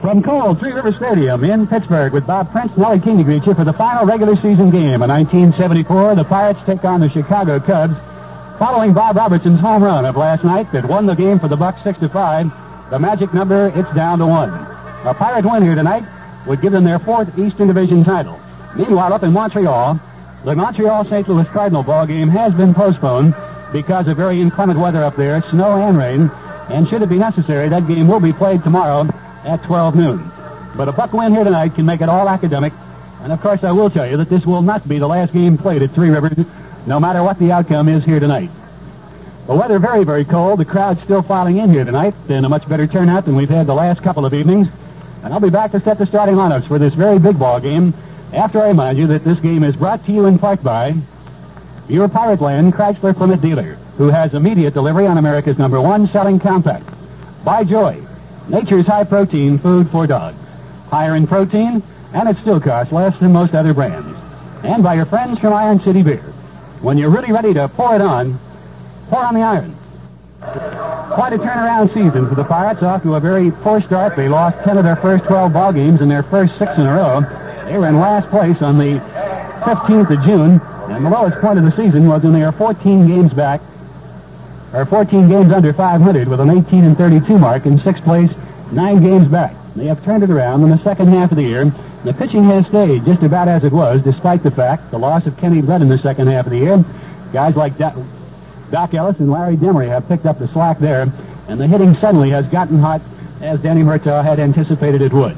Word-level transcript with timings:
From 0.00 0.22
Cole, 0.22 0.54
Three 0.54 0.72
River 0.72 0.92
Stadium 0.92 1.44
in 1.44 1.66
Pittsburgh 1.66 2.14
with 2.14 2.26
Bob 2.26 2.50
Prince 2.50 2.72
and 2.72 2.80
Nellie 2.80 3.00
King 3.00 3.18
to 3.18 3.24
greet 3.24 3.44
you 3.44 3.52
for 3.52 3.64
the 3.64 3.72
final 3.72 4.06
regular 4.06 4.34
season 4.34 4.70
game. 4.70 5.02
In 5.02 5.10
1974, 5.10 6.14
the 6.14 6.24
Pirates 6.24 6.60
take 6.64 6.84
on 6.84 7.00
the 7.00 7.10
Chicago 7.10 7.60
Cubs. 7.60 7.94
Following 8.58 8.94
Bob 8.94 9.16
Robertson's 9.16 9.60
home 9.60 9.82
run 9.82 10.06
of 10.06 10.16
last 10.16 10.42
night 10.42 10.72
that 10.72 10.86
won 10.86 11.04
the 11.04 11.14
game 11.14 11.38
for 11.38 11.48
the 11.48 11.56
Bucks 11.56 11.82
6 11.84 11.98
to 11.98 12.08
5, 12.08 12.90
the 12.90 12.98
magic 12.98 13.34
number, 13.34 13.70
it's 13.76 13.94
down 13.94 14.18
to 14.20 14.26
one. 14.26 14.50
A 15.04 15.12
Pirate 15.12 15.44
win 15.44 15.62
here 15.62 15.74
tonight 15.74 16.04
would 16.46 16.62
give 16.62 16.72
them 16.72 16.84
their 16.84 16.98
fourth 16.98 17.38
Eastern 17.38 17.68
Division 17.68 18.02
title. 18.02 18.40
Meanwhile, 18.74 19.12
up 19.12 19.22
in 19.22 19.32
Montreal, 19.32 20.00
the 20.44 20.56
Montreal 20.56 21.04
St. 21.04 21.28
Louis 21.28 21.48
Cardinal 21.48 21.82
ball 21.82 22.06
game 22.06 22.28
has 22.28 22.54
been 22.54 22.72
postponed 22.72 23.34
because 23.70 24.08
of 24.08 24.16
very 24.16 24.40
inclement 24.40 24.78
weather 24.78 25.04
up 25.04 25.16
there, 25.16 25.42
snow 25.50 25.72
and 25.72 25.98
rain. 25.98 26.30
And 26.70 26.88
should 26.88 27.02
it 27.02 27.10
be 27.10 27.18
necessary, 27.18 27.68
that 27.68 27.86
game 27.86 28.08
will 28.08 28.20
be 28.20 28.32
played 28.32 28.62
tomorrow 28.62 29.06
at 29.44 29.62
12 29.64 29.94
noon. 29.94 30.30
But 30.76 30.88
a 30.88 30.92
Buck 30.92 31.12
win 31.12 31.32
here 31.32 31.44
tonight 31.44 31.74
can 31.74 31.86
make 31.86 32.00
it 32.00 32.08
all 32.08 32.28
academic. 32.28 32.72
And 33.22 33.32
of 33.32 33.40
course, 33.40 33.64
I 33.64 33.72
will 33.72 33.90
tell 33.90 34.08
you 34.08 34.16
that 34.16 34.30
this 34.30 34.46
will 34.46 34.62
not 34.62 34.88
be 34.88 34.98
the 34.98 35.08
last 35.08 35.32
game 35.32 35.58
played 35.58 35.82
at 35.82 35.90
Three 35.90 36.10
Rivers, 36.10 36.46
no 36.86 36.98
matter 37.00 37.22
what 37.22 37.38
the 37.38 37.52
outcome 37.52 37.88
is 37.88 38.04
here 38.04 38.20
tonight. 38.20 38.50
The 39.46 39.54
weather 39.56 39.78
very, 39.78 40.04
very 40.04 40.24
cold. 40.24 40.60
The 40.60 40.64
crowd's 40.64 41.02
still 41.02 41.22
filing 41.22 41.58
in 41.58 41.70
here 41.70 41.84
tonight, 41.84 42.14
and 42.28 42.46
a 42.46 42.48
much 42.48 42.68
better 42.68 42.86
turnout 42.86 43.24
than 43.24 43.34
we've 43.34 43.50
had 43.50 43.66
the 43.66 43.74
last 43.74 44.02
couple 44.02 44.24
of 44.24 44.32
evenings. 44.32 44.68
And 45.24 45.34
I'll 45.34 45.40
be 45.40 45.50
back 45.50 45.72
to 45.72 45.80
set 45.80 45.98
the 45.98 46.06
starting 46.06 46.36
lineups 46.36 46.68
for 46.68 46.78
this 46.78 46.94
very 46.94 47.18
big 47.18 47.38
ball 47.38 47.60
game 47.60 47.92
after 48.32 48.60
I 48.60 48.68
remind 48.68 48.96
you 48.96 49.08
that 49.08 49.24
this 49.24 49.40
game 49.40 49.64
is 49.64 49.74
brought 49.76 50.04
to 50.06 50.12
you 50.12 50.26
in 50.26 50.38
part 50.38 50.62
by 50.62 50.94
your 51.88 52.08
Pirate 52.08 52.40
Land 52.40 52.72
Chrysler 52.72 53.14
Plymouth 53.14 53.42
dealer, 53.42 53.76
who 53.96 54.08
has 54.08 54.34
immediate 54.34 54.72
delivery 54.72 55.06
on 55.06 55.18
America's 55.18 55.58
number 55.58 55.80
one 55.80 56.06
selling 56.06 56.38
compact. 56.38 56.88
By 57.44 57.64
Joy, 57.64 58.00
nature's 58.50 58.86
high 58.86 59.04
protein 59.04 59.58
food 59.58 59.88
for 59.90 60.06
dogs. 60.06 60.36
Higher 60.90 61.14
in 61.14 61.26
protein, 61.26 61.82
and 62.12 62.28
it 62.28 62.36
still 62.38 62.60
costs 62.60 62.92
less 62.92 63.18
than 63.20 63.32
most 63.32 63.54
other 63.54 63.72
brands. 63.72 64.16
And 64.64 64.82
by 64.82 64.94
your 64.94 65.06
friends 65.06 65.38
from 65.38 65.52
Iron 65.52 65.78
City 65.80 66.02
Beer. 66.02 66.22
When 66.82 66.98
you're 66.98 67.10
really 67.10 67.32
ready 67.32 67.54
to 67.54 67.68
pour 67.68 67.94
it 67.94 68.00
on, 68.00 68.38
pour 69.08 69.24
on 69.24 69.34
the 69.34 69.42
iron. 69.42 69.76
Quite 70.40 71.32
a 71.32 71.38
turnaround 71.38 71.92
season 71.94 72.28
for 72.28 72.34
the 72.34 72.44
Pirates, 72.44 72.82
off 72.82 73.02
to 73.02 73.14
a 73.14 73.20
very 73.20 73.50
poor 73.50 73.80
start. 73.80 74.16
They 74.16 74.28
lost 74.28 74.62
10 74.64 74.78
of 74.78 74.84
their 74.84 74.96
first 74.96 75.24
12 75.24 75.52
ball 75.52 75.72
games 75.72 76.00
in 76.00 76.08
their 76.08 76.22
first 76.22 76.58
six 76.58 76.76
in 76.76 76.86
a 76.86 76.94
row. 76.94 77.20
They 77.66 77.78
were 77.78 77.88
in 77.88 77.98
last 77.98 78.28
place 78.30 78.62
on 78.62 78.78
the 78.78 78.98
15th 79.62 80.10
of 80.10 80.24
June, 80.24 80.60
and 80.92 81.06
the 81.06 81.10
lowest 81.10 81.40
point 81.40 81.58
of 81.58 81.64
the 81.64 81.76
season 81.76 82.08
was 82.08 82.22
when 82.22 82.32
they 82.32 82.42
were 82.42 82.52
14 82.52 83.06
games 83.06 83.32
back, 83.32 83.60
or 84.72 84.86
14 84.86 85.28
games 85.28 85.52
under 85.52 85.72
500 85.72 86.28
with 86.28 86.40
an 86.40 86.50
18 86.50 86.84
and 86.84 86.96
32 86.96 87.38
mark 87.38 87.66
in 87.66 87.78
sixth 87.78 88.04
place, 88.04 88.30
nine 88.72 89.02
games 89.02 89.28
back. 89.28 89.54
They 89.74 89.86
have 89.86 90.04
turned 90.04 90.22
it 90.22 90.30
around 90.30 90.62
in 90.62 90.70
the 90.70 90.78
second 90.78 91.08
half 91.08 91.30
of 91.30 91.36
the 91.36 91.42
year. 91.42 91.72
The 92.04 92.14
pitching 92.14 92.44
has 92.44 92.66
stayed 92.66 93.04
just 93.04 93.22
about 93.22 93.48
as 93.48 93.64
it 93.64 93.72
was, 93.72 94.02
despite 94.02 94.42
the 94.42 94.50
fact 94.50 94.90
the 94.90 94.98
loss 94.98 95.26
of 95.26 95.36
Kenny 95.36 95.60
Brett 95.60 95.82
in 95.82 95.88
the 95.88 95.98
second 95.98 96.28
half 96.28 96.46
of 96.46 96.52
the 96.52 96.58
year. 96.58 96.84
Guys 97.32 97.56
like 97.56 97.76
Doc, 97.78 97.96
Doc 98.70 98.94
Ellis 98.94 99.18
and 99.18 99.30
Larry 99.30 99.56
Demery 99.56 99.88
have 99.88 100.08
picked 100.08 100.26
up 100.26 100.38
the 100.38 100.48
slack 100.48 100.78
there, 100.78 101.12
and 101.48 101.60
the 101.60 101.66
hitting 101.66 101.94
suddenly 101.94 102.30
has 102.30 102.46
gotten 102.46 102.78
hot, 102.78 103.00
as 103.40 103.60
Danny 103.60 103.82
Murtaugh 103.82 104.24
had 104.24 104.38
anticipated 104.38 105.02
it 105.02 105.12
would. 105.12 105.36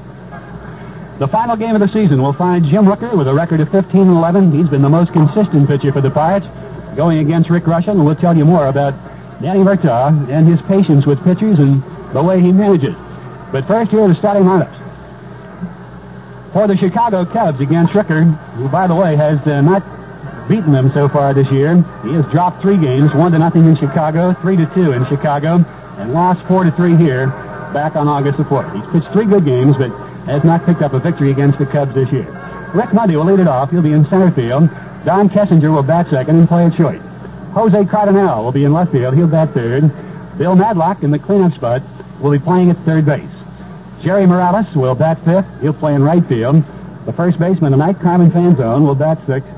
The 1.19 1.29
final 1.29 1.57
game 1.57 1.75
of 1.75 1.81
the 1.81 1.89
season 1.89 2.23
will 2.23 2.33
find 2.33 2.65
Jim 2.65 2.85
Rooker 2.85 3.17
with 3.17 3.29
a 3.29 3.35
record 3.35 3.61
of 3.61 3.71
15 3.71 4.01
and 4.01 4.11
11. 4.11 4.53
He's 4.53 4.69
been 4.69 4.83
the 4.83 4.89
most 4.89 5.13
consistent 5.13 5.69
pitcher 5.69 5.93
for 5.93 6.01
the 6.01 6.11
Pirates, 6.11 6.47
going 6.97 7.19
against 7.19 7.49
Rick 7.49 7.65
Reuschel, 7.65 8.05
we'll 8.05 8.15
tell 8.15 8.37
you 8.37 8.45
more 8.45 8.67
about 8.67 8.95
Danny 9.43 9.61
Murtaugh 9.61 10.29
and 10.31 10.47
his 10.47 10.63
patience 10.63 11.05
with 11.05 11.23
pitchers 11.25 11.59
and 11.59 11.83
the 12.15 12.23
way 12.23 12.41
he 12.41 12.53
manages. 12.53 12.95
But 13.51 13.67
first, 13.67 13.91
here 13.91 14.03
are 14.03 14.09
the 14.09 14.15
starting 14.15 14.45
lineups. 14.45 14.79
For 16.53 16.69
the 16.69 16.77
Chicago 16.77 17.25
Cubs 17.25 17.61
against 17.61 17.93
Rooker, 17.93 18.37
who, 18.55 18.69
by 18.69 18.87
the 18.87 18.95
way, 18.95 19.17
has 19.17 19.45
uh, 19.47 19.61
not 19.61 19.83
beaten 20.49 20.71
them 20.71 20.93
so 20.93 21.09
far 21.09 21.35
this 21.35 21.51
year. 21.51 21.75
He 22.05 22.13
has 22.13 22.25
dropped 22.27 22.63
three 22.63 22.77
games, 22.77 23.13
one 23.15 23.33
to 23.33 23.39
nothing 23.39 23.67
in 23.67 23.75
Chicago, 23.75 24.33
three 24.35 24.57
to 24.57 24.67
two 24.67 24.93
in 24.93 25.05
Chicago, 25.07 25.65
and 25.99 26.13
lost 26.13 26.47
four 26.47 26.63
to 26.63 26.71
three 26.71 26.95
here 26.95 27.27
back 27.73 27.97
on 27.97 28.07
August 28.07 28.39
the 28.39 28.45
4th. 28.45 28.73
He's 28.77 28.93
pitched 28.93 29.13
three 29.13 29.25
good 29.25 29.45
games, 29.45 29.77
but 29.77 29.91
has 30.27 30.45
not 30.45 30.65
picked 30.65 30.83
up 30.83 30.93
a 30.93 31.01
victory 31.01 31.33
against 31.33 31.59
the 31.59 31.67
Cubs 31.67 31.95
this 31.95 32.11
year. 32.13 32.29
Rick 32.75 32.93
Monday 32.93 33.17
will 33.17 33.25
lead 33.25 33.41
it 33.41 33.49
off. 33.49 33.71
He'll 33.71 33.83
be 33.83 33.93
in 33.93 34.07
center 34.07 34.31
field. 34.31 34.71
Don 35.05 35.29
Kessinger 35.29 35.75
will 35.75 35.83
bat 35.83 36.09
second 36.09 36.39
and 36.39 36.47
play 36.47 36.67
it 36.67 36.75
short. 36.75 37.01
Jose 37.53 37.85
Cardenal 37.85 38.45
will 38.45 38.53
be 38.53 38.65
in 38.65 38.73
left 38.73 38.93
field. 38.93 39.15
He'll 39.15 39.27
bat 39.27 39.51
third. 39.53 39.91
Bill 40.39 40.57
Madlock 40.57 41.03
in 41.03 41.11
the 41.11 41.19
cleanup 41.19 41.53
spot 41.53 41.83
will 42.19 42.33
be 42.33 42.39
playing 42.39 42.71
at 42.71 42.79
third 42.79 43.05
base. 43.05 43.29
Jerry 44.03 44.27
Morales 44.27 44.75
will 44.75 44.95
bat 44.95 45.23
fifth. 45.25 45.47
He'll 45.61 45.75
play 45.75 45.95
in 45.95 46.03
right 46.03 46.25
field. 46.25 46.65
The 47.05 47.13
first 47.13 47.39
baseman 47.39 47.73
tonight, 47.73 48.01
Carmen 48.01 48.31
Fanzone, 48.31 48.87
will 48.87 48.95
bat 48.95 49.19
sixth. 49.27 49.51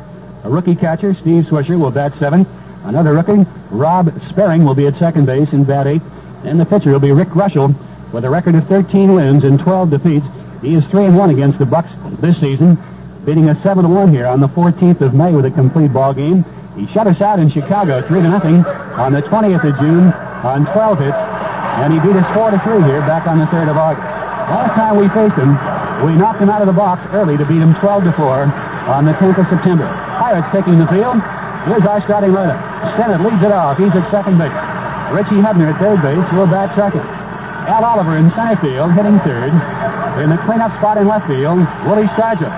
A 0.43 0.51
rookie 0.51 0.75
catcher, 0.75 1.15
Steve 1.15 1.45
Swisher, 1.45 1.79
will 1.79 1.93
bat 1.93 2.15
seventh. 2.15 2.49
Another 2.85 3.15
rookie, 3.15 3.47
Rob 3.71 4.13
Sperring, 4.29 4.65
will 4.65 4.75
be 4.75 4.87
at 4.87 4.97
second 4.97 5.27
base 5.27 5.53
and 5.53 5.65
bat 5.65 5.87
eighth. 5.87 6.05
And 6.45 6.59
the 6.59 6.67
pitcher 6.67 6.91
will 6.91 7.01
be 7.01 7.13
Rick 7.13 7.29
Reuschel 7.29 7.75
with 8.13 8.25
a 8.25 8.31
record 8.31 8.57
of 8.57 8.67
13 8.67 9.15
wins 9.15 9.45
and 9.45 9.59
12 9.59 9.91
defeats. 9.91 10.27
He 10.63 10.75
is 10.75 10.85
3 10.89 11.05
and 11.05 11.17
1 11.17 11.31
against 11.31 11.59
the 11.59 11.67
Bucks 11.67 11.91
this 12.21 12.41
season, 12.41 12.77
beating 13.25 13.49
a 13.49 13.63
7 13.63 13.89
1 13.89 14.13
here 14.13 14.27
on 14.27 14.41
the 14.41 14.49
14th 14.49 15.01
of 15.01 15.15
May 15.15 15.33
with 15.33 15.45
a 15.45 15.51
complete 15.51 15.93
ball 15.93 16.13
game. 16.13 16.45
He 16.75 16.91
shut 16.91 17.07
us 17.07 17.21
out 17.23 17.39
in 17.39 17.51
Chicago 17.51 18.03
3 18.03 18.23
to 18.23 18.29
nothing 18.29 18.67
on 18.99 19.13
the 19.15 19.23
20th 19.23 19.63
of 19.63 19.79
June 19.79 20.11
on 20.43 20.67
12 20.67 20.99
hits, 20.99 21.23
and 21.79 21.95
he 21.95 22.03
beat 22.03 22.19
us 22.19 22.27
4 22.35 22.51
to 22.51 22.59
3 22.67 22.83
here 22.83 22.99
back 23.07 23.31
on 23.31 23.39
the 23.39 23.47
3rd 23.47 23.71
of 23.71 23.79
August. 23.79 24.03
Last 24.51 24.75
time 24.75 24.99
we 24.99 25.07
faced 25.15 25.39
him, 25.39 25.55
we 26.03 26.19
knocked 26.19 26.43
him 26.43 26.51
out 26.51 26.63
of 26.63 26.67
the 26.67 26.75
box 26.75 26.99
early 27.15 27.39
to 27.39 27.47
beat 27.47 27.63
him 27.63 27.79
12 27.79 28.11
to 28.11 28.13
4 28.19 28.51
on 28.91 29.07
the 29.07 29.15
10th 29.23 29.39
of 29.39 29.47
September. 29.47 29.87
Pirates 30.19 30.51
taking 30.51 30.83
the 30.83 30.91
field. 30.91 31.23
Here's 31.71 31.87
our 31.87 32.03
starting 32.11 32.35
lineup. 32.35 32.59
Stennett 32.99 33.23
leads 33.23 33.43
it 33.43 33.55
off. 33.55 33.79
He's 33.79 33.95
at 33.95 34.11
second 34.11 34.37
base. 34.37 34.53
Richie 35.15 35.39
Hebner 35.39 35.71
at 35.71 35.79
third 35.79 36.03
base 36.03 36.27
will 36.35 36.51
bat 36.51 36.75
second. 36.75 37.07
Al 37.71 37.87
Oliver 37.87 38.19
in 38.19 38.35
center 38.35 38.59
field, 38.59 38.91
hitting 38.99 39.23
third. 39.23 39.55
In 40.19 40.29
the 40.29 40.43
cleanup 40.43 40.75
spot 40.83 40.99
in 40.99 41.07
left 41.07 41.31
field, 41.31 41.63
Willie 41.87 42.11
Stargell. 42.19 42.51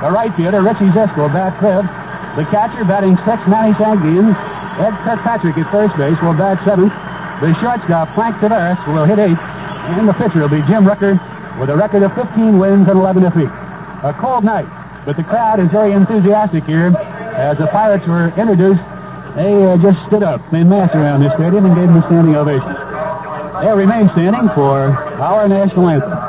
The 0.00 0.10
right 0.10 0.32
fielder, 0.34 0.64
Richie 0.64 0.88
Zisk, 0.96 1.12
will 1.20 1.28
bat 1.28 1.52
fifth. 1.60 2.07
The 2.38 2.44
catcher 2.54 2.84
batting 2.84 3.16
sixth, 3.26 3.48
Manny 3.48 3.74
Sanguillen. 3.74 4.30
Ed 4.78 4.94
Kirkpatrick 5.02 5.58
at 5.58 5.66
first 5.72 5.96
base 5.96 6.14
will 6.22 6.38
bat 6.38 6.62
seventh. 6.62 6.94
The 7.42 7.50
shortstop, 7.58 8.14
Frank 8.14 8.36
Taveras, 8.36 8.78
will 8.86 9.04
hit 9.04 9.18
eighth. 9.18 9.42
And 9.42 10.06
the 10.06 10.14
pitcher 10.14 10.46
will 10.46 10.48
be 10.48 10.62
Jim 10.70 10.86
Rooker 10.86 11.18
with 11.58 11.68
a 11.68 11.76
record 11.76 12.04
of 12.04 12.14
15 12.14 12.60
wins 12.60 12.86
and 12.86 12.96
11 12.96 13.24
defeats. 13.24 13.50
A 14.06 14.14
cold 14.20 14.44
night, 14.44 14.70
but 15.04 15.16
the 15.16 15.24
crowd 15.24 15.58
is 15.58 15.66
very 15.72 15.90
enthusiastic 15.90 16.62
here. 16.62 16.94
As 17.34 17.58
the 17.58 17.66
Pirates 17.66 18.06
were 18.06 18.30
introduced, 18.38 18.86
they 19.34 19.66
uh, 19.66 19.76
just 19.78 19.98
stood 20.06 20.22
up 20.22 20.38
in 20.54 20.68
mass 20.68 20.94
around 20.94 21.26
this 21.26 21.34
stadium 21.34 21.66
and 21.66 21.74
gave 21.74 21.88
them 21.88 21.96
a 21.96 22.06
standing 22.06 22.36
ovation. 22.36 22.70
They 23.66 23.74
remain 23.74 24.08
standing 24.10 24.46
for 24.54 24.94
our 25.18 25.48
national 25.48 25.88
anthem. 25.88 26.27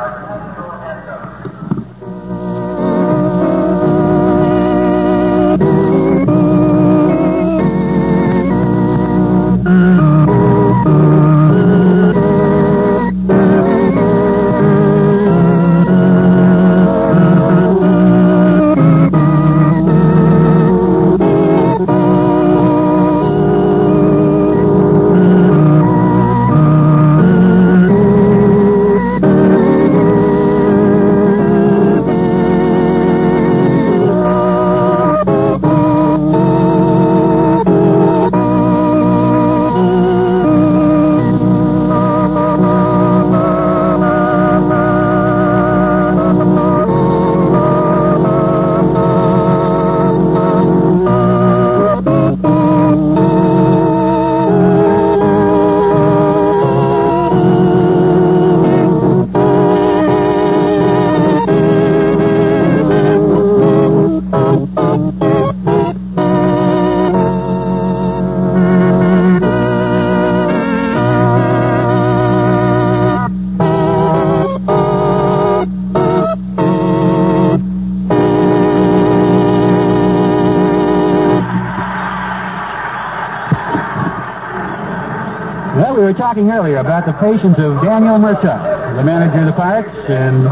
Talking 86.29 86.51
earlier 86.51 86.77
about 86.77 87.07
the 87.07 87.13
patience 87.13 87.57
of 87.57 87.81
Daniel 87.81 88.19
Murtaugh, 88.19 88.95
the 88.95 89.03
manager 89.03 89.39
of 89.39 89.47
the 89.47 89.51
Pirates, 89.51 89.89
and 90.07 90.43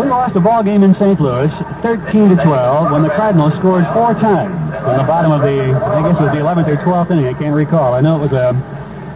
we 0.00 0.08
lost 0.08 0.34
a 0.36 0.40
ball 0.40 0.62
game 0.62 0.82
in 0.82 0.94
St. 0.94 1.20
Louis, 1.20 1.52
13 1.82 2.30
to 2.30 2.42
12, 2.42 2.90
when 2.90 3.02
the 3.02 3.10
Cardinals 3.10 3.52
scored 3.58 3.84
four 3.92 4.14
times 4.14 4.54
in 4.54 4.96
the 4.96 5.04
bottom 5.04 5.32
of 5.32 5.42
the, 5.42 5.68
I 5.68 6.00
guess 6.00 6.18
it 6.18 6.22
was 6.22 6.32
the 6.32 6.40
11th 6.40 6.68
or 6.68 6.76
12th 6.76 7.10
inning. 7.10 7.26
I 7.26 7.34
can't 7.34 7.54
recall. 7.54 7.92
I 7.92 8.00
know 8.00 8.16
it 8.16 8.20
was 8.20 8.32
a 8.32 8.54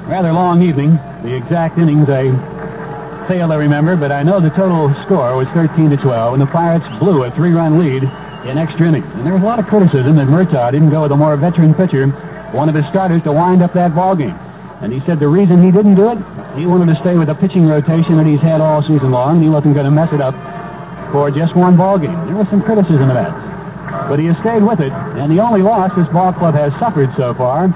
rather 0.06 0.34
long 0.34 0.60
evening. 0.60 0.96
The 1.22 1.34
exact 1.34 1.78
innings 1.78 2.10
I 2.10 2.28
fail 3.26 3.48
to 3.48 3.56
remember, 3.56 3.96
but 3.96 4.12
I 4.12 4.22
know 4.22 4.40
the 4.40 4.50
total 4.50 4.92
score 5.06 5.34
was 5.34 5.48
13 5.54 5.88
to 5.88 5.96
12, 5.96 6.34
and 6.34 6.42
the 6.42 6.46
Pirates 6.52 6.84
blew 6.98 7.24
a 7.24 7.30
three-run 7.30 7.78
lead 7.78 8.02
in 8.44 8.58
extra 8.58 8.88
innings. 8.88 9.06
And 9.14 9.24
there 9.24 9.32
was 9.32 9.42
a 9.42 9.46
lot 9.46 9.58
of 9.58 9.66
criticism 9.66 10.14
that 10.16 10.26
Murtaugh 10.26 10.72
didn't 10.72 10.90
go 10.90 11.04
with 11.04 11.12
a 11.12 11.16
more 11.16 11.34
veteran 11.38 11.72
pitcher, 11.72 12.08
one 12.52 12.68
of 12.68 12.74
his 12.74 12.86
starters, 12.88 13.22
to 13.22 13.32
wind 13.32 13.62
up 13.62 13.72
that 13.72 13.94
ball 13.94 14.14
game. 14.14 14.38
And 14.80 14.92
he 14.92 15.00
said 15.00 15.18
the 15.18 15.28
reason 15.28 15.62
he 15.62 15.72
didn't 15.72 15.96
do 15.96 16.10
it, 16.10 16.18
he 16.56 16.66
wanted 16.66 16.86
to 16.94 16.96
stay 17.00 17.18
with 17.18 17.28
the 17.28 17.34
pitching 17.34 17.66
rotation 17.66 18.16
that 18.16 18.26
he's 18.26 18.40
had 18.40 18.60
all 18.60 18.82
season 18.82 19.10
long, 19.10 19.36
and 19.36 19.42
he 19.42 19.50
wasn't 19.50 19.74
going 19.74 19.86
to 19.86 19.90
mess 19.90 20.12
it 20.12 20.20
up 20.20 20.34
for 21.12 21.30
just 21.30 21.56
one 21.56 21.76
ball 21.76 21.98
game. 21.98 22.14
There 22.26 22.36
was 22.36 22.48
some 22.48 22.62
criticism 22.62 23.08
of 23.08 23.14
that. 23.14 23.32
But 24.08 24.18
he 24.18 24.26
has 24.26 24.38
stayed 24.38 24.62
with 24.62 24.80
it, 24.80 24.92
and 24.92 25.32
the 25.32 25.40
only 25.40 25.62
loss 25.62 25.94
this 25.96 26.06
ball 26.08 26.32
club 26.32 26.54
has 26.54 26.72
suffered 26.78 27.10
so 27.16 27.34
far 27.34 27.68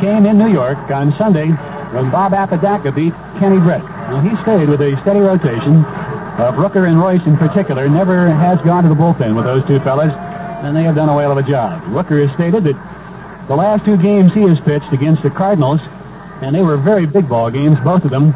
came 0.00 0.24
in 0.24 0.38
New 0.38 0.48
York 0.48 0.78
on 0.90 1.12
Sunday 1.16 1.48
when 1.92 2.10
Bob 2.10 2.32
Apodaca 2.32 2.90
beat 2.90 3.12
Kenny 3.38 3.58
Brett. 3.58 3.82
Now, 3.82 4.20
he 4.20 4.34
stayed 4.42 4.68
with 4.68 4.80
a 4.80 4.98
steady 5.02 5.20
rotation 5.20 5.84
of 6.40 6.54
Rooker 6.54 6.88
and 6.88 6.96
Reuss 6.96 7.26
in 7.26 7.36
particular, 7.36 7.88
never 7.88 8.28
has 8.28 8.60
gone 8.62 8.82
to 8.82 8.88
the 8.88 8.94
bullpen 8.94 9.36
with 9.36 9.44
those 9.44 9.64
two 9.66 9.78
fellas, 9.80 10.12
and 10.64 10.74
they 10.74 10.84
have 10.84 10.94
done 10.94 11.08
a 11.08 11.16
whale 11.16 11.32
of 11.32 11.38
a 11.38 11.42
job. 11.42 11.82
Rooker 11.84 12.26
has 12.26 12.32
stated 12.34 12.64
that 12.64 12.76
the 13.48 13.56
last 13.56 13.84
two 13.84 13.96
games 13.96 14.32
he 14.32 14.42
has 14.42 14.58
pitched 14.60 14.92
against 14.92 15.22
the 15.22 15.30
Cardinals, 15.30 15.80
and 16.42 16.54
they 16.54 16.62
were 16.62 16.76
very 16.76 17.06
big 17.06 17.28
ball 17.28 17.50
games, 17.50 17.78
both 17.80 18.04
of 18.04 18.10
them, 18.10 18.34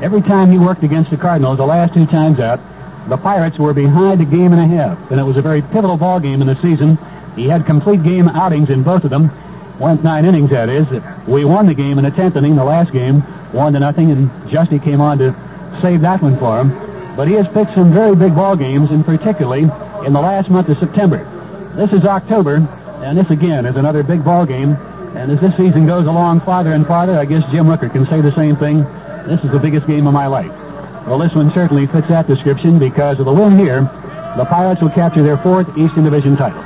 every 0.00 0.20
time 0.20 0.50
he 0.50 0.58
worked 0.58 0.82
against 0.82 1.10
the 1.10 1.16
Cardinals, 1.16 1.58
the 1.58 1.66
last 1.66 1.94
two 1.94 2.06
times 2.06 2.40
out, 2.40 2.60
the 3.08 3.16
Pirates 3.16 3.58
were 3.58 3.74
behind 3.74 4.20
a 4.20 4.24
game 4.24 4.52
and 4.52 4.60
a 4.60 4.66
half, 4.66 5.10
and 5.10 5.18
it 5.18 5.24
was 5.24 5.36
a 5.36 5.42
very 5.42 5.62
pivotal 5.62 5.96
ball 5.96 6.20
game 6.20 6.40
in 6.40 6.46
the 6.46 6.56
season. 6.56 6.98
He 7.34 7.48
had 7.48 7.66
complete 7.66 8.02
game 8.02 8.28
outings 8.28 8.70
in 8.70 8.82
both 8.82 9.04
of 9.04 9.10
them. 9.10 9.30
Went 9.78 10.04
nine 10.04 10.24
innings, 10.24 10.50
that 10.50 10.68
is. 10.68 10.86
We 11.26 11.44
won 11.44 11.66
the 11.66 11.74
game 11.74 11.98
in 11.98 12.04
the 12.04 12.10
tenth 12.10 12.36
inning, 12.36 12.56
the 12.56 12.64
last 12.64 12.92
game, 12.92 13.22
one 13.52 13.72
to 13.72 13.80
nothing, 13.80 14.10
and 14.10 14.30
Giusti 14.48 14.82
came 14.82 15.00
on 15.00 15.18
to 15.18 15.34
save 15.80 16.02
that 16.02 16.22
one 16.22 16.38
for 16.38 16.60
him. 16.60 17.16
But 17.16 17.28
he 17.28 17.34
has 17.34 17.48
picked 17.48 17.72
some 17.72 17.92
very 17.92 18.14
big 18.14 18.34
ball 18.34 18.56
games, 18.56 18.90
and 18.90 19.04
particularly 19.04 19.62
in 20.04 20.12
the 20.12 20.20
last 20.20 20.50
month 20.50 20.68
of 20.68 20.78
September. 20.78 21.24
This 21.74 21.92
is 21.92 22.04
October, 22.04 22.56
and 23.02 23.16
this 23.16 23.30
again 23.30 23.64
is 23.66 23.76
another 23.76 24.02
big 24.02 24.22
ball 24.22 24.44
game. 24.44 24.76
And 25.20 25.30
as 25.30 25.38
this 25.38 25.54
season 25.54 25.84
goes 25.84 26.06
along 26.06 26.40
farther 26.40 26.72
and 26.72 26.86
farther, 26.86 27.18
I 27.18 27.26
guess 27.26 27.42
Jim 27.52 27.66
Rooker 27.66 27.92
can 27.92 28.06
say 28.06 28.22
the 28.22 28.32
same 28.32 28.56
thing. 28.56 28.84
This 29.28 29.44
is 29.44 29.52
the 29.52 29.58
biggest 29.58 29.86
game 29.86 30.06
of 30.06 30.14
my 30.14 30.26
life. 30.26 30.50
Well, 31.06 31.18
this 31.18 31.34
one 31.34 31.50
certainly 31.52 31.86
fits 31.86 32.08
that 32.08 32.26
description 32.26 32.78
because 32.78 33.18
of 33.18 33.26
the 33.26 33.32
win 33.32 33.58
here. 33.58 33.82
The 34.38 34.46
Pirates 34.48 34.80
will 34.80 34.88
capture 34.88 35.22
their 35.22 35.36
fourth 35.36 35.68
Eastern 35.76 36.04
Division 36.04 36.38
title. 36.38 36.62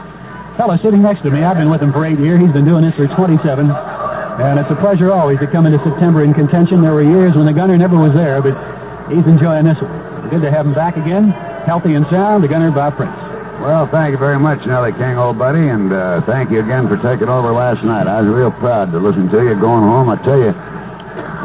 Fellow 0.57 0.77
sitting 0.77 1.03
next 1.03 1.23
to 1.23 1.33
me, 1.33 1.43
I've 1.43 1.57
been 1.57 1.69
with 1.69 1.83
him 1.83 1.93
for 1.93 2.07
eight 2.07 2.21
years. 2.21 2.39
He's 2.39 2.53
been 2.53 2.65
doing 2.65 2.85
this 2.85 2.95
for 2.95 3.09
27. 3.09 3.73
And 3.73 4.61
it's 4.61 4.71
a 4.71 4.77
pleasure 4.77 5.11
always 5.11 5.41
to 5.41 5.49
come 5.49 5.67
into 5.67 5.83
September 5.83 6.23
in 6.23 6.33
contention. 6.33 6.81
There 6.81 6.95
were 6.95 7.03
years 7.03 7.35
when 7.35 7.47
the 7.47 7.53
gunner 7.53 7.77
never 7.77 7.99
was 7.99 8.13
there, 8.13 8.41
but 8.41 8.55
he's 9.13 9.27
enjoying 9.27 9.65
this 9.65 9.81
one. 9.83 10.31
Good 10.31 10.43
to 10.43 10.53
have 10.53 10.65
him 10.65 10.75
back 10.75 10.97
again, 10.97 11.31
healthy 11.67 11.95
and 11.95 12.07
sound, 12.07 12.45
the 12.45 12.49
gunner, 12.49 12.71
Bob 12.71 12.95
Prince. 12.95 13.24
Well, 13.65 13.87
thank 13.87 14.13
you 14.13 14.19
very 14.19 14.39
much, 14.39 14.67
Nellie 14.67 14.93
King, 14.93 15.17
old 15.17 15.39
buddy, 15.39 15.69
and 15.69 15.91
uh, 15.91 16.21
thank 16.21 16.51
you 16.51 16.61
again 16.61 16.87
for 16.87 16.99
taking 16.99 17.31
over 17.31 17.51
last 17.51 17.83
night. 17.83 18.07
I 18.07 18.21
was 18.21 18.29
real 18.29 18.53
proud 18.53 18.93
to 18.93 18.99
listen 18.99 19.27
to 19.31 19.43
you 19.43 19.55
going 19.59 19.83
home. 19.83 20.11
I 20.11 20.17
tell 20.17 20.37
you, 20.37 20.53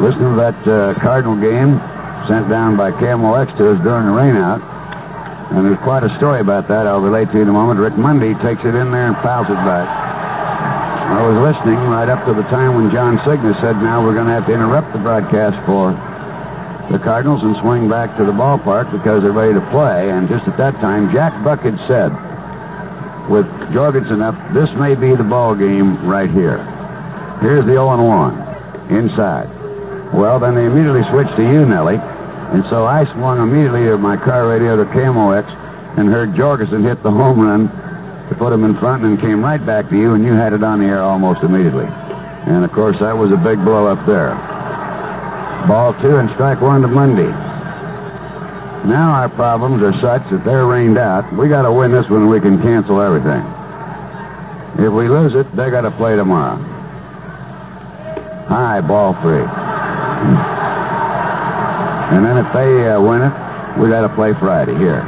listening 0.04 0.32
to 0.32 0.36
that 0.36 0.68
uh, 0.68 1.00
Cardinal 1.00 1.38
game, 1.38 1.80
sent 2.28 2.50
down 2.50 2.76
by 2.76 2.92
KMOX 2.92 3.56
to 3.56 3.72
us 3.72 3.82
during 3.84 4.08
the 4.08 4.12
rainout. 4.12 4.60
And 5.56 5.66
there's 5.66 5.80
quite 5.80 6.04
a 6.04 6.14
story 6.18 6.42
about 6.42 6.68
that 6.68 6.88
I'll 6.88 7.00
relate 7.00 7.32
to 7.32 7.38
you 7.38 7.44
in 7.44 7.48
a 7.48 7.54
moment. 7.54 7.80
Rick 7.80 7.96
Mundy 7.96 8.34
takes 8.44 8.66
it 8.66 8.76
in 8.76 8.92
there 8.92 9.08
and 9.08 9.16
fouls 9.24 9.48
it 9.48 9.56
back. 9.64 9.88
I 9.88 11.26
was 11.26 11.56
listening 11.56 11.80
right 11.88 12.10
up 12.10 12.26
to 12.26 12.34
the 12.34 12.44
time 12.52 12.76
when 12.76 12.92
John 12.92 13.18
Cygness 13.20 13.62
said, 13.62 13.78
now 13.78 14.04
we're 14.04 14.14
going 14.14 14.28
to 14.28 14.34
have 14.34 14.46
to 14.48 14.54
interrupt 14.54 14.92
the 14.92 15.00
broadcast 15.00 15.56
for 15.66 15.96
the 16.90 17.00
Cardinals 17.00 17.44
and 17.44 17.56
swing 17.58 17.88
back 17.88 18.18
to 18.18 18.26
the 18.26 18.32
ballpark 18.32 18.92
because 18.92 19.22
they're 19.22 19.32
ready 19.32 19.54
to 19.54 19.62
play. 19.70 20.10
And 20.10 20.28
just 20.28 20.48
at 20.48 20.58
that 20.58 20.74
time, 20.76 21.12
Jack 21.12 21.44
Buck 21.44 21.62
had 21.62 21.78
said, 21.88 22.10
with 23.30 23.46
Jorgensen 23.72 24.22
up, 24.24 24.36
this 24.54 24.72
may 24.72 24.96
be 24.96 25.16
the 25.16 25.24
ball 25.24 25.56
game 25.56 26.04
right 26.08 26.30
here. 26.30 26.64
Here's 27.42 27.64
the 27.66 27.74
0-1 27.74 28.90
inside. 28.90 29.48
Well, 30.14 30.40
then 30.40 30.56
they 30.56 30.66
immediately 30.66 31.04
switched 31.12 31.36
to 31.36 31.44
you, 31.44 31.66
Nellie. 31.66 31.98
And 31.98 32.66
so 32.66 32.86
I 32.86 33.06
swung 33.14 33.40
immediately 33.40 33.84
to 33.86 33.98
my 34.00 34.18
car 34.18 34.50
radio 34.50 34.76
to 34.76 34.86
KMOX 34.86 35.48
and 36.00 36.10
heard 36.10 36.34
Jorgensen 36.34 36.84
hit 36.84 37.04
the 37.04 37.12
home 37.12 37.40
run 37.40 37.70
to 38.30 38.36
put 38.36 38.52
him 38.52 38.64
in 38.64 38.76
front 38.76 39.04
and 39.04 39.20
came 39.20 39.44
right 39.44 39.64
back 39.64 39.90
to 39.90 39.96
you, 39.96 40.16
and 40.16 40.24
you 40.24 40.34
had 40.34 40.54
it 40.54 40.64
on 40.64 40.80
the 40.80 40.86
air 40.86 41.04
almost 41.04 41.44
immediately. 41.44 41.86
And 42.48 42.66
of 42.66 42.72
course, 42.72 42.98
that 43.00 43.16
was 43.16 43.32
a 43.32 43.38
big 43.38 43.64
blow 43.64 43.86
up 43.86 44.04
there. 44.08 44.49
Ball 45.68 45.94
two 46.02 46.18
and 46.18 46.30
strike 46.32 46.62
one 46.62 46.82
to 46.82 46.88
Monday. 46.88 47.30
Now 48.88 49.12
our 49.12 49.30
problems 49.30 49.84
are 49.84 49.94
such 50.00 50.30
that 50.32 50.44
they're 50.46 50.66
rained 50.66 50.98
out. 50.98 51.32
We 51.34 51.48
got 51.48 51.64
to 51.64 51.72
win 51.72 51.92
this 51.92 52.10
one. 52.10 52.28
We 52.28 52.40
can 52.40 52.62
cancel 52.62 53.02
everything. 53.02 53.44
If 54.84 54.94
we 54.94 55.10
lose 55.10 55.36
it, 55.36 55.52
they 55.56 55.70
got 55.70 55.82
to 55.82 55.92
play 55.92 56.16
tomorrow. 56.16 56.56
High 58.48 58.82
ball 58.82 59.14
three. 59.22 59.44
And 62.16 62.26
then 62.26 62.38
if 62.44 62.52
they 62.54 62.90
uh, 62.90 63.00
win 63.00 63.22
it, 63.22 63.34
we 63.78 63.90
got 63.90 64.02
to 64.02 64.10
play 64.10 64.34
Friday 64.34 64.76
here. 64.76 65.04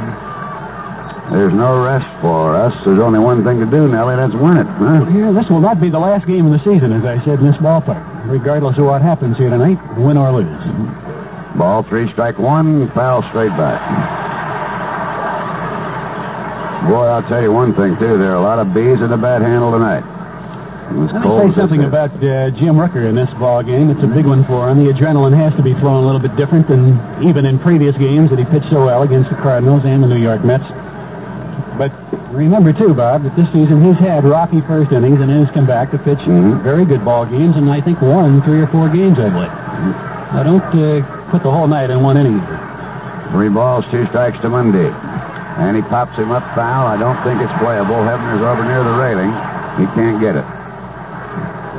There's 1.32 1.52
no 1.54 1.82
rest 1.82 2.06
for 2.20 2.54
us. 2.54 2.74
There's 2.84 3.00
only 3.00 3.18
one 3.18 3.42
thing 3.42 3.58
to 3.58 3.66
do, 3.66 3.88
Nellie. 3.88 4.16
That's 4.16 4.34
win 4.34 4.58
it. 4.58 4.66
Huh? 4.66 5.06
Yeah, 5.10 5.32
this 5.32 5.48
will 5.48 5.60
not 5.60 5.80
be 5.80 5.88
the 5.88 5.98
last 5.98 6.26
game 6.26 6.44
of 6.46 6.52
the 6.52 6.58
season, 6.58 6.92
as 6.92 7.04
I 7.04 7.18
said 7.24 7.40
in 7.40 7.46
this 7.46 7.56
ballpark, 7.56 8.04
regardless 8.24 8.78
of 8.78 8.86
what 8.86 9.02
happens 9.02 9.36
here 9.36 9.50
tonight, 9.50 9.78
win 9.96 10.16
or 10.16 10.32
lose. 10.32 11.56
Ball 11.56 11.82
three, 11.82 12.10
strike 12.10 12.38
one, 12.38 12.90
foul 12.90 13.22
straight 13.24 13.50
back. 13.50 13.80
Boy, 16.88 17.06
I'll 17.06 17.22
tell 17.22 17.42
you 17.42 17.52
one 17.52 17.74
thing, 17.74 17.96
too. 17.96 18.18
There 18.18 18.32
are 18.32 18.36
a 18.36 18.40
lot 18.40 18.58
of 18.58 18.74
bees 18.74 19.00
in 19.00 19.10
the 19.10 19.16
bat 19.16 19.40
handle 19.40 19.70
tonight. 19.70 20.02
Let 20.90 21.24
me 21.24 21.48
say 21.48 21.54
something 21.54 21.84
about 21.84 22.10
uh, 22.22 22.50
Jim 22.50 22.74
Rooker 22.76 23.08
in 23.08 23.14
this 23.14 23.30
ball 23.34 23.62
game. 23.62 23.88
It's 23.88 24.02
a 24.02 24.06
big 24.06 24.26
one 24.26 24.44
for 24.44 24.68
him. 24.68 24.84
The 24.84 24.92
adrenaline 24.92 25.34
has 25.34 25.54
to 25.56 25.62
be 25.62 25.72
flowing 25.74 26.04
a 26.04 26.06
little 26.06 26.20
bit 26.20 26.36
different 26.36 26.68
than 26.68 26.98
even 27.22 27.46
in 27.46 27.58
previous 27.58 27.96
games 27.96 28.30
that 28.30 28.38
he 28.38 28.44
pitched 28.44 28.68
so 28.68 28.84
well 28.84 29.02
against 29.02 29.30
the 29.30 29.36
Cardinals 29.36 29.84
and 29.84 30.02
the 30.02 30.08
New 30.08 30.20
York 30.20 30.44
Mets. 30.44 30.66
But 31.78 31.90
remember, 32.32 32.72
too, 32.72 32.94
Bob, 32.94 33.22
that 33.24 33.34
this 33.36 33.50
season 33.52 33.82
he's 33.82 33.96
had 33.98 34.24
rocky 34.24 34.60
first 34.62 34.92
innings 34.92 35.20
and 35.20 35.30
then 35.30 35.44
has 35.44 35.50
come 35.50 35.66
back 35.66 35.90
to 35.92 35.98
pitch 35.98 36.18
Mhm. 36.20 36.60
very 36.62 36.84
good 36.84 37.04
ball 37.04 37.24
games 37.26 37.56
and 37.56 37.70
I 37.70 37.80
think 37.80 38.00
won 38.02 38.42
three 38.42 38.60
or 38.60 38.66
four 38.66 38.88
games, 38.88 39.18
I 39.18 39.28
believe. 39.28 39.50
Now, 40.32 40.42
don't 40.42 40.62
uh, 40.74 41.02
put 41.30 41.42
the 41.42 41.50
whole 41.50 41.66
night 41.66 41.90
in 41.90 42.02
one 42.02 42.16
inning. 42.16 42.42
Three 43.32 43.48
balls, 43.48 43.84
two 43.90 44.06
strikes 44.06 44.38
to 44.40 44.48
Monday, 44.48 44.92
And 45.58 45.76
he 45.76 45.82
pops 45.82 46.16
him 46.16 46.30
up 46.30 46.42
foul. 46.54 46.86
I 46.86 46.96
don't 46.96 47.20
think 47.24 47.40
it's 47.42 47.52
playable. 47.60 47.96
Hebner's 47.96 48.40
over 48.40 48.64
near 48.64 48.82
the 48.82 48.94
railing. 48.94 49.30
He 49.78 49.84
can't 49.94 50.18
get 50.18 50.36
it. 50.36 50.44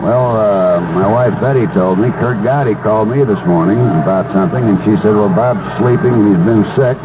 Well, 0.02 0.36
uh, 0.38 0.82
my 0.94 1.08
wife 1.08 1.40
Betty 1.42 1.66
told 1.68 1.98
me, 1.98 2.12
Curt 2.12 2.44
Gowdy 2.44 2.76
called 2.76 3.10
me 3.10 3.24
this 3.24 3.40
morning 3.46 3.80
about 3.80 4.32
something, 4.32 4.64
and 4.64 4.78
she 4.84 4.96
said, 5.02 5.16
well, 5.16 5.30
Bob's 5.30 5.64
sleeping 5.80 6.14
he's 6.28 6.38
been 6.46 6.66
sick. 6.76 6.98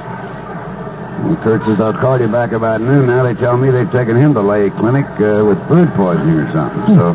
Curt 1.43 1.63
says, 1.65 1.81
I'll 1.81 1.93
call 1.93 2.21
you 2.21 2.29
back 2.29 2.53
about 2.53 2.81
noon. 2.81 3.07
Now 3.07 3.23
they 3.23 3.35
tell 3.35 3.57
me 3.57 3.71
they've 3.71 3.91
taken 3.91 4.17
him 4.17 4.35
to 4.35 4.41
Lahey 4.41 4.71
Clinic 4.77 5.07
uh, 5.21 5.45
with 5.45 5.59
food 5.69 5.89
poisoning 5.95 6.39
or 6.39 6.51
something. 6.53 6.97
So, 6.97 7.11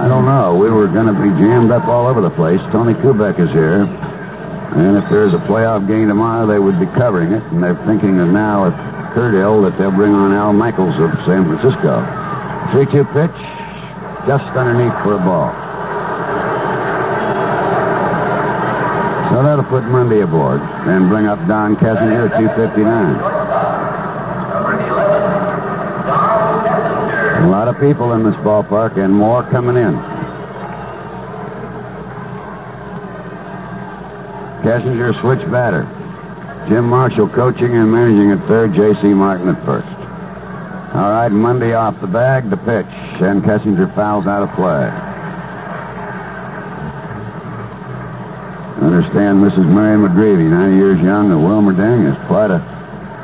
I 0.00 0.08
don't 0.08 0.24
know. 0.24 0.56
We 0.56 0.70
were 0.70 0.88
going 0.88 1.06
to 1.06 1.12
be 1.12 1.28
jammed 1.40 1.70
up 1.70 1.86
all 1.88 2.06
over 2.06 2.20
the 2.20 2.30
place. 2.30 2.60
Tony 2.72 2.94
Kubek 2.94 3.38
is 3.38 3.50
here. 3.50 3.84
And 4.76 4.96
if 4.96 5.08
there's 5.08 5.32
a 5.32 5.38
playoff 5.38 5.86
game 5.86 6.08
tomorrow, 6.08 6.46
they 6.46 6.58
would 6.58 6.78
be 6.78 6.86
covering 6.86 7.32
it. 7.32 7.42
And 7.44 7.62
they're 7.62 7.76
thinking 7.86 8.16
that 8.18 8.26
now, 8.26 8.66
if 8.66 8.74
Curt 9.16 9.32
that 9.32 9.78
they'll 9.78 9.90
bring 9.90 10.12
on 10.12 10.32
Al 10.32 10.52
Michaels 10.52 11.00
of 11.00 11.10
San 11.24 11.46
Francisco. 11.46 12.04
3-2 12.76 13.08
pitch, 13.16 14.28
just 14.28 14.44
underneath 14.56 14.92
for 15.02 15.14
a 15.14 15.18
ball. 15.18 15.65
So 19.36 19.42
that'll 19.42 19.66
put 19.66 19.84
Monday 19.84 20.20
aboard 20.20 20.62
and 20.62 21.10
bring 21.10 21.26
up 21.26 21.38
Don 21.46 21.76
Kessinger 21.76 22.30
at 22.30 22.38
259. 22.40 23.16
A 27.44 27.50
lot 27.50 27.68
of 27.68 27.78
people 27.78 28.14
in 28.14 28.22
this 28.22 28.34
ballpark 28.36 28.96
and 28.96 29.12
more 29.12 29.42
coming 29.42 29.76
in. 29.76 29.92
Kessinger 34.64 35.12
switch 35.20 35.46
batter. 35.50 35.86
Jim 36.66 36.88
Marshall 36.88 37.28
coaching 37.28 37.76
and 37.76 37.92
managing 37.92 38.30
at 38.30 38.38
third, 38.48 38.72
J.C. 38.72 39.12
Martin 39.12 39.50
at 39.50 39.62
first. 39.66 39.86
All 40.94 41.10
right, 41.10 41.30
Monday 41.30 41.74
off 41.74 42.00
the 42.00 42.06
bag, 42.06 42.48
the 42.48 42.56
pitch, 42.56 42.86
and 43.20 43.42
Kessinger 43.42 43.94
fouls 43.94 44.26
out 44.26 44.42
of 44.42 44.50
play. 44.54 45.05
Understand 48.86 49.42
Mrs. 49.42 49.66
Mary 49.66 49.98
McGreevy, 49.98 50.48
90 50.48 50.76
years 50.76 51.02
young, 51.02 51.32
of 51.32 51.38
Wilmerding, 51.38 52.06
is 52.06 52.26
quite 52.28 52.52
a 52.52 52.60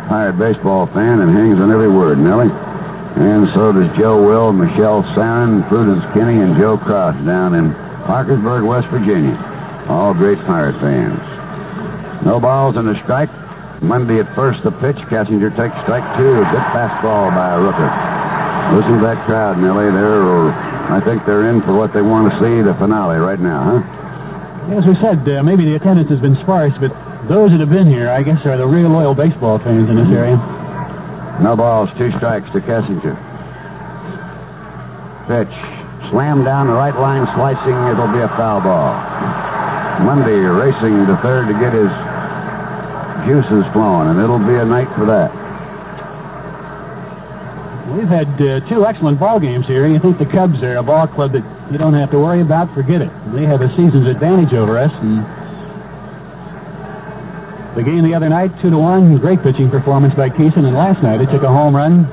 Pirate 0.08 0.36
baseball 0.36 0.88
fan 0.88 1.20
and 1.20 1.30
hangs 1.30 1.60
on 1.60 1.70
every 1.70 1.88
word, 1.88 2.18
Nellie. 2.18 2.50
And 2.50 3.46
so 3.54 3.70
does 3.70 3.96
Joe 3.96 4.26
Will, 4.26 4.52
Michelle 4.52 5.04
Sarin, 5.14 5.66
Prudence 5.68 6.02
Kinney, 6.14 6.40
and 6.40 6.56
Joe 6.56 6.76
Cross 6.76 7.14
down 7.24 7.54
in 7.54 7.72
Parkersburg, 8.02 8.64
West 8.64 8.88
Virginia. 8.88 9.38
All 9.88 10.12
great 10.12 10.40
Pirate 10.40 10.80
fans. 10.80 11.20
No 12.26 12.40
balls 12.40 12.76
and 12.76 12.88
a 12.88 13.00
strike. 13.04 13.30
Monday 13.80 14.18
at 14.18 14.34
first, 14.34 14.64
the 14.64 14.72
pitch. 14.72 14.96
Kessinger 14.96 15.54
takes 15.54 15.80
strike 15.82 16.18
two. 16.18 16.42
Good 16.42 16.66
fastball 16.74 17.30
by 17.30 17.54
Rooker. 17.54 18.74
Listen 18.76 18.94
to 18.96 19.02
that 19.06 19.24
crowd, 19.26 19.58
Nellie. 19.58 19.92
They're, 19.92 20.50
I 20.90 21.00
think 21.00 21.24
they're 21.24 21.48
in 21.48 21.62
for 21.62 21.72
what 21.72 21.92
they 21.92 22.02
want 22.02 22.32
to 22.32 22.38
see, 22.40 22.62
the 22.62 22.74
finale 22.74 23.18
right 23.18 23.38
now, 23.38 23.78
huh? 23.78 24.01
As 24.70 24.86
we 24.86 24.94
said, 24.94 25.28
uh, 25.28 25.42
maybe 25.42 25.64
the 25.64 25.74
attendance 25.74 26.08
has 26.08 26.20
been 26.20 26.36
sparse, 26.36 26.72
but 26.78 26.92
those 27.28 27.50
that 27.50 27.60
have 27.60 27.70
been 27.70 27.86
here, 27.86 28.08
I 28.08 28.22
guess, 28.22 28.46
are 28.46 28.56
the 28.56 28.66
real 28.66 28.88
loyal 28.88 29.14
baseball 29.14 29.58
fans 29.58 29.90
in 29.90 29.96
this 29.96 30.08
area. 30.08 30.36
No 31.42 31.56
balls, 31.56 31.90
two 31.98 32.10
strikes 32.12 32.48
to 32.50 32.60
Kessinger. 32.60 33.16
Pitch. 35.26 36.10
Slam 36.10 36.44
down 36.44 36.68
the 36.68 36.74
right 36.74 36.94
line, 36.94 37.26
slicing. 37.34 37.74
It'll 37.90 38.12
be 38.12 38.20
a 38.20 38.28
foul 38.28 38.60
ball. 38.60 38.92
Monday 40.04 40.40
racing 40.40 41.06
to 41.06 41.16
third 41.18 41.48
to 41.48 41.54
get 41.54 41.72
his 41.72 41.90
juices 43.26 43.70
flowing, 43.72 44.08
and 44.08 44.20
it'll 44.20 44.38
be 44.38 44.54
a 44.54 44.64
night 44.64 44.88
for 44.94 45.04
that. 45.04 45.41
We've 47.92 48.08
had 48.08 48.40
uh, 48.40 48.60
two 48.66 48.86
excellent 48.86 49.20
ball 49.20 49.38
games 49.38 49.66
here. 49.66 49.86
You 49.86 49.98
think 49.98 50.16
the 50.16 50.24
Cubs 50.24 50.62
are 50.62 50.76
a 50.76 50.82
ball 50.82 51.06
club 51.06 51.32
that 51.32 51.44
you 51.70 51.76
don't 51.76 51.92
have 51.92 52.10
to 52.12 52.18
worry 52.18 52.40
about? 52.40 52.72
Forget 52.72 53.02
it. 53.02 53.10
They 53.26 53.44
have 53.44 53.60
a 53.60 53.68
season's 53.68 54.06
advantage 54.06 54.54
over 54.54 54.78
us. 54.78 54.92
And 55.02 55.18
the 57.76 57.82
game 57.82 58.02
the 58.02 58.14
other 58.14 58.30
night, 58.30 58.58
two 58.62 58.70
to 58.70 58.78
one, 58.78 59.18
great 59.18 59.42
pitching 59.42 59.68
performance 59.68 60.14
by 60.14 60.30
Keeson, 60.30 60.64
and 60.64 60.74
last 60.74 61.02
night 61.02 61.20
it 61.20 61.28
took 61.28 61.42
a 61.42 61.48
home 61.48 61.76
run 61.76 62.04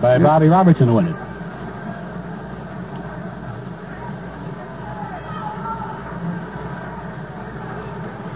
by 0.00 0.14
yep. 0.14 0.22
Bobby 0.22 0.48
Robertson 0.48 0.88
to 0.88 0.94
win 0.94 1.06
it. 1.06 1.16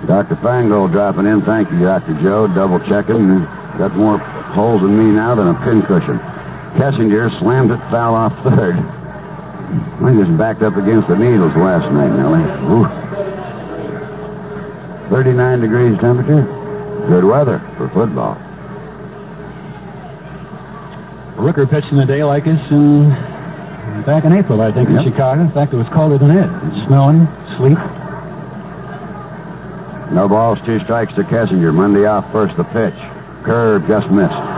Dr. 0.06 0.36
Fangold 0.36 0.92
dropping 0.92 1.26
in. 1.26 1.42
Thank 1.42 1.72
you, 1.72 1.80
Dr. 1.80 2.14
Joe. 2.22 2.46
Double 2.46 2.78
checking. 2.78 3.40
Got 3.78 3.96
more 3.96 4.18
holes 4.18 4.82
in 4.82 4.96
me 4.96 5.12
now 5.12 5.34
than 5.34 5.48
a 5.48 5.54
pincushion. 5.64 6.20
Kessinger 6.75 7.37
slammed 7.38 7.71
it 7.71 7.78
foul 7.90 8.14
off 8.14 8.35
third. 8.43 8.76
I 10.02 10.14
just 10.14 10.37
backed 10.37 10.62
up 10.62 10.76
against 10.76 11.09
the 11.09 11.16
needles 11.16 11.54
last 11.57 11.90
night, 11.93 12.11
Nellie. 12.11 12.43
Ooh. 12.71 13.04
39 15.09 15.61
degrees 15.61 15.99
temperature. 16.00 16.43
Good 17.07 17.25
weather 17.25 17.61
for 17.76 17.88
football. 17.88 18.35
Rooker 21.37 21.69
pitched 21.69 21.93
in 21.93 21.99
a 21.99 22.07
day 22.07 22.25
like 22.25 22.45
this 22.45 22.71
in, 22.71 23.09
back 24.04 24.25
in 24.25 24.33
April, 24.33 24.61
I 24.61 24.73
think, 24.73 24.88
yep. 24.88 24.99
in 24.99 25.12
Chicago. 25.12 25.43
In 25.43 25.50
fact, 25.50 25.73
it 25.73 25.76
was 25.76 25.88
colder 25.88 26.19
than 26.19 26.31
it. 26.31 26.50
It's 26.73 26.87
snowing, 26.87 27.28
sleet. 27.57 27.78
No 30.12 30.28
balls, 30.28 30.59
two 30.64 30.81
strikes 30.81 31.14
to 31.14 31.23
Kessinger. 31.23 31.75
Monday 31.75 32.07
off 32.07 32.31
first, 32.33 32.57
the 32.57 32.64
pitch. 32.64 32.95
Curve 33.45 33.87
just 33.87 34.11
missed. 34.11 34.53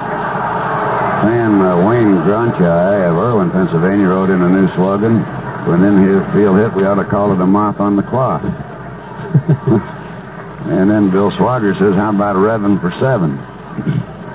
Fan 1.23 1.61
uh, 1.61 1.89
Wayne 1.89 2.17
Gronchai 2.27 3.11
of 3.11 3.17
Irwin, 3.17 3.51
Pennsylvania, 3.51 4.09
wrote 4.09 4.29
in 4.29 4.43
a 4.43 4.49
new 4.49 4.69
slogan. 4.75 5.23
When 5.67 5.83
in 5.83 5.97
his 5.97 6.23
field 6.33 6.59
hit, 6.59 6.75
we 6.75 6.85
ought 6.85 6.97
to 6.97 7.05
call 7.05 7.33
it 7.33 7.41
a 7.41 7.47
moth 7.47 7.81
on 7.81 7.97
the 7.97 8.03
cloth. 8.03 8.45
and 10.69 10.91
then 10.91 11.11
Bill 11.11 11.31
Swagger 11.33 11.75
says, 11.75 11.95
how 11.95 12.11
about 12.11 12.37
a 12.37 12.39
Revan 12.39 12.79
for 12.81 12.91
seven? 13.01 13.39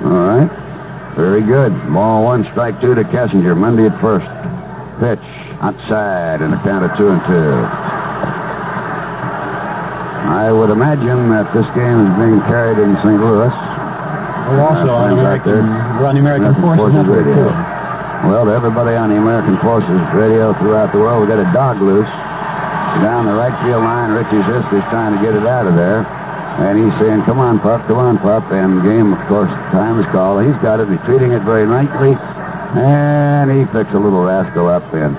All 0.03 0.25
right. 0.25 0.49
Very 1.15 1.41
good. 1.41 1.71
Ball 1.93 2.23
one, 2.23 2.43
strike 2.45 2.81
two 2.81 2.95
to 2.95 3.03
Kessinger. 3.03 3.55
Monday 3.55 3.85
at 3.85 4.01
first. 4.01 4.25
Pitch 4.99 5.19
outside 5.61 6.41
in 6.41 6.51
a 6.51 6.57
count 6.63 6.83
of 6.83 6.97
two 6.97 7.09
and 7.09 7.21
two. 7.25 7.53
I 10.31 10.51
would 10.51 10.69
imagine 10.69 11.29
that 11.29 11.53
this 11.53 11.67
game 11.75 12.07
is 12.07 12.17
being 12.17 12.39
carried 12.49 12.79
in 12.79 12.95
St. 12.97 13.21
Louis. 13.21 13.51
Oh, 14.51 14.67
also 14.67 14.91
on 14.93 15.13
American, 15.13 15.63
we're 15.99 16.07
on 16.07 16.15
the 16.15 16.21
American, 16.21 16.51
American 16.51 16.77
Forces, 16.77 16.95
Forces 16.95 17.07
Radio. 17.07 17.47
Too. 17.47 17.81
Well, 18.27 18.45
to 18.45 18.51
everybody 18.51 18.95
on 18.95 19.09
the 19.09 19.17
American 19.17 19.57
Forces 19.63 20.01
Radio 20.13 20.53
throughout 20.59 20.91
the 20.91 20.99
world, 20.99 21.21
we 21.23 21.27
got 21.27 21.39
a 21.39 21.49
dog 21.53 21.81
loose 21.81 22.09
down 22.99 23.25
the 23.25 23.33
right 23.33 23.55
field 23.63 23.81
line. 23.81 24.11
Richie 24.11 24.43
Zisk 24.45 24.67
is 24.75 24.83
trying 24.91 25.15
to 25.15 25.21
get 25.23 25.33
it 25.33 25.47
out 25.47 25.65
of 25.65 25.75
there. 25.75 26.05
And 26.59 26.77
he's 26.77 26.93
saying, 26.99 27.23
come 27.23 27.39
on, 27.39 27.59
pup, 27.59 27.87
come 27.87 27.97
on, 27.97 28.17
pup. 28.19 28.51
And 28.51 28.83
game, 28.83 29.13
of 29.13 29.27
course, 29.27 29.49
time 29.71 29.99
is 29.99 30.05
called. 30.07 30.43
He's 30.45 30.57
got 30.61 30.79
it. 30.79 30.89
He's 30.89 30.99
treating 31.07 31.31
it 31.31 31.41
very 31.41 31.65
nicely. 31.65 32.13
And 32.75 33.49
he 33.49 33.65
picks 33.71 33.91
a 33.93 33.99
little 33.99 34.23
rascal 34.23 34.67
up, 34.67 34.93
and 34.93 35.15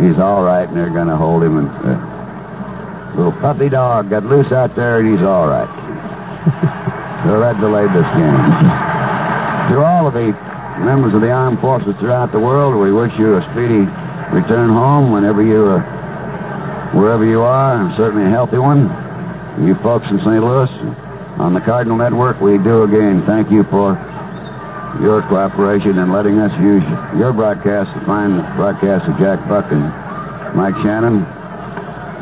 he's 0.00 0.18
all 0.18 0.44
right, 0.44 0.68
and 0.68 0.76
they're 0.76 0.90
going 0.90 1.08
to 1.08 1.16
hold 1.16 1.42
him 1.42 1.58
and 1.58 1.68
uh, 1.84 3.14
Little 3.16 3.32
puppy 3.32 3.68
dog 3.68 4.08
got 4.08 4.24
loose 4.24 4.52
out 4.52 4.76
there, 4.76 5.00
and 5.00 5.08
he's 5.08 5.22
all 5.22 5.48
right. 5.48 5.68
so 7.24 7.40
that 7.40 7.60
delayed 7.60 7.90
this 7.90 8.08
game. 8.16 8.40
To 9.70 9.82
all 9.84 10.06
of 10.06 10.14
the 10.14 10.32
members 10.80 11.14
of 11.14 11.20
the 11.20 11.30
armed 11.30 11.60
forces 11.60 11.94
throughout 11.96 12.32
the 12.32 12.40
world, 12.40 12.80
we 12.80 12.92
wish 12.92 13.16
you 13.18 13.36
a 13.36 13.42
speedy 13.52 13.86
return 14.34 14.70
home 14.70 15.12
whenever 15.12 15.42
you, 15.42 15.66
uh, 15.66 15.80
wherever 16.92 17.24
you 17.24 17.42
are, 17.42 17.80
and 17.80 17.94
certainly 17.96 18.24
a 18.24 18.30
healthy 18.30 18.58
one. 18.58 18.88
You 19.64 19.74
folks 19.76 20.08
in 20.08 20.18
St. 20.18 20.42
Louis, 20.42 20.70
on 21.38 21.54
the 21.54 21.60
Cardinal 21.60 21.96
Network, 21.96 22.40
we 22.40 22.58
do 22.58 22.84
again 22.84 23.22
thank 23.26 23.50
you 23.50 23.64
for 23.64 23.92
your 25.00 25.22
cooperation 25.22 25.98
in 25.98 26.10
letting 26.10 26.38
us 26.38 26.52
use 26.60 26.82
your 27.18 27.32
broadcast, 27.32 27.94
the 27.94 28.04
fine 28.04 28.36
broadcast 28.56 29.08
of 29.08 29.18
Jack 29.18 29.46
Buck 29.48 29.70
and 29.72 29.84
Mike 30.56 30.74
Shannon. 30.82 31.24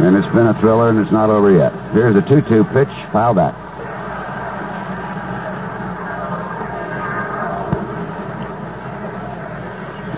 And 0.01 0.17
it's 0.17 0.33
been 0.35 0.47
a 0.47 0.55
thriller, 0.61 0.91
and 0.91 0.99
it's 0.99 1.11
not 1.11 1.31
over 1.31 1.51
yet. 1.51 1.73
Here's 1.93 2.15
a 2.15 2.23
2-2 2.23 2.73
pitch. 2.73 3.11
Foul 3.11 3.35
back. 3.35 3.55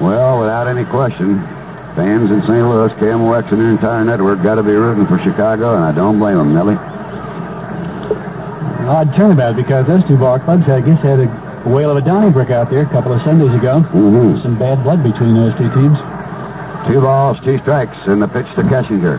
Well, 0.01 0.43
without 0.61 0.77
any 0.77 0.89
question, 0.91 1.41
fans 1.97 2.31
in 2.31 2.43
St. 2.43 2.69
Louis, 2.69 2.93
KMOX, 2.93 3.51
and 3.51 3.61
their 3.61 3.71
entire 3.71 4.05
network 4.05 4.43
got 4.43 4.57
to 4.57 4.63
be 4.63 4.73
rooting 4.73 5.07
for 5.07 5.19
Chicago, 5.19 5.75
and 5.75 5.83
I 5.83 5.93
don't 5.93 6.19
blame 6.19 6.37
them, 6.37 6.53
Nellie. 6.53 6.77
Odd 8.87 9.15
turnabout 9.17 9.57
because 9.57 9.87
those 9.87 10.07
two 10.07 10.19
ball 10.19 10.39
clubs, 10.39 10.69
I 10.69 10.83
guess, 10.83 11.01
had 11.01 11.21
a 11.21 11.27
whale 11.67 11.91
of 11.91 11.97
a 11.97 12.03
Donnybrook 12.03 12.51
out 12.51 12.69
there 12.69 12.83
a 12.83 12.91
couple 12.91 13.13
of 13.13 13.23
Sundays 13.23 13.55
ago. 13.55 13.81
Mm-hmm. 13.89 14.43
Some 14.43 14.59
bad 14.59 14.83
blood 14.83 15.03
between 15.03 15.33
those 15.33 15.57
two 15.57 15.73
teams. 15.73 15.97
Two 16.87 17.01
balls, 17.01 17.39
two 17.43 17.57
strikes, 17.61 17.97
and 18.05 18.21
the 18.21 18.29
pitch 18.29 18.49
to 18.57 18.63
Kessinger. 18.63 19.17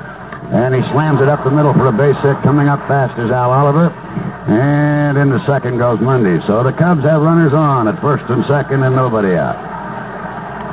And 0.52 0.76
he 0.76 0.82
slams 0.92 1.22
it 1.22 1.30
up 1.30 1.44
the 1.44 1.50
middle 1.50 1.74
for 1.74 1.88
a 1.88 1.92
base 1.92 2.18
hit. 2.22 2.38
Coming 2.44 2.68
up 2.68 2.86
fast 2.88 3.18
is 3.18 3.32
Al 3.32 3.52
Oliver. 3.52 3.90
And 4.52 5.18
into 5.18 5.44
second 5.46 5.78
goes 5.80 6.02
Monday. 6.02 6.46
So 6.46 6.62
the 6.62 6.74
Cubs 6.74 7.04
have 7.04 7.22
runners 7.22 7.54
on 7.54 7.88
at 7.88 8.00
first 8.00 8.30
and 8.30 8.46
second 8.46 8.84
and 8.84 8.96
nobody 8.96 9.36
out. 9.36 9.71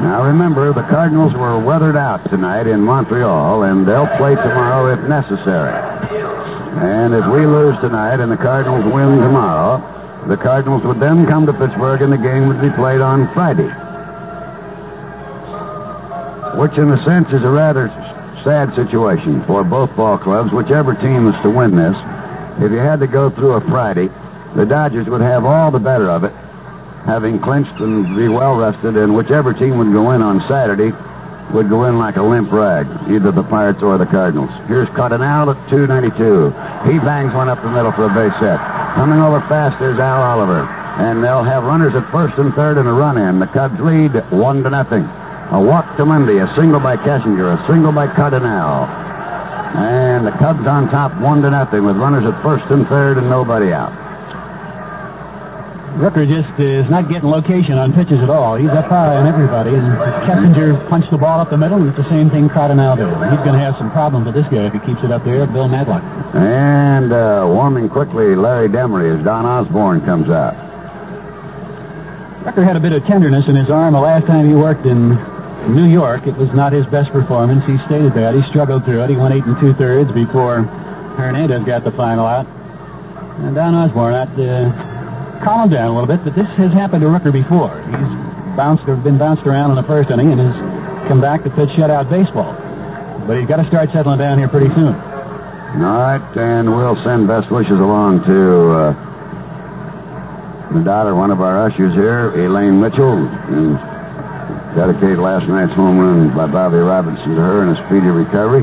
Now 0.00 0.25
remember, 0.25 0.73
the 0.73 0.83
Cardinals 0.83 1.33
were 1.35 1.59
weathered 1.59 1.97
out 1.97 2.25
tonight 2.31 2.69
in 2.69 2.81
Montreal, 2.81 3.64
and 3.64 3.85
they'll 3.85 4.07
play 4.17 4.37
tomorrow 4.37 4.93
if 4.93 5.09
necessary. 5.09 5.75
And 6.78 7.12
if 7.12 7.26
we 7.26 7.45
lose 7.45 7.76
tonight 7.81 8.21
and 8.21 8.31
the 8.31 8.37
Cardinals 8.37 8.85
win 8.85 9.19
tomorrow, 9.19 9.83
the 10.28 10.37
Cardinals 10.37 10.85
would 10.85 11.00
then 11.00 11.26
come 11.26 11.47
to 11.47 11.52
Pittsburgh 11.52 12.02
and 12.02 12.12
the 12.12 12.19
game 12.19 12.47
would 12.47 12.61
be 12.61 12.71
played 12.71 13.00
on 13.00 13.26
Friday. 13.35 13.69
Which 16.57 16.78
in 16.78 16.90
a 16.90 17.02
sense 17.05 17.33
is 17.33 17.43
a 17.43 17.50
rather 17.50 17.88
sad 18.45 18.75
situation 18.75 19.43
for 19.43 19.64
both 19.64 19.95
ball 19.97 20.17
clubs, 20.17 20.52
whichever 20.52 20.95
team 20.95 21.26
is 21.26 21.43
to 21.43 21.50
win 21.50 21.75
this. 21.75 21.97
If 22.61 22.71
you 22.71 22.78
had 22.78 23.00
to 23.00 23.09
go 23.09 23.31
through 23.31 23.52
a 23.52 23.61
Friday, 23.62 24.11
the 24.55 24.64
Dodgers 24.64 25.09
would 25.09 25.21
have 25.21 25.45
all 25.45 25.73
the 25.73 25.81
better 25.81 26.09
of 26.09 26.23
it, 26.23 26.33
having 27.05 27.38
clinched 27.38 27.81
and 27.81 28.17
be 28.17 28.28
well 28.28 28.59
rested, 28.59 28.97
and 28.97 29.14
whichever 29.14 29.52
team 29.52 29.78
would 29.78 29.93
go 29.93 30.11
in 30.12 30.23
on 30.23 30.40
Saturday 30.49 30.93
would 31.52 31.69
go 31.69 31.85
in 31.85 31.99
like 31.99 32.17
a 32.17 32.23
limp 32.23 32.52
rag, 32.52 32.87
either 33.09 33.33
the 33.33 33.43
Pirates 33.43 33.83
or 33.83 33.97
the 33.97 34.07
Cardinals. 34.07 34.50
Here's 34.67 34.88
Cardenal 34.88 35.50
at 35.50 35.71
292. 35.71 36.50
He 36.90 36.99
bangs 36.99 37.33
one 37.33 37.49
up 37.49 37.62
the 37.62 37.71
middle 37.71 37.93
for 37.93 38.05
a 38.05 38.09
base 38.14 38.38
hit. 38.38 38.59
Coming 38.95 39.19
over 39.19 39.40
fast 39.49 39.81
is 39.81 39.99
Al 39.99 40.23
Oliver. 40.23 40.69
And 40.99 41.23
they'll 41.23 41.45
have 41.45 41.62
runners 41.62 41.95
at 41.95 42.11
first 42.11 42.37
and 42.38 42.52
third 42.55 42.76
and 42.76 42.88
a 42.88 42.93
run 42.93 43.17
in. 43.17 43.38
The 43.38 43.47
Cubs 43.47 43.78
lead 43.78 44.12
one 44.31 44.64
to 44.64 44.71
nothing. 44.71 45.05
A 45.50 45.62
walk 45.62 45.97
to 45.97 46.05
Monday, 46.05 46.38
a 46.38 46.52
single 46.55 46.81
by 46.81 46.97
Kessinger, 46.97 47.57
a 47.57 47.67
single 47.67 47.93
by 47.93 48.09
Cardenal. 48.09 48.85
And 49.76 50.26
the 50.26 50.33
Cubs 50.33 50.67
on 50.67 50.90
top, 50.90 51.14
one 51.21 51.40
to 51.43 51.50
nothing, 51.50 51.85
with 51.85 51.97
runners 51.97 52.26
at 52.26 52.43
first 52.43 52.69
and 52.71 52.87
third 52.88 53.17
and 53.17 53.31
nobody 53.31 53.73
out. 53.73 54.08
Rooker 55.97 56.28
just 56.28 56.59
is 56.61 56.88
not 56.88 57.09
getting 57.09 57.28
location 57.28 57.78
on 57.78 57.92
pitches 57.92 58.21
at 58.21 58.30
all. 58.30 58.54
He's 58.54 58.68
up 58.71 58.87
high 58.87 59.16
on 59.16 59.26
everybody. 59.26 59.75
And 59.75 59.87
Kessinger 60.28 60.88
punched 60.88 61.11
the 61.11 61.18
ball 61.18 61.40
up 61.40 61.50
the 61.50 61.57
middle, 61.57 61.78
and 61.78 61.88
it's 61.88 61.97
the 61.97 62.09
same 62.09 62.30
thing 62.30 62.49
Cardenal 62.49 62.97
did. 62.97 63.09
He's 63.09 63.45
going 63.45 63.54
to 63.54 63.59
have 63.59 63.76
some 63.76 63.90
problems 63.90 64.26
with 64.26 64.35
this 64.35 64.47
guy 64.47 64.66
if 64.66 64.73
he 64.73 64.78
keeps 64.80 65.02
it 65.02 65.11
up 65.11 65.25
there, 65.25 65.47
Bill 65.47 65.68
Madlock. 65.68 66.02
And 66.35 67.12
uh, 67.12 67.45
warming 67.49 67.88
quickly, 67.88 68.37
Larry 68.37 68.68
Demery 68.68 69.18
as 69.18 69.25
Don 69.25 69.45
Osborn 69.45 70.00
comes 70.02 70.30
out. 70.30 70.54
Rooker 72.45 72.64
had 72.64 72.76
a 72.76 72.80
bit 72.80 72.92
of 72.92 73.04
tenderness 73.04 73.49
in 73.49 73.57
his 73.57 73.68
arm 73.68 73.95
the 73.95 74.00
last 74.00 74.26
time 74.26 74.47
he 74.47 74.54
worked 74.54 74.87
in 74.87 75.11
New 75.75 75.87
York. 75.87 76.26
It 76.26 76.37
was 76.37 76.54
not 76.54 76.73
his 76.73 76.87
best 76.87 77.11
performance. 77.11 77.64
He 77.66 77.76
stated 77.78 78.14
that. 78.14 78.35
He 78.35 78.42
struggled 78.42 78.85
through 78.85 79.02
it. 79.02 79.11
He 79.11 79.16
went 79.16 79.35
eight 79.35 79.45
and 79.45 79.59
two 79.59 79.73
thirds 79.75 80.12
before 80.12 80.62
Hernandez 81.18 81.64
got 81.64 81.83
the 81.83 81.92
final 81.92 82.25
out. 82.25 82.47
And 83.40 83.54
Don 83.54 83.75
Osborn, 83.75 84.12
that 84.12 84.28
uh, 84.38 84.98
calmed 85.40 85.73
down 85.73 85.88
a 85.88 85.92
little 85.92 86.07
bit, 86.07 86.25
but 86.25 86.35
this 86.35 86.49
has 86.57 86.73
happened 86.73 87.02
to 87.02 87.09
Rooker 87.09 87.33
before. 87.33 87.71
He's 87.85 88.57
bounced 88.57 88.87
been 89.04 89.18
bounced 89.18 89.47
around 89.47 89.71
in 89.71 89.76
the 89.76 89.83
first 89.83 90.11
inning 90.11 90.33
and 90.33 90.40
has 90.40 91.09
come 91.09 91.21
back 91.21 91.42
to 91.45 91.50
pitch 91.50 91.71
shutout 91.71 92.11
baseball. 92.11 92.54
But 93.26 93.38
he's 93.38 93.47
got 93.47 93.59
to 93.59 93.64
start 93.64 93.90
settling 93.90 94.18
down 94.18 94.38
here 94.38 94.49
pretty 94.49 94.73
soon. 94.75 94.95
All 94.95 96.00
right, 96.00 96.37
and 96.37 96.71
we'll 96.71 97.00
send 97.02 97.28
best 97.28 97.50
wishes 97.50 97.78
along 97.78 98.25
to 98.25 98.71
uh, 98.71 98.92
the 100.73 100.83
daughter, 100.83 101.14
one 101.14 101.30
of 101.30 101.40
our 101.40 101.59
ushers 101.59 101.95
here, 101.95 102.33
Elaine 102.35 102.80
Mitchell, 102.80 103.12
and 103.12 103.76
dedicate 104.75 105.18
last 105.18 105.47
night's 105.49 105.73
home 105.73 105.99
run 105.99 106.35
by 106.35 106.47
Bobby 106.47 106.78
Robinson 106.78 107.35
to 107.35 107.40
her 107.40 107.62
in 107.62 107.68
a 107.68 107.87
speedy 107.87 108.09
recovery. 108.09 108.62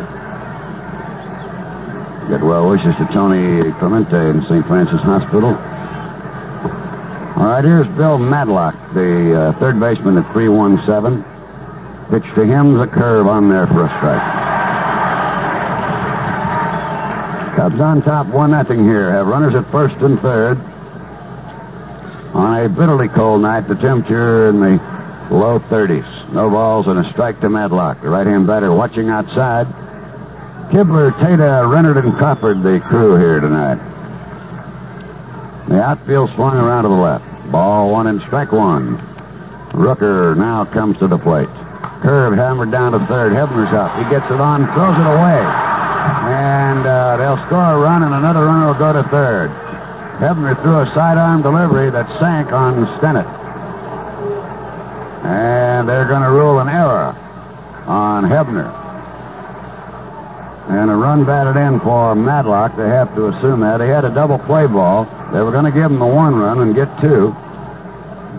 Get 2.28 2.42
well 2.42 2.70
wishes 2.70 2.96
to 2.96 3.06
Tony 3.14 3.72
Clemente 3.74 4.30
in 4.30 4.42
St. 4.48 4.66
Francis 4.66 5.00
Hospital. 5.02 5.56
All 7.36 7.44
right, 7.44 7.66
here's 7.66 7.88
Bill 7.98 8.18
Madlock, 8.18 8.76
the 8.94 9.38
uh, 9.38 9.60
third 9.60 9.78
baseman 9.78 10.18
at 10.18 10.32
317. 10.32 11.22
Pitch 12.10 12.34
to 12.34 12.46
him, 12.46 12.78
the 12.78 12.88
curve 12.88 13.28
on 13.28 13.50
there 13.50 13.68
for 13.68 13.86
a 13.86 13.90
strike. 13.98 14.22
Cubs 17.58 17.82
on 17.82 18.02
top, 18.04 18.28
one 18.28 18.52
nothing 18.52 18.86
here. 18.86 19.12
Have 19.12 19.28
runners 19.28 19.54
at 19.54 19.70
first 19.70 19.98
and 19.98 20.18
third. 20.22 20.58
On 22.34 22.58
a 22.58 22.70
bitterly 22.70 23.10
cold 23.10 23.42
night, 23.42 23.68
the 23.68 23.76
temperature 23.76 24.48
in 24.48 24.62
the 24.62 24.80
low 25.30 25.60
30s. 25.60 26.32
No 26.32 26.50
balls 26.50 26.88
and 26.88 27.06
a 27.06 27.12
strike 27.12 27.42
to 27.42 27.50
Madlock. 27.50 28.00
The 28.00 28.10
right-hand 28.10 28.48
batter 28.48 28.74
watching 28.74 29.10
outside. 29.10 29.68
Kibler, 30.72 31.12
Tata, 31.20 31.68
Renard, 31.68 31.98
and 31.98 32.14
Crawford, 32.14 32.64
the 32.64 32.80
crew 32.80 33.18
here 33.18 33.42
tonight. 33.42 33.95
The 35.68 35.82
outfield 35.82 36.30
swung 36.32 36.56
around 36.56 36.84
to 36.84 36.90
the 36.90 36.96
left. 36.96 37.52
Ball 37.52 37.92
one 37.92 38.08
and 38.08 38.22
strike 38.22 38.52
one. 38.52 38.98
Rooker 39.72 40.38
now 40.38 40.66
comes 40.66 40.98
to 41.00 41.08
the 41.08 41.18
plate. 41.18 41.50
Curve 42.02 42.38
hammered 42.38 42.72
down 42.72 42.92
to 42.92 43.00
third. 43.08 43.34
Hebner's 43.34 43.74
up. 43.74 43.98
He 43.98 44.04
gets 44.10 44.30
it 44.30 44.40
on, 44.40 44.66
throws 44.74 44.96
it 44.96 45.08
away. 45.08 45.42
And 45.42 46.86
uh, 46.86 47.18
they'll 47.18 47.44
score 47.48 47.74
a 47.74 47.80
run, 47.80 48.04
and 48.04 48.14
another 48.14 48.46
runner 48.46 48.68
will 48.68 48.74
go 48.76 48.94
to 48.94 49.04
third. 49.10 49.50
Hebner 50.20 50.62
threw 50.62 50.80
a 50.80 50.92
sidearm 50.94 51.42
delivery 51.42 51.90
that 51.90 52.08
sank 52.20 52.54
on 52.54 52.86
Stennett. 53.00 53.26
And 55.26 55.90
they're 55.90 56.08
going 56.08 56.22
to 56.22 56.30
rule 56.30 56.60
an 56.60 56.70
error 56.70 57.16
on 57.88 58.24
Hebner. 58.24 58.72
And 60.70 60.90
a 60.90 60.96
run 60.96 61.26
batted 61.26 61.58
in 61.58 61.80
for 61.80 62.16
Madlock. 62.16 62.76
They 62.76 62.88
have 62.88 63.14
to 63.16 63.28
assume 63.28 63.60
that. 63.62 63.82
He 63.82 63.88
had 63.88 64.06
a 64.06 64.10
double 64.10 64.40
play 64.40 64.68
ball. 64.68 65.06
They 65.36 65.42
were 65.42 65.52
going 65.52 65.66
to 65.66 65.72
give 65.72 65.92
him 65.92 66.00
the 66.00 66.06
one 66.06 66.38
run 66.38 66.62
and 66.62 66.74
get 66.74 66.88
two. 66.98 67.36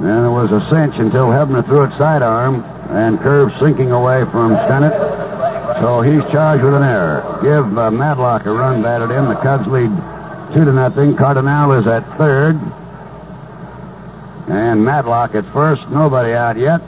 And 0.01 0.25
it 0.25 0.31
was 0.31 0.51
a 0.51 0.67
cinch 0.71 0.97
until 0.97 1.27
Hebner 1.27 1.63
threw 1.63 1.83
it 1.83 1.91
sidearm 1.99 2.65
and 2.89 3.21
curve 3.21 3.53
sinking 3.59 3.93
away 3.93 4.25
from 4.25 4.53
Stennett. 4.53 5.79
So 5.83 6.01
he's 6.01 6.23
charged 6.33 6.65
with 6.65 6.73
an 6.73 6.83
error. 6.83 7.39
Give 7.43 7.77
uh, 7.77 7.91
Madlock 7.91 8.47
a 8.47 8.51
run 8.51 8.81
batted 8.81 9.11
in. 9.11 9.27
The 9.27 9.35
Cubs 9.35 9.67
lead 9.67 9.91
two 10.55 10.65
to 10.65 10.73
nothing. 10.73 11.15
Cardenal 11.15 11.73
is 11.73 11.87
at 11.87 12.03
third. 12.17 12.59
And 14.49 14.83
Madlock 14.83 15.35
at 15.35 15.45
first. 15.53 15.87
Nobody 15.91 16.33
out 16.33 16.57
yet. 16.57 16.81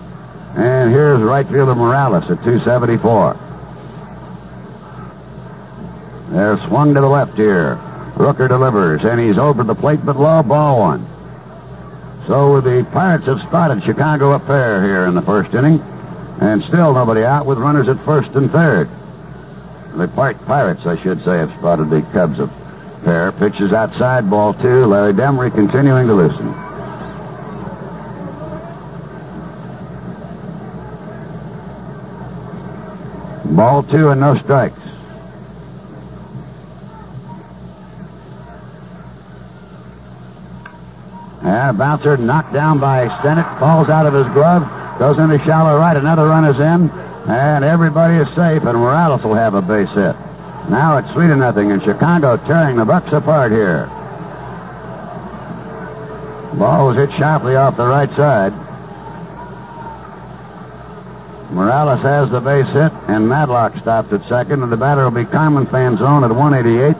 And 0.56 0.90
here's 0.90 1.20
right 1.20 1.46
fielder 1.46 1.74
Morales 1.74 2.24
at 2.30 2.42
274. 2.44 3.36
They're 6.30 6.56
swung 6.66 6.94
to 6.94 7.00
the 7.02 7.08
left 7.08 7.36
here. 7.36 7.78
Rooker 8.18 8.48
delivers, 8.48 9.04
and 9.04 9.20
he's 9.20 9.38
over 9.38 9.62
the 9.62 9.76
plate, 9.76 10.00
but 10.04 10.16
low 10.16 10.42
ball 10.42 10.80
one. 10.80 11.06
So 12.26 12.60
the 12.60 12.84
Pirates 12.92 13.26
have 13.26 13.40
spotted 13.40 13.82
Chicago 13.84 14.32
a 14.32 14.40
there 14.40 14.82
here 14.82 15.06
in 15.06 15.14
the 15.14 15.22
first 15.22 15.54
inning. 15.54 15.80
And 16.40 16.62
still 16.64 16.92
nobody 16.92 17.24
out 17.24 17.46
with 17.46 17.58
runners 17.58 17.88
at 17.88 18.04
first 18.04 18.30
and 18.34 18.50
third. 18.50 18.88
The 19.94 20.08
Park 20.08 20.36
Pirates, 20.46 20.84
I 20.84 21.00
should 21.00 21.22
say, 21.24 21.38
have 21.38 21.50
spotted 21.58 21.90
the 21.90 22.02
Cubs 22.12 22.38
a 22.38 22.50
pair. 23.04 23.32
Pitches 23.32 23.72
outside, 23.72 24.28
ball 24.28 24.52
two. 24.52 24.86
Larry 24.86 25.12
Demery 25.12 25.54
continuing 25.54 26.06
to 26.08 26.14
loosen. 26.14 26.52
Ball 33.56 33.82
two 33.84 34.10
and 34.10 34.20
no 34.20 34.36
strikes. 34.38 34.87
And 41.48 41.70
a 41.70 41.72
bouncer 41.72 42.16
knocked 42.18 42.52
down 42.52 42.78
by 42.78 43.08
Stennett, 43.20 43.58
falls 43.58 43.88
out 43.88 44.04
of 44.04 44.12
his 44.12 44.26
glove, 44.34 44.62
Goes 44.98 45.16
into 45.18 45.38
shallow 45.44 45.78
right. 45.78 45.96
Another 45.96 46.26
run 46.26 46.44
is 46.44 46.56
in. 46.56 46.90
And 47.30 47.64
everybody 47.64 48.14
is 48.14 48.26
safe, 48.34 48.64
and 48.64 48.76
Morales 48.78 49.22
will 49.22 49.34
have 49.34 49.54
a 49.54 49.62
base 49.62 49.88
hit. 49.90 50.16
Now 50.68 50.96
it's 50.96 51.10
three 51.12 51.28
to 51.28 51.36
nothing, 51.36 51.70
and 51.70 51.82
Chicago 51.82 52.36
tearing 52.36 52.76
the 52.76 52.84
Bucks 52.84 53.12
apart 53.12 53.52
here. 53.52 53.86
Ball 56.58 56.88
was 56.88 56.96
hit 56.96 57.12
sharply 57.16 57.54
off 57.54 57.76
the 57.76 57.86
right 57.86 58.10
side. 58.10 58.52
Morales 61.52 62.00
has 62.02 62.30
the 62.30 62.40
base 62.40 62.66
hit, 62.72 62.92
and 63.08 63.28
Madlock 63.28 63.76
stops 63.78 64.12
at 64.12 64.26
second, 64.28 64.62
and 64.62 64.72
the 64.72 64.76
batter 64.76 65.04
will 65.04 65.10
be 65.10 65.24
Carmen 65.24 65.66
Fanzone 65.66 66.24
at 66.24 66.34
188 66.34 66.96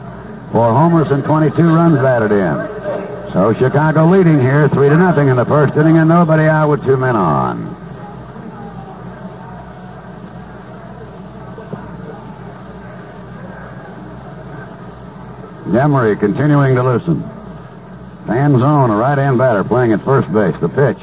for 0.51 0.71
homers 0.71 1.11
and 1.11 1.23
22 1.23 1.75
runs 1.75 1.97
batted 1.97 2.31
in. 2.31 2.88
So 3.33 3.53
Chicago 3.53 4.05
leading 4.05 4.39
here, 4.39 4.67
three 4.69 4.89
to 4.89 4.97
nothing 4.97 5.27
in 5.27 5.37
the 5.37 5.45
first 5.45 5.75
inning, 5.75 5.97
and 5.97 6.09
nobody 6.09 6.43
out 6.43 6.69
with 6.69 6.83
two 6.83 6.97
men 6.97 7.15
on. 7.15 7.75
Demery 15.65 16.19
continuing 16.19 16.73
to 16.73 16.81
loosen. 16.81 17.21
Fanzone, 18.25 18.89
a 18.89 18.95
right-hand 18.95 19.37
batter, 19.37 19.63
playing 19.63 19.93
at 19.93 20.01
first 20.01 20.31
base. 20.33 20.59
The 20.59 20.69
pitch. 20.69 20.97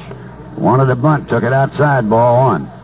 Wanted 0.57 0.89
a 0.89 0.95
bunt, 0.95 1.29
took 1.29 1.43
it 1.43 1.53
outside, 1.53 2.09
ball 2.09 2.47
one. 2.47 2.76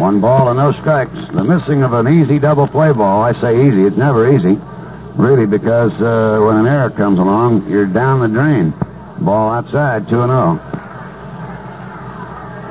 One 0.00 0.18
ball 0.18 0.48
and 0.48 0.56
no 0.56 0.72
strikes. 0.72 1.12
The 1.30 1.44
missing 1.44 1.82
of 1.82 1.92
an 1.92 2.08
easy 2.08 2.38
double 2.38 2.66
play 2.66 2.90
ball. 2.90 3.20
I 3.20 3.38
say 3.38 3.68
easy. 3.68 3.84
It's 3.84 3.98
never 3.98 4.34
easy. 4.34 4.58
Really, 5.14 5.44
because 5.44 5.92
uh, 6.00 6.42
when 6.42 6.56
an 6.56 6.66
error 6.66 6.88
comes 6.88 7.18
along, 7.18 7.70
you're 7.70 7.84
down 7.84 8.20
the 8.20 8.28
drain. 8.28 8.72
Ball 9.18 9.52
outside, 9.52 10.08
2 10.08 10.22
and 10.22 10.30
0. 10.30 10.58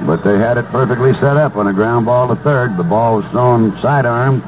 But 0.08 0.24
they 0.24 0.40
had 0.40 0.58
it 0.58 0.66
perfectly 0.70 1.14
set 1.20 1.38
up 1.38 1.56
on 1.56 1.68
a 1.68 1.74
ground 1.74 2.08
ball 2.08 2.30
to 2.30 2.36
third. 2.36 2.78
The 2.78 2.84
ball 2.84 3.18
was 3.18 3.26
thrown 3.30 3.80
sidearm, 3.80 4.42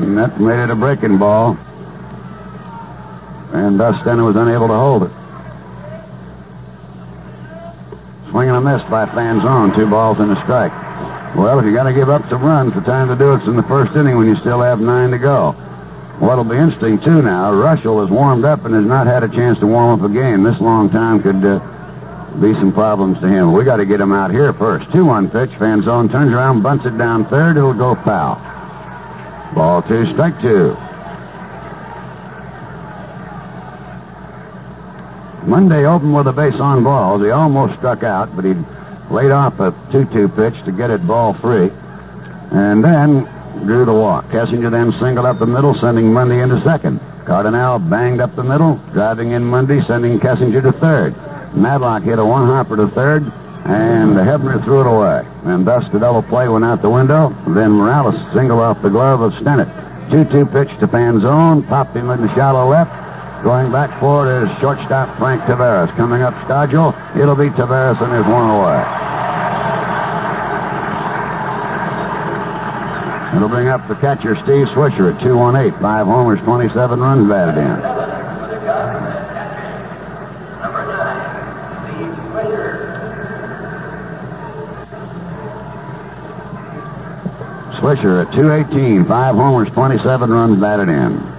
and 0.00 0.16
that 0.16 0.40
made 0.40 0.64
it 0.64 0.70
a 0.70 0.74
breaking 0.74 1.18
ball. 1.18 1.58
And 3.52 3.78
Stennett 3.78 4.24
was 4.24 4.36
unable 4.36 4.68
to 4.68 4.74
hold 4.74 5.02
it. 5.02 5.10
Swinging 8.30 8.54
a 8.54 8.62
miss 8.62 8.82
by 8.88 9.04
Fanzone, 9.04 9.74
two 9.74 9.86
balls 9.86 10.18
and 10.20 10.32
a 10.32 10.40
strike. 10.40 10.85
Well, 11.34 11.58
if 11.58 11.64
you 11.66 11.72
got 11.72 11.84
to 11.84 11.92
give 11.92 12.08
up 12.08 12.28
some 12.28 12.42
runs, 12.42 12.74
the 12.74 12.80
time 12.80 13.08
to 13.08 13.16
do 13.16 13.34
it's 13.34 13.46
in 13.46 13.56
the 13.56 13.62
first 13.62 13.96
inning 13.96 14.16
when 14.16 14.26
you 14.26 14.36
still 14.36 14.60
have 14.60 14.80
nine 14.80 15.10
to 15.10 15.18
go. 15.18 15.52
What'll 16.18 16.44
be 16.44 16.56
interesting 16.56 16.98
too 16.98 17.20
now, 17.20 17.52
Reuschel 17.52 18.00
has 18.00 18.10
warmed 18.10 18.44
up 18.44 18.64
and 18.64 18.74
has 18.74 18.86
not 18.86 19.06
had 19.06 19.22
a 19.22 19.28
chance 19.28 19.58
to 19.58 19.66
warm 19.66 20.00
up 20.00 20.10
a 20.10 20.12
game. 20.12 20.42
This 20.42 20.58
long 20.60 20.88
time 20.88 21.22
could 21.22 21.44
uh, 21.44 21.58
be 22.40 22.54
some 22.54 22.72
problems 22.72 23.20
to 23.20 23.28
him. 23.28 23.52
We 23.52 23.64
got 23.64 23.76
to 23.76 23.84
get 23.84 24.00
him 24.00 24.12
out 24.12 24.30
here 24.30 24.52
first. 24.54 24.88
2-1 24.90 25.30
pitch. 25.30 25.50
Fanzone 25.58 26.10
turns 26.10 26.32
around, 26.32 26.62
bunts 26.62 26.86
it 26.86 26.96
down 26.96 27.26
third. 27.26 27.58
It'll 27.58 27.74
go 27.74 27.94
foul. 27.96 28.36
Ball 29.54 29.82
two, 29.82 30.06
strike 30.12 30.40
two. 30.40 30.76
Monday 35.46 35.86
opened 35.86 36.14
with 36.14 36.26
a 36.26 36.32
base 36.32 36.58
on 36.60 36.82
balls. 36.82 37.22
He 37.22 37.30
almost 37.30 37.78
struck 37.78 38.02
out, 38.02 38.34
but 38.34 38.44
he 38.44 38.54
laid 39.10 39.30
off 39.30 39.58
a 39.60 39.72
2-2 39.90 40.34
pitch 40.34 40.64
to 40.64 40.72
get 40.72 40.90
it 40.90 41.06
ball 41.06 41.34
free. 41.34 41.70
And 42.50 42.82
then 42.82 43.28
drew 43.64 43.84
the 43.84 43.92
walk. 43.92 44.26
Kessinger 44.26 44.70
then 44.70 44.92
singled 44.92 45.26
up 45.26 45.38
the 45.38 45.46
middle, 45.46 45.74
sending 45.74 46.12
Monday 46.12 46.42
into 46.42 46.60
second. 46.60 47.00
Cardenal 47.24 47.78
banged 47.78 48.20
up 48.20 48.34
the 48.36 48.44
middle, 48.44 48.76
driving 48.92 49.32
in 49.32 49.44
Monday, 49.44 49.82
sending 49.82 50.18
Kessinger 50.20 50.62
to 50.62 50.72
third. 50.72 51.14
Madlock 51.54 52.02
hit 52.02 52.18
a 52.18 52.24
one-hopper 52.24 52.76
to 52.76 52.88
third, 52.88 53.22
and 53.64 54.16
Hebner 54.16 54.62
threw 54.62 54.82
it 54.82 54.86
away. 54.86 55.26
And 55.44 55.66
thus 55.66 55.90
the 55.90 55.98
double 55.98 56.22
play 56.22 56.48
went 56.48 56.64
out 56.64 56.82
the 56.82 56.90
window. 56.90 57.30
Then 57.48 57.72
Morales 57.72 58.16
singled 58.32 58.60
off 58.60 58.82
the 58.82 58.90
glove 58.90 59.20
of 59.22 59.32
Stennett. 59.34 59.68
2-2 60.10 60.52
pitch 60.52 60.78
to 60.78 60.86
Fanzone, 60.86 61.66
popped 61.66 61.96
him 61.96 62.10
in 62.10 62.20
the 62.20 62.32
shallow 62.34 62.68
left. 62.68 63.05
Going 63.42 63.70
back 63.70 64.00
for 64.00 64.26
it 64.26 64.48
is 64.48 64.58
shortstop 64.58 65.16
Frank 65.18 65.42
Taveras. 65.42 65.94
Coming 65.96 66.22
up 66.22 66.34
Stargell, 66.46 66.94
it'll 67.16 67.36
be 67.36 67.48
Taveras 67.50 68.00
and 68.02 68.12
there's 68.12 68.26
one 68.26 68.50
away. 68.50 69.06
It'll 73.36 73.50
bring 73.50 73.68
up 73.68 73.86
the 73.86 73.94
catcher, 73.96 74.34
Steve 74.36 74.66
Swisher, 74.68 75.14
at 75.14 75.20
218. 75.20 75.78
Five 75.80 76.06
homers, 76.06 76.40
27 76.40 77.00
runs 77.00 77.28
batted 77.28 77.58
in. 77.58 77.76
Swisher 87.76 88.26
at 88.26 88.32
218. 88.32 89.04
Five 89.04 89.34
homers, 89.34 89.68
27 89.68 90.30
runs 90.30 90.58
batted 90.58 90.88
in. 90.88 91.35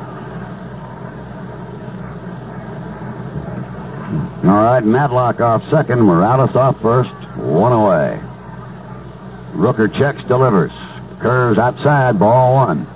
All 4.57 4.63
right, 4.63 4.83
Madlock 4.83 5.39
off 5.39 5.69
second, 5.69 6.01
Morales 6.01 6.55
off 6.55 6.81
first, 6.81 7.11
one 7.37 7.73
away. 7.73 8.19
Rooker 9.51 9.87
checks, 9.93 10.23
delivers. 10.23 10.71
Curves 11.19 11.59
outside, 11.59 12.17
ball 12.17 12.55
one. 12.55 12.87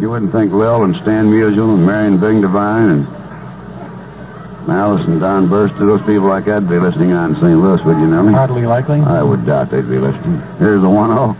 You 0.00 0.08
wouldn't 0.08 0.30
think 0.30 0.52
Lil 0.52 0.84
and 0.84 0.94
Stan 1.02 1.26
Musial 1.26 1.74
and 1.74 1.84
Marion 1.84 2.20
Bing 2.20 2.42
Devine 2.42 2.90
and 2.90 4.68
Malice 4.68 5.04
and 5.08 5.18
Don 5.18 5.48
Burst, 5.48 5.76
those 5.80 6.00
people 6.02 6.28
like 6.28 6.44
that'd 6.44 6.68
be 6.68 6.78
listening 6.78 7.12
on 7.12 7.34
St. 7.34 7.58
Louis, 7.58 7.82
would 7.82 7.98
you 7.98 8.06
know? 8.06 8.24
Hardly 8.28 8.66
likely. 8.66 9.00
I 9.00 9.24
would 9.24 9.44
doubt 9.46 9.72
they'd 9.72 9.90
be 9.90 9.98
listening. 9.98 10.40
Here's 10.60 10.80
the 10.80 10.86
1-0. 10.86 11.36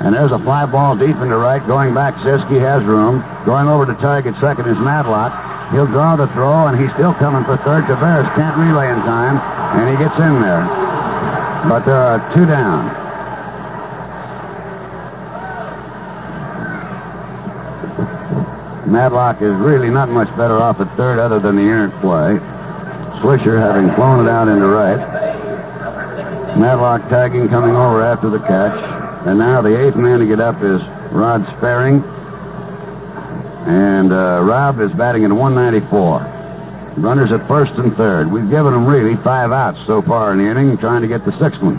And 0.00 0.14
there's 0.14 0.32
a 0.32 0.38
fly 0.38 0.64
ball 0.64 0.96
deep 0.96 1.16
into 1.16 1.36
right. 1.36 1.64
Going 1.66 1.92
back, 1.92 2.14
Siski 2.14 2.58
has 2.58 2.82
room. 2.84 3.22
Going 3.44 3.68
over 3.68 3.84
to 3.84 3.92
target 4.00 4.34
second 4.40 4.66
is 4.66 4.78
Madlock. 4.78 5.53
He'll 5.70 5.86
draw 5.86 6.16
the 6.16 6.28
throw, 6.28 6.66
and 6.66 6.78
he's 6.78 6.92
still 6.92 7.14
coming 7.14 7.44
for 7.44 7.56
third. 7.58 7.84
Taveras 7.84 8.32
can't 8.34 8.56
relay 8.56 8.90
in 8.90 8.98
time, 9.00 9.38
and 9.80 9.90
he 9.90 9.96
gets 9.96 10.14
in 10.16 10.42
there. 10.42 10.64
But 11.68 11.84
there 11.84 11.96
are 11.96 12.34
two 12.34 12.46
down. 12.46 13.04
Madlock 18.86 19.42
is 19.42 19.54
really 19.54 19.90
not 19.90 20.08
much 20.10 20.28
better 20.36 20.54
off 20.54 20.78
at 20.78 20.94
third 20.96 21.18
other 21.18 21.40
than 21.40 21.56
the 21.56 21.62
errant 21.62 21.92
play. 21.94 22.38
Swisher 23.20 23.58
having 23.58 23.90
flown 23.96 24.24
it 24.24 24.30
out 24.30 24.46
into 24.46 24.66
right. 24.66 24.98
Madlock 26.56 27.08
tagging 27.08 27.48
coming 27.48 27.74
over 27.74 28.02
after 28.02 28.28
the 28.30 28.38
catch. 28.38 28.78
And 29.26 29.38
now 29.38 29.62
the 29.62 29.86
eighth 29.86 29.96
man 29.96 30.20
to 30.20 30.26
get 30.26 30.38
up 30.38 30.62
is 30.62 30.82
Rod 31.10 31.44
Sperring. 31.56 32.04
And 33.64 34.12
uh, 34.12 34.42
Rob 34.44 34.78
is 34.80 34.92
batting 34.92 35.24
at 35.24 35.32
194. 35.32 36.34
Runners 36.96 37.32
at 37.32 37.46
first 37.48 37.72
and 37.72 37.96
third. 37.96 38.30
We've 38.30 38.48
given 38.48 38.72
them 38.72 38.86
really 38.86 39.16
five 39.16 39.52
outs 39.52 39.84
so 39.86 40.02
far 40.02 40.32
in 40.32 40.38
the 40.38 40.44
inning, 40.44 40.76
trying 40.76 41.02
to 41.02 41.08
get 41.08 41.24
the 41.24 41.32
sixth 41.38 41.62
one. 41.62 41.78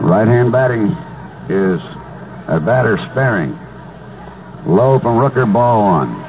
Right 0.00 0.26
hand 0.26 0.50
batting 0.50 0.96
is 1.48 1.80
a 2.48 2.58
batter 2.58 2.96
Sperring. 3.10 3.56
Low 4.66 4.98
from 4.98 5.18
Rooker, 5.18 5.50
ball 5.50 5.82
one. 5.82 6.24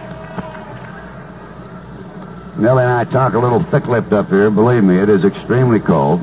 Nellie 2.61 2.83
and 2.83 2.91
I 2.91 3.05
talk 3.05 3.33
a 3.33 3.39
little 3.39 3.63
thick-lipped 3.63 4.13
up 4.13 4.29
here. 4.29 4.51
Believe 4.51 4.83
me, 4.83 4.97
it 4.97 5.09
is 5.09 5.23
extremely 5.25 5.79
cold. 5.79 6.21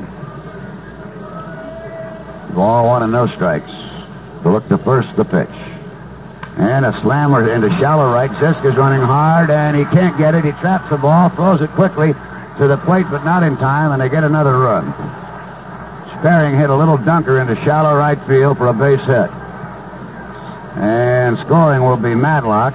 Ball 2.55 2.87
one 2.87 3.03
and 3.03 3.13
no 3.13 3.27
strikes. 3.29 3.71
To 4.43 4.51
look 4.51 4.69
to 4.69 4.79
first 4.79 5.15
the 5.17 5.25
pitch. 5.25 5.72
And 6.59 6.85
a 6.85 6.93
slammer 7.01 7.49
into 7.49 7.71
shallow 7.79 8.13
right. 8.13 8.31
Ziska's 8.39 8.77
running 8.77 9.01
hard, 9.01 9.51
and 9.51 9.77
he 9.77 9.85
can't 9.87 10.17
get 10.19 10.35
it. 10.35 10.45
He 10.45 10.53
traps 10.53 10.91
the 10.91 10.99
ball, 10.99 11.31
throws 11.31 11.61
it 11.63 11.71
quickly 11.71 12.13
to 12.59 12.69
the 12.69 12.77
plate, 12.77 13.07
but 13.11 13.25
not 13.25 13.43
in 13.43 13.57
time, 13.57 13.93
and 13.93 14.03
they 14.03 14.09
get 14.09 14.23
another 14.23 14.59
run. 14.59 14.93
Sperring 16.19 16.55
hit 16.57 16.71
a 16.71 16.75
little 16.75 16.99
dunker 16.99 17.41
into 17.41 17.57
shallow 17.65 17.97
right 17.97 18.21
field 18.27 18.59
for 18.59 18.69
a 18.69 18.73
base 18.75 19.01
hit. 19.01 19.31
And 20.77 21.39
scoring 21.39 21.83
will 21.83 21.97
be 21.97 22.15
Madlock. 22.15 22.75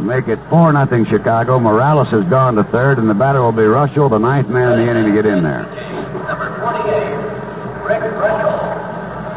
Make 0.00 0.28
it 0.28 0.38
4 0.48 0.72
nothing 0.72 1.04
Chicago. 1.04 1.58
Morales 1.60 2.08
has 2.08 2.24
gone 2.24 2.54
to 2.56 2.64
third, 2.64 2.98
and 2.98 3.08
the 3.08 3.14
batter 3.14 3.42
will 3.42 3.52
be 3.52 3.62
Reuschel, 3.62 4.08
the 4.08 4.18
ninth 4.18 4.48
man 4.48 4.72
in 4.72 4.86
the 4.86 4.90
inning 4.90 5.04
to 5.04 5.12
get 5.12 5.26
in 5.26 5.42
there. 5.42 5.66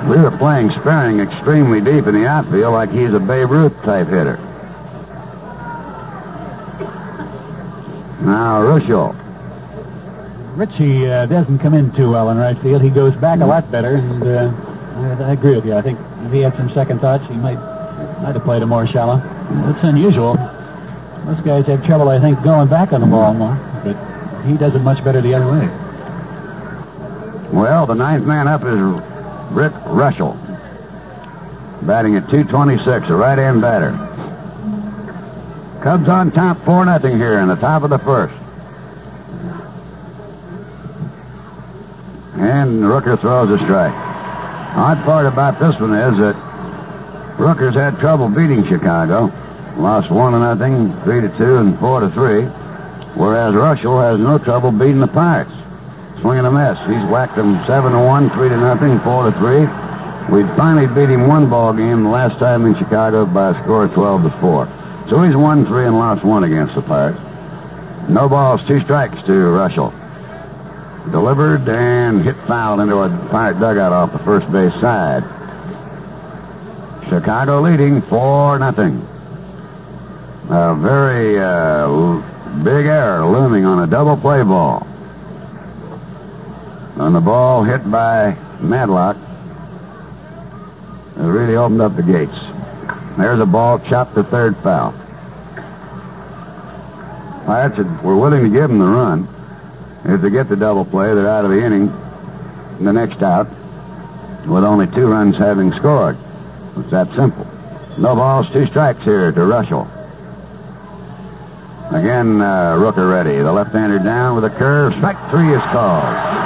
We 0.10 0.18
were 0.18 0.32
playing 0.32 0.70
Sperring 0.72 1.22
extremely 1.22 1.80
deep 1.80 2.08
in 2.08 2.14
the 2.14 2.28
outfield 2.28 2.74
like 2.74 2.92
he's 2.92 3.14
a 3.14 3.20
Babe 3.20 3.50
Ruth 3.50 3.74
type 3.84 4.08
hitter. 4.08 4.38
Now, 8.22 8.62
Reuschel. 8.62 9.16
Richie 10.58 11.08
uh, 11.08 11.26
doesn't 11.26 11.60
come 11.60 11.74
in 11.74 11.92
too 11.94 12.12
well 12.12 12.30
in 12.30 12.38
right 12.38 12.58
field. 12.58 12.82
He 12.82 12.90
goes 12.90 13.16
back 13.16 13.40
a 13.40 13.46
lot 13.46 13.72
better, 13.72 13.96
and 13.96 14.24
uh, 14.24 14.52
I, 15.24 15.30
I 15.30 15.32
agree 15.32 15.56
with 15.56 15.66
you. 15.66 15.74
I 15.74 15.82
think 15.82 15.98
if 16.26 16.32
he 16.32 16.40
had 16.40 16.54
some 16.56 16.70
second 16.70 17.00
thoughts, 17.00 17.26
he 17.26 17.36
might 17.36 17.58
might 18.22 18.36
have 18.36 18.44
played 18.44 18.62
a 18.62 18.66
more 18.66 18.86
shallow. 18.86 19.22
It's 19.70 19.84
unusual. 19.84 20.36
Most 21.26 21.44
guys 21.44 21.66
have 21.68 21.86
trouble, 21.86 22.10
I 22.10 22.20
think, 22.20 22.44
going 22.44 22.68
back 22.68 22.92
on 22.92 23.02
the 23.02 23.08
ball 23.08 23.34
more, 23.34 23.56
but 23.84 23.96
he 24.46 24.58
does 24.58 24.76
it 24.76 24.80
much 24.80 25.04
better 25.04 25.22
the 25.22 25.34
other 25.34 25.50
way. 25.50 25.68
Well, 27.52 27.86
the 27.86 27.96
ninth 27.96 28.26
man 28.26 28.48
up 28.48 28.64
is 28.64 29.13
Rick 29.54 29.74
Reuschel, 29.86 30.36
batting 31.86 32.16
at 32.16 32.28
226, 32.30 33.10
a 33.10 33.16
right-hand 33.16 33.62
batter. 33.62 33.92
Cubs 35.84 36.10
on 36.10 36.32
top, 36.32 36.58
4 36.66 36.86
nothing 36.86 37.18
here 37.18 37.38
in 37.40 37.48
the 37.48 37.56
top 37.56 37.84
of 37.84 37.92
the 37.92 38.00
first. 38.00 38.34
And 42.36 42.82
Rooker 42.82 43.20
throws 43.20 43.52
a 43.52 43.64
strike. 43.64 43.94
Odd 44.76 45.04
part 45.04 45.28
about 45.28 45.60
this 45.60 45.80
one 45.80 45.94
is 45.94 46.18
that 46.18 46.36
Rooker's 47.38 47.76
had 47.76 48.00
trouble 48.00 48.30
beating 48.30 48.66
Chicago. 48.66 49.32
Lost 49.78 50.10
one 50.10 50.34
to 50.34 50.40
nothing, 50.40 50.92
three 51.02 51.22
to 51.22 51.30
two, 51.38 51.58
and 51.58 51.78
four 51.80 52.00
to 52.00 52.10
three. 52.10 52.46
Whereas 53.16 53.54
Reuschel 53.54 54.02
has 54.02 54.20
no 54.20 54.40
trouble 54.40 54.72
beating 54.72 55.00
the 55.00 55.08
Pirates. 55.08 55.52
Swinging 56.24 56.46
a 56.46 56.52
mess. 56.52 56.78
He's 56.88 57.04
whacked 57.12 57.36
them 57.36 57.62
seven 57.68 57.92
to 57.92 58.00
one, 58.00 58.30
three 58.30 58.48
to 58.48 58.56
nothing, 58.56 58.98
four 59.02 59.30
to 59.30 59.38
three. 59.38 59.68
We 60.34 60.48
finally 60.56 60.88
beat 60.88 61.10
him 61.10 61.28
one 61.28 61.50
ball 61.50 61.74
game 61.74 62.04
the 62.04 62.10
last 62.10 62.40
time 62.40 62.66
in 62.66 62.78
Chicago 62.78 63.26
by 63.26 63.50
a 63.50 63.62
score 63.62 63.84
of 63.84 63.94
twelve 63.94 64.24
to 64.24 64.30
four. 64.40 64.70
So 65.10 65.22
he's 65.22 65.36
won 65.36 65.66
three 65.66 65.84
and 65.84 65.98
lost 65.98 66.24
one 66.24 66.46
against 66.46 66.76
the 66.76 66.82
Pirates. 66.82 67.20
No 68.08 68.30
balls, 68.30 68.66
two 68.66 68.80
strikes 68.80 69.18
to 69.24 69.34
Reuschel. 69.34 69.92
Delivered 71.12 71.68
and 71.68 72.24
hit 72.24 72.38
foul 72.48 72.80
into 72.80 73.00
a 73.00 73.10
Pirate 73.30 73.60
dugout 73.60 73.92
off 73.92 74.14
the 74.14 74.20
first 74.20 74.50
base 74.50 74.72
side. 74.80 75.24
Chicago 77.10 77.60
leading 77.60 78.02
4 78.02 78.60
nothing. 78.60 79.06
A 80.50 80.74
very 80.74 81.38
uh, 81.38 82.22
big 82.64 82.86
error 82.86 83.26
looming 83.26 83.66
on 83.66 83.84
a 83.84 83.88
double 83.88 84.16
play 84.16 84.42
ball. 84.42 84.88
On 86.98 87.12
the 87.12 87.22
ball 87.22 87.64
hit 87.64 87.90
by 87.90 88.38
Madlock. 88.60 89.18
It 91.18 91.22
really 91.22 91.56
opened 91.56 91.82
up 91.82 91.96
the 91.96 92.04
gates. 92.04 92.38
There's 93.18 93.40
a 93.40 93.46
ball 93.46 93.80
chopped 93.80 94.16
to 94.16 94.24
third 94.24 94.56
foul. 94.58 94.94
Pirates 97.46 97.78
were 98.04 98.16
willing 98.16 98.44
to 98.44 98.50
give 98.50 98.70
them 98.70 98.80
the 98.80 98.88
run. 98.88 99.28
If 100.06 100.22
they 100.22 100.30
get 100.30 100.50
the 100.50 100.56
double 100.56 100.86
play, 100.86 101.14
they're 101.14 101.28
out 101.28 101.46
of 101.46 101.52
the 101.52 101.64
inning. 101.64 101.92
The 102.80 102.94
next 102.94 103.22
out, 103.22 103.48
with 104.48 104.64
only 104.64 104.88
two 104.88 105.08
runs 105.08 105.38
having 105.38 105.72
scored. 105.74 106.18
It's 106.78 106.92
that 106.92 107.10
simple. 107.16 107.48
No 107.98 108.16
balls, 108.16 108.50
two 108.52 108.66
strikes 108.68 109.04
here 109.04 109.32
to 109.32 109.40
Reuschel. 109.40 109.88
Again, 111.92 112.42
uh, 112.42 112.76
Rooker 112.78 113.10
ready. 113.10 113.38
The 113.38 113.52
left-hander 113.52 114.00
down 114.00 114.36
with 114.36 114.46
a 114.46 114.50
curve. 114.50 114.94
Strike 114.94 115.30
three 115.30 115.54
is 115.54 115.62
called. 115.72 116.43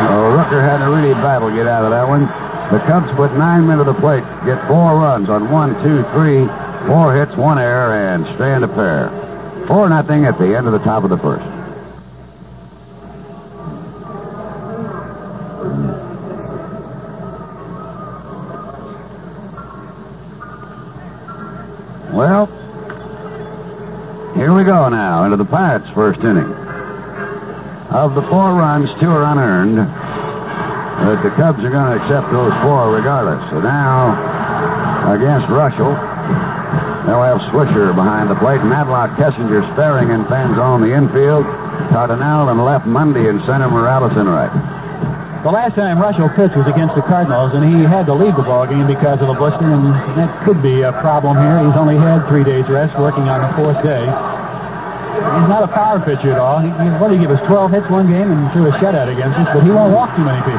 So 0.00 0.06
Rooker 0.06 0.62
had 0.62 0.80
a 0.80 0.88
really 0.88 1.12
battle 1.12 1.50
get 1.50 1.66
out 1.66 1.84
of 1.84 1.90
that 1.90 2.08
one. 2.08 2.22
The 2.72 2.78
Cubs 2.86 3.12
put 3.16 3.34
nine 3.34 3.66
men 3.66 3.76
to 3.78 3.84
the 3.84 3.92
plate, 3.92 4.24
get 4.46 4.66
four 4.66 4.94
runs 4.94 5.28
on 5.28 5.50
one, 5.50 5.74
two, 5.82 6.02
three, 6.14 6.46
four 6.86 7.14
hits, 7.14 7.36
one 7.36 7.58
error, 7.58 7.92
and 7.92 8.24
strand 8.34 8.64
a 8.64 8.68
pair. 8.68 9.10
Four 9.66 9.90
nothing 9.90 10.24
at 10.24 10.38
the 10.38 10.56
end 10.56 10.66
of 10.66 10.72
the 10.72 10.78
top 10.78 11.04
of 11.04 11.10
the 11.10 11.18
first. 11.18 11.44
Well, 22.14 22.46
here 24.34 24.54
we 24.54 24.64
go 24.64 24.88
now 24.88 25.24
into 25.24 25.36
the 25.36 25.44
Pirates' 25.44 25.90
first 25.90 26.20
inning. 26.20 26.69
Of 27.90 28.14
the 28.14 28.22
four 28.22 28.54
runs, 28.54 28.88
two 29.00 29.10
are 29.10 29.24
unearned. 29.24 29.76
But 29.76 31.22
the 31.22 31.30
Cubs 31.30 31.58
are 31.64 31.70
going 31.70 31.98
to 31.98 31.98
accept 31.98 32.30
those 32.30 32.52
four 32.62 32.94
regardless. 32.94 33.42
So 33.50 33.60
now, 33.60 34.14
against 35.10 35.48
Reuschel, 35.48 35.98
they'll 37.04 37.26
have 37.26 37.40
Swisher 37.50 37.92
behind 37.94 38.30
the 38.30 38.36
plate. 38.36 38.62
Madlock, 38.62 39.10
Kessinger, 39.18 39.66
Sperring, 39.74 40.12
and 40.12 40.24
Fanzone 40.26 40.86
the 40.86 40.94
infield. 40.94 41.44
Cardenal 41.90 42.50
and 42.50 42.64
left 42.64 42.86
Monday 42.86 43.28
and 43.28 43.42
center 43.42 43.68
Morales 43.68 44.16
in 44.16 44.28
right. 44.28 44.52
The 45.42 45.50
last 45.50 45.74
time 45.74 45.98
Reuschel 45.98 46.32
pitched 46.36 46.54
was 46.54 46.68
against 46.68 46.94
the 46.94 47.02
Cardinals, 47.02 47.54
and 47.54 47.64
he 47.64 47.82
had 47.82 48.06
to 48.06 48.14
leave 48.14 48.36
the 48.36 48.42
ball 48.42 48.68
game 48.68 48.86
because 48.86 49.20
of 49.20 49.30
a 49.30 49.34
blister, 49.34 49.64
and 49.64 49.86
that 50.14 50.44
could 50.44 50.62
be 50.62 50.82
a 50.82 50.92
problem 51.00 51.36
here. 51.38 51.58
He's 51.66 51.76
only 51.76 51.96
had 51.96 52.28
three 52.28 52.44
days 52.44 52.68
rest, 52.68 52.96
working 52.96 53.28
on 53.28 53.40
the 53.40 53.56
fourth 53.56 53.82
day. 53.82 54.06
He's 55.20 55.48
not 55.48 55.62
a 55.62 55.68
power 55.68 56.00
pitcher 56.00 56.32
at 56.32 56.38
all. 56.38 56.58
He, 56.58 56.68
he, 56.68 56.88
what 56.98 57.08
did 57.08 57.20
he 57.20 57.26
give 57.26 57.30
us? 57.30 57.44
12 57.46 57.70
hits 57.72 57.90
one 57.90 58.08
game 58.08 58.30
and 58.30 58.50
threw 58.52 58.66
a 58.66 58.72
shutout 58.72 59.12
against 59.12 59.38
us, 59.38 59.48
but 59.52 59.62
he 59.62 59.70
won't 59.70 59.92
walk 59.92 60.16
too 60.16 60.24
many 60.24 60.40
people. 60.42 60.58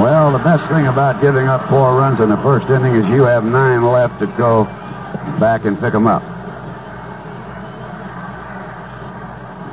Well, 0.00 0.32
the 0.32 0.38
best 0.38 0.66
thing 0.70 0.86
about 0.86 1.20
giving 1.20 1.46
up 1.46 1.68
four 1.68 1.94
runs 1.94 2.20
in 2.20 2.30
the 2.30 2.36
first 2.38 2.70
inning 2.70 2.94
is 2.94 3.04
you 3.12 3.22
have 3.24 3.44
nine 3.44 3.84
left 3.84 4.18
to 4.20 4.26
go 4.38 4.64
back 5.38 5.64
and 5.66 5.78
pick 5.78 5.92
them 5.92 6.06
up. 6.06 6.22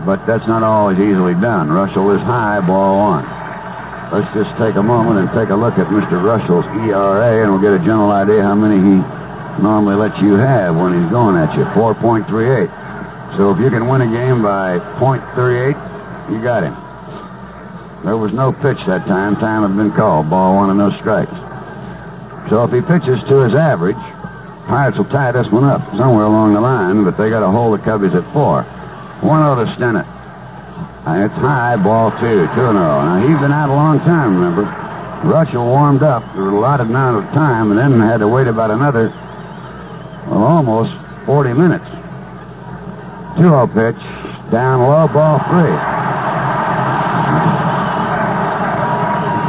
But 0.06 0.26
that's 0.26 0.48
not 0.48 0.64
always 0.64 1.00
easily 1.00 1.34
done. 1.34 1.70
Reuschel 1.70 2.16
is 2.16 2.22
high, 2.24 2.60
ball 2.62 2.98
one. 2.98 3.24
Let's 4.12 4.34
just 4.34 4.56
take 4.58 4.76
a 4.76 4.84
moment 4.84 5.20
and 5.20 5.30
take 5.32 5.50
a 5.50 5.56
look 5.56 5.78
at 5.78 5.88
Mr. 5.88 6.22
Reuschel's 6.22 6.66
ERA, 6.88 7.44
and 7.44 7.52
we'll 7.52 7.62
get 7.62 7.74
a 7.74 7.80
general 7.80 8.12
idea 8.12 8.42
how 8.44 8.56
many 8.56 8.80
he 8.80 9.17
normally 9.60 9.96
lets 9.96 10.20
you 10.22 10.36
have 10.36 10.76
when 10.76 11.00
he's 11.00 11.10
going 11.12 11.36
at 11.36 11.56
you. 11.58 11.66
4.38. 11.66 13.38
So 13.38 13.52
if 13.52 13.60
you 13.60 13.70
can 13.70 13.88
win 13.88 14.02
a 14.02 14.08
game 14.08 14.42
by 14.42 14.80
.38, 15.00 16.32
you 16.32 16.42
got 16.42 16.64
him. 16.64 16.76
There 18.04 18.18
was 18.18 18.34
no 18.34 18.52
pitch 18.52 18.86
that 18.86 19.06
time. 19.08 19.36
Time 19.36 19.64
had 19.64 19.76
been 19.76 19.92
called. 19.92 20.30
Ball 20.30 20.56
one 20.56 20.70
and 20.70 20.80
no 20.80 20.92
strikes. 20.98 21.32
So 22.50 22.64
if 22.64 22.72
he 22.72 22.82
pitches 22.82 23.24
to 23.28 23.40
his 23.40 23.54
average, 23.54 23.98
Pirates 24.68 24.98
will 24.98 25.06
tie 25.06 25.32
this 25.32 25.48
one 25.50 25.64
up 25.64 25.82
somewhere 25.96 26.26
along 26.26 26.54
the 26.54 26.62
line, 26.62 27.04
but 27.04 27.18
they 27.18 27.30
got 27.30 27.40
to 27.40 27.48
hold 27.48 27.80
the 27.80 27.84
Cubbies 27.84 28.14
at 28.16 28.24
four. 28.34 28.64
1 29.22 29.56
0 29.56 29.66
to 29.66 29.72
Stennett. 29.72 30.06
And 31.08 31.24
uh, 31.24 31.26
it's 31.26 31.36
high, 31.36 31.76
ball 31.78 32.12
two, 32.20 32.48
2 32.48 32.54
0. 32.54 32.74
Now, 32.74 33.18
he's 33.26 33.40
been 33.40 33.52
out 33.52 33.70
a 33.70 33.74
long 33.74 34.00
time, 34.02 34.36
remember. 34.36 34.66
Reuschel 35.24 35.66
warmed 35.66 36.04
up 36.04 36.24
a 36.36 36.40
lot 36.40 36.82
amount 36.82 37.18
of 37.18 37.34
time 37.34 37.72
and 37.72 37.80
then 37.80 38.00
had 38.00 38.20
to 38.20 38.28
wait 38.28 38.48
about 38.48 38.70
another, 38.70 39.10
well, 40.30 40.44
almost 40.44 40.94
40 41.26 41.54
minutes. 41.54 41.86
2 43.38 43.44
0 43.44 43.68
pitch, 43.68 43.96
down 44.52 44.82
low, 44.82 45.08
ball 45.08 45.40
three. 45.50 45.76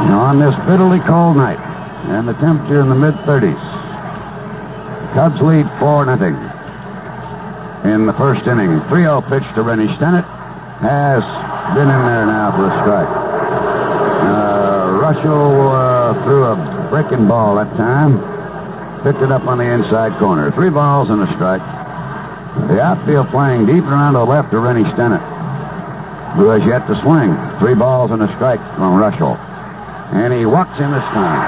Now, 0.07 0.21
on 0.21 0.39
this 0.39 0.55
bitterly 0.65 0.99
cold 0.99 1.37
night, 1.37 1.59
and 2.07 2.27
the 2.27 2.33
temperature 2.33 2.81
in 2.81 2.89
the 2.89 2.95
mid 2.95 3.13
30s, 3.25 3.59
Cubs 5.13 5.41
lead 5.41 5.67
4 5.79 6.05
nothing 6.05 6.35
in 7.83 8.05
the 8.05 8.13
first 8.13 8.45
inning. 8.47 8.79
3-0 8.81 9.27
pitch 9.29 9.55
to 9.55 9.63
Rennie 9.63 9.87
Stennett 9.87 10.25
has 10.79 11.23
been 11.75 11.89
in 11.89 12.05
there 12.05 12.25
now 12.25 12.51
for 12.51 12.65
a 12.67 12.71
strike. 12.81 13.09
Uh, 14.21 14.99
Reuschel 15.01 15.71
uh, 15.73 16.23
threw 16.23 16.43
a 16.43 16.89
breaking 16.89 17.27
ball 17.27 17.55
that 17.55 17.75
time. 17.75 18.38
Picked 19.03 19.21
it 19.21 19.31
up 19.31 19.47
on 19.47 19.57
the 19.57 19.63
inside 19.63 20.17
corner. 20.19 20.51
Three 20.51 20.69
balls 20.69 21.09
and 21.09 21.21
a 21.21 21.27
strike. 21.33 21.63
The 22.67 22.81
outfield 22.81 23.29
playing 23.29 23.65
deep 23.65 23.85
around 23.85 24.13
to 24.13 24.19
the 24.19 24.25
left 24.25 24.51
to 24.51 24.59
Rennie 24.59 24.83
Stennett, 24.91 25.23
who 26.35 26.49
has 26.49 26.59
yet 26.67 26.85
to 26.87 26.99
swing. 26.99 27.31
Three 27.59 27.75
balls 27.75 28.11
and 28.11 28.21
a 28.21 28.27
strike 28.35 28.59
from 28.75 28.99
Reuschel. 28.99 29.39
And 30.11 30.33
he 30.33 30.45
walks 30.45 30.77
him 30.77 30.91
this 30.91 31.07
time. 31.15 31.39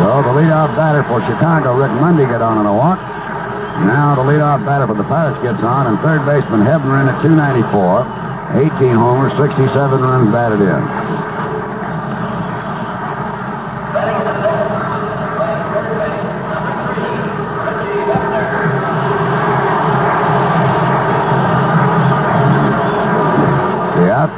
So 0.00 0.22
the 0.24 0.32
leadoff 0.40 0.72
batter 0.74 1.02
for 1.04 1.20
Chicago, 1.28 1.76
Rick 1.76 1.92
Monday, 2.00 2.24
got 2.24 2.40
on 2.40 2.56
in 2.56 2.64
a 2.64 2.72
walk. 2.72 2.98
Now 3.84 4.14
the 4.16 4.22
leadoff 4.22 4.64
batter 4.64 4.86
for 4.86 4.94
the 4.94 5.04
Pirates 5.04 5.42
gets 5.42 5.62
on, 5.62 5.86
and 5.86 5.98
third 6.00 6.24
baseman 6.24 6.64
Hebner 6.64 7.02
in 7.02 7.12
at 7.12 7.20
294. 7.20 8.08
18 8.56 8.96
homers, 8.96 9.36
67 9.36 10.00
runs 10.00 10.32
batted 10.32 10.62
in. 10.62 10.97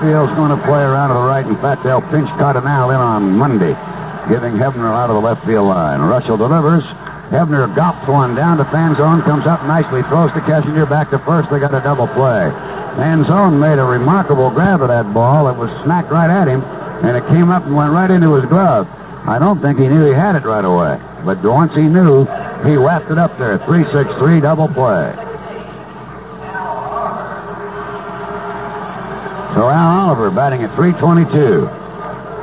The 0.01 0.17
outfield's 0.17 0.33
going 0.35 0.59
to 0.59 0.65
play 0.65 0.83
around 0.83 1.09
to 1.09 1.15
the 1.15 1.21
right. 1.21 1.45
In 1.45 1.57
fact, 1.57 1.85
they'll 1.85 2.01
pinch 2.01 2.31
Cardenal 2.41 2.89
in 2.89 2.97
on 2.97 3.37
Monday 3.37 3.77
giving 4.31 4.55
Hebner 4.55 4.89
out 4.89 5.11
of 5.11 5.17
the 5.17 5.21
left 5.21 5.45
field 5.45 5.69
line. 5.69 6.01
Reuschel 6.01 6.39
delivers. 6.39 6.85
Hebner 7.29 7.69
gulps 7.75 8.09
one 8.09 8.35
down 8.35 8.57
to 8.57 8.65
Fanzone, 8.65 9.23
comes 9.25 9.47
up 9.47 9.63
nicely, 9.65 10.03
throws 10.05 10.33
to 10.33 10.41
Kessinger 10.41 10.89
back 10.89 11.11
to 11.11 11.19
first. 11.19 11.51
They 11.51 11.61
got 11.61 11.75
a 11.75 11.83
double 11.83 12.07
play. 12.09 12.49
Fanzone 12.97 13.61
made 13.61 13.79
a 13.79 13.85
remarkable 13.85 14.49
grab 14.51 14.81
of 14.81 14.89
that 14.89 15.13
ball. 15.13 15.49
It 15.49 15.59
was 15.59 15.71
smacked 15.85 16.11
right 16.11 16.31
at 16.31 16.49
him, 16.49 16.63
and 17.05 17.15
it 17.15 17.27
came 17.29 17.51
up 17.51 17.67
and 17.67 17.77
went 17.77 17.93
right 17.93 18.11
into 18.11 18.33
his 18.33 18.47
glove. 18.47 18.89
I 19.29 19.39
don't 19.39 19.61
think 19.61 19.79
he 19.79 19.87
knew 19.87 20.07
he 20.07 20.15
had 20.15 20.35
it 20.35 20.45
right 20.45 20.65
away, 20.65 20.99
but 21.27 21.43
once 21.43 21.75
he 21.75 21.83
knew, 21.83 22.25
he 22.65 22.79
whacked 22.79 23.11
it 23.11 23.19
up 23.19 23.37
there. 23.37 23.59
3-6-3 23.59 24.41
double 24.41 24.69
play. 24.69 25.30
So 29.61 29.69
Al 29.69 30.09
Oliver 30.09 30.31
batting 30.31 30.63
at 30.63 30.75
322. 30.75 31.69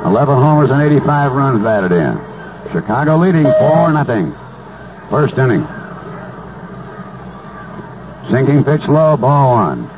11 0.06 0.34
homers 0.36 0.70
and 0.70 0.80
85 0.80 1.32
runs 1.32 1.64
batted 1.64 1.90
in. 1.90 2.16
Chicago 2.70 3.16
leading 3.16 3.42
4 3.42 3.92
nothing. 3.92 4.32
First 5.10 5.36
inning. 5.36 5.66
Sinking 8.30 8.62
pitch 8.62 8.86
low, 8.86 9.16
ball 9.16 9.54
one. 9.54 9.90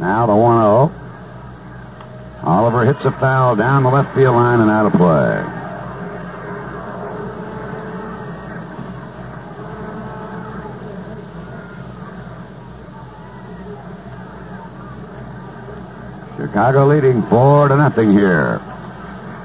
Now 0.00 0.24
the 0.24 0.34
1 0.34 0.62
0. 0.62 0.90
Oliver 2.44 2.86
hits 2.86 3.04
a 3.04 3.12
foul 3.12 3.56
down 3.56 3.82
the 3.82 3.90
left 3.90 4.14
field 4.14 4.36
line 4.36 4.60
and 4.60 4.70
out 4.70 4.86
of 4.86 4.94
play. 4.94 5.57
Chicago 16.58 16.86
leading 16.86 17.22
four 17.28 17.68
to 17.68 17.76
nothing 17.76 18.10
here. 18.10 18.60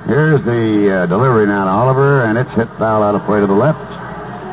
Here's 0.08 0.43
the 0.43 0.91
uh, 0.91 1.06
delivery 1.06 1.45
now 1.45 1.65
to 1.65 1.69
Oliver, 1.69 2.23
and 2.23 2.39
it's 2.39 2.49
hit 2.54 2.67
foul 2.80 3.04
out 3.04 3.13
of 3.13 3.23
play 3.26 3.39
to 3.39 3.45
the 3.45 3.54
left. 3.54 3.80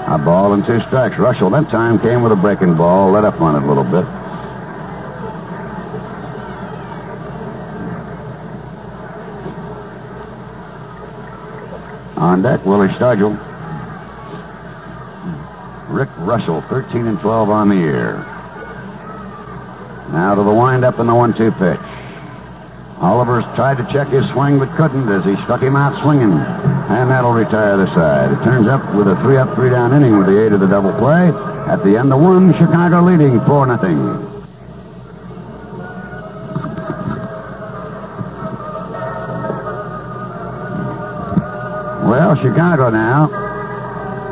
A 0.06 0.18
ball 0.22 0.52
and 0.52 0.62
two 0.66 0.78
strikes. 0.82 1.16
Reuschel 1.16 1.50
that 1.52 1.70
time 1.70 1.98
came 1.98 2.20
with 2.22 2.32
a 2.32 2.36
breaking 2.36 2.76
ball, 2.76 3.12
let 3.12 3.24
up 3.24 3.40
on 3.40 3.56
it 3.56 3.62
a 3.62 3.66
little 3.66 3.82
bit. 3.82 4.04
On 12.18 12.42
deck, 12.42 12.66
Willie 12.66 12.88
Stargell. 12.88 13.38
Rick 15.88 16.10
Reuschel, 16.18 16.68
13 16.68 17.06
and 17.06 17.18
12 17.20 17.48
on 17.48 17.70
the 17.70 17.76
year. 17.76 18.16
Now 20.12 20.34
to 20.34 20.42
the 20.42 20.52
windup 20.52 20.98
and 20.98 21.08
the 21.08 21.14
one-two 21.14 21.52
pitch. 21.52 21.89
Tried 23.54 23.78
to 23.78 23.92
check 23.92 24.08
his 24.08 24.28
swing 24.30 24.58
but 24.58 24.70
couldn't 24.76 25.08
as 25.08 25.24
he 25.24 25.36
struck 25.42 25.60
him 25.60 25.76
out 25.76 26.00
swinging. 26.02 26.32
And 26.32 27.10
that'll 27.10 27.32
retire 27.32 27.76
the 27.76 27.86
side. 27.94 28.32
It 28.32 28.42
turns 28.44 28.66
up 28.66 28.94
with 28.94 29.08
a 29.08 29.16
three 29.22 29.36
up, 29.36 29.54
three 29.54 29.70
down 29.70 29.92
inning 29.92 30.16
with 30.16 30.26
the 30.26 30.44
aid 30.44 30.52
of 30.52 30.60
the 30.60 30.66
double 30.66 30.92
play. 30.92 31.28
At 31.68 31.84
the 31.84 31.96
end 31.96 32.12
of 32.12 32.20
one, 32.20 32.52
Chicago 32.54 33.02
leading 33.02 33.40
4 33.40 33.66
nothing. 33.66 34.30
Well, 42.08 42.34
Chicago 42.36 42.90
now 42.90 43.28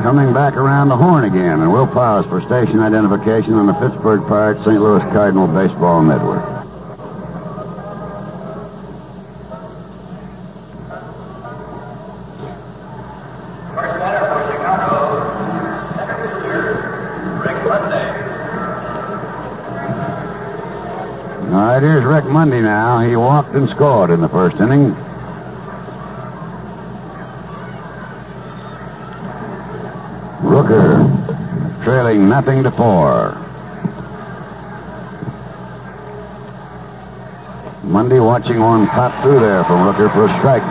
coming 0.03 0.33
back 0.33 0.57
around 0.57 0.89
the 0.89 0.97
horn 0.97 1.25
again, 1.25 1.61
and 1.61 1.73
we'll 1.73 1.87
pause 1.87 2.25
for 2.27 2.41
station 2.43 2.81
identification 2.81 3.55
on 3.55 3.67
the 3.67 3.75
Pittsburgh 3.75 4.27
Pirates 4.27 4.65
St. 4.65 4.81
Louis 4.81 5.03
Cardinal 5.13 5.47
Baseball 5.47 6.03
Network. 6.03 6.43
All 21.49 21.65
right, 21.65 21.79
right, 21.79 21.89
here's 21.89 22.05
Rick 22.05 22.25
Monday 22.25 22.61
now. 22.61 22.99
Scored 23.67 24.11
in 24.11 24.21
the 24.21 24.29
first 24.29 24.57
inning. 24.61 24.95
Rooker 30.43 31.83
trailing 31.83 32.29
nothing 32.29 32.63
to 32.63 32.71
four. 32.71 33.35
Monday 37.83 38.21
watching 38.21 38.61
one 38.61 38.87
pop 38.87 39.23
through 39.23 39.41
there 39.41 39.65
from 39.65 39.93
Rooker 39.93 40.13
for 40.13 40.27
a 40.27 40.39
strike. 40.39 40.63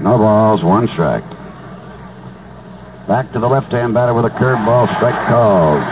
No 0.00 0.18
balls, 0.18 0.62
one 0.62 0.86
strike. 0.88 1.24
Back 3.10 3.32
to 3.32 3.40
the 3.40 3.48
left-hand 3.48 3.92
batter 3.92 4.14
with 4.14 4.24
a 4.24 4.30
curveball 4.30 4.86
strike 4.94 5.26
called. 5.26 5.82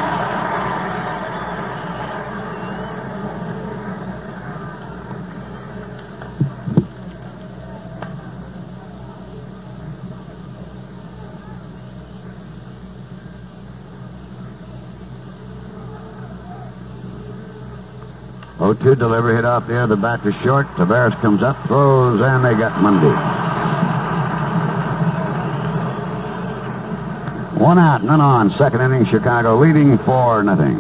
Oh, 18.60 18.74
2 18.74 18.94
delivery 18.94 19.34
hit 19.34 19.44
off 19.44 19.66
the 19.66 19.76
other 19.76 19.96
bat 19.96 20.22
to 20.22 20.32
short. 20.44 20.68
Taveras 20.76 21.20
comes 21.20 21.42
up, 21.42 21.56
throws, 21.66 22.20
and 22.20 22.44
they 22.44 22.54
got 22.54 22.80
Monday. 22.80 23.47
One 27.58 27.76
out, 27.76 28.04
none 28.04 28.20
on. 28.20 28.52
Second 28.52 28.82
inning, 28.82 29.04
Chicago 29.04 29.56
leading 29.56 29.98
four 29.98 30.44
nothing. 30.44 30.78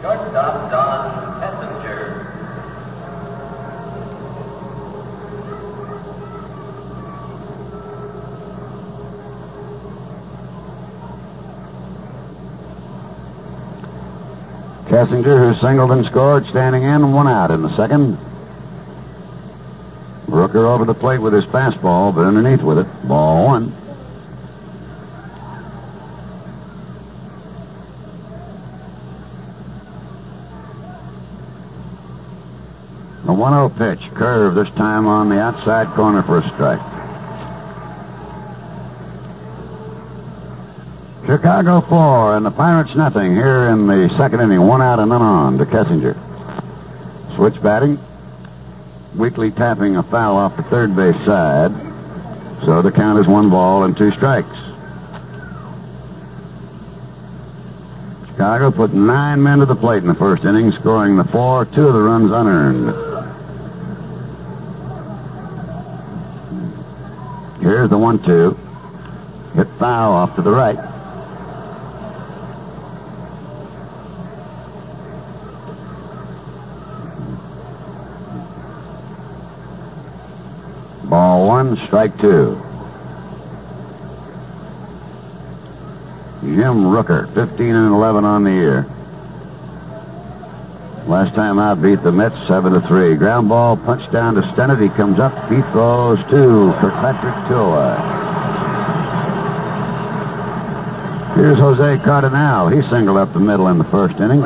Shortstop 0.00 0.70
Don 0.70 1.40
Messenger. 1.40 2.26
Kessinger, 14.86 15.52
who 15.52 15.60
singled 15.60 15.90
and 15.90 16.06
scored, 16.06 16.46
standing 16.46 16.84
in, 16.84 17.12
one 17.12 17.26
out 17.26 17.50
in 17.50 17.62
the 17.62 17.76
second. 17.76 18.16
Rooker 20.50 20.66
over 20.66 20.84
the 20.84 20.94
plate 20.94 21.18
with 21.18 21.32
his 21.32 21.44
fastball, 21.44 22.14
but 22.14 22.24
underneath 22.24 22.62
with 22.62 22.78
it. 22.78 22.86
Ball 23.06 23.46
one. 23.46 23.72
A 33.26 33.32
1 33.32 33.52
0 33.52 33.68
pitch, 33.68 34.14
curve 34.14 34.56
this 34.56 34.68
time 34.70 35.06
on 35.06 35.28
the 35.28 35.40
outside 35.40 35.86
corner 35.88 36.22
for 36.22 36.38
a 36.38 36.48
strike. 36.48 36.80
Chicago 41.26 41.80
four 41.80 42.36
and 42.36 42.44
the 42.44 42.50
Pirates 42.50 42.96
nothing 42.96 43.36
here 43.36 43.68
in 43.68 43.86
the 43.86 44.12
second 44.16 44.40
inning. 44.40 44.66
One 44.66 44.82
out 44.82 44.98
and 44.98 45.10
none 45.10 45.22
on 45.22 45.58
to 45.58 45.64
Kessinger. 45.64 46.16
Switch 47.36 47.62
batting. 47.62 48.00
Weekly 49.20 49.50
tapping 49.50 49.96
a 49.96 50.02
foul 50.02 50.36
off 50.36 50.56
the 50.56 50.62
third 50.62 50.96
base 50.96 51.14
side. 51.26 51.72
So 52.64 52.80
the 52.80 52.90
count 52.90 53.18
is 53.18 53.26
one 53.26 53.50
ball 53.50 53.84
and 53.84 53.94
two 53.94 54.10
strikes. 54.12 54.48
Chicago 58.28 58.70
put 58.70 58.94
nine 58.94 59.42
men 59.42 59.58
to 59.58 59.66
the 59.66 59.76
plate 59.76 60.02
in 60.02 60.08
the 60.08 60.14
first 60.14 60.46
inning, 60.46 60.72
scoring 60.72 61.16
the 61.16 61.24
four, 61.24 61.66
two 61.66 61.86
of 61.86 61.92
the 61.92 62.00
runs 62.00 62.32
unearned. 62.32 62.86
Here's 67.60 67.90
the 67.90 67.98
one-two. 67.98 68.58
Hit 69.54 69.68
foul 69.78 70.14
off 70.14 70.34
to 70.36 70.42
the 70.42 70.50
right. 70.50 70.78
Ball 81.10 81.48
one, 81.60 81.76
strike 81.86 82.16
two. 82.18 82.56
Jim 86.42 86.84
Rooker, 86.84 87.32
15 87.34 87.74
and 87.74 87.94
11 87.94 88.24
on 88.24 88.44
the 88.44 88.50
year. 88.50 88.86
Last 91.06 91.34
time 91.34 91.58
out 91.58 91.82
beat 91.82 92.02
the 92.02 92.12
Mets 92.12 92.36
7 92.46 92.72
to 92.72 92.80
3. 92.80 93.16
Ground 93.16 93.48
ball 93.48 93.76
punched 93.76 94.10
down 94.12 94.34
to 94.36 94.42
Stennett. 94.42 94.80
He 94.80 94.88
comes 94.90 95.18
up. 95.18 95.34
He 95.50 95.60
throws 95.72 96.18
two 96.30 96.72
for 96.74 96.90
Patrick 96.90 97.34
Tillway. 97.48 97.96
Here's 101.36 101.58
Jose 101.58 101.98
Cardenal. 102.04 102.68
He 102.68 102.82
singled 102.88 103.18
up 103.18 103.32
the 103.32 103.40
middle 103.40 103.68
in 103.68 103.78
the 103.78 103.84
first 103.84 104.18
inning 104.20 104.42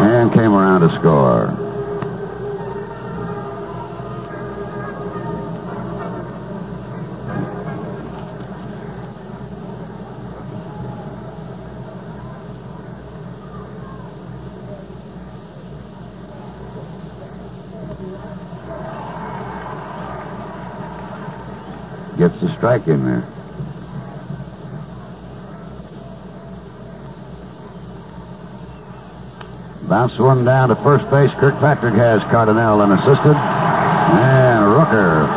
and 0.00 0.32
came 0.32 0.52
around 0.52 0.88
to 0.88 0.94
score. 0.98 1.67
Gets 22.18 22.40
the 22.40 22.52
strike 22.56 22.88
in 22.88 23.04
there. 23.04 23.24
Bounce 29.88 30.18
one 30.18 30.44
down 30.44 30.70
to 30.70 30.74
first 30.76 31.08
base. 31.10 31.30
Kirkpatrick 31.34 31.94
has 31.94 32.20
Cardenal 32.24 32.80
unassisted. 32.80 33.36
And 33.36 34.64
Rooker 34.64 35.28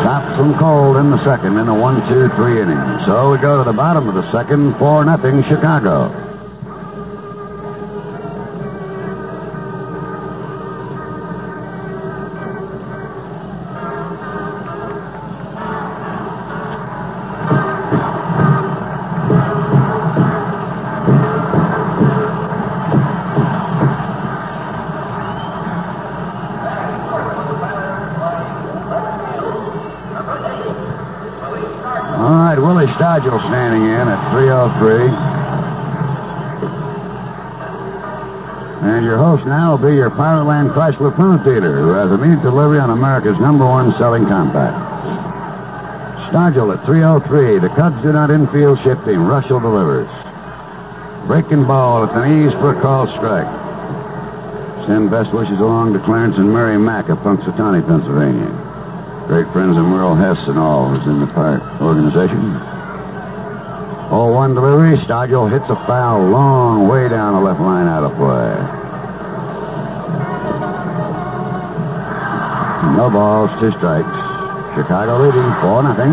stops 0.00 0.36
them 0.38 0.58
cold 0.58 0.96
in 0.96 1.10
the 1.10 1.22
second 1.22 1.56
in 1.56 1.68
a 1.68 1.74
one, 1.78 2.06
two, 2.08 2.28
three 2.30 2.60
inning. 2.60 2.76
So 3.06 3.30
we 3.30 3.38
go 3.38 3.58
to 3.58 3.70
the 3.70 3.76
bottom 3.76 4.08
of 4.08 4.16
the 4.16 4.28
second, 4.32 4.74
four 4.74 5.04
nothing 5.04 5.44
Chicago. 5.44 6.19
Be 39.90 39.96
your 39.96 40.10
Powerland 40.10 40.72
Chrysler 40.72 41.12
Plymouth 41.12 41.42
dealer, 41.42 41.82
who 41.82 41.88
has 41.88 42.12
immediate 42.12 42.42
delivery 42.42 42.78
on 42.78 42.90
America's 42.90 43.36
number 43.40 43.64
one 43.64 43.90
selling 43.98 44.24
compact. 44.24 44.78
Stargell 46.30 46.78
at 46.78 46.86
303. 46.86 47.58
The 47.58 47.74
Cubs 47.74 48.00
do 48.00 48.12
not 48.12 48.30
infield 48.30 48.78
shifting. 48.84 49.18
Reuschel 49.18 49.60
delivers. 49.60 50.06
Breaking 51.26 51.66
ball 51.66 52.04
at 52.04 52.14
the 52.14 52.24
knees 52.24 52.52
for 52.52 52.72
a 52.72 52.80
call 52.80 53.08
strike. 53.08 53.50
Send 54.86 55.10
best 55.10 55.32
wishes 55.32 55.58
along 55.58 55.94
to 55.94 55.98
Clarence 55.98 56.38
and 56.38 56.52
Mary 56.52 56.78
Mack 56.78 57.08
of 57.08 57.18
Punxsutawney, 57.18 57.84
Pennsylvania. 57.84 58.46
Great 59.26 59.50
friends 59.50 59.76
of 59.76 59.82
Merle 59.82 60.14
Hess 60.14 60.38
and 60.46 60.56
all 60.56 60.86
who's 60.86 61.08
in 61.08 61.18
the 61.18 61.26
park 61.26 61.64
organization. 61.82 62.38
Oh, 64.12 64.30
one 64.34 64.54
delivery. 64.54 64.98
Stargell 64.98 65.50
hits 65.50 65.68
a 65.68 65.74
foul 65.84 66.28
long 66.28 66.86
way 66.86 67.08
down 67.08 67.34
the 67.34 67.40
left 67.40 67.60
line 67.60 67.88
out 67.88 68.04
of 68.04 68.14
play. 68.14 68.79
No 72.82 73.10
balls, 73.10 73.50
two 73.60 73.70
strikes. 73.72 74.08
Chicago 74.74 75.18
leading 75.18 75.52
four 75.60 75.82
nothing. 75.82 76.12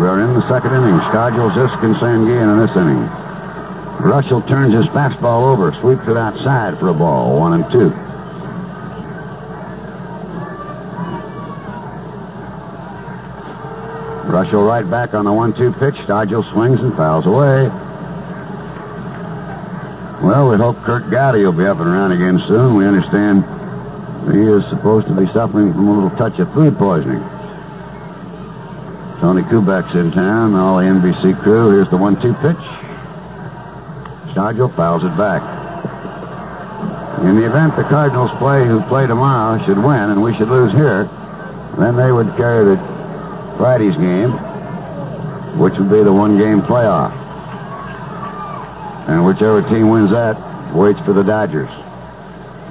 We're 0.00 0.20
in 0.20 0.34
the 0.34 0.46
second 0.48 0.72
inning. 0.74 0.98
Stargell, 1.10 1.50
Zisk, 1.52 1.82
and 1.82 1.96
Sanguillen 1.96 2.52
in 2.52 2.66
this 2.66 2.76
inning. 2.76 3.08
Reuschel 3.98 4.46
turns 4.48 4.74
his 4.74 4.86
fastball 4.86 5.52
over, 5.52 5.72
sweeps 5.80 6.08
it 6.08 6.16
outside 6.16 6.78
for 6.78 6.88
a 6.88 6.94
ball, 6.94 7.38
one 7.38 7.60
and 7.60 7.70
two. 7.70 7.90
Reuschel 14.30 14.66
right 14.66 14.88
back 14.88 15.14
on 15.14 15.24
the 15.24 15.32
one-two 15.32 15.72
pitch. 15.72 15.94
Stargell 16.06 16.50
swings 16.52 16.80
and 16.80 16.94
fouls 16.96 17.26
away. 17.26 17.68
Well, 20.22 20.48
we 20.50 20.56
hope 20.56 20.80
Curt 20.82 21.10
Gowdy 21.10 21.44
will 21.44 21.52
be 21.52 21.66
up 21.66 21.78
and 21.80 21.88
around 21.88 22.12
again 22.12 22.40
soon. 22.46 22.76
We 22.76 22.86
understand 22.86 23.44
he 24.30 24.40
is 24.40 24.64
supposed 24.68 25.06
to 25.08 25.14
be 25.14 25.26
suffering 25.32 25.72
from 25.72 25.88
a 25.88 25.92
little 25.94 26.16
touch 26.16 26.38
of 26.38 26.52
food 26.52 26.76
poisoning. 26.78 27.22
Tony 29.20 29.42
Kubek's 29.42 29.94
in 29.94 30.10
town, 30.10 30.54
all 30.54 30.78
the 30.78 30.84
NBC 30.84 31.40
crew. 31.40 31.70
Here's 31.70 31.88
the 31.88 31.96
one-two 31.96 32.34
pitch. 32.34 32.56
Stargell 34.34 34.74
fouls 34.74 35.04
it 35.04 35.16
back. 35.16 35.42
In 37.22 37.36
the 37.36 37.46
event 37.46 37.76
the 37.76 37.84
Cardinals 37.84 38.30
play 38.38 38.66
who 38.66 38.80
play 38.82 39.06
tomorrow 39.06 39.62
should 39.64 39.78
win 39.78 40.10
and 40.10 40.22
we 40.22 40.34
should 40.34 40.48
lose 40.48 40.72
here, 40.72 41.04
then 41.78 41.96
they 41.96 42.10
would 42.10 42.36
carry 42.36 42.64
the 42.64 42.76
Friday's 43.56 43.94
game, 43.96 44.32
which 45.58 45.78
would 45.78 45.90
be 45.90 46.02
the 46.02 46.12
one-game 46.12 46.62
playoff. 46.62 47.12
And 49.08 49.24
whichever 49.24 49.62
team 49.62 49.88
wins 49.88 50.10
that 50.10 50.36
waits 50.74 51.00
for 51.00 51.12
the 51.12 51.22
Dodgers. 51.22 51.70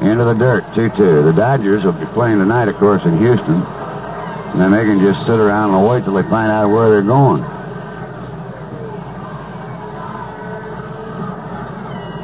Into 0.02 0.24
the 0.24 0.34
dirt, 0.34 0.64
2-2. 0.74 1.26
The 1.26 1.32
Dodgers 1.32 1.84
will 1.84 1.92
be 1.92 2.08
playing 2.08 2.40
tonight, 2.40 2.68
of 2.68 2.76
course, 2.78 3.06
in 3.06 3.20
Houston. 3.20 3.62
And 3.62 4.60
then 4.60 4.72
they 4.72 4.84
can 4.84 5.00
just 5.00 5.24
sit 5.28 5.40
around 5.40 5.76
and 5.76 5.88
wait 5.88 6.04
till 6.04 6.14
they 6.14 6.24
find 6.24 6.52
out 6.52 6.70
where 6.72 6.90
they're 6.90 7.04
going. 7.04 7.44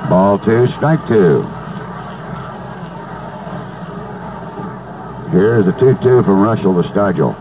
Ball 0.09 0.39
two, 0.39 0.67
strike 0.73 1.07
two. 1.07 1.43
Here's 5.29 5.65
the 5.65 5.73
2-2 5.73 6.25
from 6.25 6.41
Reuschel 6.41 6.81
to 6.81 6.89
Stargell. 6.89 7.35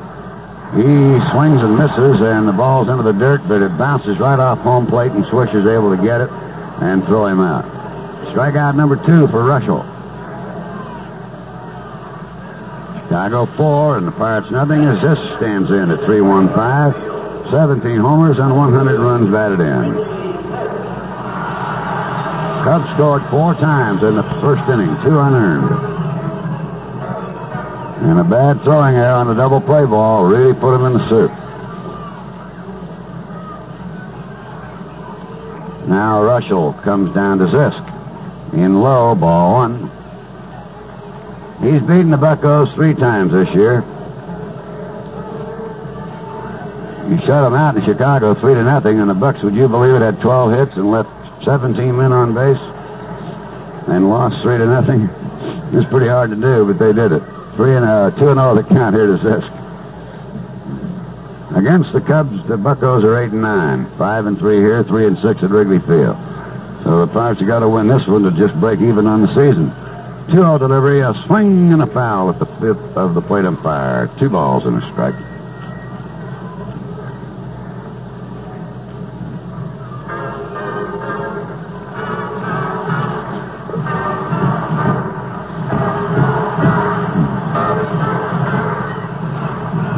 He 0.74 1.30
swings 1.30 1.62
and 1.62 1.78
misses, 1.78 2.20
and 2.20 2.46
the 2.46 2.52
ball's 2.52 2.90
into 2.90 3.04
the 3.04 3.12
dirt, 3.12 3.40
but 3.48 3.62
it 3.62 3.78
bounces 3.78 4.18
right 4.18 4.38
off 4.38 4.58
home 4.58 4.86
plate, 4.86 5.12
and 5.12 5.24
Swisher's 5.24 5.66
able 5.66 5.96
to 5.96 6.02
get 6.02 6.20
it 6.20 6.30
and 6.82 7.02
throw 7.06 7.24
him 7.24 7.40
out. 7.40 7.64
Strikeout 8.34 8.76
number 8.76 8.96
two 8.96 9.28
for 9.28 9.42
Reuschel. 9.42 9.95
Chicago 13.16 13.46
four, 13.56 13.96
and 13.96 14.06
the 14.06 14.12
Pirates 14.12 14.50
nothing 14.50 14.84
as 14.84 15.00
this 15.00 15.18
stands 15.38 15.70
in 15.70 15.90
at 15.90 16.00
3-1-5. 16.00 17.50
17 17.50 17.96
homers 17.96 18.38
and 18.38 18.54
100 18.54 19.00
runs 19.00 19.32
batted 19.32 19.58
in. 19.58 19.94
Cubs 22.62 22.92
scored 22.92 23.22
four 23.30 23.54
times 23.54 24.02
in 24.02 24.16
the 24.16 24.22
first 24.22 24.68
inning, 24.68 24.94
two 25.02 25.18
unearned. 25.18 25.70
And 28.04 28.18
a 28.18 28.24
bad 28.24 28.60
throwing 28.62 28.96
error 28.96 29.14
on 29.14 29.28
the 29.28 29.34
double 29.34 29.62
play 29.62 29.86
ball 29.86 30.26
really 30.26 30.52
put 30.52 30.74
him 30.74 30.84
in 30.84 30.92
the 30.92 31.08
soup. 31.08 31.30
Now 35.88 36.20
Reuschel 36.20 36.82
comes 36.82 37.14
down 37.14 37.38
to 37.38 37.46
Zisk. 37.46 38.52
In 38.52 38.82
low, 38.82 39.14
ball 39.14 39.54
one. 39.54 39.95
He's 41.66 41.80
beaten 41.80 42.10
the 42.10 42.16
Buckos 42.16 42.72
three 42.74 42.94
times 42.94 43.32
this 43.32 43.52
year. 43.52 43.80
He 47.10 47.16
shut 47.26 47.42
them 47.42 47.54
out 47.54 47.74
in 47.76 47.84
Chicago 47.84 48.34
three 48.34 48.54
to 48.54 48.62
nothing, 48.62 49.00
and 49.00 49.10
the 49.10 49.14
Bucks, 49.14 49.42
would 49.42 49.56
you 49.56 49.66
believe 49.66 49.96
it, 49.96 50.00
had 50.00 50.20
12 50.20 50.52
hits 50.52 50.76
and 50.76 50.92
left 50.92 51.10
17 51.44 51.96
men 51.96 52.12
on 52.12 52.34
base 52.34 52.60
and 53.88 54.08
lost 54.08 54.42
three 54.42 54.58
to 54.58 54.66
nothing. 54.66 55.08
It's 55.72 55.90
pretty 55.90 56.06
hard 56.06 56.30
to 56.30 56.36
do, 56.36 56.66
but 56.66 56.78
they 56.78 56.92
did 56.92 57.10
it. 57.10 57.22
Three 57.56 57.74
and 57.74 57.84
uh, 57.84 58.12
two 58.12 58.28
and 58.28 58.38
zero 58.38 58.54
to 58.54 58.62
count 58.62 58.94
here 58.94 59.06
to 59.06 59.18
Zisk. 59.18 59.52
Against 61.56 61.92
the 61.92 62.00
Cubs, 62.00 62.46
the 62.46 62.56
Buckos 62.56 63.02
are 63.02 63.20
eight 63.20 63.32
and 63.32 63.42
nine, 63.42 63.86
five 63.98 64.26
and 64.26 64.38
three 64.38 64.60
here, 64.60 64.84
three 64.84 65.06
and 65.06 65.18
six 65.18 65.42
at 65.42 65.50
Wrigley 65.50 65.80
Field. 65.80 66.16
So 66.84 67.04
the 67.04 67.12
Pirates 67.12 67.40
have 67.40 67.48
got 67.48 67.60
to 67.60 67.68
win 67.68 67.88
this 67.88 68.06
one 68.06 68.22
to 68.22 68.30
just 68.30 68.54
break 68.60 68.80
even 68.80 69.08
on 69.08 69.22
the 69.22 69.28
season. 69.28 69.74
2-0 70.28 70.58
delivery, 70.58 71.00
a 71.00 71.14
swing 71.26 71.72
and 71.72 71.80
a 71.82 71.86
foul 71.86 72.28
at 72.30 72.40
the 72.40 72.46
fifth 72.46 72.96
of 72.96 73.14
the 73.14 73.20
plate 73.20 73.44
umpire. 73.44 74.10
Two 74.18 74.28
balls 74.28 74.66
and 74.66 74.82
a 74.82 74.90
strike. 74.90 75.14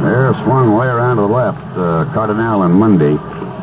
They're 0.03 0.35
swung 0.45 0.77
way 0.77 0.89
around 0.89 1.17
to 1.17 1.23
the 1.23 1.29
left, 1.29 1.59
uh, 1.79 2.05
Cardenal 2.13 2.65
and 2.65 2.75
Monday. 2.75 3.17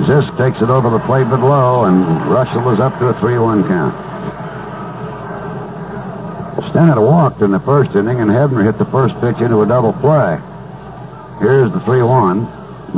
Zisk 0.06 0.36
takes 0.36 0.64
it 0.64 0.70
over 0.72 0.90
the 0.90 1.00
plate 1.00 1.26
but 1.30 1.42
low, 1.42 1.86
and 1.86 2.06
Reuschel 2.26 2.74
is 2.74 2.80
up 2.80 2.98
to 2.98 3.10
a 3.10 3.14
3-1 3.14 3.68
count. 3.68 4.15
Stennett 6.76 7.00
walked 7.00 7.42
in 7.42 7.52
the 7.52 7.60
first 7.62 7.96
inning, 7.96 8.20
and 8.20 8.30
Hebner 8.30 8.66
hit 8.66 8.78
the 8.78 8.92
first 8.92 9.16
pitch 9.22 9.40
into 9.40 9.62
a 9.62 9.66
double 9.66 9.94
play. 9.94 10.36
Here's 11.40 11.72
the 11.72 11.80
3-1. 11.80 12.44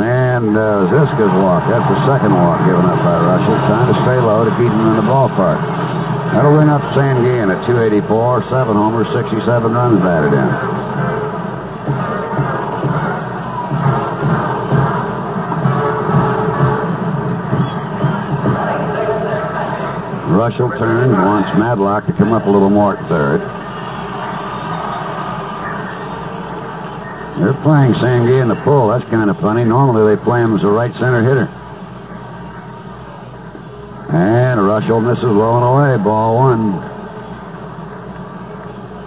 And 0.01 0.57
uh, 0.57 0.89
Ziska's 0.89 1.29
walk. 1.37 1.69
That's 1.69 1.85
the 1.85 2.01
second 2.09 2.33
walk 2.33 2.57
given 2.65 2.85
up 2.85 2.97
by 3.05 3.21
Reuschel, 3.21 3.67
trying 3.69 3.93
to 3.93 4.01
stay 4.01 4.17
low 4.17 4.45
to 4.45 4.51
keep 4.57 4.73
him 4.73 4.81
in 4.81 4.95
the 4.95 5.05
ballpark. 5.05 5.61
That'll 6.33 6.57
bring 6.57 6.69
up 6.69 6.81
Sanguillen 6.97 7.53
at 7.53 7.67
284, 7.67 8.49
seven 8.49 8.75
homers, 8.75 9.13
67 9.13 9.71
runs 9.71 9.99
batted 10.01 10.33
in. 10.33 10.49
Reuschel 20.33 20.79
turns, 20.79 21.13
wants 21.13 21.49
Madlock 21.59 22.07
to 22.07 22.13
come 22.13 22.33
up 22.33 22.47
a 22.47 22.49
little 22.49 22.71
more 22.71 22.97
at 22.97 23.07
third. 23.07 23.56
They're 27.39 27.53
playing 27.53 27.93
Sanguillen 27.93 28.41
in 28.43 28.47
the 28.47 28.55
pull. 28.55 28.87
That's 28.87 29.07
kind 29.09 29.29
of 29.29 29.39
funny. 29.39 29.63
Normally 29.63 30.15
they 30.15 30.21
play 30.21 30.41
him 30.41 30.55
as 30.55 30.63
a 30.63 30.69
right 30.69 30.91
center 30.93 31.21
hitter. 31.21 31.47
And 34.09 34.59
Reuschel 34.59 35.03
misses 35.03 35.23
low 35.23 35.55
and 35.57 35.65
away. 35.65 36.03
Ball 36.03 36.35
one. 36.35 36.81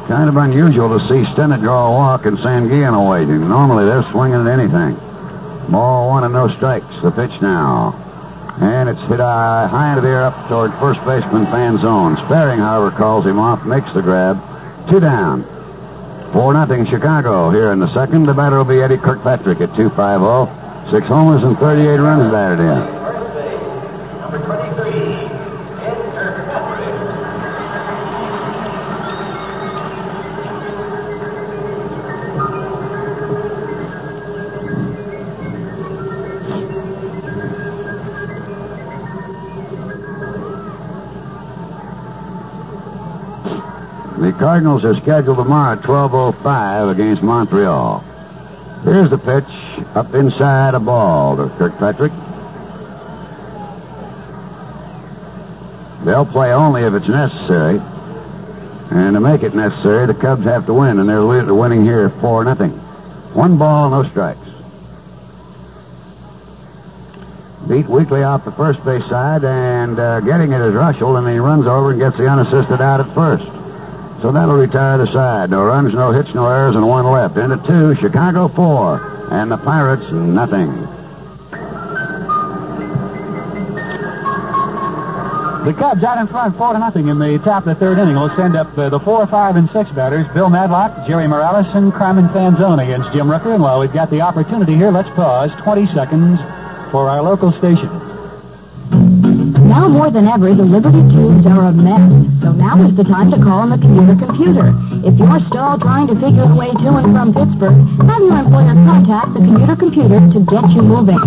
Kind 0.06 0.28
of 0.28 0.36
unusual 0.36 0.96
to 0.98 1.04
see 1.06 1.24
Stennett 1.32 1.60
draw 1.60 1.88
a 1.88 1.90
walk 1.90 2.26
and 2.26 2.38
Sanguillen 2.38 2.94
away. 2.94 3.24
Normally 3.24 3.84
they're 3.84 4.08
swinging 4.10 4.46
at 4.46 4.46
anything. 4.46 4.94
Ball 5.70 6.08
one 6.08 6.24
and 6.24 6.32
no 6.32 6.48
strikes. 6.48 7.00
The 7.02 7.10
pitch 7.10 7.40
now. 7.40 7.94
And 8.60 8.88
it's 8.88 9.00
hit 9.00 9.20
high, 9.20 9.66
high 9.68 9.90
into 9.90 10.02
the 10.02 10.08
air 10.08 10.22
up 10.22 10.48
toward 10.48 10.72
first 10.74 11.00
baseman 11.04 11.46
fan 11.46 11.78
zone. 11.78 12.16
Sperring, 12.26 12.60
however, 12.60 12.90
calls 12.96 13.24
him 13.24 13.38
off, 13.38 13.64
makes 13.64 13.92
the 13.92 14.02
grab. 14.02 14.40
Two 14.88 15.00
down. 15.00 15.44
4 16.32 16.52
nothing 16.52 16.86
Chicago 16.86 17.50
here 17.50 17.72
in 17.72 17.80
the 17.80 17.92
second. 17.92 18.26
The 18.26 18.34
batter 18.34 18.58
will 18.58 18.64
be 18.64 18.80
Eddie 18.80 18.98
Kirkpatrick 18.98 19.60
at 19.60 19.74
250. 19.74 20.90
Six 20.90 21.06
homers 21.06 21.42
and 21.44 21.56
38 21.58 21.98
runs 21.98 22.30
batted 22.30 22.60
in. 22.60 22.99
Cardinals 44.50 44.84
are 44.84 45.00
scheduled 45.00 45.36
tomorrow 45.36 45.78
at 45.78 45.84
12.05 45.84 46.90
against 46.90 47.22
Montreal. 47.22 48.00
Here's 48.82 49.08
the 49.08 49.16
pitch 49.16 49.44
up 49.94 50.12
inside 50.12 50.74
a 50.74 50.80
ball 50.80 51.36
to 51.36 51.48
Kirkpatrick. 51.50 52.10
They'll 56.04 56.26
play 56.26 56.52
only 56.52 56.82
if 56.82 56.94
it's 56.94 57.06
necessary. 57.06 57.80
And 58.90 59.14
to 59.14 59.20
make 59.20 59.44
it 59.44 59.54
necessary, 59.54 60.06
the 60.06 60.14
Cubs 60.14 60.42
have 60.42 60.66
to 60.66 60.74
win, 60.74 60.98
and 60.98 61.08
they're 61.08 61.24
winning 61.54 61.84
here 61.84 62.10
4 62.10 62.42
nothing. 62.42 62.72
One 63.32 63.56
ball, 63.56 63.88
no 63.90 64.02
strikes. 64.02 64.40
Beat 67.68 67.86
Weekly 67.86 68.24
off 68.24 68.44
the 68.44 68.50
first 68.50 68.84
base 68.84 69.06
side, 69.08 69.44
and 69.44 69.96
uh, 70.00 70.18
getting 70.18 70.50
it 70.50 70.60
is 70.60 70.74
Reuschel, 70.74 71.16
and 71.18 71.28
he 71.28 71.38
runs 71.38 71.68
over 71.68 71.92
and 71.92 72.00
gets 72.00 72.16
the 72.16 72.26
unassisted 72.26 72.80
out 72.80 72.98
at 72.98 73.14
first. 73.14 73.59
So 74.20 74.30
that'll 74.32 74.56
retire 74.56 74.98
the 74.98 75.10
side. 75.10 75.50
No 75.50 75.64
runs, 75.64 75.94
no 75.94 76.12
hits, 76.12 76.34
no 76.34 76.46
errors, 76.46 76.76
and 76.76 76.86
one 76.86 77.06
left. 77.06 77.38
Into 77.38 77.56
two, 77.66 77.94
Chicago 77.94 78.48
four, 78.48 79.00
and 79.30 79.50
the 79.50 79.56
Pirates 79.56 80.10
nothing. 80.12 80.70
The 85.64 85.74
Cubs 85.74 86.04
out 86.04 86.18
in 86.18 86.26
front, 86.26 86.56
four 86.56 86.72
to 86.74 86.78
nothing 86.78 87.08
in 87.08 87.18
the 87.18 87.38
top 87.38 87.66
of 87.66 87.68
the 87.68 87.74
third 87.74 87.98
inning. 87.98 88.14
We'll 88.14 88.34
send 88.36 88.56
up 88.56 88.76
uh, 88.76 88.90
the 88.90 89.00
four, 89.00 89.26
five, 89.26 89.56
and 89.56 89.70
six 89.70 89.90
batters: 89.90 90.26
Bill 90.34 90.50
Madlock, 90.50 91.06
Jerry 91.06 91.26
Morales, 91.26 91.74
and 91.74 91.90
Carmen 91.90 92.28
Fanzone 92.28 92.82
against 92.82 93.12
Jim 93.12 93.26
Rooker. 93.26 93.54
And 93.54 93.62
while 93.62 93.80
we've 93.80 93.92
got 93.92 94.10
the 94.10 94.20
opportunity 94.20 94.74
here, 94.74 94.90
let's 94.90 95.08
pause 95.10 95.50
20 95.62 95.86
seconds 95.86 96.40
for 96.90 97.08
our 97.08 97.22
local 97.22 97.52
station. 97.52 98.09
Now 99.70 99.86
more 99.86 100.10
than 100.10 100.26
ever, 100.26 100.52
the 100.52 100.64
Liberty 100.64 100.98
tubes 101.14 101.46
are 101.46 101.66
a 101.66 101.72
mess. 101.72 102.02
So 102.42 102.50
now 102.50 102.82
is 102.82 102.96
the 102.96 103.04
time 103.04 103.30
to 103.30 103.38
call 103.38 103.60
on 103.60 103.70
the 103.70 103.78
commuter 103.78 104.16
computer. 104.18 104.74
If 105.06 105.16
you're 105.16 105.38
still 105.38 105.78
trying 105.78 106.08
to 106.08 106.16
figure 106.16 106.42
a 106.42 106.56
way 106.56 106.72
to 106.72 106.88
and 106.98 107.14
from 107.14 107.32
Pittsburgh, 107.32 107.78
have 108.10 108.20
your 108.20 108.38
employer 108.40 108.74
contact 108.74 109.32
the 109.34 109.38
commuter 109.38 109.76
computer 109.76 110.18
to 110.18 110.40
get 110.50 110.68
you 110.74 110.82
moving. 110.82 111.20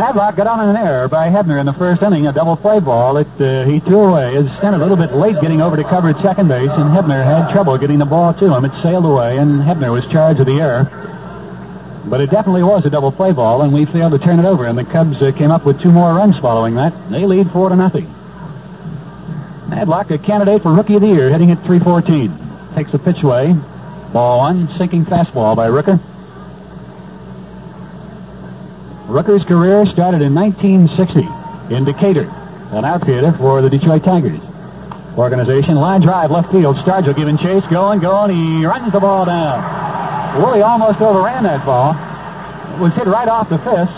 Madlock 0.00 0.34
got 0.34 0.46
on 0.46 0.66
an 0.66 0.76
error 0.76 1.08
by 1.08 1.28
Hebner 1.28 1.60
in 1.60 1.66
the 1.66 1.74
first 1.74 2.00
inning, 2.00 2.26
a 2.26 2.32
double 2.32 2.56
play 2.56 2.80
ball 2.80 3.12
that 3.12 3.38
uh, 3.38 3.68
he 3.68 3.80
threw 3.80 3.98
away. 3.98 4.34
Is 4.34 4.50
sent 4.58 4.74
a 4.74 4.78
little 4.78 4.96
bit 4.96 5.12
late 5.12 5.38
getting 5.42 5.60
over 5.60 5.76
to 5.76 5.84
cover 5.84 6.08
at 6.08 6.16
second 6.22 6.48
base, 6.48 6.70
and 6.70 6.90
Hebner 6.90 7.22
had 7.22 7.52
trouble 7.52 7.76
getting 7.76 7.98
the 7.98 8.06
ball 8.06 8.32
to 8.32 8.50
him. 8.50 8.64
It 8.64 8.72
sailed 8.80 9.04
away, 9.04 9.36
and 9.36 9.60
Hebner 9.60 9.92
was 9.92 10.06
charged 10.06 10.38
with 10.38 10.48
the 10.48 10.58
error. 10.58 10.84
But 12.06 12.22
it 12.22 12.30
definitely 12.30 12.62
was 12.62 12.86
a 12.86 12.90
double 12.90 13.12
play 13.12 13.32
ball, 13.32 13.60
and 13.60 13.74
we 13.74 13.84
failed 13.84 14.12
to 14.12 14.18
turn 14.18 14.38
it 14.38 14.46
over, 14.46 14.64
and 14.64 14.78
the 14.78 14.84
Cubs 14.84 15.20
uh, 15.20 15.32
came 15.32 15.50
up 15.50 15.66
with 15.66 15.78
two 15.82 15.92
more 15.92 16.14
runs 16.14 16.38
following 16.38 16.76
that. 16.76 16.94
They 17.10 17.26
lead 17.26 17.50
four 17.50 17.68
to 17.68 17.76
nothing. 17.76 18.06
Madlock, 19.68 20.10
a 20.12 20.16
candidate 20.16 20.62
for 20.62 20.72
Rookie 20.72 20.94
of 20.94 21.02
the 21.02 21.08
Year, 21.08 21.28
hitting 21.28 21.50
at 21.50 21.62
314. 21.66 22.32
Takes 22.74 22.92
the 22.92 22.98
pitch 22.98 23.22
away. 23.22 23.54
Ball 24.14 24.38
one, 24.38 24.66
sinking 24.78 25.04
fastball 25.04 25.54
by 25.54 25.68
Rooker. 25.68 26.00
Rooker's 29.10 29.42
career 29.42 29.86
started 29.86 30.22
in 30.22 30.32
1960 30.32 31.26
in 31.74 31.84
Decatur, 31.84 32.30
an 32.70 32.84
outfielder 32.84 33.32
for 33.32 33.60
the 33.60 33.68
Detroit 33.68 34.04
Tigers 34.04 34.40
organization. 35.18 35.74
Line 35.74 36.00
drive 36.00 36.30
left 36.30 36.52
field. 36.52 36.76
Stargell 36.76 37.16
giving 37.16 37.36
chase, 37.36 37.66
going, 37.66 37.98
going. 37.98 38.30
He 38.30 38.64
runs 38.64 38.92
the 38.92 39.00
ball 39.00 39.24
down. 39.24 40.40
Willie 40.40 40.62
almost 40.62 41.00
overran 41.00 41.42
that 41.42 41.66
ball. 41.66 41.90
It 42.74 42.80
was 42.80 42.94
hit 42.94 43.06
right 43.06 43.26
off 43.26 43.48
the 43.48 43.58
fist. 43.58 43.92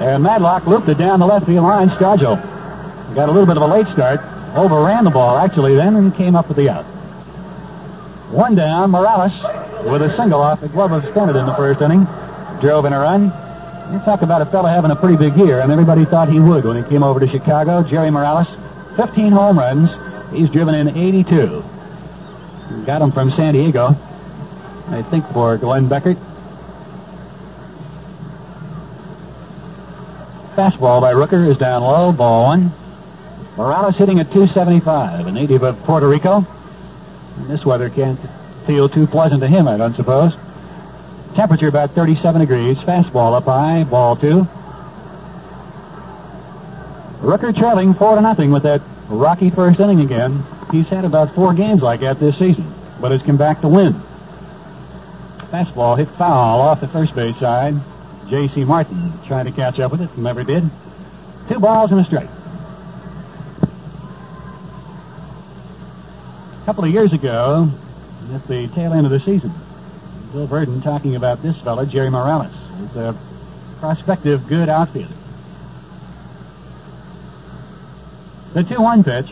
And 0.00 0.22
Madlock 0.22 0.66
looped 0.66 0.88
it 0.88 0.96
down 0.96 1.20
the 1.20 1.26
left 1.26 1.44
field 1.44 1.64
line. 1.64 1.90
Stargell 1.90 2.40
got 3.14 3.28
a 3.28 3.32
little 3.32 3.46
bit 3.46 3.58
of 3.58 3.62
a 3.62 3.66
late 3.66 3.88
start. 3.88 4.20
Overran 4.56 5.04
the 5.04 5.10
ball, 5.10 5.36
actually, 5.36 5.74
then, 5.74 5.96
and 5.96 6.14
came 6.14 6.34
up 6.34 6.48
with 6.48 6.56
the 6.56 6.70
out. 6.70 6.84
One 8.32 8.54
down, 8.54 8.90
Morales 8.90 9.32
with 9.84 10.00
a 10.00 10.16
single 10.16 10.40
off 10.40 10.62
the 10.62 10.68
glove 10.68 10.92
of 10.92 11.02
Stennett 11.04 11.38
in 11.38 11.44
the 11.44 11.54
first 11.54 11.82
inning. 11.82 12.06
Drove 12.60 12.86
in 12.86 12.94
a 12.94 13.00
run. 13.00 13.41
You 13.92 13.98
talk 13.98 14.22
about 14.22 14.40
a 14.40 14.46
fellow 14.46 14.70
having 14.70 14.90
a 14.90 14.96
pretty 14.96 15.18
big 15.18 15.36
year, 15.36 15.60
and 15.60 15.70
everybody 15.70 16.06
thought 16.06 16.30
he 16.30 16.40
would 16.40 16.64
when 16.64 16.82
he 16.82 16.88
came 16.88 17.02
over 17.02 17.20
to 17.20 17.28
Chicago. 17.28 17.82
Jerry 17.82 18.10
Morales, 18.10 18.48
15 18.96 19.30
home 19.30 19.58
runs. 19.58 19.90
He's 20.32 20.48
driven 20.48 20.74
in 20.74 20.96
82. 20.96 21.62
Got 22.86 23.02
him 23.02 23.12
from 23.12 23.30
San 23.32 23.52
Diego, 23.52 23.94
I 24.88 25.02
think, 25.02 25.26
for 25.34 25.58
Glenn 25.58 25.90
Beckert. 25.90 26.16
Fastball 30.56 31.02
by 31.02 31.12
Rooker 31.12 31.46
is 31.46 31.58
down 31.58 31.82
low, 31.82 32.12
ball 32.12 32.44
one. 32.44 32.72
Morales 33.58 33.98
hitting 33.98 34.20
at 34.20 34.32
275, 34.32 35.26
a 35.26 35.32
native 35.32 35.64
of 35.64 35.78
Puerto 35.82 36.08
Rico. 36.08 36.46
And 37.36 37.46
this 37.46 37.66
weather 37.66 37.90
can't 37.90 38.18
feel 38.66 38.88
too 38.88 39.06
pleasant 39.06 39.42
to 39.42 39.48
him, 39.48 39.68
I 39.68 39.76
don't 39.76 39.94
suppose. 39.94 40.34
Temperature 41.34 41.68
about 41.68 41.92
37 41.92 42.40
degrees. 42.40 42.78
Fastball 42.78 43.34
up 43.34 43.44
high. 43.44 43.84
Ball 43.84 44.16
two. 44.16 44.46
Rooker 47.20 47.56
trailing 47.56 47.94
four 47.94 48.16
to 48.16 48.20
nothing 48.20 48.50
with 48.50 48.64
that 48.64 48.82
rocky 49.08 49.48
first 49.48 49.80
inning 49.80 50.00
again. 50.00 50.42
He's 50.70 50.88
had 50.88 51.04
about 51.04 51.34
four 51.34 51.54
games 51.54 51.80
like 51.80 52.00
that 52.00 52.18
this 52.18 52.38
season, 52.38 52.66
but 53.00 53.12
has 53.12 53.22
come 53.22 53.36
back 53.36 53.60
to 53.60 53.68
win. 53.68 53.94
Fastball 55.50 55.96
hit 55.96 56.08
foul 56.08 56.60
off 56.60 56.80
the 56.80 56.88
first 56.88 57.14
base 57.14 57.36
side. 57.38 57.74
J.C. 58.28 58.64
Martin 58.64 59.12
trying 59.26 59.44
to 59.44 59.52
catch 59.52 59.78
up 59.78 59.92
with 59.92 60.00
it, 60.00 60.16
never 60.18 60.42
did. 60.42 60.68
Two 61.48 61.60
balls 61.60 61.92
and 61.92 62.00
a 62.00 62.04
strike. 62.04 62.28
A 66.62 66.64
couple 66.64 66.84
of 66.84 66.90
years 66.90 67.12
ago, 67.12 67.70
at 68.32 68.46
the 68.48 68.68
tail 68.68 68.92
end 68.92 69.06
of 69.06 69.12
the 69.12 69.20
season, 69.20 69.52
Bill 70.32 70.46
Burton 70.46 70.80
talking 70.80 71.14
about 71.14 71.42
this 71.42 71.60
fellow, 71.60 71.84
Jerry 71.84 72.08
Morales, 72.08 72.54
He's 72.80 72.96
a 72.96 73.14
prospective 73.80 74.46
good 74.48 74.70
outfielder. 74.70 75.12
The 78.54 78.62
2-1 78.62 79.04
pitch. 79.04 79.30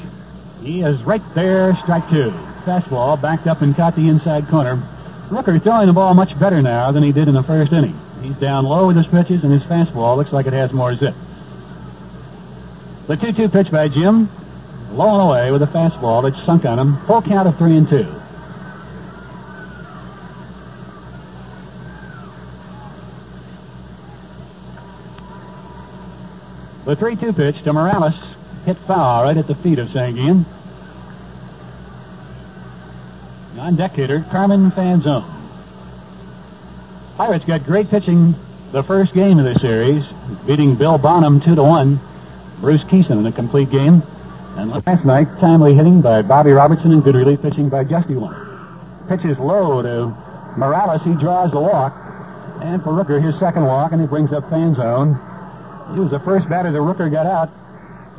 He 0.62 0.82
is 0.82 1.02
right 1.02 1.22
there, 1.34 1.74
strike 1.76 2.08
two. 2.10 2.30
Fastball 2.64 3.20
backed 3.20 3.46
up 3.46 3.62
and 3.62 3.74
caught 3.74 3.96
the 3.96 4.08
inside 4.08 4.46
corner. 4.48 4.82
Rooker 5.30 5.62
throwing 5.62 5.86
the 5.86 5.92
ball 5.94 6.12
much 6.12 6.38
better 6.38 6.60
now 6.60 6.90
than 6.92 7.02
he 7.02 7.12
did 7.12 7.28
in 7.28 7.34
the 7.34 7.42
first 7.42 7.72
inning. 7.72 7.98
He's 8.20 8.34
down 8.34 8.66
low 8.66 8.86
with 8.86 8.96
his 8.96 9.06
pitches, 9.06 9.42
and 9.42 9.52
his 9.52 9.62
fastball 9.62 10.18
looks 10.18 10.32
like 10.32 10.46
it 10.46 10.52
has 10.52 10.70
more 10.72 10.94
zip. 10.94 11.14
The 13.06 13.16
2-2 13.16 13.50
pitch 13.50 13.70
by 13.70 13.88
Jim, 13.88 14.28
low 14.92 15.12
and 15.12 15.22
away 15.22 15.50
with 15.50 15.62
a 15.62 15.66
fastball 15.66 16.22
that's 16.22 16.44
sunk 16.44 16.66
on 16.66 16.78
him. 16.78 16.98
Full 17.06 17.22
count 17.22 17.48
of 17.48 17.56
three 17.56 17.76
and 17.76 17.88
two. 17.88 18.19
The 26.90 26.96
3-2 26.96 27.36
pitch 27.36 27.62
to 27.62 27.72
Morales 27.72 28.20
hit 28.66 28.76
foul 28.78 29.22
right 29.22 29.36
at 29.36 29.46
the 29.46 29.54
feet 29.54 29.78
of 29.78 29.90
Sanguillen. 29.90 30.44
On 33.60 33.76
deck 33.76 33.92
hitter, 33.92 34.26
Carmen 34.32 34.72
Fanzone. 34.72 35.24
Pirates 37.16 37.44
got 37.44 37.62
great 37.62 37.88
pitching 37.90 38.34
the 38.72 38.82
first 38.82 39.14
game 39.14 39.38
of 39.38 39.44
the 39.44 39.56
series, 39.60 40.04
beating 40.48 40.74
Bill 40.74 40.98
Bonham 40.98 41.40
2 41.40 41.54
to 41.54 41.62
1. 41.62 42.00
Bruce 42.60 42.82
Kison 42.82 43.20
in 43.20 43.26
a 43.26 43.30
complete 43.30 43.70
game. 43.70 44.02
And 44.56 44.72
last 44.84 45.04
night, 45.04 45.28
timely 45.38 45.76
hitting 45.76 46.00
by 46.00 46.22
Bobby 46.22 46.50
Robertson 46.50 46.90
and 46.90 47.04
good 47.04 47.14
relief 47.14 47.40
pitching 47.40 47.68
by 47.68 47.84
Giusti 47.84 48.16
One. 48.16 48.34
Pitches 49.08 49.38
low 49.38 49.80
to 49.80 50.08
Morales. 50.58 51.02
He 51.04 51.14
draws 51.14 51.52
the 51.52 51.60
walk. 51.60 51.94
And 52.60 52.82
for 52.82 52.90
Rooker, 52.90 53.22
his 53.22 53.38
second 53.38 53.62
walk, 53.62 53.92
and 53.92 54.00
he 54.00 54.08
brings 54.08 54.32
up 54.32 54.50
Fanzone. 54.50 55.29
He 55.94 56.00
was 56.00 56.10
the 56.10 56.20
first 56.20 56.48
batter 56.48 56.70
that 56.70 56.78
Rooker 56.78 57.10
got 57.10 57.26
out 57.26 57.50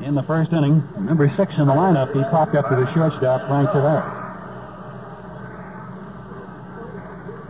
in 0.03 0.15
the 0.15 0.24
first 0.24 0.51
inning. 0.51 0.84
Number 0.99 1.30
six 1.36 1.53
in 1.57 1.67
the 1.67 1.74
lineup, 1.74 2.13
he 2.13 2.22
popped 2.30 2.55
up 2.55 2.69
to 2.69 2.76
the 2.76 2.91
shortstop, 2.93 3.47
Frank 3.47 3.69
Taveras. 3.69 4.19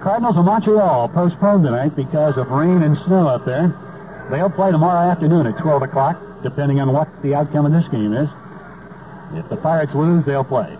Cardinals 0.01 0.38
of 0.38 0.45
Montreal 0.45 1.09
postponed 1.09 1.63
tonight 1.63 1.95
because 1.95 2.36
of 2.38 2.49
rain 2.49 2.82
and 2.82 2.97
snow 3.05 3.28
up 3.28 3.45
there. 3.45 3.74
They'll 4.32 4.49
play 4.49 4.72
tomorrow 4.72 5.09
afternoon 5.09 5.45
at 5.47 5.57
12 5.59 5.84
o'clock, 5.84 6.17
depending 6.41 6.80
on 6.80 6.91
what 6.91 7.07
the 7.22 7.36
outcome 7.36 7.65
of 7.65 7.72
this 7.72 7.88
game 7.89 8.13
is. 8.13 8.30
If 9.34 9.47
the 9.49 9.57
Pirates 9.57 9.93
lose, 9.93 10.26
they'll 10.26 10.43
play. 10.43 10.78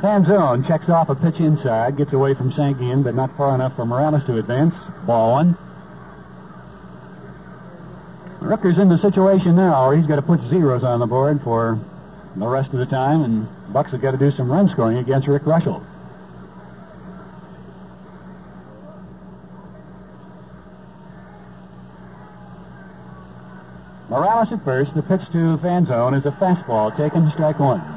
Fanzone 0.00 0.66
checks 0.66 0.88
off 0.88 1.08
a 1.08 1.14
pitch 1.14 1.40
inside, 1.40 1.96
gets 1.96 2.12
away 2.12 2.34
from 2.34 2.52
Sanguillen, 2.52 3.02
but 3.02 3.14
not 3.14 3.36
far 3.36 3.54
enough 3.54 3.74
for 3.76 3.86
Morales 3.86 4.24
to 4.24 4.38
advance. 4.38 4.74
Ball 5.06 5.32
one. 5.32 5.56
Rooker's 8.40 8.78
in 8.78 8.88
the 8.88 8.98
situation 8.98 9.56
now 9.56 9.88
where 9.88 9.96
he's 9.96 10.06
got 10.06 10.16
to 10.16 10.22
put 10.22 10.40
zeros 10.48 10.84
on 10.84 11.00
the 11.00 11.06
board 11.06 11.40
for 11.42 11.78
the 12.36 12.46
rest 12.46 12.72
of 12.72 12.78
the 12.78 12.86
time, 12.86 13.24
and 13.24 13.48
Bucks 13.72 13.92
have 13.92 14.02
got 14.02 14.12
to 14.12 14.18
do 14.18 14.30
some 14.30 14.50
run 14.50 14.68
scoring 14.68 14.98
against 14.98 15.26
Rick 15.26 15.42
Reuschel. 15.42 15.84
Morales 24.08 24.52
at 24.52 24.64
first. 24.64 24.94
The 24.94 25.02
pitch 25.02 25.22
to 25.32 25.58
Fanzone 25.58 26.16
is 26.16 26.26
a 26.26 26.30
fastball 26.32 26.96
taken 26.96 27.30
strike 27.32 27.58
one. 27.58 27.95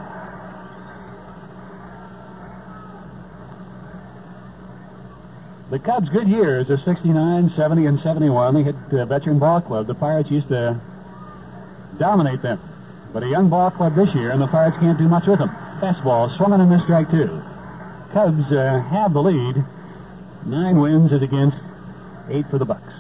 The 5.70 5.78
Cubs' 5.78 6.10
good 6.10 6.28
years 6.28 6.72
of 6.72 6.82
69, 6.82 7.54
70, 7.56 7.86
and 7.86 8.00
71, 8.00 8.56
they 8.56 8.64
hit 8.64 8.76
uh, 8.92 9.06
Veteran 9.06 9.38
Ball 9.38 9.62
Club. 9.62 9.86
The 9.86 9.94
Pirates 9.94 10.32
used 10.32 10.48
to 10.48 10.82
dominate 12.00 12.42
them. 12.42 12.60
But 13.14 13.22
a 13.22 13.28
young 13.28 13.50
ball 13.50 13.70
club 13.70 13.96
this 13.96 14.14
year, 14.16 14.32
and 14.32 14.42
the 14.42 14.48
Pirates 14.48 14.78
can't 14.78 14.98
do 14.98 15.08
much 15.08 15.28
with 15.28 15.40
them. 15.40 15.50
Fastball 15.80 16.36
swung 16.38 16.54
on 16.54 16.62
a 16.72 16.84
strike 16.84 17.10
two. 17.12 17.42
Cubs 18.14 18.52
uh, 18.52 18.82
have 18.90 19.14
the 19.14 19.22
lead. 19.22 19.64
Nine 20.46 20.80
wins 20.80 21.12
is 21.12 21.22
against 21.22 21.58
eight 22.30 22.46
for 22.50 22.58
the 22.58 22.66
Bucks. 22.66 22.94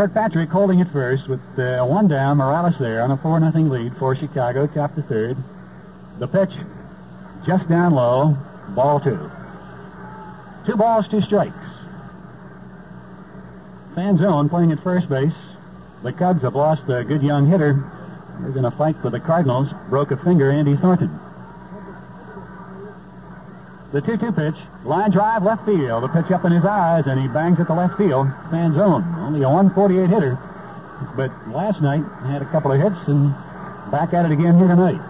Kirkpatrick 0.00 0.48
holding 0.48 0.80
at 0.80 0.90
first 0.94 1.28
with 1.28 1.42
uh, 1.58 1.84
one 1.84 2.08
down, 2.08 2.38
Morales 2.38 2.74
there 2.80 3.02
on 3.02 3.10
a 3.10 3.18
4 3.18 3.38
nothing 3.38 3.68
lead 3.68 3.92
for 3.98 4.16
Chicago, 4.16 4.66
top 4.66 4.94
to 4.94 5.02
third. 5.02 5.36
The 6.18 6.26
pitch 6.26 6.48
just 7.46 7.68
down 7.68 7.92
low, 7.92 8.34
ball 8.70 8.98
two. 8.98 9.30
Two 10.64 10.76
balls, 10.78 11.06
two 11.10 11.20
strikes. 11.20 11.52
Fanzone 13.94 14.48
playing 14.48 14.72
at 14.72 14.82
first 14.82 15.06
base. 15.10 15.36
The 16.02 16.14
Cubs 16.14 16.40
have 16.44 16.54
lost 16.54 16.88
a 16.88 17.04
good 17.04 17.22
young 17.22 17.50
hitter. 17.50 17.84
They're 18.40 18.52
going 18.52 18.70
to 18.70 18.78
fight 18.78 18.96
with 19.04 19.12
the 19.12 19.20
Cardinals. 19.20 19.68
Broke 19.90 20.12
a 20.12 20.16
finger, 20.16 20.50
Andy 20.50 20.78
Thornton. 20.78 21.10
The 23.92 24.00
2-2 24.00 24.36
pitch, 24.36 24.54
line 24.84 25.10
drive 25.10 25.42
left 25.42 25.66
field. 25.66 26.04
The 26.04 26.08
pitch 26.08 26.30
up 26.30 26.44
in 26.44 26.52
his 26.52 26.64
eyes, 26.64 27.06
and 27.06 27.20
he 27.20 27.26
bangs 27.26 27.58
at 27.58 27.66
the 27.66 27.74
left 27.74 27.98
field. 27.98 28.28
Fanzone, 28.50 29.02
only 29.18 29.42
a 29.42 29.48
148 29.48 30.08
hitter. 30.08 30.38
But 31.16 31.32
last 31.48 31.80
night, 31.82 32.04
had 32.30 32.40
a 32.40 32.50
couple 32.52 32.70
of 32.70 32.80
hits, 32.80 33.08
and 33.08 33.34
back 33.90 34.14
at 34.14 34.26
it 34.26 34.30
again 34.30 34.56
here 34.58 34.68
tonight. 34.68 35.00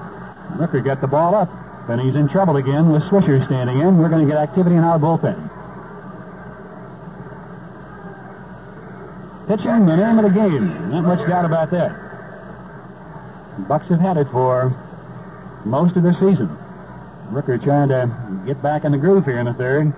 Rooker 0.56 0.82
got 0.82 1.02
the 1.02 1.06
ball 1.06 1.34
up, 1.34 1.50
and 1.90 2.00
he's 2.00 2.14
in 2.16 2.28
trouble 2.28 2.56
again 2.56 2.90
with 2.90 3.02
Swisher 3.04 3.44
standing 3.44 3.80
in. 3.80 3.98
We're 3.98 4.08
going 4.08 4.26
to 4.26 4.32
get 4.32 4.40
activity 4.40 4.76
in 4.76 4.84
our 4.84 4.98
bullpen. 4.98 5.36
Pitching, 9.46 9.84
the 9.84 9.96
name 9.96 10.18
of 10.18 10.24
the 10.24 10.30
game. 10.30 10.90
Not 10.90 11.04
much 11.04 11.28
doubt 11.28 11.44
about 11.44 11.70
that. 11.72 11.92
Bucks 13.68 13.88
have 13.88 14.00
had 14.00 14.16
it 14.16 14.28
for 14.32 14.72
most 15.66 15.96
of 15.96 16.02
the 16.02 16.14
season. 16.14 16.56
Rooker 17.30 17.62
trying 17.62 17.88
to 17.88 18.10
get 18.46 18.62
back 18.62 18.84
in 18.84 18.92
the 18.92 18.98
groove 18.98 19.24
here 19.24 19.38
in 19.38 19.46
the 19.46 19.54
third. 19.54 19.92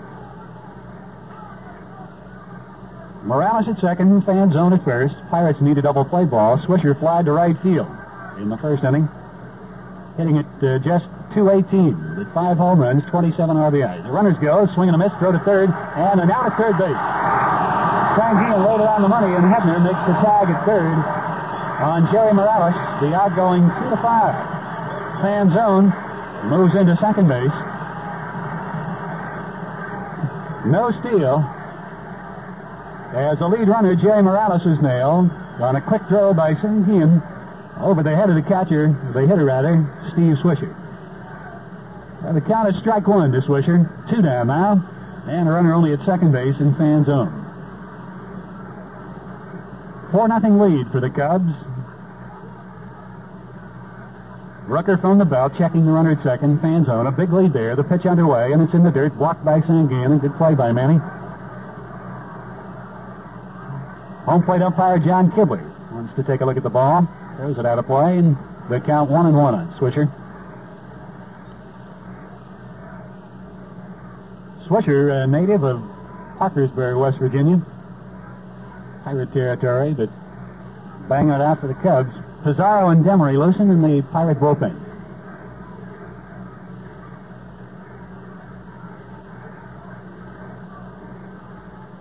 Morales 3.24 3.68
at 3.68 3.78
second, 3.78 4.22
Fanzone 4.22 4.76
at 4.76 4.84
first. 4.84 5.14
Pirates 5.30 5.60
need 5.60 5.78
a 5.78 5.82
double 5.82 6.04
play 6.04 6.24
ball. 6.24 6.58
Swisher 6.58 6.98
flied 6.98 7.24
to 7.26 7.32
right 7.32 7.56
field 7.62 7.88
in 8.38 8.48
the 8.48 8.58
first 8.58 8.84
inning, 8.84 9.08
hitting 10.16 10.36
it 10.36 10.46
uh, 10.62 10.78
just 10.80 11.06
218 11.32 12.18
with 12.18 12.34
five 12.34 12.58
home 12.58 12.80
runs, 12.80 13.04
27 13.06 13.56
RBIs. 13.56 14.02
The 14.02 14.10
runners 14.10 14.36
go, 14.38 14.66
swing 14.74 14.88
and 14.88 14.96
a 14.96 14.98
miss, 14.98 15.12
throw 15.18 15.32
to 15.32 15.38
third, 15.40 15.70
and 15.70 16.20
an 16.20 16.30
out 16.30 16.50
at 16.50 16.58
third 16.58 16.76
base. 16.76 16.98
Sanguillen 18.18 18.60
laid 18.66 18.80
it 18.84 18.88
on 18.90 19.00
the 19.00 19.08
money, 19.08 19.32
and 19.32 19.44
Hebner 19.44 19.80
makes 19.80 20.02
the 20.04 20.14
tag 20.20 20.50
at 20.50 20.66
third 20.66 20.98
on 21.80 22.12
Jerry 22.12 22.34
Morales, 22.34 22.74
the 23.00 23.14
outgoing 23.14 23.62
2 23.62 23.90
to 23.90 23.96
5. 23.96 24.02
Fanzone 25.22 26.11
moves 26.44 26.74
into 26.74 26.96
second 26.96 27.28
base. 27.28 27.52
No 30.66 30.90
steal. 31.00 31.44
As 33.14 33.38
the 33.38 33.48
lead 33.48 33.68
runner, 33.68 33.94
Jerry 33.94 34.22
Morales, 34.22 34.64
is 34.64 34.80
nailed 34.80 35.30
on 35.60 35.76
a 35.76 35.80
quick 35.80 36.02
throw 36.08 36.32
by 36.32 36.54
Sanguillen 36.54 37.22
over 37.80 38.02
the 38.02 38.14
head 38.14 38.30
of 38.30 38.36
the 38.36 38.42
catcher, 38.42 38.96
the 39.12 39.26
hitter 39.26 39.44
rather, 39.44 39.84
Steve 40.12 40.36
Swisher. 40.36 40.74
Well, 42.22 42.32
the 42.34 42.40
count 42.40 42.68
is 42.74 42.80
strike 42.80 43.08
one 43.08 43.32
to 43.32 43.40
Swisher. 43.40 43.88
Two 44.08 44.22
down 44.22 44.46
now. 44.46 44.88
And 45.26 45.48
a 45.48 45.52
runner 45.52 45.72
only 45.72 45.92
at 45.92 46.00
second 46.04 46.32
base 46.32 46.58
in 46.58 46.74
Fanzone. 46.74 47.40
4 50.12 50.28
nothing 50.28 50.58
lead 50.58 50.90
for 50.92 51.00
the 51.00 51.10
Cubs. 51.10 51.52
Rooker 54.72 54.98
from 54.98 55.18
the 55.18 55.26
belt, 55.26 55.52
checking 55.58 55.84
the 55.84 55.92
runner 55.92 56.12
at 56.12 56.22
second. 56.22 56.58
Fanzone, 56.60 57.06
a 57.06 57.12
big 57.12 57.30
lead 57.30 57.52
there. 57.52 57.76
The 57.76 57.84
pitch 57.84 58.06
underway, 58.06 58.52
and 58.52 58.62
it's 58.62 58.72
in 58.72 58.82
the 58.82 58.90
dirt. 58.90 59.14
Blocked 59.18 59.44
by 59.44 59.60
Sanguillen, 59.60 60.12
and 60.12 60.20
good 60.20 60.34
play 60.38 60.54
by 60.54 60.72
Manny. 60.72 60.96
Home 64.24 64.42
plate 64.42 64.62
umpire 64.62 64.98
John 64.98 65.30
Kibler 65.32 65.62
wants 65.92 66.14
to 66.14 66.22
take 66.22 66.40
a 66.40 66.46
look 66.46 66.56
at 66.56 66.62
the 66.62 66.70
ball. 66.70 67.06
There's 67.36 67.58
it 67.58 67.66
out 67.66 67.78
of 67.78 67.86
play, 67.86 68.16
and 68.16 68.34
the 68.70 68.80
count 68.80 69.10
one 69.10 69.26
and 69.26 69.36
one 69.36 69.54
on 69.54 69.70
Swisher. 69.74 70.10
Swisher, 74.66 75.22
a 75.22 75.26
native 75.26 75.64
of 75.64 75.82
Parkersburg, 76.38 76.96
West 76.96 77.18
Virginia. 77.18 77.60
Pirate 79.04 79.34
territory, 79.34 79.92
but 79.92 80.08
banging 81.10 81.32
it 81.32 81.42
out 81.42 81.60
for 81.60 81.66
the 81.66 81.74
Cubs. 81.74 82.14
Pizarro 82.44 82.88
and 82.88 83.04
Demery 83.04 83.38
loosened 83.38 83.70
in 83.70 83.82
the 83.82 84.02
Pirate 84.10 84.40
bullpen. 84.40 84.78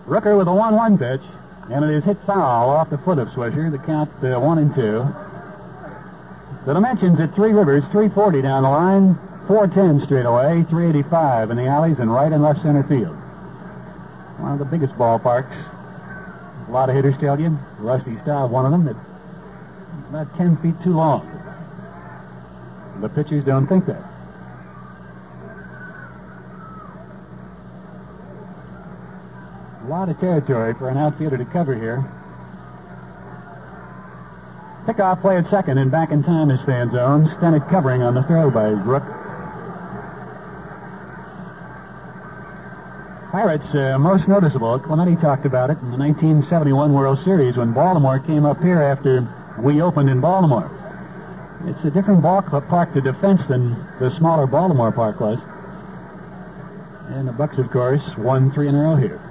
Rooker 0.08 0.38
with 0.38 0.48
a 0.48 0.52
1-1 0.52 1.00
pitch, 1.00 1.22
and 1.72 1.86
it 1.86 1.92
is 1.92 2.04
hit 2.04 2.18
foul 2.26 2.70
off 2.70 2.90
the 2.90 2.98
foot 2.98 3.18
of 3.18 3.30
Swisher. 3.30 3.72
The 3.72 3.78
count 3.78 4.10
uh, 4.24 4.40
one 4.40 4.58
and 4.58 4.74
two. 4.74 5.08
The 6.66 6.74
dimensions 6.74 7.20
at 7.20 7.34
Three 7.34 7.54
Rivers, 7.54 7.84
340 7.92 8.42
down 8.42 8.64
the 8.64 8.70
line, 8.70 9.16
410 9.48 10.06
straight 10.06 10.26
away, 10.26 10.66
385 10.70 11.52
in 11.52 11.58
the 11.58 11.66
alleys 11.66 12.00
and 12.00 12.12
right 12.12 12.32
and 12.32 12.42
left 12.42 12.62
center 12.62 12.84
field. 12.84 13.16
One 14.38 14.54
of 14.54 14.60
the 14.60 14.66
biggest 14.66 14.94
ballparks. 14.96 15.56
A 16.68 16.72
lot 16.72 16.90
of 16.90 16.96
hitters 16.96 17.18
tell 17.20 17.40
you. 17.40 17.58
Rusty 17.80 18.18
Staub, 18.24 18.52
one 18.52 18.66
of 18.66 18.72
them, 18.72 18.86
that 18.86 18.96
about 20.10 20.36
10 20.38 20.58
feet 20.58 20.76
too 20.84 20.94
long. 20.94 21.28
The 23.02 23.10
pitchers 23.10 23.44
don't 23.46 23.68
think 23.68 23.86
that. 23.88 24.04
A 29.84 29.88
lot 29.88 30.10
of 30.10 30.20
territory 30.20 30.74
for 30.76 30.90
an 30.90 30.98
outfielder 30.98 31.38
to 31.38 31.46
cover 31.46 31.74
here. 31.74 32.06
Pickoff 34.86 35.22
play 35.22 35.38
at 35.38 35.48
second 35.48 35.78
and 35.78 35.90
back 35.90 36.12
in 36.12 36.24
time 36.24 36.52
is 36.52 36.60
Fanzone. 36.62 37.34
Stennett 37.38 37.70
covering 37.70 38.02
on 38.02 38.14
the 38.14 38.24
throw 38.24 38.52
by 38.52 38.68
Rook. 38.70 39.04
Pirates, 43.32 43.74
uh, 43.74 43.98
most 43.98 44.28
noticeable, 44.28 44.78
Clemente 44.78 45.16
talked 45.22 45.46
about 45.46 45.70
it 45.70 45.78
in 45.80 45.92
the 45.92 45.98
1971 45.98 46.94
World 46.94 47.18
Series 47.24 47.56
when 47.56 47.72
Baltimore 47.72 48.20
came 48.20 48.46
up 48.46 48.62
here 48.62 48.82
after 48.82 49.26
we 49.60 49.82
opened 49.82 50.10
in 50.10 50.22
Baltimore. 50.22 50.70
It's 51.66 51.84
a 51.84 51.92
different 51.92 52.24
ballpark 52.24 52.94
to 52.94 53.02
defense 53.02 53.42
than 53.48 53.76
the 54.00 54.16
smaller 54.18 54.48
Baltimore 54.48 54.92
park 54.92 55.20
was. 55.20 55.40
And 57.10 57.28
the 57.28 57.32
Bucks, 57.32 57.58
of 57.58 57.70
course, 57.72 58.02
won 58.18 58.52
three 58.52 58.68
in 58.68 58.76
a 58.76 58.82
row 58.82 58.96
here. 58.96 59.22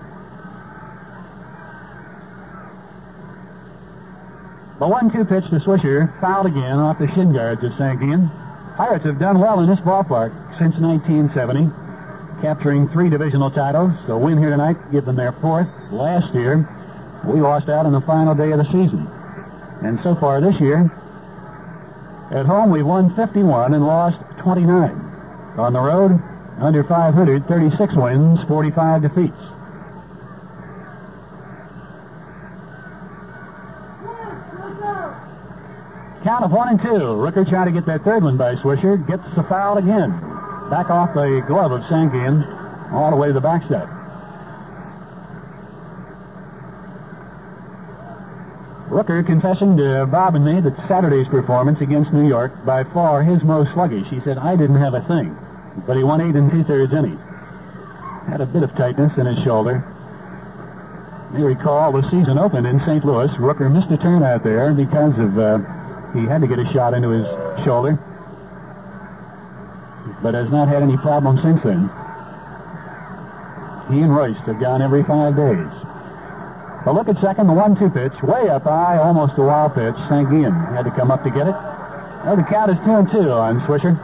The 4.79 4.89
one-two 4.89 5.25
pitch 5.25 5.45
to 5.51 5.61
Swisher, 5.61 6.09
fouled 6.21 6.47
again 6.47 6.79
off 6.79 6.99
the 6.99 7.09
shin 7.09 7.33
guards 7.33 7.63
of 7.65 7.73
Sanguillen. 7.73 8.31
Pirates 8.77 9.05
have 9.05 9.19
done 9.19 9.39
well 9.39 9.61
in 9.61 9.69
this 9.69 9.81
ballpark 9.81 10.33
since 10.59 10.77
1970, 10.79 11.69
capturing 12.41 12.89
three 12.89 13.11
divisional 13.11 13.51
titles. 13.51 13.93
A 14.09 14.17
win 14.17 14.39
here 14.39 14.51
tonight 14.51 14.77
give 14.93 15.05
them 15.05 15.17
their 15.17 15.33
fourth. 15.33 15.69
Last 15.91 16.33
year, 16.35 16.67
we 17.27 17.41
lost 17.41 17.69
out 17.69 17.85
on 17.85 17.93
the 17.93 18.01
final 18.03 18.35
day 18.35 18.53
of 18.53 18.59
the 18.59 18.65
season. 18.67 19.07
And 19.83 19.99
so 20.03 20.15
far 20.15 20.41
this 20.41 20.61
year, 20.61 20.91
at 22.31 22.47
home 22.47 22.71
we've 22.71 22.87
won 22.87 23.15
51 23.17 23.75
and 23.75 23.87
lost 23.87 24.19
29. 24.39 24.91
On 25.57 25.73
the 25.73 25.81
road, 25.81 26.23
under 26.59 26.85
500, 26.85 27.49
36 27.49 27.95
wins, 27.95 28.41
45 28.47 29.03
defeats. 29.03 29.41
Count 36.23 36.45
of 36.45 36.53
one 36.53 36.69
and 36.69 36.81
two. 36.81 36.89
Rooker 36.89 37.49
trying 37.49 37.67
to 37.67 37.73
get 37.73 37.87
that 37.87 38.05
third 38.05 38.23
one 38.23 38.37
by 38.37 38.55
Swisher. 38.57 39.05
Gets 39.09 39.25
the 39.35 39.43
foul 39.45 39.79
again. 39.79 40.11
Back 40.69 40.91
off 40.91 41.15
the 41.15 41.43
glove 41.49 41.73
of 41.73 41.81
Sanguillen, 41.85 42.93
all 42.93 43.11
the 43.11 43.17
way 43.17 43.29
to 43.29 43.33
the 43.33 43.41
backstep. 43.41 44.00
Rooker 48.91 49.25
confessing 49.25 49.77
to 49.77 50.05
Bob 50.07 50.35
and 50.35 50.45
me 50.45 50.61
that 50.61 50.77
Saturday's 50.89 51.29
performance 51.29 51.81
against 51.81 52.13
New 52.13 52.27
York, 52.27 52.53
by 52.67 52.83
far 52.83 53.23
his 53.23 53.43
most 53.45 53.73
sluggish. 53.73 54.09
He 54.09 54.21
said, 54.21 54.37
I 54.37 54.57
didn't 54.57 54.81
have 54.81 54.95
a 54.95 55.07
thing, 55.07 55.37
but 55.87 55.97
he 55.97 56.03
won 56.03 56.21
eight 56.21 56.35
and 56.35 56.51
two-thirds 56.51 56.93
innings. 56.93 57.21
Had 58.29 58.41
a 58.41 58.47
bit 58.47 58.65
of 58.65 58.75
tightness 58.75 59.17
in 59.17 59.27
his 59.27 59.39
shoulder. 59.45 59.85
You 61.39 61.47
recall 61.47 61.93
the 61.93 62.03
season 62.11 62.37
opened 62.37 62.67
in 62.67 62.81
St. 62.81 63.05
Louis. 63.05 63.31
Rooker 63.39 63.71
missed 63.71 63.93
a 63.93 63.97
turn 63.97 64.25
out 64.25 64.43
there 64.43 64.75
because 64.75 65.17
of 65.21 65.39
uh, 65.39 65.59
he 66.13 66.27
had 66.27 66.41
to 66.41 66.49
get 66.49 66.59
a 66.59 66.67
shot 66.73 66.93
into 66.93 67.11
his 67.11 67.27
shoulder, 67.65 67.95
but 70.21 70.35
has 70.35 70.51
not 70.51 70.67
had 70.67 70.83
any 70.83 70.97
problems 70.97 71.41
since 71.43 71.63
then. 71.63 71.87
He 73.95 74.03
and 74.03 74.11
Reuss 74.11 74.39
have 74.47 74.59
gone 74.59 74.83
every 74.83 75.05
five 75.05 75.37
days. 75.37 75.90
A 76.87 76.93
look 76.93 77.09
at 77.09 77.21
second, 77.21 77.47
the 77.47 77.53
one-two 77.53 77.91
pitch, 77.91 78.23
way 78.23 78.49
up 78.49 78.63
high, 78.63 78.97
almost 78.97 79.35
a 79.37 79.43
wild 79.43 79.75
pitch. 79.75 79.95
Sanguillen 80.09 80.75
had 80.75 80.85
to 80.85 80.91
come 80.91 81.11
up 81.11 81.23
to 81.25 81.31
get 81.31 81.47
it. 81.47 81.55
Well, 82.25 82.37
the 82.37 82.43
count 82.43 82.71
is 82.71 82.79
two 82.79 82.93
and 82.93 83.11
two 83.11 83.31
on 83.31 83.61
Swisher. 83.61 83.99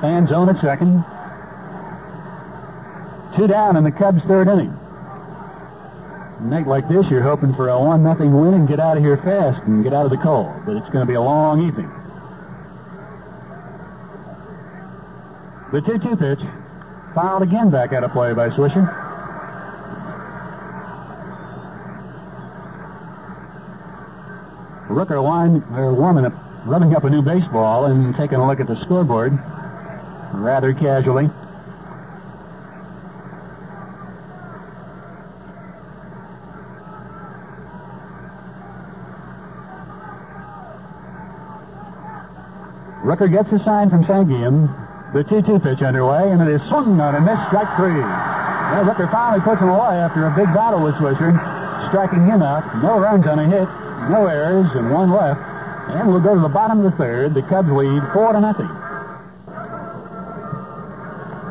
Fanzone 0.00 0.54
at 0.54 0.60
second. 0.62 1.04
Two 3.36 3.46
down 3.46 3.76
in 3.76 3.84
the 3.84 3.92
Cubs' 3.92 4.22
third 4.24 4.48
inning. 4.48 4.74
night 6.40 6.66
like 6.66 6.88
this, 6.88 7.06
you're 7.10 7.22
hoping 7.22 7.54
for 7.54 7.68
a 7.68 7.78
one 7.78 8.02
nothing 8.02 8.32
win 8.32 8.54
and 8.54 8.66
get 8.66 8.80
out 8.80 8.96
of 8.96 9.02
here 9.02 9.18
fast 9.18 9.62
and 9.64 9.84
get 9.84 9.92
out 9.92 10.06
of 10.06 10.10
the 10.10 10.16
cold. 10.16 10.50
But 10.64 10.76
it's 10.76 10.88
going 10.88 11.06
to 11.06 11.10
be 11.10 11.14
a 11.14 11.20
long 11.20 11.66
evening. 11.66 11.90
The 15.72 15.80
2-2 15.82 16.18
pitch, 16.18 16.40
fouled 17.14 17.42
again 17.42 17.70
back 17.70 17.92
out 17.92 18.02
of 18.02 18.12
play 18.12 18.32
by 18.32 18.48
Swisher. 18.48 19.09
Rooker 24.90 25.22
line, 25.22 25.62
they're 25.70 25.90
uh, 25.90 25.94
warming 25.94 26.26
up, 26.26 26.34
rubbing 26.66 26.96
up 26.96 27.04
a 27.04 27.10
new 27.10 27.22
baseball 27.22 27.84
and 27.84 28.14
taking 28.16 28.38
a 28.38 28.46
look 28.46 28.58
at 28.58 28.66
the 28.66 28.74
scoreboard 28.82 29.32
rather 30.34 30.74
casually. 30.74 31.30
Rooker 43.06 43.30
gets 43.30 43.50
a 43.52 43.62
sign 43.64 43.90
from 43.90 44.04
Sanguillen. 44.04 44.68
The 45.14 45.24
2-2 45.24 45.62
pitch 45.62 45.82
underway, 45.82 46.30
and 46.30 46.42
it 46.42 46.48
is 46.48 46.62
swung 46.68 47.00
on 47.00 47.14
and 47.14 47.24
missed 47.24 47.42
strike 47.46 47.66
three. 47.76 47.98
Rooker 48.86 49.10
finally 49.10 49.42
puts 49.42 49.60
him 49.60 49.68
away 49.68 49.98
after 49.98 50.26
a 50.26 50.34
big 50.34 50.46
battle 50.54 50.82
with 50.82 50.94
Swisher, 50.96 51.34
striking 51.90 52.26
him 52.26 52.42
out. 52.42 52.62
No 52.82 52.98
runs 52.98 53.26
on 53.26 53.38
a 53.38 53.46
hit, 53.46 53.68
no 54.08 54.26
errors, 54.26 54.70
and 54.74 54.90
one 54.92 55.10
left. 55.10 55.40
And 55.90 56.08
we'll 56.08 56.20
go 56.20 56.34
to 56.34 56.40
the 56.40 56.48
bottom 56.48 56.78
of 56.78 56.84
the 56.84 56.96
third. 56.96 57.34
The 57.34 57.42
Cubs 57.42 57.70
lead 57.70 58.02
four 58.12 58.32
to 58.32 58.40
nothing. 58.40 58.68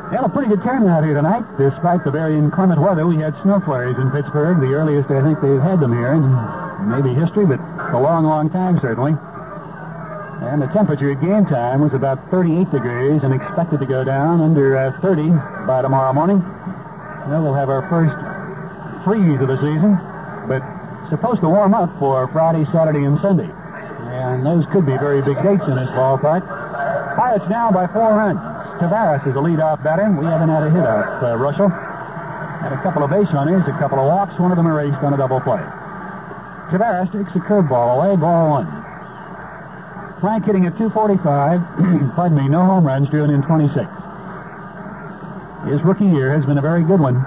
Had 0.09 0.25
a 0.25 0.29
pretty 0.29 0.49
good 0.49 0.63
turnout 0.63 1.03
here 1.03 1.13
tonight. 1.13 1.45
Despite 1.59 2.03
the 2.03 2.09
very 2.09 2.33
inclement 2.33 2.81
weather, 2.81 3.05
we 3.05 3.17
had 3.17 3.35
snow 3.43 3.59
flurries 3.59 3.97
in 3.97 4.09
Pittsburgh, 4.09 4.59
the 4.59 4.73
earliest 4.73 5.11
I 5.11 5.21
think 5.21 5.39
they've 5.39 5.61
had 5.61 5.79
them 5.79 5.93
here 5.93 6.13
in 6.13 6.25
maybe 6.89 7.13
history, 7.13 7.45
but 7.45 7.59
a 7.93 7.99
long, 7.99 8.25
long 8.25 8.49
time 8.49 8.79
certainly. 8.81 9.13
And 10.41 10.61
the 10.61 10.67
temperature 10.67 11.11
at 11.11 11.21
game 11.21 11.45
time 11.45 11.81
was 11.81 11.93
about 11.93 12.31
38 12.31 12.71
degrees 12.71 13.21
and 13.21 13.33
expected 13.33 13.81
to 13.81 13.85
go 13.85 14.03
down 14.03 14.41
under 14.41 14.77
uh, 14.77 14.99
30 15.01 15.29
by 15.67 15.83
tomorrow 15.83 16.13
morning. 16.13 16.39
Now 17.27 17.43
we'll 17.43 17.53
have 17.53 17.69
our 17.69 17.87
first 17.89 18.15
freeze 19.05 19.39
of 19.41 19.47
the 19.49 19.57
season, 19.57 19.99
but 20.47 20.63
supposed 21.09 21.41
to 21.41 21.49
warm 21.49 21.73
up 21.73 21.89
for 21.99 22.27
Friday, 22.29 22.65
Saturday, 22.71 23.03
and 23.03 23.19
Sunday. 23.19 23.49
And 23.49 24.45
those 24.45 24.65
could 24.71 24.85
be 24.85 24.97
very 24.97 25.21
big 25.21 25.41
dates 25.41 25.63
in 25.65 25.75
this 25.75 25.89
ballpark. 25.97 26.45
Pirates 27.17 27.45
now 27.49 27.71
by 27.71 27.87
four 27.87 28.13
runs. 28.13 28.39
Taveras 28.79 29.25
is 29.27 29.33
the 29.33 29.41
leadoff 29.41 29.83
batter. 29.83 30.09
We 30.11 30.25
haven't 30.25 30.49
had 30.49 30.63
a 30.63 30.69
hit 30.69 30.85
off 30.85 31.23
uh, 31.23 31.35
Reuschel. 31.35 31.69
Had 32.61 32.73
a 32.73 32.81
couple 32.83 33.03
of 33.03 33.09
base 33.09 33.27
runners, 33.33 33.63
a 33.67 33.77
couple 33.79 33.99
of 33.99 34.05
walks, 34.05 34.39
one 34.39 34.51
of 34.51 34.57
them 34.57 34.67
erased 34.67 35.01
on 35.03 35.13
a 35.13 35.17
double 35.17 35.41
play. 35.41 35.61
Taveras 36.71 37.11
takes 37.11 37.35
a 37.35 37.39
curveball 37.39 37.97
away, 37.97 38.15
ball 38.15 38.51
one. 38.51 38.67
Frank 40.21 40.45
hitting 40.45 40.65
at 40.65 40.77
245. 40.77 42.13
Pardon 42.15 42.37
me, 42.37 42.47
no 42.47 42.63
home 42.65 42.85
runs, 42.85 43.09
driven 43.09 43.31
in 43.31 43.41
26. 43.41 43.79
His 45.67 45.81
rookie 45.83 46.05
year 46.05 46.35
has 46.35 46.45
been 46.45 46.57
a 46.57 46.61
very 46.61 46.83
good 46.83 46.99
one. 46.99 47.25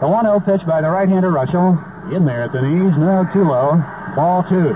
The 0.00 0.06
1-0 0.06 0.44
pitch 0.46 0.64
by 0.64 0.80
the 0.80 0.90
right-hander 0.90 1.30
Reuschel. 1.30 2.14
In 2.14 2.24
there 2.24 2.42
at 2.42 2.52
the 2.52 2.62
knees, 2.62 2.96
no, 2.96 3.28
too 3.32 3.42
low. 3.42 3.82
Ball 4.14 4.44
two. 4.44 4.72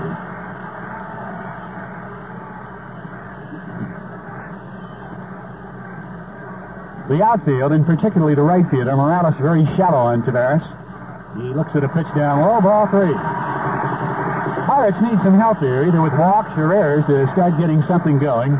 The 7.07 7.23
outfield, 7.23 7.71
and 7.71 7.85
particularly 7.85 8.35
the 8.35 8.43
right 8.43 8.69
fielder, 8.69 8.95
Morales, 8.95 9.35
very 9.39 9.65
shallow 9.77 10.11
on 10.11 10.23
Taveras. 10.23 10.63
He 11.35 11.55
looks 11.55 11.73
at 11.73 11.83
a 11.83 11.89
pitch 11.89 12.07
down 12.15 12.41
low, 12.41 12.59
ball 12.59 12.87
three. 12.87 13.13
Pirates 14.67 14.99
need 15.01 15.19
some 15.23 15.39
help 15.39 15.59
here, 15.59 15.85
either 15.85 16.01
with 16.01 16.13
walks 16.13 16.51
or 16.57 16.73
errors 16.73 17.05
to 17.07 17.31
start 17.31 17.57
getting 17.57 17.81
something 17.83 18.19
going. 18.19 18.59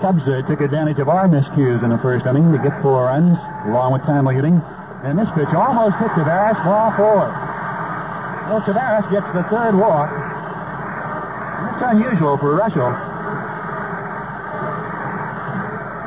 Cubs 0.00 0.26
uh, 0.26 0.40
took 0.48 0.60
advantage 0.60 0.98
of 0.98 1.08
our 1.08 1.28
miscues 1.28 1.84
in 1.84 1.90
the 1.90 1.98
first 1.98 2.24
inning 2.24 2.50
to 2.52 2.58
get 2.58 2.80
four 2.82 3.04
runs, 3.04 3.36
along 3.66 3.92
with 3.92 4.02
timely 4.02 4.34
hitting. 4.34 4.62
And 5.04 5.18
this 5.18 5.28
pitch 5.34 5.48
almost 5.54 5.96
hit 5.96 6.08
Taveras, 6.16 6.56
ball 6.64 6.90
four. 6.96 7.28
Well, 8.48 8.62
Taveras 8.62 9.10
gets 9.10 9.26
the 9.34 9.42
third 9.50 9.74
walk. 9.74 10.10
That's 11.76 11.92
unusual 11.92 12.38
for 12.38 12.56
Reuschel. 12.56 12.94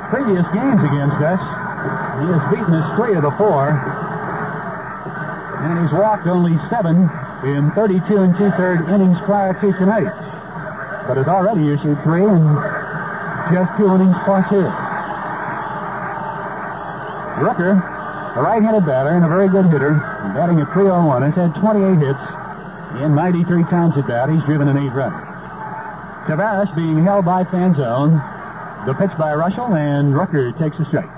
Previous 0.09 0.47
games 0.53 0.81
against 0.81 1.21
us, 1.21 1.39
he 2.19 2.27
has 2.33 2.41
beaten 2.49 2.73
us 2.73 2.87
three 2.97 3.13
of 3.15 3.23
the 3.23 3.31
four. 3.37 3.69
And 5.59 5.83
he's 5.83 5.93
walked 5.93 6.25
only 6.25 6.57
seven 6.69 7.09
in 7.43 7.71
32 7.75 8.17
and 8.17 8.35
two-third 8.37 8.89
innings 8.89 9.17
prior 9.25 9.53
to 9.53 9.73
tonight. 9.73 10.09
But 11.07 11.17
has 11.17 11.27
already 11.27 11.69
issued 11.69 12.01
three 12.03 12.23
in 12.23 12.43
just 13.53 13.71
two 13.77 13.93
innings 13.93 14.15
plus 14.25 14.49
here. 14.49 14.71
Rooker, 17.39 17.98
a 18.35 18.41
right-handed 18.41 18.85
batter 18.85 19.09
and 19.09 19.25
a 19.25 19.27
very 19.27 19.49
good 19.49 19.65
hitter, 19.65 19.95
batting 20.35 20.59
at 20.61 20.71
301, 20.73 21.21
has 21.23 21.35
had 21.35 21.55
28 21.55 21.97
hits 21.97 22.21
in 23.01 23.15
93 23.15 23.63
times 23.63 23.97
at 23.97 24.07
bat. 24.07 24.29
He's 24.29 24.43
driven 24.43 24.67
in 24.67 24.77
eight 24.77 24.93
runs. 24.93 25.15
Taveras 26.27 26.73
being 26.75 27.03
held 27.03 27.25
by 27.25 27.43
Fanzone. 27.43 28.21
The 28.85 28.93
pitch 28.93 29.11
by 29.17 29.33
Reuschel, 29.33 29.75
and 29.75 30.13
Rooker 30.13 30.57
takes 30.57 30.77
a 30.79 30.85
strike. 30.85 31.09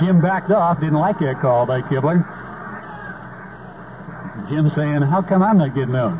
Jim 0.00 0.20
backed 0.20 0.50
off, 0.50 0.80
didn't 0.80 0.98
like 0.98 1.18
that 1.20 1.40
call 1.40 1.66
by 1.66 1.82
Kibler. 1.82 2.24
Jim 4.48 4.70
saying, 4.74 5.02
how 5.02 5.22
come 5.22 5.42
I'm 5.42 5.58
not 5.58 5.74
getting 5.74 5.92
those? 5.92 6.18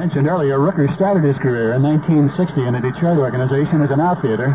Mentioned 0.00 0.32
earlier, 0.32 0.56
Rooker 0.56 0.88
started 0.96 1.28
his 1.28 1.36
career 1.44 1.76
in 1.76 1.84
1960 1.84 2.32
in 2.64 2.72
a 2.72 2.80
Detroit 2.80 3.20
organization 3.20 3.84
as 3.84 3.92
an 3.92 4.00
outfielder. 4.00 4.48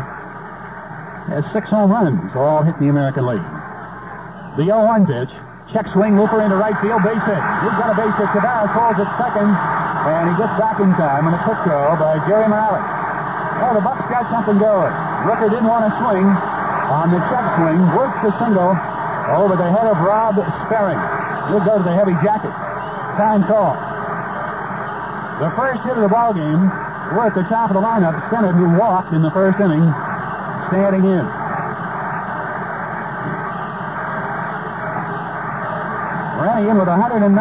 Has 1.30 1.46
six 1.54 1.70
home 1.70 1.94
runs, 1.94 2.34
all 2.34 2.66
hit 2.66 2.74
in 2.82 2.82
the 2.82 2.90
American 2.90 3.30
League. 3.30 3.46
The 4.58 4.66
0-1 4.66 5.06
pitch. 5.06 5.30
Check 5.70 5.86
swing, 5.94 6.18
Looper 6.18 6.42
into 6.42 6.58
right 6.58 6.74
field, 6.82 6.98
base 7.06 7.22
hit. 7.22 7.38
He's 7.62 7.78
got 7.78 7.94
a 7.94 7.94
base 7.94 8.10
hit. 8.18 8.26
Taveras 8.34 8.74
holds 8.74 8.98
at 8.98 9.06
second, 9.22 9.46
and 9.46 10.24
he 10.26 10.34
gets 10.34 10.50
back 10.58 10.82
in 10.82 10.90
time 10.98 11.30
on 11.30 11.38
a 11.38 11.38
quick 11.46 11.62
throw 11.62 11.94
by 11.94 12.18
Jerry 12.26 12.50
Morales. 12.50 12.82
Oh, 13.62 13.70
the 13.78 13.86
Bucks 13.86 14.02
got 14.10 14.26
something 14.34 14.58
going. 14.58 14.90
Rooker 15.30 15.46
didn't 15.46 15.70
want 15.70 15.86
to 15.86 15.94
swing 16.02 16.26
on 16.26 17.14
the 17.14 17.22
check 17.30 17.46
swing, 17.54 17.78
works 17.94 18.18
the 18.26 18.34
single 18.42 18.74
over 19.30 19.54
the 19.54 19.70
head 19.70 19.86
of 19.86 19.94
Rob 20.02 20.42
Sperring. 20.66 20.98
He'll 21.54 21.62
go 21.62 21.78
to 21.78 21.86
the 21.86 21.94
heavy 21.94 22.18
jacket. 22.18 22.50
Time 23.14 23.46
call. 23.46 23.85
The 25.36 25.52
first 25.52 25.84
hit 25.84 25.92
of 25.92 26.00
the 26.00 26.08
ball 26.08 26.32
game, 26.32 26.64
we're 27.12 27.28
at 27.28 27.36
the 27.36 27.44
top 27.52 27.68
of 27.68 27.76
the 27.76 27.84
lineup. 27.84 28.16
Stennett, 28.32 28.56
who 28.56 28.72
walked 28.80 29.12
in 29.12 29.20
the 29.20 29.30
first 29.36 29.60
inning, 29.60 29.84
standing 30.72 31.04
in. 31.04 31.24
Rennie 36.40 36.72
in 36.72 36.80
with 36.80 36.88
195 36.88 37.36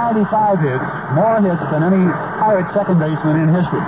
hits, 0.59 0.83
more 1.15 1.39
hits 1.39 1.63
than 1.71 1.87
any 1.87 2.03
Pirate 2.43 2.67
second 2.75 2.99
baseman 2.99 3.39
in 3.39 3.47
history. 3.47 3.79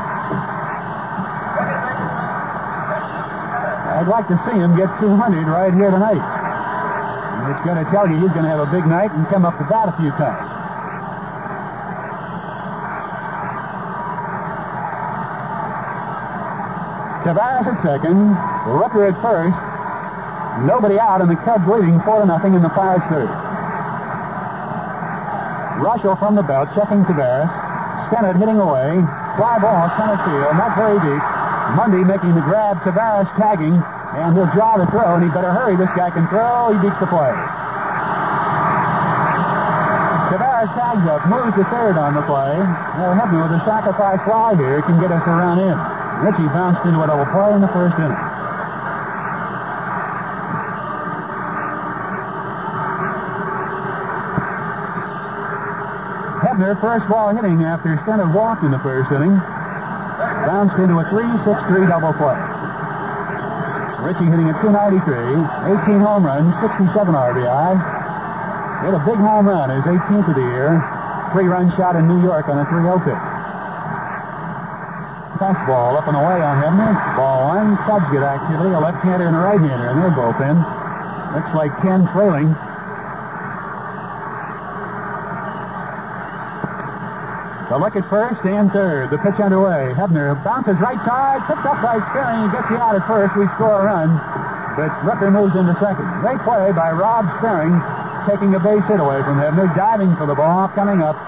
I'd 3.92 4.08
like 4.08 4.32
to 4.32 4.40
see 4.48 4.56
him 4.56 4.72
get 4.80 4.88
200 5.04 5.52
right 5.52 5.74
here 5.76 5.92
tonight. 5.92 6.24
And 6.24 7.52
it's 7.52 7.64
going 7.68 7.84
to 7.84 7.92
tell 7.92 8.08
you 8.08 8.16
he's 8.24 8.32
going 8.32 8.48
to 8.48 8.54
have 8.56 8.64
a 8.64 8.72
big 8.72 8.88
night 8.88 9.12
and 9.12 9.28
come 9.28 9.44
up 9.44 9.60
to 9.60 9.68
bat 9.68 9.92
a 9.92 9.96
few 10.00 10.12
times. 10.16 10.57
Taveras 17.28 17.68
at 17.68 17.84
second, 17.84 18.32
Rooker 18.72 19.04
at 19.04 19.20
first, 19.20 19.60
nobody 20.64 20.96
out, 20.96 21.20
and 21.20 21.28
the 21.28 21.36
Cubs 21.44 21.68
leading 21.68 22.00
four 22.08 22.24
to 22.24 22.26
nothing 22.26 22.56
in 22.56 22.64
the 22.64 22.72
Pirates 22.72 23.04
third. 23.12 23.28
Reuschel 25.84 26.16
from 26.16 26.40
the 26.40 26.42
belt, 26.48 26.72
checking 26.72 27.04
Taveras. 27.04 27.52
Stennett 28.08 28.40
hitting 28.40 28.64
away. 28.64 29.04
Fly 29.36 29.60
ball, 29.60 29.92
center 30.00 30.16
field, 30.24 30.56
not 30.56 30.72
very 30.80 30.96
deep. 31.04 31.20
Monday 31.76 32.00
making 32.08 32.32
the 32.32 32.40
grab, 32.48 32.80
Taveras 32.88 33.28
tagging, 33.36 33.76
and 33.76 34.32
he'll 34.32 34.48
draw 34.56 34.80
the 34.80 34.88
throw, 34.88 35.20
and 35.20 35.24
he 35.28 35.28
better 35.28 35.52
hurry. 35.52 35.76
This 35.76 35.92
guy 36.00 36.08
can 36.08 36.32
throw. 36.32 36.72
He 36.72 36.80
beats 36.80 36.96
the 37.04 37.12
play. 37.12 37.36
Taveras 40.32 40.72
tags 40.80 41.04
up, 41.12 41.28
moves 41.28 41.60
to 41.60 41.68
third 41.76 42.00
on 42.00 42.16
the 42.16 42.24
play. 42.24 42.56
Well, 42.96 43.12
Hebner 43.20 43.52
with 43.52 43.60
a 43.60 43.62
sacrifice 43.68 44.24
fly 44.24 44.56
here 44.56 44.80
can 44.80 44.96
get 45.04 45.12
us 45.12 45.28
a 45.28 45.36
run 45.36 45.60
in. 45.60 45.97
Richie 46.18 46.50
bounced 46.50 46.82
into 46.82 46.98
a 47.04 47.08
double 47.08 47.30
play 47.30 47.54
in 47.54 47.62
the 47.62 47.70
first 47.70 47.94
inning. 48.02 48.18
Hebner, 56.42 56.74
first 56.82 57.06
ball 57.08 57.30
hitting 57.38 57.62
after 57.62 57.94
Stennett 58.02 58.34
walked 58.34 58.64
in 58.64 58.72
the 58.72 58.82
first 58.82 59.12
inning. 59.14 59.38
Bounced 60.50 60.74
into 60.82 60.98
a 60.98 61.06
3-6-3 61.06 61.86
double 61.86 62.14
play. 62.18 62.38
Richie 64.02 64.26
hitting 64.26 64.50
at 64.50 64.58
293, 64.66 65.06
18 65.94 66.02
home 66.02 66.26
runs, 66.26 66.50
67 66.66 67.14
RBI. 67.14 67.78
Hit 68.82 68.94
a 68.94 69.02
big 69.06 69.22
home 69.22 69.46
run, 69.46 69.70
his 69.70 69.86
18th 69.86 70.30
of 70.30 70.36
the 70.36 70.42
year. 70.42 70.82
Three-run 71.32 71.70
shot 71.78 71.96
in 71.96 72.08
New 72.08 72.24
York 72.26 72.50
on 72.50 72.58
a 72.58 72.66
3-0 72.66 73.06
pitch. 73.06 73.37
Fastball 75.38 75.94
up 75.94 76.08
and 76.10 76.18
away 76.18 76.42
on 76.42 76.58
Hebner. 76.58 76.98
Ball 77.16 77.54
one. 77.54 77.78
Get 78.10 78.26
activity. 78.26 78.74
A 78.74 78.82
left-hander 78.82 79.30
and 79.30 79.36
a 79.38 79.40
right-hander 79.40 79.94
in 79.94 80.02
their 80.02 80.10
bullpen. 80.10 80.58
Looks 81.38 81.54
like 81.54 81.70
Ken 81.86 82.10
Frailing. 82.10 82.58
The 87.70 87.78
look 87.78 87.94
at 87.94 88.10
first 88.10 88.42
and 88.50 88.72
third. 88.74 89.12
The 89.14 89.22
pitch 89.22 89.38
underway. 89.38 89.94
Hebner 89.94 90.34
bounces 90.42 90.80
right 90.82 90.98
side. 91.06 91.46
Picked 91.46 91.70
up 91.70 91.78
by 91.86 92.02
Sperring. 92.10 92.50
Gets 92.50 92.74
you 92.74 92.82
out 92.82 92.98
at 92.98 93.06
first. 93.06 93.38
We 93.38 93.46
score 93.60 93.84
a 93.84 93.86
run. 93.86 94.18
But 94.74 94.90
Rooker 95.06 95.30
moves 95.30 95.54
into 95.54 95.78
second. 95.78 96.08
Great 96.26 96.42
play 96.42 96.74
by 96.74 96.90
Rob 96.96 97.30
Sperring. 97.38 97.78
Taking 98.26 98.56
a 98.56 98.60
base 98.60 98.82
hit 98.90 98.98
away 98.98 99.22
from 99.22 99.38
Hebner. 99.38 99.70
Diving 99.78 100.16
for 100.18 100.26
the 100.26 100.34
ball. 100.34 100.72
Coming 100.74 101.06
up. 101.06 101.20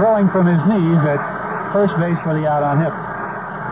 Throwing 0.00 0.26
from 0.34 0.50
his 0.50 0.58
knees 0.66 0.98
at 1.06 1.20
first 1.70 1.94
base 2.00 2.18
for 2.24 2.34
the 2.34 2.48
out 2.48 2.64
on 2.64 2.80
hit. 2.80 3.11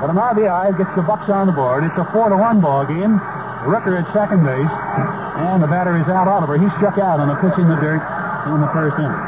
But 0.01 0.09
an 0.09 0.17
RBI 0.17 0.81
gets 0.81 0.89
the 0.97 1.05
Bucks 1.05 1.29
on 1.29 1.45
the 1.45 1.53
board. 1.53 1.85
It's 1.85 2.01
a 2.01 2.09
four 2.09 2.33
to 2.33 2.37
one 2.37 2.65
ball 2.65 2.89
game. 2.89 3.21
Rooker 3.69 3.93
at 4.01 4.09
second 4.17 4.41
base, 4.41 4.73
and 5.45 5.61
the 5.61 5.69
batter 5.69 5.93
is 6.01 6.09
Al 6.09 6.25
Oliver. 6.25 6.57
He 6.57 6.65
struck 6.81 6.97
out 6.97 7.21
on 7.21 7.29
a 7.29 7.37
pitch 7.37 7.53
in 7.61 7.69
the 7.69 7.77
dirt 7.77 8.01
in 8.49 8.65
the 8.65 8.73
first 8.73 8.97
inning. 8.97 9.21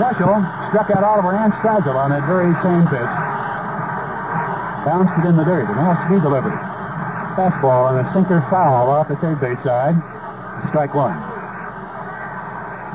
Reuschel 0.00 0.40
struck 0.72 0.88
out 0.88 1.04
Oliver 1.04 1.36
and 1.36 1.52
Stargell 1.60 2.00
on 2.00 2.08
that 2.08 2.24
very 2.24 2.48
same 2.64 2.88
pitch. 2.88 3.12
Bounced 4.88 5.12
it 5.20 5.28
in 5.28 5.36
the 5.36 5.44
dirt, 5.44 5.68
and 5.68 5.76
Al 5.76 5.92
Speed 6.08 6.24
delivered. 6.24 6.56
Fastball 7.36 7.92
and 7.92 8.08
a 8.08 8.12
sinker 8.16 8.40
foul 8.48 8.88
off 8.88 9.12
the 9.12 9.16
third 9.20 9.36
base 9.36 9.60
side. 9.60 10.00
Strike 10.72 10.96
one. 10.96 11.12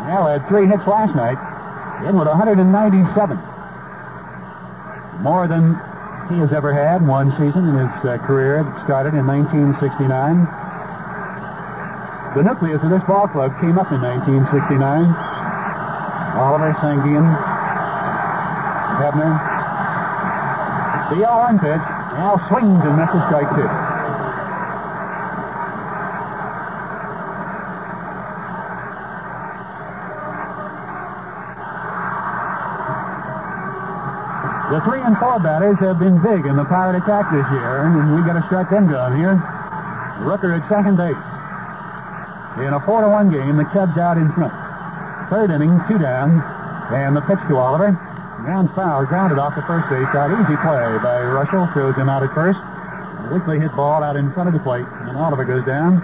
Al 0.10 0.26
had 0.26 0.42
three 0.50 0.66
hits 0.66 0.90
last 0.90 1.14
night, 1.14 1.38
in 2.10 2.18
with 2.18 2.26
197 2.28 3.53
more 5.24 5.48
than 5.48 5.80
he 6.28 6.36
has 6.44 6.52
ever 6.52 6.76
had 6.76 7.02
in 7.02 7.08
one 7.08 7.32
season 7.40 7.64
in 7.64 7.80
his 7.80 7.96
uh, 8.04 8.20
career 8.28 8.64
that 8.64 8.76
started 8.84 9.16
in 9.16 9.24
1969. 9.26 10.44
The 12.36 12.44
nucleus 12.44 12.84
of 12.84 12.92
this 12.92 13.04
ball 13.08 13.32
club 13.32 13.56
came 13.64 13.80
up 13.80 13.88
in 13.96 14.04
1969. 14.04 14.84
Oliver, 16.36 16.76
Sanguillen, 16.84 17.32
Hebner. 19.00 19.32
The 21.10 21.24
0 21.24 21.56
pitch. 21.64 21.86
Now 22.20 22.36
swings 22.52 22.84
and 22.84 23.00
misses 23.00 23.24
strike 23.32 23.48
two. 23.56 23.83
The 34.74 34.82
three 34.90 35.06
and 35.06 35.14
four 35.22 35.38
batters 35.38 35.78
have 35.86 36.00
been 36.02 36.18
big 36.18 36.50
in 36.50 36.58
the 36.58 36.66
Pirate 36.66 36.98
attack 36.98 37.30
this 37.30 37.46
year, 37.54 37.86
and 37.86 38.18
we 38.18 38.26
got 38.26 38.34
to 38.34 38.46
start 38.50 38.74
them 38.74 38.90
down 38.90 39.14
here. 39.14 39.38
Rooker 40.26 40.50
at 40.50 40.66
second 40.66 40.98
base. 40.98 41.14
In 42.58 42.74
a 42.74 42.82
four 42.82 43.06
to 43.06 43.08
one 43.08 43.30
game, 43.30 43.54
the 43.62 43.70
Cubs 43.70 44.02
out 44.02 44.18
in 44.18 44.34
front. 44.34 44.50
Third 45.30 45.54
inning, 45.54 45.78
two 45.86 46.02
down, 46.02 46.42
and 46.90 47.14
the 47.14 47.22
pitch 47.22 47.38
to 47.54 47.58
Oliver. 47.62 47.94
Ground 48.42 48.74
foul, 48.74 49.06
grounded 49.06 49.38
off 49.38 49.54
the 49.54 49.62
first 49.70 49.86
base 49.94 50.10
side. 50.10 50.34
Easy 50.42 50.58
play 50.66 50.98
by 51.06 51.22
Reuschel, 51.22 51.70
throws 51.70 51.94
him 51.94 52.10
out 52.10 52.26
at 52.26 52.34
first. 52.34 52.58
Weakly 53.30 53.62
hit 53.62 53.70
ball 53.78 54.02
out 54.02 54.18
in 54.18 54.34
front 54.34 54.50
of 54.50 54.58
the 54.58 54.64
plate, 54.66 54.90
and 55.06 55.16
Oliver 55.16 55.46
goes 55.46 55.64
down. 55.70 56.02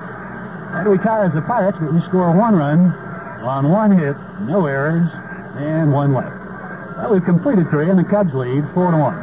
That 0.78 0.86
retires 0.86 1.34
the 1.34 1.42
Pirates, 1.42 1.80
but 1.82 1.92
we 1.92 2.06
score 2.06 2.30
one 2.38 2.54
run 2.54 2.94
on 3.42 3.74
one 3.74 3.98
hit, 3.98 4.16
no 4.46 4.68
errors, 4.68 5.10
and 5.58 5.92
one 5.92 6.14
left. 6.14 6.39
Well, 7.00 7.14
we've 7.14 7.24
completed 7.24 7.70
three, 7.70 7.90
and 7.90 7.98
the 7.98 8.04
Cubs 8.04 8.34
lead 8.34 8.66
four 8.74 8.92
to 8.92 8.98
one. 8.98 9.16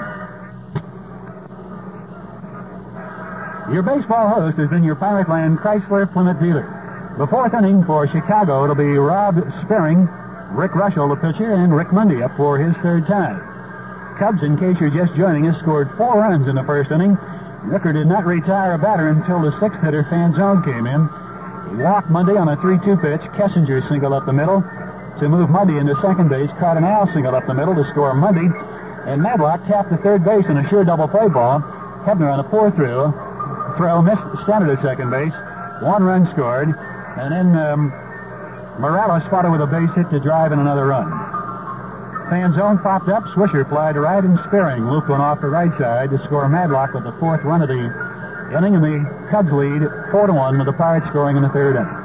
Your 3.71 3.83
baseball 3.83 4.33
host 4.33 4.57
has 4.57 4.71
been 4.71 4.83
your 4.83 4.95
Pirate 4.97 5.29
Land 5.29 5.59
Chrysler 5.59 6.11
Plymouth 6.11 6.41
dealer. 6.41 6.65
The 7.19 7.27
fourth 7.27 7.53
inning 7.53 7.85
for 7.85 8.09
Chicago, 8.09 8.65
it'll 8.65 8.77
be 8.77 8.97
Rob 8.97 9.37
Sperring, 9.61 10.09
Rick 10.53 10.73
Reuschel, 10.73 11.11
the 11.11 11.17
pitcher, 11.17 11.53
and 11.53 11.77
Rick 11.77 11.93
Monday 11.93 12.23
up 12.23 12.35
for 12.39 12.57
his 12.57 12.75
third 12.79 13.07
time. 13.07 13.45
Cubs, 14.19 14.43
in 14.43 14.57
case 14.57 14.81
you're 14.81 14.89
just 14.89 15.15
joining 15.15 15.47
us, 15.47 15.61
scored 15.61 15.91
four 15.99 16.17
runs 16.21 16.49
in 16.49 16.55
the 16.57 16.65
first 16.65 16.91
inning. 16.91 17.17
Rooker 17.69 17.93
did 17.93 18.07
not 18.07 18.25
retire 18.25 18.73
a 18.73 18.79
batter 18.79 19.09
until 19.09 19.43
the 19.43 19.53
sixth 19.61 19.83
hitter, 19.83 20.05
Fanzone, 20.05 20.65
came 20.65 20.87
in. 20.87 21.11
He 21.77 21.83
walked 21.83 22.09
Monday 22.09 22.39
on 22.39 22.49
a 22.49 22.57
3-2 22.57 23.03
pitch. 23.03 23.21
Kessinger 23.33 23.87
singled 23.87 24.15
up 24.15 24.25
the 24.25 24.33
middle 24.33 24.65
to 25.21 25.29
move 25.29 25.51
Monday 25.51 25.79
into 25.79 25.95
second 26.03 26.29
base. 26.29 26.51
Cardenal 26.59 27.13
single 27.13 27.35
up 27.35 27.47
the 27.47 27.55
middle 27.55 27.75
to 27.75 27.85
score 27.91 28.15
Monday. 28.15 28.49
And 29.07 29.23
Madlock 29.23 29.65
tapped 29.67 29.91
the 29.91 29.97
third 29.99 30.25
base 30.25 30.47
in 30.47 30.57
a 30.57 30.69
sure 30.69 30.85
double 30.85 31.09
play 31.09 31.29
ball. 31.29 31.61
Hebner 32.05 32.33
on 32.33 32.41
a 32.41 32.49
four 32.51 32.71
through. 32.71 33.13
Throw 33.77 34.03
missed 34.03 34.23
center 34.47 34.75
to 34.75 34.81
second 34.83 35.11
base. 35.11 35.33
One 35.81 36.03
run 36.03 36.29
scored. 36.33 36.69
And 36.69 37.33
then 37.33 37.57
um, 37.57 37.89
Morales 38.79 39.25
spotted 39.25 39.51
with 39.51 39.61
a 39.63 39.67
base 39.67 39.91
hit 39.95 40.11
to 40.11 40.21
drive 40.21 40.53
in 40.53 40.59
another 40.59 40.87
run. 40.87 41.11
Fanzone 42.29 42.83
popped 42.83 43.09
up. 43.09 43.25
Swisher 43.35 43.69
fly 43.69 43.93
to 43.93 44.01
right 44.01 44.23
and 44.23 44.39
Sperring 44.49 44.91
looped 44.91 45.09
one 45.09 45.21
off 45.21 45.41
the 45.41 45.49
right 45.49 45.73
side 45.79 46.11
to 46.11 46.19
score 46.25 46.49
Madlock 46.49 46.93
with 46.93 47.05
the 47.05 47.13
fourth 47.21 47.43
run 47.43 47.63
of 47.63 47.69
the 47.69 47.79
inning. 48.57 48.75
And 48.75 48.85
the 48.85 49.29
Cubs 49.31 49.53
lead 49.53 49.83
4 50.11 50.27
to 50.27 50.33
1 50.33 50.59
with 50.59 50.67
the 50.67 50.73
Pirates 50.73 51.07
scoring 51.09 51.37
in 51.37 51.43
the 51.43 51.49
third 51.51 51.77
inning. 51.77 51.96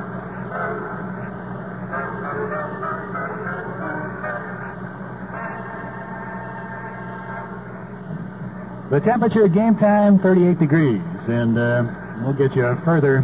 The 8.91 8.99
temperature 8.99 9.45
at 9.45 9.53
game 9.53 9.77
time, 9.77 10.19
38 10.19 10.59
degrees, 10.59 11.01
and 11.29 11.57
uh, 11.57 11.85
we'll 12.25 12.33
get 12.33 12.53
you 12.57 12.65
a 12.65 12.75
further 12.83 13.23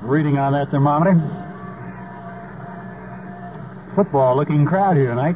reading 0.00 0.38
on 0.38 0.52
that 0.52 0.70
thermometer. 0.70 1.14
Football 3.96 4.36
looking 4.36 4.64
crowd 4.64 4.96
here 4.96 5.08
tonight. 5.08 5.34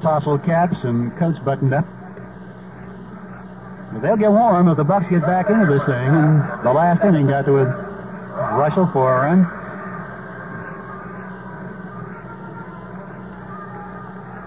Tousled 0.00 0.44
caps 0.44 0.84
and 0.84 1.10
coats 1.16 1.40
buttoned 1.40 1.74
up. 1.74 1.84
They'll 4.00 4.16
get 4.16 4.30
warm 4.30 4.68
if 4.68 4.76
the 4.76 4.84
Bucks 4.84 5.06
get 5.10 5.22
back 5.22 5.50
into 5.50 5.66
this 5.66 5.84
thing, 5.84 6.06
and 6.06 6.64
the 6.64 6.72
last 6.72 7.02
inning 7.02 7.26
got 7.26 7.46
to 7.46 7.56
a 7.56 7.66
Reuschel 7.66 8.92
for 8.92 9.12
a 9.12 9.22
run. 9.22 9.42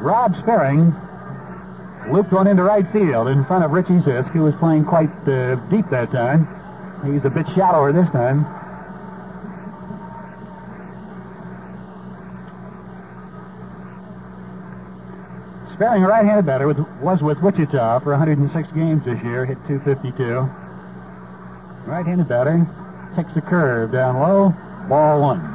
Rob 0.01 0.37
Sperring 0.37 0.95
looped 2.15 2.31
one 2.31 2.47
into 2.47 2.63
right 2.63 2.89
field 2.93 3.27
in 3.27 3.43
front 3.43 3.65
of 3.65 3.71
Richie 3.71 3.99
Zisk, 3.99 4.31
who 4.31 4.43
was 4.43 4.55
playing 4.55 4.85
quite 4.85 5.11
uh, 5.27 5.55
deep 5.67 5.89
that 5.91 6.11
time. 6.13 6.47
He's 7.03 7.25
a 7.25 7.29
bit 7.29 7.45
shallower 7.53 7.91
this 7.91 8.09
time. 8.11 8.45
Sperring, 15.73 16.05
a 16.05 16.07
right-handed 16.07 16.45
batter, 16.45 16.67
with, 16.67 16.79
was 17.01 17.21
with 17.21 17.37
Wichita 17.39 17.99
for 17.99 18.11
106 18.11 18.71
games 18.71 19.03
this 19.03 19.21
year, 19.21 19.45
hit 19.45 19.57
252. 19.67 20.49
Right-handed 21.85 22.29
batter 22.29 22.65
takes 23.17 23.33
the 23.33 23.41
curve 23.41 23.91
down 23.91 24.19
low, 24.19 24.55
ball 24.87 25.19
one. 25.19 25.54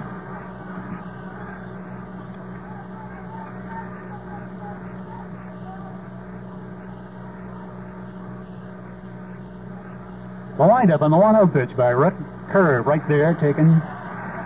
The 10.61 10.67
windup 10.67 11.01
on 11.01 11.11
the 11.11 11.17
1 11.17 11.37
0 11.37 11.47
pitch 11.47 11.75
by 11.75 11.89
Rick 11.89 12.13
Curve 12.51 12.87
right 12.87 13.01
there, 13.09 13.33
taking 13.33 13.81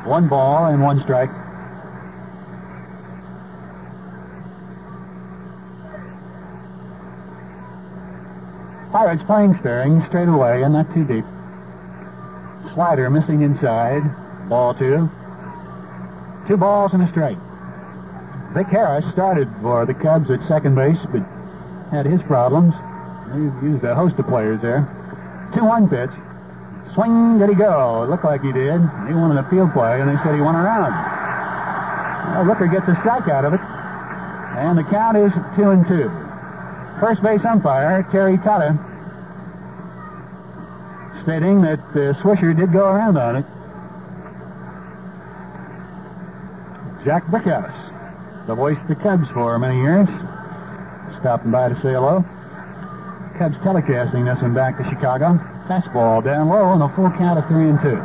one 0.06 0.28
ball 0.28 0.66
and 0.66 0.80
one 0.80 1.02
strike. 1.02 1.28
Pirates 8.92 9.24
playing 9.24 9.56
Sperring 9.58 10.04
straight 10.06 10.28
away 10.28 10.62
and 10.62 10.74
not 10.74 10.86
too 10.94 11.04
deep. 11.04 11.24
Slider 12.74 13.10
missing 13.10 13.42
inside. 13.42 14.04
Ball 14.48 14.72
two. 14.72 15.10
Two 16.46 16.56
balls 16.56 16.92
and 16.92 17.02
a 17.02 17.08
strike. 17.08 17.38
Vic 18.54 18.68
Harris 18.68 19.04
started 19.10 19.48
for 19.60 19.84
the 19.84 19.94
Cubs 19.94 20.30
at 20.30 20.46
second 20.46 20.76
base, 20.76 21.04
but 21.10 21.26
had 21.90 22.06
his 22.06 22.22
problems. 22.22 22.72
He 23.34 23.66
used 23.66 23.82
a 23.82 23.96
host 23.96 24.16
of 24.20 24.28
players 24.28 24.62
there. 24.62 24.88
2-1 25.64 25.88
pitch. 25.88 26.14
Swing, 26.94 27.38
did 27.38 27.48
he 27.48 27.54
go? 27.54 28.04
It 28.04 28.10
looked 28.10 28.24
like 28.24 28.42
he 28.42 28.52
did. 28.52 28.80
He 29.08 29.14
wanted 29.14 29.38
a 29.38 29.48
field 29.48 29.72
play, 29.72 30.00
and 30.00 30.08
they 30.08 30.20
said 30.22 30.34
he 30.34 30.40
went 30.40 30.56
around. 30.56 30.92
Well, 32.34 32.44
Rooker 32.44 32.70
gets 32.70 32.86
a 32.86 32.96
strike 33.00 33.28
out 33.28 33.44
of 33.44 33.54
it, 33.54 33.60
and 33.60 34.76
the 34.76 34.84
count 34.84 35.16
is 35.16 35.32
2 35.56 35.70
and 35.70 35.86
2. 35.86 36.10
First 37.00 37.22
base 37.22 37.44
umpire, 37.44 38.06
Terry 38.12 38.36
Tata, 38.36 38.78
stating 41.22 41.62
that 41.62 41.80
uh, 41.96 42.12
Swisher 42.20 42.56
did 42.56 42.72
go 42.72 42.86
around 42.86 43.16
on 43.16 43.36
it. 43.36 43.46
Jack 47.04 47.26
Brickhouse, 47.26 48.46
the 48.46 48.54
voice 48.54 48.78
of 48.80 48.88
the 48.88 48.94
Cubs 48.96 49.28
for 49.30 49.58
many 49.58 49.80
years, 49.80 50.08
stopping 51.20 51.50
by 51.50 51.68
to 51.68 51.74
say 51.76 51.92
hello. 51.92 52.24
Cubs 53.38 53.56
telecasting 53.58 54.24
this 54.24 54.40
one 54.40 54.54
back 54.54 54.78
to 54.78 54.84
Chicago. 54.88 55.40
Fastball 55.68 56.22
down 56.22 56.48
low 56.48 56.64
on 56.64 56.82
a 56.82 56.94
full 56.94 57.10
count 57.10 57.38
of 57.38 57.46
three 57.48 57.68
and 57.68 57.80
two. 57.80 57.96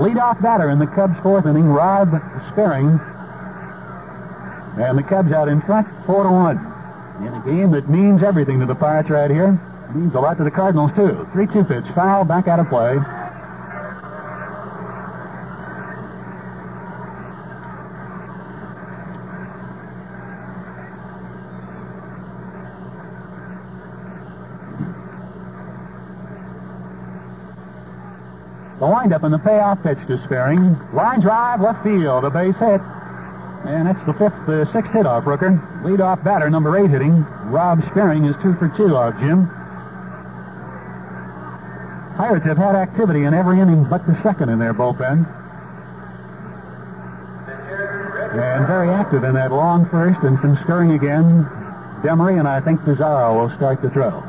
Leadoff 0.00 0.40
batter 0.40 0.70
in 0.70 0.78
the 0.78 0.86
Cubs' 0.86 1.18
fourth 1.22 1.46
inning, 1.46 1.68
Rob 1.68 2.10
Sperring. 2.50 2.98
And 4.80 4.98
the 4.98 5.02
Cubs 5.02 5.32
out 5.32 5.48
in 5.48 5.60
front, 5.62 5.86
four 6.06 6.24
to 6.24 6.30
one. 6.30 6.56
In 7.20 7.32
a 7.32 7.42
game 7.44 7.70
that 7.72 7.88
means 7.88 8.22
everything 8.22 8.58
to 8.60 8.66
the 8.66 8.74
Pirates 8.74 9.10
right 9.10 9.30
here. 9.30 9.52
Means 9.94 10.14
a 10.14 10.20
lot 10.20 10.38
to 10.38 10.44
the 10.44 10.50
Cardinals, 10.50 10.90
too. 10.96 11.28
3-2 11.32 11.68
pitch, 11.68 11.94
foul, 11.94 12.24
back 12.24 12.48
out 12.48 12.58
of 12.58 12.68
play. 12.68 12.98
Windup 29.04 29.22
and 29.22 29.34
the 29.34 29.38
payoff 29.38 29.82
pitch 29.82 29.98
to 30.06 30.16
Sperring. 30.24 30.78
Line 30.94 31.20
drive, 31.20 31.60
left 31.60 31.84
field, 31.84 32.24
a 32.24 32.30
base 32.30 32.56
hit. 32.56 32.80
And 33.66 33.86
that's 33.86 34.00
the 34.06 34.14
fifth, 34.14 34.48
uh, 34.48 34.64
sixth 34.72 34.92
hit 34.92 35.04
off 35.04 35.24
Rooker. 35.24 35.60
Lead 35.84 36.00
off 36.00 36.24
batter, 36.24 36.48
number 36.48 36.74
eight 36.78 36.88
hitting. 36.88 37.22
Rob 37.52 37.82
Sperring 37.90 38.24
is 38.24 38.34
two 38.42 38.54
for 38.54 38.72
two 38.74 38.96
off 38.96 39.12
Jim. 39.20 39.46
Pirates 42.16 42.46
have 42.46 42.56
had 42.56 42.74
activity 42.74 43.24
in 43.24 43.34
every 43.34 43.60
inning 43.60 43.84
but 43.84 44.06
the 44.06 44.18
second 44.22 44.48
in 44.48 44.58
their 44.58 44.72
bullpen. 44.72 45.28
And 48.32 48.66
very 48.66 48.88
active 48.88 49.22
in 49.24 49.34
that 49.34 49.52
long 49.52 49.86
first 49.90 50.20
and 50.22 50.38
some 50.40 50.58
stirring 50.64 50.92
again. 50.92 51.44
Demery 52.02 52.38
and 52.38 52.48
I 52.48 52.60
think 52.62 52.82
Pizarro 52.86 53.38
will 53.38 53.54
start 53.56 53.82
the 53.82 53.90
throw. 53.90 54.22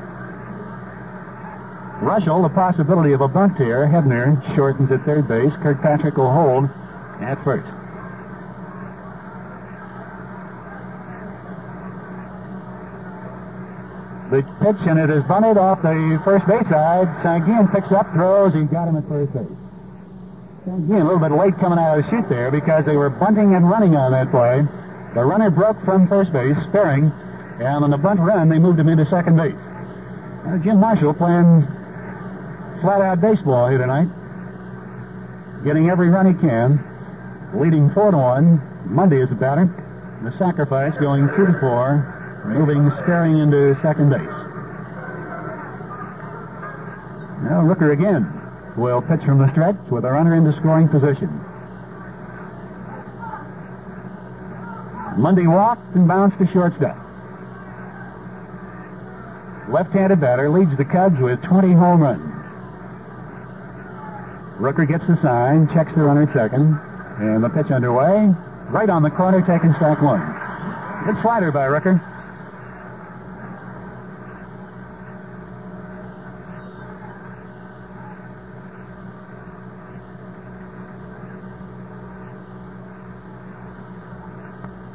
Reuschel, 2.02 2.44
the 2.44 2.50
possibility 2.50 3.14
of 3.14 3.22
a 3.22 3.28
bunt 3.28 3.58
here. 3.58 3.88
Hebner 3.88 4.36
shortens 4.56 4.92
at 4.92 5.06
third 5.06 5.28
base. 5.28 5.54
Kirkpatrick 5.62 6.18
will 6.18 6.32
hold 6.32 6.70
at 7.22 7.42
first. 7.44 7.68
The 14.32 14.42
pitch, 14.60 14.88
and 14.88 15.00
it 15.00 15.10
is 15.10 15.24
bunted 15.24 15.58
off 15.58 15.82
the 15.82 16.20
first 16.26 16.46
base 16.48 16.68
side. 16.68 17.08
Sanguillen 17.24 17.72
picks 17.72 17.92
up, 17.92 18.12
throws. 18.12 18.54
He 18.54 18.64
got 18.64 18.88
him 18.90 18.98
at 18.98 19.08
first 19.08 19.32
base. 19.32 19.48
Sanguillen 20.68 21.02
a 21.02 21.06
little 21.06 21.20
bit 21.20 21.32
late 21.32 21.56
coming 21.60 21.80
out 21.80 21.98
of 21.98 22.04
the 22.04 22.10
chute 22.10 22.28
there 22.28 22.52
because 22.52 22.86
they 22.86 22.98
were 22.98 23.10
bunting 23.10 23.56
and 23.56 23.70
running 23.70 23.96
on 23.96 24.12
that 24.12 24.32
play. 24.32 24.68
The 25.14 25.24
runner 25.24 25.50
broke 25.50 25.80
from 25.86 26.10
first 26.10 26.34
base, 26.34 26.58
Sperring, 26.64 27.14
and 27.62 27.84
on 27.86 27.90
the 27.90 27.98
bunt 27.98 28.20
run, 28.20 28.50
they 28.50 28.60
moved 28.60 28.80
him 28.80 28.90
into 28.90 29.06
second 29.06 29.38
base. 29.38 29.56
Uh, 30.46 30.58
Jim 30.58 30.80
Marshall 30.80 31.14
playing 31.14 31.66
flat-out 32.86 33.20
baseball 33.20 33.68
here 33.68 33.80
tonight, 33.80 34.08
getting 35.66 35.90
every 35.90 36.08
run 36.08 36.28
he 36.28 36.40
can, 36.40 36.78
leading 37.56 37.90
four 37.96 38.12
to 38.12 38.18
one. 38.18 38.62
Monday 38.86 39.20
is 39.20 39.30
the 39.30 39.34
batter. 39.36 39.66
The 40.24 40.32
sacrifice 40.38 40.94
going 41.00 41.28
two 41.30 41.48
to 41.48 41.60
four 41.60 42.44
moving 42.46 42.92
Sperring 43.02 43.40
into 43.40 43.74
second 43.82 44.12
base. 44.12 44.22
Now 47.42 47.66
Rooker 47.66 47.92
again 47.92 48.30
will 48.78 49.02
pitch 49.02 49.26
from 49.26 49.40
the 49.40 49.50
stretch 49.50 49.78
with 49.90 50.06
a 50.06 50.12
runner 50.12 50.36
into 50.36 50.54
scoring 50.60 50.88
position. 50.88 51.30
Monday 55.18 55.48
walked 55.48 55.96
and 55.96 56.08
bounced 56.08 56.38
to 56.38 56.46
shortstop. 56.54 57.02
Left-handed 59.70 60.22
batter 60.22 60.52
leads 60.52 60.78
the 60.78 60.86
Cubs 60.86 61.20
with 61.20 61.42
20 61.42 61.74
home 61.74 62.02
runs. 62.02 62.35
Rooker 64.60 64.88
gets 64.88 65.06
the 65.06 65.20
sign, 65.22 65.68
checks 65.74 65.94
the 65.96 66.02
runner 66.02 66.32
second, 66.32 66.80
and 67.20 67.44
the 67.44 67.50
pitch 67.50 67.72
underway. 67.72 68.34
Right 68.70 68.90
on 68.90 69.04
the 69.04 69.10
corner, 69.10 69.42
taking 69.42 69.74
strike 69.76 70.02
one. 70.02 70.22
Good 71.06 71.22
slider 71.22 71.52
by 71.52 71.68
Rooker. 71.68 72.02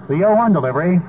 The 0.09 0.17
0-1 0.17 0.53
delivery. 0.53 1.01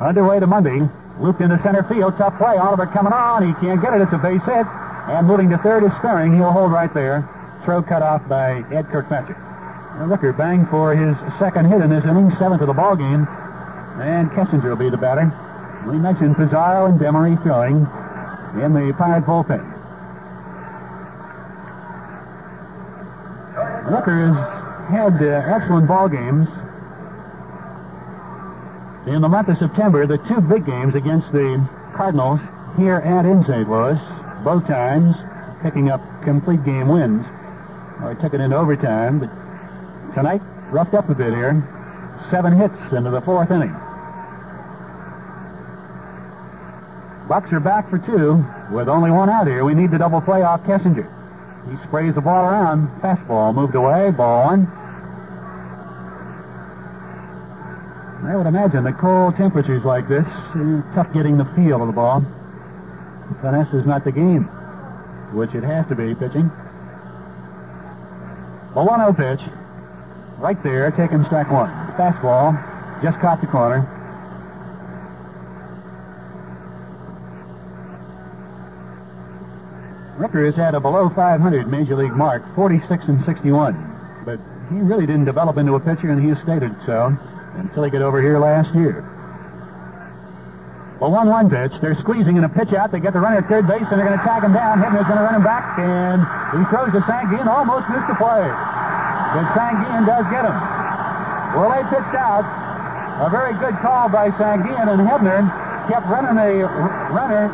Underway 0.00 0.40
to 0.40 0.46
Monday. 0.48 0.80
Looped 1.20 1.40
into 1.40 1.62
center 1.62 1.84
field. 1.84 2.16
Tough 2.16 2.36
play. 2.38 2.56
Oliver 2.56 2.86
coming 2.86 3.12
on. 3.12 3.46
He 3.46 3.54
can't 3.64 3.80
get 3.80 3.94
it. 3.94 4.00
It's 4.00 4.12
a 4.12 4.18
base 4.18 4.42
hit. 4.42 4.66
And 4.66 5.26
moving 5.28 5.48
to 5.50 5.58
third 5.58 5.84
is 5.84 5.92
Sperring. 5.98 6.34
He'll 6.34 6.50
hold 6.50 6.72
right 6.72 6.92
there. 6.92 7.30
Throw 7.66 7.82
cut 7.82 8.00
off 8.00 8.22
by 8.28 8.62
Ed 8.70 8.88
Kirkpatrick. 8.90 9.36
Now 9.36 10.06
Rooker 10.06 10.30
banged 10.38 10.70
for 10.70 10.94
his 10.94 11.18
second 11.36 11.66
hit 11.66 11.80
in 11.80 11.90
this 11.90 12.04
inning, 12.04 12.30
seventh 12.38 12.60
of 12.60 12.68
the 12.68 12.72
ball 12.72 12.94
game. 12.94 13.26
And 13.98 14.30
Kessinger 14.30 14.70
will 14.70 14.76
be 14.76 14.88
the 14.88 14.96
batter. 14.96 15.34
We 15.84 15.98
mentioned 15.98 16.36
Pizarro 16.36 16.86
and 16.86 17.00
Demery 17.00 17.42
throwing 17.42 17.82
in 18.62 18.72
the 18.72 18.94
Pirate 18.96 19.26
bullpen. 19.26 19.66
Rooker 23.90 24.30
has 24.30 24.88
had 24.88 25.20
uh, 25.20 25.56
excellent 25.56 25.88
ball 25.88 26.08
games 26.08 26.46
in 29.12 29.22
the 29.22 29.28
month 29.28 29.48
of 29.48 29.58
September, 29.58 30.06
the 30.06 30.18
two 30.18 30.40
big 30.40 30.66
games 30.66 30.94
against 30.94 31.32
the 31.32 31.68
Cardinals 31.96 32.38
here 32.76 32.98
and 32.98 33.26
in 33.26 33.42
St. 33.42 33.68
Louis, 33.68 33.98
both 34.44 34.64
times 34.68 35.16
picking 35.64 35.90
up 35.90 36.00
complete 36.22 36.64
game 36.64 36.86
wins. 36.86 37.26
Or 38.02 38.14
took 38.20 38.34
it 38.34 38.40
into 38.40 38.56
overtime, 38.56 39.20
but 39.20 40.14
tonight 40.14 40.42
roughed 40.70 40.94
up 40.94 41.08
a 41.08 41.14
bit 41.14 41.32
here. 41.32 41.62
Seven 42.30 42.58
hits 42.58 42.78
into 42.92 43.10
the 43.10 43.20
fourth 43.20 43.50
inning. 43.50 43.74
Bucks 47.28 47.52
are 47.52 47.60
back 47.60 47.90
for 47.90 47.98
two 47.98 48.44
with 48.70 48.88
only 48.88 49.10
one 49.10 49.28
out 49.28 49.46
here. 49.46 49.64
We 49.64 49.74
need 49.74 49.90
the 49.90 49.98
double 49.98 50.20
play 50.20 50.42
off 50.42 50.62
Kessinger. 50.62 51.10
He 51.70 51.76
sprays 51.88 52.14
the 52.14 52.20
ball 52.20 52.44
around. 52.44 52.88
Fastball 53.00 53.54
moved 53.54 53.74
away. 53.74 54.10
Ball 54.12 54.46
one. 54.46 54.66
I 58.26 58.34
would 58.34 58.46
imagine 58.46 58.82
the 58.82 58.92
cold 58.92 59.36
temperatures 59.36 59.84
like 59.84 60.08
this, 60.08 60.26
uh, 60.26 60.82
tough 60.94 61.12
getting 61.12 61.36
the 61.38 61.44
feel 61.56 61.80
of 61.80 61.86
the 61.86 61.92
ball. 61.92 62.24
Finesse 63.40 63.72
is 63.72 63.86
not 63.86 64.04
the 64.04 64.10
game, 64.10 64.44
which 65.32 65.54
it 65.54 65.62
has 65.62 65.86
to 65.86 65.94
be 65.94 66.14
pitching. 66.14 66.50
The 68.76 68.82
1 68.82 69.00
0 69.00 69.12
pitch, 69.14 69.40
right 70.36 70.62
there, 70.62 70.90
taking 70.90 71.24
strike 71.24 71.50
one. 71.50 71.70
Fastball, 71.96 72.52
just 73.02 73.18
caught 73.20 73.40
the 73.40 73.46
corner. 73.46 73.88
Rooker 80.18 80.44
has 80.44 80.54
had 80.54 80.74
a 80.74 80.80
below 80.80 81.08
500 81.08 81.68
major 81.68 81.96
league 81.96 82.12
mark, 82.12 82.42
46 82.54 83.06
and 83.08 83.24
61. 83.24 83.72
But 84.26 84.40
he 84.68 84.76
really 84.76 85.06
didn't 85.06 85.24
develop 85.24 85.56
into 85.56 85.76
a 85.76 85.80
pitcher, 85.80 86.10
and 86.10 86.22
he 86.22 86.28
has 86.28 86.38
stated 86.42 86.76
so 86.84 87.16
until 87.54 87.82
he 87.82 87.90
got 87.90 88.02
over 88.02 88.20
here 88.20 88.38
last 88.38 88.74
year. 88.74 89.15
Well, 90.96 91.12
1-1 91.12 91.52
pitch. 91.52 91.76
They're 91.84 91.98
squeezing 92.00 92.40
in 92.40 92.44
a 92.44 92.48
pitch 92.48 92.72
out. 92.72 92.88
They 92.90 93.00
get 93.00 93.12
the 93.12 93.20
runner 93.20 93.44
at 93.44 93.48
third 93.52 93.68
base, 93.68 93.84
and 93.92 94.00
they're 94.00 94.08
going 94.08 94.16
to 94.16 94.24
tag 94.24 94.40
him 94.40 94.56
down. 94.56 94.80
Hebner's 94.80 95.04
going 95.04 95.20
to 95.20 95.28
run 95.28 95.36
him 95.36 95.44
back, 95.44 95.76
and 95.76 96.24
he 96.56 96.64
throws 96.72 96.88
to 96.96 97.04
Sanguillen. 97.04 97.44
Almost 97.44 97.84
missed 97.92 98.08
the 98.08 98.16
play. 98.16 98.48
But 99.36 99.44
Sanguillen 99.52 100.08
does 100.08 100.24
get 100.32 100.48
him. 100.48 100.56
Well, 101.52 101.68
they 101.68 101.84
pitched 101.92 102.16
out. 102.16 102.48
A 103.20 103.28
very 103.28 103.52
good 103.60 103.76
call 103.84 104.08
by 104.08 104.32
Sanguillen, 104.40 104.88
and 104.88 105.04
Hebner 105.04 105.44
kept 105.88 106.08
running 106.08 106.36
a 106.40 106.64
runner, 107.12 107.52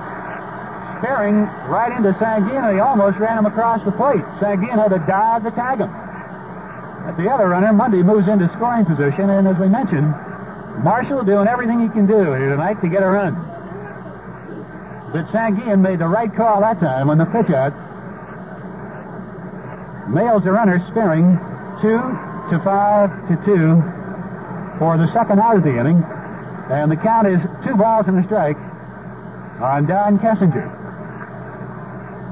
Sperring 0.99 1.47
right 1.67 1.91
into 1.91 2.15
Sanguillen, 2.23 2.63
and 2.63 2.75
he 2.75 2.81
almost 2.81 3.19
ran 3.19 3.39
him 3.39 3.47
across 3.47 3.83
the 3.83 3.91
plate. 3.91 4.23
Sanguillen 4.39 4.79
had 4.79 4.95
to 4.95 5.03
dive 5.03 5.43
to 5.43 5.51
tag 5.51 5.79
him. 5.83 5.91
But 7.07 7.17
the 7.19 7.29
other 7.29 7.49
runner, 7.49 7.73
Monday, 7.73 8.03
moves 8.03 8.29
into 8.29 8.47
scoring 8.55 8.87
position, 8.87 9.31
and 9.31 9.49
as 9.49 9.59
we 9.59 9.67
mentioned, 9.67 10.15
Marshall 10.79 11.25
doing 11.25 11.47
everything 11.47 11.81
he 11.81 11.89
can 11.89 12.07
do 12.07 12.33
here 12.33 12.51
tonight 12.51 12.81
to 12.81 12.89
get 12.89 13.03
a 13.03 13.07
run. 13.07 13.35
But 15.13 15.27
Sanguillen 15.29 15.81
made 15.81 15.99
the 15.99 16.09
right 16.09 16.35
call 16.35 16.61
that 16.61 16.81
time 16.81 17.11
on 17.11 17.19
the 17.19 17.27
pitch 17.27 17.51
out. 17.51 17.73
Nails 20.09 20.45
the 20.45 20.53
runner, 20.53 20.85
Sperring, 20.91 21.39
two 21.81 22.01
to 22.51 22.61
five 22.65 23.11
to 23.29 23.37
two 23.45 23.83
for 24.79 24.97
the 24.97 25.13
second 25.13 25.39
out 25.39 25.57
of 25.57 25.63
the 25.63 25.79
inning. 25.79 26.03
And 26.71 26.91
the 26.91 26.97
count 26.97 27.27
is 27.27 27.41
two 27.65 27.77
balls 27.77 28.07
and 28.09 28.19
a 28.19 28.25
strike 28.25 28.57
on 29.61 29.87
Don 29.87 30.19
Kessinger. 30.19 30.81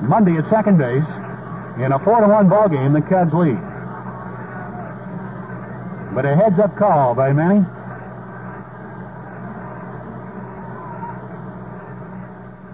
Monday 0.02 0.36
at 0.36 0.48
second 0.48 0.78
base. 0.78 1.04
In 1.78 1.92
a 1.92 1.98
4 1.98 2.20
to 2.20 2.28
1 2.28 2.48
ball 2.48 2.68
game, 2.68 2.92
the 2.92 3.00
Cubs 3.00 3.32
lead. 3.32 3.58
But 6.14 6.26
a 6.26 6.34
heads 6.34 6.58
up 6.58 6.76
call 6.76 7.14
by 7.14 7.32
Manny. 7.32 7.64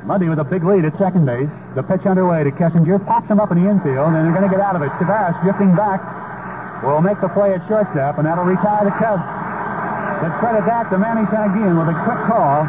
Monday 0.07 0.29
with 0.29 0.39
a 0.39 0.45
big 0.45 0.63
lead 0.63 0.85
at 0.85 0.97
second 0.99 1.27
base. 1.27 1.51
The 1.75 1.83
pitch 1.83 2.07
underway 2.07 2.45
to 2.45 2.53
Kessinger. 2.53 3.05
Pops 3.05 3.29
him 3.29 3.41
up 3.41 3.51
in 3.51 3.59
the 3.59 3.69
infield, 3.69 4.07
and 4.07 4.15
they're 4.15 4.31
going 4.31 4.47
to 4.47 4.55
get 4.55 4.63
out 4.63 4.77
of 4.77 4.83
it. 4.83 4.91
Taveras 5.03 5.35
drifting 5.43 5.75
back 5.75 5.99
will 6.85 7.03
make 7.03 7.21
the 7.21 7.29
play 7.29 7.55
at 7.55 7.67
shortstop, 7.67 8.19
and 8.19 8.27
that'll 8.27 8.47
retire 8.47 8.87
the 8.87 8.95
Cubs. 8.95 9.27
But 10.23 10.39
credit 10.39 10.65
that 10.67 10.89
to 10.91 10.99
Manny 10.99 11.27
Sanguillen 11.27 11.75
with 11.75 11.91
a 11.91 11.99
quick 12.07 12.23
call 12.31 12.63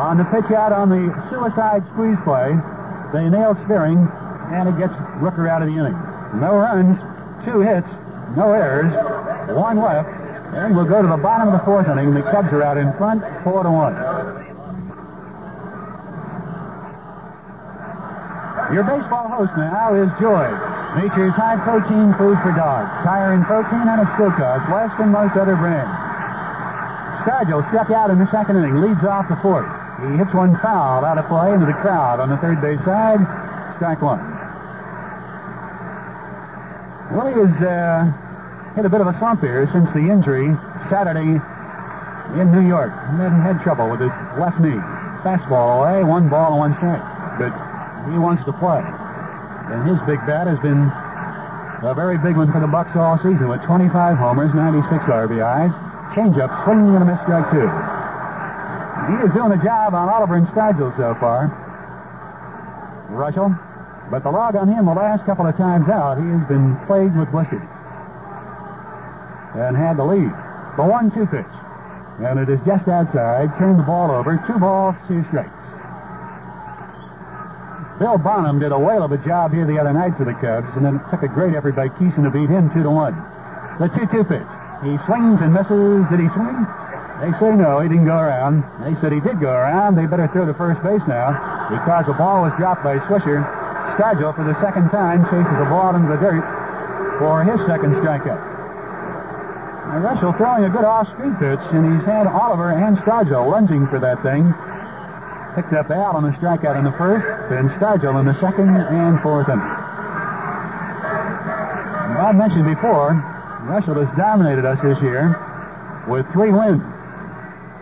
on 0.00 0.16
the 0.16 0.24
pitch 0.24 0.50
out 0.56 0.72
on 0.72 0.88
the 0.88 1.12
suicide 1.28 1.84
squeeze 1.92 2.16
play. 2.24 2.56
They 3.12 3.28
nail 3.28 3.52
Sperring, 3.68 4.08
and 4.48 4.72
it 4.72 4.78
gets 4.78 4.94
Rooker 5.20 5.48
out 5.48 5.60
of 5.60 5.68
the 5.68 5.76
inning. 5.76 6.00
No 6.40 6.56
runs, 6.56 6.96
two 7.44 7.60
hits, 7.60 7.88
no 8.36 8.52
errors, 8.56 8.88
one 9.52 9.76
left, 9.76 10.08
and 10.56 10.74
we'll 10.74 10.88
go 10.88 11.02
to 11.02 11.08
the 11.08 11.16
bottom 11.20 11.48
of 11.48 11.52
the 11.52 11.64
fourth 11.64 11.88
inning. 11.88 12.14
The 12.14 12.22
Cubs 12.22 12.48
are 12.56 12.62
out 12.62 12.78
in 12.78 12.92
front, 12.96 13.22
four 13.44 13.62
to 13.62 13.70
one. 13.70 14.47
Your 18.72 18.84
baseball 18.84 19.28
host 19.32 19.56
now 19.56 19.96
is 19.96 20.12
Joy. 20.20 20.44
Nature's 21.00 21.32
high 21.32 21.56
protein 21.64 22.12
food 22.20 22.36
for 22.44 22.52
dogs. 22.52 22.92
Higher 23.00 23.32
in 23.32 23.40
protein 23.48 23.88
and 23.88 24.04
it 24.04 24.08
still 24.20 24.28
less 24.28 24.92
than 25.00 25.08
most 25.08 25.36
other 25.40 25.56
brands. 25.56 25.88
Stargell 27.24 27.64
struck 27.72 27.88
out 27.90 28.10
in 28.10 28.18
the 28.18 28.28
second 28.30 28.56
inning, 28.56 28.80
leads 28.80 29.00
off 29.04 29.28
the 29.28 29.40
fourth. 29.40 29.68
He 30.04 30.20
hits 30.20 30.32
one 30.36 30.52
foul 30.60 31.04
out 31.04 31.16
of 31.16 31.26
play 31.28 31.52
into 31.52 31.64
the 31.64 31.76
crowd 31.80 32.20
on 32.20 32.28
the 32.28 32.36
third 32.38 32.60
base 32.60 32.80
side. 32.84 33.20
Strike 33.76 34.02
one. 34.04 34.20
Willie 37.16 37.40
has 37.40 37.56
uh, 37.64 38.12
hit 38.76 38.84
a 38.84 38.88
bit 38.88 39.00
of 39.00 39.08
a 39.08 39.16
slump 39.18 39.40
here 39.40 39.68
since 39.72 39.88
the 39.96 40.12
injury 40.12 40.52
Saturday 40.92 41.40
in 42.36 42.52
New 42.52 42.66
York. 42.68 42.92
He 43.12 43.16
had, 43.16 43.32
had 43.32 43.60
trouble 43.64 43.88
with 43.88 44.00
his 44.00 44.12
left 44.36 44.60
knee. 44.60 44.76
Fastball 45.24 45.80
away, 45.80 46.04
one 46.04 46.28
ball 46.28 46.58
one 46.58 46.76
strike. 46.76 47.02
But 47.38 47.67
he 48.06 48.18
wants 48.18 48.44
to 48.44 48.52
play. 48.52 48.82
And 49.72 49.88
his 49.88 49.98
big 50.06 50.22
bat 50.26 50.46
has 50.46 50.58
been 50.60 50.88
a 51.82 51.94
very 51.94 52.18
big 52.18 52.36
one 52.36 52.50
for 52.50 52.60
the 52.60 52.66
Bucks 52.66 52.96
all 52.96 53.18
season 53.18 53.48
with 53.48 53.62
25 53.62 54.16
homers, 54.16 54.54
96 54.54 55.04
RBIs, 55.04 55.72
changeup, 56.14 56.50
swinging 56.64 56.94
and 56.94 57.02
a 57.02 57.06
miss 57.06 57.20
strike 57.22 57.50
two. 57.50 57.68
He 59.08 59.16
is 59.24 59.32
doing 59.32 59.52
a 59.52 59.62
job 59.62 59.94
on 59.94 60.08
Oliver 60.08 60.36
and 60.36 60.46
Stargell 60.48 60.94
so 60.96 61.14
far. 61.20 61.48
Reuschel. 63.10 63.58
But 64.10 64.22
the 64.22 64.30
log 64.30 64.56
on 64.56 64.68
him 64.68 64.86
the 64.86 64.94
last 64.94 65.24
couple 65.24 65.46
of 65.46 65.56
times 65.56 65.88
out, 65.88 66.16
he 66.16 66.28
has 66.28 66.48
been 66.48 66.76
plagued 66.86 67.16
with 67.16 67.30
blisters. 67.30 67.62
And 69.54 69.76
had 69.76 69.96
the 69.96 70.04
lead. 70.04 70.32
The 70.76 70.84
one-two 70.84 71.26
pitch. 71.26 71.54
And 72.20 72.38
it 72.38 72.48
is 72.48 72.60
just 72.66 72.88
outside. 72.88 73.50
Turned 73.58 73.78
the 73.78 73.82
ball 73.82 74.10
over. 74.10 74.42
Two 74.46 74.58
balls, 74.58 74.96
two 75.06 75.24
strikes. 75.28 75.57
Bill 77.98 78.16
Bonham 78.16 78.60
did 78.60 78.70
a 78.70 78.78
whale 78.78 79.02
of 79.02 79.10
a 79.10 79.18
job 79.18 79.52
here 79.52 79.66
the 79.66 79.78
other 79.78 79.92
night 79.92 80.16
for 80.16 80.24
the 80.24 80.34
Cubs, 80.34 80.70
and 80.76 80.84
then 80.86 80.96
it 80.96 81.10
took 81.10 81.22
a 81.22 81.28
great 81.28 81.54
effort 81.54 81.74
by 81.74 81.88
Kison 81.88 82.22
to 82.22 82.30
beat 82.30 82.48
him 82.48 82.70
two 82.70 82.82
to 82.82 82.90
one. 82.90 83.14
The 83.82 83.90
two-two 83.90 84.22
pitch. 84.22 84.46
He 84.86 84.94
swings 85.06 85.42
and 85.42 85.50
misses. 85.50 86.06
Did 86.06 86.22
he 86.22 86.30
swing? 86.30 86.62
They 87.18 87.34
say 87.42 87.50
no, 87.58 87.82
he 87.82 87.90
didn't 87.90 88.06
go 88.06 88.18
around. 88.18 88.62
They 88.86 88.94
said 89.02 89.10
he 89.10 89.18
did 89.18 89.42
go 89.42 89.50
around. 89.50 89.98
They 89.98 90.06
better 90.06 90.30
throw 90.30 90.46
to 90.46 90.54
first 90.54 90.78
base 90.86 91.02
now 91.10 91.34
because 91.66 92.06
the 92.06 92.14
ball 92.14 92.46
was 92.46 92.54
dropped 92.54 92.86
by 92.86 92.98
Swisher. 93.10 93.42
Stargell, 93.98 94.30
for 94.36 94.46
the 94.46 94.54
second 94.62 94.90
time, 94.90 95.26
chases 95.26 95.58
the 95.58 95.66
ball 95.66 95.96
into 95.98 96.06
the 96.06 96.22
dirt 96.22 96.46
for 97.18 97.42
his 97.42 97.58
second 97.66 97.98
strikeout. 97.98 98.38
Reuschel 99.98 100.36
throwing 100.36 100.64
a 100.64 100.70
good 100.70 100.84
off-speed 100.84 101.34
pitch, 101.42 101.64
and 101.74 101.82
he's 101.82 102.06
had 102.06 102.28
Oliver 102.28 102.70
and 102.70 102.98
Stargell 102.98 103.50
lunging 103.50 103.88
for 103.88 103.98
that 103.98 104.22
thing. 104.22 104.54
Picked 105.54 105.72
up 105.72 105.90
Al 105.90 106.16
on 106.16 106.22
the 106.22 106.30
strikeout 106.38 106.76
in 106.78 106.84
the 106.84 106.92
first, 106.92 107.26
then 107.50 107.68
Stargell 107.80 108.20
in 108.20 108.26
the 108.26 108.38
second 108.40 108.68
and 108.68 109.20
fourth 109.22 109.48
inning. 109.48 109.60
I 112.18 112.32
mentioned 112.32 112.64
before, 112.64 113.14
Reuschel 113.66 114.04
has 114.04 114.16
dominated 114.16 114.64
us 114.64 114.78
this 114.82 115.00
year 115.02 115.34
with 116.08 116.30
three 116.32 116.50
wins, 116.50 116.82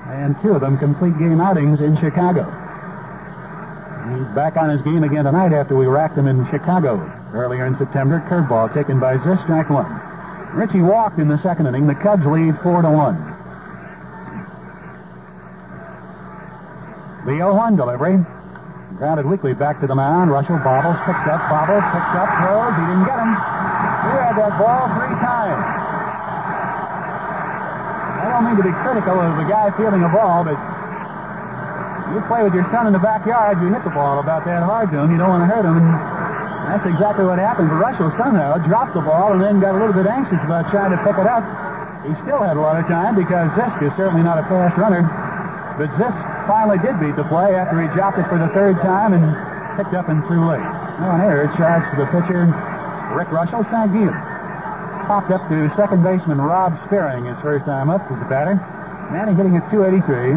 and 0.08 0.36
two 0.42 0.52
of 0.52 0.60
them 0.60 0.78
complete 0.78 1.18
game 1.18 1.40
outings 1.40 1.80
in 1.80 1.98
Chicago. 2.00 2.44
He's 4.14 4.34
back 4.34 4.56
on 4.56 4.70
his 4.70 4.80
game 4.82 5.02
again 5.02 5.24
tonight 5.24 5.52
after 5.52 5.76
we 5.76 5.86
racked 5.86 6.16
him 6.16 6.26
in 6.28 6.48
Chicago 6.50 7.00
earlier 7.34 7.66
in 7.66 7.76
September. 7.76 8.24
Curveball 8.28 8.72
taken 8.72 9.00
by 9.00 9.16
Zisk, 9.18 9.42
strike 9.44 9.68
one. 9.68 9.90
Richie 10.54 10.80
walked 10.80 11.18
in 11.18 11.28
the 11.28 11.42
second 11.42 11.66
inning. 11.66 11.86
The 11.86 11.94
Cubs 11.94 12.24
lead 12.24 12.58
four 12.62 12.82
to 12.82 12.90
one. 12.90 13.35
The 17.36 17.44
0-1 17.44 17.76
delivery. 17.76 18.16
Grounded 18.96 19.28
weakly 19.28 19.52
back 19.52 19.76
to 19.84 19.86
the 19.86 19.92
mound. 19.92 20.32
Reuschel 20.32 20.56
bobbles, 20.64 20.96
picks 21.04 21.28
up, 21.28 21.44
bobbles, 21.52 21.84
picks 21.92 22.12
up, 22.16 22.32
throws. 22.40 22.72
He 22.80 22.84
didn't 22.88 23.04
get 23.04 23.20
him. 23.20 23.28
He 23.28 24.12
had 24.24 24.40
that 24.40 24.56
ball 24.56 24.88
three 24.96 25.12
times. 25.20 25.60
I 28.24 28.32
don't 28.32 28.48
mean 28.48 28.56
to 28.56 28.64
be 28.64 28.72
critical 28.80 29.20
of 29.20 29.36
the 29.36 29.44
guy 29.44 29.68
fielding 29.76 30.00
a 30.00 30.08
ball, 30.08 30.48
but 30.48 30.56
you 32.16 32.24
play 32.24 32.40
with 32.40 32.56
your 32.56 32.64
son 32.72 32.88
in 32.88 32.96
the 32.96 33.04
backyard, 33.04 33.60
you 33.60 33.68
hit 33.68 33.84
the 33.84 33.92
ball 33.92 34.16
about 34.16 34.48
that 34.48 34.64
hard 34.64 34.88
to 34.96 35.04
him. 35.04 35.12
You 35.12 35.20
don't 35.20 35.28
want 35.28 35.44
to 35.44 35.50
hurt 35.52 35.68
him, 35.68 35.76
and 35.76 35.92
that's 36.72 36.88
exactly 36.88 37.28
what 37.28 37.36
happened. 37.36 37.68
But 37.68 37.84
Reuschel 37.84 38.16
somehow 38.16 38.56
dropped 38.64 38.96
the 38.96 39.04
ball 39.04 39.36
and 39.36 39.44
then 39.44 39.60
got 39.60 39.76
a 39.76 39.78
little 39.78 39.92
bit 39.92 40.08
anxious 40.08 40.40
about 40.40 40.72
trying 40.72 40.96
to 40.96 41.00
pick 41.04 41.20
it 41.20 41.28
up. 41.28 41.44
He 42.00 42.16
still 42.24 42.40
had 42.40 42.56
a 42.56 42.64
lot 42.64 42.80
of 42.80 42.88
time 42.88 43.12
because 43.12 43.52
Zisk 43.52 43.84
is 43.84 43.92
certainly 43.92 44.24
not 44.24 44.40
a 44.40 44.48
fast 44.48 44.80
runner. 44.80 45.04
But 45.76 45.92
Zisk 46.00 46.35
finally 46.46 46.78
did 46.78 46.98
beat 46.98 47.16
the 47.16 47.26
play 47.26 47.54
after 47.54 47.82
he 47.82 47.88
dropped 47.94 48.18
it 48.18 48.26
for 48.28 48.38
the 48.38 48.48
third 48.54 48.78
time 48.80 49.12
and 49.12 49.26
picked 49.76 49.94
up 49.94 50.08
and 50.08 50.24
threw 50.26 50.46
late. 50.46 50.64
Now 51.02 51.14
an 51.14 51.20
error 51.20 51.50
charged 51.58 51.90
to 51.92 51.96
the 52.00 52.08
pitcher, 52.08 52.46
Rick 53.12 53.28
Reuschel. 53.28 53.68
Sanguillen 53.68 54.16
popped 55.06 55.30
up 55.30 55.48
to 55.48 55.70
second 55.76 56.02
baseman 56.02 56.40
Rob 56.40 56.74
Sperring 56.86 57.26
his 57.26 57.38
first 57.38 57.64
time 57.64 57.90
up 57.90 58.02
as 58.10 58.20
a 58.20 58.28
batter. 58.28 58.58
Manny 59.10 59.34
hitting 59.34 59.56
at 59.56 59.70
283. 59.70 60.34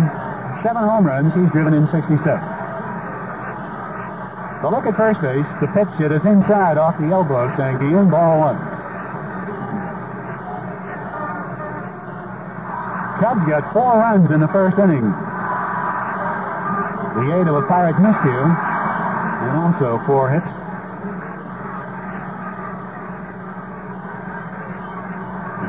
Seven 0.61 0.83
home 0.83 1.05
runs. 1.05 1.33
He's 1.33 1.49
driven 1.51 1.73
in 1.73 1.89
67. 1.89 2.21
The 4.61 4.69
look 4.69 4.85
at 4.85 4.95
first 4.95 5.21
base. 5.21 5.47
The 5.61 5.67
pitch 5.73 5.89
hit 5.97 6.11
is 6.11 6.23
inside 6.25 6.77
off 6.77 6.99
the 6.99 7.09
elbow 7.09 7.49
of 7.49 7.51
Sanguillen. 7.57 8.11
Ball 8.11 8.39
one. 8.39 8.59
Cubs 13.19 13.43
got 13.49 13.73
four 13.73 13.97
runs 13.97 14.29
in 14.31 14.39
the 14.39 14.47
first 14.49 14.77
inning. 14.77 15.09
The 17.19 17.35
aid 17.35 17.47
of 17.47 17.55
a 17.55 17.63
Pirate 17.67 17.97
miscue, 17.97 18.45
and 18.47 19.57
also 19.59 20.01
four 20.05 20.31
hits. 20.31 20.47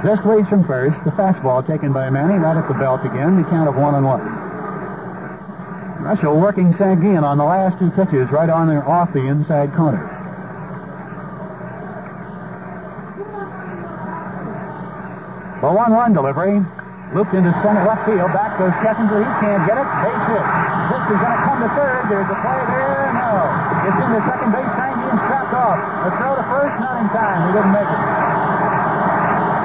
Just 0.04 0.24
leads 0.24 0.48
from 0.48 0.64
first. 0.64 0.96
The 1.04 1.10
fastball 1.10 1.66
taken 1.66 1.92
by 1.92 2.08
Manny 2.08 2.38
right 2.38 2.56
at 2.56 2.68
the 2.68 2.74
belt 2.74 3.04
again. 3.04 3.36
The 3.36 3.48
count 3.50 3.68
of 3.68 3.74
one 3.74 3.96
and 3.96 4.06
one. 4.06 4.20
Reuschel 6.00 6.40
working 6.40 6.72
Sanguillen 6.74 7.24
on 7.24 7.36
the 7.36 7.44
last 7.44 7.80
two 7.80 7.90
pitches 7.90 8.30
right 8.30 8.48
on 8.48 8.68
there 8.68 8.88
off 8.88 9.12
the 9.12 9.26
inside 9.26 9.74
corner. 9.74 10.06
The 15.60 15.66
1-1 15.66 16.14
delivery. 16.14 16.64
Looped 17.10 17.34
into 17.34 17.50
center 17.58 17.82
left 17.82 18.06
field. 18.06 18.30
Back 18.30 18.54
goes 18.54 18.70
Kessinger. 18.86 19.18
He 19.18 19.26
can't 19.42 19.66
get 19.66 19.82
it. 19.82 19.88
Base 19.98 20.24
hit. 20.30 20.46
This 20.94 21.02
is 21.10 21.18
going 21.18 21.34
to 21.34 21.42
come 21.42 21.58
to 21.58 21.70
third. 21.74 22.06
There's 22.06 22.30
a 22.30 22.38
play 22.38 22.62
there. 22.70 23.10
No. 23.18 23.50
It's 23.82 23.98
in 23.98 24.10
the 24.14 24.22
second 24.30 24.54
base. 24.54 24.70
Sanguillen's 24.78 25.18
trapped 25.26 25.50
off. 25.58 25.82
A 26.06 26.14
throw 26.22 26.38
to 26.38 26.46
first. 26.46 26.70
Not 26.78 27.02
in 27.02 27.10
time. 27.10 27.50
He 27.50 27.58
didn't 27.58 27.74
make 27.74 27.90
it. 27.90 28.02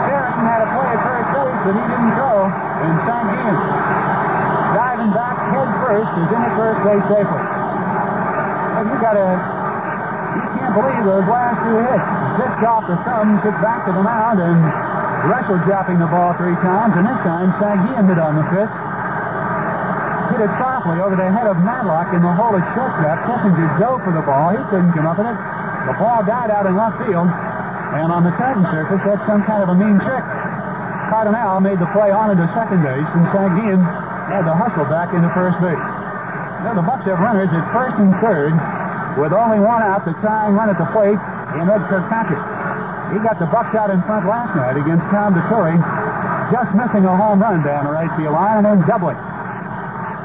Sperring 0.02 0.42
had 0.42 0.62
a 0.66 0.70
play 0.74 0.90
at 0.90 1.02
first 1.06 1.28
base, 1.38 1.60
but 1.70 1.74
he 1.78 1.86
didn't 1.86 2.14
throw. 2.18 2.50
And 2.50 2.98
Sanguillen 3.06 3.58
diving 4.74 5.12
back 5.14 5.38
head 5.54 5.70
first 5.86 6.12
is 6.18 6.30
in 6.34 6.42
at 6.42 6.54
first 6.58 6.80
base 6.82 7.06
safely. 7.14 7.46
Well, 7.46 8.86
you 8.90 8.98
got 8.98 9.16
to, 9.22 9.28
you 10.34 10.42
can't 10.50 10.74
believe 10.74 11.02
those 11.06 11.30
last 11.30 11.62
two 11.62 11.78
hits. 11.78 12.10
Zisk 12.42 12.66
off 12.66 12.90
the 12.90 12.98
thumb, 13.06 13.38
sits 13.46 13.62
back 13.62 13.86
to 13.86 13.94
the 13.94 14.02
mound, 14.02 14.42
and 14.42 14.66
Reuschel 15.26 15.58
dropping 15.66 15.98
the 15.98 16.06
ball 16.06 16.38
three 16.38 16.54
times, 16.62 16.94
and 16.94 17.06
this 17.06 17.18
time 17.26 17.50
Sanguillen 17.58 18.06
hit 18.06 18.22
on 18.22 18.38
the 18.38 18.46
fist. 18.54 18.74
Hit 20.30 20.42
it 20.46 20.54
softly 20.62 21.02
over 21.02 21.18
the 21.18 21.26
head 21.26 21.50
of 21.50 21.58
Madlock 21.66 22.14
in 22.14 22.22
the 22.22 22.30
hole 22.30 22.54
at 22.54 22.66
shortstop. 22.78 23.26
Kessinger 23.26 23.70
dove 23.82 24.06
for 24.06 24.14
the 24.14 24.22
ball. 24.22 24.54
He 24.54 24.62
couldn't 24.70 24.94
come 24.94 25.10
up 25.10 25.18
with 25.18 25.26
it. 25.26 25.38
The 25.90 25.98
ball 25.98 26.22
died 26.22 26.54
out 26.54 26.70
in 26.70 26.78
left 26.78 27.02
field, 27.02 27.26
and 27.26 28.14
on 28.14 28.22
the 28.22 28.34
turning 28.38 28.66
surface, 28.70 29.02
that's 29.02 29.26
some 29.26 29.42
kind 29.50 29.66
of 29.66 29.70
a 29.70 29.78
mean 29.78 29.98
trick. 29.98 30.26
Cardenal 31.10 31.62
made 31.62 31.78
the 31.82 31.90
play 31.94 32.10
on 32.14 32.30
into 32.30 32.46
second 32.54 32.86
base, 32.86 33.10
and 33.18 33.26
Sanguillen 33.34 33.82
had 34.30 34.46
the 34.46 34.54
hustle 34.54 34.86
back 34.86 35.14
into 35.14 35.30
first 35.34 35.58
base. 35.62 35.86
Now 36.66 36.74
the 36.74 36.86
Bucks 36.86 37.06
have 37.06 37.18
runners 37.18 37.50
at 37.50 37.66
first 37.74 37.98
and 37.98 38.14
third, 38.22 38.54
with 39.18 39.34
only 39.34 39.62
one 39.62 39.82
out, 39.82 40.06
the 40.06 40.14
tying 40.22 40.54
run 40.54 40.70
at 40.70 40.78
the 40.78 40.90
plate 40.94 41.18
in 41.58 41.70
Ed 41.70 41.86
Kirkpatrick. 41.90 42.55
He 43.16 43.24
got 43.24 43.40
the 43.40 43.48
Bucks 43.48 43.72
out 43.72 43.88
in 43.88 44.04
front 44.04 44.28
last 44.28 44.52
night 44.60 44.76
against 44.76 45.08
Tom 45.08 45.32
Dettore, 45.32 45.80
just 46.52 46.76
missing 46.76 47.08
a 47.08 47.16
home 47.16 47.40
run 47.40 47.64
down 47.64 47.88
the 47.88 47.96
right 47.96 48.12
field 48.20 48.36
line 48.36 48.60
and 48.60 48.68
then 48.68 48.84
doubling. 48.84 49.16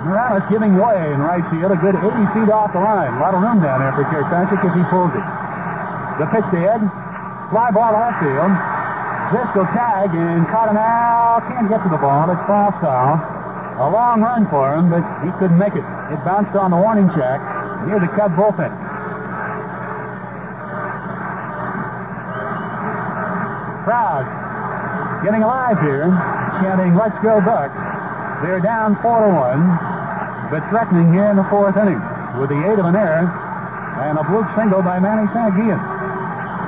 Morales 0.03 0.43
giving 0.51 0.75
way 0.75 0.99
in 1.15 1.23
right 1.23 1.47
field, 1.55 1.71
a 1.71 1.79
good 1.79 1.95
80 1.95 2.11
feet 2.35 2.51
off 2.51 2.75
the 2.75 2.83
line. 2.83 3.15
A 3.15 3.23
lot 3.23 3.31
of 3.31 3.47
room 3.47 3.62
down 3.62 3.79
there 3.79 3.95
for 3.95 4.03
Kirkpatrick 4.11 4.59
if 4.67 4.75
he 4.75 4.83
pulls 4.91 5.15
it. 5.15 5.23
The 6.19 6.27
pitch 6.35 6.51
to 6.51 6.59
Ed, 6.59 6.83
fly 7.55 7.71
ball 7.71 7.95
left 7.95 8.27
field. 8.27 8.51
Ziskel 9.31 9.71
tag 9.71 10.11
and 10.11 10.43
Cardenal 10.51 11.47
can't 11.47 11.71
get 11.71 11.87
to 11.87 11.91
the 11.95 12.01
ball. 12.03 12.27
It's 12.27 12.43
foul 12.51 12.75
style. 12.83 13.23
A 13.79 13.87
long 13.87 14.19
run 14.19 14.51
for 14.51 14.75
him, 14.75 14.91
but 14.91 15.07
he 15.23 15.31
couldn't 15.39 15.62
make 15.62 15.79
it. 15.79 15.87
It 16.11 16.19
bounced 16.27 16.59
on 16.59 16.75
the 16.75 16.81
warning 16.83 17.07
track 17.15 17.39
near 17.87 18.03
the 18.03 18.11
Cub 18.19 18.35
bullpen. 18.35 18.90
Getting 25.24 25.42
alive 25.42 25.80
here, 25.80 26.09
chanting 26.60 26.97
"Let's 26.97 27.16
go 27.22 27.40
Bucks." 27.40 27.76
They're 28.42 28.60
down 28.60 28.97
four 29.02 29.20
to 29.20 29.28
one, 29.28 29.62
but 30.51 30.64
threatening 30.70 31.12
here 31.12 31.28
in 31.28 31.36
the 31.36 31.44
fourth 31.52 31.76
inning 31.76 32.01
with 32.40 32.48
the 32.48 32.60
aid 32.72 32.78
of 32.78 32.86
an 32.86 32.97
error 32.97 33.28
and 34.01 34.18
a 34.18 34.24
bloop 34.24 34.48
single 34.56 34.82
by 34.82 34.98
Manny 34.98 35.28
Sanguillen. 35.32 35.80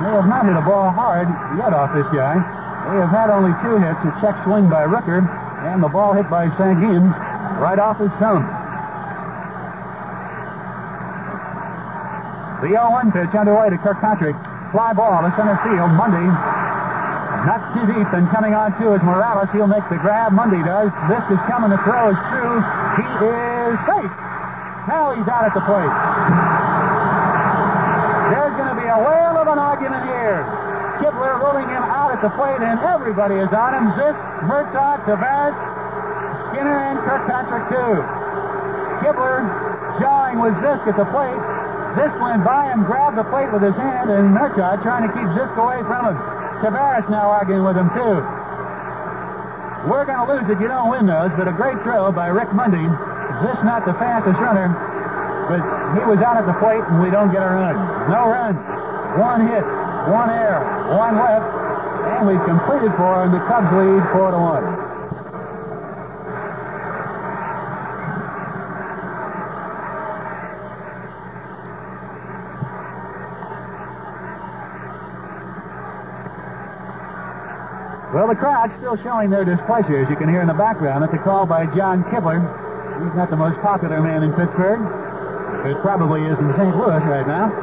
They 0.03 0.11
have 0.13 0.27
not 0.27 0.45
hit 0.45 0.55
a 0.55 0.61
ball 0.61 0.91
hard 0.91 1.27
yet 1.57 1.73
off 1.73 1.93
this 1.93 2.07
guy. 2.13 2.37
They 2.89 2.99
have 2.99 3.09
had 3.09 3.29
only 3.29 3.55
two 3.63 3.77
hits, 3.79 4.03
a 4.03 4.11
check 4.21 4.35
swing 4.43 4.69
by 4.69 4.85
Rooker 4.85 5.23
and 5.63 5.81
the 5.81 5.87
ball 5.87 6.13
hit 6.13 6.29
by 6.29 6.49
Sanguillen 6.59 7.09
right 7.59 7.79
off 7.79 7.97
his 7.97 8.11
thumb. 8.19 8.43
The 12.61 12.75
0-1 12.75 13.11
pitch 13.11 13.35
underway 13.35 13.69
to 13.69 13.77
Kirkpatrick. 13.77 14.35
Fly 14.71 14.93
ball 14.93 15.21
to 15.21 15.31
center 15.35 15.55
field. 15.63 15.91
Monday 15.91 16.27
not 17.43 17.75
too 17.75 17.83
deep 17.91 18.07
and 18.15 18.31
coming 18.31 18.55
on 18.55 18.71
to 18.79 18.95
is 18.95 19.03
Morales. 19.03 19.51
He'll 19.51 19.67
make 19.67 19.83
the 19.91 19.99
grab. 19.99 20.31
Monday 20.31 20.63
does. 20.63 20.91
This 21.11 21.23
is 21.27 21.39
coming. 21.51 21.75
The 21.75 21.81
throw 21.83 22.07
is 22.07 22.19
true. 22.31 22.55
He 22.95 23.03
is 23.03 23.75
safe. 23.83 24.13
Now 24.87 25.11
he's 25.11 25.27
out 25.27 25.43
at 25.43 25.51
the 25.51 25.63
plate. 25.63 25.91
There's 28.31 28.55
going 28.55 28.71
to 28.71 28.79
be 28.79 28.87
a 28.87 28.99
whale 28.99 29.35
of 29.39 29.47
an 29.51 29.59
argument 29.59 30.07
here. 30.07 30.43
Kibler 31.03 31.39
rolling 31.39 31.67
him 31.67 31.83
out 31.83 32.11
at 32.15 32.21
the 32.23 32.31
plate, 32.31 32.63
and 32.63 32.79
everybody 32.79 33.35
is 33.35 33.51
on 33.51 33.75
him. 33.75 33.91
Zisk, 33.99 34.19
Herzog, 34.47 35.03
Taveras, 35.03 35.55
Skinner, 36.47 36.79
and 36.79 36.99
Kirkpatrick, 37.03 37.67
too. 37.67 38.03
Kibler 39.03 39.43
jawing 39.99 40.39
with 40.39 40.53
Zisk 40.63 40.87
at 40.87 40.95
the 40.95 41.07
plate. 41.11 41.43
Zisk 41.99 42.15
went 42.23 42.43
by 42.43 42.71
him, 42.71 42.83
grabbed 42.83 43.17
the 43.17 43.27
plate 43.27 43.51
with 43.51 43.63
his 43.63 43.75
hand, 43.75 44.09
and 44.11 44.35
Herzog 44.35 44.81
trying 44.81 45.07
to 45.07 45.13
keep 45.13 45.27
Zisk 45.35 45.55
away 45.59 45.83
from 45.83 46.15
him. 46.15 46.32
Taveras 46.63 47.09
now 47.11 47.27
arguing 47.27 47.67
with 47.67 47.75
him, 47.75 47.91
too. 47.91 48.23
We're 49.83 50.07
going 50.07 50.23
to 50.23 50.27
lose 50.31 50.47
if 50.47 50.63
you 50.63 50.71
don't 50.71 50.87
win 50.87 51.03
those, 51.05 51.35
but 51.35 51.43
a 51.43 51.51
great 51.51 51.75
throw 51.83 52.07
by 52.15 52.31
Rick 52.31 52.55
Monday. 52.55 52.87
This 53.43 53.59
not 53.67 53.83
the 53.83 53.91
fastest 53.99 54.39
runner, 54.39 54.71
but 55.51 55.59
he 55.99 56.07
was 56.07 56.23
out 56.23 56.39
at 56.39 56.47
the 56.47 56.55
plate, 56.63 56.79
and 56.87 57.03
we 57.03 57.11
don't 57.11 57.35
get 57.35 57.43
a 57.43 57.51
run. 57.51 57.75
No 58.07 58.31
run. 58.31 58.55
One 59.19 59.43
hit, 59.43 59.67
one 60.07 60.31
error, 60.31 60.63
one 60.95 61.19
left, 61.19 61.43
and 62.15 62.31
we've 62.31 62.45
completed 62.47 62.95
for, 62.95 63.27
and 63.27 63.33
the 63.35 63.43
Cubs 63.43 63.67
lead 63.75 63.99
4 64.15 64.31
to 64.31 64.39
1. 64.39 64.82
The 78.33 78.39
crowd's 78.39 78.73
still 78.81 78.97
showing 78.97 79.29
their 79.29 79.45
displeasure, 79.45 80.01
as 80.01 80.09
you 80.09 80.15
can 80.15 80.27
hear 80.27 80.41
in 80.41 80.47
the 80.47 80.57
background, 80.57 81.03
at 81.03 81.11
the 81.11 81.19
call 81.19 81.45
by 81.45 81.67
John 81.67 82.01
Kibler. 82.09 82.41
He's 82.97 83.13
not 83.13 83.29
the 83.29 83.37
most 83.37 83.61
popular 83.61 84.01
man 84.01 84.23
in 84.23 84.33
Pittsburgh. 84.33 84.81
It 85.69 85.77
probably 85.85 86.25
is 86.25 86.33
in 86.41 86.49
St. 86.57 86.73
Louis 86.75 86.97
right 87.05 87.27
now. 87.29 87.53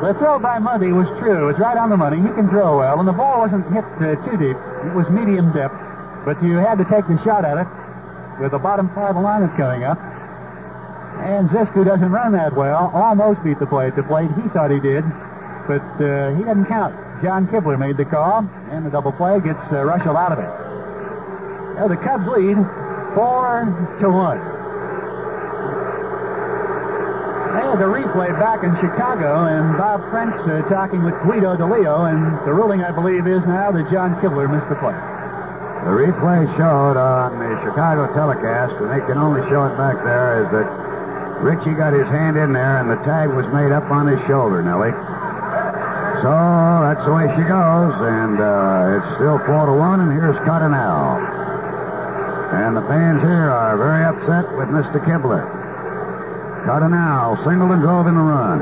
The 0.00 0.14
throw 0.14 0.38
by 0.38 0.58
Monday 0.58 0.92
was 0.92 1.06
true. 1.20 1.50
It's 1.50 1.58
right 1.58 1.76
on 1.76 1.90
the 1.90 1.98
money. 1.98 2.24
He 2.24 2.32
can 2.32 2.48
throw 2.48 2.78
well, 2.78 2.98
and 2.98 3.06
the 3.06 3.12
ball 3.12 3.40
wasn't 3.40 3.68
hit 3.68 3.84
uh, 4.00 4.16
too 4.24 4.40
deep. 4.40 4.56
It 4.56 4.96
was 4.96 5.04
medium 5.12 5.52
depth, 5.52 5.76
but 6.24 6.42
you 6.42 6.56
had 6.56 6.78
to 6.78 6.88
take 6.88 7.04
the 7.04 7.20
shot 7.22 7.44
at 7.44 7.60
it 7.60 7.68
with 8.40 8.52
the 8.52 8.58
bottom 8.64 8.88
part 8.96 9.10
of 9.10 9.16
the 9.16 9.20
lineup 9.20 9.54
coming 9.60 9.84
up. 9.84 10.00
And 11.20 11.50
Zisk, 11.50 11.74
who 11.74 11.84
doesn't 11.84 12.10
run 12.10 12.32
that 12.32 12.56
well, 12.56 12.90
almost 12.94 13.44
beat 13.44 13.58
the 13.58 13.66
play 13.66 13.88
at 13.88 13.96
the 13.96 14.04
plate. 14.04 14.32
He 14.40 14.48
thought 14.56 14.70
he 14.70 14.80
did, 14.80 15.04
but 15.68 15.84
uh, 16.00 16.32
he 16.32 16.48
doesn't 16.48 16.64
count. 16.64 16.96
John 17.22 17.46
Kibler 17.48 17.78
made 17.78 17.96
the 17.96 18.04
call, 18.04 18.48
and 18.70 18.84
the 18.84 18.90
double 18.90 19.12
play 19.12 19.40
gets 19.40 19.60
uh, 19.68 19.84
Reuschel 19.84 20.16
out 20.16 20.32
of 20.32 20.38
it. 20.38 20.48
Now 21.76 21.88
the 21.88 21.96
Cubs 21.96 22.26
lead 22.26 22.56
four 23.14 23.68
to 24.00 24.08
one. 24.08 24.40
They 27.50 27.66
had 27.66 27.78
the 27.82 27.90
replay 27.90 28.32
back 28.38 28.64
in 28.64 28.72
Chicago, 28.80 29.44
and 29.44 29.76
Bob 29.76 30.00
French 30.10 30.32
uh, 30.48 30.62
talking 30.70 31.02
with 31.04 31.14
Guido 31.22 31.56
DeLeo, 31.56 32.08
and 32.08 32.38
the 32.46 32.54
ruling, 32.54 32.82
I 32.82 32.90
believe, 32.90 33.26
is 33.26 33.44
now 33.44 33.72
that 33.72 33.90
John 33.90 34.14
Kibler 34.22 34.48
missed 34.48 34.68
the 34.68 34.76
play. 34.76 34.96
The 35.84 35.92
replay 35.92 36.46
showed 36.56 36.96
on 36.96 37.38
the 37.40 37.52
Chicago 37.64 38.06
telecast, 38.14 38.80
and 38.80 38.88
they 38.90 39.04
can 39.04 39.18
only 39.18 39.42
show 39.50 39.66
it 39.66 39.76
back 39.76 39.96
there, 40.04 40.44
is 40.44 40.50
that 40.52 40.68
Richie 41.40 41.74
got 41.74 41.92
his 41.92 42.06
hand 42.08 42.36
in 42.36 42.52
there, 42.52 42.78
and 42.78 42.88
the 42.88 43.00
tag 43.04 43.28
was 43.30 43.46
made 43.52 43.72
up 43.72 43.90
on 43.90 44.06
his 44.06 44.20
shoulder, 44.26 44.62
Nellie. 44.62 44.92
So 46.20 46.28
that's 46.84 47.00
the 47.08 47.12
way 47.16 47.24
she 47.32 47.44
goes, 47.48 47.96
and 48.04 48.36
uh, 48.36 49.00
it's 49.00 49.08
still 49.16 49.40
four 49.48 49.64
to 49.64 49.72
one. 49.72 50.04
And 50.04 50.12
here's 50.12 50.36
Cardenal, 50.44 51.16
and 52.52 52.76
the 52.76 52.84
fans 52.84 53.22
here 53.24 53.48
are 53.48 53.72
very 53.80 54.04
upset 54.04 54.44
with 54.60 54.68
Mr. 54.68 55.00
Kibler. 55.00 55.48
Cardenal 56.68 57.40
singled 57.40 57.72
and 57.72 57.80
drove 57.80 58.06
in 58.06 58.14
the 58.14 58.20
run, 58.20 58.60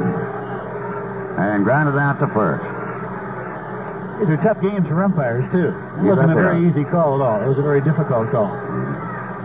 and 1.39 1.65
grounded 1.65 1.99
out 1.99 2.21
to 2.23 2.29
first. 2.31 2.63
These 4.23 4.31
are 4.31 4.39
tough 4.39 4.63
games 4.63 4.87
for 4.87 5.03
umpires 5.03 5.51
too. 5.51 5.75
It 5.99 6.03
You 6.07 6.15
wasn't 6.15 6.31
a 6.31 6.35
very 6.39 6.63
easy 6.63 6.85
call 6.85 7.19
at 7.19 7.23
all. 7.27 7.43
It 7.43 7.49
was 7.49 7.59
a 7.59 7.63
very 7.67 7.81
difficult 7.81 8.31
call, 8.31 8.55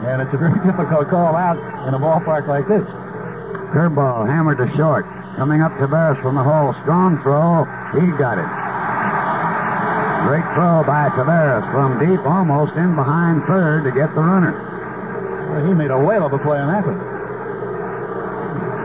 and 0.06 0.22
it's 0.22 0.34
a 0.34 0.38
very 0.38 0.60
difficult 0.70 1.10
call 1.10 1.34
out 1.36 1.58
in 1.88 1.96
a 1.96 2.00
ballpark 2.00 2.46
like 2.46 2.68
this. 2.68 2.86
Curveball 3.74 4.30
hammered 4.30 4.60
to 4.62 4.70
short. 4.78 5.08
Coming 5.36 5.62
up 5.66 5.72
Taveras 5.82 6.22
from 6.22 6.36
the 6.36 6.44
hole. 6.44 6.76
Strong 6.86 7.18
throw. 7.24 7.66
He 7.94 8.10
got 8.18 8.42
it. 8.42 8.50
Great 10.26 10.46
throw 10.56 10.84
by 10.88 11.10
Taveras 11.10 11.70
from 11.72 12.00
deep, 12.00 12.26
almost 12.26 12.74
in 12.74 12.96
behind 12.96 13.44
third 13.46 13.84
to 13.84 13.92
get 13.92 14.16
the 14.16 14.22
runner. 14.22 14.56
Well, 15.52 15.66
he 15.66 15.74
made 15.74 15.92
a 15.92 16.00
whale 16.00 16.26
of 16.26 16.34
a 16.34 16.40
play 16.40 16.60
on 16.60 16.70
that 16.70 16.86
one. 16.86 16.98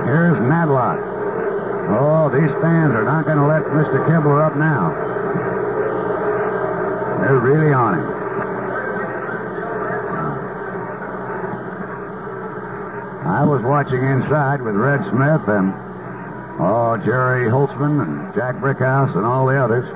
Here's 0.05 0.39
Madlock. 0.41 0.99
Oh, 1.89 2.29
these 2.29 2.51
fans 2.61 2.93
are 2.93 3.05
not 3.05 3.25
going 3.25 3.39
to 3.39 3.47
let 3.47 3.63
Mr. 3.65 4.05
Kibler 4.09 4.45
up 4.45 4.57
now. 4.57 4.91
They're 7.23 7.39
really 7.39 7.73
on 7.73 7.95
him. 7.95 8.19
I 13.27 13.45
was 13.45 13.63
watching 13.63 14.03
inside 14.03 14.61
with 14.61 14.75
Red 14.75 15.01
Smith 15.11 15.49
and 15.49 15.73
oh 16.59 16.97
Jerry 17.05 17.51
Holtzman 17.51 18.03
and 18.03 18.35
Jack 18.35 18.57
Brickhouse 18.57 19.15
and 19.17 19.25
all 19.25 19.47
the 19.47 19.63
others. 19.63 19.87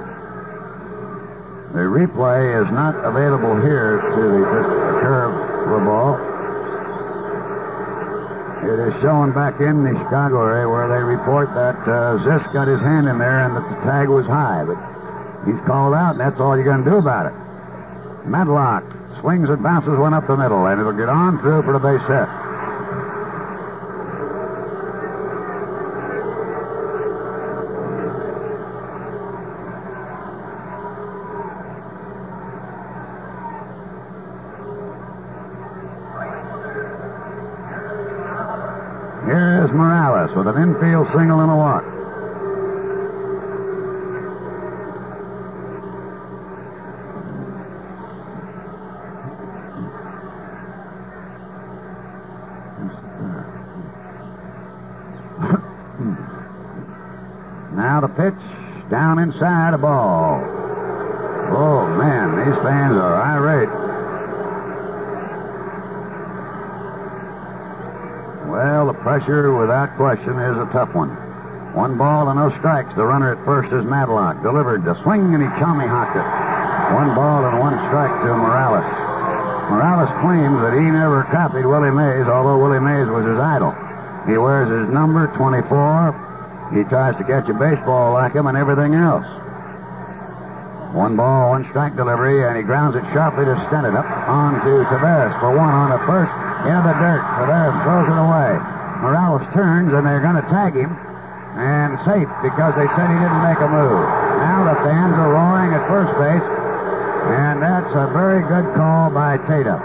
The 1.72 1.88
replay 1.88 2.64
is 2.64 2.70
not 2.70 2.96
available 3.04 3.60
here 3.60 4.00
to 4.00 4.22
the 4.22 4.44
curve 5.00 5.52
a 5.72 5.84
ball. 5.84 6.20
It 8.62 8.78
is 8.78 9.00
shown 9.00 9.32
back 9.32 9.60
in 9.60 9.82
the 9.82 9.90
Chicago 9.90 10.46
area 10.46 10.68
where 10.68 10.86
they 10.86 11.02
report 11.02 11.52
that 11.54 11.76
uh, 11.88 12.18
Zisk 12.22 12.52
got 12.52 12.68
his 12.68 12.80
hand 12.80 13.08
in 13.08 13.18
there 13.18 13.40
and 13.40 13.56
that 13.56 13.68
the 13.68 13.80
tag 13.88 14.08
was 14.08 14.26
high, 14.26 14.64
but 14.64 14.76
he's 15.48 15.60
called 15.66 15.94
out, 15.94 16.12
and 16.12 16.20
that's 16.20 16.38
all 16.38 16.56
you're 16.56 16.64
going 16.64 16.84
to 16.84 16.90
do 16.90 16.96
about 16.96 17.26
it. 17.26 17.34
Madlock 18.28 18.84
swings 19.20 19.48
and 19.48 19.62
bounces 19.62 19.98
one 19.98 20.14
up 20.14 20.26
the 20.26 20.36
middle, 20.36 20.66
and 20.66 20.80
it'll 20.80 20.92
get 20.92 21.08
on 21.08 21.40
through 21.40 21.62
for 21.62 21.72
the 21.72 21.80
base 21.80 22.06
hit. 22.06 22.41
With 40.44 40.56
an 40.56 40.60
infield 40.60 41.06
single 41.14 41.38
and 41.38 41.52
a 41.52 41.54
walk. 41.54 41.84
the 58.00 58.08
pitch. 58.08 58.34
Down 58.90 59.20
inside 59.20 59.74
a 59.74 59.78
ball. 59.78 60.42
Oh, 61.54 61.86
man, 61.96 62.36
these 62.36 62.56
fans 62.62 62.96
are 62.96 63.14
irate. 63.14 63.68
Well, 68.50 68.86
the 68.86 68.94
question, 69.96 70.38
is 70.38 70.58
a 70.58 70.68
tough 70.72 70.94
one. 70.94 71.10
One 71.72 71.96
ball 71.96 72.28
and 72.28 72.38
no 72.38 72.52
strikes. 72.58 72.94
The 72.94 73.04
runner 73.04 73.32
at 73.32 73.44
first 73.44 73.72
is 73.72 73.84
Madlock. 73.84 74.42
Delivered 74.42 74.84
the 74.84 75.00
swing, 75.02 75.32
and 75.32 75.42
he 75.42 75.48
tommy-hawked 75.56 76.16
it. 76.16 76.28
One 76.92 77.14
ball 77.16 77.48
and 77.48 77.58
one 77.58 77.72
strike 77.88 78.12
to 78.24 78.36
Morales. 78.36 78.84
Morales 79.72 80.12
claims 80.20 80.60
that 80.60 80.76
he 80.76 80.84
never 80.84 81.24
copied 81.32 81.64
Willie 81.64 81.90
Mays, 81.90 82.28
although 82.28 82.60
Willie 82.60 82.80
Mays 82.80 83.08
was 83.08 83.24
his 83.24 83.40
idol. 83.40 83.72
He 84.28 84.36
wears 84.36 84.68
his 84.68 84.92
number, 84.92 85.32
24. 85.32 86.12
He 86.76 86.84
tries 86.84 87.16
to 87.16 87.24
catch 87.24 87.48
a 87.48 87.54
baseball 87.54 88.12
like 88.12 88.34
him 88.36 88.46
and 88.46 88.56
everything 88.56 88.92
else. 88.94 89.24
One 90.92 91.16
ball, 91.16 91.56
one 91.56 91.64
strike 91.72 91.96
delivery, 91.96 92.44
and 92.44 92.56
he 92.56 92.62
grounds 92.62 92.96
it 92.96 93.04
sharply 93.16 93.46
to 93.46 93.56
Stennett 93.72 93.96
up 93.96 94.04
on 94.28 94.60
to 94.60 94.84
Taveras 94.92 95.32
for 95.40 95.56
one 95.56 95.72
on 95.72 95.88
the 95.88 96.00
first. 96.04 96.32
Into 96.68 96.84
the 96.84 96.94
dirt. 97.00 97.24
Taveras 97.40 97.76
throws 97.82 98.08
it 98.12 98.20
away. 98.20 98.71
Morales 99.02 99.42
turns, 99.52 99.92
and 99.92 100.06
they're 100.06 100.22
going 100.22 100.38
to 100.38 100.48
tag 100.48 100.78
him. 100.78 100.94
And 101.52 102.00
safe 102.08 102.30
because 102.40 102.72
they 102.80 102.88
said 102.96 103.12
he 103.12 103.18
didn't 103.20 103.44
make 103.44 103.60
a 103.60 103.68
move. 103.68 104.00
Now 104.40 104.64
the 104.64 104.78
fans 104.88 105.12
are 105.20 105.36
roaring 105.36 105.74
at 105.76 105.84
first 105.84 106.14
base. 106.16 106.48
And 107.36 107.60
that's 107.60 107.92
a 107.92 108.08
very 108.14 108.40
good 108.48 108.72
call 108.74 109.10
by 109.10 109.36
Tata. 109.36 109.76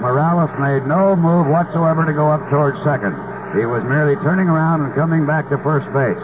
Morales 0.00 0.50
made 0.58 0.88
no 0.88 1.14
move 1.14 1.48
whatsoever 1.48 2.06
to 2.06 2.14
go 2.14 2.32
up 2.32 2.48
towards 2.48 2.80
second. 2.82 3.12
He 3.52 3.66
was 3.66 3.84
merely 3.84 4.16
turning 4.24 4.48
around 4.48 4.80
and 4.80 4.94
coming 4.94 5.26
back 5.26 5.50
to 5.50 5.58
first 5.58 5.84
base. 5.92 6.22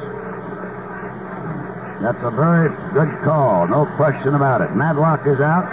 That's 2.00 2.22
a 2.24 2.30
very 2.30 2.70
good 2.94 3.12
call, 3.24 3.68
no 3.68 3.84
question 3.96 4.34
about 4.34 4.62
it. 4.62 4.74
Madlock 4.74 5.26
is 5.26 5.40
out, 5.40 5.68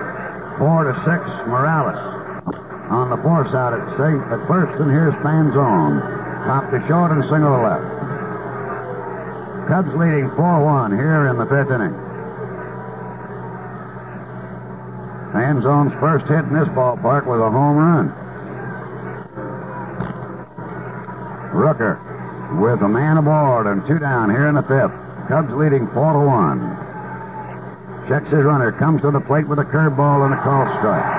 four 0.60 0.84
to 0.84 0.93
six. 1.07 1.23
Morales 1.47 1.95
on 2.91 3.10
the 3.10 3.18
fourth 3.18 3.49
side 3.49 3.73
at, 3.73 3.97
say, 3.97 4.14
at 4.30 4.45
first, 4.47 4.80
and 4.80 4.91
here's 4.91 5.14
Fanzone. 5.26 6.12
Top 6.45 6.69
to 6.71 6.79
short 6.87 7.11
and 7.11 7.23
single 7.29 7.55
to 7.55 7.61
left. 7.63 7.87
Cubs 9.67 9.95
leading 9.95 10.29
4-1 10.31 10.91
here 10.91 11.27
in 11.29 11.37
the 11.37 11.45
fifth 11.45 11.71
inning. 11.71 11.95
Fanzone's 15.31 15.93
first 15.99 16.27
hit 16.27 16.43
in 16.45 16.53
this 16.53 16.67
ballpark 16.75 17.25
was 17.25 17.39
a 17.39 17.49
home 17.49 17.77
run. 17.77 18.13
Rooker 21.55 21.97
with 22.59 22.81
a 22.81 22.89
man 22.89 23.17
aboard 23.17 23.67
and 23.67 23.85
two 23.87 23.99
down 23.99 24.29
here 24.29 24.47
in 24.47 24.55
the 24.55 24.63
fifth. 24.63 24.91
Cubs 25.29 25.53
leading 25.53 25.87
4 25.93 26.13
to 26.13 26.19
1. 26.19 28.07
Checks 28.09 28.29
his 28.29 28.43
runner, 28.43 28.73
comes 28.73 29.01
to 29.01 29.11
the 29.11 29.21
plate 29.21 29.47
with 29.47 29.59
a 29.59 29.65
curveball 29.65 30.25
and 30.25 30.33
a 30.33 30.41
call 30.43 30.67
strike. 30.79 31.12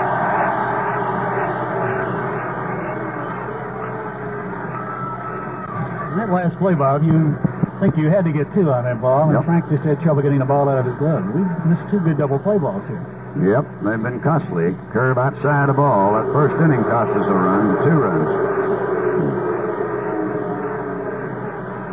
Last 6.54 6.60
play, 6.62 6.74
Bob, 6.74 7.02
you 7.04 7.36
think 7.80 7.96
you 7.96 8.08
had 8.08 8.24
to 8.24 8.32
get 8.32 8.52
two 8.54 8.70
on 8.70 8.84
that 8.84 9.00
ball, 9.00 9.24
and 9.24 9.32
Yep. 9.34 9.44
Frank 9.44 9.68
just 9.68 9.82
had 9.84 10.00
trouble 10.00 10.22
getting 10.22 10.38
the 10.38 10.44
ball 10.44 10.68
out 10.68 10.78
of 10.78 10.86
his 10.86 10.94
glove. 10.96 11.24
We 11.34 11.42
missed 11.68 11.88
two 11.90 12.00
good 12.00 12.18
double 12.18 12.38
play 12.38 12.58
balls 12.58 12.82
here. 12.86 13.02
Yep, 13.42 13.66
they've 13.82 14.02
been 14.02 14.20
costly. 14.20 14.76
Curve 14.92 15.18
outside 15.18 15.68
the 15.68 15.72
ball. 15.74 16.14
That 16.14 16.32
first 16.32 16.54
inning 16.62 16.84
cost 16.84 17.10
us 17.10 17.26
a 17.26 17.32
run, 17.34 17.84
two 17.84 17.98
runs. 17.98 18.52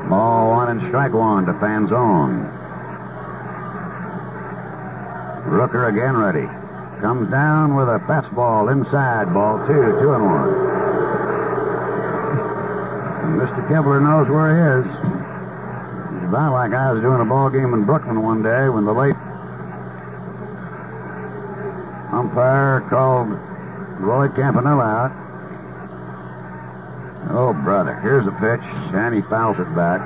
Ball 0.09 0.49
one 0.51 0.69
and 0.69 0.87
strike 0.89 1.13
one 1.13 1.45
to 1.47 1.53
Fanzone. 1.53 2.45
Rooker 5.47 5.87
again 5.89 6.15
ready. 6.17 6.47
Comes 7.01 7.31
down 7.31 7.75
with 7.75 7.87
a 7.89 7.97
fastball 8.05 8.71
inside. 8.71 9.33
Ball 9.33 9.65
two, 9.65 9.97
two 9.99 10.13
and 10.13 10.25
one. 10.25 10.70
Mr. 13.37 13.67
Kibler 13.67 14.01
knows 14.01 14.27
where 14.29 14.49
he 14.51 14.59
is. 14.81 14.85
It's 16.17 16.29
about 16.29 16.53
like 16.53 16.73
I 16.73 16.91
was 16.91 17.01
doing 17.01 17.21
a 17.21 17.25
ball 17.25 17.49
game 17.49 17.73
in 17.73 17.85
Brooklyn 17.85 18.21
one 18.21 18.43
day 18.43 18.69
when 18.69 18.85
the 18.85 18.93
late 18.93 19.15
umpire 22.11 22.81
called 22.89 23.29
Roy 23.99 24.27
Campanella 24.29 24.83
out. 24.83 25.11
Oh, 27.31 27.53
brother. 27.53 27.99
Here's 28.01 28.27
a 28.27 28.31
pitch, 28.31 28.61
and 28.93 29.15
he 29.15 29.21
fouls 29.21 29.57
it 29.59 29.73
back. 29.75 30.01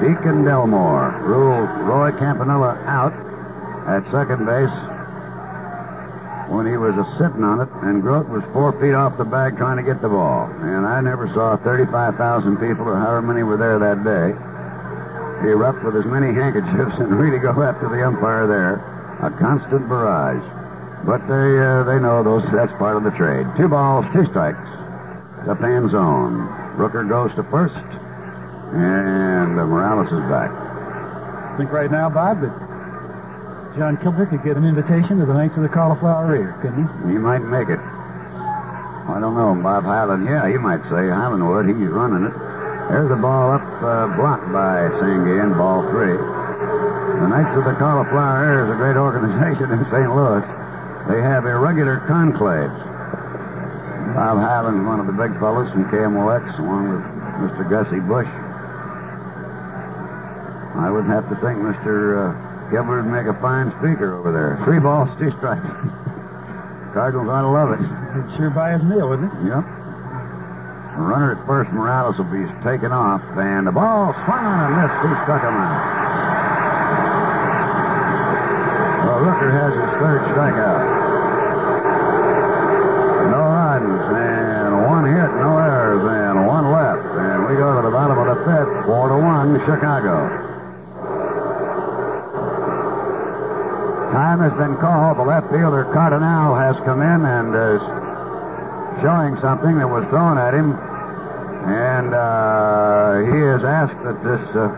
Deacon 0.00 0.44
Delmore 0.44 1.22
ruled 1.22 1.70
Roy 1.86 2.10
Campanella 2.18 2.74
out 2.86 3.14
at 3.86 4.02
second 4.10 4.44
base 4.44 4.72
when 6.54 6.70
he 6.70 6.76
was 6.78 6.94
a 6.94 7.04
sitting 7.18 7.42
on 7.42 7.60
it, 7.60 7.68
and 7.82 8.00
Grote 8.00 8.28
was 8.30 8.42
four 8.54 8.70
feet 8.78 8.94
off 8.94 9.18
the 9.18 9.26
bag 9.26 9.58
trying 9.58 9.76
to 9.76 9.82
get 9.82 10.00
the 10.00 10.08
ball. 10.08 10.46
And 10.62 10.86
I 10.86 11.00
never 11.00 11.26
saw 11.34 11.56
35,000 11.58 12.56
people, 12.62 12.86
or 12.86 12.96
however 12.96 13.22
many 13.22 13.42
were 13.42 13.58
there 13.58 13.78
that 13.82 14.06
day, 14.06 14.30
erupt 15.50 15.82
with 15.82 15.96
as 15.96 16.06
many 16.06 16.32
handkerchiefs 16.32 16.94
and 17.02 17.18
really 17.18 17.38
go 17.42 17.50
after 17.60 17.90
the 17.90 18.06
umpire 18.06 18.46
there. 18.46 18.78
A 19.22 19.30
constant 19.30 19.88
barrage. 19.88 20.42
But 21.06 21.26
they 21.28 21.58
uh, 21.60 21.84
they 21.84 22.00
know 22.00 22.24
those 22.24 22.42
that's 22.50 22.72
part 22.80 22.96
of 22.96 23.04
the 23.04 23.12
trade. 23.12 23.46
Two 23.56 23.68
balls, 23.68 24.06
two 24.12 24.24
strikes. 24.26 24.64
The 25.46 25.54
Fanzone. 25.54 26.48
Rooker 26.76 27.06
goes 27.06 27.30
to 27.36 27.44
first, 27.44 27.76
and 28.74 29.60
uh, 29.60 29.66
Morales 29.66 30.08
is 30.08 30.24
back. 30.30 30.50
I 30.50 31.56
think 31.56 31.70
right 31.70 31.90
now, 31.90 32.10
Bob, 32.10 32.40
that 32.40 32.63
John 33.76 33.96
Kibler 33.98 34.30
could 34.30 34.44
get 34.44 34.56
an 34.56 34.64
invitation 34.64 35.18
to 35.18 35.26
the 35.26 35.34
Knights 35.34 35.56
of 35.56 35.62
the 35.66 35.68
Cauliflower 35.68 36.30
Ear, 36.36 36.54
couldn't 36.62 36.86
he? 36.86 37.12
He 37.12 37.18
might 37.18 37.42
make 37.42 37.66
it. 37.68 37.80
I 37.82 39.18
don't 39.18 39.34
know. 39.34 39.50
Bob 39.60 39.82
Hyland, 39.82 40.24
yeah, 40.26 40.46
he 40.46 40.56
might 40.56 40.82
say. 40.86 41.10
Hyland 41.10 41.42
would. 41.42 41.66
He's 41.66 41.90
running 41.90 42.22
it. 42.24 42.34
There's 42.88 43.10
the 43.10 43.18
ball 43.18 43.50
up, 43.50 43.66
uh, 43.82 44.14
blocked 44.14 44.46
by 44.54 44.86
Sanguillen, 45.02 45.58
ball 45.58 45.82
three. 45.90 46.14
The 46.14 47.26
Knights 47.26 47.56
of 47.58 47.64
the 47.66 47.74
Cauliflower 47.74 48.46
Ear 48.46 48.64
is 48.66 48.70
a 48.70 48.78
great 48.78 48.96
organization 48.96 49.74
in 49.74 49.82
St. 49.90 50.06
Louis. 50.14 50.46
They 51.10 51.20
have 51.20 51.44
irregular 51.44 51.98
conclaves. 52.06 52.78
Bob 54.14 54.38
Hyland's 54.38 54.86
one 54.86 55.00
of 55.02 55.06
the 55.10 55.16
big 55.18 55.34
fellows 55.42 55.66
from 55.72 55.90
KMOX, 55.90 56.58
along 56.62 56.94
with 56.94 57.02
Mr. 57.42 57.66
Gussie 57.68 57.98
Busch. 57.98 58.30
I 60.78 60.90
would 60.90 61.06
have 61.06 61.26
to 61.28 61.34
think 61.42 61.58
Mr. 61.58 62.30
Uh, 62.30 62.43
Gilbert 62.70 63.02
would 63.04 63.12
make 63.12 63.26
a 63.26 63.34
fine 63.40 63.70
speaker 63.78 64.14
over 64.16 64.32
there. 64.32 64.58
Three 64.64 64.80
balls, 64.80 65.08
two 65.18 65.30
strikes. 65.38 65.66
Cardinals 66.94 67.28
ought 67.28 67.42
to 67.42 67.50
love 67.50 67.70
it. 67.74 67.82
It'd 67.82 68.36
sure 68.36 68.50
buy 68.50 68.72
his 68.78 68.82
meal, 68.82 69.10
wouldn't 69.10 69.26
it? 69.26 69.36
Yep. 69.50 69.64
The 70.94 71.02
runner 71.02 71.34
at 71.34 71.42
first, 71.46 71.70
Morales 71.74 72.14
will 72.18 72.30
be 72.30 72.46
taken 72.62 72.94
off, 72.94 73.18
and 73.34 73.66
the 73.66 73.74
ball 73.74 74.14
swung 74.24 74.46
on 74.46 74.70
and 74.70 74.78
missed. 74.78 74.94
He 75.02 75.10
struck 75.26 75.42
him 75.42 75.58
out. 75.58 75.74
Well, 79.02 79.18
Rooker 79.26 79.50
has 79.50 79.74
his 79.74 79.90
third 79.98 80.22
strikeout. 80.30 80.82
No 83.34 83.42
runs, 83.42 84.02
and 84.14 84.70
one 84.86 85.04
hit, 85.10 85.30
no 85.42 85.58
errors, 85.58 86.06
and 86.06 86.46
one 86.46 86.70
left. 86.70 87.02
And 87.18 87.42
we 87.50 87.58
go 87.58 87.74
to 87.74 87.82
the 87.82 87.90
bottom 87.90 88.14
of 88.22 88.30
the 88.30 88.38
fifth, 88.46 88.86
four 88.86 89.10
to 89.10 89.18
one, 89.18 89.58
Chicago. 89.66 90.13
Has 94.44 94.52
been 94.60 94.76
called. 94.76 95.16
The 95.16 95.24
left 95.24 95.48
fielder 95.48 95.88
Cardenal 95.88 96.52
has 96.52 96.76
come 96.84 97.00
in 97.00 97.24
and 97.24 97.48
is 97.56 97.80
showing 99.00 99.40
something 99.40 99.80
that 99.80 99.88
was 99.88 100.04
thrown 100.12 100.36
at 100.36 100.52
him, 100.52 100.76
and 101.64 102.12
uh, 102.12 103.24
he 103.24 103.40
has 103.40 103.64
asked 103.64 103.96
that 104.04 104.20
this 104.20 104.44
uh, 104.52 104.68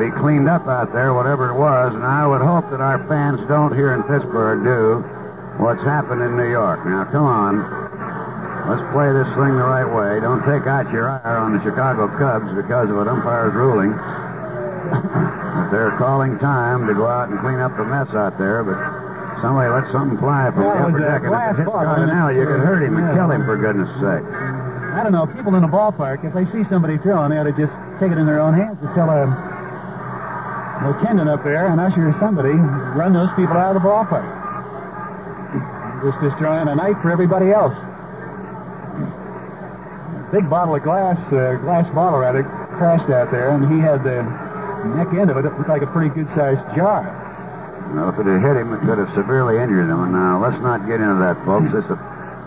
be 0.00 0.08
cleaned 0.16 0.48
up 0.48 0.64
out 0.64 0.96
there, 0.96 1.12
whatever 1.12 1.52
it 1.52 1.60
was. 1.60 1.92
And 1.92 2.08
I 2.08 2.24
would 2.26 2.40
hope 2.40 2.64
that 2.72 2.80
our 2.80 3.04
fans 3.04 3.44
don't 3.52 3.76
here 3.76 3.92
in 3.92 4.00
Pittsburgh 4.08 4.64
do 4.64 5.04
what's 5.60 5.84
happened 5.84 6.22
in 6.22 6.32
New 6.32 6.48
York. 6.48 6.88
Now, 6.88 7.04
come 7.04 7.28
on. 7.28 7.68
Let's 8.64 8.80
play 8.96 9.12
this 9.12 9.28
thing 9.36 9.60
the 9.60 9.68
right 9.68 9.84
way. 9.84 10.24
Don't 10.24 10.40
take 10.48 10.64
out 10.64 10.88
your 10.88 11.12
ire 11.12 11.36
on 11.36 11.52
the 11.52 11.60
Chicago 11.60 12.08
Cubs 12.16 12.48
because 12.56 12.88
of 12.88 12.96
an 12.96 13.08
umpire's 13.12 13.52
ruling. 13.52 13.92
They're 15.70 15.94
calling 15.98 16.38
time 16.38 16.86
to 16.86 16.94
go 16.94 17.06
out 17.06 17.28
and 17.28 17.38
clean 17.40 17.58
up 17.58 17.76
the 17.76 17.84
mess 17.84 18.08
out 18.14 18.38
there, 18.38 18.62
but 18.62 18.76
somebody 19.40 19.68
let 19.70 19.90
something 19.92 20.18
fly 20.18 20.50
from 20.50 20.62
the 20.62 20.70
upper 20.70 20.96
a 20.96 21.00
deck. 21.00 21.22
And 21.24 21.34
if 21.34 21.58
it 21.60 21.68
you 22.36 22.46
could 22.46 22.60
hurt 22.60 22.82
him 22.82 22.96
and 22.96 23.16
kill 23.16 23.30
him, 23.30 23.44
for 23.44 23.56
goodness 23.56 23.88
sake. 24.00 24.24
I 24.94 25.02
don't 25.02 25.12
know. 25.12 25.26
People 25.26 25.54
in 25.56 25.62
the 25.62 25.68
ballpark, 25.68 26.24
if 26.24 26.32
they 26.32 26.46
see 26.54 26.62
somebody 26.68 26.98
throwing, 26.98 27.30
they 27.30 27.38
ought 27.38 27.50
to 27.50 27.56
just 27.56 27.72
take 27.98 28.12
it 28.12 28.18
in 28.18 28.26
their 28.26 28.40
own 28.40 28.54
hands 28.54 28.78
and 28.80 28.94
tell 28.94 29.10
a 29.10 29.26
lieutenant 30.86 31.28
up 31.28 31.42
there, 31.42 31.66
an 31.66 31.78
usher 31.80 32.14
somebody, 32.20 32.54
run 32.94 33.12
those 33.12 33.30
people 33.34 33.56
out 33.56 33.74
of 33.74 33.82
the 33.82 33.88
ballpark. 33.88 34.26
Just 36.04 36.20
destroying 36.20 36.68
a 36.68 36.74
night 36.74 37.00
for 37.02 37.10
everybody 37.10 37.50
else. 37.50 37.74
Big 40.30 40.48
bottle 40.50 40.74
of 40.74 40.82
glass, 40.82 41.16
uh, 41.32 41.56
glass 41.62 41.86
bottle 41.94 42.18
rather, 42.18 42.44
crashed 42.76 43.10
out 43.10 43.30
there, 43.30 43.50
and 43.50 43.72
he 43.72 43.80
had 43.80 44.04
the 44.04 44.22
neck 44.84 45.08
end 45.14 45.30
of 45.30 45.36
it, 45.36 45.44
it 45.44 45.56
looked 45.56 45.68
like 45.68 45.82
a 45.82 45.86
pretty 45.86 46.10
good-sized 46.10 46.64
jar. 46.76 47.04
Well, 47.94 48.10
if 48.10 48.18
it 48.18 48.26
had 48.26 48.42
hit 48.42 48.56
him, 48.56 48.72
it 48.72 48.80
could 48.80 48.98
have 48.98 49.12
severely 49.14 49.58
injured 49.58 49.88
him. 49.88 50.12
Now, 50.12 50.40
let's 50.42 50.60
not 50.62 50.86
get 50.86 51.00
into 51.00 51.20
that, 51.20 51.36
folks. 51.44 51.72
Is 51.72 51.86
the 51.88 52.00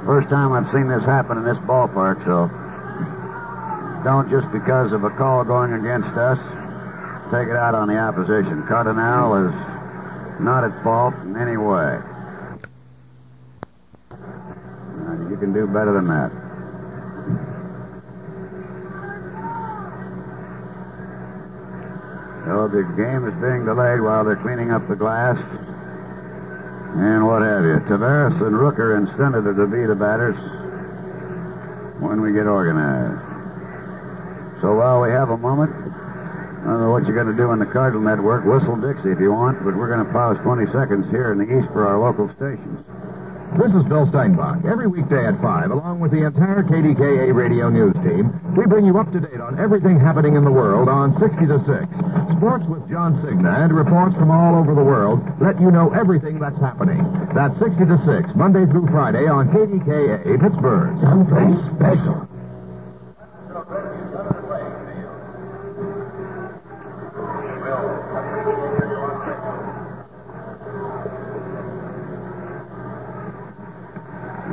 first 0.05 0.29
time 0.29 0.51
I've 0.51 0.71
seen 0.73 0.87
this 0.87 1.03
happen 1.03 1.37
in 1.37 1.45
this 1.45 1.57
ballpark, 1.63 2.23
so 2.25 2.49
don't 4.03 4.29
just 4.29 4.51
because 4.51 4.91
of 4.91 5.03
a 5.03 5.09
call 5.11 5.43
going 5.43 5.73
against 5.73 6.09
us 6.17 6.39
take 7.31 7.49
it 7.49 7.55
out 7.55 7.75
on 7.75 7.87
the 7.89 7.97
opposition. 7.97 8.63
Cardenal 8.67 9.35
is 9.35 9.53
not 10.39 10.63
at 10.63 10.71
fault 10.83 11.13
in 11.25 11.35
any 11.35 11.57
way. 11.57 11.99
Uh, 14.11 15.29
you 15.29 15.37
can 15.37 15.51
do 15.53 15.67
better 15.67 15.91
than 15.91 16.07
that. 16.07 16.46
So 22.47 22.69
the 22.69 22.87
game 22.95 23.27
is 23.27 23.35
being 23.43 23.65
delayed 23.65 23.99
while 23.99 24.23
they're 24.23 24.39
cleaning 24.39 24.71
up 24.71 24.87
the 24.87 24.95
glass 24.95 25.35
and 26.95 27.27
what 27.27 27.43
have 27.43 27.67
you. 27.67 27.83
Taveras 27.91 28.39
and 28.39 28.55
Rooker 28.55 28.95
and 28.95 29.05
Stennett 29.09 29.43
to 29.43 29.67
be 29.67 29.85
the 29.85 29.99
batters 29.99 30.39
when 31.99 32.21
we 32.21 32.31
get 32.31 32.47
organized. 32.47 33.19
So 34.61 34.79
while 34.79 35.01
we 35.01 35.09
have 35.09 35.29
a 35.29 35.37
moment, 35.37 35.75
I 35.75 36.71
don't 36.71 36.87
know 36.87 36.89
what 36.89 37.03
you're 37.03 37.19
going 37.19 37.27
to 37.27 37.35
do 37.35 37.51
on 37.51 37.59
the 37.59 37.65
Cardinal 37.67 38.01
Network. 38.01 38.45
Whistle 38.45 38.77
Dixie 38.79 39.11
if 39.11 39.19
you 39.19 39.33
want, 39.33 39.59
but 39.65 39.75
we're 39.75 39.91
going 39.91 40.07
to 40.07 40.11
pause 40.13 40.37
20 40.39 40.71
seconds 40.71 41.11
here 41.11 41.33
in 41.33 41.37
the 41.37 41.51
East 41.51 41.67
for 41.75 41.85
our 41.85 41.99
local 41.99 42.31
stations. 42.39 42.79
This 43.55 43.71
is 43.73 43.83
Bill 43.87 44.05
Steinbach. 44.05 44.65
Every 44.65 44.87
weekday 44.87 45.25
at 45.25 45.41
5, 45.41 45.71
along 45.71 45.99
with 45.99 46.11
the 46.11 46.25
entire 46.25 46.63
KDKA 46.63 47.33
radio 47.33 47.69
news 47.69 47.93
team, 48.03 48.29
we 48.55 48.67
bring 48.67 48.85
you 48.85 48.99
up 48.99 49.11
to 49.13 49.19
date 49.19 49.39
on 49.39 49.57
everything 49.57 49.99
happening 49.99 50.35
in 50.35 50.43
the 50.43 50.51
world 50.51 50.89
on 50.89 51.17
60 51.17 51.47
to 51.47 51.57
6. 51.65 52.37
Sports 52.37 52.65
with 52.67 52.87
John 52.89 53.15
Cigna 53.23 53.63
and 53.63 53.73
reports 53.73 54.15
from 54.15 54.29
all 54.29 54.53
over 54.53 54.75
the 54.75 54.83
world 54.83 55.23
let 55.39 55.59
you 55.59 55.71
know 55.71 55.89
everything 55.93 56.39
that's 56.39 56.59
happening. 56.59 57.01
That's 57.33 57.57
60 57.57 57.85
to 57.85 57.97
6, 58.05 58.35
Monday 58.35 58.65
through 58.69 58.87
Friday 58.87 59.25
on 59.27 59.49
KDKA 59.49 60.37
Pittsburgh. 60.39 60.99
Someplace 61.01 61.57
special. 61.73 62.36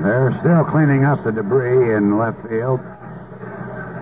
They're 0.04 0.36
still 0.40 0.64
cleaning 0.66 1.06
up 1.06 1.24
the 1.24 1.32
debris 1.32 1.94
in 1.96 2.18
left 2.18 2.36
field. 2.46 2.78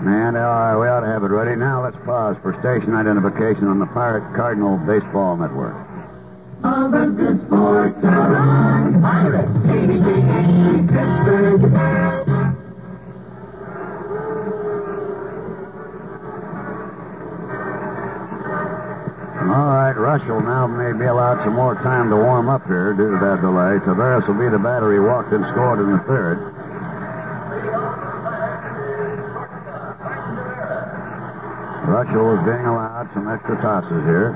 And 0.03 0.37
uh, 0.37 0.77
we 0.81 0.89
ought 0.89 1.03
to 1.03 1.07
have 1.07 1.23
it 1.23 1.31
ready. 1.31 1.55
Now 1.55 1.85
let's 1.85 1.97
pause 2.05 2.37
for 2.43 2.59
station 2.59 2.93
identification 2.93 3.69
on 3.69 3.79
the 3.79 3.87
Pirate 3.87 4.35
Cardinal 4.35 4.79
Baseball 4.79 5.37
Network. 5.37 5.77
All 6.65 6.91
the 6.91 7.07
good 7.07 7.47
sports 7.47 8.03
are 8.03 8.37
on 8.37 9.01
Pirates, 9.01 9.53
Pittsburgh. 10.91 12.22
All 19.43 19.67
right, 19.75 19.93
Reuschel 19.93 20.43
now 20.43 20.67
may 20.67 20.97
be 20.97 21.05
allowed 21.05 21.45
some 21.45 21.55
more 21.55 21.75
time 21.75 22.09
to 22.11 22.17
warm 22.17 22.49
up 22.49 22.65
here 22.67 22.95
due 22.95 23.11
to 23.11 23.19
that 23.19 23.41
delay. 23.43 23.79
Taveras 23.83 24.27
will 24.27 24.39
be 24.39 24.49
the 24.49 24.59
batter. 24.59 24.93
He 24.93 25.01
walked 25.01 25.33
and 25.33 25.45
scored 25.53 25.81
in 25.81 25.91
the 25.91 25.99
third. 26.07 26.39
Reuschel 31.91 32.39
is 32.39 32.45
being 32.47 32.67
allowed 32.67 33.11
some 33.13 33.29
extra 33.29 33.61
tosses 33.61 34.05
here. 34.07 34.31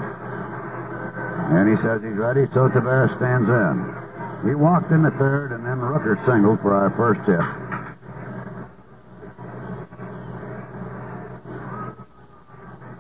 And 1.54 1.70
he 1.70 1.76
says 1.82 2.02
he's 2.02 2.18
ready, 2.18 2.46
so 2.52 2.68
Taveras 2.68 3.14
stands 3.16 3.48
in. 3.48 4.48
He 4.48 4.54
walked 4.54 4.90
in 4.90 5.02
the 5.02 5.12
third, 5.12 5.52
and 5.52 5.64
then 5.64 5.78
Rooker 5.78 6.18
singled 6.26 6.60
for 6.60 6.74
our 6.74 6.90
first 6.98 7.22
hit. 7.24 7.65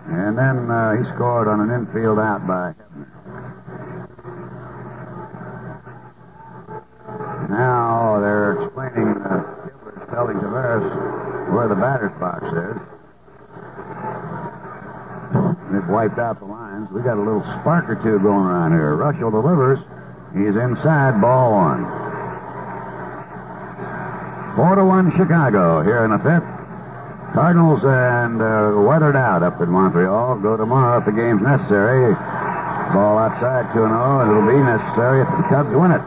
And 0.08 0.38
then 0.38 0.70
uh, 0.70 0.96
he 0.96 1.04
scored 1.14 1.48
on 1.48 1.60
an 1.60 1.70
infield 1.70 2.18
out 2.18 2.46
by. 2.46 2.74
Now 7.50 8.20
they're 8.20 8.62
explaining, 8.62 9.08
uh, 9.22 9.42
Gilbert's 9.66 10.10
telling 10.10 10.38
Taveras 10.38 11.52
where 11.52 11.68
the 11.68 11.74
batter's 11.74 12.12
box 12.18 12.44
is. 12.46 12.76
They've 15.72 15.88
wiped 15.88 16.18
out 16.18 16.38
the 16.38 16.46
lines. 16.46 16.88
We 16.90 17.02
got 17.02 17.18
a 17.18 17.22
little 17.22 17.42
spark 17.60 17.88
or 17.90 17.96
two 17.96 18.18
going 18.20 18.46
around 18.46 18.72
here. 18.72 18.96
Reuschel 18.96 19.30
delivers. 19.30 19.80
He's 20.32 20.56
inside, 20.56 21.20
ball 21.20 21.52
one. 21.52 21.84
Four 24.56 24.76
to 24.76 24.84
one 24.84 25.10
Chicago 25.16 25.82
here 25.82 26.04
in 26.04 26.10
the 26.10 26.18
fifth. 26.18 26.55
Cardinals 27.36 27.84
and 27.84 28.40
uh, 28.40 28.80
weathered 28.80 29.14
out 29.14 29.42
up 29.42 29.60
in 29.60 29.68
Montreal. 29.68 30.36
Go 30.40 30.56
tomorrow 30.56 31.00
if 31.00 31.04
the 31.04 31.12
game's 31.12 31.42
necessary. 31.42 32.14
Ball 32.96 33.18
outside 33.18 33.68
2 33.74 33.80
0, 33.80 34.20
and 34.24 34.30
it'll 34.30 34.48
be 34.48 34.56
necessary 34.56 35.20
if 35.20 35.28
the 35.28 35.44
Cubs 35.52 35.68
win 35.68 35.92
it 35.92 36.00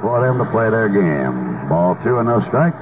for 0.00 0.22
them 0.22 0.38
to 0.38 0.44
play 0.52 0.70
their 0.70 0.88
game. 0.88 1.68
Ball 1.68 1.98
two 2.04 2.18
and 2.18 2.28
no 2.28 2.38
strikes. 2.46 2.78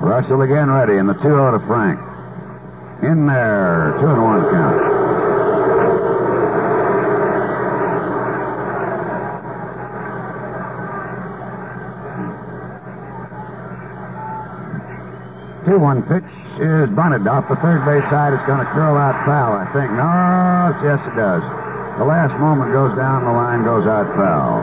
Reuschel 0.00 0.42
again 0.42 0.70
ready, 0.70 0.96
and 0.96 1.06
the 1.06 1.20
2 1.20 1.20
0 1.20 1.58
to 1.58 1.66
Frank. 1.66 2.00
In 3.02 3.26
there, 3.26 3.92
2 4.00 4.06
and 4.06 4.22
1 4.22 4.50
count. 4.50 4.93
Two 15.64 15.78
one 15.78 16.02
pitch 16.04 16.28
is 16.60 16.90
bunted 16.92 17.26
off 17.26 17.48
the 17.48 17.56
third 17.56 17.84
base 17.88 18.04
side. 18.12 18.36
It's 18.36 18.44
going 18.44 18.60
to 18.60 18.70
curl 18.76 19.00
out 19.00 19.16
foul, 19.24 19.56
I 19.56 19.64
think. 19.72 19.88
No, 19.96 20.76
yes 20.84 21.00
it 21.08 21.16
does. 21.16 21.40
The 21.96 22.04
last 22.04 22.36
moment 22.38 22.72
goes 22.72 22.94
down 22.96 23.24
the 23.24 23.32
line, 23.32 23.64
goes 23.64 23.86
out 23.86 24.04
foul. 24.12 24.60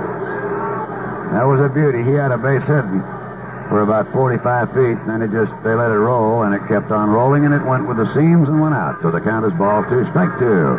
That 1.34 1.48
was 1.48 1.60
a 1.60 1.74
beauty. 1.74 2.04
He 2.04 2.12
had 2.12 2.32
a 2.32 2.38
base 2.38 2.62
hit 2.70 2.86
for 3.72 3.82
about 3.82 4.12
45 4.14 4.76
feet, 4.76 5.00
and 5.02 5.10
then 5.10 5.22
it 5.24 5.32
just 5.32 5.50
they 5.64 5.74
let 5.74 5.90
it 5.90 5.98
roll, 5.98 6.44
and 6.44 6.54
it 6.54 6.62
kept 6.68 6.92
on 6.92 7.10
rolling, 7.10 7.46
and 7.46 7.54
it 7.54 7.64
went 7.66 7.88
with 7.88 7.98
the 7.98 8.06
seams 8.14 8.50
and 8.50 8.60
went 8.62 8.76
out. 8.76 9.02
So 9.02 9.10
the 9.10 9.22
count 9.22 9.46
is 9.46 9.54
ball 9.58 9.82
two, 9.90 10.06
strike 10.12 10.38
two. 10.38 10.78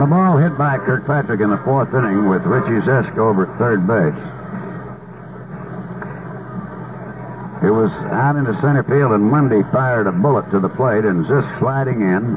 The 0.00 0.06
ball 0.06 0.38
hit 0.38 0.56
by 0.56 0.78
Kirkpatrick 0.78 1.42
in 1.42 1.50
the 1.50 1.58
fourth 1.58 1.92
inning 1.92 2.26
with 2.26 2.40
Richie 2.48 2.80
Zisk 2.88 3.18
over 3.18 3.44
third 3.60 3.86
base. 3.86 4.16
It 7.60 7.68
was 7.68 7.92
out 8.08 8.36
into 8.36 8.58
center 8.62 8.82
field, 8.82 9.12
and 9.12 9.22
Monday 9.22 9.60
fired 9.70 10.06
a 10.06 10.12
bullet 10.12 10.50
to 10.52 10.58
the 10.58 10.70
plate, 10.70 11.04
and 11.04 11.26
Zisk 11.26 11.58
sliding 11.58 12.00
in. 12.00 12.34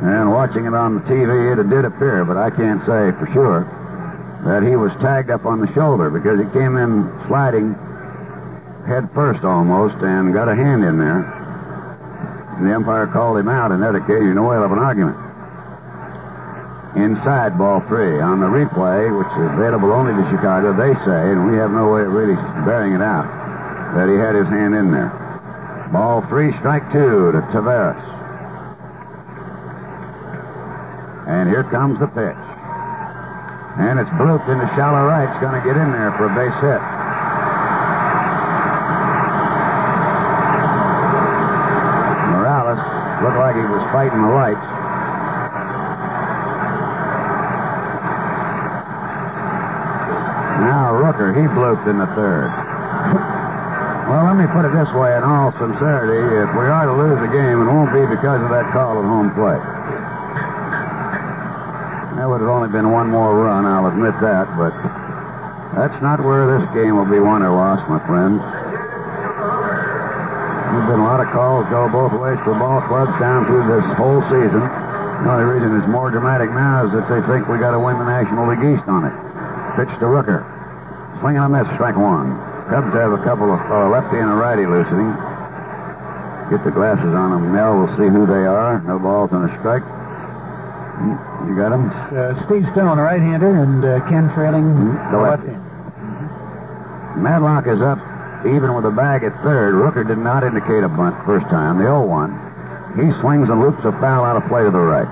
And 0.00 0.32
watching 0.32 0.64
it 0.64 0.72
on 0.72 0.94
the 0.94 1.00
TV, 1.02 1.52
it 1.52 1.68
did 1.68 1.84
appear, 1.84 2.24
but 2.24 2.38
I 2.38 2.48
can't 2.48 2.80
say 2.88 3.12
for 3.12 3.28
sure, 3.34 3.68
that 4.46 4.62
he 4.62 4.74
was 4.74 4.90
tagged 5.02 5.28
up 5.28 5.44
on 5.44 5.60
the 5.60 5.70
shoulder 5.74 6.08
because 6.08 6.40
he 6.40 6.46
came 6.58 6.78
in 6.78 7.12
sliding 7.28 7.74
head 8.88 9.10
first 9.12 9.44
almost 9.44 9.96
and 10.00 10.32
got 10.32 10.48
a 10.48 10.56
hand 10.56 10.82
in 10.82 10.96
there. 10.96 11.28
And 12.56 12.66
the 12.66 12.74
umpire 12.74 13.06
called 13.06 13.36
him 13.36 13.48
out, 13.48 13.70
and 13.70 13.82
that 13.82 13.94
occasioned 13.94 14.38
a 14.38 14.42
whale 14.42 14.64
of 14.64 14.72
an 14.72 14.78
argument 14.78 15.29
inside 16.96 17.58
ball 17.58 17.80
three. 17.86 18.20
On 18.20 18.40
the 18.40 18.46
replay, 18.46 19.10
which 19.10 19.30
is 19.38 19.46
available 19.54 19.92
only 19.92 20.12
to 20.12 20.30
Chicago, 20.30 20.72
they 20.72 20.94
say, 21.06 21.22
and 21.30 21.46
we 21.50 21.56
have 21.56 21.70
no 21.70 21.92
way 21.92 22.02
of 22.02 22.12
really 22.12 22.34
bearing 22.64 22.94
it 22.94 23.02
out, 23.02 23.26
that 23.94 24.08
he 24.08 24.16
had 24.16 24.34
his 24.34 24.46
hand 24.48 24.74
in 24.74 24.90
there. 24.90 25.12
Ball 25.92 26.22
three, 26.28 26.52
strike 26.58 26.90
two 26.92 27.32
to 27.32 27.40
Taveras. 27.50 27.98
And 31.26 31.48
here 31.48 31.64
comes 31.64 31.98
the 32.00 32.08
pitch. 32.08 32.42
And 33.78 33.98
it's 33.98 34.10
blooped 34.18 34.50
into 34.50 34.66
shallow 34.74 35.06
right. 35.06 35.30
It's 35.30 35.40
going 35.40 35.54
to 35.54 35.64
get 35.66 35.78
in 35.78 35.92
there 35.92 36.10
for 36.18 36.26
a 36.26 36.34
base 36.34 36.58
hit. 36.58 36.82
Morales 42.34 42.82
looked 43.22 43.38
like 43.38 43.54
he 43.54 43.62
was 43.62 43.80
fighting 43.94 44.20
the 44.20 44.34
lights. 44.34 44.66
Now 50.60 50.98
In 51.88 51.96
the 51.96 52.06
third. 52.12 52.52
Well, 54.04 54.28
let 54.28 54.36
me 54.36 54.44
put 54.52 54.68
it 54.68 54.72
this 54.76 54.92
way 54.92 55.16
in 55.16 55.24
all 55.24 55.48
sincerity. 55.56 56.20
If 56.44 56.52
we 56.52 56.68
are 56.68 56.84
to 56.84 56.92
lose 56.92 57.16
the 57.24 57.32
game, 57.32 57.56
it 57.56 57.68
won't 57.72 57.88
be 57.88 58.04
because 58.04 58.36
of 58.44 58.52
that 58.52 58.68
call 58.68 59.00
at 59.00 59.06
home 59.08 59.32
plate. 59.32 59.64
There 62.20 62.28
would 62.28 62.44
have 62.44 62.52
only 62.52 62.68
been 62.68 62.92
one 62.92 63.08
more 63.08 63.32
run, 63.32 63.64
I'll 63.64 63.88
admit 63.88 64.12
that, 64.20 64.44
but 64.60 64.76
that's 65.72 65.96
not 66.04 66.20
where 66.20 66.44
this 66.52 66.68
game 66.76 67.00
will 67.00 67.08
be 67.08 67.18
won 67.18 67.40
or 67.40 67.56
lost, 67.56 67.88
my 67.88 67.96
friends. 68.04 68.44
There's 70.68 70.88
been 70.94 71.00
a 71.00 71.08
lot 71.08 71.24
of 71.24 71.32
calls 71.32 71.64
go 71.72 71.88
both 71.88 72.12
ways 72.12 72.36
for 72.44 72.52
ball 72.60 72.84
clubs 72.92 73.16
down 73.16 73.48
through 73.48 73.64
this 73.72 73.88
whole 73.96 74.20
season. 74.28 74.60
The 74.60 75.32
only 75.32 75.48
reason 75.48 75.80
it's 75.80 75.88
more 75.88 76.12
dramatic 76.12 76.52
now 76.52 76.84
is 76.84 76.92
that 76.92 77.08
they 77.08 77.24
think 77.24 77.48
we 77.48 77.56
got 77.56 77.72
to 77.72 77.80
win 77.80 77.96
the 77.96 78.04
National 78.04 78.44
League 78.52 78.62
East 78.68 78.84
on 78.84 79.08
it. 79.08 79.16
Pitch 79.80 79.88
to 80.04 80.06
Rooker. 80.12 80.59
Swing 81.20 81.36
and 81.36 81.44
a 81.44 81.48
miss, 81.48 81.68
strike 81.74 81.96
one. 81.96 82.36
Cubs 82.68 82.92
have 82.96 83.12
a 83.12 83.22
couple 83.22 83.52
of 83.52 83.60
uh, 83.70 83.88
lefty 83.88 84.16
and 84.16 84.30
a 84.30 84.34
righty 84.34 84.64
loosening. 84.64 85.12
Get 86.48 86.64
the 86.64 86.72
glasses 86.72 87.12
on 87.14 87.30
them, 87.30 87.52
Mel. 87.52 87.78
We'll 87.78 87.96
see 87.96 88.08
who 88.08 88.26
they 88.26 88.46
are. 88.48 88.80
No 88.82 88.98
balls 88.98 89.30
and 89.32 89.44
a 89.44 89.52
strike. 89.60 89.84
You 91.46 91.56
got 91.56 91.70
them? 91.70 91.88
Uh, 92.12 92.36
Steve 92.44 92.66
Stone, 92.72 92.98
a 92.98 93.02
right-hander, 93.02 93.48
and 93.48 93.84
uh, 93.84 94.00
Ken 94.08 94.28
Frailing, 94.34 94.92
the 95.12 95.18
lefty. 95.18 95.56
Madlock 97.20 97.66
is 97.66 97.80
up 97.80 97.98
even 98.46 98.74
with 98.74 98.84
a 98.86 98.90
bag 98.90 99.22
at 99.22 99.36
third. 99.42 99.74
Rooker 99.74 100.06
did 100.06 100.18
not 100.18 100.44
indicate 100.44 100.84
a 100.84 100.88
bunt 100.88 101.16
first 101.26 101.46
time, 101.48 101.76
the 101.78 101.84
0 101.84 102.06
1. 102.06 102.96
He 102.96 103.20
swings 103.20 103.48
and 103.48 103.60
loops 103.60 103.84
a 103.84 103.92
foul 104.00 104.24
out 104.24 104.36
of 104.36 104.48
play 104.48 104.64
to 104.64 104.70
the 104.70 104.80
right. 104.80 105.08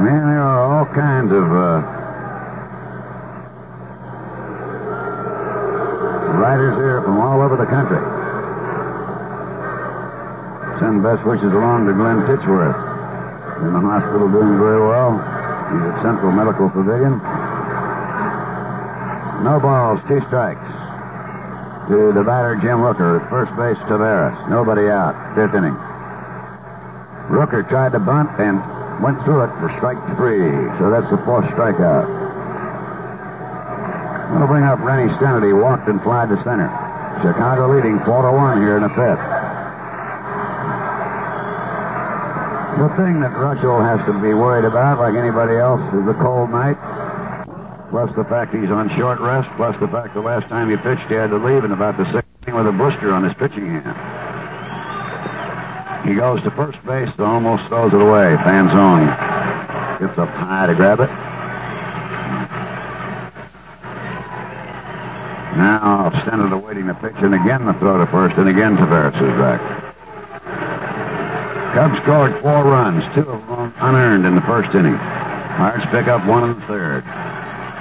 Man, 0.00 0.32
there 0.32 0.42
are 0.42 0.64
all 0.64 0.86
kinds 0.86 1.30
of 1.30 1.44
uh, 1.44 1.84
riders 6.40 6.74
here 6.76 7.02
from 7.02 7.20
all 7.20 7.40
over 7.42 7.56
the 7.56 7.66
country. 7.66 8.00
Best 11.02 11.26
wishes 11.26 11.50
along 11.50 11.90
to 11.90 11.92
Glenn 11.98 12.22
Titchworth. 12.30 12.78
In 13.66 13.74
the 13.74 13.82
hospital 13.82 14.30
doing 14.30 14.54
very 14.54 14.78
well. 14.78 15.18
He's 15.18 15.82
at 15.82 15.98
Central 15.98 16.30
Medical 16.30 16.70
Pavilion. 16.70 17.18
No 19.42 19.58
balls, 19.58 19.98
two 20.06 20.22
strikes. 20.30 20.62
To 21.90 22.14
the 22.14 22.22
batter, 22.22 22.54
Jim 22.62 22.78
Rooker. 22.78 23.18
First 23.28 23.50
base, 23.58 23.82
Taveras. 23.90 24.48
Nobody 24.48 24.86
out. 24.86 25.18
Fifth 25.34 25.58
inning. 25.58 25.74
Rooker 27.26 27.66
tried 27.68 27.90
to 27.92 27.98
bunt 27.98 28.30
and 28.38 28.62
went 29.02 29.18
through 29.24 29.42
it 29.42 29.50
for 29.58 29.74
strike 29.82 29.98
three. 30.14 30.54
So 30.78 30.86
that's 30.86 31.10
the 31.10 31.18
fourth 31.26 31.50
strikeout. 31.50 32.06
We'll 34.38 34.46
bring 34.46 34.62
up 34.62 34.78
Rennie 34.78 35.10
Stennett. 35.18 35.50
Walked 35.60 35.88
and 35.88 36.00
flied 36.02 36.30
to 36.30 36.38
center. 36.44 36.70
Chicago 37.22 37.74
leading 37.74 37.98
4 38.06 38.22
to 38.22 38.32
1 38.32 38.58
here 38.58 38.76
in 38.76 38.82
the 38.82 38.94
fifth. 38.94 39.31
The 42.82 42.88
thing 42.96 43.20
that 43.20 43.30
Reuschel 43.30 43.78
has 43.78 44.04
to 44.06 44.12
be 44.14 44.34
worried 44.34 44.64
about, 44.64 44.98
like 44.98 45.14
anybody 45.14 45.54
else, 45.54 45.80
is 45.94 46.04
the 46.04 46.14
cold 46.14 46.50
night. 46.50 46.74
Plus 47.90 48.10
the 48.16 48.24
fact 48.24 48.52
he's 48.52 48.72
on 48.72 48.90
short 48.98 49.20
rest, 49.20 49.48
plus 49.54 49.78
the 49.78 49.86
fact 49.86 50.14
the 50.14 50.20
last 50.20 50.48
time 50.48 50.68
he 50.68 50.76
pitched 50.76 51.06
he 51.06 51.14
had 51.14 51.30
to 51.30 51.38
leave 51.38 51.62
in 51.62 51.70
about 51.70 51.96
the 51.96 52.04
sixth 52.10 52.26
inning 52.42 52.56
with 52.56 52.66
a 52.66 52.72
blister 52.72 53.14
on 53.14 53.22
his 53.22 53.34
pitching 53.34 53.66
hand. 53.66 53.94
He 56.08 56.16
goes 56.16 56.42
to 56.42 56.50
first 56.50 56.84
base, 56.84 57.08
so 57.16 57.24
almost 57.24 57.68
throws 57.68 57.94
it 57.94 58.02
away. 58.02 58.34
Fanzone 58.42 59.06
gets 60.00 60.18
up 60.18 60.30
high 60.30 60.66
to 60.66 60.74
grab 60.74 60.98
it. 60.98 61.10
Now 65.56 66.10
Stennett 66.24 66.52
awaiting 66.52 66.88
the 66.88 66.94
pitch, 66.94 67.14
and 67.18 67.32
again 67.32 67.64
the 67.64 67.74
throw 67.74 67.98
to 67.98 68.06
first, 68.08 68.36
and 68.38 68.48
again 68.48 68.76
Taveras 68.76 69.14
is 69.14 69.38
back. 69.38 69.81
Cubs 71.72 71.96
scored 72.04 72.36
four 72.42 72.68
runs, 72.68 73.02
two 73.14 73.24
of 73.24 73.40
them 73.48 73.72
unearned 73.80 74.26
in 74.26 74.34
the 74.34 74.44
first 74.44 74.74
inning. 74.74 74.96
Pirates 75.56 75.88
pick 75.88 76.06
up 76.06 76.20
one 76.26 76.44
in 76.44 76.60
the 76.60 76.66
third. 76.66 77.04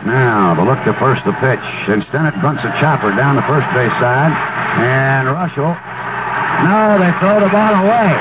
Now, 0.08 0.56
the 0.56 0.64
look 0.64 0.80
to 0.88 0.94
first 0.96 1.24
the 1.28 1.36
pitch. 1.44 1.60
And 1.92 2.02
Stennett 2.08 2.40
bunts 2.42 2.64
a 2.64 2.72
chopper 2.80 3.12
down 3.12 3.36
the 3.36 3.44
first 3.52 3.68
base 3.76 3.92
side. 4.00 4.32
And 4.80 5.28
Reuschel. 5.28 5.76
No, 6.64 7.04
they 7.04 7.12
throw 7.20 7.44
the 7.44 7.52
ball 7.52 7.76
away. 7.84 8.16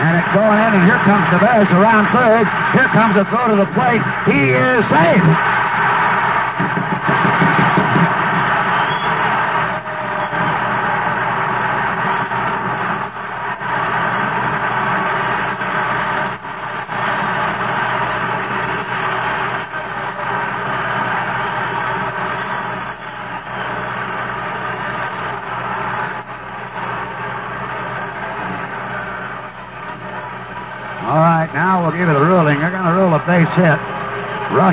And 0.00 0.16
it's 0.16 0.32
going 0.32 0.56
in, 0.56 0.72
and 0.72 0.84
here 0.88 1.00
comes 1.04 1.28
Taveras 1.28 1.68
around 1.68 2.08
third. 2.16 2.48
Here 2.72 2.88
comes 2.96 3.20
a 3.20 3.24
throw 3.28 3.52
to 3.52 3.56
the 3.60 3.68
plate. 3.76 4.00
He 4.24 4.56
is 4.56 4.80
safe. 4.88 5.59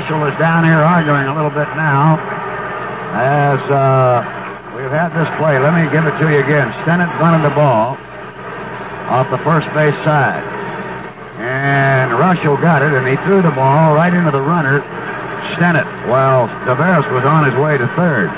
Reuschel 0.08 0.32
is 0.32 0.38
down 0.38 0.64
here 0.64 0.80
arguing 0.80 1.26
a 1.26 1.34
little 1.34 1.50
bit 1.50 1.68
now. 1.76 2.16
As 3.12 3.60
uh, 3.68 4.24
we've 4.74 4.90
had 4.90 5.12
this 5.12 5.28
play, 5.36 5.58
let 5.58 5.76
me 5.76 5.84
give 5.92 6.06
it 6.06 6.16
to 6.18 6.32
you 6.32 6.40
again. 6.40 6.72
Stennett 6.80 7.12
bunted 7.20 7.44
the 7.44 7.54
ball 7.54 7.98
off 9.12 9.28
the 9.30 9.36
first 9.44 9.66
base 9.74 9.94
side. 10.04 10.42
And 11.36 12.12
Reuschel 12.12 12.60
got 12.60 12.80
it, 12.80 12.94
and 12.94 13.06
he 13.06 13.16
threw 13.26 13.42
the 13.42 13.50
ball 13.50 13.94
right 13.94 14.12
into 14.12 14.30
the 14.30 14.40
runner, 14.40 14.80
Stennett, 15.56 15.86
while 16.08 16.48
Taveras 16.64 17.10
was 17.12 17.24
on 17.24 17.44
his 17.44 17.54
way 17.60 17.76
to 17.76 17.86
third. 17.88 18.30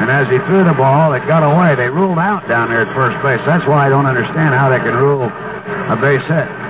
And 0.00 0.10
as 0.10 0.28
he 0.28 0.38
threw 0.44 0.62
the 0.62 0.74
ball, 0.74 1.14
it 1.14 1.26
got 1.26 1.42
away. 1.42 1.74
They 1.74 1.88
ruled 1.88 2.18
out 2.18 2.46
down 2.46 2.68
there 2.68 2.80
at 2.80 2.94
first 2.94 3.16
base. 3.22 3.40
That's 3.46 3.66
why 3.66 3.86
I 3.86 3.88
don't 3.88 4.06
understand 4.06 4.54
how 4.54 4.68
they 4.68 4.78
can 4.78 4.94
rule 4.94 5.24
a 5.24 5.96
base 5.96 6.24
hit. 6.28 6.67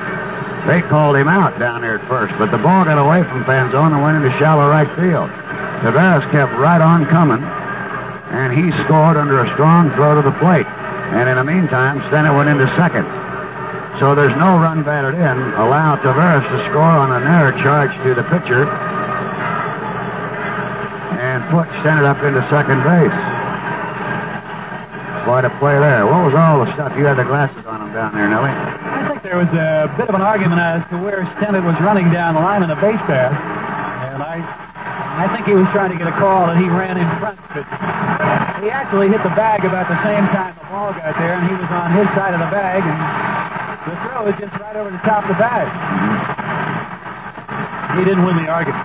They 0.69 0.83
called 0.83 1.17
him 1.17 1.29
out 1.29 1.59
down 1.59 1.81
there 1.81 1.99
at 1.99 2.07
first, 2.09 2.37
but 2.37 2.51
the 2.51 2.59
ball 2.59 2.85
got 2.85 3.01
away 3.01 3.25
from 3.25 3.43
Fanzone 3.49 3.97
and 3.97 4.03
went 4.03 4.21
into 4.23 4.37
shallow 4.37 4.69
right 4.69 4.87
field. 5.01 5.33
Taveras 5.81 6.31
kept 6.31 6.53
right 6.61 6.83
on 6.83 7.07
coming, 7.07 7.41
and 7.41 8.53
he 8.53 8.71
scored 8.85 9.17
under 9.17 9.41
a 9.41 9.51
strong 9.55 9.89
throw 9.97 10.15
to 10.17 10.21
the 10.21 10.37
plate. 10.37 10.67
And 11.17 11.27
in 11.27 11.37
the 11.37 11.45
meantime, 11.45 12.01
Stennett 12.13 12.37
went 12.37 12.51
into 12.51 12.69
second. 12.77 13.09
So 13.99 14.15
there's 14.15 14.37
no 14.37 14.61
run 14.61 14.83
batted 14.83 15.15
in. 15.15 15.39
Allow 15.57 15.97
Taveras 15.97 16.45
to 16.45 16.61
score 16.69 16.85
on 16.85 17.17
an 17.17 17.27
error 17.27 17.53
charge 17.65 17.97
to 18.05 18.13
the 18.13 18.25
pitcher 18.29 18.69
and 21.17 21.43
put 21.49 21.67
Stennett 21.81 22.05
up 22.05 22.21
into 22.23 22.45
second 22.53 22.85
base. 22.85 23.17
Quite 25.25 25.47
a 25.47 25.51
play 25.59 25.81
there. 25.81 26.05
What 26.05 26.27
was 26.27 26.35
all 26.35 26.63
the 26.63 26.71
stuff? 26.75 26.93
You 26.95 27.07
had 27.07 27.17
the 27.17 27.25
glasses 27.25 27.65
on 27.65 27.89
him 27.89 27.93
down 27.95 28.13
there, 28.13 28.29
Nellie. 28.29 28.68
There 29.29 29.37
was 29.37 29.53
a 29.53 29.93
bit 30.01 30.09
of 30.09 30.17
an 30.17 30.25
argument 30.25 30.57
as 30.57 30.81
to 30.89 30.97
where 30.97 31.21
Stennett 31.37 31.61
was 31.61 31.77
running 31.85 32.09
down 32.09 32.33
the 32.33 32.41
line 32.41 32.65
in 32.65 32.73
the 32.73 32.81
base 32.81 32.97
path. 33.05 33.37
And 34.09 34.25
I 34.25 34.41
I 35.21 35.29
think 35.37 35.45
he 35.45 35.53
was 35.53 35.69
trying 35.69 35.93
to 35.93 36.01
get 36.01 36.09
a 36.09 36.17
call 36.17 36.49
that 36.49 36.57
he 36.57 36.65
ran 36.65 36.97
in 36.97 37.05
front, 37.21 37.37
but 37.53 37.69
he 38.65 38.73
actually 38.73 39.13
hit 39.13 39.21
the 39.21 39.35
bag 39.37 39.69
about 39.69 39.85
the 39.85 40.01
same 40.01 40.25
time 40.33 40.57
the 40.57 40.65
ball 40.73 40.97
got 40.97 41.13
there, 41.21 41.37
and 41.37 41.45
he 41.45 41.53
was 41.61 41.69
on 41.69 41.93
his 41.93 42.09
side 42.17 42.33
of 42.33 42.41
the 42.41 42.49
bag, 42.49 42.81
and 42.81 42.97
the 43.85 44.01
throw 44.01 44.25
was 44.25 44.37
just 44.41 44.57
right 44.65 44.81
over 44.81 44.89
the 44.89 45.05
top 45.05 45.29
of 45.29 45.37
the 45.37 45.41
bag. 45.45 45.69
He 48.01 48.09
didn't 48.09 48.25
win 48.25 48.41
the 48.41 48.49
argument. 48.49 48.81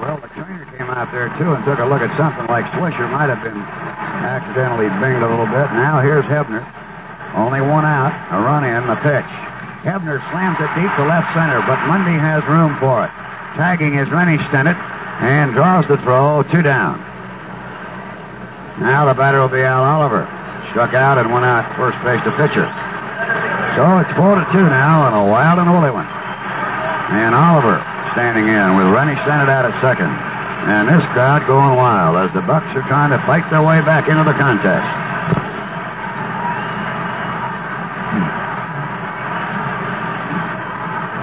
Well, 0.00 0.16
the 0.16 0.32
trainer 0.32 0.64
came 0.72 0.88
out 0.88 1.12
there, 1.12 1.28
too, 1.36 1.52
and 1.52 1.60
took 1.68 1.76
a 1.76 1.84
look 1.84 2.00
at 2.00 2.08
something 2.16 2.48
like 2.48 2.64
Swisher 2.72 3.04
might 3.12 3.28
have 3.28 3.44
been 3.44 3.60
accidentally 3.60 4.88
binged 4.96 5.20
a 5.20 5.28
little 5.28 5.44
bit. 5.44 5.68
Now 5.76 6.00
here's 6.00 6.24
Hebner. 6.24 6.64
Only 7.36 7.60
one 7.60 7.84
out, 7.84 8.15
a 8.30 8.38
run 8.40 8.64
in, 8.64 8.86
the 8.86 8.96
pitch. 8.96 9.30
Hebner 9.86 10.18
slams 10.34 10.58
it 10.58 10.70
deep 10.74 10.90
to 10.98 11.04
left 11.06 11.30
center, 11.30 11.62
but 11.62 11.78
Monday 11.86 12.18
has 12.18 12.42
room 12.50 12.74
for 12.82 13.06
it. 13.06 13.12
Tagging 13.54 13.94
is 13.94 14.10
Rennie 14.10 14.38
Stennett, 14.50 14.76
and 15.22 15.54
draws 15.54 15.86
the 15.86 15.96
throw, 15.98 16.42
two 16.42 16.62
down. 16.62 16.98
Now 18.82 19.06
the 19.06 19.14
batter 19.14 19.40
will 19.40 19.48
be 19.48 19.62
Al 19.62 19.84
Oliver. 19.84 20.26
Struck 20.70 20.92
out 20.92 21.18
and 21.18 21.32
went 21.32 21.44
out 21.44 21.64
first 21.76 21.96
base 22.02 22.20
to 22.24 22.32
pitcher. 22.34 22.66
So 23.78 23.84
it's 24.00 24.12
four 24.16 24.34
to 24.34 24.44
two 24.50 24.66
now, 24.72 25.06
and 25.06 25.14
a 25.14 25.24
wild 25.30 25.60
and 25.60 25.70
woolly 25.70 25.92
one. 25.92 26.08
And 27.12 27.34
Oliver 27.34 27.78
standing 28.16 28.48
in 28.48 28.76
with 28.76 28.88
Rennie 28.88 29.14
Stennett 29.22 29.52
out 29.52 29.68
at 29.68 29.76
second. 29.84 30.08
And 30.66 30.88
this 30.88 31.04
crowd 31.12 31.46
going 31.46 31.76
wild 31.76 32.16
as 32.16 32.32
the 32.34 32.40
Bucks 32.40 32.66
are 32.74 32.82
trying 32.88 33.12
to 33.12 33.20
fight 33.24 33.48
their 33.50 33.62
way 33.62 33.84
back 33.84 34.08
into 34.08 34.24
the 34.24 34.32
contest. 34.32 34.88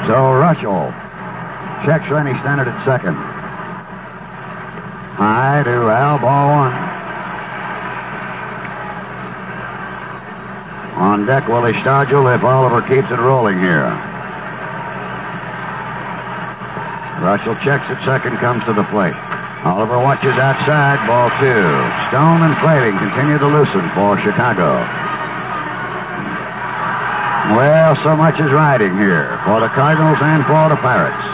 So 0.07 0.15
Reuschel 0.35 0.91
checks 1.85 2.09
Rennie 2.11 2.33
Stennett 2.43 2.67
at 2.67 2.85
second. 2.85 3.15
High 5.15 5.63
to 5.63 5.89
Al, 5.89 6.19
ball 6.19 6.51
one. 6.51 6.73
On 10.99 11.25
deck, 11.25 11.47
Willie 11.47 11.71
Stargell 11.73 12.35
if 12.35 12.43
Oliver 12.43 12.81
keeps 12.81 13.09
it 13.11 13.19
rolling 13.19 13.59
here. 13.59 13.87
Reuschel 17.23 17.55
checks 17.63 17.85
at 17.87 18.03
second, 18.03 18.37
comes 18.39 18.65
to 18.65 18.73
the 18.73 18.83
plate. 18.91 19.15
Oliver 19.63 19.99
watches 19.99 20.35
outside, 20.35 20.99
ball 21.07 21.29
two. 21.39 21.63
Stone 22.11 22.43
and 22.43 22.57
Frailing 22.59 22.97
continue 22.99 23.39
to 23.39 23.47
loosen 23.47 23.89
for 23.95 24.19
Chicago. 24.19 25.02
Well, 27.51 27.95
so 28.03 28.15
much 28.15 28.39
is 28.39 28.51
riding 28.51 28.97
here 28.97 29.37
for 29.43 29.59
the 29.59 29.67
Cardinals 29.67 30.17
and 30.21 30.45
for 30.47 30.69
the 30.71 30.79
Pirates. 30.79 31.27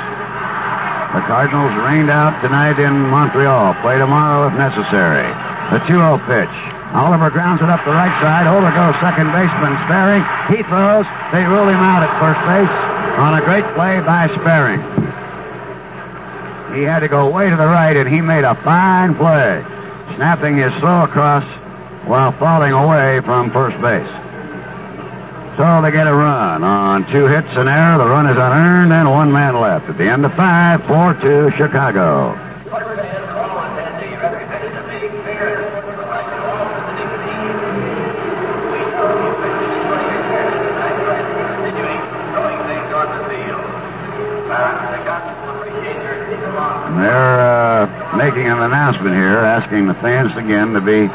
The 1.14 1.22
Cardinals 1.30 1.70
rained 1.86 2.10
out 2.10 2.42
tonight 2.42 2.80
in 2.80 2.94
Montreal. 3.14 3.76
Play 3.86 3.98
tomorrow 4.00 4.50
if 4.50 4.54
necessary. 4.58 5.30
The 5.70 5.80
2-0 5.86 6.18
pitch. 6.26 6.50
Oliver 6.98 7.30
grounds 7.30 7.62
it 7.62 7.70
up 7.70 7.86
the 7.86 7.92
right 7.92 8.14
side. 8.22 8.50
Over 8.50 8.74
goes 8.74 9.00
second 9.00 9.30
baseman 9.30 9.78
Sperring. 9.86 10.26
He 10.50 10.66
throws. 10.66 11.06
They 11.32 11.46
rule 11.46 11.70
him 11.70 11.78
out 11.78 12.02
at 12.02 12.10
first 12.18 12.42
base 12.50 12.74
on 13.22 13.38
a 13.38 13.46
great 13.46 13.66
play 13.76 14.02
by 14.02 14.34
Sperring. 14.34 14.82
He 16.76 16.84
had 16.84 17.00
to 17.02 17.08
go 17.08 17.30
way 17.30 17.50
to 17.50 17.56
the 17.56 17.66
right, 17.66 17.96
and 17.96 18.10
he 18.10 18.22
made 18.22 18.46
a 18.46 18.56
fine 18.56 19.14
play, 19.14 19.64
snapping 20.16 20.58
his 20.58 20.74
throw 20.82 21.04
across 21.04 21.46
while 22.06 22.32
falling 22.34 22.74
away 22.74 23.22
from 23.22 23.52
first 23.52 23.80
base. 23.80 24.19
So 25.60 25.82
they 25.82 25.92
get 25.92 26.08
a 26.08 26.16
run 26.16 26.64
on 26.64 27.06
two 27.12 27.28
hits 27.28 27.50
and 27.50 27.68
error. 27.68 27.98
The 27.98 28.10
run 28.10 28.28
is 28.28 28.38
unearned, 28.38 28.94
and 28.94 29.12
one 29.12 29.30
man 29.30 29.60
left. 29.60 29.90
At 29.90 29.98
the 29.98 30.08
end 30.08 30.24
of 30.26 30.34
five, 30.34 30.80
4-2 30.84 31.58
Chicago. 31.58 32.32
They're 47.02 47.42
uh, 47.42 48.16
making 48.16 48.48
an 48.48 48.60
announcement 48.60 49.14
here, 49.14 49.40
asking 49.40 49.88
the 49.88 49.94
fans 49.96 50.38
again 50.38 50.72
to 50.72 50.80
be 50.80 51.08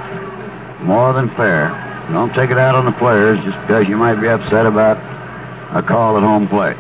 more 0.85 1.15
than 1.15 1.31
fair. 1.31 1.84
Don't 2.13 2.35
take 2.35 2.51
it 2.51 2.59
out 2.59 2.75
on 2.75 2.85
the 2.85 2.93
players 2.93 3.39
just 3.45 3.59
because 3.63 3.89
you 3.89 3.97
might 3.97 4.21
be 4.21 4.29
upset 4.29 4.67
about 4.67 4.99
a 5.75 5.83
call 5.83 6.17
at 6.17 6.23
home 6.23 6.47
plate. 6.47 6.77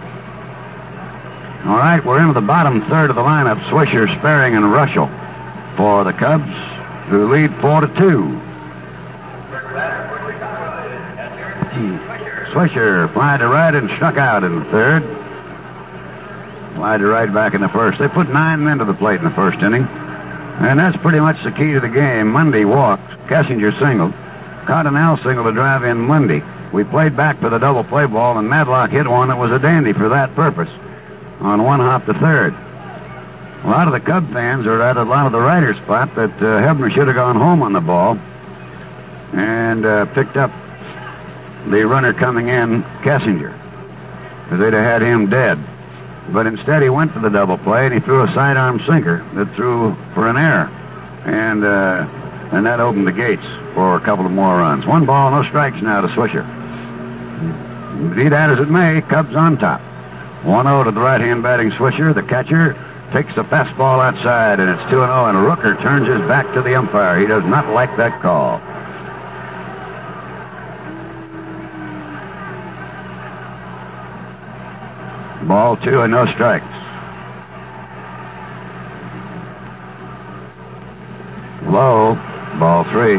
All 1.66 1.76
right, 1.78 2.04
we're 2.04 2.20
into 2.20 2.34
the 2.34 2.42
bottom 2.42 2.82
third 2.82 3.08
of 3.08 3.16
the 3.16 3.22
lineup. 3.22 3.58
Swisher, 3.64 4.06
Sperring, 4.18 4.54
and 4.54 4.66
Reuschel 4.66 5.08
for 5.76 6.04
the 6.04 6.12
Cubs, 6.12 6.54
who 7.08 7.32
lead 7.32 7.54
four 7.60 7.80
to 7.80 7.88
two. 7.88 8.40
Swisher 12.52 13.12
fly 13.12 13.36
to 13.38 13.48
right 13.48 13.74
and 13.74 13.90
struck 13.90 14.16
out 14.16 14.44
in 14.44 14.60
the 14.60 14.64
third. 14.66 15.02
Fly 16.74 16.98
to 16.98 17.06
right 17.06 17.32
back 17.32 17.54
in 17.54 17.60
the 17.60 17.68
first. 17.68 17.98
They 17.98 18.08
put 18.08 18.28
nine 18.28 18.62
men 18.62 18.78
to 18.78 18.84
the 18.84 18.94
plate 18.94 19.18
in 19.18 19.24
the 19.24 19.30
first 19.30 19.58
inning. 19.60 19.84
And 19.84 20.78
that's 20.78 20.96
pretty 20.98 21.18
much 21.18 21.42
the 21.42 21.50
key 21.50 21.72
to 21.72 21.80
the 21.80 21.88
game. 21.88 22.30
Monday 22.30 22.64
walked. 22.64 23.10
Kessinger 23.26 23.76
singled. 23.78 24.12
Cardenal 24.64 25.16
singled 25.22 25.46
to 25.46 25.52
drive 25.52 25.84
in 25.84 25.98
Monday. 25.98 26.42
We 26.72 26.84
played 26.84 27.16
back 27.16 27.38
for 27.38 27.48
the 27.48 27.58
double 27.58 27.84
play 27.84 28.06
ball, 28.06 28.38
and 28.38 28.48
Madlock 28.48 28.90
hit 28.90 29.06
one 29.06 29.28
that 29.28 29.38
was 29.38 29.52
a 29.52 29.58
dandy 29.58 29.92
for 29.92 30.08
that 30.08 30.34
purpose 30.34 30.68
on 31.40 31.62
one 31.62 31.80
hop 31.80 32.06
to 32.06 32.14
third. 32.14 32.54
A 33.64 33.68
lot 33.68 33.86
of 33.86 33.92
the 33.92 34.00
Cub 34.00 34.30
fans 34.32 34.66
are 34.66 34.82
at 34.82 34.96
a 34.96 35.04
lot 35.04 35.26
of 35.26 35.32
the 35.32 35.40
writer's 35.40 35.76
spot 35.78 36.14
that 36.16 36.30
uh, 36.36 36.60
Hebner 36.60 36.92
should 36.92 37.06
have 37.06 37.16
gone 37.16 37.36
home 37.36 37.62
on 37.62 37.72
the 37.72 37.80
ball 37.80 38.18
and 39.32 39.86
uh, 39.86 40.06
picked 40.06 40.36
up 40.36 40.50
the 41.66 41.86
runner 41.86 42.12
coming 42.12 42.48
in, 42.48 42.82
Kessinger, 43.02 43.54
because 44.44 44.58
they'd 44.58 44.74
have 44.74 45.00
had 45.00 45.02
him 45.02 45.30
dead. 45.30 45.58
But 46.28 46.46
instead, 46.46 46.82
he 46.82 46.90
went 46.90 47.12
for 47.12 47.20
the 47.20 47.30
double 47.30 47.56
play 47.58 47.86
and 47.86 47.94
he 47.94 48.00
threw 48.00 48.22
a 48.22 48.32
sidearm 48.34 48.80
sinker 48.86 49.24
that 49.34 49.54
threw 49.54 49.94
for 50.12 50.28
an 50.28 50.36
error, 50.36 50.70
and 51.24 51.64
uh, 51.64 52.06
and 52.52 52.66
that 52.66 52.80
opened 52.80 53.06
the 53.06 53.12
gates 53.12 53.44
for 53.74 53.96
a 53.96 54.00
couple 54.00 54.26
of 54.26 54.32
more 54.32 54.56
runs. 54.58 54.86
One 54.86 55.06
ball, 55.06 55.30
no 55.30 55.42
strikes 55.42 55.80
now 55.80 56.00
to 56.00 56.08
Swisher. 56.08 56.44
Be 58.14 58.28
that 58.28 58.50
as 58.50 58.60
it 58.60 58.68
may, 58.68 59.00
Cubs 59.02 59.34
on 59.34 59.56
top. 59.56 59.80
1-0 60.42 60.84
to 60.84 60.90
the 60.90 61.00
right-hand 61.00 61.42
batting 61.42 61.70
Swisher. 61.70 62.14
The 62.14 62.22
catcher 62.22 62.74
takes 63.12 63.36
a 63.36 63.44
fastball 63.44 64.04
outside, 64.04 64.60
and 64.60 64.68
it's 64.68 64.82
2-0, 64.82 65.28
and 65.28 65.38
Rooker 65.38 65.80
turns 65.80 66.06
his 66.06 66.20
back 66.28 66.52
to 66.54 66.62
the 66.62 66.74
umpire. 66.74 67.18
He 67.18 67.26
does 67.26 67.44
not 67.44 67.68
like 67.70 67.96
that 67.96 68.20
call. 68.20 68.60
Ball 75.46 75.76
two 75.76 76.00
and 76.00 76.10
no 76.10 76.24
strikes. 76.26 76.64
Low, 81.66 82.18
ball 82.64 82.84
three. 82.84 83.16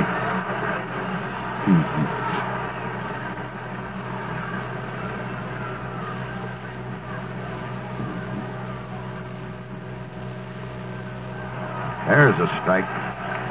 There's 12.07 12.39
a 12.39 12.47
strike. 12.63 12.85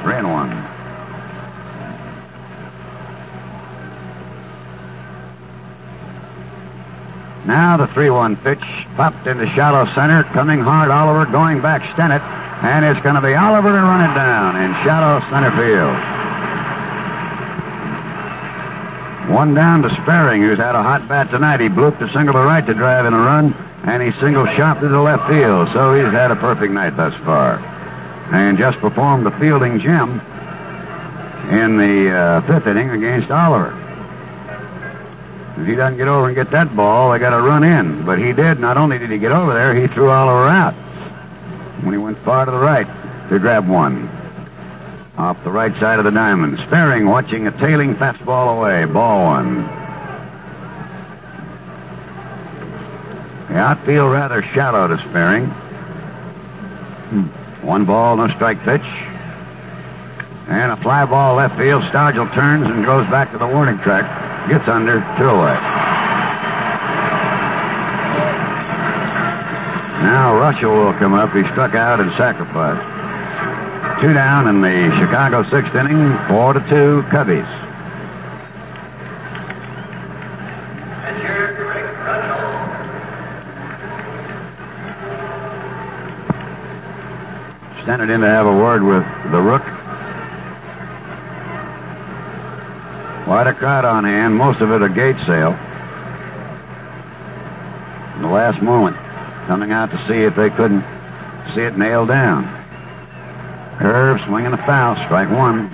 And 0.03 0.31
one. 0.31 0.49
Now 7.47 7.77
the 7.77 7.87
3-1 7.87 8.43
pitch 8.43 8.59
popped 8.97 9.25
into 9.27 9.47
shallow 9.47 9.85
center, 9.93 10.23
coming 10.25 10.59
hard 10.59 10.91
Oliver, 10.91 11.25
going 11.31 11.61
back 11.61 11.81
Stennett, 11.95 12.44
and 12.61 12.85
it's 12.85 12.99
going 13.01 13.15
to 13.15 13.21
be 13.21 13.35
Oliver 13.35 13.69
to 13.69 13.81
run 13.81 14.09
it 14.09 14.13
down 14.15 14.55
in 14.55 14.71
shallow 14.83 15.19
center 15.29 15.51
field. 15.51 15.95
One 19.35 19.53
down 19.53 19.81
to 19.81 19.89
Sperring, 19.89 20.41
who's 20.41 20.57
had 20.57 20.75
a 20.75 20.83
hot 20.83 21.07
bat 21.07 21.29
tonight. 21.31 21.59
He 21.59 21.67
blooped 21.67 21.99
a 22.01 22.11
single 22.13 22.33
to 22.33 22.39
right 22.39 22.65
to 22.65 22.73
drive 22.73 23.05
in 23.05 23.13
a 23.13 23.17
run, 23.17 23.53
and 23.83 24.01
he 24.01 24.11
single 24.19 24.45
shot 24.45 24.79
to 24.79 24.87
the 24.87 25.01
left 25.01 25.27
field, 25.27 25.69
so 25.73 25.93
he's 25.93 26.13
had 26.13 26.31
a 26.31 26.35
perfect 26.35 26.71
night 26.71 26.95
thus 26.95 27.13
far. 27.23 27.57
And 28.31 28.57
just 28.57 28.77
performed 28.77 29.25
the 29.25 29.31
fielding 29.31 29.79
gem 29.79 30.21
in 31.51 31.77
the 31.77 32.11
uh, 32.11 32.41
fifth 32.41 32.67
inning 32.67 32.89
against 32.91 33.29
Oliver. 33.31 33.81
If 35.57 35.67
he 35.67 35.75
doesn't 35.75 35.97
get 35.97 36.07
over 36.07 36.27
and 36.27 36.35
get 36.35 36.51
that 36.51 36.75
ball, 36.75 37.11
they 37.11 37.19
got 37.19 37.31
to 37.31 37.41
run 37.41 37.63
in. 37.63 38.05
But 38.05 38.19
he 38.19 38.33
did. 38.33 38.59
Not 38.59 38.77
only 38.77 38.97
did 38.97 39.09
he 39.09 39.17
get 39.17 39.31
over 39.31 39.53
there, 39.53 39.73
he 39.73 39.87
threw 39.87 40.09
Oliver 40.09 40.47
out 40.47 40.75
when 41.85 41.93
he 41.93 41.99
went 41.99 42.17
far 42.19 42.45
to 42.45 42.51
the 42.51 42.57
right 42.57 42.87
to 43.29 43.39
grab 43.39 43.67
one. 43.67 44.09
Off 45.17 45.41
the 45.43 45.51
right 45.51 45.73
side 45.77 45.99
of 45.99 46.05
the 46.05 46.11
diamond. 46.11 46.57
Sperring 46.67 47.05
watching 47.05 47.47
a 47.47 47.51
tailing 47.51 47.95
fastball 47.95 48.57
away. 48.57 48.83
Ball 48.85 49.25
one. 49.25 49.63
The 53.47 53.61
outfield 53.61 54.11
rather 54.11 54.41
shallow 54.53 54.87
to 54.87 54.97
Sperring. 55.09 55.45
Hmm. 55.45 57.27
One 57.65 57.85
ball, 57.85 58.17
no 58.17 58.27
strike 58.29 58.61
pitch. 58.63 58.81
And 60.47 60.71
a 60.71 60.77
fly 60.77 61.05
ball 61.05 61.35
left 61.35 61.57
field. 61.57 61.83
Stargell 61.83 62.33
turns 62.33 62.65
and 62.65 62.85
goes 62.85 63.07
back 63.07 63.31
to 63.31 63.37
the 63.37 63.47
warning 63.47 63.79
track. 63.79 64.49
Gets 64.49 64.67
under, 64.67 64.99
two 65.17 65.29
away. 65.29 65.94
Now 70.05 70.33
Reuschel 70.39 70.71
will 70.71 70.93
come 70.93 71.13
up. 71.15 71.33
He 71.33 71.41
struck 71.51 71.73
out 71.73 71.99
and 71.99 72.11
sacrificed. 72.13 72.79
Two 74.01 74.13
down 74.13 74.47
in 74.47 74.61
the 74.61 74.95
Chicago 74.99 75.41
sixth 75.49 75.73
inning, 75.73 76.15
four 76.27 76.53
to 76.53 76.59
two 76.69 77.01
Cubbies. 77.09 77.65
It 88.05 88.11
in 88.11 88.21
to 88.21 88.27
have 88.27 88.45
a 88.45 88.53
word 88.53 88.83
with 88.83 89.03
the 89.31 89.41
rook. 89.41 89.63
Quite 93.23 93.47
a 93.47 93.53
crowd 93.53 93.83
on 93.83 94.03
hand, 94.03 94.35
most 94.35 94.61
of 94.61 94.69
it 94.69 94.83
a 94.83 94.89
gate 94.89 95.15
sale. 95.25 95.57
In 98.15 98.21
the 98.21 98.27
last 98.27 98.61
moment, 98.61 98.95
coming 99.47 99.71
out 99.71 99.91
to 99.91 100.07
see 100.07 100.23
if 100.23 100.35
they 100.35 100.49
couldn't 100.49 100.83
see 101.53 101.61
it 101.61 101.77
nailed 101.77 102.07
down. 102.07 102.43
Curve, 103.77 104.21
swinging 104.25 104.53
a 104.53 104.57
foul, 104.57 104.95
strike 105.05 105.29
one. 105.29 105.69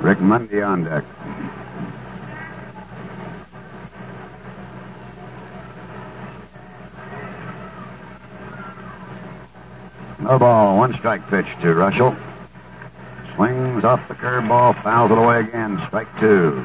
Rick 0.00 0.20
Monday 0.20 0.62
on 0.62 0.84
deck. 0.84 1.04
No 10.18 10.38
ball, 10.38 10.76
one 10.78 10.94
strike 10.94 11.28
pitch 11.28 11.46
to 11.60 11.68
Reuschel. 11.68 12.31
Swings 13.42 13.82
off 13.82 14.06
the 14.06 14.14
curveball, 14.14 14.80
fouls 14.84 15.10
it 15.10 15.18
away 15.18 15.40
again. 15.40 15.82
Strike 15.88 16.06
two. 16.20 16.64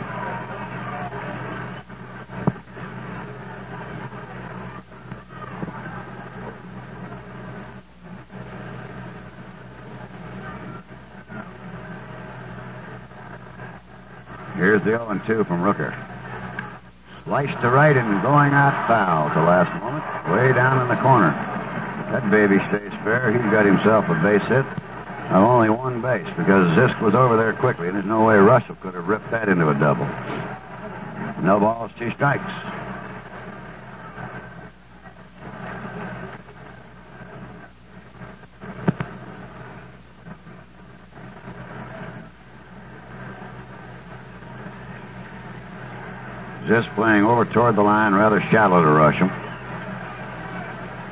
Here's 14.56 14.84
the 14.84 14.92
0 14.92 15.10
and 15.10 15.26
2 15.26 15.46
from 15.46 15.64
Rooker. 15.64 15.96
Sliced 17.24 17.60
to 17.62 17.72
right 17.72 17.98
and 17.98 18.22
going 18.22 18.54
out 18.54 18.88
foul 18.88 19.30
at 19.30 19.34
the 19.34 19.42
last 19.42 19.74
moment. 19.82 20.04
Way 20.32 20.54
down 20.54 20.80
in 20.84 20.88
the 20.90 21.02
corner. 21.02 21.32
That 22.12 22.30
baby 22.30 22.58
stays 22.68 22.92
fair. 23.04 23.32
He's 23.32 23.52
got 23.52 23.66
himself 23.66 24.08
a 24.10 24.14
base 24.22 24.48
hit 24.48 24.87
of 25.30 25.44
only 25.44 25.70
one 25.70 26.02
base 26.02 26.26
because 26.38 26.70
Zisk 26.78 27.00
was 27.02 27.14
over 27.14 27.36
there 27.36 27.54
quickly, 27.54 27.88
and 27.88 27.96
there's 27.96 28.06
no 28.06 28.24
way 28.24 28.36
Reuschel 28.36 28.80
could 28.80 28.94
have 28.94 29.08
ripped 29.08 29.30
that 29.32 29.50
into 29.50 29.70
a 29.70 29.74
double. 29.74 30.06
No 31.44 31.60
balls, 31.60 31.92
two 32.00 32.12
strikes. 32.12 32.44
Just 46.68 46.90
playing 46.96 47.24
over 47.24 47.46
toward 47.46 47.76
the 47.76 47.82
line, 47.82 48.14
rather 48.14 48.42
shallow 48.42 48.82
to 48.82 48.90
rush 48.90 49.16
him. 49.16 49.30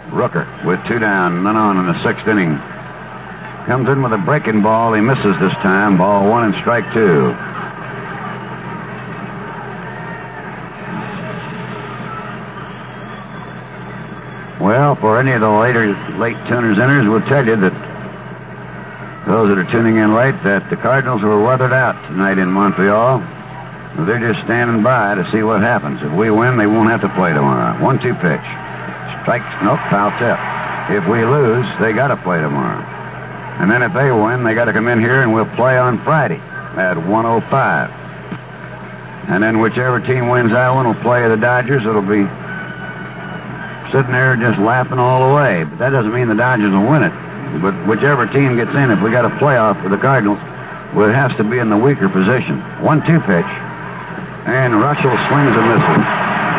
Rooker 0.09 0.65
with 0.65 0.85
two 0.85 0.99
down, 0.99 1.43
none 1.43 1.55
on 1.55 1.77
in 1.77 1.85
the 1.85 2.03
sixth 2.03 2.27
inning. 2.27 2.61
Comes 3.65 3.89
in 3.89 4.03
with 4.03 4.13
a 4.13 4.17
breaking 4.19 4.61
ball. 4.61 4.93
He 4.93 5.01
misses 5.01 5.39
this 5.39 5.53
time. 5.53 5.97
Ball 5.97 6.29
one 6.29 6.45
and 6.45 6.53
strike 6.55 6.93
two. 6.93 7.35
Well, 14.63 14.95
for 14.95 15.19
any 15.19 15.31
of 15.31 15.41
the 15.41 15.49
later 15.49 15.93
late 16.17 16.37
tuners 16.47 16.77
inners, 16.77 17.09
we'll 17.09 17.27
tell 17.27 17.45
you 17.45 17.55
that 17.55 19.25
those 19.25 19.49
that 19.49 19.57
are 19.57 19.71
tuning 19.71 19.97
in 19.97 20.13
late 20.13 20.35
that 20.43 20.69
the 20.69 20.77
Cardinals 20.77 21.23
were 21.23 21.43
weathered 21.43 21.73
out 21.73 21.95
tonight 22.07 22.37
in 22.37 22.51
Montreal. 22.51 23.19
They're 24.05 24.19
just 24.19 24.45
standing 24.45 24.83
by 24.83 25.15
to 25.15 25.29
see 25.31 25.41
what 25.41 25.61
happens. 25.61 26.03
If 26.03 26.11
we 26.11 26.29
win, 26.29 26.57
they 26.57 26.67
won't 26.67 26.89
have 26.89 27.01
to 27.01 27.09
play 27.09 27.33
tomorrow. 27.33 27.81
One-two 27.83 28.13
pitch. 28.15 28.45
Strikes, 29.21 29.49
nope, 29.63 29.79
foul 29.89 30.11
tip. 30.19 30.37
If 30.95 31.09
we 31.09 31.25
lose, 31.25 31.65
they 31.79 31.93
got 31.93 32.09
to 32.09 32.17
play 32.17 32.39
tomorrow. 32.39 32.94
And 33.59 33.71
then 33.71 33.81
if 33.83 33.93
they 33.93 34.11
win, 34.11 34.43
they 34.43 34.53
got 34.53 34.65
to 34.65 34.73
come 34.73 34.87
in 34.87 34.99
here 34.99 35.21
and 35.21 35.33
we'll 35.33 35.45
play 35.45 35.77
on 35.77 35.97
Friday 36.03 36.41
at 36.75 36.97
105. 36.97 37.89
And 39.29 39.41
then 39.41 39.59
whichever 39.59 39.99
team 39.99 40.27
wins 40.27 40.51
that 40.51 40.69
one 40.69 40.85
will 40.85 41.01
play 41.01 41.27
the 41.27 41.37
Dodgers. 41.37 41.85
It'll 41.85 42.01
be 42.01 42.27
sitting 43.91 44.11
there 44.11 44.35
just 44.35 44.59
laughing 44.59 44.99
all 44.99 45.29
the 45.29 45.35
way. 45.35 45.63
But 45.63 45.79
that 45.79 45.89
doesn't 45.89 46.13
mean 46.13 46.27
the 46.27 46.35
Dodgers 46.35 46.71
will 46.71 46.85
win 46.85 47.03
it. 47.03 47.13
But 47.61 47.73
whichever 47.87 48.27
team 48.27 48.57
gets 48.57 48.71
in, 48.71 48.91
if 48.91 49.01
we 49.01 49.09
got 49.09 49.25
a 49.25 49.29
playoff 49.29 49.81
with 49.81 49.91
the 49.91 49.97
Cardinals, 49.97 50.37
well, 50.93 51.09
it 51.09 51.15
has 51.15 51.35
to 51.37 51.43
be 51.43 51.57
in 51.57 51.69
the 51.69 51.77
weaker 51.77 52.09
position. 52.09 52.59
One-two 52.83 53.19
pitch. 53.21 53.49
And 54.45 54.73
Reuschel 54.75 55.15
swings 55.27 55.55
and 55.55 55.65
misses. 55.65 56.05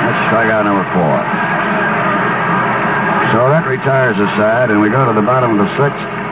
That's 0.03 0.21
strikeout 0.33 0.65
number 0.65 0.85
four. 0.91 1.17
So 3.31 3.49
that 3.51 3.67
retires 3.69 4.17
the 4.17 4.27
side, 4.37 4.71
and 4.71 4.81
we 4.81 4.89
go 4.89 5.07
to 5.07 5.13
the 5.13 5.23
bottom 5.23 5.59
of 5.59 5.67
the 5.67 5.71
sixth. 5.77 6.26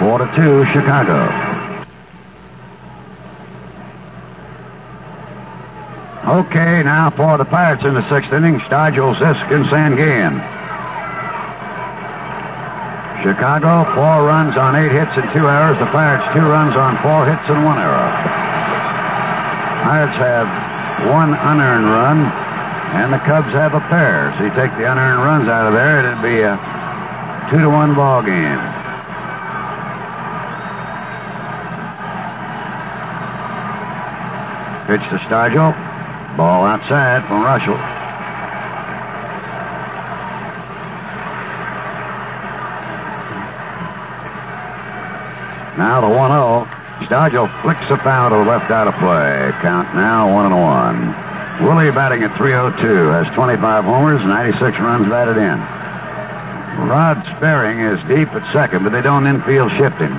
Four 0.00 0.18
to 0.18 0.26
two, 0.34 0.64
Chicago. 0.66 1.54
Okay, 6.24 6.82
now 6.82 7.10
for 7.10 7.36
the 7.36 7.44
Pirates 7.44 7.84
in 7.84 7.94
the 7.94 8.08
sixth 8.08 8.32
inning, 8.32 8.58
Stargell, 8.60 9.14
Zisk, 9.14 9.54
and 9.54 9.66
Sanguillen. 9.66 10.40
Chicago, 13.22 13.84
four 13.94 14.26
runs 14.26 14.56
on 14.56 14.74
eight 14.74 14.90
hits 14.90 15.12
and 15.16 15.30
two 15.32 15.48
errors. 15.48 15.78
The 15.78 15.86
Pirates, 15.86 16.24
two 16.34 16.44
runs 16.44 16.76
on 16.76 17.00
four 17.02 17.24
hits 17.24 17.48
and 17.48 17.64
one 17.64 17.78
error. 17.78 18.10
Pirates 19.84 20.16
have 20.16 20.48
one 21.06 21.34
unearned 21.34 21.86
run, 21.86 22.18
and 22.96 23.12
the 23.12 23.18
Cubs 23.18 23.52
have 23.52 23.74
a 23.74 23.80
pair. 23.80 24.34
So 24.36 24.44
you 24.44 24.50
take 24.50 24.76
the 24.76 24.90
unearned 24.90 25.22
runs 25.22 25.48
out 25.48 25.68
of 25.68 25.74
there, 25.74 26.00
it'd 26.04 26.22
be 26.22 26.40
a 26.40 26.56
two 27.50 27.60
to 27.60 27.68
one 27.68 27.94
ball 27.94 28.22
game. 28.22 28.73
Pitch 34.86 35.00
to 35.08 35.16
Stargell. 35.24 35.72
Ball 36.36 36.66
outside 36.66 37.26
from 37.26 37.42
Reuschel. 37.42 37.78
Now 45.78 46.02
the 46.02 46.08
1 46.08 46.30
0. 46.30 46.68
Stargell 47.08 47.62
flicks 47.62 47.88
a 47.88 47.96
foul 47.96 48.28
to 48.28 48.36
the 48.36 48.44
left 48.44 48.70
out 48.70 48.86
of 48.86 48.94
play. 48.96 49.50
Count 49.62 49.94
now 49.94 50.32
1 50.34 50.52
and 50.52 50.60
1. 51.60 51.66
Willie 51.66 51.90
batting 51.90 52.22
at 52.22 52.36
302 52.36 53.08
has 53.08 53.26
25 53.34 53.84
homers, 53.84 54.20
96 54.20 54.78
runs 54.80 55.08
batted 55.08 55.38
in. 55.38 55.58
Rod 56.86 57.24
Sperring 57.36 57.80
is 57.80 57.98
deep 58.06 58.28
at 58.34 58.52
second, 58.52 58.84
but 58.84 58.92
they 58.92 59.00
don't 59.00 59.26
infield 59.26 59.70
shift 59.72 59.96
him. 59.96 60.12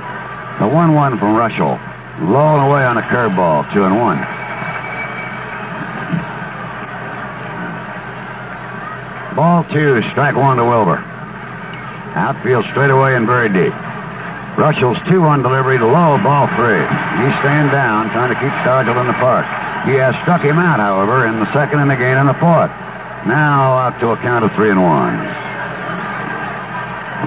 The 0.59 0.67
1 0.67 0.95
1 0.95 1.19
from 1.19 1.35
Reuschel. 1.35 1.79
Low 2.21 2.55
and 2.55 2.67
away 2.67 2.83
on 2.83 2.97
a 2.97 3.01
curveball, 3.03 3.71
2 3.73 3.83
and 3.83 3.99
1. 3.99 4.34
Ball 9.35 9.65
two, 9.65 10.01
strike 10.11 10.35
one 10.35 10.55
to 10.57 10.63
Wilbur. 10.63 10.95
Outfield 12.15 12.63
straight 12.71 12.89
away 12.89 13.15
and 13.15 13.27
very 13.27 13.49
deep. 13.49 13.75
Reuschel's 14.55 14.95
2-1 15.11 15.43
delivery 15.43 15.77
to 15.77 15.85
low, 15.85 16.15
ball 16.23 16.47
three. 16.55 16.79
He's 16.79 17.35
staying 17.43 17.67
down, 17.75 18.07
trying 18.15 18.31
to 18.31 18.39
keep 18.39 18.55
Stargell 18.63 18.95
in 19.01 19.07
the 19.07 19.19
park. 19.19 19.43
He 19.83 19.99
has 19.99 20.15
struck 20.23 20.39
him 20.39 20.57
out, 20.57 20.79
however, 20.79 21.27
in 21.27 21.43
the 21.43 21.51
second 21.51 21.83
and 21.83 21.91
again 21.91 22.15
in 22.17 22.27
the 22.27 22.39
fourth. 22.39 22.71
Now 23.27 23.75
out 23.75 23.99
to 23.99 24.15
a 24.15 24.17
count 24.23 24.45
of 24.45 24.55
three 24.55 24.71
and 24.71 24.81
one. 24.81 25.19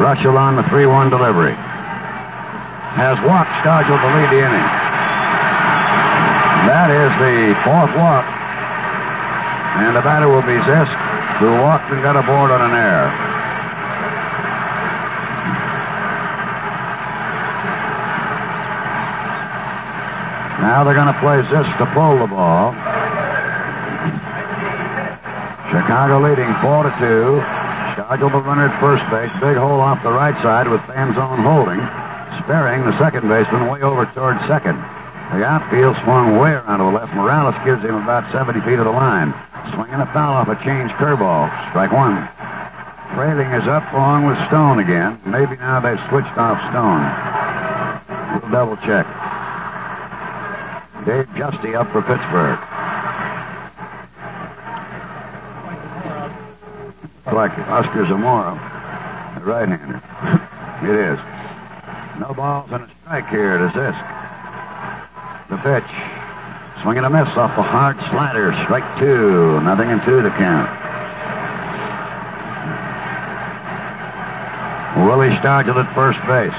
Reuschel 0.01 0.41
on 0.41 0.57
the 0.57 0.65
3-1 0.73 1.11
delivery. 1.11 1.53
Has 2.97 3.21
walked 3.21 3.53
Stargell 3.61 4.01
to 4.01 4.11
lead 4.17 4.33
the 4.33 4.41
inning. 4.49 4.69
That 6.65 6.89
is 6.89 7.13
the 7.21 7.53
fourth 7.61 7.93
walk. 7.93 8.25
And 9.85 9.95
the 9.95 10.01
batter 10.01 10.33
will 10.33 10.43
be 10.43 10.57
Zisk, 10.65 11.08
who 11.39 11.47
walked 11.47 11.91
and 11.93 12.03
got 12.03 12.17
aboard 12.17 12.51
on 12.51 12.63
an 12.63 12.75
error. 12.75 13.39
Now 20.61 20.83
they're 20.83 20.95
going 20.95 21.07
to 21.07 21.21
play 21.21 21.39
Zisk 21.47 21.79
to 21.79 21.87
pull 21.95 22.19
the 22.19 22.27
ball. 22.27 22.73
Chicago 25.71 26.19
leading 26.19 26.51
four 26.59 26.83
to 26.83 26.91
two. 26.99 27.39
Stargell 27.95 28.33
the 28.33 28.43
runner 28.43 28.67
at 28.67 28.81
first 28.81 29.07
base. 29.09 29.31
Big 29.41 29.57
hole 29.57 29.81
off 29.81 30.03
the 30.03 30.13
right 30.13 30.35
side 30.43 30.67
with 30.67 30.81
Fanzone 30.83 31.47
holding. 31.47 31.79
Sperring 32.43 32.85
the 32.85 32.99
second 32.99 33.29
baseman 33.29 33.71
way 33.71 33.83
over 33.83 34.07
towards 34.07 34.41
second. 34.49 34.77
The 35.31 35.45
outfield 35.45 35.97
swung 36.03 36.39
way 36.39 36.53
around 36.53 36.79
to 36.79 36.85
the 36.85 36.91
left. 36.91 37.15
Morales 37.15 37.55
gives 37.65 37.83
him 37.83 37.95
about 37.95 38.33
70 38.33 38.61
feet 38.63 38.79
of 38.79 38.87
the 38.87 38.91
line. 38.91 39.33
Swinging 39.79 40.01
a 40.01 40.07
foul 40.07 40.35
off 40.35 40.49
a 40.49 40.57
change 40.65 40.91
curveball. 40.99 41.47
Strike 41.71 41.93
one. 41.93 42.27
Frailing 43.15 43.47
is 43.53 43.69
up 43.69 43.93
along 43.93 44.27
with 44.27 44.37
Stone 44.49 44.81
again. 44.81 45.21
Maybe 45.25 45.55
now 45.55 45.79
they've 45.79 46.01
switched 46.09 46.37
off 46.37 46.59
Stone. 46.75 47.07
We'll 48.43 48.51
double 48.51 48.77
check. 48.79 49.07
Dave 51.07 51.29
Giusti 51.39 51.77
up 51.79 51.93
for 51.93 52.03
Pittsburgh. 52.03 52.59
Like 57.33 57.57
Oscar 57.71 58.05
Zamora, 58.09 58.59
the 59.39 59.45
right-hander. 59.45 60.03
it 60.91 60.97
is. 60.99 61.19
No 62.19 62.35
balls 62.35 62.69
and 62.73 62.83
a 62.83 62.91
strike 63.03 63.29
here 63.29 63.59
to 63.59 63.69
Zisk. 63.69 63.95
The 65.51 65.57
pitch. 65.59 66.08
Swinging 66.83 67.05
a 67.05 67.11
miss 67.11 67.29
off 67.37 67.57
a 67.59 67.63
hard 67.63 67.97
slider. 68.11 68.53
Strike 68.65 68.99
two. 68.99 69.61
Nothing 69.61 69.91
in 69.91 70.01
two 70.05 70.23
to 70.23 70.31
count. 70.31 70.71
Willie 75.07 75.35
Stargell 75.37 75.83
at 75.83 75.95
first 75.95 76.19
base. 76.27 76.53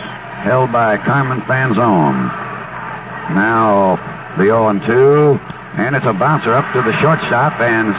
Held 0.44 0.72
by 0.72 0.98
Carmen 0.98 1.41
Fanzone. 1.41 2.30
Now 3.36 3.98
the 4.38 4.46
0 4.46 4.80
2. 4.86 5.40
And 5.80 5.96
it's 5.96 6.06
a 6.06 6.14
bouncer 6.14 6.54
up 6.54 6.72
to 6.74 6.82
the 6.82 6.96
shortstop, 7.00 7.60
and 7.62 7.94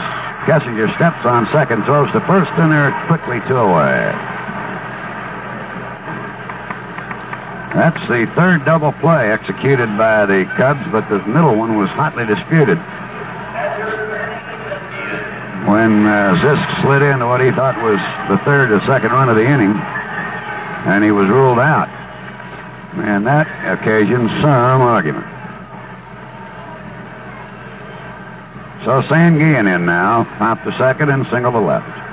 Kessinger 0.45 0.93
steps 0.95 1.25
on 1.25 1.47
second, 1.51 1.85
throws 1.85 2.11
to 2.11 2.21
first, 2.21 2.51
and 2.57 2.71
they're 2.71 2.91
quickly 3.07 3.39
two 3.47 3.57
away. 3.57 4.11
That's 7.73 7.99
the 8.09 8.29
third 8.35 8.65
double 8.65 8.91
play 8.91 9.31
executed 9.31 9.97
by 9.97 10.25
the 10.25 10.43
Cubs, 10.57 10.83
but 10.91 11.07
the 11.09 11.19
middle 11.25 11.55
one 11.55 11.77
was 11.77 11.89
hotly 11.89 12.25
disputed. 12.25 12.77
When 15.67 16.05
uh, 16.05 16.35
Zisk 16.41 16.81
slid 16.81 17.01
into 17.01 17.27
what 17.27 17.39
he 17.39 17.49
thought 17.51 17.77
was 17.81 17.99
the 18.27 18.43
third 18.43 18.71
or 18.71 18.81
second 18.81 19.11
run 19.11 19.29
of 19.29 19.37
the 19.37 19.45
inning, 19.45 19.71
and 19.71 21.01
he 21.01 21.11
was 21.11 21.29
ruled 21.29 21.59
out. 21.59 21.87
And 22.95 23.25
that 23.25 23.47
occasioned 23.65 24.29
some 24.41 24.81
argument. 24.81 25.25
So 28.83 29.01
Sanguillen 29.03 29.73
in 29.73 29.85
now, 29.85 30.25
pop 30.37 30.61
the 30.65 30.77
second 30.77 31.09
and 31.09 31.25
single 31.27 31.53
to 31.53 31.59
left. 31.59 32.10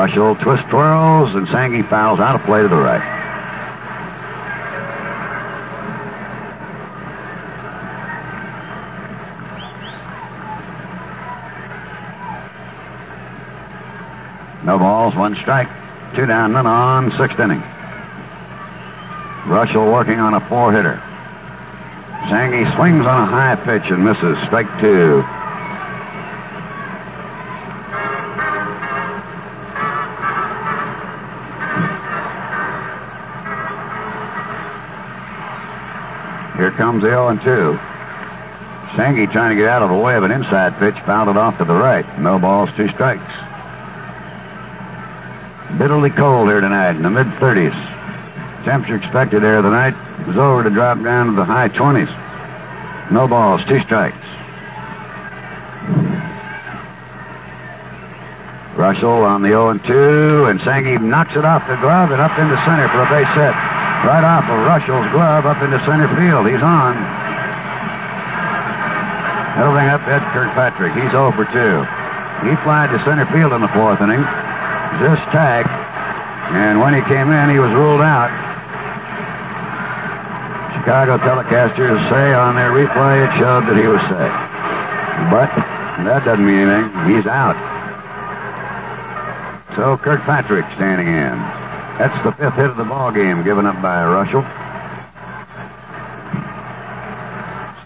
Reuschel 0.00 0.40
twist 0.40 0.66
twirls 0.70 1.34
and 1.34 1.46
Sangy 1.48 1.86
fouls 1.90 2.20
out 2.20 2.34
of 2.34 2.42
play 2.46 2.62
to 2.62 2.68
the 2.68 2.76
right. 2.76 3.02
No 14.64 14.78
balls, 14.78 15.14
one 15.14 15.36
strike. 15.36 15.68
Two 16.14 16.24
down, 16.24 16.52
none 16.52 16.66
on, 16.66 17.10
sixth 17.18 17.38
inning. 17.38 17.60
Reuschel 19.44 19.92
working 19.92 20.18
on 20.18 20.32
a 20.32 20.40
four 20.48 20.72
hitter. 20.72 20.96
Sangy 22.30 22.74
swings 22.74 23.04
on 23.04 23.22
a 23.22 23.26
high 23.26 23.56
pitch 23.56 23.90
and 23.90 24.02
misses. 24.02 24.38
Strike 24.46 24.80
two. 24.80 25.22
Comes 36.90 37.04
the 37.04 37.10
0 37.10 37.28
and 37.28 37.40
2. 37.40 37.78
Sangy 38.98 39.30
trying 39.30 39.50
to 39.50 39.62
get 39.62 39.70
out 39.70 39.80
of 39.80 39.90
the 39.90 39.96
way 39.96 40.16
of 40.16 40.24
an 40.24 40.32
inside 40.32 40.76
pitch, 40.80 40.96
fouled 41.06 41.28
it 41.28 41.36
off 41.36 41.56
to 41.58 41.64
the 41.64 41.72
right. 41.72 42.04
No 42.18 42.36
balls, 42.36 42.68
two 42.76 42.88
strikes. 42.88 43.32
Bitterly 45.78 46.10
cold 46.10 46.48
here 46.48 46.60
tonight 46.60 46.96
in 46.96 47.02
the 47.02 47.10
mid 47.10 47.28
30s. 47.38 47.70
Temperature 48.64 48.96
expected 48.96 49.44
there 49.44 49.62
tonight 49.62 49.94
is 50.28 50.36
over 50.36 50.64
to 50.64 50.70
drop 50.70 51.00
down 51.00 51.26
to 51.26 51.32
the 51.34 51.44
high 51.44 51.68
20s. 51.68 52.10
No 53.12 53.28
balls, 53.28 53.62
two 53.68 53.80
strikes. 53.82 54.16
Reuschel 58.74 59.24
on 59.30 59.42
the 59.42 59.50
0 59.50 59.68
and 59.68 59.84
2, 59.84 60.46
and 60.46 60.58
Sangy 60.62 61.00
knocks 61.00 61.36
it 61.36 61.44
off 61.44 61.68
the 61.68 61.76
glove 61.76 62.10
and 62.10 62.20
up 62.20 62.36
into 62.36 62.56
center 62.66 62.88
for 62.88 63.02
a 63.02 63.08
base 63.08 63.32
hit. 63.36 63.69
Right 64.00 64.24
off 64.24 64.48
of 64.48 64.56
Reuschel's 64.64 65.12
glove 65.12 65.44
up 65.44 65.60
into 65.62 65.78
center 65.84 66.08
field. 66.16 66.48
He's 66.48 66.62
on. 66.64 66.96
Moving 69.60 69.92
up 69.92 70.00
Ed 70.08 70.24
Kirkpatrick. 70.32 70.96
He's 70.96 71.12
0 71.12 71.32
for 71.36 71.44
2. 71.44 71.52
He 72.48 72.56
flied 72.64 72.88
to 72.96 72.98
center 73.04 73.28
field 73.28 73.52
in 73.52 73.60
the 73.60 73.68
fourth 73.68 74.00
inning. 74.00 74.24
Just 75.04 75.20
tagged. 75.28 75.68
And 76.56 76.80
when 76.80 76.94
he 76.94 77.02
came 77.02 77.30
in, 77.30 77.50
he 77.50 77.58
was 77.58 77.70
ruled 77.72 78.00
out. 78.00 78.32
Chicago 80.80 81.18
telecasters 81.18 82.00
say 82.08 82.32
on 82.32 82.56
their 82.56 82.72
replay 82.72 83.28
it 83.28 83.38
showed 83.38 83.68
that 83.68 83.76
he 83.76 83.86
was 83.86 84.00
safe. 84.08 84.32
But 85.28 85.52
that 86.08 86.24
doesn't 86.24 86.44
mean 86.44 86.68
anything. 86.68 87.16
He's 87.16 87.26
out. 87.26 87.54
So 89.76 89.98
Kirkpatrick 89.98 90.64
standing 90.76 91.08
in. 91.08 91.59
That's 92.00 92.24
the 92.24 92.32
fifth 92.32 92.54
hit 92.54 92.70
of 92.70 92.78
the 92.78 92.84
ball 92.84 93.12
game 93.12 93.44
given 93.44 93.66
up 93.66 93.82
by 93.82 94.02
Reuschel. 94.02 94.42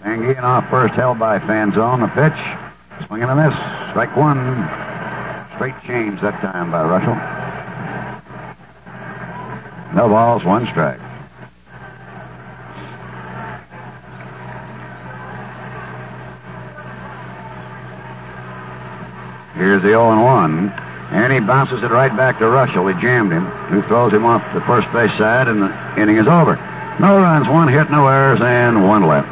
Sanguillen 0.01 0.41
off 0.41 0.69
first, 0.69 0.93
held 0.93 1.19
by 1.19 1.37
Fanzone. 1.37 1.99
The 1.99 2.07
pitch, 2.07 3.07
swinging 3.07 3.27
a 3.27 3.35
miss. 3.35 3.53
Strike 3.89 4.15
one. 4.15 4.37
Straight 5.55 5.75
change 5.85 6.21
that 6.21 6.39
time 6.39 6.71
by 6.71 6.83
Reuschel. 6.83 7.13
No 9.93 10.07
balls, 10.07 10.45
one 10.45 10.65
strike. 10.67 11.01
Here's 19.55 19.81
the 19.81 19.89
0 19.89 20.11
and 20.13 20.23
1. 20.23 20.74
And 21.15 21.31
he 21.31 21.39
bounces 21.39 21.81
it 21.81 21.91
right 21.91 22.15
back 22.15 22.39
to 22.39 22.45
Reuschel. 22.45 22.93
He 22.93 23.01
jammed 23.01 23.31
him, 23.31 23.45
who 23.45 23.81
throws 23.83 24.11
him 24.11 24.25
off 24.25 24.43
the 24.53 24.59
first 24.61 24.91
base 24.91 25.17
side, 25.17 25.47
and 25.47 25.61
the 25.61 26.01
inning 26.01 26.17
is 26.17 26.27
over. 26.27 26.57
No 26.99 27.17
runs, 27.19 27.47
one 27.47 27.69
hit, 27.69 27.89
no 27.89 28.05
errors, 28.07 28.41
and 28.41 28.85
one 28.85 29.03
left. 29.03 29.29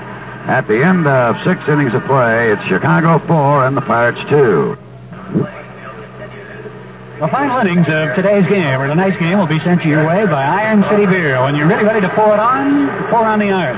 At 0.47 0.67
the 0.67 0.81
end 0.81 1.07
of 1.07 1.35
six 1.43 1.67
innings 1.67 1.93
of 1.93 2.05
play, 2.05 2.51
it's 2.51 2.63
Chicago 2.63 3.19
four 3.27 3.65
and 3.65 3.75
the 3.75 3.81
Pirates 3.81 4.19
two. 4.29 4.77
The 7.19 7.27
final 7.27 7.59
innings 7.59 7.87
of 7.89 8.15
today's 8.15 8.47
game, 8.47 8.79
or 8.79 8.87
tonight's 8.87 9.17
game, 9.17 9.37
will 9.37 9.45
be 9.45 9.59
sent 9.59 9.81
to 9.81 9.89
your 9.89 10.07
way 10.07 10.25
by 10.25 10.43
Iron 10.43 10.83
City 10.89 11.05
Beer. 11.05 11.41
When 11.41 11.55
you're 11.55 11.67
really 11.67 11.83
ready 11.83 12.01
to 12.01 12.09
pour 12.09 12.33
it 12.33 12.39
on, 12.39 12.87
pour 13.09 13.25
on 13.25 13.39
the 13.39 13.51
iron. 13.51 13.77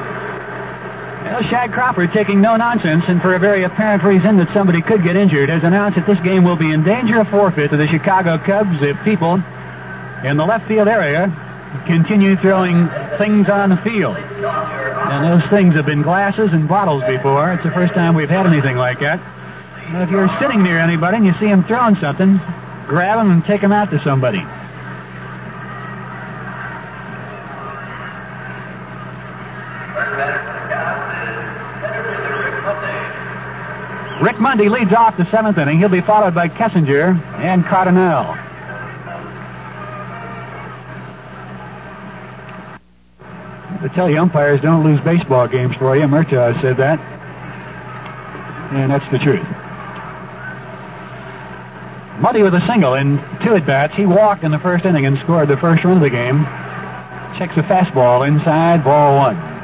Shag 1.43 1.71
Crawford, 1.71 2.11
taking 2.11 2.41
no 2.41 2.55
nonsense, 2.55 3.05
and 3.07 3.21
for 3.21 3.33
a 3.33 3.39
very 3.39 3.63
apparent 3.63 4.03
reason 4.03 4.37
that 4.37 4.53
somebody 4.53 4.81
could 4.81 5.03
get 5.03 5.15
injured, 5.15 5.49
has 5.49 5.63
announced 5.63 5.97
that 5.97 6.07
this 6.07 6.19
game 6.21 6.43
will 6.43 6.55
be 6.55 6.71
in 6.71 6.83
danger 6.83 7.19
of 7.19 7.29
forfeit 7.29 7.71
to 7.71 7.77
the 7.77 7.87
Chicago 7.87 8.37
Cubs 8.37 8.81
if 8.81 9.01
people 9.03 9.35
in 10.23 10.37
the 10.37 10.45
left 10.45 10.67
field 10.67 10.87
area 10.87 11.31
continue 11.85 12.35
throwing 12.37 12.87
things 13.17 13.49
on 13.49 13.69
the 13.69 13.77
field. 13.77 14.15
And 14.17 15.41
those 15.41 15.49
things 15.49 15.75
have 15.75 15.85
been 15.85 16.01
glasses 16.01 16.53
and 16.53 16.67
bottles 16.67 17.03
before. 17.05 17.53
It's 17.53 17.63
the 17.63 17.71
first 17.71 17.93
time 17.93 18.15
we've 18.15 18.29
had 18.29 18.45
anything 18.45 18.77
like 18.77 18.99
that. 19.01 19.19
If 19.87 20.09
you're 20.09 20.29
sitting 20.39 20.63
near 20.63 20.77
anybody 20.77 21.17
and 21.17 21.25
you 21.25 21.33
see 21.33 21.47
them 21.47 21.63
throwing 21.63 21.95
something, 21.95 22.37
grab 22.87 23.19
them 23.19 23.31
and 23.31 23.45
take 23.45 23.61
them 23.61 23.71
out 23.71 23.91
to 23.91 23.99
somebody. 24.03 24.45
Rick 34.25 34.39
Monday 34.39 34.69
leads 34.69 34.91
off 34.91 35.17
the 35.17 35.29
seventh 35.29 35.59
inning. 35.59 35.77
He'll 35.77 35.87
be 35.87 36.01
followed 36.01 36.33
by 36.33 36.47
Kessinger 36.47 37.23
and 37.41 37.63
Cardenal. 37.63 38.33
To 43.83 43.89
tell 43.89 44.09
you, 44.09 44.19
umpires 44.19 44.61
don't 44.61 44.83
lose 44.83 44.99
baseball 45.01 45.47
games 45.47 45.75
for 45.75 45.95
you. 45.95 46.05
Murtaugh 46.05 46.59
said 46.59 46.77
that. 46.77 46.99
And 48.73 48.89
that's 48.89 49.07
the 49.11 49.19
truth. 49.19 49.45
Monday 52.19 52.41
with 52.41 52.55
a 52.55 52.65
single 52.65 52.95
in 52.95 53.19
two 53.43 53.53
at 53.53 53.67
bats. 53.67 53.93
He 53.93 54.07
walked 54.07 54.43
in 54.43 54.49
the 54.49 54.57
first 54.57 54.85
inning 54.85 55.05
and 55.05 55.19
scored 55.19 55.49
the 55.49 55.57
first 55.57 55.83
run 55.83 55.97
of 55.97 56.01
the 56.01 56.09
game. 56.09 56.45
Checks 57.37 57.57
a 57.57 57.61
fastball 57.61 58.27
inside, 58.27 58.83
ball 58.83 59.17
one. 59.17 59.54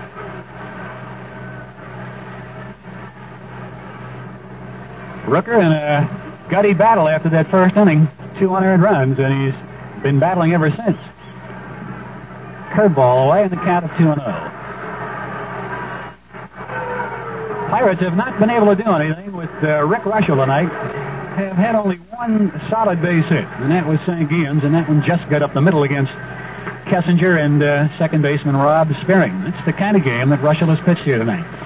Rooker 5.32 5.58
in 5.58 5.72
a 5.72 6.46
gutty 6.50 6.74
battle 6.74 7.08
after 7.08 7.30
that 7.30 7.50
first 7.50 7.78
inning, 7.78 8.10
two 8.38 8.54
unearned 8.54 8.84
runs, 8.84 9.18
and 9.18 9.46
he's 9.46 10.04
been 10.04 10.20
battling 10.20 10.54
ever 10.54 10.70
since. 10.70 10.98
Curveball 12.72 13.28
away 13.28 13.44
in 13.44 13.50
the 13.50 13.56
count 13.56 13.86
of 13.86 13.92
2 13.98 14.12
and 14.12 14.22
0. 14.22 14.28
Pirates 17.70 18.02
have 18.02 18.18
not 18.18 18.38
been 18.42 18.50
able 18.50 18.76
to 18.76 18.84
do 18.84 18.92
anything 18.92 19.32
with 19.32 19.50
uh, 19.64 19.86
Rick 19.86 20.02
Reuschel 20.02 20.36
tonight. 20.36 20.68
Have 21.38 21.56
had 21.56 21.76
only 21.76 21.96
one 21.96 22.52
solid 22.70 23.02
base 23.02 23.24
hit, 23.28 23.46
and 23.46 23.72
that 23.72 23.88
was 23.88 24.00
Sanguillen's, 24.02 24.66
and 24.66 24.76
that 24.76 24.90
one 24.90 25.02
just 25.02 25.30
got 25.30 25.42
up 25.42 25.54
the 25.54 25.62
middle 25.62 25.84
against 25.84 26.12
Kessinger 26.92 27.40
and 27.40 27.64
uh, 27.64 27.98
second 27.98 28.22
baseman 28.22 28.58
Rob 28.58 28.94
Sperring. 29.00 29.42
It's 29.48 29.66
the 29.66 29.72
kind 29.72 29.96
of 29.96 30.04
game 30.04 30.28
that 30.28 30.40
Reuschel 30.42 30.68
has 30.76 30.80
pitched 30.82 31.04
here 31.04 31.18
tonight. 31.18 31.61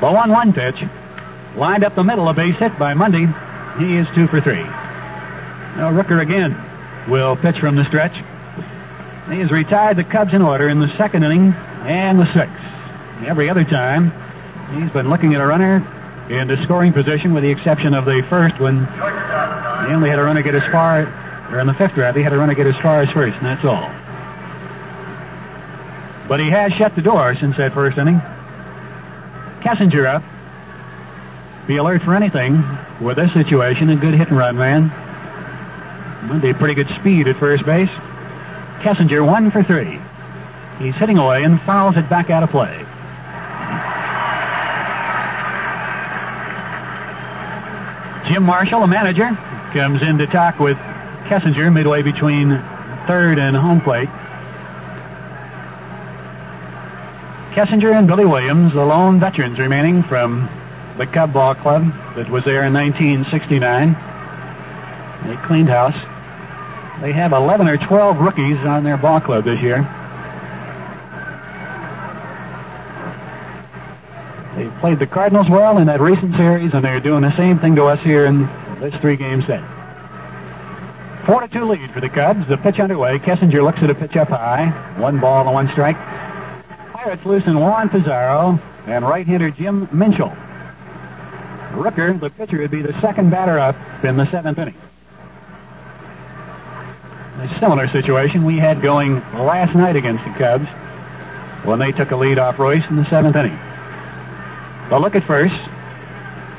The 0.00 0.10
1 0.10 0.30
1 0.30 0.52
pitch. 0.54 0.82
Lined 1.56 1.84
up 1.84 1.94
the 1.94 2.04
middle, 2.04 2.28
a 2.28 2.32
base 2.32 2.56
hit 2.56 2.78
by 2.78 2.94
Monday. 2.94 3.28
He 3.78 3.96
is 3.96 4.06
two 4.14 4.26
for 4.28 4.40
three. 4.40 4.62
Now 5.76 5.90
Rooker 5.92 6.22
again 6.22 6.56
will 7.06 7.36
pitch 7.36 7.58
from 7.58 7.76
the 7.76 7.84
stretch. 7.84 8.14
He 9.28 9.40
has 9.40 9.50
retired 9.50 9.98
the 9.98 10.04
Cubs 10.04 10.32
in 10.32 10.42
order 10.42 10.68
in 10.68 10.80
the 10.80 10.88
second 10.96 11.24
inning 11.24 11.52
and 11.84 12.18
the 12.18 12.26
sixth. 12.32 12.56
Every 13.26 13.50
other 13.50 13.64
time, 13.64 14.12
he's 14.74 14.90
been 14.90 15.10
looking 15.10 15.34
at 15.34 15.40
a 15.42 15.46
runner 15.46 15.86
into 16.30 16.62
scoring 16.62 16.92
position 16.92 17.34
with 17.34 17.42
the 17.42 17.50
exception 17.50 17.92
of 17.92 18.06
the 18.06 18.22
first 18.30 18.58
when 18.58 18.86
he 18.86 19.92
only 19.92 20.08
had 20.08 20.18
a 20.18 20.22
runner 20.22 20.42
get 20.42 20.54
as 20.54 20.64
far, 20.72 21.02
or 21.50 21.60
in 21.60 21.66
the 21.66 21.74
fifth 21.74 21.96
rather, 21.96 22.18
he 22.18 22.24
had 22.24 22.32
a 22.32 22.38
runner 22.38 22.54
get 22.54 22.66
as 22.66 22.76
far 22.76 23.02
as 23.02 23.10
first, 23.10 23.36
and 23.36 23.46
that's 23.46 23.64
all. 23.64 23.90
But 26.26 26.40
he 26.40 26.48
has 26.48 26.72
shut 26.72 26.94
the 26.94 27.02
door 27.02 27.34
since 27.36 27.56
that 27.58 27.74
first 27.74 27.98
inning. 27.98 28.22
Kessinger 29.62 30.06
up. 30.06 30.22
Be 31.66 31.76
alert 31.76 32.02
for 32.02 32.14
anything 32.14 32.64
with 33.00 33.16
this 33.16 33.32
situation. 33.32 33.90
A 33.90 33.96
good 33.96 34.14
hit 34.14 34.28
and 34.28 34.36
run 34.36 34.56
man. 34.56 34.88
Monday, 36.26 36.52
pretty 36.52 36.74
good 36.74 36.88
speed 36.88 37.28
at 37.28 37.36
first 37.36 37.64
base. 37.64 37.90
Kessinger, 38.80 39.24
one 39.24 39.50
for 39.50 39.62
three. 39.62 40.00
He's 40.78 40.94
hitting 40.94 41.18
away 41.18 41.44
and 41.44 41.60
fouls 41.62 41.96
it 41.96 42.08
back 42.08 42.30
out 42.30 42.42
of 42.42 42.50
play. 42.50 42.86
Jim 48.26 48.44
Marshall, 48.44 48.80
the 48.80 48.86
manager, 48.86 49.28
comes 49.72 50.02
in 50.02 50.18
to 50.18 50.26
talk 50.26 50.58
with 50.58 50.76
Kessinger 51.26 51.72
midway 51.72 52.02
between 52.02 52.62
third 53.06 53.38
and 53.38 53.56
home 53.56 53.80
plate. 53.80 54.08
Kessinger 57.52 57.92
and 57.92 58.06
Billy 58.06 58.24
Williams, 58.24 58.74
the 58.74 58.84
lone 58.84 59.18
veterans 59.18 59.58
remaining 59.58 60.04
from 60.04 60.48
the 60.98 61.06
Cub 61.06 61.32
Ball 61.32 61.56
Club 61.56 61.92
that 62.14 62.30
was 62.30 62.44
there 62.44 62.64
in 62.64 62.72
1969. 62.72 63.96
They 65.24 65.36
cleaned 65.46 65.68
house. 65.68 65.96
They 67.00 67.12
have 67.12 67.32
11 67.32 67.66
or 67.66 67.76
12 67.76 68.18
rookies 68.18 68.58
on 68.58 68.84
their 68.84 68.96
ball 68.96 69.20
club 69.20 69.44
this 69.44 69.60
year. 69.60 69.78
They 74.54 74.68
played 74.78 75.00
the 75.00 75.06
Cardinals 75.06 75.48
well 75.48 75.78
in 75.78 75.88
that 75.88 76.00
recent 76.00 76.36
series, 76.36 76.72
and 76.72 76.84
they're 76.84 77.00
doing 77.00 77.22
the 77.22 77.34
same 77.36 77.58
thing 77.58 77.74
to 77.76 77.86
us 77.86 78.00
here 78.00 78.26
in 78.26 78.46
this 78.78 78.94
three-game 79.00 79.42
set. 79.42 79.64
Four 81.26 81.40
to 81.40 81.48
two 81.48 81.64
lead 81.64 81.90
for 81.90 82.00
the 82.00 82.08
Cubs. 82.08 82.46
The 82.46 82.58
pitch 82.58 82.78
underway. 82.78 83.18
Kessinger 83.18 83.64
looks 83.64 83.82
at 83.82 83.90
a 83.90 83.94
pitch 83.94 84.16
up 84.16 84.28
high. 84.28 84.68
One 84.98 85.18
ball 85.18 85.46
and 85.46 85.54
one 85.54 85.68
strike. 85.72 85.96
Pirates 87.02 87.24
loosen 87.24 87.58
Juan 87.58 87.88
Pizarro 87.88 88.60
and 88.86 89.08
right-hander 89.08 89.50
Jim 89.50 89.86
Minshall. 89.86 90.36
Rooker, 91.72 92.20
the 92.20 92.28
pitcher, 92.28 92.58
would 92.58 92.70
be 92.70 92.82
the 92.82 92.92
second 93.00 93.30
batter 93.30 93.58
up 93.58 93.74
in 94.04 94.18
the 94.18 94.30
seventh 94.30 94.58
inning. 94.58 94.76
A 97.38 97.58
similar 97.58 97.88
situation 97.88 98.44
we 98.44 98.58
had 98.58 98.82
going 98.82 99.14
last 99.32 99.74
night 99.74 99.96
against 99.96 100.22
the 100.24 100.30
Cubs 100.32 100.68
when 101.64 101.78
they 101.78 101.90
took 101.90 102.10
a 102.10 102.16
lead 102.16 102.38
off 102.38 102.58
Reuss 102.58 102.86
in 102.90 102.96
the 102.96 103.08
seventh 103.08 103.34
inning. 103.34 103.58
The 104.90 104.98
look 104.98 105.14
at 105.14 105.24
first. 105.24 105.56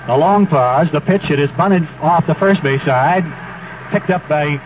A 0.07 0.17
long 0.17 0.47
pause. 0.47 0.91
The 0.91 1.01
pitch 1.01 1.29
it 1.29 1.39
is 1.39 1.51
bunted 1.51 1.87
off 2.01 2.25
the 2.25 2.33
first 2.33 2.63
base 2.63 2.81
side. 2.81 3.25
Picked 3.91 4.09
up 4.09 4.27
by 4.27 4.59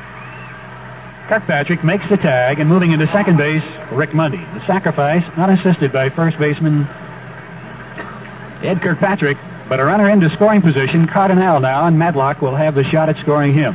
Kirkpatrick 1.28 1.84
makes 1.84 2.08
the 2.08 2.18
tag 2.18 2.60
and 2.60 2.70
moving 2.70 2.92
into 2.92 3.08
second 3.08 3.38
base, 3.38 3.64
Rick 3.92 4.14
Monday. 4.14 4.46
The 4.54 4.64
sacrifice, 4.68 5.24
not 5.36 5.50
assisted 5.50 5.92
by 5.92 6.10
first 6.10 6.38
baseman 6.38 6.88
Ed 8.62 8.82
Kirkpatrick, 8.82 9.38
but 9.68 9.80
a 9.80 9.86
runner 9.86 10.10
into 10.10 10.30
scoring 10.30 10.62
position, 10.62 11.08
Cardenal 11.08 11.60
now, 11.60 11.86
and 11.86 11.98
Madlock 11.98 12.42
will 12.44 12.56
have 12.56 12.76
the 12.76 12.84
shot 12.84 13.10
at 13.10 13.18
scoring 13.18 13.54
him. 13.54 13.74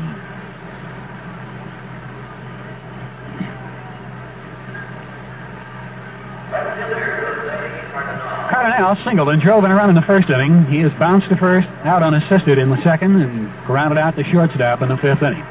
Cardenal 8.48 8.96
singled 9.02 9.28
and 9.28 9.42
drove 9.42 9.64
in 9.64 9.72
a 9.72 9.74
run 9.74 9.88
in 9.88 9.96
the 9.96 10.02
first 10.02 10.30
inning. 10.30 10.66
He 10.66 10.78
has 10.78 10.92
bounced 10.94 11.28
to 11.30 11.36
first, 11.36 11.68
out 11.82 12.04
unassisted 12.04 12.58
in 12.58 12.70
the 12.70 12.80
second, 12.82 13.20
and 13.20 13.52
grounded 13.66 13.98
out 13.98 14.14
the 14.14 14.24
shortstop 14.24 14.82
in 14.82 14.88
the 14.88 14.96
fifth 14.96 15.22
inning. 15.22 15.44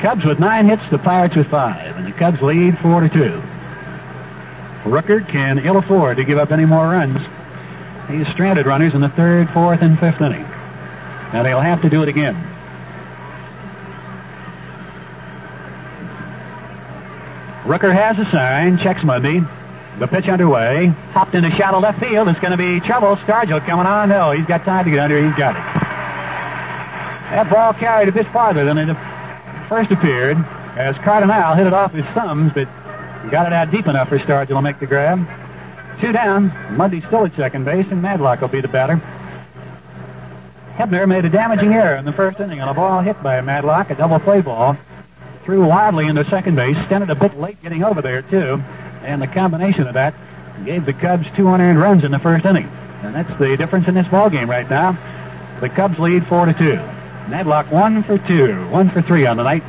Cubs 0.00 0.24
with 0.24 0.38
nine 0.38 0.66
hits, 0.66 0.82
the 0.90 0.98
Pirates 0.98 1.34
with 1.34 1.48
five, 1.48 1.96
and 1.96 2.06
the 2.06 2.12
Cubs 2.12 2.40
lead 2.40 2.78
four 2.78 3.00
to 3.00 3.08
two. 3.08 3.42
Rooker 4.84 5.28
can 5.28 5.58
ill 5.58 5.76
afford 5.76 6.18
to 6.18 6.24
give 6.24 6.38
up 6.38 6.52
any 6.52 6.64
more 6.64 6.84
runs. 6.84 7.20
He's 8.08 8.28
stranded 8.28 8.66
runners 8.66 8.94
in 8.94 9.00
the 9.00 9.08
third, 9.08 9.50
fourth, 9.50 9.82
and 9.82 9.98
fifth 9.98 10.20
inning. 10.20 10.44
And 11.32 11.44
they'll 11.44 11.60
have 11.60 11.82
to 11.82 11.90
do 11.90 12.02
it 12.02 12.08
again. 12.08 12.34
Rooker 17.64 17.92
has 17.92 18.18
a 18.18 18.24
sign, 18.30 18.78
checks 18.78 19.02
Monday. 19.02 19.42
The 19.98 20.06
pitch 20.06 20.28
underway. 20.28 20.86
Hopped 21.12 21.34
into 21.34 21.50
shallow 21.50 21.80
left 21.80 22.00
field. 22.00 22.28
It's 22.28 22.38
going 22.38 22.52
to 22.52 22.56
be 22.56 22.80
trouble. 22.80 23.16
Stargell 23.16 23.66
coming 23.66 23.84
on. 23.84 24.08
No, 24.08 24.30
he's 24.30 24.46
got 24.46 24.64
time 24.64 24.84
to 24.84 24.90
get 24.90 25.00
under. 25.00 25.22
He's 25.22 25.36
got 25.36 25.56
it. 25.56 25.62
That 27.30 27.50
ball 27.50 27.74
carried 27.74 28.08
a 28.08 28.12
bit 28.12 28.26
farther 28.28 28.64
than 28.64 28.78
it 28.78 28.96
first 29.68 29.90
appeared 29.90 30.36
as 30.76 30.96
Cardenal 30.96 31.54
hit 31.56 31.66
it 31.66 31.72
off 31.72 31.92
his 31.92 32.04
thumbs, 32.06 32.52
but 32.54 32.68
got 33.30 33.46
it 33.46 33.52
out 33.52 33.70
deep 33.70 33.86
enough 33.86 34.08
for 34.08 34.18
Stargell 34.18 34.48
to 34.48 34.62
make 34.62 34.78
the 34.78 34.86
grab. 34.86 35.26
Two 36.00 36.12
down. 36.12 36.52
Monday 36.76 37.00
still 37.00 37.26
at 37.26 37.34
second 37.34 37.64
base, 37.64 37.86
and 37.90 38.00
Madlock 38.00 38.40
will 38.40 38.48
be 38.48 38.60
the 38.60 38.68
batter. 38.68 39.00
Hebner 40.76 41.08
made 41.08 41.24
a 41.24 41.28
damaging 41.28 41.74
error 41.74 41.96
in 41.96 42.04
the 42.04 42.12
first 42.12 42.38
inning 42.38 42.60
on 42.60 42.68
a 42.68 42.74
ball 42.74 43.00
hit 43.00 43.20
by 43.22 43.40
Madlock, 43.40 43.90
a 43.90 43.96
double 43.96 44.20
play 44.20 44.40
ball. 44.40 44.76
Threw 45.44 45.66
wildly 45.66 46.06
into 46.06 46.24
second 46.26 46.54
base, 46.54 46.76
Stennett 46.76 47.10
a 47.10 47.14
bit 47.14 47.38
late 47.38 47.60
getting 47.62 47.82
over 47.82 48.00
there, 48.00 48.22
too. 48.22 48.62
And 49.02 49.20
the 49.20 49.26
combination 49.26 49.86
of 49.86 49.94
that 49.94 50.14
gave 50.64 50.86
the 50.86 50.92
Cubs 50.92 51.26
two 51.36 51.48
unearned 51.48 51.80
runs 51.80 52.04
in 52.04 52.12
the 52.12 52.18
first 52.18 52.44
inning. 52.44 52.70
And 53.02 53.14
that's 53.14 53.38
the 53.38 53.56
difference 53.56 53.88
in 53.88 53.94
this 53.94 54.06
ball 54.06 54.30
game 54.30 54.48
right 54.48 54.68
now. 54.68 54.96
The 55.60 55.68
Cubs 55.68 55.98
lead 55.98 56.26
4 56.26 56.46
to 56.46 56.54
2. 56.54 56.97
Madlock 57.28 57.70
one 57.70 58.02
for 58.02 58.18
two, 58.18 58.66
one 58.68 58.88
for 58.88 59.02
three 59.02 59.26
on 59.26 59.36
the 59.36 59.42
night. 59.42 59.62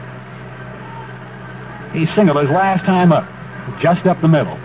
He 1.94 2.06
singled 2.16 2.38
his 2.38 2.50
last 2.50 2.86
time 2.86 3.12
up, 3.12 3.28
just 3.82 4.06
up 4.06 4.22
the 4.22 4.28
middle. 4.28 4.58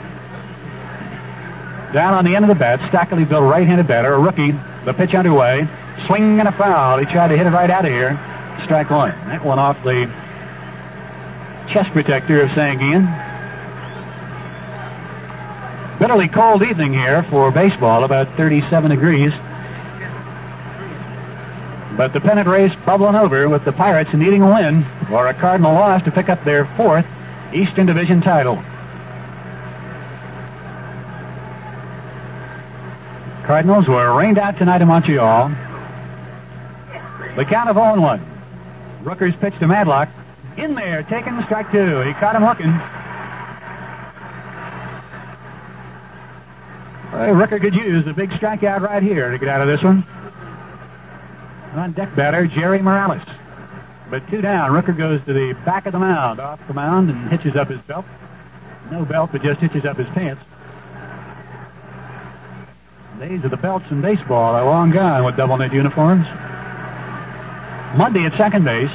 Down 1.92 2.14
on 2.14 2.24
the 2.24 2.36
end 2.36 2.44
of 2.44 2.48
the 2.48 2.54
bat, 2.54 2.80
Stockley, 2.88 3.24
the 3.24 3.40
right-handed 3.40 3.86
batter, 3.86 4.14
a 4.14 4.18
rookie, 4.18 4.52
the 4.84 4.92
pitch 4.92 5.14
underway, 5.14 5.68
swing 6.06 6.38
and 6.38 6.48
a 6.48 6.52
foul. 6.52 6.98
He 6.98 7.06
tried 7.06 7.28
to 7.28 7.36
hit 7.36 7.46
it 7.46 7.50
right 7.50 7.70
out 7.70 7.84
of 7.84 7.90
here. 7.90 8.18
Strike 8.64 8.90
one. 8.90 9.10
That 9.28 9.44
one 9.44 9.58
off 9.58 9.82
the 9.82 10.06
chest 11.68 11.90
protector 11.90 12.42
of 12.42 12.50
Sanguillen. 12.50 13.06
Bitterly 15.98 16.28
cold 16.28 16.62
evening 16.62 16.92
here 16.92 17.22
for 17.24 17.50
baseball, 17.50 18.04
about 18.04 18.36
37 18.36 18.90
degrees. 18.90 19.32
But 21.96 22.12
the 22.12 22.20
pennant 22.20 22.48
race 22.48 22.72
bubbling 22.84 23.14
over 23.14 23.48
with 23.48 23.64
the 23.64 23.72
Pirates 23.72 24.12
needing 24.12 24.42
a 24.42 24.52
win 24.52 24.84
or 25.12 25.28
a 25.28 25.34
Cardinal 25.34 25.74
loss 25.74 26.02
to 26.04 26.10
pick 26.10 26.28
up 26.28 26.44
their 26.44 26.64
fourth 26.76 27.06
Eastern 27.52 27.86
Division 27.86 28.20
title. 28.20 28.56
Cardinals 33.44 33.86
were 33.86 34.16
rained 34.16 34.38
out 34.38 34.58
tonight 34.58 34.80
in 34.80 34.88
Montreal. 34.88 35.48
The 37.36 37.44
count 37.44 37.68
of 37.68 37.76
0 37.76 38.00
1. 38.00 38.26
Rooker's 39.04 39.36
pitch 39.36 39.56
to 39.58 39.68
Madlock. 39.68 40.08
In 40.56 40.74
there, 40.74 41.02
taking 41.02 41.40
strike 41.44 41.70
two. 41.70 42.00
He 42.00 42.12
caught 42.14 42.34
him 42.34 42.44
looking. 42.44 42.72
Well, 47.12 47.34
Rooker 47.34 47.60
could 47.60 47.74
use 47.74 48.06
a 48.06 48.12
big 48.12 48.30
strikeout 48.30 48.80
right 48.80 49.02
here 49.02 49.30
to 49.30 49.38
get 49.38 49.48
out 49.48 49.60
of 49.60 49.66
this 49.68 49.82
one. 49.82 50.04
On 51.74 51.90
deck 51.90 52.14
batter, 52.14 52.46
Jerry 52.46 52.80
Morales. 52.80 53.22
But 54.08 54.28
two 54.28 54.40
down. 54.40 54.70
Rooker 54.70 54.96
goes 54.96 55.20
to 55.24 55.32
the 55.32 55.54
back 55.64 55.86
of 55.86 55.92
the 55.92 55.98
mound, 55.98 56.38
off 56.38 56.64
the 56.68 56.74
mound, 56.74 57.10
and 57.10 57.28
hitches 57.28 57.56
up 57.56 57.68
his 57.68 57.80
belt. 57.80 58.04
No 58.92 59.04
belt, 59.04 59.30
but 59.32 59.42
just 59.42 59.60
hitches 59.60 59.84
up 59.84 59.96
his 59.96 60.06
pants. 60.08 60.42
Days 63.18 63.44
of 63.44 63.50
the 63.50 63.56
belts 63.56 63.90
in 63.90 64.00
baseball 64.00 64.54
are 64.54 64.64
long 64.64 64.90
gone 64.90 65.24
with 65.24 65.36
double 65.36 65.56
knit 65.56 65.72
uniforms. 65.72 66.26
Monday 67.96 68.24
at 68.24 68.34
second 68.34 68.64
base. 68.64 68.90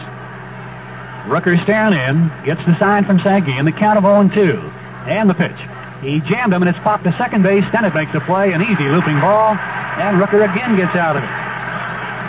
Rooker 1.25 1.61
staring 1.63 1.93
in, 1.93 2.31
gets 2.45 2.63
the 2.65 2.77
sign 2.79 3.03
from 3.03 3.19
Sankey, 3.19 3.53
and 3.53 3.67
the 3.67 3.73
count 3.73 3.97
of 3.97 4.03
0 4.03 4.29
2. 4.33 4.57
And 5.05 5.29
the 5.29 5.33
pitch. 5.33 5.57
He 6.01 6.21
jammed 6.21 6.53
him, 6.53 6.61
and 6.61 6.69
it's 6.69 6.79
popped 6.79 7.03
to 7.03 7.17
second 7.17 7.43
base. 7.43 7.65
Then 7.73 7.83
it 7.83 7.93
makes 7.93 8.13
a 8.13 8.21
play, 8.21 8.53
an 8.53 8.61
easy 8.61 8.87
looping 8.87 9.19
ball, 9.19 9.51
and 9.51 10.21
Rooker 10.21 10.49
again 10.49 10.77
gets 10.77 10.95
out 10.95 11.17
of 11.17 11.23
it. 11.23 11.48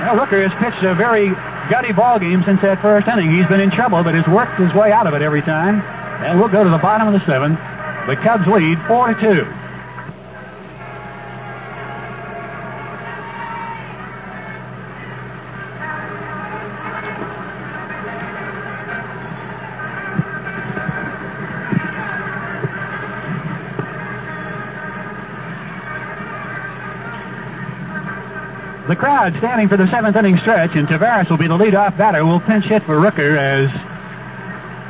Well, 0.01 0.27
has 0.27 0.53
pitched 0.55 0.83
a 0.83 0.95
very 0.95 1.29
gutty 1.69 1.93
ball 1.93 2.19
game 2.19 2.43
since 2.45 2.61
that 2.63 2.81
first 2.81 3.07
inning. 3.07 3.31
He's 3.37 3.47
been 3.47 3.61
in 3.61 3.71
trouble, 3.71 4.03
but 4.03 4.15
has 4.15 4.27
worked 4.27 4.59
his 4.59 4.73
way 4.73 4.93
out 4.93 5.07
of 5.07 5.15
it 5.15 5.23
every 5.23 5.43
time. 5.43 5.83
And 6.25 6.39
we'll 6.39 6.49
go 6.49 6.65
to 6.65 6.71
the 6.71 6.79
bottom 6.79 7.07
of 7.07 7.15
the 7.15 7.25
seventh. 7.27 7.61
The 8.09 8.17
Cubs 8.17 8.47
lead 8.47 8.81
four 8.89 9.13
to 9.13 9.21
two. 9.21 9.45
The 28.91 28.97
crowd 28.97 29.37
standing 29.37 29.69
for 29.69 29.77
the 29.77 29.89
seventh 29.89 30.17
inning 30.17 30.37
stretch, 30.39 30.75
and 30.75 30.89
Taveras 30.89 31.31
will 31.31 31.37
be 31.37 31.47
the 31.47 31.57
leadoff 31.57 31.97
batter. 31.97 32.25
Will 32.25 32.41
pinch 32.41 32.65
hit 32.65 32.83
for 32.83 32.97
Rooker 32.97 33.39
as 33.39 33.71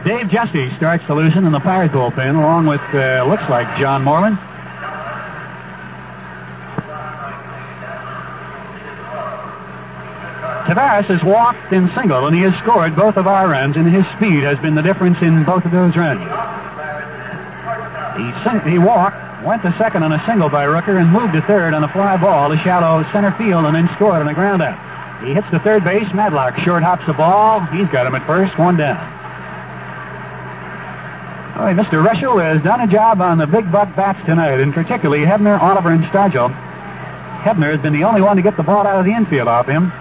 Dave 0.07 0.29
Giusti 0.29 0.75
starts 0.79 1.07
the 1.07 1.15
loosen 1.15 1.45
in 1.45 1.53
the 1.53 1.61
Pirates 1.61 1.93
bullpen, 1.93 2.35
along 2.35 2.65
with 2.65 2.81
uh, 2.95 3.27
looks 3.29 3.43
like 3.51 3.79
John 3.79 4.03
Morlan. 4.03 4.39
Taveras 10.65 11.05
has 11.05 11.23
walked 11.23 11.71
and 11.71 11.93
singled, 11.93 12.25
and 12.25 12.35
he 12.35 12.41
has 12.41 12.55
scored 12.55 12.97
both 12.97 13.19
of 13.19 13.27
our 13.27 13.51
runs, 13.51 13.77
and 13.77 13.87
his 13.87 14.07
speed 14.17 14.45
has 14.45 14.59
been 14.61 14.77
the 14.77 14.83
difference 14.83 15.21
in 15.21 15.45
both 15.45 15.67
of 15.67 15.73
those 15.73 15.95
runs. 15.95 16.23
He, 18.17 18.33
sing- 18.49 18.73
he 18.73 18.79
walked, 18.79 19.30
went 19.45 19.63
to 19.63 19.75
second 19.79 20.03
on 20.03 20.13
a 20.13 20.25
single 20.27 20.49
by 20.49 20.67
Rooker, 20.67 21.01
and 21.01 21.11
moved 21.11 21.33
to 21.35 21.43
third 21.43 21.75
on 21.75 21.85
a 21.85 21.89
fly 21.89 22.17
ball 22.17 22.51
to 22.51 22.59
shallow 22.59 23.03
center 23.13 23.33
field, 23.33 23.65
and 23.67 23.75
then 23.75 23.89
scored 23.97 24.21
on 24.21 24.29
a 24.29 24.35
ground 24.35 24.63
out. 24.63 24.79
He 25.25 25.35
hits 25.35 25.51
the 25.51 25.59
third 25.59 25.85
base. 25.85 26.13
Madlock 26.15 26.59
short 26.61 26.83
hops 26.83 27.07
the 27.07 27.13
ball. 27.13 27.61
He's 27.67 27.89
got 27.89 28.07
him 28.07 28.15
at 28.15 28.27
first, 28.27 28.57
one 28.59 28.77
down. 28.77 28.97
All 31.57 31.67
right, 31.67 31.77
Mr. 31.77 32.03
Reuschel 32.03 32.43
has 32.43 32.63
done 32.63 32.81
a 32.81 32.87
job 32.87 33.21
on 33.21 33.37
the 33.37 33.47
big 33.47 33.71
buck 33.71 33.95
bats 33.95 34.25
tonight, 34.25 34.61
and 34.61 34.73
particularly 34.73 35.27
Hebner, 35.27 35.61
Oliver, 35.61 35.91
and 35.91 36.03
Stargell. 36.05 36.49
Hebner 37.43 37.71
has 37.71 37.81
been 37.81 37.93
the 37.93 38.05
only 38.05 38.23
one 38.23 38.37
to 38.37 38.43
get 38.43 38.57
the 38.57 38.63
ball 38.63 38.87
out 38.87 38.99
of 38.99 39.05
the 39.05 39.13
infield 39.13 39.47
off 39.47 39.67
him. 39.67 39.93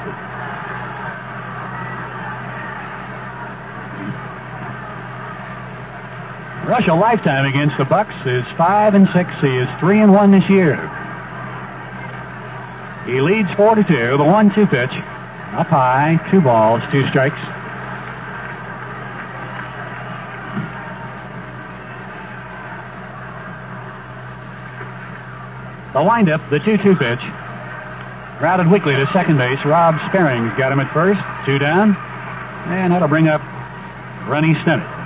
Reuschel 6.66 6.98
lifetime 7.00 7.46
against 7.46 7.78
the 7.78 7.84
Bucks 7.84 8.16
is 8.26 8.44
five 8.56 8.94
and 8.94 9.08
six. 9.10 9.32
He 9.40 9.58
is 9.58 9.68
three 9.78 10.00
and 10.00 10.12
one 10.12 10.32
this 10.32 10.50
year. 10.50 10.90
He 13.08 13.22
leads 13.22 13.50
four 13.54 13.74
to 13.74 13.82
two. 13.82 14.18
The 14.18 14.24
one-two 14.24 14.66
pitch, 14.66 14.90
up 14.92 15.66
high, 15.68 16.20
two 16.30 16.42
balls, 16.42 16.82
two 16.92 17.08
strikes. 17.08 17.40
The 25.94 26.02
windup, 26.02 26.50
the 26.50 26.60
2-2 26.60 26.98
pitch. 26.98 28.40
Routed 28.42 28.70
weakly 28.70 28.94
to 28.94 29.06
second 29.10 29.38
base. 29.38 29.58
Rob 29.64 29.98
Sperring's 30.10 30.52
got 30.58 30.70
him 30.70 30.78
at 30.78 30.92
first. 30.92 31.20
Two 31.46 31.58
down. 31.58 31.96
And 32.66 32.92
that'll 32.92 33.08
bring 33.08 33.28
up 33.28 33.40
Rennie 34.28 34.54
Stennett. 34.56 34.97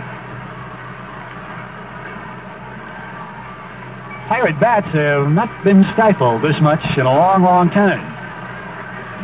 Pirate 4.32 4.58
bats 4.58 4.86
have 4.92 5.30
not 5.30 5.62
been 5.62 5.84
stifled 5.92 6.40
this 6.40 6.58
much 6.58 6.82
in 6.96 7.04
a 7.04 7.14
long, 7.14 7.42
long 7.42 7.68
time. 7.68 8.00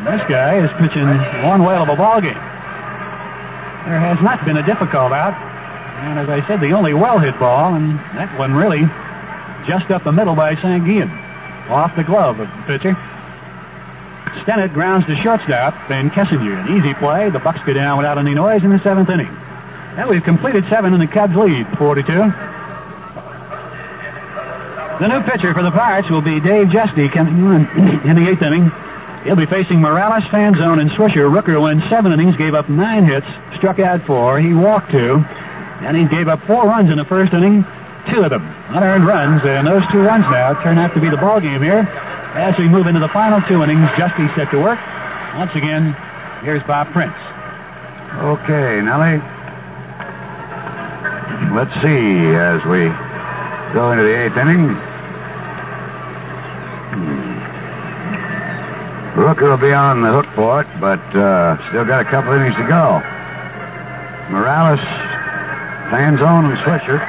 This 0.05 0.20
guy 0.28 0.60
is 0.62 0.70
pitching 0.72 1.09
one 1.48 1.64
whale 1.64 1.85
of 1.85 1.89
a 1.89 1.97
ball 1.97 2.20
game. 2.20 2.35
There 2.35 3.98
has 3.98 4.20
not 4.20 4.44
been 4.44 4.59
a 4.59 4.62
difficult 4.62 5.12
out. 5.12 5.32
And 6.05 6.18
as 6.18 6.28
I 6.28 6.47
said, 6.47 6.60
the 6.60 6.72
only 6.72 6.93
well-hit 6.93 7.39
ball, 7.40 7.72
and 7.72 7.98
that 8.18 8.39
one 8.39 8.52
really 8.52 8.80
just 9.66 9.90
up 9.90 10.05
the 10.05 10.12
middle 10.12 10.35
by 10.35 10.55
Sanguillen. 10.56 11.09
Off 11.70 11.97
the 11.97 12.05
glove 12.05 12.39
of 12.40 12.47
the 12.47 12.62
pitcher. 12.64 12.93
Stennett 14.44 14.74
grounds 14.74 15.06
to 15.06 15.16
shortstop, 15.16 15.90
and 15.90 16.12
Kessinger. 16.12 16.68
An 16.68 16.76
easy 16.76 16.93
play. 16.93 17.30
The 17.30 17.39
Bucks 17.39 17.60
go 17.64 17.72
down 17.72 17.97
without 17.97 18.18
any 18.18 18.35
noise 18.35 18.62
in 18.62 18.68
the 18.68 18.78
seventh 18.80 19.09
inning. 19.09 19.32
Now 19.97 20.06
we've 20.10 20.22
completed 20.22 20.66
seven, 20.68 20.93
and 20.93 21.01
the 21.01 21.06
Cubs 21.06 21.35
lead 21.35 21.66
42. 21.78 22.30
The 25.01 25.07
new 25.07 25.20
pitcher 25.23 25.55
for 25.55 25.62
the 25.62 25.70
Pirates 25.70 26.11
will 26.11 26.23
be 26.23 26.41
Dave 26.41 26.69
Giusti 26.69 27.09
coming 27.12 27.39
in 28.05 28.16
the 28.16 28.29
eighth 28.29 28.43
inning. 28.43 28.73
He'll 29.23 29.37
be 29.37 29.47
facing 29.47 29.81
Morales, 29.81 30.25
Fanzone, 30.25 30.81
and 30.81 30.91
Swisher. 30.91 31.31
Rooker 31.31 31.61
went 31.62 31.85
seven 31.89 32.12
innings, 32.12 32.37
gave 32.37 32.55
up 32.55 32.69
nine 32.69 33.05
hits, 33.05 33.27
struck 33.57 33.79
out 33.79 34.05
four. 34.05 34.41
He 34.41 34.53
walked 34.55 34.91
two, 34.91 35.25
and 35.83 35.97
he 35.97 36.07
gave 36.07 36.27
up 36.27 36.45
four 36.49 36.65
runs 36.65 36.91
in 36.91 36.97
the 36.97 37.05
first 37.05 37.33
inning, 37.33 37.65
two 38.11 38.23
of 38.23 38.31
them 38.31 38.43
unearned 38.70 39.07
runs, 39.07 39.45
and 39.45 39.69
those 39.69 39.87
two 39.93 40.03
runs 40.03 40.25
now 40.33 40.61
turn 40.65 40.79
out 40.79 40.93
to 40.95 41.01
be 41.01 41.09
the 41.09 41.16
ball 41.16 41.41
game 41.41 41.62
here. 41.62 41.81
As 42.35 42.59
we 42.59 42.69
move 42.69 42.89
into 42.89 42.99
the 43.01 43.09
final 43.09 43.41
two 43.43 43.62
innings, 43.62 43.89
Giusti 43.91 44.35
set 44.35 44.51
to 44.51 44.59
work. 44.59 44.81
Once 45.37 45.55
again, 45.55 45.93
here's 46.43 46.62
Bob 46.65 46.91
Prince. 46.91 47.15
Okay, 48.15 48.81
Nellie. 48.83 49.23
Let's 51.55 51.73
see 51.83 52.35
as 52.35 52.65
we 52.65 52.89
go 53.73 53.93
into 53.93 54.03
the 54.03 54.25
eighth 54.25 54.37
inning. 54.37 54.88
Rooker 59.19 59.51
will 59.51 59.57
be 59.57 59.73
on 59.73 60.01
the 60.01 60.11
hook 60.11 60.27
for 60.36 60.61
it, 60.61 60.69
but 60.78 61.03
uh, 61.16 61.59
still 61.69 61.85
got 61.85 62.07
a 62.07 62.09
couple 62.09 62.32
innings 62.35 62.55
to 62.55 62.62
go. 62.62 63.03
Morales, 64.31 64.78
Fanzone, 65.90 66.47
and 66.47 66.59
Swisher. 66.62 67.03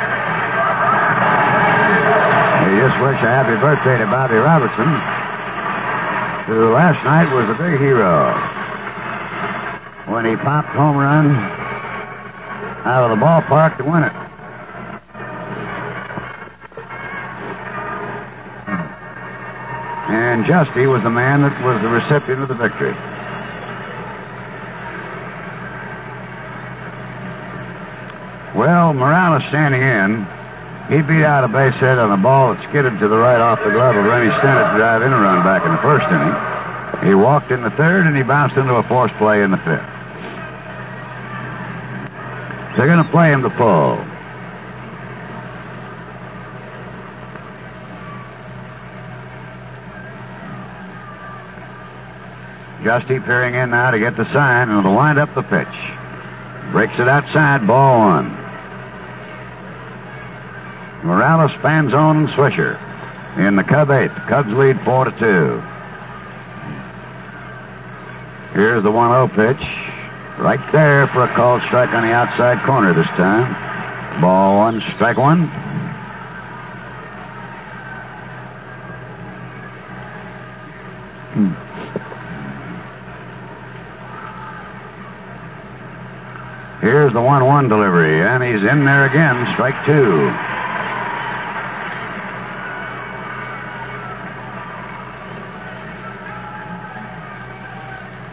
We 2.66 2.80
just 2.82 2.98
wish 2.98 3.22
a 3.22 3.30
happy 3.30 3.62
birthday 3.62 4.00
to 4.00 4.06
Bobby 4.08 4.36
Robertson, 4.42 4.90
who 6.50 6.74
last 6.74 7.04
night 7.06 7.32
was 7.32 7.48
a 7.48 7.54
big 7.54 7.80
hero 7.80 8.34
when 10.12 10.26
he 10.26 10.36
popped 10.36 10.70
home 10.70 10.98
run 10.98 11.36
out 12.90 13.12
of 13.12 13.20
the 13.20 13.24
ballpark 13.24 13.78
to 13.78 13.84
win 13.84 14.02
it. 14.02 14.19
Giusti 20.44 20.90
was 20.92 21.04
the 21.04 21.10
man 21.10 21.42
that 21.42 21.64
was 21.64 21.82
the 21.82 21.90
recipient 21.90 22.42
of 22.42 22.48
the 22.48 22.56
victory. 22.56 22.94
Well, 28.56 28.94
Morales 28.94 29.44
standing 29.50 29.82
in. 29.82 30.28
He 30.90 31.04
beat 31.04 31.24
out 31.24 31.44
a 31.44 31.48
base 31.48 31.76
hit 31.76 32.00
on 32.00 32.12
a 32.12 32.18
ball 32.18 32.56
that 32.56 32.68
skidded 32.68 32.98
to 33.00 33.08
the 33.08 33.16
right 33.16 33.40
off 33.40 33.64
the 33.64 33.70
glove 33.70 33.96
of 33.96 34.04
Rennie 34.06 34.32
Stennett 34.42 34.72
to 34.72 34.78
drive 34.78 35.04
in 35.04 35.14
a 35.14 35.22
run 35.22 35.44
back 35.44 35.64
in 35.64 35.72
the 35.72 35.78
first 35.78 36.06
inning. 36.12 37.08
He 37.08 37.14
walked 37.14 37.52
in 37.52 37.62
the 37.62 37.70
third 37.72 38.08
and 38.08 38.18
he 38.18 38.24
bounced 38.24 38.58
into 38.58 38.76
a 38.76 38.84
forced 38.84 39.16
play 39.16 39.44
in 39.44 39.52
the 39.52 39.58
fifth. 39.58 39.86
They're 42.76 42.88
going 42.88 43.04
to 43.04 43.12
play 43.12 43.32
him 43.32 43.44
to 43.44 43.50
pull. 43.52 44.04
Giusti 52.90 53.24
peering 53.24 53.54
in 53.54 53.70
now 53.70 53.92
to 53.92 54.00
get 54.00 54.18
the 54.18 54.26
sign, 54.34 54.70
and 54.70 54.80
it'll 54.80 54.96
wind 54.96 55.20
up 55.20 55.36
the 55.36 55.44
pitch. 55.44 55.68
Breaks 56.72 56.98
it 56.98 57.08
outside, 57.08 57.68
ball 57.68 58.00
one. 58.00 58.32
Morales, 61.04 61.52
Fanzone, 61.62 62.26
and 62.26 62.30
Swisher 62.30 62.80
in 63.38 63.56
the 63.56 63.64
Cub 63.64 63.92
eighth. 63.92 64.16
Cubs 64.28 64.52
lead 64.54 64.82
four 64.82 65.06
to 65.06 65.12
two. 65.12 65.62
Here's 68.54 68.82
the 68.82 68.92
1-0 68.92 69.36
pitch. 69.36 69.68
Right 70.40 70.72
there 70.72 71.06
for 71.10 71.26
a 71.26 71.36
called 71.36 71.62
strike 71.68 71.94
on 71.94 72.02
the 72.02 72.12
outside 72.12 72.66
corner 72.66 72.92
this 72.94 73.06
time. 73.10 74.20
Ball 74.20 74.58
one, 74.58 74.82
strike 74.96 75.18
one. 75.18 75.48
The 87.12 87.20
1 87.20 87.44
1 87.44 87.68
delivery, 87.70 88.22
and 88.22 88.44
he's 88.44 88.62
in 88.62 88.86
there 88.86 89.06
again. 89.06 89.52
Strike 89.54 89.84
two. 89.84 90.30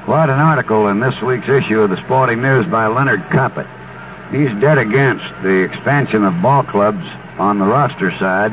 Quite 0.05 0.28
an 0.28 0.39
article 0.39 0.89
in 0.89 1.01
this 1.01 1.19
week's 1.23 1.48
issue 1.48 1.81
of 1.81 1.89
the 1.89 1.97
Sporting 2.05 2.43
News 2.43 2.66
by 2.66 2.86
Leonard 2.86 3.23
Koppett. 3.31 3.66
He's 4.31 4.51
dead 4.61 4.77
against 4.77 5.24
the 5.43 5.65
expansion 5.65 6.24
of 6.24 6.43
ball 6.43 6.62
clubs 6.62 7.07
on 7.39 7.59
the 7.59 7.65
roster 7.65 8.11
side 8.19 8.53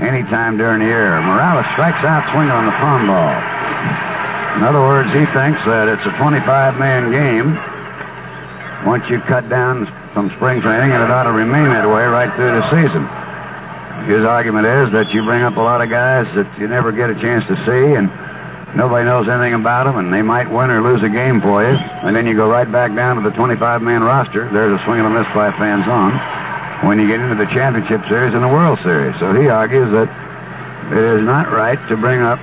anytime 0.00 0.58
during 0.58 0.78
the 0.78 0.86
year. 0.86 1.20
Morales 1.22 1.66
strikes 1.72 2.04
out 2.04 2.22
swinging 2.30 2.52
on 2.52 2.66
the 2.66 2.72
palm 2.72 3.08
ball. 3.08 3.56
In 4.56 4.62
other 4.62 4.80
words, 4.80 5.12
he 5.12 5.26
thinks 5.34 5.58
that 5.66 5.88
it's 5.88 6.06
a 6.06 6.16
25 6.16 6.78
man 6.78 7.10
game 7.10 7.75
once 8.84 9.08
you 9.08 9.20
cut 9.20 9.48
down 9.48 9.86
from 10.12 10.30
spring 10.36 10.60
training, 10.60 10.92
and 10.92 11.02
it 11.02 11.10
ought 11.10 11.24
to 11.24 11.32
remain 11.32 11.68
that 11.68 11.86
way 11.86 12.04
right 12.04 12.34
through 12.34 12.52
the 12.52 12.70
season. 12.70 13.06
His 14.06 14.24
argument 14.24 14.66
is 14.66 14.92
that 14.92 15.12
you 15.12 15.24
bring 15.24 15.42
up 15.42 15.56
a 15.56 15.60
lot 15.60 15.80
of 15.82 15.90
guys 15.90 16.32
that 16.34 16.58
you 16.58 16.68
never 16.68 16.92
get 16.92 17.10
a 17.10 17.14
chance 17.14 17.44
to 17.46 17.56
see, 17.64 17.94
and 17.94 18.08
nobody 18.76 19.04
knows 19.04 19.28
anything 19.28 19.54
about 19.54 19.84
them, 19.84 19.96
and 19.96 20.12
they 20.12 20.22
might 20.22 20.50
win 20.50 20.70
or 20.70 20.80
lose 20.80 21.02
a 21.02 21.08
game 21.08 21.40
for 21.40 21.62
you. 21.62 21.76
And 21.76 22.14
then 22.14 22.26
you 22.26 22.34
go 22.34 22.48
right 22.48 22.70
back 22.70 22.94
down 22.94 23.16
to 23.16 23.22
the 23.22 23.30
25-man 23.30 24.02
roster. 24.02 24.48
There's 24.50 24.80
a 24.80 24.84
swing 24.84 25.00
and 25.00 25.08
a 25.08 25.10
miss 25.10 25.26
by 25.34 25.50
Fanzone 25.50 26.84
when 26.84 26.98
you 27.00 27.08
get 27.08 27.20
into 27.20 27.34
the 27.34 27.46
championship 27.46 28.06
series 28.06 28.34
and 28.34 28.44
the 28.44 28.48
World 28.48 28.78
Series. 28.82 29.18
So 29.18 29.32
he 29.32 29.48
argues 29.48 29.90
that 29.92 30.08
it 30.92 31.02
is 31.02 31.24
not 31.24 31.50
right 31.50 31.78
to 31.88 31.96
bring 31.96 32.20
up, 32.20 32.38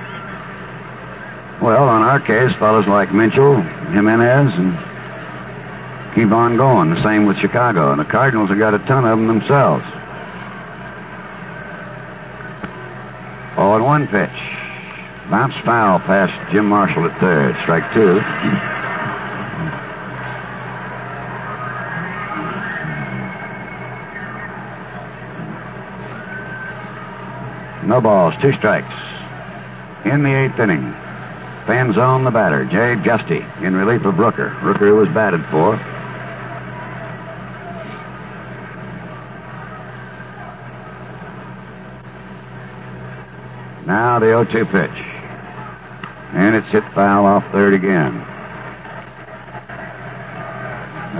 well, 1.62 1.88
on 1.88 2.02
our 2.02 2.20
case, 2.20 2.54
fellows 2.56 2.86
like 2.86 3.14
Mitchell, 3.14 3.62
Jimenez, 3.62 4.58
and 4.58 4.76
keep 6.14 6.30
on 6.30 6.56
going. 6.56 6.90
The 6.90 7.02
same 7.02 7.26
with 7.26 7.38
Chicago. 7.38 7.90
And 7.90 8.00
the 8.00 8.04
Cardinals 8.04 8.48
have 8.48 8.58
got 8.58 8.74
a 8.74 8.78
ton 8.80 9.04
of 9.04 9.18
them 9.18 9.26
themselves. 9.26 9.84
Oh, 13.56 13.74
and 13.74 13.84
one 13.84 14.06
pitch. 14.06 14.30
Bounce 15.30 15.54
foul 15.64 16.00
past 16.00 16.52
Jim 16.52 16.66
Marshall 16.66 17.06
at 17.06 17.20
third. 17.20 17.56
Strike 17.62 17.92
two. 17.94 18.20
No 27.86 28.00
balls, 28.00 28.34
two 28.40 28.52
strikes. 28.54 28.92
In 30.04 30.22
the 30.22 30.32
eighth 30.32 30.58
inning, 30.58 30.94
Fanzone 31.66 32.24
the 32.24 32.30
batter, 32.30 32.64
Jay 32.64 32.94
Giusti, 33.02 33.44
in 33.62 33.74
relief 33.74 34.04
of 34.04 34.14
Rooker. 34.14 34.54
Rooker 34.60 34.96
was 34.96 35.08
batted 35.08 35.44
for. 35.46 35.76
Now 43.86 44.18
the 44.18 44.26
0-2 44.26 44.70
pitch. 44.70 45.04
And 46.32 46.54
it's 46.54 46.68
hit 46.68 46.84
foul 46.94 47.26
off 47.26 47.50
third 47.52 47.74
again. 47.74 48.24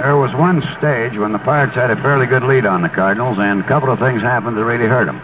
There 0.00 0.16
was 0.16 0.34
one 0.34 0.60
stage 0.78 1.16
when 1.16 1.32
the 1.32 1.38
Pirates 1.38 1.74
had 1.74 1.90
a 1.90 1.96
fairly 1.96 2.26
good 2.26 2.42
lead 2.42 2.66
on 2.66 2.82
the 2.82 2.88
Cardinals, 2.88 3.38
and 3.38 3.60
a 3.60 3.64
couple 3.64 3.90
of 3.90 3.98
things 4.00 4.22
happened 4.22 4.56
that 4.56 4.64
really 4.64 4.86
hurt 4.86 5.04
them. 5.04 5.20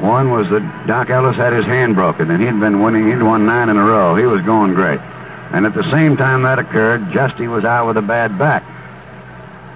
One 0.00 0.30
was 0.30 0.50
that 0.50 0.86
Doc 0.86 1.08
Ellis 1.08 1.36
had 1.36 1.54
his 1.54 1.64
hand 1.64 1.94
broken, 1.94 2.30
and 2.30 2.42
he'd 2.42 2.60
been 2.60 2.82
winning. 2.82 3.06
He'd 3.06 3.22
won 3.22 3.46
nine 3.46 3.70
in 3.70 3.78
a 3.78 3.84
row. 3.84 4.14
He 4.14 4.26
was 4.26 4.42
going 4.42 4.74
great. 4.74 5.00
And 5.52 5.64
at 5.64 5.72
the 5.72 5.90
same 5.90 6.16
time 6.16 6.42
that 6.42 6.58
occurred, 6.58 7.04
Giusti 7.04 7.48
was 7.48 7.64
out 7.64 7.86
with 7.86 7.96
a 7.96 8.02
bad 8.02 8.38
back. 8.38 8.62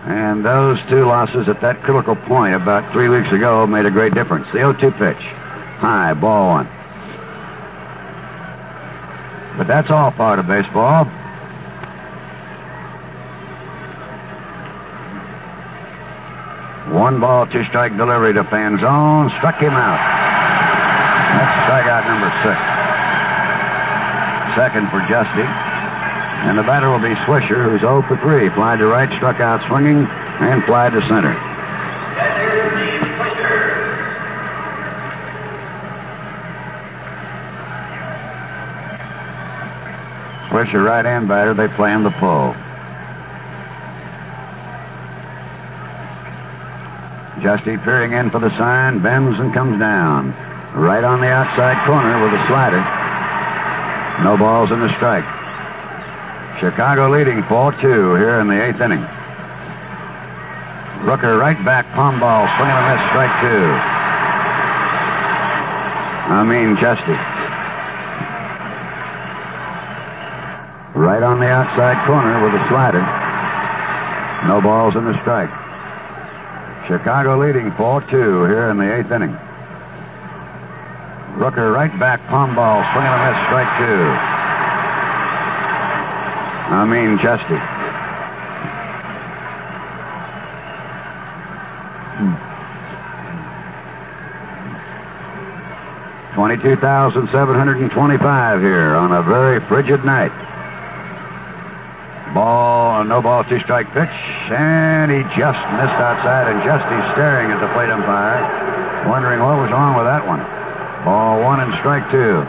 And 0.05 0.45
those 0.45 0.79
two 0.91 1.07
losses 1.07 1.49
at 1.49 1.63
that 1.63 1.83
critical 1.83 2.17
point 2.17 2.55
about 2.55 2.93
three 2.93 3.09
weeks 3.09 3.33
ago 3.33 3.67
made 3.67 3.87
a 3.87 3.91
great 3.91 4.13
difference. 4.13 4.47
The 4.53 4.59
0-2 4.59 4.99
pitch. 4.99 5.25
High, 5.79 6.13
ball 6.13 6.49
one. 6.49 6.69
But 9.57 9.67
that's 9.67 9.91
all 9.91 10.11
part 10.13 10.39
of 10.39 10.47
baseball. 10.47 11.05
One 16.91 17.21
ball, 17.21 17.47
two 17.47 17.65
strike 17.65 17.97
delivery 17.97 18.33
to 18.35 18.43
Fanzone. 18.45 19.37
Struck 19.39 19.61
him 19.61 19.73
out. 19.73 20.01
That's 21.31 21.71
strikeout 21.71 22.05
number 22.07 22.31
six. 22.43 22.59
Second 24.57 24.91
for 24.91 24.99
Giusti. 25.07 25.47
And 26.47 26.59
the 26.59 26.63
batter 26.63 26.89
will 26.89 26.99
be 26.99 27.15
Swisher, 27.27 27.71
who's 27.71 27.83
0 27.83 28.03
for 28.03 28.17
3. 28.17 28.49
Fly 28.51 28.77
to 28.77 28.87
right, 28.87 29.15
struck 29.17 29.41
out 29.41 29.65
swinging, 29.69 30.07
and 30.41 30.65
fly 30.65 30.91
to 30.91 31.01
center. 31.03 31.50
Swisher 40.51 40.85
right 40.85 41.05
hand 41.05 41.29
batter, 41.29 41.55
they 41.55 41.69
play 41.69 41.91
him 41.93 42.03
the 42.03 42.11
pull. 42.11 42.55
Giusti 47.41 47.83
peering 47.85 48.13
in 48.13 48.31
for 48.31 48.41
the 48.41 48.51
sign, 48.59 48.99
bends 48.99 49.39
and 49.39 49.55
comes 49.55 49.79
down. 49.79 50.35
Right 50.75 51.05
on 51.05 51.21
the 51.21 51.29
outside 51.29 51.87
corner 51.87 52.23
with 52.23 52.35
a 52.35 52.47
slider. 52.49 52.83
No 54.25 54.37
balls 54.37 54.73
in 54.73 54.81
the 54.81 54.93
strike. 54.97 55.25
Chicago 56.59 57.09
leading 57.09 57.43
4-2 57.45 58.19
here 58.19 58.41
in 58.41 58.49
the 58.49 58.61
eighth 58.63 58.81
inning. 58.81 59.07
Rooker 61.07 61.41
right 61.41 61.65
back, 61.65 61.87
palm 61.93 62.21
ball, 62.21 62.45
swing 62.57 62.69
and 62.69 62.77
a 62.77 62.91
miss, 62.91 63.01
strike 63.09 63.41
two. 63.41 63.73
I 66.29 66.45
mean 66.45 66.77
Justy. 66.77 67.50
Right 71.01 71.23
on 71.23 71.41
the 71.41 71.49
outside 71.49 71.97
corner 72.07 72.45
with 72.45 72.53
a 72.53 72.69
slider. 72.69 73.01
No 74.47 74.61
balls 74.61 74.97
in 74.97 75.07
the 75.07 75.19
strike. 75.23 75.49
Chicago 76.87 77.39
leading 77.39 77.71
4-2 77.73 78.47
here 78.47 78.69
in 78.69 78.77
the 78.77 78.99
eighth 78.99 79.11
inning. 79.11 79.35
Rooker 81.41 81.73
right 81.73 81.99
back, 81.99 82.21
palm 82.27 82.55
ball, 82.55 82.85
swing 82.93 83.07
and 83.07 83.15
a 83.17 83.33
miss, 83.33 83.47
strike 83.47 83.79
two. 83.81 84.13
I 86.69 86.85
mean 86.85 87.17
Giusti. 87.17 87.59
Hmm. 92.21 92.35
Twenty-two 96.35 96.77
thousand 96.77 97.31
seven 97.31 97.55
hundred 97.55 97.79
and 97.79 97.91
twenty-five 97.91 98.61
here 98.61 98.95
on 98.95 99.13
a 99.13 99.23
very 99.23 99.61
frigid 99.61 100.05
night. 100.05 100.50
Ball, 102.35 103.03
no 103.05 103.21
ball, 103.21 103.43
two 103.43 103.59
strike 103.61 103.93
pitch, 103.93 104.09
and 104.55 105.11
he 105.11 105.23
just 105.35 105.59
missed 105.75 105.99
outside, 105.99 106.47
and 106.47 106.63
Giusti's 106.63 107.13
staring 107.13 107.51
at 107.51 107.59
the 107.59 107.67
plate 107.75 107.91
umpire, 107.91 109.09
wondering 109.09 109.41
what 109.41 109.59
was 109.59 109.71
wrong 109.73 109.97
with 109.97 110.07
that 110.07 110.25
one. 110.25 110.39
Ball 111.05 111.43
one 111.43 111.59
and 111.59 111.75
strike 111.81 112.09
two. 112.13 112.47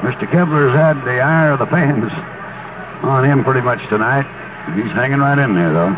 Mr. 0.00 0.24
Kibler's 0.30 0.72
had 0.72 1.04
the 1.04 1.20
ire 1.20 1.52
of 1.52 1.58
the 1.58 1.66
fans 1.66 2.10
on 3.04 3.24
him 3.24 3.44
pretty 3.44 3.60
much 3.60 3.86
tonight. 3.90 4.24
He's 4.74 4.90
hanging 4.92 5.20
right 5.20 5.38
in 5.38 5.54
there, 5.54 5.72
though. 5.72 5.92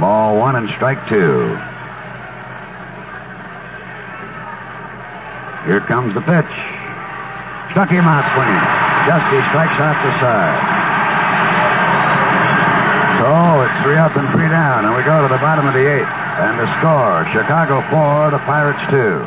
Ball 0.00 0.38
one 0.38 0.56
and 0.56 0.70
strike 0.70 1.06
two. 1.10 1.60
Here 5.68 5.80
comes 5.84 6.14
the 6.14 6.22
pitch. 6.22 6.54
Struck 7.70 7.90
him 7.90 8.08
out 8.08 8.24
swinging. 8.32 8.64
Giusti 9.04 9.48
strikes 9.50 9.76
out 9.76 10.00
the 10.00 10.20
side. 10.20 10.71
Three 13.92 14.00
up 14.00 14.16
and 14.16 14.24
three 14.32 14.48
down, 14.48 14.88
and 14.88 14.96
we 14.96 15.04
go 15.04 15.20
to 15.20 15.28
the 15.28 15.36
bottom 15.36 15.68
of 15.68 15.76
the 15.76 15.84
eighth. 15.84 16.08
And 16.40 16.56
the 16.56 16.64
score, 16.80 17.28
Chicago 17.28 17.84
four, 17.92 18.32
the 18.32 18.40
Pirates 18.48 18.80
two. 18.88 19.20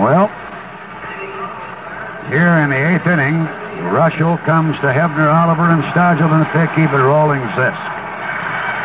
Well, 0.00 0.32
here 2.32 2.56
in 2.64 2.72
the 2.72 2.80
eighth 2.88 3.04
inning, 3.04 3.44
Reuschel 3.92 4.40
comes 4.48 4.80
to 4.80 4.88
Hebner, 4.88 5.28
Oliver, 5.28 5.68
and 5.68 5.84
Stargell, 5.92 6.32
and 6.32 6.48
they 6.56 6.72
keep 6.72 6.88
it 6.88 7.04
rolling 7.04 7.44
Zisk. 7.52 7.84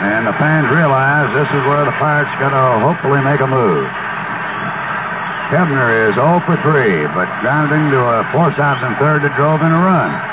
And 0.03 0.27
the 0.27 0.35
fans 0.43 0.67
realize 0.75 1.31
this 1.31 1.47
is 1.55 1.63
where 1.71 1.87
the 1.87 1.95
Pirates 1.95 2.35
going 2.35 2.51
to 2.51 2.83
hopefully 2.83 3.23
make 3.23 3.39
a 3.39 3.47
move. 3.47 3.87
Hebner 5.55 5.87
is 6.03 6.15
0 6.19 6.43
for 6.43 6.59
3, 6.59 7.07
but 7.15 7.31
grounded 7.39 7.79
into 7.79 7.95
a 7.95 8.27
force 8.35 8.59
out 8.59 8.83
in 8.83 8.91
third 8.99 9.23
that 9.23 9.31
drove 9.39 9.63
in 9.63 9.71
a 9.71 9.79
run. 9.79 10.28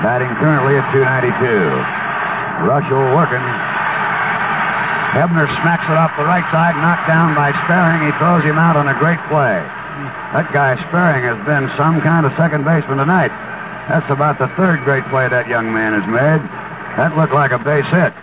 Batting 0.00 0.32
currently 0.40 0.80
at 0.80 0.88
292. 0.96 2.00
Reuschel 2.64 3.12
working. 3.12 3.44
Hebner 5.12 5.44
smacks 5.60 5.84
it 5.84 5.96
off 5.98 6.16
the 6.16 6.24
right 6.24 6.46
side, 6.48 6.72
knocked 6.80 7.04
down 7.04 7.34
by 7.34 7.52
Sperring. 7.66 8.00
He 8.06 8.12
throws 8.16 8.40
him 8.40 8.56
out 8.56 8.80
on 8.80 8.88
a 8.88 8.96
great 8.96 9.20
play. 9.28 9.60
That 10.32 10.48
guy 10.54 10.78
Sperring 10.88 11.26
has 11.28 11.36
been 11.44 11.68
some 11.76 12.00
kind 12.00 12.24
of 12.24 12.32
second 12.38 12.64
baseman 12.64 12.96
tonight. 12.96 13.34
That's 13.92 14.08
about 14.08 14.38
the 14.38 14.48
third 14.54 14.80
great 14.86 15.04
play 15.10 15.28
that 15.28 15.48
young 15.48 15.72
man 15.74 15.92
has 15.92 16.06
made. 16.06 16.40
That 16.96 17.16
looked 17.18 17.34
like 17.34 17.50
a 17.50 17.58
base 17.58 17.90
hit, 17.90 18.14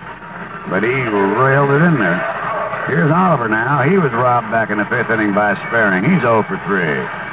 but 0.71 0.81
he 0.81 0.95
railed 1.05 1.69
it 1.75 1.83
in 1.83 1.99
there. 1.99 2.23
Here's 2.87 3.11
Oliver 3.11 3.49
now. 3.49 3.83
He 3.83 3.97
was 3.97 4.13
robbed 4.13 4.49
back 4.49 4.71
in 4.71 4.77
the 4.77 4.85
fifth 4.85 5.11
inning 5.11 5.33
by 5.35 5.53
Sperring. 5.67 6.07
He's 6.07 6.21
0 6.23 6.41
for 6.47 6.57
3. 6.65 7.26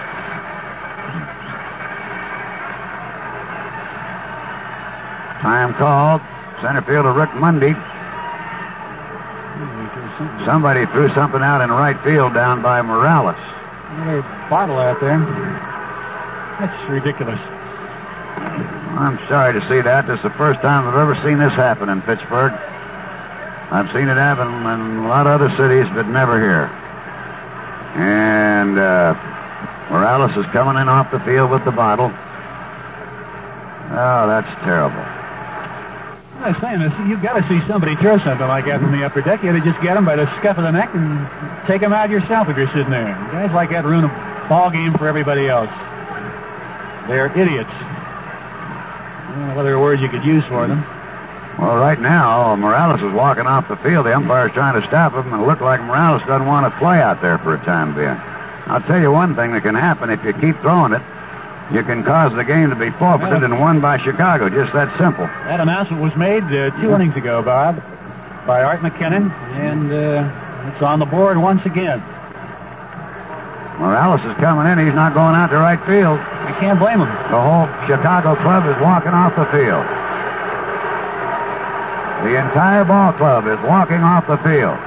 Time 5.44 5.74
called. 5.74 6.22
Center 6.62 6.80
fielder 6.80 7.12
Rick 7.12 7.34
Monday. 7.34 7.74
Somebody 10.46 10.86
threw 10.86 11.12
something 11.12 11.42
out 11.42 11.60
in 11.60 11.68
right 11.68 12.00
field 12.00 12.32
down 12.32 12.62
by 12.62 12.80
Morales. 12.80 13.36
Another 13.90 14.22
bottle 14.48 14.78
out 14.78 14.98
there. 15.00 15.18
That's 15.18 16.90
ridiculous. 16.90 17.38
I'm 18.96 19.18
sorry 19.28 19.52
to 19.52 19.68
see 19.68 19.82
that. 19.82 20.06
This 20.06 20.16
is 20.16 20.22
the 20.22 20.30
first 20.30 20.62
time 20.62 20.88
I've 20.88 20.96
ever 20.96 21.14
seen 21.22 21.36
this 21.36 21.52
happen 21.52 21.90
in 21.90 22.00
Pittsburgh. 22.00 22.52
I've 23.70 23.92
seen 23.92 24.08
it 24.08 24.16
happen 24.16 24.48
in 24.48 25.04
a 25.04 25.08
lot 25.08 25.26
of 25.26 25.42
other 25.42 25.54
cities, 25.58 25.84
but 25.92 26.06
never 26.06 26.40
here. 26.40 26.70
And 28.00 28.78
uh, 28.78 29.12
Morales 29.90 30.34
is 30.38 30.46
coming 30.52 30.80
in 30.80 30.88
off 30.88 31.10
the 31.10 31.20
field 31.20 31.50
with 31.50 31.66
the 31.66 31.72
bottle. 31.72 32.10
Oh, 33.90 34.26
that's 34.26 34.48
terrible. 34.64 35.04
I 36.44 36.50
was 36.50 36.60
saying 36.60 37.08
you've 37.08 37.22
got 37.22 37.40
to 37.40 37.48
see 37.48 37.66
somebody 37.66 37.96
throw 37.96 38.18
something 38.18 38.46
like 38.46 38.66
that 38.66 38.78
from 38.78 38.92
the 38.92 39.02
upper 39.02 39.22
deck. 39.22 39.42
You 39.42 39.48
ought 39.48 39.54
to 39.54 39.62
just 39.62 39.80
get 39.80 39.94
them 39.94 40.04
by 40.04 40.14
the 40.14 40.26
scuff 40.36 40.58
of 40.58 40.64
the 40.64 40.72
neck 40.72 40.94
and 40.94 41.26
take 41.66 41.80
them 41.80 41.94
out 41.94 42.10
yourself 42.10 42.50
if 42.50 42.58
you're 42.58 42.68
sitting 42.68 42.90
there. 42.90 43.14
Guys 43.32 43.50
like 43.52 43.70
that 43.70 43.86
ruin 43.86 44.04
a 44.04 44.46
ball 44.46 44.68
game 44.68 44.92
for 44.92 45.08
everybody 45.08 45.48
else. 45.48 45.70
They're 47.08 47.32
idiots. 47.34 47.70
I 47.72 49.34
don't 49.34 49.54
know 49.54 49.60
other 49.60 49.78
words 49.78 50.02
you 50.02 50.10
could 50.10 50.22
use 50.22 50.44
for 50.44 50.66
them. 50.66 50.84
Well, 51.58 51.76
right 51.76 51.98
now, 51.98 52.54
Morales 52.56 53.00
is 53.00 53.12
walking 53.14 53.46
off 53.46 53.68
the 53.68 53.76
field. 53.76 54.04
The 54.04 54.14
umpire's 54.14 54.52
trying 54.52 54.78
to 54.78 54.86
stop 54.86 55.14
him, 55.14 55.32
and 55.32 55.42
it 55.42 55.46
looked 55.46 55.62
like 55.62 55.80
Morales 55.80 56.20
doesn't 56.26 56.46
want 56.46 56.70
to 56.70 56.78
play 56.78 57.00
out 57.00 57.22
there 57.22 57.38
for 57.38 57.54
a 57.54 57.58
time 57.64 57.94
being. 57.94 58.20
I'll 58.66 58.82
tell 58.82 59.00
you 59.00 59.10
one 59.10 59.34
thing 59.34 59.52
that 59.52 59.62
can 59.62 59.74
happen 59.74 60.10
if 60.10 60.22
you 60.22 60.34
keep 60.34 60.60
throwing 60.60 60.92
it. 60.92 61.00
You 61.72 61.82
can 61.82 62.04
cause 62.04 62.34
the 62.34 62.44
game 62.44 62.70
to 62.70 62.76
be 62.76 62.90
forfeited 62.90 63.42
and 63.42 63.58
won 63.58 63.80
by 63.80 63.96
Chicago. 63.98 64.48
Just 64.50 64.72
that 64.74 64.96
simple. 64.98 65.24
That 65.48 65.60
announcement 65.60 66.02
was 66.02 66.14
made 66.14 66.44
uh, 66.44 66.70
two 66.80 66.94
innings 66.94 67.16
ago, 67.16 67.42
Bob, 67.42 67.76
by 68.46 68.62
Art 68.62 68.80
McKennan, 68.80 69.32
and 69.56 69.90
uh, 69.90 70.70
it's 70.72 70.82
on 70.82 70.98
the 70.98 71.06
board 71.06 71.38
once 71.38 71.64
again. 71.64 72.00
Morales 73.80 74.20
is 74.20 74.36
coming 74.36 74.70
in. 74.70 74.86
He's 74.86 74.94
not 74.94 75.14
going 75.14 75.34
out 75.34 75.48
to 75.50 75.56
right 75.56 75.80
field. 75.86 76.20
I 76.20 76.54
can't 76.60 76.78
blame 76.78 77.00
him. 77.00 77.08
The 77.32 77.40
whole 77.40 77.66
Chicago 77.88 78.36
club 78.36 78.68
is 78.68 78.80
walking 78.80 79.10
off 79.10 79.34
the 79.34 79.46
field. 79.46 79.82
The 82.28 82.38
entire 82.38 82.84
ball 82.84 83.12
club 83.14 83.46
is 83.48 83.58
walking 83.66 84.00
off 84.00 84.26
the 84.28 84.36
field. 84.38 84.78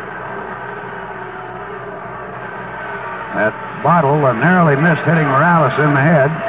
That 3.36 3.54
bottle 3.84 4.18
narrowly 4.34 4.76
missed 4.78 5.02
hitting 5.04 5.28
Morales 5.28 5.74
in 5.78 5.94
the 5.94 6.02
head. 6.02 6.47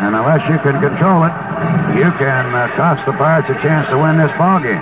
And 0.00 0.16
unless 0.16 0.40
you 0.48 0.58
can 0.58 0.80
control 0.80 1.24
it, 1.24 1.34
you 1.92 2.08
can 2.16 2.54
uh, 2.54 2.72
cost 2.74 3.04
the 3.04 3.12
Pirates 3.12 3.50
a 3.50 3.54
chance 3.60 3.86
to 3.90 3.98
win 3.98 4.16
this 4.16 4.32
ball 4.38 4.58
game. 4.58 4.80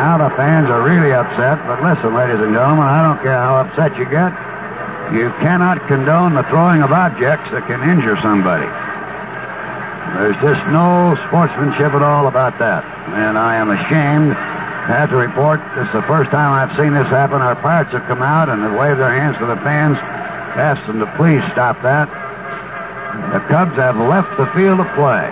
Now 0.00 0.16
the 0.16 0.30
fans 0.34 0.70
are 0.70 0.80
really 0.80 1.12
upset, 1.12 1.60
but 1.66 1.82
listen, 1.82 2.14
ladies 2.14 2.40
and 2.40 2.54
gentlemen, 2.54 2.88
I 2.88 3.02
don't 3.04 3.20
care 3.20 3.36
how 3.36 3.60
upset 3.68 3.98
you 3.98 4.08
get. 4.08 4.32
You 5.12 5.28
cannot 5.44 5.86
condone 5.88 6.32
the 6.32 6.44
throwing 6.44 6.80
of 6.80 6.92
objects 6.92 7.50
that 7.52 7.66
can 7.66 7.84
injure 7.84 8.16
somebody. 8.22 8.64
There's 10.16 10.40
just 10.40 10.64
no 10.72 11.20
sportsmanship 11.28 11.92
at 11.92 12.02
all 12.02 12.28
about 12.28 12.58
that. 12.60 12.82
And 13.12 13.36
I 13.36 13.56
am 13.56 13.68
ashamed 13.68 14.32
have 14.94 15.10
to 15.10 15.16
report 15.16 15.60
this 15.76 15.86
is 15.86 15.92
the 15.92 16.02
first 16.08 16.30
time 16.30 16.56
I've 16.56 16.76
seen 16.76 16.94
this 16.94 17.06
happen. 17.08 17.42
Our 17.42 17.56
Pirates 17.56 17.92
have 17.92 18.08
come 18.08 18.22
out 18.22 18.48
and 18.48 18.62
have 18.62 18.72
waved 18.72 18.98
their 18.98 19.12
hands 19.12 19.36
to 19.36 19.44
the 19.44 19.56
fans, 19.60 19.98
asked 20.56 20.86
them 20.86 20.98
to 21.00 21.06
please 21.16 21.44
stop 21.52 21.82
that. 21.82 22.08
The 23.32 23.40
Cubs 23.52 23.76
have 23.76 23.96
left 23.96 24.36
the 24.38 24.46
field 24.56 24.80
of 24.80 24.88
play. 24.96 25.28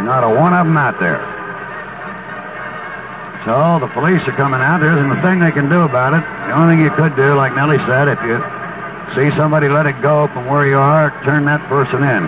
Not 0.00 0.24
a 0.24 0.30
one 0.32 0.54
of 0.54 0.64
them 0.64 0.78
out 0.78 0.98
there. 0.98 1.20
So 3.44 3.78
the 3.84 3.92
police 3.92 4.22
are 4.28 4.32
coming 4.32 4.60
out. 4.60 4.80
There 4.80 4.96
isn't 4.96 5.12
a 5.12 5.20
thing 5.20 5.40
they 5.40 5.52
can 5.52 5.68
do 5.68 5.80
about 5.80 6.14
it. 6.14 6.24
The 6.48 6.56
only 6.56 6.76
thing 6.76 6.84
you 6.84 6.90
could 6.90 7.16
do, 7.16 7.34
like 7.34 7.54
Nellie 7.54 7.78
said, 7.84 8.08
if 8.08 8.20
you 8.24 8.40
see 9.12 9.34
somebody 9.36 9.68
let 9.68 9.84
it 9.84 10.00
go 10.00 10.28
from 10.28 10.46
where 10.46 10.66
you 10.66 10.78
are, 10.78 11.10
turn 11.24 11.44
that 11.46 11.60
person 11.68 12.02
in. 12.02 12.24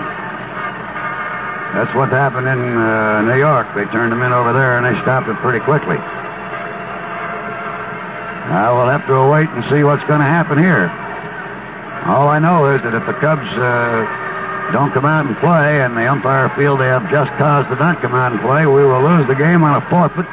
That's 1.75 1.95
what 1.95 2.11
happened 2.11 2.47
in 2.49 2.61
uh, 2.77 3.23
New 3.23 3.39
York. 3.39 3.67
They 3.75 3.85
turned 3.87 4.13
him 4.13 4.23
in 4.23 4.33
over 4.33 4.53
there 4.53 4.77
and 4.77 4.85
they 4.85 4.93
stopped 5.03 5.29
it 5.29 5.37
pretty 5.37 5.61
quickly. 5.65 5.97
Now 8.53 8.77
we'll 8.77 8.89
have 8.93 9.07
to 9.07 9.29
wait 9.31 9.49
and 9.51 9.65
see 9.73 9.83
what's 9.83 10.05
going 10.05 10.21
to 10.21 10.27
happen 10.29 10.59
here. 10.59 10.91
All 12.05 12.29
I 12.29 12.39
know 12.39 12.67
is 12.75 12.83
that 12.83 12.93
if 12.95 13.07
the 13.07 13.15
Cubs 13.15 13.47
uh, 13.57 14.05
don't 14.73 14.93
come 14.93 15.07
out 15.07 15.25
and 15.25 15.37
play 15.39 15.81
and 15.81 15.97
the 15.97 16.11
umpire 16.11 16.51
feel 16.51 16.77
they 16.77 16.89
have 16.89 17.09
just 17.11 17.31
cause 17.39 17.65
to 17.69 17.77
not 17.77 18.03
come 18.03 18.13
out 18.15 18.33
and 18.33 18.41
play, 18.43 18.67
we 18.67 18.85
will 18.85 19.01
lose 19.03 19.27
the 19.27 19.35
game 19.35 19.63
on 19.63 19.77
a 19.81 19.81
forfeit 19.89 20.27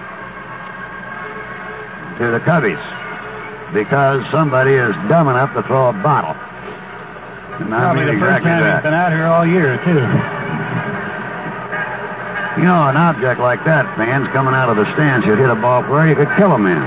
to 2.17 2.31
the 2.31 2.39
Cubbies 2.43 2.81
because 3.71 4.25
somebody 4.31 4.73
is 4.73 4.91
dumb 5.07 5.29
enough 5.29 5.53
to 5.53 5.63
throw 5.63 5.87
a 5.89 5.93
bottle. 5.93 6.35
And 7.63 7.73
I 7.73 7.79
Probably 7.79 8.05
mean 8.07 8.15
the 8.15 8.19
first 8.19 8.37
exactly 8.43 8.49
time 8.49 8.63
that. 8.63 8.75
he's 8.75 8.83
been 8.83 8.93
out 8.93 9.11
here 9.13 9.27
all 9.27 9.45
year, 9.45 9.77
too. 9.85 10.38
You 12.59 12.67
know, 12.67 12.91
an 12.91 12.99
object 12.99 13.39
like 13.39 13.63
that, 13.63 13.87
fans 13.95 14.27
coming 14.35 14.53
out 14.53 14.67
of 14.67 14.75
the 14.75 14.83
stands, 14.91 15.25
you'd 15.25 15.39
hit 15.39 15.49
a 15.49 15.55
ball 15.55 15.81
where 15.87 16.09
you 16.09 16.15
could 16.15 16.27
kill 16.35 16.51
a 16.51 16.59
man. 16.59 16.83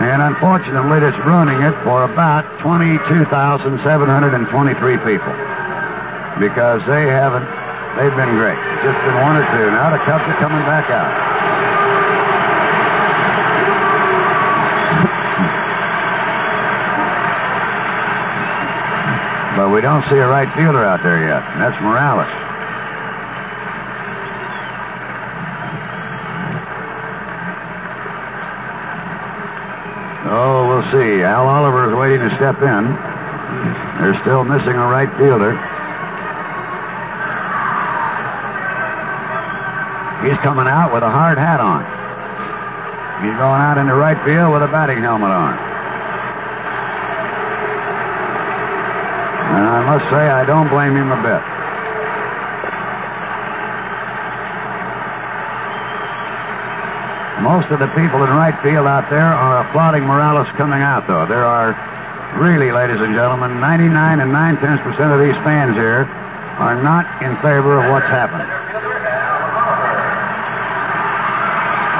And 0.00 0.22
unfortunately, 0.22 1.04
it's 1.04 1.20
ruining 1.20 1.60
it 1.60 1.76
for 1.84 2.08
about 2.08 2.48
22,723 2.64 3.76
people. 5.04 5.36
Because 6.40 6.80
they 6.88 7.12
haven't, 7.12 7.44
they've 8.00 8.16
been 8.16 8.40
great. 8.40 8.56
Just 8.80 8.96
been 9.04 9.20
one 9.20 9.36
or 9.36 9.44
two. 9.52 9.68
Now 9.68 9.92
the 9.92 10.00
Cubs 10.08 10.24
are 10.32 10.40
coming 10.40 10.64
back 10.64 10.88
out. 10.88 11.31
But 19.56 19.70
we 19.70 19.80
don't 19.80 20.02
see 20.08 20.16
a 20.16 20.26
right 20.26 20.48
fielder 20.56 20.84
out 20.84 21.02
there 21.02 21.22
yet, 21.22 21.42
and 21.52 21.60
that's 21.60 21.80
Morales. 21.82 22.26
Oh, 30.34 30.66
we'll 30.68 30.90
see. 30.90 31.22
Al 31.22 31.46
Oliver 31.46 31.90
is 31.90 31.98
waiting 31.98 32.26
to 32.26 32.34
step 32.36 32.62
in. 32.62 32.96
They're 34.00 34.18
still 34.22 34.44
missing 34.44 34.74
a 34.74 34.86
right 34.88 35.10
fielder. 35.18 35.52
He's 40.24 40.38
coming 40.38 40.66
out 40.66 40.94
with 40.94 41.02
a 41.02 41.10
hard 41.10 41.36
hat 41.36 41.60
on. 41.60 41.82
He's 43.22 43.34
going 43.34 43.60
out 43.60 43.76
into 43.76 43.94
right 43.94 44.16
field 44.24 44.52
with 44.52 44.62
a 44.62 44.68
batting 44.68 45.02
helmet 45.02 45.30
on. 45.30 45.58
And 49.52 49.68
I 49.82 49.98
must 49.98 50.06
say, 50.14 50.30
I 50.30 50.46
don't 50.46 50.70
blame 50.70 50.94
him 50.94 51.10
a 51.10 51.18
bit. 51.18 51.42
Most 57.42 57.66
of 57.74 57.82
the 57.82 57.90
people 57.98 58.22
in 58.22 58.30
right 58.30 58.54
field 58.62 58.86
out 58.86 59.10
there 59.10 59.26
are 59.26 59.66
applauding 59.66 60.06
Morales 60.06 60.46
coming 60.54 60.86
out, 60.86 61.08
though. 61.10 61.26
There 61.26 61.42
are 61.42 61.74
really, 62.38 62.70
ladies 62.70 63.00
and 63.02 63.12
gentlemen, 63.12 63.58
99 63.58 64.20
and 64.20 64.30
9 64.30 64.56
tenths 64.62 64.84
percent 64.86 65.10
of 65.10 65.18
these 65.18 65.34
fans 65.42 65.74
here 65.74 66.06
are 66.62 66.78
not 66.78 67.02
in 67.18 67.34
favor 67.42 67.82
of 67.82 67.90
what's 67.90 68.06
happening. 68.06 68.46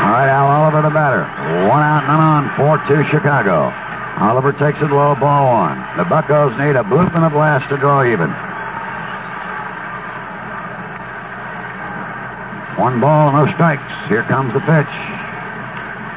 All 0.06 0.14
right, 0.14 0.30
Al 0.30 0.46
Oliver, 0.46 0.82
the 0.82 0.94
batter. 0.94 1.26
One 1.66 1.82
out, 1.82 2.06
none 2.06 2.22
on, 2.22 2.46
4-2 2.54 3.10
Chicago. 3.10 3.74
Oliver 4.18 4.52
takes 4.52 4.80
it 4.82 4.90
low, 4.90 5.14
ball 5.14 5.46
one. 5.46 5.78
The 5.96 6.04
Buckos 6.04 6.56
need 6.58 6.76
a 6.76 6.84
bloop 6.84 7.14
and 7.14 7.24
a 7.24 7.30
blast 7.30 7.68
to 7.70 7.76
draw 7.76 8.04
even. 8.04 8.30
One 12.78 13.00
ball, 13.00 13.32
no 13.32 13.46
strikes. 13.52 13.82
Here 14.08 14.22
comes 14.24 14.52
the 14.54 14.60
pitch. 14.60 14.90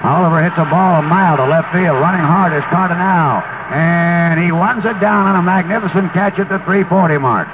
Oliver 0.03 0.41
hits 0.43 0.57
a 0.57 0.65
ball 0.65 0.99
a 0.99 1.01
mile 1.01 1.37
to 1.37 1.45
left 1.45 1.71
field. 1.73 1.97
Running 1.99 2.21
hard 2.21 2.53
is 2.53 2.63
Cardenal. 2.69 3.43
And 3.73 4.39
he 4.39 4.51
runs 4.51 4.85
it 4.85 4.99
down 4.99 5.27
on 5.27 5.35
a 5.35 5.41
magnificent 5.41 6.13
catch 6.13 6.37
at 6.37 6.49
the 6.49 6.59
340 6.59 7.17
mark. 7.17 7.47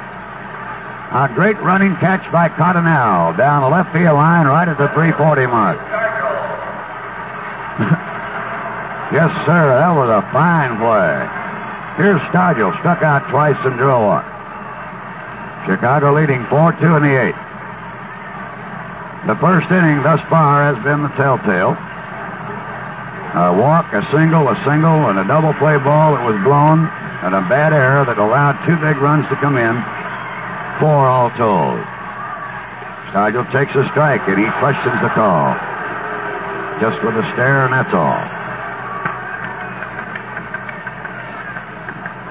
A 1.11 1.31
great 1.33 1.59
running 1.59 1.95
catch 1.97 2.29
by 2.31 2.49
Cardenal 2.49 3.35
down 3.37 3.63
the 3.63 3.69
left 3.69 3.91
field 3.93 4.15
line 4.15 4.47
right 4.47 4.67
at 4.67 4.77
the 4.77 4.87
340 4.89 5.47
mark. 5.47 5.77
Yes, 9.13 9.31
sir, 9.45 9.75
that 9.77 9.91
was 9.91 10.09
a 10.09 10.21
fine 10.31 10.77
play. 10.77 11.41
Here's 11.97 12.21
Stargell, 12.31 12.77
struck 12.79 13.03
out 13.03 13.29
twice 13.29 13.57
and 13.65 13.77
drew 13.77 13.91
walk. 13.91 14.25
Chicago 15.65 16.13
leading 16.13 16.43
4-2 16.45 16.97
in 16.97 17.03
the 17.03 17.15
eighth. 17.19 17.41
The 19.27 19.35
first 19.35 19.69
inning 19.69 20.01
thus 20.01 20.19
far 20.29 20.63
has 20.63 20.81
been 20.83 21.03
the 21.03 21.13
telltale. 21.13 21.77
A 23.37 23.53
walk, 23.53 23.93
a 23.93 24.01
single, 24.11 24.49
a 24.49 24.55
single, 24.63 25.07
and 25.07 25.19
a 25.19 25.27
double 25.27 25.53
play 25.53 25.77
ball 25.77 26.15
that 26.15 26.25
was 26.25 26.41
blown, 26.43 26.87
and 27.21 27.35
a 27.35 27.41
bad 27.47 27.71
error 27.71 28.03
that 28.03 28.17
allowed 28.17 28.57
two 28.65 28.75
big 28.81 28.97
runs 28.97 29.27
to 29.29 29.35
come 29.35 29.57
in. 29.57 29.75
Four 30.79 31.05
all 31.05 31.29
told. 31.37 31.77
Stargell 33.11 33.45
takes 33.51 33.75
a 33.75 33.87
strike, 33.91 34.25
and 34.27 34.39
he 34.39 34.49
questions 34.57 34.99
the 35.03 35.09
call. 35.13 35.53
Just 36.81 37.03
with 37.03 37.15
a 37.15 37.23
stare, 37.33 37.65
and 37.69 37.73
that's 37.73 37.93
all. 37.93 38.30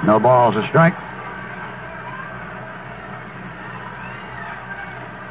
No 0.05 0.19
balls, 0.19 0.57
a 0.57 0.67
strike. 0.69 0.95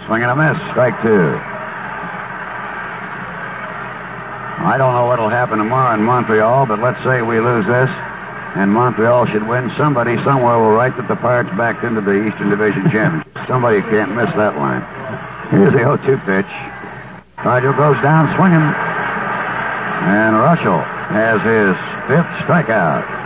Swing 0.05 0.23
and 0.23 0.31
a 0.31 0.35
miss, 0.35 0.57
strike 0.71 1.01
two. 1.01 1.37
I 4.61 4.75
don't 4.77 4.93
know 4.93 5.05
what'll 5.05 5.29
happen 5.29 5.57
tomorrow 5.57 5.93
in 5.95 6.03
Montreal, 6.03 6.65
but 6.65 6.79
let's 6.79 7.01
say 7.03 7.21
we 7.21 7.39
lose 7.39 7.65
this 7.65 7.89
and 8.55 8.73
Montreal 8.73 9.27
should 9.27 9.47
win. 9.47 9.71
Somebody 9.77 10.15
somewhere 10.23 10.57
will 10.57 10.71
write 10.71 10.97
that 10.97 11.07
the 11.07 11.15
Pirates 11.15 11.49
backed 11.55 11.83
into 11.83 12.01
the 12.01 12.27
Eastern 12.27 12.49
Division 12.49 12.89
Championship. 12.89 13.47
Somebody 13.47 13.81
can't 13.81 14.15
miss 14.15 14.27
that 14.35 14.57
line. 14.57 14.81
Here's 15.51 15.73
the 15.73 15.79
0-2 15.79 16.25
pitch. 16.25 16.49
Stargell 17.37 17.77
goes 17.77 18.01
down 18.01 18.35
swinging. 18.35 18.61
And 20.01 20.35
Reuschel 20.35 20.83
has 21.09 21.41
his 21.41 21.75
fifth 22.07 22.29
strikeout. 22.45 23.18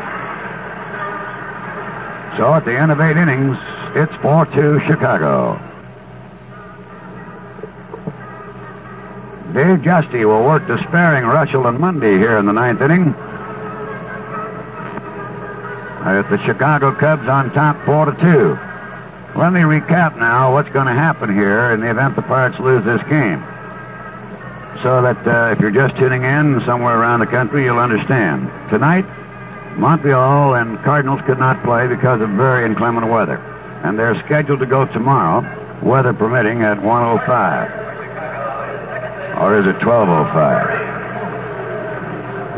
So 2.37 2.53
at 2.53 2.65
the 2.65 2.75
end 2.75 2.91
of 2.91 2.99
eight 2.99 3.15
innings, 3.15 3.57
it's 3.95 4.11
4-2 4.23 4.87
Chicago. 4.87 5.59
Dave 9.53 9.81
Giusti 9.81 10.25
will 10.25 10.43
work 10.43 10.65
the 10.65 10.81
Sperring 10.87 11.25
Reuschel 11.25 11.69
and 11.69 11.79
Monday 11.79 12.17
here 12.17 12.37
in 12.37 12.47
the 12.47 12.53
ninth 12.53 12.81
inning. 12.81 13.13
With 16.03 16.29
the 16.29 16.43
Chicago 16.43 16.91
Cubs 16.91 17.27
on 17.27 17.53
top, 17.53 17.77
four 17.85 18.05
to 18.05 18.11
two. 18.19 18.57
Let 19.39 19.53
me 19.53 19.61
recap 19.61 20.17
now 20.17 20.51
what's 20.53 20.69
going 20.69 20.87
to 20.87 20.93
happen 20.93 21.31
here 21.33 21.71
in 21.71 21.81
the 21.81 21.91
event 21.91 22.15
the 22.15 22.23
Pirates 22.23 22.59
lose 22.59 22.83
this 22.83 23.01
game, 23.03 23.41
so 24.83 25.01
that 25.01 25.25
uh, 25.25 25.51
if 25.51 25.59
you're 25.59 25.71
just 25.71 25.95
tuning 25.97 26.23
in 26.23 26.61
somewhere 26.65 26.99
around 26.99 27.19
the 27.19 27.27
country, 27.27 27.63
you'll 27.63 27.79
understand. 27.79 28.49
Tonight, 28.69 29.05
Montreal 29.77 30.55
and 30.55 30.81
Cardinals 30.83 31.21
could 31.21 31.39
not 31.39 31.63
play 31.63 31.87
because 31.87 32.21
of 32.21 32.29
very 32.31 32.65
inclement 32.65 33.07
weather, 33.07 33.37
and 33.83 33.97
they're 33.97 34.15
scheduled 34.23 34.59
to 34.59 34.65
go 34.65 34.85
tomorrow, 34.85 35.41
weather 35.81 36.13
permitting, 36.13 36.61
at 36.61 36.81
105. 36.81 37.69
Or 39.41 39.59
is 39.59 39.65
it 39.65 39.83
1205? 39.83 40.83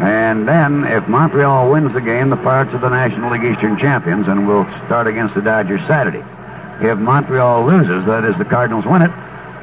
And 0.02 0.46
then, 0.46 0.84
if 0.84 1.08
Montreal 1.08 1.72
wins 1.72 1.94
the 1.94 2.02
game, 2.02 2.30
the 2.30 2.36
Pirates 2.36 2.74
are 2.74 2.80
the 2.80 2.90
National 2.90 3.32
League 3.32 3.46
Eastern 3.46 3.78
champions 3.78 4.28
and 4.28 4.46
will 4.46 4.66
start 4.86 5.08
against 5.08 5.36
the 5.36 5.42
Dodgers 5.42 5.80
Saturday. 5.88 6.24
If 6.82 6.98
Montreal 6.98 7.66
loses, 7.66 8.06
that 8.06 8.26
is, 8.26 8.38
the 8.38 8.44
Cardinals 8.44 8.86
win 8.86 9.02
it, 9.02 9.12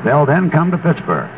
they'll 0.05 0.25
then 0.25 0.51
come 0.51 0.71
to 0.71 0.79
Pittsburgh. 0.79 1.29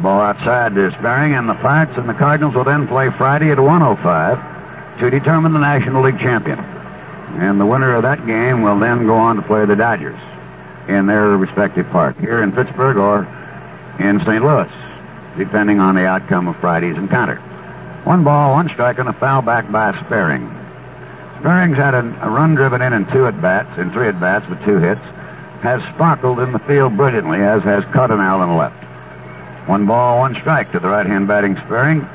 Ball 0.00 0.20
outside 0.20 0.74
this 0.74 0.94
bearing, 1.02 1.34
and 1.34 1.48
the 1.48 1.54
Pirates 1.54 1.96
and 1.96 2.08
the 2.08 2.14
Cardinals 2.14 2.54
will 2.54 2.62
then 2.62 2.86
play 2.86 3.10
Friday 3.10 3.50
at 3.50 3.58
105 3.58 4.53
to 4.98 5.10
determine 5.10 5.52
the 5.52 5.58
National 5.58 6.02
League 6.02 6.18
champion. 6.18 6.58
And 6.58 7.60
the 7.60 7.66
winner 7.66 7.94
of 7.94 8.02
that 8.02 8.26
game 8.26 8.62
will 8.62 8.78
then 8.78 9.06
go 9.06 9.14
on 9.14 9.36
to 9.36 9.42
play 9.42 9.66
the 9.66 9.76
Dodgers 9.76 10.18
in 10.88 11.06
their 11.06 11.36
respective 11.36 11.88
park, 11.90 12.18
here 12.18 12.42
in 12.42 12.52
Pittsburgh 12.52 12.96
or 12.96 13.26
in 13.98 14.20
St. 14.20 14.44
Louis, 14.44 14.70
depending 15.36 15.80
on 15.80 15.94
the 15.94 16.04
outcome 16.04 16.48
of 16.48 16.56
Friday's 16.56 16.96
encounter. 16.96 17.36
One 18.04 18.22
ball, 18.22 18.52
one 18.52 18.68
strike, 18.68 18.98
and 18.98 19.08
a 19.08 19.12
foul 19.12 19.42
back 19.42 19.70
by 19.72 19.98
Sperring. 20.04 20.46
Sperring's 21.40 21.76
had 21.76 21.94
a, 21.94 22.00
a 22.22 22.30
run 22.30 22.54
driven 22.54 22.82
in 22.82 22.92
in 22.92 23.06
two 23.06 23.26
at 23.26 23.40
bats, 23.40 23.78
in 23.78 23.90
three 23.90 24.08
at 24.08 24.20
bats 24.20 24.48
with 24.48 24.62
two 24.64 24.78
hits. 24.78 25.00
Has 25.62 25.82
sparkled 25.94 26.40
in 26.40 26.52
the 26.52 26.58
field 26.58 26.96
brilliantly, 26.96 27.40
as 27.40 27.62
has 27.62 27.84
on 27.84 28.48
the 28.48 28.54
left. 28.54 28.76
One 29.66 29.86
ball, 29.86 30.18
one 30.18 30.34
strike 30.34 30.72
to 30.72 30.80
the 30.80 30.88
right 30.88 31.06
hand 31.06 31.26
batting 31.26 31.56
Sperring. 31.56 32.06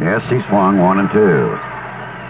Yes, 0.00 0.22
he 0.28 0.42
swung 0.48 0.78
one 0.78 0.98
and 0.98 1.10
two. 1.10 1.58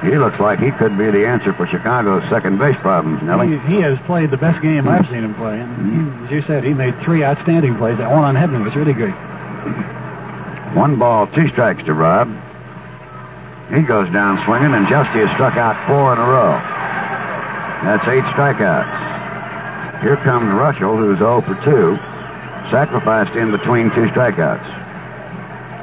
He 0.04 0.18
looks 0.18 0.38
like 0.38 0.58
he 0.60 0.70
could 0.70 0.98
be 0.98 1.10
the 1.10 1.26
answer 1.26 1.54
for 1.54 1.66
Chicago's 1.66 2.28
second 2.28 2.58
base 2.58 2.76
problems, 2.76 3.22
Nellie. 3.22 3.58
He, 3.58 3.76
he 3.76 3.80
has 3.80 3.98
played 4.00 4.30
the 4.30 4.36
best 4.36 4.60
game 4.60 4.86
I've 4.86 5.08
seen 5.08 5.24
him 5.24 5.34
play. 5.34 5.60
And 5.60 6.20
he, 6.20 6.24
as 6.26 6.30
you 6.30 6.42
said, 6.42 6.62
he 6.62 6.74
made 6.74 6.98
three 7.00 7.24
outstanding 7.24 7.76
plays. 7.76 7.96
That 7.96 8.10
one 8.10 8.22
on 8.22 8.34
Hebner 8.34 8.62
was 8.62 8.76
really 8.76 8.92
good. 8.92 9.12
One 10.76 10.98
ball, 10.98 11.26
two 11.28 11.48
strikes 11.48 11.82
to 11.84 11.94
Rob. 11.94 12.28
He 13.70 13.80
goes 13.80 14.12
down 14.12 14.44
swinging, 14.44 14.74
and 14.74 14.86
Giusti 14.86 15.26
has 15.26 15.34
struck 15.34 15.56
out 15.56 15.86
four 15.86 16.12
in 16.12 16.18
a 16.18 16.26
row. 16.26 16.52
That's 17.84 18.06
eight 18.08 18.24
strikeouts. 18.34 20.02
Here 20.02 20.16
comes 20.16 20.52
Reuschel, 20.52 20.98
who's 20.98 21.18
0 21.18 21.40
for 21.40 21.54
2, 21.64 21.96
sacrificed 22.70 23.34
in 23.36 23.52
between 23.52 23.88
two 23.90 24.06
strikeouts. 24.08 24.73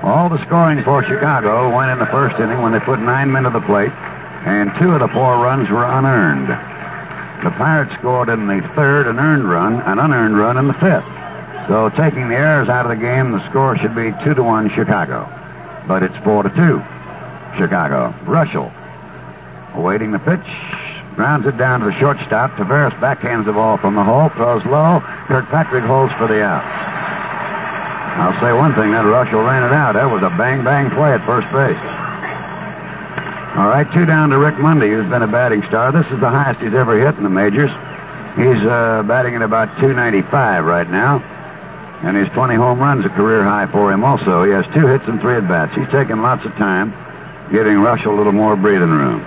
All 0.03 0.29
the 0.29 0.43
scoring 0.47 0.83
for 0.83 1.03
Chicago 1.03 1.75
went 1.75 1.91
in 1.91 1.99
the 1.99 2.07
first 2.07 2.39
inning 2.39 2.59
when 2.61 2.71
they 2.71 2.79
put 2.79 2.99
nine 2.99 3.31
men 3.31 3.43
to 3.43 3.51
the 3.51 3.61
plate, 3.61 3.91
and 4.45 4.73
two 4.79 4.93
of 4.93 4.99
the 4.99 5.07
four 5.07 5.37
runs 5.37 5.69
were 5.69 5.85
unearned. 5.85 6.49
The 7.43 7.51
Pirates 7.51 7.93
scored 7.99 8.29
in 8.29 8.47
the 8.47 8.61
third 8.75 9.05
an 9.07 9.19
earned 9.19 9.47
run, 9.47 9.79
an 9.81 9.99
unearned 9.99 10.37
run 10.37 10.57
in 10.57 10.67
the 10.67 10.73
fifth. 10.73 11.05
So 11.67 11.89
taking 11.89 12.29
the 12.29 12.35
errors 12.35 12.67
out 12.67 12.85
of 12.85 12.89
the 12.89 12.95
game, 12.95 13.31
the 13.31 13.47
score 13.49 13.77
should 13.77 13.95
be 13.95 14.11
two 14.23 14.33
to 14.33 14.41
one 14.41 14.71
Chicago. 14.71 15.29
But 15.87 16.01
it's 16.01 16.17
four 16.23 16.41
to 16.41 16.49
two 16.49 16.81
Chicago. 17.57 18.13
Reuschel 18.25 18.73
awaiting 19.75 20.11
the 20.11 20.19
pitch. 20.19 20.39
Grounds 21.15 21.45
it 21.45 21.57
down 21.57 21.81
to 21.81 21.85
the 21.87 21.99
shortstop. 21.99 22.51
Taveras 22.53 22.93
backhands 22.99 23.45
the 23.45 23.53
ball 23.53 23.77
from 23.77 23.93
the 23.93 24.03
hole, 24.03 24.29
throws 24.29 24.65
low. 24.65 25.01
Kirkpatrick 25.27 25.83
holds 25.83 26.13
for 26.13 26.25
the 26.25 26.43
out. 26.43 26.80
I'll 28.17 28.39
say 28.41 28.51
one 28.53 28.73
thing, 28.75 28.91
that 28.91 29.03
Reuschel 29.03 29.45
ran 29.45 29.63
it 29.63 29.71
out. 29.71 29.93
That 29.93 30.09
was 30.09 30.21
a 30.23 30.29
bang-bang 30.29 30.91
play 30.91 31.13
at 31.13 31.25
first 31.25 31.47
base. 31.51 31.77
All 33.57 33.67
right, 33.67 33.87
two 33.93 34.05
down 34.05 34.29
to 34.29 34.37
Rick 34.37 34.59
Monday, 34.59 34.89
who's 34.89 35.09
been 35.09 35.21
a 35.21 35.27
batting 35.27 35.63
star. 35.63 35.91
This 35.91 36.05
is 36.07 36.19
the 36.19 36.29
highest 36.29 36.61
he's 36.61 36.73
ever 36.73 36.99
hit 36.99 37.15
in 37.15 37.23
the 37.23 37.29
majors. 37.29 37.71
He's 38.35 38.63
uh, 38.63 39.03
batting 39.07 39.35
at 39.35 39.41
about 39.41 39.67
295 39.79 40.65
right 40.65 40.89
now. 40.89 41.19
And 42.03 42.17
his 42.17 42.29
20 42.29 42.55
home 42.55 42.79
runs 42.79 43.05
a 43.05 43.09
career 43.09 43.43
high 43.43 43.67
for 43.67 43.91
him 43.91 44.03
also. 44.03 44.43
He 44.43 44.51
has 44.51 44.65
two 44.73 44.87
hits 44.87 45.05
and 45.07 45.19
three 45.21 45.35
at-bats. 45.35 45.75
He's 45.75 45.89
taking 45.89 46.21
lots 46.21 46.45
of 46.45 46.53
time, 46.55 46.91
giving 47.51 47.75
Reuschel 47.75 48.07
a 48.07 48.15
little 48.15 48.31
more 48.31 48.55
breathing 48.55 48.89
room. 48.89 49.25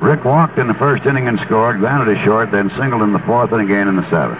Rick 0.00 0.24
walked 0.24 0.58
in 0.58 0.68
the 0.68 0.74
first 0.74 1.04
inning 1.04 1.26
and 1.26 1.40
scored, 1.40 1.78
grounded 1.78 2.16
a 2.16 2.24
short, 2.24 2.50
then 2.50 2.70
singled 2.78 3.02
in 3.02 3.12
the 3.12 3.18
fourth 3.20 3.50
and 3.52 3.60
again 3.60 3.88
in 3.88 3.96
the 3.96 4.08
seventh. 4.08 4.38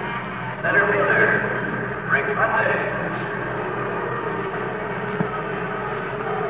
Center 0.62 0.92
fielder, 0.92 2.08
Rick 2.12 2.36
Monday. 2.36 2.86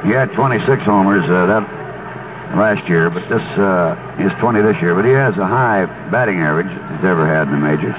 He 0.07 0.13
had 0.13 0.33
26 0.35 0.85
homers 0.85 1.25
uh, 1.25 1.47
that 1.47 2.57
last 2.57 2.89
year, 2.89 3.11
but 3.11 3.29
this 3.29 3.43
uh, 3.59 3.97
is 4.21 4.31
20 4.39 4.61
this 4.61 4.81
year. 4.81 4.95
But 4.95 5.05
he 5.05 5.11
has 5.11 5.37
a 5.37 5.45
high 5.45 5.87
batting 6.11 6.39
average 6.39 6.69
he's 6.69 7.05
ever 7.05 7.27
had 7.27 7.49
in 7.49 7.55
the 7.55 7.59
majors 7.59 7.97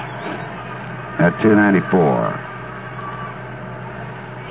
at 1.18 1.38
294. 1.42 2.48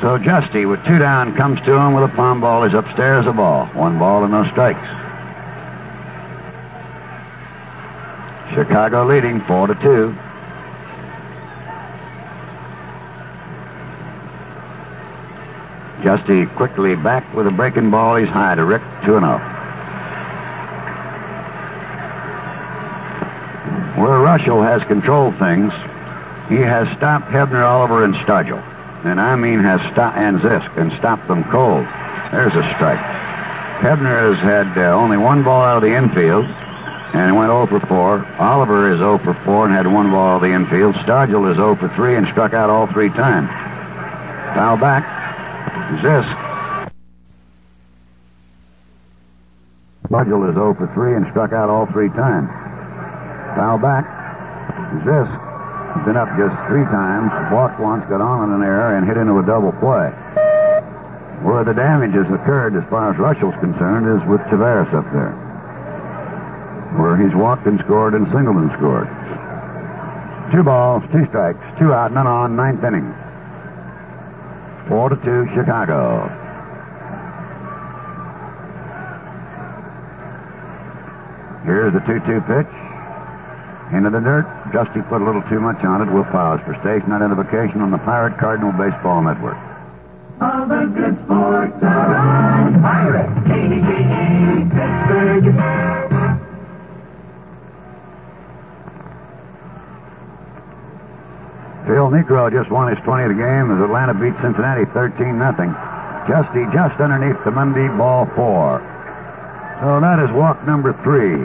So 0.01 0.19
Giusti, 0.19 0.69
with 0.69 0.85
two 0.85 0.99
down, 0.99 1.33
comes 1.33 1.59
to 1.61 1.75
him 1.75 1.93
with 1.93 2.03
a 2.03 2.15
palm 2.15 2.41
ball. 2.41 2.63
He's 2.63 2.75
upstairs 2.75 3.25
a 3.25 3.33
ball. 3.33 3.65
One 3.73 3.97
ball 3.97 4.23
and 4.23 4.31
no 4.31 4.47
strikes. 4.51 4.87
Chicago 8.53 9.07
leading 9.07 9.41
four 9.41 9.65
to 9.65 9.73
two. 9.73 10.15
Giusti 16.07 16.47
quickly 16.55 16.95
back 16.95 17.33
with 17.35 17.47
a 17.47 17.51
breaking 17.51 17.91
ball. 17.91 18.15
He's 18.15 18.29
high 18.29 18.55
to 18.55 18.63
Rick, 18.63 18.81
2 19.03 19.07
0. 19.07 19.19
Where 23.99 24.17
Reuschel 24.17 24.63
has 24.65 24.81
controlled 24.87 25.37
things, 25.37 25.73
he 26.47 26.63
has 26.63 26.87
stopped 26.95 27.25
Hebner, 27.25 27.67
Oliver, 27.67 28.05
and 28.05 28.15
Stargell. 28.15 28.63
And 29.03 29.19
I 29.19 29.35
mean 29.35 29.59
has 29.59 29.81
stopped, 29.91 30.15
and 30.15 30.39
Zisk, 30.39 30.77
and 30.77 30.93
stopped 30.93 31.27
them 31.27 31.43
cold. 31.43 31.83
There's 32.31 32.55
a 32.55 32.63
strike. 32.75 33.03
Hebner 33.83 34.33
has 34.33 34.39
had 34.39 34.77
uh, 34.77 34.95
only 34.95 35.17
one 35.17 35.43
ball 35.43 35.61
out 35.61 35.75
of 35.75 35.83
the 35.83 35.93
infield 35.93 36.45
and 36.45 37.35
went 37.35 37.49
0 37.49 37.67
for 37.67 37.81
4. 37.81 38.25
Oliver 38.39 38.93
is 38.93 38.99
0 38.99 39.17
for 39.17 39.33
4 39.33 39.65
and 39.65 39.75
had 39.75 39.87
one 39.87 40.09
ball 40.09 40.35
out 40.35 40.35
of 40.37 40.41
the 40.43 40.55
infield. 40.55 40.95
Stargell 40.95 41.51
is 41.51 41.57
0 41.57 41.75
for 41.75 41.89
3 41.89 42.15
and 42.15 42.27
struck 42.27 42.53
out 42.53 42.69
all 42.69 42.87
three 42.87 43.09
times. 43.09 43.49
Foul 44.55 44.77
back. 44.77 45.16
Zisk. 45.95 46.89
Stargell 50.07 50.47
is 50.49 50.55
0 50.55 50.73
for 50.73 50.87
3 50.93 51.15
and 51.15 51.27
struck 51.31 51.51
out 51.53 51.69
all 51.69 51.85
three 51.87 52.09
times. 52.09 52.49
Foul 53.55 53.77
back. 53.77 54.05
Zisk 55.03 55.31
has 55.95 56.05
been 56.05 56.17
up 56.17 56.29
just 56.37 56.55
three 56.67 56.83
times, 56.85 57.31
walked 57.51 57.79
once, 57.79 58.05
got 58.09 58.21
on 58.21 58.49
in 58.49 58.55
an 58.55 58.63
error, 58.63 58.95
and 58.95 59.07
hit 59.07 59.17
into 59.17 59.37
a 59.39 59.45
double 59.45 59.71
play. 59.73 60.09
Where 61.41 61.63
the 61.63 61.73
damage 61.73 62.13
has 62.13 62.31
occurred, 62.31 62.75
as 62.75 62.83
far 62.89 63.11
as 63.11 63.17
Reuschel's 63.17 63.59
concerned, 63.59 64.07
is 64.07 64.27
with 64.27 64.41
Taveras 64.41 64.93
up 64.93 65.05
there. 65.11 65.31
where 66.97 67.15
he's 67.17 67.35
walked 67.35 67.67
and 67.67 67.79
scored 67.81 68.13
and 68.15 68.25
singled 68.31 68.57
and 68.57 68.71
scored. 68.71 69.07
Two 70.51 70.63
balls, 70.63 71.03
two 71.11 71.25
strikes, 71.27 71.59
two 71.77 71.93
out, 71.93 72.11
none 72.11 72.25
on, 72.25 72.55
ninth 72.55 72.83
inning. 72.83 73.13
Four 74.87 75.09
to 75.09 75.15
two, 75.17 75.47
Chicago. 75.53 76.27
Here's 81.65 81.91
the 81.91 81.99
2-2 81.99 82.47
pitch. 82.47 83.93
Into 83.93 84.09
the 84.09 84.19
dirt. 84.19 84.45
Giusti 84.71 85.07
put 85.09 85.21
a 85.21 85.25
little 85.25 85.41
too 85.43 85.59
much 85.59 85.83
on 85.83 86.01
it. 86.01 86.11
We'll 86.11 86.23
pause 86.25 86.61
for 86.61 86.73
station 86.81 87.11
identification 87.11 87.81
on 87.81 87.91
the 87.91 87.97
Pirate 87.97 88.37
Cardinal 88.37 88.71
Baseball 88.71 89.21
Network. 89.21 89.57
All 90.39 90.65
the 90.65 90.85
good 90.85 91.17
sports 91.25 91.83
are 91.83 92.15
on 92.15 92.81
Pirate 92.81 93.29
KDKA 93.45 94.69
Pittsburgh. 94.71 96.16
Phil 101.87 102.09
Niekro 102.09 102.51
just 102.51 102.69
won 102.69 102.93
his 102.93 103.01
20th 103.05 103.37
game 103.37 103.71
as 103.71 103.81
Atlanta 103.81 104.13
beat 104.13 104.35
Cincinnati 104.41 104.83
13 104.91 105.39
nothing. 105.39 105.69
Giusti 106.27 106.71
just 106.73 106.99
underneath 106.99 107.41
the 107.45 107.51
Monday 107.51 107.87
ball 107.87 108.25
four. 108.35 108.83
So 109.79 110.01
that 110.01 110.19
is 110.19 110.29
walk 110.31 110.67
number 110.67 110.91
three. 111.01 111.39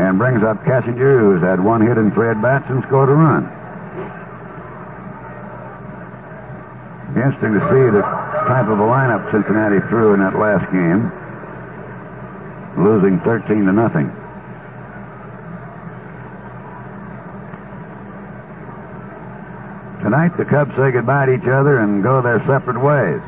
And 0.00 0.18
brings 0.18 0.44
up 0.44 0.62
Kessinger, 0.62 1.18
who's 1.18 1.42
had 1.42 1.58
one 1.58 1.80
hit 1.80 1.98
and 1.98 2.14
three 2.14 2.28
at 2.28 2.40
bats 2.40 2.66
and 2.70 2.84
scored 2.84 3.08
a 3.08 3.14
run. 3.14 3.50
Interesting 7.16 7.54
to 7.54 7.60
see 7.70 7.90
the 7.90 8.02
type 8.02 8.68
of 8.68 8.78
a 8.78 8.82
lineup 8.82 9.32
Cincinnati 9.32 9.80
threw 9.88 10.14
in 10.14 10.20
that 10.20 10.36
last 10.36 10.70
game, 10.70 11.10
losing 12.76 13.18
13 13.20 13.66
to 13.66 13.72
nothing. 13.72 14.14
Tonight, 20.04 20.36
the 20.36 20.44
Cubs 20.44 20.76
say 20.76 20.90
goodbye 20.90 21.24
to 21.24 21.32
each 21.32 21.46
other 21.46 21.78
and 21.78 22.02
go 22.02 22.20
their 22.20 22.38
separate 22.44 22.78
ways. 22.78 23.22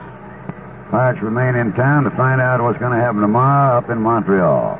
Pirates 0.91 1.23
remain 1.23 1.55
in 1.55 1.73
town 1.73 2.05
to 2.05 2.11
find 2.11 2.39
out 2.39 2.61
what's 2.61 2.79
going 2.79 2.93
to 2.93 2.99
happen 2.99 3.23
tomorrow 3.23 3.79
up 3.79 3.89
in 3.89 3.97
Montreal. 4.03 4.77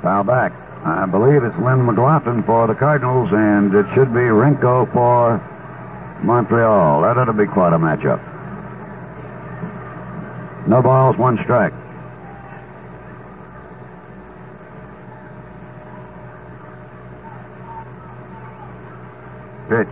Foul 0.00 0.22
back. 0.22 0.52
I 0.84 1.06
believe 1.06 1.42
it's 1.42 1.58
Lynn 1.58 1.80
McGlothen 1.80 2.46
for 2.46 2.68
the 2.68 2.74
Cardinals, 2.76 3.32
and 3.32 3.74
it 3.74 3.86
should 3.94 4.14
be 4.14 4.20
Renko 4.20 4.90
for 4.92 5.42
Montreal. 6.22 7.02
That 7.02 7.18
ought 7.18 7.24
to 7.24 7.32
be 7.32 7.46
quite 7.46 7.72
a 7.72 7.78
matchup. 7.78 8.20
No 10.68 10.80
balls, 10.82 11.16
one 11.16 11.36
strike. 11.42 11.74
Pitch. 19.70 19.86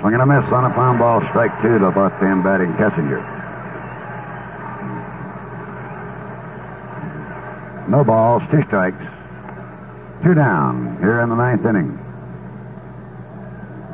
Swing 0.00 0.14
and 0.14 0.22
a 0.22 0.26
miss 0.26 0.42
on 0.52 0.64
a 0.64 0.74
foul 0.74 0.98
ball, 0.98 1.20
strike 1.28 1.62
two 1.62 1.78
to 1.78 1.90
left-hand 1.90 2.42
batting 2.42 2.72
Kessinger. 2.72 3.22
No 7.88 8.02
balls, 8.02 8.42
two 8.50 8.64
strikes. 8.64 9.00
Two 10.24 10.34
down 10.34 10.98
here 10.98 11.20
in 11.20 11.28
the 11.28 11.36
ninth 11.36 11.64
inning. 11.64 11.96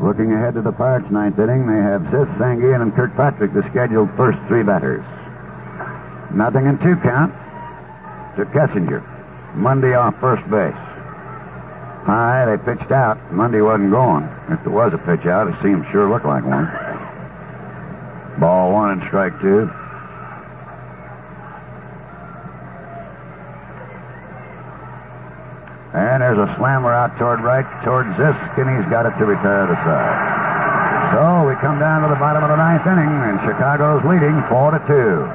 Looking 0.01 0.33
ahead 0.33 0.55
to 0.55 0.63
the 0.63 0.73
Pirates' 0.73 1.11
ninth 1.11 1.39
inning, 1.39 1.67
they 1.67 1.77
have 1.77 2.01
Zisk, 2.05 2.35
Sanguillen, 2.39 2.81
and 2.81 2.95
Kirkpatrick, 2.95 3.53
the 3.53 3.69
scheduled 3.69 4.11
first 4.17 4.39
three 4.49 4.63
batters. 4.63 5.05
Nothing 6.33 6.65
in 6.65 6.79
two 6.79 6.97
count 6.97 7.35
to 8.37 8.47
Kessinger. 8.47 9.05
Monday 9.55 9.93
off 9.93 10.19
first 10.21 10.49
base. 10.51 10.86
High, 12.07 12.47
they 12.47 12.57
pitched 12.57 12.93
out. 12.93 13.19
Monday 13.33 13.61
wasn't 13.61 13.91
going. 13.91 14.23
If 14.49 14.63
there 14.63 14.71
was 14.71 14.95
a 14.95 14.99
pitch 14.99 15.27
out, 15.27 15.49
it 15.49 15.61
seemed 15.61 15.85
sure 15.91 16.09
looked 16.09 16.25
like 16.25 16.45
one. 16.45 16.71
Ball 18.39 18.73
one 18.73 18.91
and 18.93 19.03
strike 19.09 19.41
two. 19.41 19.69
And 25.99 26.23
there's 26.23 26.39
a 26.39 26.55
slammer 26.57 26.93
out 26.93 27.19
toward 27.19 27.41
right, 27.41 27.67
toward 27.83 28.07
Zisk, 28.15 28.57
and 28.57 28.71
he's 28.71 28.89
got 28.89 29.07
it 29.07 29.19
to 29.19 29.27
retire 29.27 29.67
the 29.67 29.75
side. 29.83 31.11
So 31.11 31.49
we 31.49 31.57
come 31.57 31.81
down 31.81 32.03
to 32.03 32.09
the 32.09 32.21
bottom 32.21 32.45
of 32.45 32.51
the 32.51 32.57
ninth 32.57 32.87
inning, 32.87 33.11
and 33.11 33.41
Chicago's 33.41 34.05
leading 34.05 34.41
four 34.47 34.71
to 34.71 34.79
two. 34.87 35.27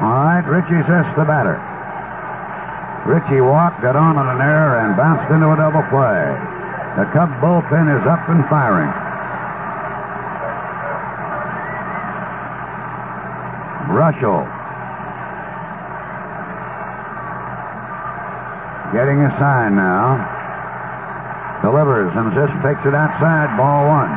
All 0.00 0.24
right, 0.24 0.44
Richie 0.46 0.80
Zisk, 0.88 1.14
the 1.14 1.26
batter. 1.26 1.71
Richie 3.04 3.40
walked, 3.40 3.82
got 3.82 3.96
on 3.96 4.16
an 4.16 4.40
error, 4.40 4.78
and 4.78 4.96
bounced 4.96 5.30
into 5.32 5.50
a 5.50 5.56
double 5.56 5.82
play. 5.90 6.38
The 6.96 7.04
Cub 7.10 7.30
bullpen 7.40 7.90
is 7.90 8.06
up 8.06 8.28
and 8.28 8.46
firing. 8.48 8.92
Reuschel 13.90 14.46
getting 18.92 19.22
a 19.24 19.30
sign 19.38 19.74
now. 19.74 20.28
Delivers, 21.62 22.12
and 22.14 22.32
just 22.34 22.52
takes 22.62 22.84
it 22.86 22.94
outside. 22.94 23.56
Ball 23.56 23.86
one. 23.86 24.10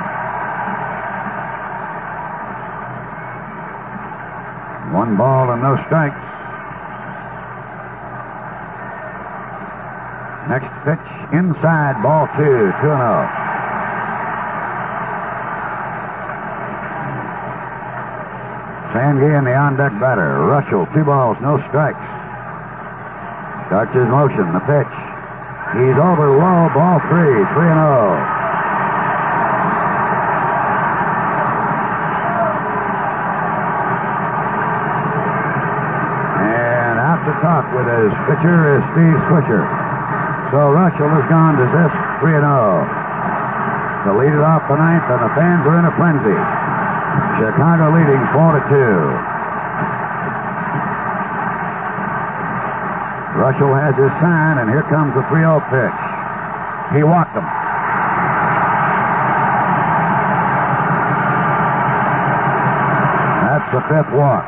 One 4.94 5.18
ball 5.18 5.52
and 5.52 5.62
no 5.62 5.76
strikes. 5.86 6.35
Next 10.48 10.70
pitch 10.86 11.02
inside, 11.34 12.04
ball 12.04 12.28
two, 12.38 12.70
2 12.70 12.86
0. 12.86 13.46
Sanguillen, 18.94 19.44
the 19.44 19.56
on 19.56 19.76
deck 19.76 19.92
batter. 20.00 20.38
Reuschel, 20.38 20.86
two 20.94 21.04
balls, 21.04 21.36
no 21.42 21.58
strikes. 21.68 21.98
Starts 23.68 23.92
his 23.96 24.08
motion, 24.08 24.54
the 24.54 24.62
pitch. 24.70 24.94
He's 25.74 25.98
over 25.98 26.30
low, 26.30 26.70
ball 26.78 27.02
three, 27.10 27.42
3 27.42 27.66
and 27.66 27.82
0. 27.82 28.16
And 36.46 37.00
out 37.02 37.26
to 37.26 37.34
talk 37.42 37.66
with 37.74 37.90
his 37.90 38.14
pitcher 38.30 38.78
is 38.78 38.84
Steve 38.94 39.18
Swisher. 39.26 39.95
So 40.54 40.62
Reuschel 40.70 41.10
has 41.10 41.26
gone 41.26 41.58
to 41.58 41.66
this 41.66 41.90
3 42.22 42.38
0. 42.38 42.46
To 44.06 44.14
lead 44.14 44.30
it 44.30 44.46
off 44.46 44.70
the 44.70 44.78
ninth, 44.78 45.10
and 45.10 45.18
the 45.26 45.34
fans 45.34 45.66
are 45.66 45.82
in 45.82 45.86
a 45.90 45.94
frenzy. 45.98 46.38
Chicago 47.42 47.90
leading 47.90 48.22
4 48.30 48.54
to 48.54 48.62
2. 48.70 49.36
Reuschel 53.42 53.74
has 53.74 53.98
his 53.98 54.14
sign, 54.22 54.60
and 54.62 54.70
here 54.70 54.84
comes 54.84 55.18
the 55.18 55.26
3 55.34 55.42
0 55.42 55.66
pitch. 55.74 55.98
He 56.94 57.02
walked 57.02 57.34
him. 57.34 57.44
That's 63.50 63.66
the 63.74 63.82
fifth 63.90 64.14
walk. 64.14 64.46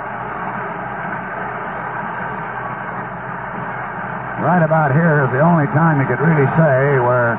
Right 4.58 4.66
about 4.66 4.90
here 4.90 5.22
is 5.22 5.30
the 5.38 5.46
only 5.46 5.70
time 5.78 6.02
you 6.02 6.10
could 6.10 6.18
really 6.18 6.50
say 6.58 6.98
where 6.98 7.38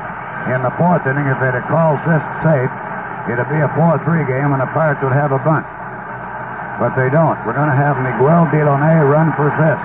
in 0.55 0.63
the 0.63 0.71
fourth 0.79 1.03
inning, 1.03 1.27
if 1.27 1.35
they'd 1.43 1.51
have 1.51 1.67
called 1.67 1.99
this 2.07 2.23
safe, 2.47 2.71
it'd 3.27 3.51
be 3.51 3.59
a 3.59 3.67
4-3 3.75 4.23
game 4.23 4.55
and 4.55 4.63
the 4.63 4.71
Pirates 4.71 5.03
would 5.03 5.11
have 5.11 5.35
a 5.35 5.41
bunt. 5.43 5.67
But 6.79 6.95
they 6.95 7.11
don't. 7.11 7.35
We're 7.43 7.59
going 7.59 7.67
to 7.67 7.75
have 7.75 7.99
Miguel 7.99 8.47
Dilone 8.55 9.03
run 9.03 9.35
for 9.35 9.51
fifth. 9.59 9.83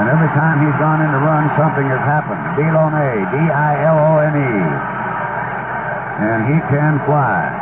And 0.00 0.08
every 0.08 0.32
time 0.32 0.64
he's 0.64 0.72
gone 0.80 1.04
in 1.04 1.12
to 1.12 1.20
run, 1.20 1.44
something 1.60 1.84
has 1.92 2.00
happened. 2.08 2.40
Dilone, 2.56 3.28
D-I-L-O-N-E. 3.36 4.56
And 6.24 6.40
he 6.48 6.56
can 6.72 7.04
fly. 7.04 7.52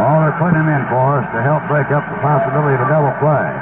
All 0.00 0.24
they're 0.24 0.40
putting 0.40 0.56
him 0.56 0.72
in 0.72 0.88
for 0.88 1.20
is 1.20 1.28
to 1.36 1.44
help 1.44 1.68
break 1.68 1.92
up 1.92 2.00
the 2.08 2.16
possibility 2.24 2.80
of 2.80 2.88
a 2.88 2.88
double 2.88 3.12
play. 3.20 3.52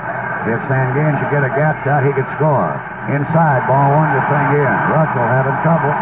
If 0.46 0.62
Sanguillen 0.70 1.18
should 1.18 1.34
get 1.34 1.42
a 1.42 1.50
gap 1.58 1.82
shot, 1.82 2.06
he 2.06 2.14
could 2.14 2.30
score. 2.38 2.78
Inside, 3.08 3.64
ball 3.64 3.88
one 3.96 4.12
to 4.12 4.20
Sanguillen. 4.28 4.78
Reuschel 4.92 5.24
having 5.32 5.56
trouble. 5.64 5.96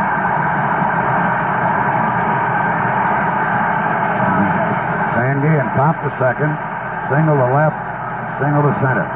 Sanguillen 5.14 5.70
top 5.78 6.02
to 6.02 6.10
second, 6.18 6.50
single 7.06 7.38
to 7.38 7.46
left, 7.54 7.78
single 8.42 8.66
to 8.66 8.74
center. 8.82 9.06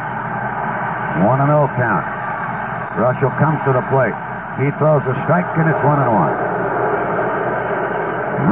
One 1.27 1.43
and 1.43 1.51
zero 1.51 1.67
count. 1.75 2.07
Reuschel 2.95 3.35
comes 3.43 3.59
to 3.67 3.75
the 3.75 3.83
plate. 3.91 4.15
He 4.63 4.71
throws 4.79 5.03
a 5.11 5.15
strike, 5.27 5.51
and 5.59 5.67
it's 5.67 5.83
one 5.83 5.99
and 5.99 6.15
one. 6.15 6.31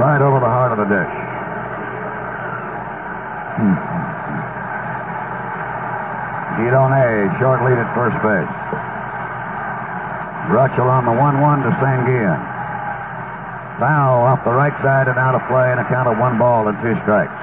Right 0.03 0.19
over 0.21 0.41
the 0.41 0.51
heart 0.51 0.73
of 0.75 0.79
the 0.83 0.91
dish. 0.91 1.15
Dilone, 6.59 7.39
short 7.39 7.63
lead 7.63 7.79
at 7.79 7.95
first 7.95 8.19
base. 8.19 8.78
Reuschel 10.49 10.89
on 10.89 11.05
the 11.05 11.13
1-1 11.13 11.63
to 11.63 11.71
Sanguillen. 11.77 12.41
Foul 13.79 14.25
off 14.25 14.43
the 14.45 14.51
right 14.51 14.73
side 14.81 15.07
and 15.07 15.19
out 15.19 15.35
of 15.35 15.47
play 15.47 15.71
and 15.71 15.79
a 15.79 15.85
count 15.85 16.09
of 16.09 16.19
one 16.19 16.39
ball 16.39 16.67
and 16.69 16.77
two 16.81 16.97
strikes. 17.05 17.37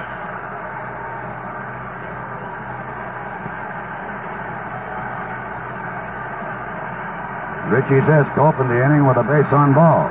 Richie 7.70 8.02
Zisk 8.10 8.38
opened 8.38 8.70
the 8.70 8.84
inning 8.84 9.06
with 9.06 9.18
a 9.18 9.24
base 9.24 9.54
on 9.54 9.74
ball. 9.74 10.10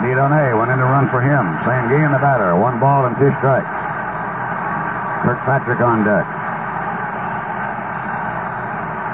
Dilone 0.00 0.58
went 0.58 0.70
in 0.72 0.78
to 0.78 0.84
run 0.84 1.08
for 1.10 1.20
him. 1.20 1.44
Sanguillen 1.68 2.12
the 2.12 2.18
batter. 2.18 2.56
One 2.56 2.80
ball 2.80 3.04
and 3.04 3.14
two 3.16 3.30
strikes. 3.36 3.68
Kirkpatrick 5.22 5.80
on 5.80 6.04
deck. 6.04 6.41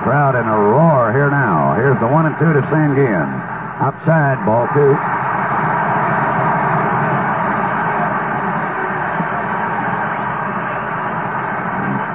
Crowd 0.08 0.40
in 0.40 0.48
a 0.48 0.56
roar 0.56 1.12
here 1.12 1.28
now. 1.28 1.76
Here's 1.76 2.00
the 2.00 2.08
one 2.08 2.24
and 2.24 2.32
two 2.40 2.48
to 2.48 2.64
Sanguillen. 2.72 3.28
Outside, 3.76 4.40
ball 4.48 4.64
two. 4.72 4.96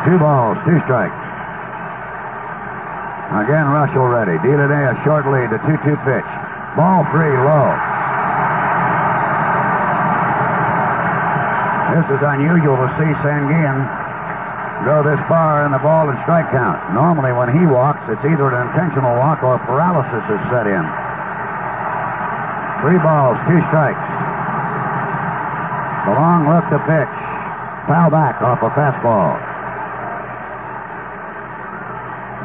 Two 0.09 0.17
balls, 0.17 0.57
two 0.65 0.81
strikes. 0.89 1.13
Again, 3.29 3.69
Reuschel 3.69 4.09
ready. 4.09 4.41
Dealer 4.41 4.73
a 4.73 4.97
short 5.05 5.29
lead, 5.29 5.53
the 5.53 5.61
2 5.61 5.77
2 5.85 5.93
pitch. 6.01 6.25
Ball 6.73 7.05
three, 7.13 7.29
low. 7.29 7.69
This 11.93 12.17
is 12.17 12.25
unusual 12.25 12.73
to 12.73 12.89
see 12.97 13.13
Sanguillen 13.21 14.02
go 14.83 15.01
this 15.01 15.19
far 15.31 15.65
in 15.65 15.71
the 15.71 15.79
ball 15.79 16.09
and 16.09 16.19
strike 16.27 16.51
count. 16.51 16.77
Normally, 16.93 17.31
when 17.31 17.47
he 17.51 17.65
walks, 17.65 18.03
it's 18.11 18.23
either 18.27 18.51
an 18.51 18.67
intentional 18.67 19.15
walk 19.15 19.43
or 19.43 19.57
paralysis 19.63 20.23
is 20.27 20.41
set 20.51 20.67
in. 20.67 20.83
Three 22.83 22.99
balls, 22.99 23.39
two 23.47 23.63
strikes. 23.71 24.03
The 26.03 26.13
long 26.19 26.51
look 26.51 26.67
to 26.67 26.79
pitch. 26.83 27.15
Foul 27.87 28.11
back 28.11 28.41
off 28.43 28.59
a 28.59 28.69
fastball. 28.75 29.39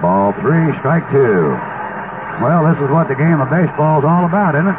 Ball 0.00 0.32
three, 0.38 0.70
strike 0.78 1.10
two. 1.10 1.58
Well, 2.38 2.70
this 2.70 2.78
is 2.78 2.88
what 2.90 3.08
the 3.08 3.18
game 3.18 3.40
of 3.40 3.50
baseball 3.50 3.98
is 3.98 4.04
all 4.06 4.24
about, 4.26 4.54
isn't 4.54 4.70
it? 4.70 4.78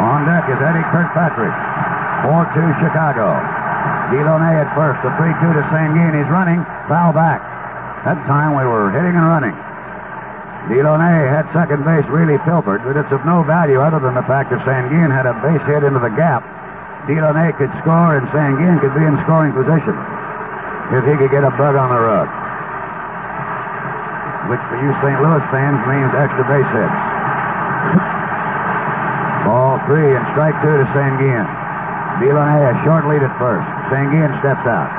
On 0.00 0.24
deck 0.24 0.48
is 0.48 0.56
Eddie 0.56 0.88
Kirkpatrick. 0.88 1.52
4-2 2.24 2.80
Chicago. 2.80 3.38
Dilone 4.10 4.50
at 4.56 4.72
first. 4.74 5.02
The 5.04 5.12
3-2 5.20 5.54
to 5.54 5.62
Sanguillen. 5.68 6.16
He's 6.16 6.30
running. 6.32 6.64
Foul 6.88 7.12
back. 7.12 7.44
That 8.04 8.18
time 8.26 8.56
we 8.56 8.64
were 8.64 8.90
hitting 8.90 9.14
and 9.14 9.26
running. 9.26 9.54
Dilone 10.68 11.28
had 11.28 11.48
second 11.52 11.84
base 11.84 12.04
really 12.08 12.36
pilfered, 12.44 12.84
but 12.84 12.96
it's 12.96 13.12
of 13.12 13.24
no 13.24 13.42
value 13.42 13.80
other 13.80 14.00
than 14.00 14.14
the 14.14 14.24
fact 14.24 14.50
that 14.50 14.64
Sanguillen 14.64 15.12
had 15.12 15.24
a 15.24 15.32
base 15.40 15.64
hit 15.64 15.84
into 15.84 16.00
the 16.00 16.12
gap. 16.12 16.44
Dilone 17.08 17.56
could 17.56 17.72
score 17.80 18.16
and 18.16 18.28
Sanguillen 18.28 18.80
could 18.80 18.92
be 18.92 19.04
in 19.04 19.16
scoring 19.24 19.52
position 19.52 19.96
if 20.92 21.04
he 21.04 21.16
could 21.16 21.32
get 21.32 21.44
a 21.44 21.52
bug 21.56 21.76
on 21.76 21.88
the 21.88 22.00
rug. 22.00 22.28
Which 24.48 24.60
for 24.72 24.76
you 24.80 24.92
St. 25.04 25.20
Louis 25.20 25.44
fans 25.52 25.80
means 25.88 26.12
extra 26.16 26.44
base 26.48 26.68
hits. 26.72 26.98
Ball 29.44 29.80
three 29.88 30.16
and 30.16 30.24
strike 30.32 30.56
two 30.60 30.76
to 30.80 30.84
Sanguillen. 30.92 31.67
Dilone 32.18 32.66
a 32.66 32.84
short 32.84 33.06
lead 33.06 33.22
at 33.22 33.30
first. 33.38 33.62
Sanguillen 33.94 34.34
steps 34.40 34.66
out. 34.66 34.90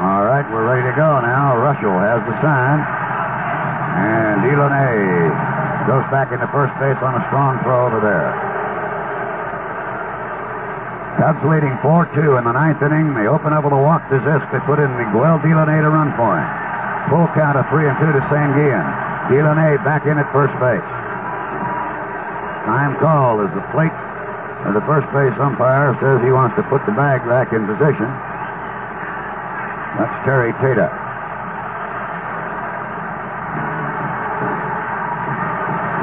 All 0.00 0.24
right, 0.24 0.48
we're 0.50 0.64
ready 0.64 0.88
to 0.88 0.96
go 0.96 1.20
now. 1.20 1.56
Reuschel 1.56 2.00
has 2.00 2.24
the 2.24 2.40
sign. 2.40 2.80
And 4.00 4.40
Dilone 4.40 5.86
goes 5.86 6.10
back 6.10 6.32
into 6.32 6.46
first 6.48 6.72
base 6.80 6.96
on 7.02 7.20
a 7.20 7.26
strong 7.28 7.62
throw 7.62 7.86
over 7.86 8.00
there. 8.00 8.47
Cubs 11.28 11.44
leading 11.44 11.76
4-2 11.84 12.40
in 12.40 12.44
the 12.48 12.56
ninth 12.56 12.80
inning. 12.80 13.12
They 13.12 13.28
open 13.28 13.52
up 13.52 13.60
with 13.60 13.74
a 13.74 13.76
walk 13.76 14.08
to 14.08 14.16
Zisk. 14.24 14.48
They 14.48 14.64
put 14.64 14.80
in 14.80 14.88
Miguel 14.96 15.36
Dilone 15.44 15.76
to 15.84 15.90
run 15.92 16.08
for 16.16 16.40
him. 16.40 16.48
Full 17.12 17.28
count 17.36 17.60
of 17.60 17.68
3 17.68 17.84
and 17.84 17.98
2 18.00 18.16
to 18.16 18.24
Sanguillen. 18.32 18.80
Dilone 19.28 19.76
back 19.84 20.08
in 20.08 20.16
at 20.16 20.24
first 20.32 20.56
base. 20.56 20.80
Time 22.64 22.96
call 22.96 23.44
as 23.44 23.52
the 23.52 23.60
plate 23.76 23.92
of 24.64 24.72
the 24.72 24.80
first 24.88 25.04
base 25.12 25.36
umpire 25.36 25.92
says 26.00 26.24
he 26.24 26.32
wants 26.32 26.56
to 26.56 26.64
put 26.64 26.80
the 26.88 26.96
bag 26.96 27.20
back 27.28 27.52
in 27.52 27.68
position. 27.68 28.08
That's 30.00 30.16
Terry 30.24 30.56
Tata. 30.64 30.88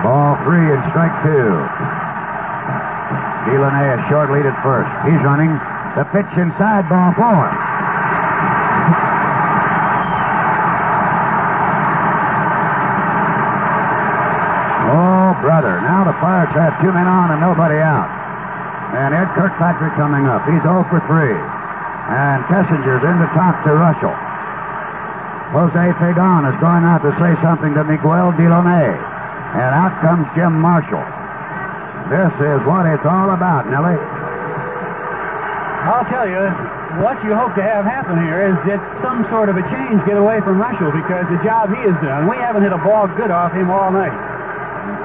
Ball 0.06 0.38
three 0.46 0.70
and 0.70 0.86
strike 0.94 1.18
two. 1.26 1.95
Dilone 3.46 3.94
a 3.94 3.98
short 4.10 4.34
lead 4.34 4.46
at 4.46 4.58
first. 4.66 4.90
He's 5.06 5.22
running. 5.22 5.54
The 5.94 6.04
pitch 6.12 6.28
inside, 6.36 6.90
ball 6.90 7.14
four. 7.14 7.46
Oh, 14.92 15.38
brother. 15.42 15.80
Now 15.82 16.04
the 16.04 16.14
Pirates 16.20 16.52
have 16.54 16.82
two 16.82 16.92
men 16.92 17.08
on 17.08 17.32
and 17.32 17.40
nobody 17.40 17.78
out. 17.78 18.10
And 18.94 19.14
Ed 19.14 19.30
Kirkpatrick 19.34 19.94
coming 19.94 20.26
up. 20.26 20.44
He's 20.50 20.62
0 20.62 20.84
for 20.90 21.00
3. 21.06 21.38
And 22.12 22.44
Kessinger's 22.46 23.04
in 23.06 23.18
to 23.18 23.30
talk 23.34 23.64
to 23.66 23.72
Reuschel. 23.72 24.16
Jose 25.56 25.94
Pagan 25.98 26.46
is 26.46 26.58
going 26.60 26.84
out 26.84 27.02
to 27.02 27.12
say 27.18 27.40
something 27.42 27.74
to 27.74 27.84
Miguel 27.84 28.34
Dilone. 28.34 29.00
And 29.56 29.72
out 29.72 30.02
comes 30.02 30.28
Jim 30.36 30.60
Marshall. 30.60 31.15
This 32.06 32.30
is 32.38 32.62
what 32.70 32.86
it's 32.86 33.02
all 33.02 33.34
about, 33.34 33.66
Nellie. 33.66 33.98
I'll 35.90 36.06
tell 36.06 36.30
you, 36.30 36.38
what 37.02 37.18
you 37.26 37.34
hope 37.34 37.58
to 37.58 37.66
have 37.66 37.82
happen 37.82 38.22
here 38.22 38.46
is 38.46 38.54
that 38.70 38.78
some 39.02 39.26
sort 39.34 39.50
of 39.50 39.58
a 39.58 39.66
change 39.74 40.06
get 40.06 40.14
away 40.14 40.38
from 40.42 40.62
Reuschel 40.62 40.94
because 40.94 41.26
the 41.34 41.42
job 41.42 41.74
he 41.74 41.82
has 41.82 41.98
done, 42.06 42.30
we 42.30 42.38
haven't 42.38 42.62
hit 42.62 42.74
a 42.74 42.78
ball 42.78 43.10
good 43.10 43.34
off 43.34 43.58
him 43.58 43.74
all 43.74 43.90
night. 43.90 44.14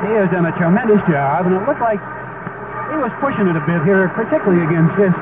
He 0.04 0.12
has 0.20 0.28
done 0.28 0.44
a 0.44 0.52
tremendous 0.60 1.00
job, 1.08 1.48
and 1.48 1.56
it 1.56 1.64
looked 1.64 1.80
like 1.80 2.00
he 2.92 2.96
was 3.00 3.12
pushing 3.16 3.48
it 3.48 3.56
a 3.56 3.64
bit 3.64 3.80
here, 3.88 4.12
particularly 4.12 4.60
against 4.60 4.92
this. 5.00 5.16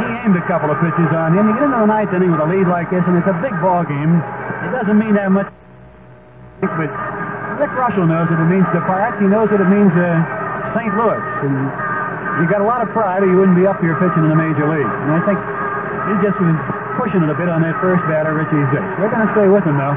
He 0.00 0.08
aimed 0.24 0.40
a 0.40 0.44
couple 0.48 0.72
of 0.72 0.80
pitches 0.80 1.12
on 1.12 1.36
him. 1.36 1.52
You 1.52 1.54
get 1.60 1.68
into 1.68 1.84
the 1.84 1.88
ninth 1.88 2.16
inning 2.16 2.32
with 2.32 2.40
a 2.40 2.48
lead 2.48 2.64
like 2.64 2.88
this, 2.88 3.04
and 3.04 3.20
it's 3.20 3.28
a 3.28 3.36
big 3.44 3.52
ball 3.60 3.84
game. 3.84 4.24
It 4.64 4.72
doesn't 4.72 4.96
mean 4.96 5.20
that 5.20 5.28
much, 5.28 5.52
but 6.64 6.88
Rick 7.60 7.76
Reuschel 7.76 8.08
knows 8.08 8.24
what 8.32 8.40
it 8.40 8.48
means 8.48 8.64
to 8.72 8.80
Pirates. 8.88 9.20
He 9.20 9.28
knows 9.28 9.52
what 9.52 9.60
it 9.60 9.68
means 9.68 9.92
to 10.00 10.39
St. 10.74 10.92
Louis. 10.94 11.22
And 11.44 11.54
you 12.40 12.48
got 12.48 12.60
a 12.60 12.68
lot 12.68 12.80
of 12.80 12.88
pride, 12.90 13.22
or 13.22 13.28
you 13.28 13.36
wouldn't 13.36 13.58
be 13.58 13.66
up 13.66 13.80
here 13.80 13.96
pitching 13.98 14.24
in 14.24 14.30
the 14.30 14.38
major 14.38 14.66
league. 14.66 14.86
And 14.86 15.10
I 15.12 15.20
think 15.26 15.38
he 16.08 16.14
just 16.24 16.38
was 16.40 16.56
pushing 16.96 17.22
it 17.22 17.30
a 17.30 17.36
bit 17.36 17.48
on 17.48 17.62
that 17.62 17.76
first 17.80 18.02
batter, 18.08 18.32
Richie 18.32 18.64
Zisk. 18.72 18.86
They're 18.96 19.12
going 19.12 19.26
to 19.26 19.32
stay 19.34 19.48
with 19.48 19.64
him, 19.64 19.76
though. 19.76 19.96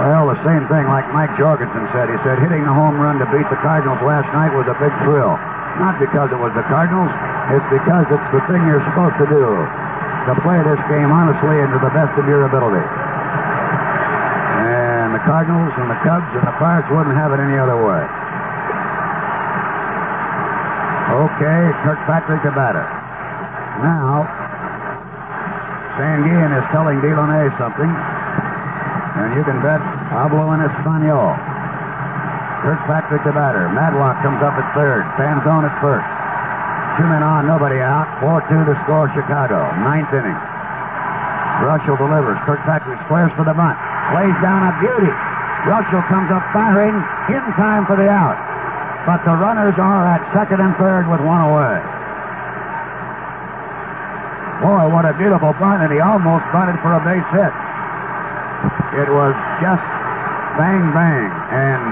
Well, 0.00 0.26
the 0.26 0.40
same 0.42 0.66
thing 0.66 0.90
like 0.90 1.06
Mike 1.14 1.36
Jorgensen 1.38 1.86
said. 1.94 2.10
He 2.10 2.18
said 2.26 2.42
hitting 2.42 2.66
the 2.66 2.72
home 2.74 2.98
run 2.98 3.22
to 3.22 3.26
beat 3.30 3.46
the 3.46 3.60
Cardinals 3.62 4.02
last 4.02 4.26
night 4.34 4.50
was 4.50 4.66
a 4.66 4.74
big 4.82 4.90
thrill. 5.06 5.38
Not 5.78 6.02
because 6.02 6.34
it 6.34 6.40
was 6.40 6.50
the 6.54 6.66
Cardinals, 6.66 7.10
it's 7.50 7.68
because 7.70 8.06
it's 8.10 8.28
the 8.34 8.42
thing 8.50 8.66
you're 8.66 8.82
supposed 8.90 9.14
to 9.22 9.26
do. 9.30 9.54
To 10.26 10.32
play 10.40 10.58
this 10.64 10.80
game 10.88 11.12
honestly 11.12 11.60
and 11.60 11.70
to 11.70 11.78
the 11.78 11.92
best 11.92 12.16
of 12.18 12.26
your 12.26 12.48
ability. 12.48 12.82
And 14.64 15.14
the 15.14 15.22
Cardinals 15.22 15.70
and 15.76 15.86
the 15.86 16.00
Cubs 16.02 16.26
and 16.32 16.42
the 16.42 16.56
Pirates 16.58 16.88
wouldn't 16.90 17.14
have 17.14 17.30
it 17.36 17.38
any 17.38 17.60
other 17.60 17.76
way. 17.76 18.02
Okay, 21.14 21.70
Kirkpatrick 21.86 22.42
the 22.42 22.50
batter. 22.50 22.82
Now, 23.86 24.26
Sanguillen 25.94 26.50
is 26.50 26.66
telling 26.74 26.98
Dilone 26.98 27.54
something. 27.54 27.86
And 27.86 29.30
you 29.38 29.46
can 29.46 29.62
bet 29.62 29.78
Pablo 30.10 30.50
in 30.58 30.60
Espanol. 30.66 31.38
Kirkpatrick 32.66 33.22
the 33.22 33.30
batter. 33.30 33.70
Madlock 33.70 34.26
comes 34.26 34.42
up 34.42 34.58
at 34.58 34.66
third. 34.74 35.06
Fanzone 35.14 35.70
at 35.70 35.74
first. 35.78 36.02
Two 36.98 37.06
men 37.06 37.22
on, 37.22 37.46
nobody 37.46 37.78
out. 37.78 38.10
4-2 38.18 38.66
to 38.66 38.74
score 38.82 39.06
Chicago. 39.14 39.70
Ninth 39.86 40.10
inning. 40.10 40.34
Reuschel 41.62 41.94
delivers. 41.94 42.42
Kirkpatrick 42.42 42.98
squares 43.06 43.30
for 43.38 43.46
the 43.46 43.54
bunt. 43.54 43.78
Plays 44.10 44.34
down 44.42 44.66
a 44.66 44.74
beauty. 44.82 45.14
Reuschel 45.62 46.02
comes 46.10 46.34
up 46.34 46.42
firing 46.50 46.98
in 47.30 47.44
time 47.54 47.86
for 47.86 47.94
the 47.94 48.10
out. 48.10 48.43
But 49.04 49.20
the 49.28 49.36
runners 49.36 49.76
are 49.76 50.08
at 50.08 50.24
second 50.32 50.64
and 50.64 50.72
third 50.80 51.04
with 51.12 51.20
one 51.20 51.44
away. 51.44 51.76
Boy, 54.64 54.88
what 54.88 55.04
a 55.04 55.12
beautiful 55.12 55.52
bunt, 55.60 55.84
and 55.84 55.92
he 55.92 56.00
almost 56.00 56.48
bunted 56.48 56.80
for 56.80 56.96
a 56.96 57.02
base 57.04 57.28
hit. 57.36 57.52
It 58.96 59.12
was 59.12 59.36
just 59.60 59.84
bang, 60.56 60.88
bang, 60.96 61.28
and 61.52 61.84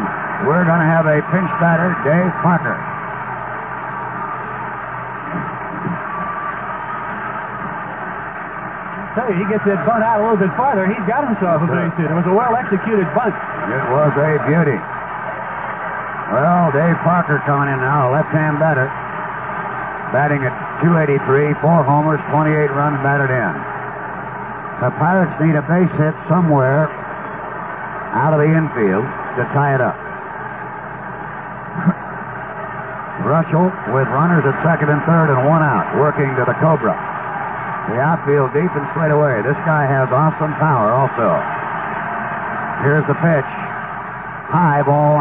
we're 0.48 0.64
going 0.64 0.80
to 0.80 0.88
have 0.88 1.04
a 1.04 1.20
pinch 1.28 1.52
batter, 1.60 1.92
Dave 2.00 2.32
Parker. 2.40 2.80
Tell 9.12 9.28
you, 9.28 9.36
he 9.36 9.44
gets 9.52 9.68
that 9.68 9.84
bunt 9.84 10.00
out 10.00 10.20
a 10.20 10.22
little 10.24 10.40
bit 10.40 10.56
farther. 10.56 10.88
He's 10.88 11.04
got 11.04 11.28
himself 11.28 11.60
a 11.60 11.68
base 11.68 11.92
hit. 12.00 12.08
It 12.08 12.14
was 12.16 12.24
a 12.24 12.32
well 12.32 12.56
executed 12.56 13.04
bunt. 13.12 13.36
It 13.68 13.84
was 13.92 14.16
a 14.16 14.40
beauty. 14.48 14.80
Well, 16.32 16.72
Dave 16.72 16.96
Parker 17.04 17.44
coming 17.44 17.68
in 17.68 17.76
now, 17.84 18.08
left-hand 18.08 18.56
batter, 18.56 18.88
batting 20.16 20.40
at 20.48 20.56
283, 20.80 21.20
four 21.60 21.84
homers, 21.84 22.24
28 22.32 22.72
runs 22.72 22.96
batted 23.04 23.28
in. 23.28 23.52
The 24.80 24.96
Pirates 24.96 25.36
need 25.44 25.60
a 25.60 25.64
base 25.68 25.92
hit 26.00 26.16
somewhere 26.32 26.88
out 28.16 28.32
of 28.32 28.40
the 28.40 28.48
infield 28.48 29.04
to 29.04 29.42
tie 29.52 29.76
it 29.76 29.84
up. 29.84 29.92
Reuschel 33.28 33.68
with 33.92 34.08
runners 34.08 34.48
at 34.48 34.56
second 34.64 34.88
and 34.88 35.04
third 35.04 35.28
and 35.28 35.44
one 35.44 35.60
out, 35.60 35.84
working 36.00 36.32
to 36.40 36.48
the 36.48 36.56
Cobra. 36.64 36.96
The 37.92 38.00
outfield 38.00 38.56
deep 38.56 38.72
and 38.72 38.88
straight 38.96 39.12
away. 39.12 39.44
This 39.44 39.60
guy 39.68 39.84
has 39.84 40.08
awesome 40.08 40.56
power 40.56 40.96
also. 40.96 41.28
Here's 42.80 43.04
the 43.04 43.20
pitch. 43.20 43.44
High 44.48 44.80
ball 44.80 45.20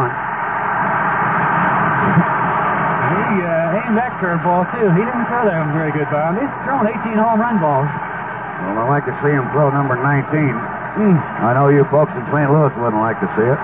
aimed 3.92 4.00
that 4.00 4.16
curveball, 4.16 4.64
too. 4.72 4.88
He 4.96 5.04
didn't 5.04 5.28
throw 5.28 5.44
that 5.44 5.68
one 5.68 5.76
very 5.76 5.92
good, 5.92 6.08
Bob. 6.08 6.40
He's 6.40 6.48
thrown 6.64 6.88
18 6.88 7.12
home 7.20 7.44
run 7.44 7.60
balls. 7.60 7.84
Well, 7.84 8.88
I'd 8.88 8.88
like 8.88 9.04
to 9.04 9.12
see 9.20 9.36
him 9.36 9.44
throw 9.52 9.68
number 9.68 10.00
19. 10.00 10.56
Hmm. 10.96 11.20
I 11.44 11.52
know 11.52 11.68
you 11.68 11.84
folks 11.92 12.12
in 12.16 12.24
St. 12.32 12.48
Louis 12.48 12.72
wouldn't 12.80 13.04
like 13.04 13.20
to 13.20 13.28
see 13.36 13.44
it. 13.44 13.60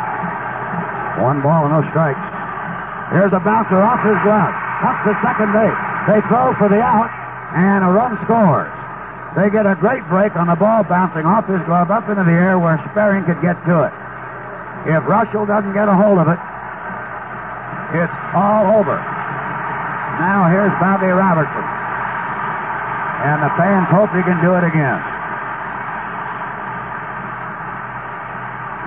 One 1.25 1.41
ball 1.41 1.65
and 1.65 1.73
no 1.73 1.81
strikes. 1.89 2.21
Here's 3.09 3.33
a 3.33 3.41
bouncer 3.41 3.81
off 3.81 4.05
his 4.05 4.21
glove. 4.21 4.53
Up 4.85 5.01
to 5.09 5.17
second 5.25 5.51
base. 5.57 5.81
They 6.05 6.21
throw 6.29 6.53
for 6.61 6.69
the 6.69 6.85
out, 6.85 7.09
and 7.57 7.81
a 7.85 7.89
run 7.89 8.21
scores. 8.29 8.69
They 9.33 9.49
get 9.49 9.65
a 9.65 9.77
great 9.81 10.05
break 10.13 10.37
on 10.37 10.49
the 10.53 10.57
ball 10.57 10.85
bouncing 10.85 11.25
off 11.25 11.49
his 11.49 11.63
glove 11.65 11.91
up 11.91 12.09
into 12.09 12.25
the 12.25 12.37
air 12.37 12.59
where 12.59 12.77
Sperring 12.93 13.25
could 13.25 13.41
get 13.41 13.57
to 13.65 13.89
it. 13.89 13.93
If 14.93 15.05
Reuschel 15.09 15.49
doesn't 15.49 15.73
get 15.73 15.89
a 15.89 15.97
hold 15.97 16.21
of 16.21 16.29
it, 16.29 16.41
it's 17.97 18.13
all 18.37 18.77
over. 18.77 19.18
Now 20.19 20.51
here's 20.51 20.75
Bobby 20.83 21.07
Robertson. 21.07 21.63
And 23.23 23.43
the 23.43 23.51
fans 23.55 23.87
hope 23.91 24.11
he 24.15 24.23
can 24.23 24.43
do 24.43 24.55
it 24.55 24.65
again. 24.67 24.99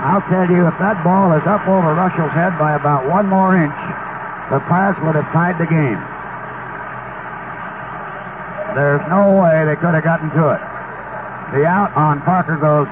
I'll 0.01 0.23
tell 0.27 0.49
you, 0.49 0.67
if 0.67 0.77
that 0.79 1.03
ball 1.03 1.31
is 1.33 1.45
up 1.47 1.67
over 1.67 1.93
Reuschel's 1.95 2.33
head 2.33 2.57
by 2.57 2.75
about 2.75 3.07
one 3.07 3.27
more 3.29 3.55
inch, 3.55 3.75
the 4.49 4.59
Pirates 4.67 4.99
would 5.01 5.15
have 5.15 5.31
tied 5.31 5.59
the 5.59 5.67
game. 5.67 5.99
There's 8.75 9.03
no 9.07 9.39
way 9.39 9.63
they 9.63 9.75
could 9.75 9.93
have 9.93 10.03
gotten 10.03 10.31
to 10.31 10.51
it. 10.51 10.61
The 11.55 11.65
out 11.67 11.95
on 11.95 12.21
Parker 12.21 12.57
goes 12.57 12.87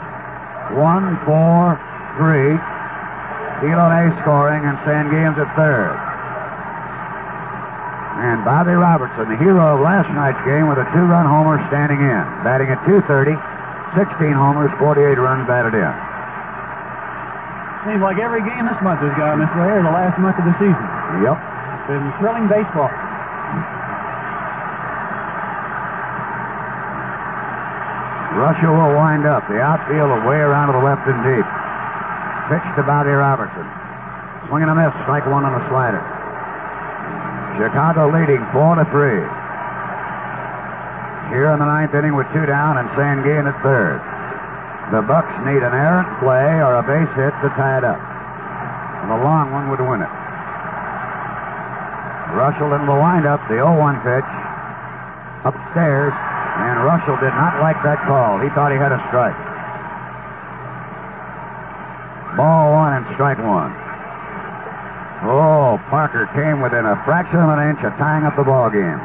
one, 0.75 1.17
four, 1.25 1.79
three. 2.15 2.55
Dilone 3.59 4.15
scoring 4.21 4.63
and 4.63 4.77
Sanguillen's 4.85 5.39
at 5.39 5.55
third. 5.55 6.08
And 8.39 8.47
Bobby 8.47 8.71
Robertson, 8.71 9.27
the 9.27 9.35
hero 9.35 9.75
of 9.75 9.83
last 9.83 10.07
night's 10.15 10.39
game, 10.47 10.71
with 10.71 10.79
a 10.79 10.87
two-run 10.95 11.27
homer 11.27 11.59
standing 11.67 11.99
in, 11.99 12.23
batting 12.39 12.71
at 12.71 12.79
230, 12.87 13.35
16 13.99 14.31
homers, 14.31 14.71
48 14.79 15.19
runs 15.19 15.43
batted 15.43 15.75
in. 15.75 15.91
Seems 17.83 17.99
like 17.99 18.15
every 18.15 18.39
game 18.39 18.63
this 18.63 18.79
month 18.79 19.03
has 19.03 19.11
gone 19.19 19.43
this 19.43 19.51
way, 19.59 19.67
or 19.75 19.83
the 19.83 19.91
last 19.91 20.15
month 20.23 20.39
of 20.39 20.47
the 20.47 20.55
season. 20.55 20.87
Yep. 21.19 21.35
It's 21.35 21.87
been 21.91 22.07
thrilling 22.23 22.47
baseball. 22.47 22.87
Reuschel 28.39 28.71
will 28.71 28.95
wind 28.95 29.27
up. 29.27 29.51
The 29.51 29.59
outfield 29.59 30.15
will 30.15 30.23
way 30.23 30.39
around 30.39 30.71
to 30.71 30.79
the 30.79 30.85
left 30.87 31.03
and 31.11 31.19
deep. 31.27 31.43
Pitch 32.47 32.63
to 32.79 32.87
Bobby 32.87 33.11
Robertson. 33.11 33.67
Swing 34.47 34.63
and 34.63 34.71
a 34.71 34.75
miss. 34.79 34.95
Strike 35.03 35.27
one 35.27 35.43
on 35.43 35.51
the 35.51 35.63
slider. 35.67 35.99
Chicago 37.59 38.07
leading 38.07 38.39
four 38.55 38.79
to 38.79 38.87
three. 38.87 39.19
Here 41.27 41.51
in 41.51 41.59
the 41.59 41.67
ninth 41.67 41.93
inning 41.93 42.15
with 42.15 42.31
two 42.31 42.45
down 42.47 42.79
and 42.79 42.87
Sanguillen 42.95 43.51
at 43.51 43.59
third. 43.59 43.99
The 44.95 45.03
Bucks 45.03 45.35
need 45.43 45.59
an 45.59 45.75
errant 45.75 46.07
play 46.23 46.63
or 46.63 46.79
a 46.79 46.83
base 46.87 47.11
hit 47.19 47.35
to 47.43 47.51
tie 47.59 47.77
it 47.77 47.83
up. 47.83 47.99
And 49.03 49.11
the 49.11 49.19
long 49.19 49.51
one 49.51 49.67
would 49.67 49.83
win 49.83 49.99
it. 49.99 50.13
Reuschel 52.31 52.71
in 52.79 52.87
the 52.87 52.95
windup, 52.95 53.43
the 53.51 53.59
0-1 53.59 53.99
pitch. 54.07 54.31
Upstairs, 55.43 56.15
and 56.15 56.79
Reuschel 56.79 57.19
did 57.19 57.35
not 57.35 57.59
like 57.59 57.83
that 57.83 57.99
call. 58.07 58.39
He 58.39 58.47
thought 58.55 58.71
he 58.71 58.79
had 58.79 58.95
a 58.95 59.03
strike. 59.11 59.35
Ball 62.39 62.71
one 62.71 63.03
and 63.03 63.05
strike 63.15 63.39
one. 63.39 63.75
Parker 65.99 66.31
came 66.31 66.63
within 66.63 66.87
a 66.87 66.95
fraction 67.03 67.43
of 67.43 67.51
an 67.51 67.59
inch 67.59 67.83
of 67.83 67.91
tying 67.99 68.23
up 68.23 68.31
the 68.39 68.43
ball 68.47 68.71
game. 68.71 69.03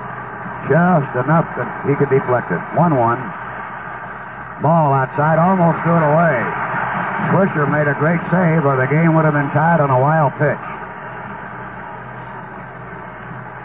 Just 0.70 1.10
enough 1.18 1.42
that 1.58 1.66
he 1.82 1.98
could 1.98 2.06
deflect 2.06 2.54
it. 2.54 2.62
1 2.78 2.94
1. 2.94 4.62
Ball 4.62 4.94
outside, 4.94 5.42
almost 5.42 5.82
threw 5.82 5.98
it 5.98 6.06
away. 6.06 6.38
Swisher 7.34 7.66
made 7.66 7.90
a 7.90 7.98
great 7.98 8.22
save, 8.30 8.62
or 8.62 8.78
the 8.78 8.86
game 8.86 9.10
would 9.18 9.26
have 9.26 9.34
been 9.34 9.50
tied 9.50 9.82
on 9.82 9.90
a 9.90 9.98
wild 9.98 10.38
pitch. 10.38 10.62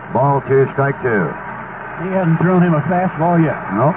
Ball 0.10 0.42
two, 0.50 0.66
strike 0.74 0.98
two. 1.06 1.30
He 2.02 2.10
hasn't 2.10 2.42
thrown 2.42 2.66
him 2.66 2.74
a 2.74 2.82
fastball 2.90 3.38
yet. 3.38 3.62
Nope. 3.78 3.94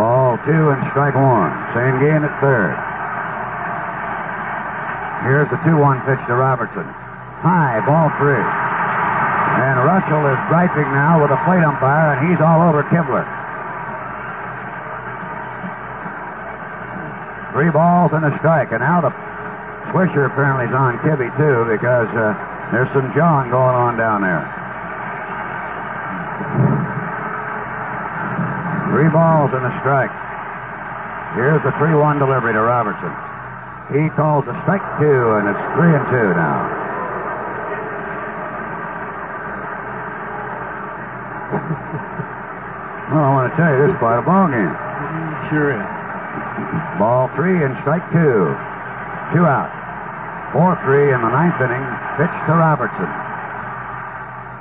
Ball 0.00 0.40
two 0.48 0.72
and 0.72 0.80
strike 0.88 1.20
one. 1.20 1.52
Same 1.76 2.00
game 2.00 2.24
at 2.24 2.32
third. 2.40 2.80
Here's 5.28 5.50
the 5.52 5.60
2-1 5.68 6.00
pitch 6.08 6.26
to 6.28 6.34
Robertson. 6.34 6.88
High, 7.40 7.80
ball 7.88 8.12
three. 8.20 8.36
And 8.36 9.80
Reuschel 9.80 10.28
is 10.28 10.40
griping 10.48 10.92
now 10.92 11.20
with 11.22 11.30
a 11.30 11.40
plate 11.48 11.64
umpire, 11.64 12.12
and 12.12 12.28
he's 12.28 12.40
all 12.40 12.60
over 12.60 12.82
Kibler. 12.84 13.24
Three 17.52 17.70
balls 17.70 18.12
and 18.12 18.24
a 18.24 18.36
strike, 18.38 18.72
and 18.72 18.80
now 18.80 19.00
the 19.00 19.10
Swisher 19.90 20.26
apparently 20.26 20.66
is 20.66 20.72
on 20.72 20.98
Kibby 20.98 21.34
too 21.36 21.64
because 21.64 22.08
uh, 22.14 22.36
there's 22.72 22.92
some 22.92 23.12
jawing 23.12 23.50
going 23.50 23.74
on 23.74 23.96
down 23.96 24.22
there. 24.22 24.44
Three 28.92 29.08
balls 29.08 29.50
and 29.52 29.64
a 29.64 29.72
strike. 29.80 30.12
Here's 31.34 31.62
the 31.62 31.70
3-1 31.80 32.18
delivery 32.18 32.52
to 32.52 32.60
Robertson. 32.60 33.12
He 33.92 34.10
calls 34.10 34.46
a 34.46 34.54
strike 34.62 34.84
two, 35.00 35.40
and 35.40 35.48
it's 35.48 35.60
three 35.74 35.94
and 35.94 36.06
two 36.12 36.34
now. 36.34 36.79
Well, 41.50 43.24
I 43.26 43.30
want 43.34 43.50
to 43.50 43.56
tell 43.58 43.74
you, 43.74 43.78
this 43.82 43.90
is 43.90 43.98
quite 43.98 44.18
a 44.18 44.22
ball 44.22 44.46
game. 44.46 44.70
Sure 45.50 45.74
is. 45.74 45.82
Ball 46.98 47.26
three 47.34 47.64
and 47.64 47.74
strike 47.82 48.06
two. 48.14 48.54
Two 49.34 49.42
out. 49.50 49.66
Four 50.54 50.78
three 50.86 51.10
in 51.10 51.18
the 51.18 51.30
ninth 51.30 51.58
inning. 51.58 51.82
Pitch 52.14 52.30
to 52.46 52.54
Robertson. 52.54 53.10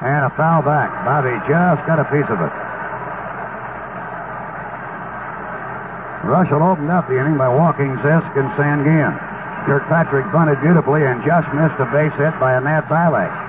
And 0.01 0.25
a 0.25 0.31
foul 0.33 0.63
back. 0.63 0.89
Bobby 1.05 1.37
just 1.45 1.85
got 1.85 1.99
a 1.99 2.05
piece 2.09 2.25
of 2.25 2.41
it. 2.41 2.53
Reuschel 6.25 6.61
opened 6.61 6.89
up 6.89 7.07
the 7.07 7.19
inning 7.19 7.37
by 7.37 7.49
walking 7.49 7.97
Zisk 8.01 8.33
and 8.37 8.49
Sanguillen. 8.57 9.17
Kirkpatrick 9.65 10.31
bunted 10.31 10.61
beautifully 10.61 11.05
and 11.05 11.23
just 11.23 11.47
missed 11.53 11.77
a 11.79 11.85
base 11.85 12.13
hit 12.17 12.33
by 12.39 12.53
a 12.57 12.61
gnat's 12.61 12.89
eyelash. 12.89 13.48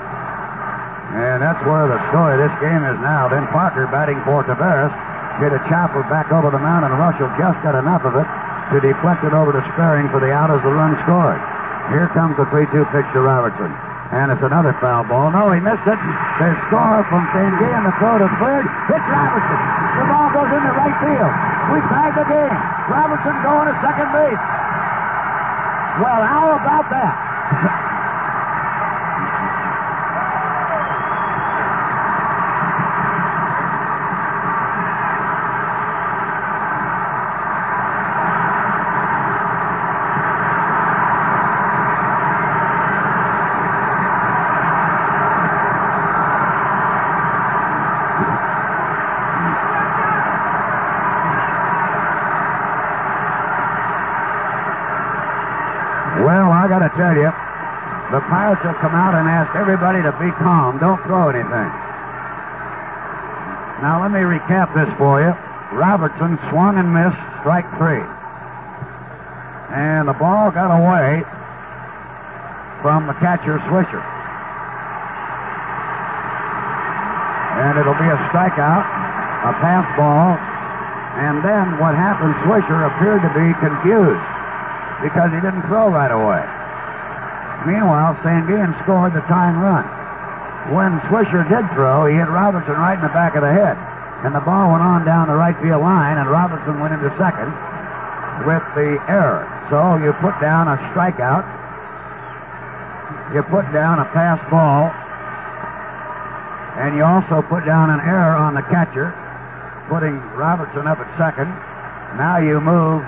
And 1.10 1.42
that's 1.42 1.58
where 1.66 1.90
the 1.90 1.98
story 2.14 2.38
of 2.38 2.40
this 2.46 2.54
game 2.62 2.86
is 2.86 2.98
now. 3.02 3.26
Then 3.26 3.46
Parker 3.50 3.90
batting 3.90 4.22
for 4.22 4.46
Taveras 4.46 4.94
hit 5.42 5.56
a 5.56 5.58
chopper 5.66 6.04
back 6.06 6.30
over 6.30 6.52
the 6.52 6.60
mound, 6.60 6.84
and 6.84 6.94
Reuschel 6.94 7.32
just 7.34 7.58
got 7.64 7.74
enough 7.74 8.04
of 8.04 8.14
it 8.14 8.28
to 8.70 8.78
deflect 8.78 9.24
it 9.24 9.32
over 9.32 9.50
to 9.50 9.62
Sperring 9.74 10.06
for 10.12 10.20
the 10.20 10.30
out 10.30 10.52
as 10.52 10.62
the 10.62 10.70
run 10.70 10.94
scored. 11.02 11.40
Here 11.90 12.06
comes 12.14 12.36
the 12.38 12.46
3-2 12.52 12.86
pitch 12.94 13.08
to 13.16 13.20
Robertson. 13.24 13.72
And 14.14 14.30
it's 14.30 14.42
another 14.42 14.74
foul 14.78 15.06
ball. 15.06 15.30
No, 15.30 15.50
he 15.50 15.58
missed 15.58 15.86
it. 15.86 15.98
There's 16.38 16.58
score 16.66 17.02
from 17.10 17.26
Sanguillen. 17.30 17.82
The 17.86 17.94
throw 17.98 18.18
to 18.18 18.30
third. 18.38 18.66
It's 18.90 19.06
Robertson. 19.06 19.58
The 19.98 20.06
ball 20.06 20.28
goes 20.34 20.50
into 20.50 20.70
right 20.74 20.98
field. 20.98 21.34
We 21.74 21.78
tied 21.90 22.14
the 22.18 22.26
game. 22.26 22.58
Robertson 22.90 23.34
going 23.42 23.66
to 23.70 23.74
second 23.82 24.10
base. 24.14 24.42
Well, 26.02 26.22
how 26.26 26.58
about 26.58 26.90
that? 26.90 27.86
come 58.80 58.96
out 58.96 59.12
and 59.14 59.28
ask 59.28 59.54
everybody 59.54 60.00
to 60.00 60.12
be 60.16 60.32
calm. 60.40 60.80
Don't 60.80 61.00
throw 61.04 61.28
anything. 61.28 61.68
Now 63.84 64.00
let 64.00 64.10
me 64.10 64.20
recap 64.24 64.72
this 64.72 64.88
for 64.96 65.20
you. 65.20 65.36
Robertson 65.76 66.40
swung 66.48 66.80
and 66.80 66.88
missed, 66.92 67.20
strike 67.40 67.68
three. 67.76 68.04
And 69.72 70.08
the 70.08 70.16
ball 70.16 70.50
got 70.50 70.72
away 70.72 71.24
from 72.80 73.06
the 73.06 73.14
catcher, 73.20 73.60
Swisher. 73.68 74.04
And 77.60 77.76
it'll 77.76 78.00
be 78.00 78.08
a 78.08 78.16
strikeout, 78.32 78.84
a 79.44 79.52
pass 79.60 79.84
ball. 79.96 80.40
And 81.20 81.44
then 81.44 81.76
what 81.76 81.94
happened, 81.94 82.32
Swisher 82.48 82.88
appeared 82.88 83.20
to 83.20 83.32
be 83.36 83.52
confused 83.60 84.24
because 85.04 85.32
he 85.32 85.40
didn't 85.40 85.68
throw 85.68 85.88
right 85.92 86.12
away. 86.12 86.59
Meanwhile, 87.66 88.16
Sanguillen 88.22 88.72
scored 88.82 89.12
the 89.12 89.20
tying 89.28 89.56
run. 89.56 89.84
When 90.72 91.00
Swisher 91.08 91.48
did 91.48 91.68
throw, 91.74 92.06
he 92.06 92.16
hit 92.16 92.28
Robertson 92.28 92.74
right 92.74 92.94
in 92.94 93.02
the 93.02 93.08
back 93.08 93.34
of 93.34 93.42
the 93.42 93.52
head. 93.52 93.76
And 94.24 94.34
the 94.34 94.40
ball 94.40 94.72
went 94.72 94.82
on 94.82 95.04
down 95.04 95.28
the 95.28 95.34
right 95.34 95.56
field 95.60 95.82
line, 95.82 96.18
and 96.18 96.28
Robertson 96.28 96.80
went 96.80 96.94
into 96.94 97.08
second 97.16 97.52
with 98.46 98.62
the 98.74 99.02
error. 99.08 99.48
So 99.68 99.96
you 99.96 100.12
put 100.14 100.38
down 100.40 100.68
a 100.68 100.76
strikeout. 100.92 101.44
You 103.34 103.42
put 103.42 103.70
down 103.72 103.98
a 103.98 104.04
pass 104.06 104.40
ball. 104.50 104.92
And 106.80 106.96
you 106.96 107.04
also 107.04 107.42
put 107.42 107.64
down 107.66 107.90
an 107.90 108.00
error 108.00 108.36
on 108.36 108.54
the 108.54 108.62
catcher, 108.62 109.12
putting 109.88 110.18
Robertson 110.32 110.86
up 110.86 110.98
at 110.98 111.18
second. 111.18 111.48
Now 112.16 112.38
you 112.38 112.60
move 112.60 113.04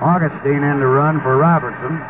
Augustine 0.00 0.62
in 0.62 0.80
to 0.80 0.86
run 0.86 1.20
for 1.20 1.36
Robertson. 1.36 2.02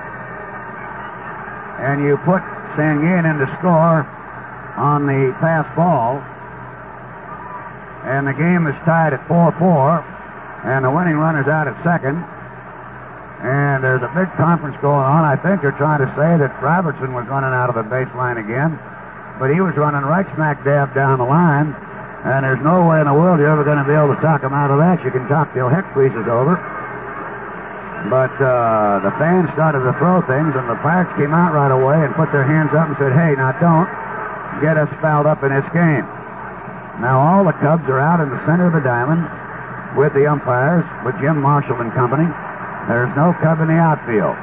And 1.83 2.05
you 2.05 2.17
put 2.19 2.43
Sanguillen 2.79 3.29
in 3.29 3.39
to 3.39 3.47
score 3.59 4.07
on 4.79 5.07
the 5.07 5.35
pass 5.41 5.67
ball. 5.75 6.23
And 8.07 8.27
the 8.27 8.33
game 8.33 8.69
is 8.69 8.75
tied 8.87 9.13
at 9.13 9.27
4-4. 9.27 10.07
And 10.65 10.85
the 10.85 10.91
winning 10.91 11.17
run 11.17 11.35
is 11.37 11.49
out 11.49 11.67
at 11.67 11.75
second. 11.83 12.23
And 13.43 13.83
there's 13.83 14.03
a 14.03 14.13
big 14.15 14.31
conference 14.39 14.77
going 14.81 15.03
on. 15.03 15.25
I 15.25 15.35
think 15.35 15.61
they're 15.61 15.73
trying 15.73 15.99
to 16.07 16.11
say 16.15 16.39
that 16.39 16.63
Robertson 16.63 17.13
was 17.13 17.27
running 17.27 17.51
out 17.51 17.69
of 17.69 17.75
the 17.75 17.83
baseline 17.83 18.39
again. 18.39 18.79
But 19.41 19.51
he 19.51 19.61
was 19.61 19.75
running 19.75 20.03
right 20.03 20.27
smack 20.37 20.63
dab 20.63 20.95
down 20.95 21.19
the 21.19 21.25
line. 21.25 21.75
And 22.23 22.45
there's 22.45 22.63
no 22.63 22.87
way 22.87 23.01
in 23.01 23.07
the 23.07 23.15
world 23.15 23.41
you're 23.41 23.51
ever 23.51 23.65
going 23.65 23.79
to 23.79 23.85
be 23.85 23.93
able 23.93 24.15
to 24.15 24.21
talk 24.23 24.45
him 24.45 24.53
out 24.53 24.71
of 24.71 24.79
that. 24.79 25.03
You 25.03 25.11
can 25.11 25.27
talk 25.27 25.53
till 25.53 25.69
heck 25.69 25.93
freezes 25.93 26.29
over. 26.29 26.72
But 28.11 28.35
uh, 28.41 28.99
the 29.01 29.11
fans 29.13 29.51
started 29.53 29.81
to 29.85 29.93
throw 29.99 30.21
things, 30.23 30.55
and 30.57 30.69
the 30.69 30.77
Pirates 30.83 31.13
came 31.17 31.33
out 31.33 31.55
right 31.55 31.71
away 31.71 32.05
and 32.05 32.15
put 32.15 32.33
their 32.33 32.45
hands 32.45 32.75
up 32.75 32.89
and 32.89 32.97
said, 32.99 33.13
hey, 33.13 33.37
now 33.37 33.53
don't 33.63 33.89
get 34.61 34.77
us 34.77 34.91
fouled 35.01 35.27
up 35.27 35.43
in 35.43 35.51
this 35.51 35.65
game. 35.73 36.05
Now 37.01 37.19
all 37.19 37.45
the 37.45 37.53
Cubs 37.53 37.89
are 37.89 37.99
out 37.99 38.21
in 38.21 38.29
the 38.31 38.45
center 38.45 38.67
of 38.67 38.73
the 38.75 38.81
diamond 38.81 39.25
with 39.97 40.15
the 40.15 40.27
umpires, 40.27 40.85
with 41.05 41.19
Jim 41.21 41.41
Marshall 41.41 41.81
and 41.81 41.93
company. 41.93 42.29
There's 42.89 43.15
no 43.17 43.33
Cub 43.33 43.61
in 43.61 43.69
the 43.69 43.79
outfield. 43.79 44.37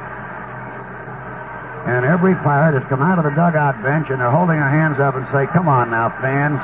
And 1.86 2.04
every 2.04 2.34
Pirate 2.34 2.78
has 2.78 2.88
come 2.88 3.00
out 3.00 3.18
of 3.18 3.24
the 3.24 3.30
dugout 3.30 3.82
bench 3.82 4.10
and 4.10 4.20
they're 4.20 4.30
holding 4.30 4.60
their 4.60 4.68
hands 4.68 5.00
up 5.00 5.14
and 5.16 5.26
say, 5.32 5.46
come 5.46 5.68
on 5.68 5.90
now, 5.90 6.10
fans, 6.20 6.60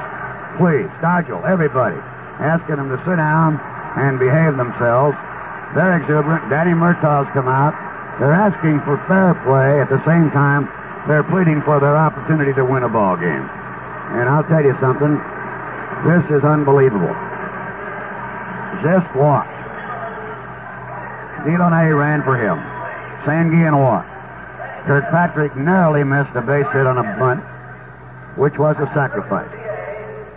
please, 0.59 0.89
Dodgel, 1.01 1.45
everybody, 1.45 1.97
asking 2.39 2.77
them 2.77 2.89
to 2.89 2.99
sit 3.05 3.17
down 3.17 3.59
and 3.97 4.19
behave 4.19 4.57
themselves. 4.57 5.17
They're 5.77 5.99
exuberant. 5.99 6.49
Danny 6.49 6.73
Murtaugh's 6.73 7.29
come 7.35 7.49
out. 7.49 7.77
They're 8.19 8.33
asking 8.33 8.81
for 8.81 8.97
fair 9.07 9.35
play. 9.45 9.79
At 9.79 9.91
the 9.91 10.03
same 10.09 10.31
time, 10.31 10.73
they're 11.07 11.23
pleading 11.23 11.61
for 11.61 11.79
their 11.81 11.95
opportunity 11.95 12.55
to 12.55 12.65
win 12.65 12.83
a 12.83 12.89
ball 12.89 13.19
game. 13.19 13.45
And 14.17 14.27
I'll 14.27 14.45
tell 14.45 14.65
you 14.65 14.73
something. 14.81 15.21
This 16.09 16.25
is 16.33 16.43
unbelievable. 16.45 17.13
Just 18.81 19.05
walked. 19.15 19.53
Dilone 21.45 21.93
ran 21.93 22.23
for 22.23 22.41
him. 22.41 22.57
Sanguillen 23.29 23.77
walked. 23.77 24.09
Kirkpatrick 24.87 25.57
narrowly 25.57 26.05
missed 26.05 26.35
a 26.35 26.41
base 26.41 26.67
hit 26.73 26.87
on 26.87 26.97
a 26.97 27.05
bunt, 27.19 27.45
which 28.39 28.57
was 28.57 28.77
a 28.79 28.87
sacrifice. 28.95 29.53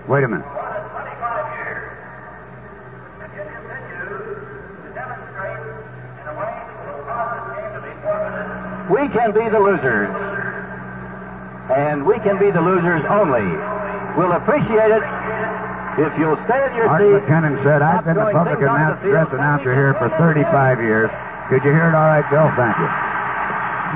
Wait 0.05 0.25
a 0.25 0.27
minute. 0.27 0.58
We 8.89 9.07
can 9.09 9.31
be 9.31 9.47
the 9.49 9.59
losers. 9.59 10.09
And 11.69 12.05
we 12.05 12.15
can 12.19 12.39
be 12.39 12.49
the 12.49 12.61
losers 12.61 13.05
only. 13.05 13.45
We'll 14.17 14.33
appreciate 14.33 14.89
it 14.89 15.03
if 16.01 16.17
you'll 16.17 16.41
stay 16.45 16.65
in 16.65 16.75
your 16.75 16.87
Art 16.89 17.01
seat. 17.01 17.29
McKennan 17.29 17.61
said, 17.63 17.81
I've 17.81 18.03
been 18.05 18.15
the 18.15 18.29
Stop 18.29 18.47
public 18.47 18.61
announce- 18.61 19.01
dress 19.01 19.27
announcer 19.31 19.75
here 19.75 19.93
for 19.93 20.09
35 20.17 20.81
years. 20.81 21.11
Could 21.49 21.63
you 21.63 21.71
hear 21.71 21.89
it 21.89 21.95
all 21.95 22.07
right, 22.07 22.25
Bill? 22.29 22.49
Thank 22.57 22.77
you. 22.81 22.89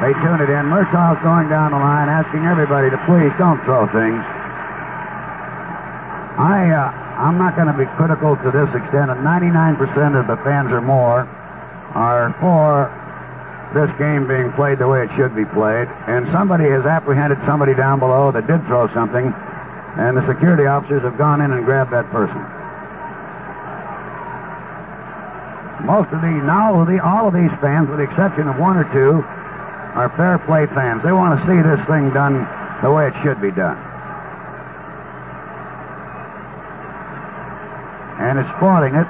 They 0.01 0.13
tuned 0.22 0.41
it 0.41 0.49
in. 0.49 0.65
Murtaugh's 0.67 1.22
going 1.23 1.49
down 1.49 1.72
the 1.72 1.77
line 1.77 2.09
asking 2.09 2.45
everybody 2.45 2.89
to 2.89 2.97
please 3.05 3.31
don't 3.38 3.61
throw 3.63 3.88
things. 3.88 4.22
I, 6.38 6.69
uh, 6.69 6.91
I'm 7.17 7.38
not 7.38 7.55
going 7.55 7.67
to 7.67 7.77
be 7.77 7.85
critical 7.97 8.35
to 8.38 8.51
this 8.51 8.69
extent. 8.73 9.09
And 9.11 9.22
99% 9.22 10.19
of 10.19 10.27
the 10.27 10.38
fans 10.38 10.72
or 10.72 10.81
more 10.81 11.27
are 11.93 12.33
for 12.41 12.89
this 13.74 13.90
game 13.98 14.27
being 14.27 14.52
played 14.53 14.77
the 14.77 14.88
way 14.88 15.03
it 15.03 15.10
should 15.16 15.35
be 15.35 15.45
played. 15.45 15.88
And 16.08 16.32
somebody 16.32 16.69
has 16.69 16.85
apprehended 16.85 17.40
somebody 17.45 17.74
down 17.74 18.00
below 18.00 18.32
that 18.32 18.48
did 18.48 18.64
throw 18.66 18.88
something, 18.93 19.34
and 19.98 20.16
the 20.16 20.26
security 20.27 20.66
officers 20.66 21.02
have 21.02 21.18
gone 21.18 21.42
in 21.42 21.52
and 21.52 21.66
grabbed 21.66 21.92
that 21.92 22.10
person. 22.11 22.42
Most 25.85 26.14
of 26.14 26.22
the 26.22 26.30
now 26.30 26.80
of 26.80 26.88
the 26.88 27.03
all 27.03 27.27
of 27.27 27.34
these 27.34 27.52
fans, 27.60 27.90
with 27.90 27.98
the 27.98 28.03
exception 28.03 28.48
of 28.48 28.58
one 28.58 28.77
or 28.77 28.85
two, 28.93 29.22
are 29.98 30.10
fair 30.16 30.38
play 30.40 30.66
fans. 30.68 31.03
They 31.03 31.11
want 31.11 31.40
to 31.40 31.45
see 31.45 31.61
this 31.61 31.85
thing 31.88 32.11
done 32.14 32.48
the 32.82 32.92
way 32.92 33.08
it 33.08 33.14
should 33.22 33.42
be 33.42 33.52
done. 33.52 33.77
And 38.19 38.40
it's 38.40 38.50
spoiling 38.56 38.95
it 38.95 39.08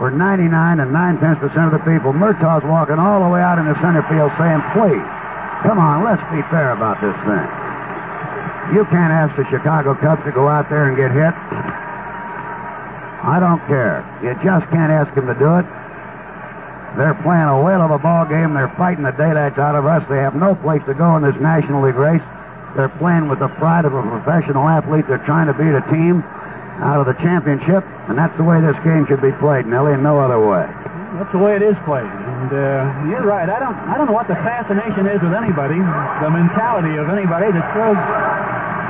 for 0.00 0.10
99 0.10 0.80
and 0.80 0.92
9 0.94 1.18
tenths 1.20 1.40
percent 1.44 1.68
of 1.68 1.76
the 1.76 1.84
people. 1.84 2.14
Murtaugh's 2.14 2.64
walking 2.64 2.96
all 2.96 3.22
the 3.22 3.28
way 3.28 3.42
out 3.42 3.58
in 3.58 3.66
the 3.66 3.76
center 3.84 4.00
field 4.08 4.32
saying, 4.40 4.64
please, 4.72 5.04
come 5.60 5.76
on, 5.76 6.00
let's 6.00 6.24
be 6.32 6.40
fair 6.48 6.72
about 6.72 6.96
this 7.04 7.12
thing. 7.28 7.44
You 8.72 8.88
can't 8.88 9.12
ask 9.12 9.36
the 9.36 9.44
Chicago 9.52 9.94
Cubs 9.94 10.24
to 10.24 10.32
go 10.32 10.48
out 10.48 10.70
there 10.70 10.88
and 10.88 10.96
get 10.96 11.12
hit. 11.12 11.36
I 13.20 13.36
don't 13.44 13.60
care. 13.68 14.00
You 14.24 14.32
just 14.42 14.64
can't 14.72 14.90
ask 14.90 15.12
them 15.12 15.26
to 15.28 15.36
do 15.36 15.60
it. 15.60 15.68
They're 16.96 17.20
playing 17.20 17.52
a 17.52 17.60
whale 17.60 17.82
of 17.82 17.90
a 17.90 17.98
ball 17.98 18.24
game. 18.24 18.54
They're 18.54 18.72
fighting 18.80 19.04
the 19.04 19.12
daylights 19.12 19.58
out 19.58 19.74
of 19.74 19.84
us. 19.84 20.02
They 20.08 20.24
have 20.24 20.34
no 20.34 20.54
place 20.54 20.80
to 20.86 20.94
go 20.94 21.14
in 21.20 21.22
this 21.22 21.36
National 21.36 21.82
League 21.84 22.00
race. 22.00 22.24
They're 22.74 22.88
playing 22.88 23.28
with 23.28 23.40
the 23.40 23.48
pride 23.48 23.84
of 23.84 23.92
a 23.92 24.00
professional 24.00 24.66
athlete. 24.66 25.06
They're 25.06 25.18
trying 25.28 25.48
to 25.48 25.52
beat 25.52 25.76
a 25.76 25.84
team 25.92 26.24
out 26.78 27.00
of 27.00 27.06
the 27.06 27.14
championship, 27.22 27.84
and 28.08 28.16
that's 28.16 28.36
the 28.36 28.44
way 28.44 28.60
this 28.60 28.76
game 28.84 29.06
should 29.06 29.20
be 29.20 29.32
played, 29.32 29.66
Nellie, 29.66 29.94
and 29.94 30.02
no 30.02 30.20
other 30.20 30.38
way. 30.38 30.68
That's 31.18 31.32
the 31.32 31.38
way 31.38 31.56
it 31.56 31.62
is 31.62 31.76
played. 31.84 32.06
And 32.06 32.52
uh, 32.52 33.10
you're 33.10 33.26
right. 33.26 33.48
I 33.48 33.58
don't. 33.58 33.74
I 33.90 33.98
don't 33.98 34.06
know 34.06 34.16
what 34.16 34.28
the 34.28 34.38
fascination 34.40 35.06
is 35.06 35.20
with 35.20 35.34
anybody, 35.34 35.76
the 35.76 36.30
mentality 36.30 36.96
of 36.96 37.10
anybody 37.10 37.52
that 37.52 37.66
throws 37.74 37.98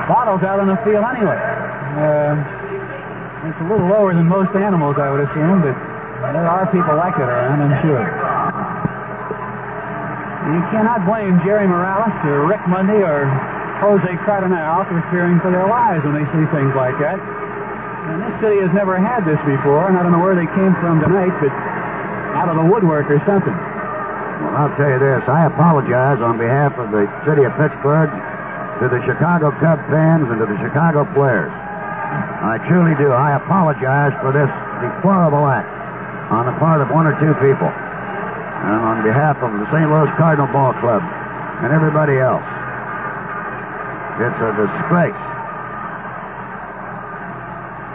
bottles 0.07 0.43
out 0.43 0.59
on 0.59 0.67
the 0.67 0.77
field 0.85 1.03
anyway. 1.03 1.39
Uh, 1.97 2.37
it's 3.49 3.59
a 3.59 3.67
little 3.67 3.87
lower 3.87 4.13
than 4.13 4.27
most 4.27 4.55
animals, 4.55 4.97
I 4.97 5.09
would 5.09 5.21
assume, 5.21 5.65
but 5.65 5.73
there 6.31 6.47
are 6.47 6.69
people 6.69 6.95
like 6.95 7.17
it 7.17 7.25
around, 7.25 7.59
I'm 7.59 7.81
sure. 7.81 8.05
You 10.51 10.61
cannot 10.69 11.05
blame 11.05 11.41
Jerry 11.43 11.65
Morales 11.65 12.13
or 12.25 12.45
Rick 12.45 12.61
Monday 12.67 13.01
or 13.01 13.25
Jose 13.81 14.13
Cardenal 14.25 14.85
for 14.85 15.01
fearing 15.09 15.39
for 15.39 15.49
their 15.49 15.65
lives 15.65 16.05
when 16.05 16.13
they 16.13 16.25
see 16.29 16.45
things 16.53 16.75
like 16.75 16.97
that. 16.99 17.17
And 18.09 18.21
this 18.23 18.33
city 18.41 18.59
has 18.61 18.73
never 18.73 18.97
had 18.97 19.25
this 19.25 19.39
before, 19.45 19.87
and 19.87 19.97
I 19.97 20.03
don't 20.03 20.11
know 20.11 20.23
where 20.23 20.35
they 20.35 20.49
came 20.57 20.73
from 20.81 21.01
tonight, 21.01 21.31
but 21.37 21.53
out 22.33 22.49
of 22.49 22.57
the 22.57 22.65
woodwork 22.65 23.09
or 23.09 23.19
something. 23.25 23.53
Well, 23.53 24.57
I'll 24.57 24.75
tell 24.75 24.89
you 24.89 24.97
this. 24.97 25.21
I 25.29 25.45
apologize 25.45 26.19
on 26.19 26.37
behalf 26.37 26.77
of 26.81 26.89
the 26.89 27.05
city 27.25 27.43
of 27.43 27.53
Pittsburgh 27.61 28.09
to 28.81 28.89
the 28.89 28.97
Chicago 29.05 29.51
Cub 29.61 29.77
fans 29.93 30.25
and 30.33 30.41
to 30.41 30.49
the 30.49 30.57
Chicago 30.57 31.05
players. 31.13 31.53
I 31.53 32.57
truly 32.67 32.97
do. 32.97 33.13
I 33.13 33.37
apologize 33.37 34.17
for 34.19 34.33
this 34.33 34.49
deplorable 34.81 35.45
act 35.45 35.69
on 36.33 36.49
the 36.49 36.57
part 36.57 36.81
of 36.81 36.89
one 36.89 37.05
or 37.05 37.13
two 37.21 37.37
people. 37.37 37.69
And 37.69 38.81
on 38.81 39.03
behalf 39.05 39.37
of 39.45 39.53
the 39.53 39.69
St. 39.69 39.85
Louis 39.85 40.09
Cardinal 40.17 40.49
Ball 40.49 40.73
Club 40.81 41.05
and 41.61 41.71
everybody 41.71 42.17
else. 42.17 42.41
It's 44.17 44.41
a 44.41 44.51
disgrace. 44.57 45.30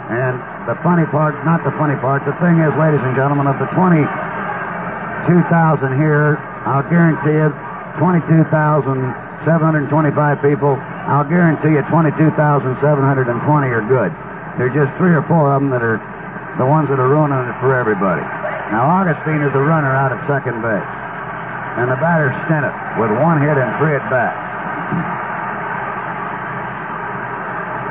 And 0.07 0.39
the 0.63 0.79
funny 0.87 1.03
part, 1.05 1.35
not 1.43 1.67
the 1.67 1.75
funny 1.75 1.99
part, 1.99 2.23
the 2.23 2.31
thing 2.39 2.63
is, 2.63 2.71
ladies 2.79 3.03
and 3.03 3.11
gentlemen, 3.11 3.43
of 3.43 3.59
the 3.59 3.67
22,000 3.75 4.07
here, 5.99 6.39
I'll 6.63 6.87
guarantee 6.87 7.35
you 7.35 7.51
22,725 7.99 10.41
people, 10.41 10.79
I'll 11.11 11.27
guarantee 11.27 11.75
you 11.75 11.83
22,720 11.91 13.67
are 13.67 13.83
good. 13.83 14.15
There's 14.55 14.71
just 14.71 14.95
three 14.95 15.11
or 15.11 15.27
four 15.27 15.51
of 15.51 15.59
them 15.61 15.69
that 15.75 15.83
are 15.83 15.99
the 16.55 16.65
ones 16.65 16.87
that 16.87 16.99
are 16.99 17.09
ruining 17.11 17.43
it 17.43 17.59
for 17.59 17.75
everybody. 17.75 18.23
Now, 18.71 18.87
Augustine 18.87 19.43
is 19.43 19.51
the 19.51 19.59
runner 19.59 19.91
out 19.91 20.15
at 20.15 20.23
second 20.27 20.61
base. 20.63 20.87
And 21.77 21.91
the 21.91 21.99
batter 21.99 22.31
Stennett 22.47 22.73
with 22.95 23.11
one 23.19 23.39
hit 23.39 23.59
and 23.59 23.75
three 23.77 23.93
at 23.93 24.09
bat. 24.09 24.33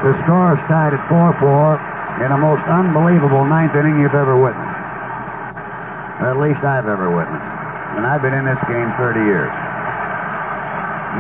The 0.03 0.13
score 0.25 0.57
is 0.57 0.61
tied 0.69 0.93
at 0.93 1.01
4-4 1.09 1.96
in 2.23 2.31
the 2.33 2.39
most 2.39 2.65
unbelievable 2.65 3.45
ninth 3.45 3.75
inning 3.77 4.01
you've 4.01 4.15
ever 4.15 4.37
witnessed. 4.41 4.77
At 6.25 6.41
least 6.41 6.65
I've 6.65 6.89
ever 6.89 7.13
witnessed. 7.13 7.45
And 7.97 8.07
I've 8.07 8.23
been 8.23 8.33
in 8.33 8.45
this 8.45 8.59
game 8.69 8.89
30 8.97 9.21
years. 9.21 9.53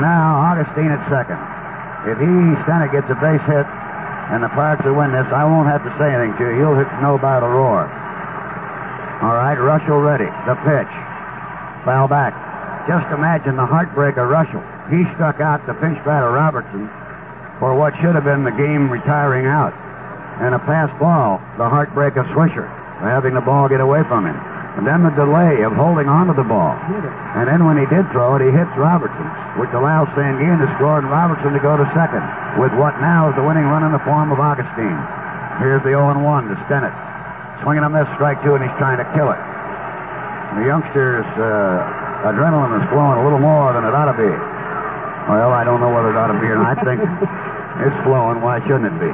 Now, 0.00 0.40
Augustine 0.40 0.88
at 0.88 1.00
second. 1.12 1.36
If 2.08 2.16
he, 2.20 2.28
Stennett, 2.64 2.92
gets 2.92 3.08
a 3.08 3.16
base 3.16 3.44
hit 3.44 3.68
and 4.32 4.42
the 4.42 4.48
Pirates 4.48 4.84
will 4.84 4.94
win 4.94 5.12
this, 5.12 5.26
I 5.32 5.44
won't 5.44 5.68
have 5.68 5.84
to 5.84 5.92
say 5.98 6.12
anything 6.12 6.36
to 6.38 6.44
you. 6.50 6.64
You'll 6.64 6.80
know 7.00 7.14
about 7.14 7.44
a 7.44 7.48
roar. 7.48 7.84
All 9.22 9.36
right, 9.36 9.56
Reuschel 9.56 10.02
ready. 10.02 10.28
The 10.44 10.56
pitch. 10.64 10.92
Foul 11.84 12.08
back. 12.08 12.34
Just 12.88 13.06
imagine 13.12 13.56
the 13.56 13.66
heartbreak 13.66 14.16
of 14.16 14.28
Reuschel. 14.28 14.64
He 14.88 15.04
struck 15.14 15.40
out 15.40 15.66
the 15.66 15.74
pinch 15.74 16.02
batter 16.04 16.30
Robertson 16.32 16.88
for 17.58 17.74
what 17.74 17.94
should 17.96 18.14
have 18.14 18.24
been 18.24 18.44
the 18.44 18.50
game 18.52 18.88
retiring 18.90 19.46
out. 19.46 19.74
And 20.40 20.54
a 20.54 20.58
pass 20.58 20.92
ball, 21.00 21.40
the 21.56 21.68
heartbreak 21.68 22.16
of 22.16 22.26
Swisher, 22.26 22.68
for 23.00 23.08
having 23.08 23.34
the 23.34 23.40
ball 23.40 23.68
get 23.68 23.80
away 23.80 24.04
from 24.04 24.26
him. 24.26 24.36
And 24.76 24.86
then 24.86 25.02
the 25.02 25.10
delay 25.16 25.64
of 25.64 25.72
holding 25.72 26.08
onto 26.08 26.36
the 26.36 26.44
ball. 26.44 26.76
And 27.32 27.48
then 27.48 27.64
when 27.64 27.80
he 27.80 27.88
did 27.88 28.04
throw 28.12 28.36
it, 28.36 28.44
he 28.44 28.52
hits 28.52 28.68
Robertson, 28.76 29.24
which 29.56 29.72
allows 29.72 30.08
Sanguillen 30.12 30.60
to 30.60 30.68
score 30.76 31.00
and 31.00 31.08
Robertson 31.08 31.56
to 31.56 31.60
go 31.60 31.80
to 31.80 31.88
second, 31.96 32.20
with 32.60 32.76
what 32.76 33.00
now 33.00 33.32
is 33.32 33.34
the 33.36 33.42
winning 33.42 33.64
run 33.64 33.84
in 33.88 33.92
the 33.92 34.04
form 34.04 34.28
of 34.30 34.38
Augustine. 34.38 35.00
Here's 35.56 35.80
the 35.80 35.96
0-1 35.96 36.52
to 36.52 36.56
Stennett. 36.68 36.92
Swinging 37.64 37.84
on 37.84 37.96
this 37.96 38.04
strike 38.20 38.42
two, 38.44 38.52
and 38.52 38.60
he's 38.60 38.76
trying 38.76 39.00
to 39.00 39.08
kill 39.16 39.32
it. 39.32 39.40
The 40.60 40.68
youngster's 40.68 41.24
uh, 41.40 42.28
adrenaline 42.28 42.76
is 42.76 42.84
flowing 42.92 43.16
a 43.16 43.24
little 43.24 43.40
more 43.40 43.72
than 43.72 43.84
it 43.84 43.96
ought 43.96 44.12
to 44.12 44.18
be. 44.20 44.28
Well, 45.32 45.56
I 45.56 45.64
don't 45.64 45.80
know 45.80 45.88
whether 45.88 46.10
it 46.10 46.16
ought 46.16 46.28
to 46.28 46.38
be 46.38 46.46
or 46.52 46.56
not. 46.60 46.76
I 46.76 46.84
think 46.84 47.00
it's 47.80 47.96
flowing. 48.04 48.44
Why 48.44 48.60
shouldn't 48.60 48.92
it 48.92 49.00
be? 49.00 49.10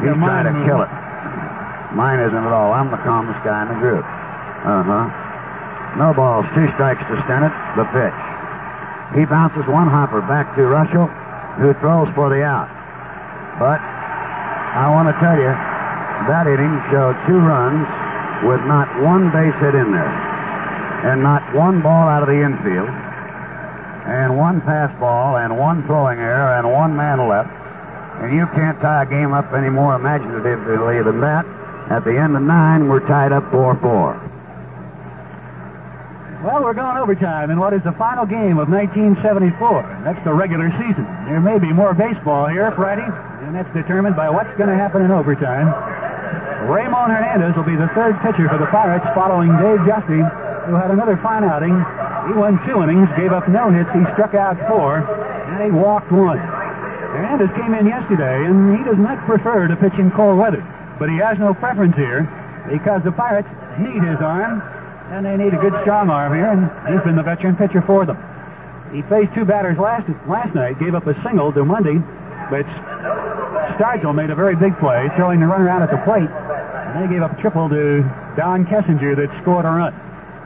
He's 0.00 0.14
trying 0.16 0.48
to 0.48 0.64
kill 0.64 0.80
it. 0.80 0.90
Mine 1.92 2.20
isn't 2.20 2.34
at 2.34 2.52
all. 2.52 2.72
I'm 2.72 2.90
the 2.90 2.96
calmest 2.96 3.44
guy 3.44 3.62
in 3.62 3.68
the 3.68 3.74
group. 3.74 4.04
Uh-huh. 4.04 5.98
No 5.98 6.14
balls. 6.14 6.46
Two 6.54 6.66
strikes 6.72 7.04
to 7.12 7.16
Stennett. 7.28 7.52
The 7.76 7.84
pitch. 7.92 8.16
He 9.18 9.26
bounces 9.26 9.66
one 9.68 9.88
hopper 9.88 10.22
back 10.22 10.54
to 10.56 10.62
Reuschel, 10.62 11.12
who 11.60 11.74
throws 11.74 12.08
for 12.14 12.30
the 12.30 12.42
out. 12.42 12.68
But 13.58 13.80
I 13.80 14.88
want 14.88 15.12
to 15.12 15.16
tell 15.20 15.36
you, 15.36 15.52
that 15.52 16.46
inning 16.46 16.80
showed 16.88 17.12
two 17.26 17.38
runs 17.38 17.84
with 18.42 18.64
not 18.64 18.88
one 19.02 19.30
base 19.30 19.54
hit 19.60 19.74
in 19.74 19.92
there. 19.92 20.08
And 21.04 21.22
not 21.22 21.42
one 21.54 21.82
ball 21.82 22.08
out 22.08 22.22
of 22.22 22.28
the 22.28 22.40
infield. 22.40 22.88
And 22.88 24.38
one 24.38 24.62
pass 24.62 24.90
ball 24.98 25.36
and 25.36 25.58
one 25.58 25.84
throwing 25.84 26.18
error 26.18 26.56
and 26.56 26.72
one 26.72 26.96
man 26.96 27.28
left. 27.28 27.50
And 28.20 28.36
you 28.36 28.46
can't 28.48 28.80
tie 28.80 29.02
a 29.02 29.06
game 29.06 29.32
up 29.32 29.52
any 29.52 29.70
more 29.70 29.94
imaginatively 29.94 31.02
than 31.02 31.20
that. 31.20 31.46
At 31.90 32.04
the 32.04 32.16
end 32.16 32.36
of 32.36 32.42
nine, 32.42 32.88
we're 32.88 33.06
tied 33.06 33.32
up 33.32 33.44
4-4. 33.50 34.30
Well, 36.42 36.64
we're 36.64 36.74
going 36.74 36.96
overtime 36.96 37.50
in 37.50 37.60
what 37.60 37.72
is 37.72 37.82
the 37.84 37.92
final 37.92 38.26
game 38.26 38.58
of 38.58 38.68
1974. 38.68 40.00
That's 40.02 40.24
the 40.24 40.32
regular 40.32 40.70
season. 40.72 41.04
There 41.24 41.40
may 41.40 41.58
be 41.58 41.72
more 41.72 41.94
baseball 41.94 42.46
here 42.46 42.72
Friday, 42.72 43.06
and 43.46 43.54
that's 43.54 43.72
determined 43.72 44.16
by 44.16 44.28
what's 44.28 44.50
going 44.56 44.68
to 44.68 44.74
happen 44.74 45.02
in 45.02 45.12
overtime. 45.12 45.68
Ramon 46.68 47.10
Hernandez 47.10 47.56
will 47.56 47.62
be 47.62 47.76
the 47.76 47.88
third 47.88 48.18
pitcher 48.20 48.48
for 48.48 48.58
the 48.58 48.66
Pirates 48.66 49.04
following 49.14 49.50
Dave 49.50 49.80
Giusti, 49.86 50.66
who 50.66 50.74
had 50.74 50.90
another 50.90 51.16
fine 51.16 51.44
outing. 51.44 51.74
He 52.26 52.34
won 52.38 52.58
two 52.66 52.82
innings, 52.82 53.08
gave 53.16 53.32
up 53.32 53.48
no 53.48 53.70
hits, 53.70 53.90
he 53.90 54.02
struck 54.14 54.34
out 54.34 54.58
four, 54.68 54.98
and 54.98 55.62
he 55.62 55.70
walked 55.70 56.10
one. 56.10 56.38
Hernandez 57.12 57.50
came 57.56 57.74
in 57.74 57.86
yesterday, 57.86 58.46
and 58.46 58.76
he 58.76 58.84
does 58.84 58.96
not 58.96 59.18
prefer 59.26 59.68
to 59.68 59.76
pitch 59.76 59.94
in 59.98 60.10
cold 60.10 60.38
weather, 60.38 60.66
but 60.98 61.10
he 61.10 61.16
has 61.16 61.38
no 61.38 61.52
preference 61.52 61.94
here 61.94 62.28
because 62.70 63.02
the 63.02 63.12
Pirates 63.12 63.48
need 63.78 64.02
his 64.02 64.18
arm, 64.18 64.62
and 65.10 65.26
they 65.26 65.36
need 65.36 65.52
a 65.52 65.58
good 65.58 65.78
strong 65.82 66.08
arm 66.08 66.34
here, 66.34 66.46
and 66.46 66.70
he's 66.88 67.02
been 67.04 67.16
the 67.16 67.22
veteran 67.22 67.54
pitcher 67.54 67.82
for 67.82 68.06
them. 68.06 68.16
He 68.92 69.02
faced 69.02 69.34
two 69.34 69.44
batters 69.44 69.76
last 69.76 70.08
last 70.26 70.54
night, 70.54 70.78
gave 70.78 70.94
up 70.94 71.06
a 71.06 71.20
single 71.22 71.52
to 71.52 71.64
Monday, 71.64 71.98
but 72.48 72.64
Stargell 73.76 74.14
made 74.14 74.30
a 74.30 74.34
very 74.34 74.56
big 74.56 74.78
play, 74.78 75.10
throwing 75.16 75.40
the 75.40 75.46
runner 75.46 75.68
out 75.68 75.82
at 75.82 75.90
the 75.90 75.98
plate, 75.98 76.30
and 76.30 77.04
they 77.04 77.14
gave 77.14 77.22
up 77.22 77.38
a 77.38 77.40
triple 77.40 77.68
to 77.68 78.02
Don 78.36 78.64
Kessinger 78.64 79.16
that 79.16 79.30
scored 79.42 79.66
a 79.66 79.70
run. 79.70 79.94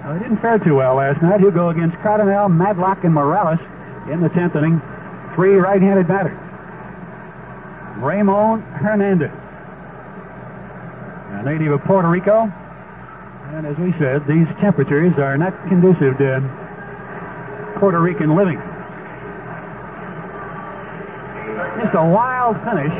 Well, 0.04 0.14
he 0.14 0.20
didn't 0.20 0.38
fare 0.38 0.58
too 0.58 0.74
well 0.76 0.96
last 0.96 1.22
night. 1.22 1.40
He'll 1.40 1.50
go 1.50 1.68
against 1.68 1.96
Cardenal, 1.98 2.48
Madlock, 2.48 3.04
and 3.04 3.14
Morales 3.14 3.60
in 4.10 4.20
the 4.20 4.30
10th 4.30 4.56
inning. 4.56 4.82
Three 5.34 5.56
right-handed 5.56 6.08
batters. 6.08 6.38
Ramon 7.99 8.60
Hernandez, 8.62 9.33
a 11.31 11.42
native 11.44 11.73
of 11.73 11.83
Puerto 11.84 12.08
Rico. 12.08 12.52
And 13.52 13.66
as 13.66 13.76
we 13.78 13.92
said, 13.92 14.26
these 14.26 14.47
temperatures 14.60 15.16
are 15.18 15.39
not 15.39 15.55
conducive 15.68 16.18
to 16.18 16.42
Puerto 17.76 18.00
Rican 18.00 18.34
living. 18.34 18.58
Just 21.81 21.94
a 21.94 22.05
wild 22.05 22.57
finish. 22.62 22.92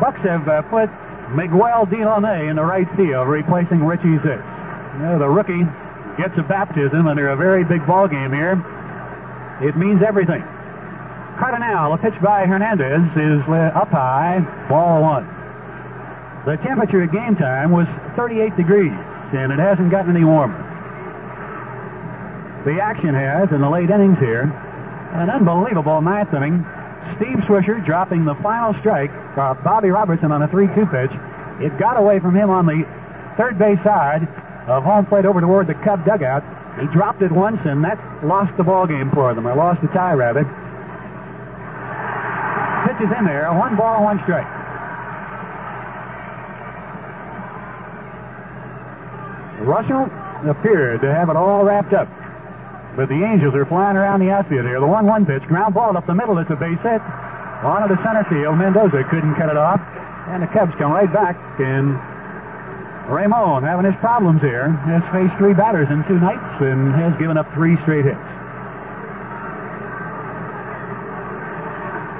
Bucks 0.00 0.20
have 0.22 0.46
uh, 0.48 0.62
put 0.62 0.90
Miguel 1.30 1.86
Dilone 1.86 2.50
in 2.50 2.56
the 2.56 2.64
right 2.64 2.90
field, 2.96 3.28
replacing 3.28 3.84
Richie 3.84 4.18
Zisk. 4.18 5.18
The 5.18 5.28
rookie 5.28 5.66
gets 6.18 6.36
a 6.36 6.42
baptism 6.42 7.06
under 7.06 7.28
a 7.28 7.36
very 7.36 7.64
big 7.64 7.86
ball 7.86 8.08
game 8.08 8.32
here. 8.32 8.62
It 9.62 9.76
means 9.76 10.02
everything. 10.02 10.44
Cardenal, 11.36 11.92
a 11.92 11.98
pitch 11.98 12.20
by 12.22 12.46
Hernandez, 12.46 13.02
is 13.16 13.42
uh, 13.48 13.72
up 13.74 13.88
high, 13.90 14.40
ball 14.68 15.02
one. 15.02 15.26
The 16.44 16.56
temperature 16.58 17.02
at 17.02 17.10
game 17.10 17.34
time 17.34 17.72
was 17.72 17.88
38 18.14 18.56
degrees, 18.56 18.92
and 19.32 19.50
it 19.50 19.58
hasn't 19.58 19.90
gotten 19.90 20.14
any 20.14 20.24
warmer. 20.24 20.60
The 22.64 22.80
action 22.80 23.14
has, 23.14 23.50
in 23.50 23.60
the 23.60 23.68
late 23.68 23.90
innings 23.90 24.18
here, 24.18 24.42
an 25.12 25.28
unbelievable 25.28 26.00
ninth 26.00 26.32
inning. 26.32 26.64
Steve 27.16 27.38
Swisher 27.44 27.84
dropping 27.84 28.24
the 28.24 28.34
final 28.36 28.72
strike 28.74 29.10
for 29.34 29.54
Bobby 29.64 29.90
Robertson 29.90 30.30
on 30.30 30.42
a 30.42 30.48
3-2 30.48 30.90
pitch. 30.90 31.10
It 31.60 31.76
got 31.78 31.98
away 31.98 32.20
from 32.20 32.34
him 32.34 32.48
on 32.48 32.66
the 32.66 32.86
third 33.36 33.58
base 33.58 33.82
side 33.82 34.28
of 34.68 34.84
home 34.84 35.04
plate 35.04 35.24
over 35.24 35.40
toward 35.40 35.66
the 35.66 35.74
Cub 35.74 36.04
dugout. 36.04 36.44
He 36.78 36.86
dropped 36.86 37.22
it 37.22 37.32
once, 37.32 37.60
and 37.64 37.84
that 37.84 37.98
lost 38.24 38.56
the 38.56 38.64
ball 38.64 38.86
game 38.86 39.10
for 39.10 39.34
them, 39.34 39.46
or 39.46 39.54
lost 39.54 39.82
the 39.82 39.88
tie, 39.88 40.14
rather. 40.14 40.44
Pitch 42.98 43.06
is 43.08 43.16
in 43.16 43.24
there, 43.24 43.52
one 43.52 43.76
ball, 43.76 44.04
one 44.04 44.22
strike. 44.22 44.46
Reuschel 49.64 50.10
appeared 50.48 51.00
to 51.00 51.12
have 51.12 51.28
it 51.28 51.36
all 51.36 51.64
wrapped 51.64 51.92
up. 51.92 52.08
But 52.96 53.08
the 53.08 53.24
Angels 53.24 53.54
are 53.54 53.66
flying 53.66 53.96
around 53.96 54.20
the 54.20 54.30
outfield 54.30 54.66
here. 54.66 54.78
The 54.78 54.86
1-1 54.86 55.26
pitch, 55.26 55.42
ground 55.44 55.74
ball 55.74 55.96
up 55.96 56.06
the 56.06 56.14
middle. 56.14 56.38
It's 56.38 56.50
a 56.50 56.56
base 56.56 56.78
hit. 56.80 57.00
On 57.64 57.88
to 57.88 57.94
the 57.94 58.00
center 58.02 58.24
field. 58.24 58.56
Mendoza 58.58 59.02
couldn't 59.04 59.34
cut 59.34 59.48
it 59.48 59.56
off. 59.56 59.80
And 60.28 60.42
the 60.42 60.46
Cubs 60.46 60.74
come 60.76 60.92
right 60.92 61.12
back. 61.12 61.36
And 61.58 61.98
Ramon 63.10 63.62
having 63.62 63.84
his 63.90 63.96
problems 63.96 64.42
here. 64.42 64.68
Has 64.68 65.02
faced 65.12 65.36
three 65.38 65.54
batters 65.54 65.90
in 65.90 66.04
two 66.04 66.20
nights 66.20 66.62
and 66.62 66.94
has 66.94 67.18
given 67.18 67.36
up 67.36 67.52
three 67.54 67.76
straight 67.78 68.04
hits. 68.04 68.20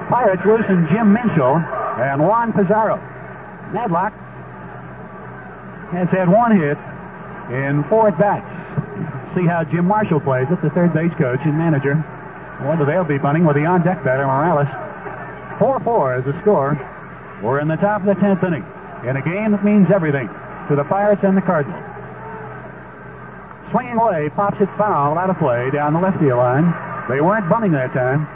Pirates 0.08 0.44
loosen 0.44 0.86
Jim 0.89 1.15
Minshall 1.15 1.62
and 1.99 2.20
Juan 2.20 2.52
Pizarro. 2.52 2.97
Madlock 3.73 4.12
has 5.91 6.08
had 6.10 6.28
one 6.28 6.57
hit 6.57 6.78
in 7.50 7.84
four 7.84 8.08
at 8.08 8.18
bats. 8.18 8.47
See 9.34 9.47
how 9.47 9.65
Jim 9.65 9.86
Marshall 9.86 10.20
plays 10.20 10.49
it, 10.50 10.60
the 10.62 10.70
third 10.70 10.92
base 10.92 11.12
coach 11.15 11.41
and 11.44 11.57
manager. 11.57 11.97
Whether 12.62 12.84
they'll 12.84 13.05
be 13.05 13.18
bunting 13.18 13.44
with 13.44 13.57
the 13.57 13.66
on 13.66 13.83
deck 13.83 14.05
batter, 14.05 14.26
Morales. 14.26 14.68
4 15.58 15.81
4 15.81 16.18
is 16.18 16.24
the 16.24 16.41
score. 16.41 16.78
We're 17.42 17.60
in 17.60 17.68
the 17.68 17.76
top 17.76 18.00
of 18.00 18.07
the 18.07 18.15
10th 18.15 18.42
inning 18.44 18.65
in 19.08 19.16
a 19.16 19.23
game 19.23 19.52
that 19.52 19.65
means 19.65 19.91
everything 19.91 20.28
to 20.68 20.76
the 20.76 20.84
Pirates 20.84 21.23
and 21.24 21.36
the 21.36 21.42
Cardinals. 21.42 21.83
Swinging 23.70 23.99
away, 23.99 24.31
pops 24.31 24.60
it 24.60 24.68
foul 24.78 25.18
out 25.18 25.31
of 25.31 25.39
play 25.39 25.70
down 25.70 25.94
the 25.94 26.00
left 26.00 26.18
field 26.20 26.39
line. 26.39 26.73
They 27.08 27.20
weren't 27.20 27.49
bunting 27.49 27.73
that 27.73 27.92
time. 27.92 28.28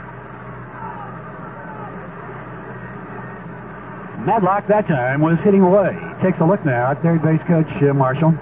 Madlock 4.24 4.66
that 4.66 4.86
time 4.86 5.20
was 5.20 5.38
hitting 5.40 5.62
away. 5.62 5.96
Takes 6.20 6.40
a 6.40 6.44
look 6.44 6.64
now 6.64 6.90
at 6.90 7.02
third 7.02 7.22
base 7.22 7.42
coach 7.42 7.70
uh, 7.82 7.94
Marshall. 7.94 8.32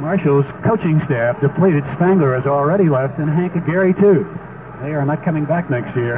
Marshall's 0.00 0.46
coaching 0.62 1.00
staff 1.04 1.40
depleted. 1.40 1.84
Spangler 1.94 2.34
has 2.34 2.46
already 2.46 2.88
left, 2.88 3.18
and 3.18 3.28
Hank 3.28 3.56
Aguirre 3.56 3.92
too. 3.92 4.24
They 4.80 4.94
are 4.94 5.04
not 5.04 5.24
coming 5.24 5.44
back 5.44 5.68
next 5.70 5.96
year. 5.96 6.16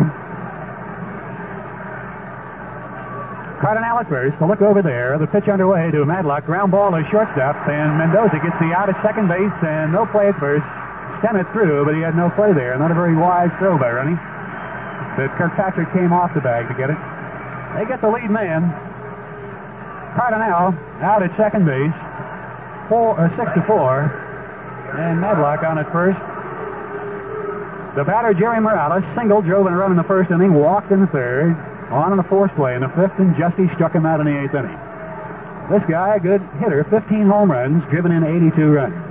Cardenal 3.60 3.98
at 3.98 4.08
first. 4.08 4.38
The 4.38 4.46
look 4.46 4.62
over 4.62 4.80
there. 4.80 5.18
The 5.18 5.26
pitch 5.26 5.48
underway 5.48 5.90
to 5.90 6.04
Madlock. 6.04 6.46
Ground 6.46 6.72
ball 6.72 6.92
to 6.92 7.04
shortstop, 7.10 7.56
and 7.68 7.98
Mendoza 7.98 8.38
gets 8.38 8.58
the 8.58 8.72
out 8.72 8.88
at 8.88 9.02
second 9.02 9.28
base, 9.28 9.52
and 9.62 9.92
no 9.92 10.06
play 10.06 10.28
at 10.28 10.38
first. 10.38 10.64
Stennett 11.20 11.50
threw, 11.52 11.84
but 11.84 11.94
he 11.94 12.00
had 12.00 12.16
no 12.16 12.30
play 12.30 12.52
there. 12.52 12.78
Not 12.78 12.90
a 12.90 12.94
very 12.94 13.16
wise 13.16 13.50
throw 13.58 13.76
by 13.76 13.90
Rennie. 13.90 14.16
But 15.16 15.36
Kirkpatrick 15.36 15.92
came 15.92 16.12
off 16.12 16.32
the 16.32 16.40
bag 16.40 16.68
to 16.68 16.74
get 16.74 16.90
it. 16.90 16.96
They 17.74 17.86
get 17.86 18.00
the 18.00 18.08
lead 18.08 18.30
man. 18.30 18.70
Cardenal 20.14 20.74
out 21.00 21.22
at 21.22 21.34
second 21.36 21.64
base. 21.64 21.94
Four, 22.88 23.18
uh, 23.18 23.34
six 23.36 23.52
to 23.54 23.62
four. 23.62 24.02
And 24.98 25.20
Madlock 25.20 25.62
on 25.62 25.78
at 25.78 25.90
first. 25.92 26.18
The 27.96 28.04
batter, 28.04 28.34
Jerry 28.34 28.60
Morales, 28.60 29.04
single, 29.16 29.42
drove 29.42 29.66
in 29.66 29.72
a 29.72 29.76
run 29.76 29.90
in 29.90 29.96
the 29.96 30.04
first 30.04 30.30
inning, 30.30 30.54
walked 30.54 30.92
in 30.92 31.00
the 31.00 31.06
third, 31.06 31.56
on 31.90 32.12
in 32.12 32.16
the 32.16 32.24
fourth 32.24 32.54
play 32.54 32.74
in 32.74 32.82
the 32.82 32.88
fifth, 32.88 33.18
and 33.18 33.34
Giusti 33.34 33.72
struck 33.74 33.92
him 33.92 34.06
out 34.06 34.20
in 34.20 34.26
the 34.26 34.38
eighth 34.38 34.54
inning. 34.54 34.78
This 35.70 35.84
guy, 35.88 36.14
a 36.14 36.20
good 36.20 36.40
hitter, 36.60 36.84
15 36.84 37.26
home 37.26 37.50
runs, 37.50 37.84
driven 37.90 38.12
in 38.12 38.24
82 38.24 38.72
runs. 38.72 39.09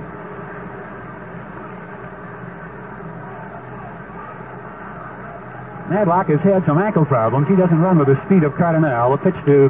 Madlock 5.90 6.30
has 6.30 6.38
had 6.46 6.62
some 6.70 6.78
ankle 6.78 7.02
problems. 7.04 7.50
He 7.50 7.58
doesn't 7.58 7.82
run 7.82 7.98
with 7.98 8.06
the 8.06 8.14
speed 8.24 8.46
of 8.46 8.54
Cardenal. 8.54 9.10
The 9.10 9.18
pitch 9.18 9.34
to 9.42 9.66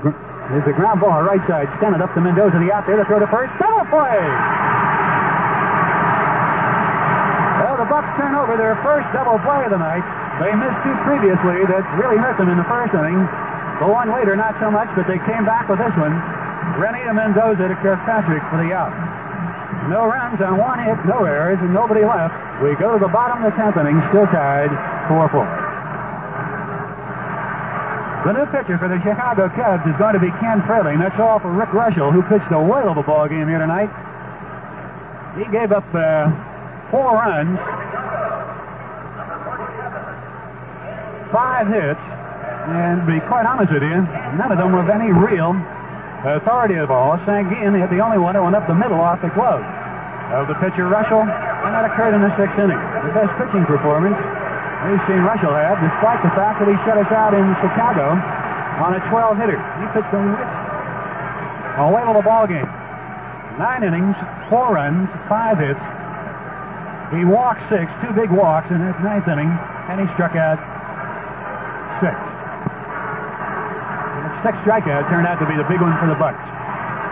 is 0.53 0.65
a 0.69 0.77
ground 0.77 1.01
ball 1.01 1.25
right 1.25 1.41
side. 1.49 1.65
Stennett 1.81 2.05
up 2.05 2.13
to 2.13 2.21
Mendoza. 2.21 2.61
The 2.61 2.69
out 2.69 2.85
there 2.85 3.01
to 3.01 3.09
throw 3.09 3.25
to 3.25 3.27
first. 3.33 3.57
Double 3.57 3.89
play! 3.89 4.21
Well, 7.65 7.81
the 7.81 7.89
Bucks 7.89 8.13
turn 8.21 8.37
over 8.37 8.61
their 8.61 8.77
first 8.85 9.09
double 9.17 9.41
play 9.41 9.65
of 9.65 9.73
the 9.73 9.81
night. 9.81 10.05
They 10.45 10.53
missed 10.53 10.77
two 10.85 10.93
previously 11.09 11.65
that 11.73 11.89
really 11.97 12.21
hurt 12.21 12.37
them 12.37 12.53
in 12.53 12.61
the 12.61 12.69
first 12.69 12.93
inning. 12.93 13.25
The 13.81 13.89
one 13.89 14.13
later, 14.13 14.37
not 14.37 14.61
so 14.61 14.69
much, 14.69 14.93
but 14.93 15.09
they 15.09 15.17
came 15.25 15.49
back 15.49 15.73
with 15.73 15.81
this 15.81 15.97
one. 15.97 16.13
Rennie 16.77 17.01
to 17.09 17.17
Mendoza 17.17 17.65
to 17.65 17.77
Kirkpatrick 17.81 18.45
for 18.53 18.61
the 18.61 18.77
out. 18.77 18.93
No 19.89 20.05
runs 20.05 20.37
on 20.45 20.61
one 20.61 20.85
hit, 20.85 21.01
no 21.09 21.25
errors, 21.25 21.57
and 21.65 21.73
nobody 21.73 22.05
left. 22.05 22.37
We 22.61 22.77
go 22.77 22.93
to 22.93 23.01
the 23.01 23.09
bottom 23.09 23.41
of 23.41 23.49
the 23.49 23.57
tenth 23.57 23.81
inning, 23.81 24.05
still 24.13 24.29
tied 24.29 24.69
4-4. 25.09 25.70
The 28.25 28.33
new 28.33 28.45
pitcher 28.53 28.77
for 28.77 28.87
the 28.87 29.01
Chicago 29.01 29.49
Cubs 29.49 29.87
is 29.87 29.97
going 29.97 30.13
to 30.13 30.21
be 30.21 30.29
Ken 30.45 30.61
Frailing. 30.63 30.99
That's 30.99 31.19
all 31.19 31.39
for 31.39 31.51
Rick 31.51 31.71
Reuschel, 31.71 32.13
who 32.13 32.23
pitched 32.23 32.53
a 32.53 32.61
whale 32.61 32.91
of 32.91 32.99
a 32.99 33.03
ball 33.03 33.27
game 33.27 33.49
here 33.49 33.59
tonight. 33.59 33.89
He 35.39 35.51
gave 35.51 35.73
up 35.73 35.89
uh, 35.95 36.29
four 36.91 37.17
runs, 37.17 37.57
five 41.33 41.67
hits, 41.69 42.01
and 42.69 43.01
to 43.01 43.07
be 43.09 43.21
quite 43.25 43.47
honest 43.47 43.73
with 43.73 43.83
you, 43.83 44.05
none 44.37 44.53
of 44.53 44.59
them 44.59 44.73
were 44.73 44.81
of 44.81 44.91
any 44.91 45.13
real 45.13 45.57
authority 46.23 46.75
at 46.75 46.91
all. 46.91 47.17
Sanguillen 47.25 47.81
hit 47.81 47.89
the 47.89 48.01
only 48.01 48.19
one 48.19 48.35
that 48.35 48.43
went 48.43 48.55
up 48.55 48.67
the 48.67 48.75
middle 48.75 49.01
off 49.01 49.23
the 49.23 49.31
glove 49.31 49.65
of 50.37 50.47
the 50.47 50.55
pitcher 50.61 50.85
Reuschel, 50.93 51.25
and 51.25 51.73
that 51.75 51.89
occurred 51.91 52.13
in 52.13 52.21
the 52.21 52.37
sixth 52.37 52.59
inning. 52.59 52.77
The 52.77 53.13
best 53.17 53.33
pitching 53.41 53.65
performance 53.65 54.19
seen 55.05 55.21
Reuschel 55.21 55.53
have, 55.53 55.77
despite 55.77 56.25
the 56.25 56.33
fact 56.33 56.57
that 56.65 56.69
he 56.69 56.77
shut 56.89 56.97
us 56.97 57.13
out 57.13 57.37
in 57.37 57.45
Chicago 57.61 58.17
on 58.81 58.97
a 58.97 59.01
12 59.13 59.37
hitter. 59.37 59.61
He 59.77 59.85
pitched 59.93 60.09
a, 60.17 60.25
whale 61.85 62.17
of 62.17 62.17
a 62.17 62.25
ball 62.25 62.49
game. 62.49 62.65
Nine 63.61 63.85
innings, 63.85 64.17
four 64.49 64.73
runs, 64.73 65.05
five 65.29 65.61
hits. 65.61 65.85
He 67.13 67.29
walked 67.29 67.61
six, 67.69 67.93
two 68.01 68.17
big 68.17 68.33
walks 68.33 68.73
in 68.73 68.81
his 68.81 68.97
ninth 69.05 69.29
inning, 69.29 69.53
and 69.93 70.01
he 70.01 70.09
struck 70.17 70.33
out 70.33 70.57
six. 72.01 72.17
And 74.17 74.23
the 74.25 74.33
sixth 74.41 74.65
strikeout 74.65 75.13
turned 75.13 75.29
out 75.29 75.45
to 75.45 75.47
be 75.47 75.61
the 75.61 75.69
big 75.69 75.85
one 75.85 75.93
for 76.01 76.09
the 76.09 76.17
Bucks. 76.17 76.41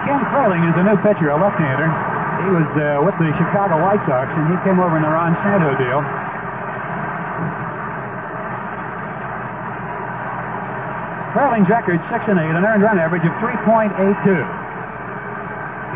Ken 0.08 0.24
Frailing 0.32 0.64
is 0.64 0.72
a 0.80 0.84
new 0.88 0.96
pitcher, 1.04 1.28
a 1.28 1.36
left-hander. 1.36 1.84
He 1.84 2.48
was 2.48 2.68
uh, 2.80 3.04
with 3.04 3.18
the 3.20 3.28
Chicago 3.36 3.76
White 3.76 4.00
Sox, 4.08 4.32
and 4.32 4.48
he 4.48 4.56
came 4.64 4.80
over 4.80 4.96
in 4.96 5.04
the 5.04 5.12
Ron 5.12 5.36
Santo 5.44 5.76
deal. 5.76 6.00
Frailing's 11.32 11.68
record 11.68 12.00
6 12.10 12.24
and 12.28 12.38
8, 12.38 12.56
an 12.56 12.64
earned 12.64 12.82
run 12.82 12.98
average 12.98 13.24
of 13.24 13.32
3.82. 13.34 13.98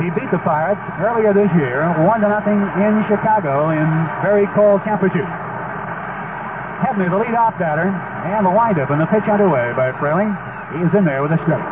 He 0.03 0.11
beat 0.11 0.31
the 0.31 0.39
Pirates 0.39 0.81
earlier 1.01 1.33
this 1.33 1.51
year, 1.55 1.89
1 1.89 2.21
to 2.21 2.29
nothing 2.29 2.61
in 2.81 3.05
Chicago 3.09 3.71
in 3.71 3.89
very 4.21 4.47
cold 4.55 4.83
temperatures. 4.83 5.29
Hebner, 6.85 7.09
the 7.09 7.19
lead-off 7.19 7.59
batter, 7.59 7.89
and 8.27 8.45
the 8.45 8.51
windup 8.51 8.91
and 8.91 9.01
the 9.01 9.07
pitch 9.07 9.25
underway 9.25 9.73
by 9.73 9.93
Frailing. 9.93 10.37
He 10.77 10.85
is 10.85 10.95
in 10.95 11.05
there 11.05 11.23
with 11.23 11.33
a 11.33 11.39
strike. 11.45 11.63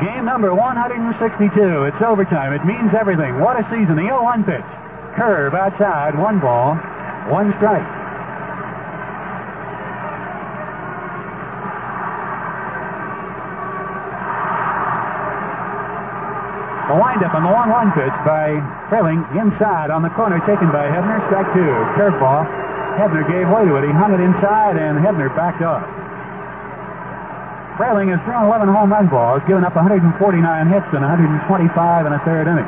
Game 0.00 0.24
number 0.24 0.54
162. 0.54 1.84
It's 1.84 2.00
overtime. 2.00 2.52
It 2.52 2.64
means 2.64 2.94
everything. 2.94 3.40
What 3.40 3.58
a 3.58 3.64
season. 3.68 3.96
The 3.96 4.02
0-1 4.02 4.46
pitch 4.46 4.77
curve 5.18 5.52
outside, 5.52 6.16
one 6.16 6.38
ball, 6.38 6.76
one 7.26 7.50
strike. 7.58 7.82
The 16.86 16.94
windup 16.94 17.34
on 17.34 17.42
the 17.42 17.50
1-1 17.50 17.92
pitch 17.98 18.14
by 18.24 18.62
Frailing 18.88 19.26
inside 19.36 19.90
on 19.90 20.02
the 20.02 20.08
corner 20.08 20.38
taken 20.46 20.70
by 20.70 20.88
Hebner. 20.88 21.20
Strike 21.26 21.52
two. 21.52 21.68
Curveball. 21.98 22.46
Hebner 22.96 23.28
gave 23.28 23.50
way 23.50 23.66
to 23.66 23.76
it. 23.76 23.84
He 23.84 23.90
hung 23.90 24.14
it 24.14 24.20
inside 24.20 24.76
and 24.76 24.96
Hebner 24.96 25.34
backed 25.34 25.60
up. 25.60 25.82
Frailing 27.76 28.08
has 28.08 28.22
thrown 28.22 28.46
11 28.46 28.68
home 28.68 28.90
run 28.90 29.08
balls, 29.08 29.42
given 29.46 29.64
up 29.64 29.74
149 29.74 30.14
hits 30.68 30.86
and 30.94 31.02
125 31.02 32.06
in 32.06 32.12
a 32.12 32.18
third 32.20 32.46
inning. 32.46 32.64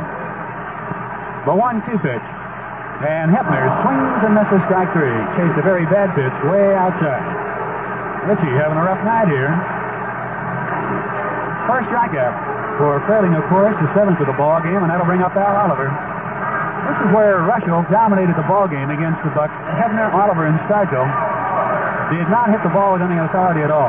The 1.46 1.54
1-2 1.54 2.02
pitch. 2.02 2.39
And 3.00 3.32
Hebner 3.32 3.64
swings 3.80 4.20
and 4.28 4.34
misses 4.36 4.60
strike 4.68 4.92
three. 4.92 5.16
Chased 5.32 5.56
a 5.56 5.64
very 5.64 5.88
bad 5.88 6.12
pitch 6.12 6.36
way 6.44 6.76
outside. 6.76 7.24
Ritchie 8.28 8.52
having 8.60 8.76
a 8.76 8.84
rough 8.84 9.00
night 9.08 9.32
here. 9.32 9.56
First 11.64 11.88
strikeout 11.88 12.36
for 12.76 13.00
Frailing, 13.08 13.32
of 13.34 13.44
course, 13.48 13.72
the 13.80 13.88
seventh 13.96 14.20
of 14.20 14.26
the 14.26 14.36
ball 14.36 14.60
game, 14.60 14.84
and 14.84 14.90
that'll 14.92 15.08
bring 15.08 15.22
up 15.22 15.32
Al 15.36 15.56
Oliver. 15.64 15.88
This 15.88 17.08
is 17.08 17.14
where 17.16 17.40
Reuschel 17.40 17.88
dominated 17.88 18.36
the 18.36 18.44
ball 18.44 18.68
game 18.68 18.90
against 18.90 19.24
the 19.24 19.30
Bucks. 19.32 19.56
Hebner, 19.80 20.12
Oliver, 20.12 20.44
and 20.44 20.60
Stargell 20.68 21.08
did 22.12 22.28
not 22.28 22.50
hit 22.50 22.62
the 22.62 22.68
ball 22.68 22.94
with 22.94 23.02
any 23.02 23.16
authority 23.16 23.62
at 23.62 23.70
all. 23.70 23.88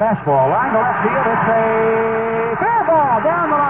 Fastball, 0.00 0.48
line 0.48 0.72
to 0.72 0.80
left 0.80 1.04
field. 1.04 1.26
It's 1.28 1.44
a 1.44 2.56
fair 2.56 2.84
ball 2.88 3.20
down 3.20 3.50
the 3.50 3.56
line. 3.56 3.69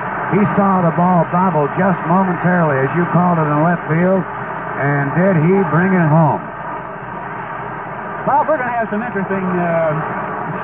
He 0.31 0.39
saw 0.55 0.79
the 0.79 0.95
ball 0.95 1.27
bobble 1.27 1.67
just 1.75 1.99
momentarily, 2.07 2.79
as 2.79 2.91
you 2.95 3.03
called 3.11 3.35
it, 3.35 3.51
in 3.51 3.57
left 3.67 3.83
field, 3.91 4.23
and 4.79 5.11
did 5.11 5.35
he 5.43 5.59
bring 5.67 5.91
it 5.91 6.07
home? 6.07 6.39
Bob, 8.23 8.47
we're 8.47 8.55
going 8.55 8.71
to 8.71 8.79
have 8.79 8.87
some 8.87 9.03
interesting 9.03 9.43
uh, 9.59 9.91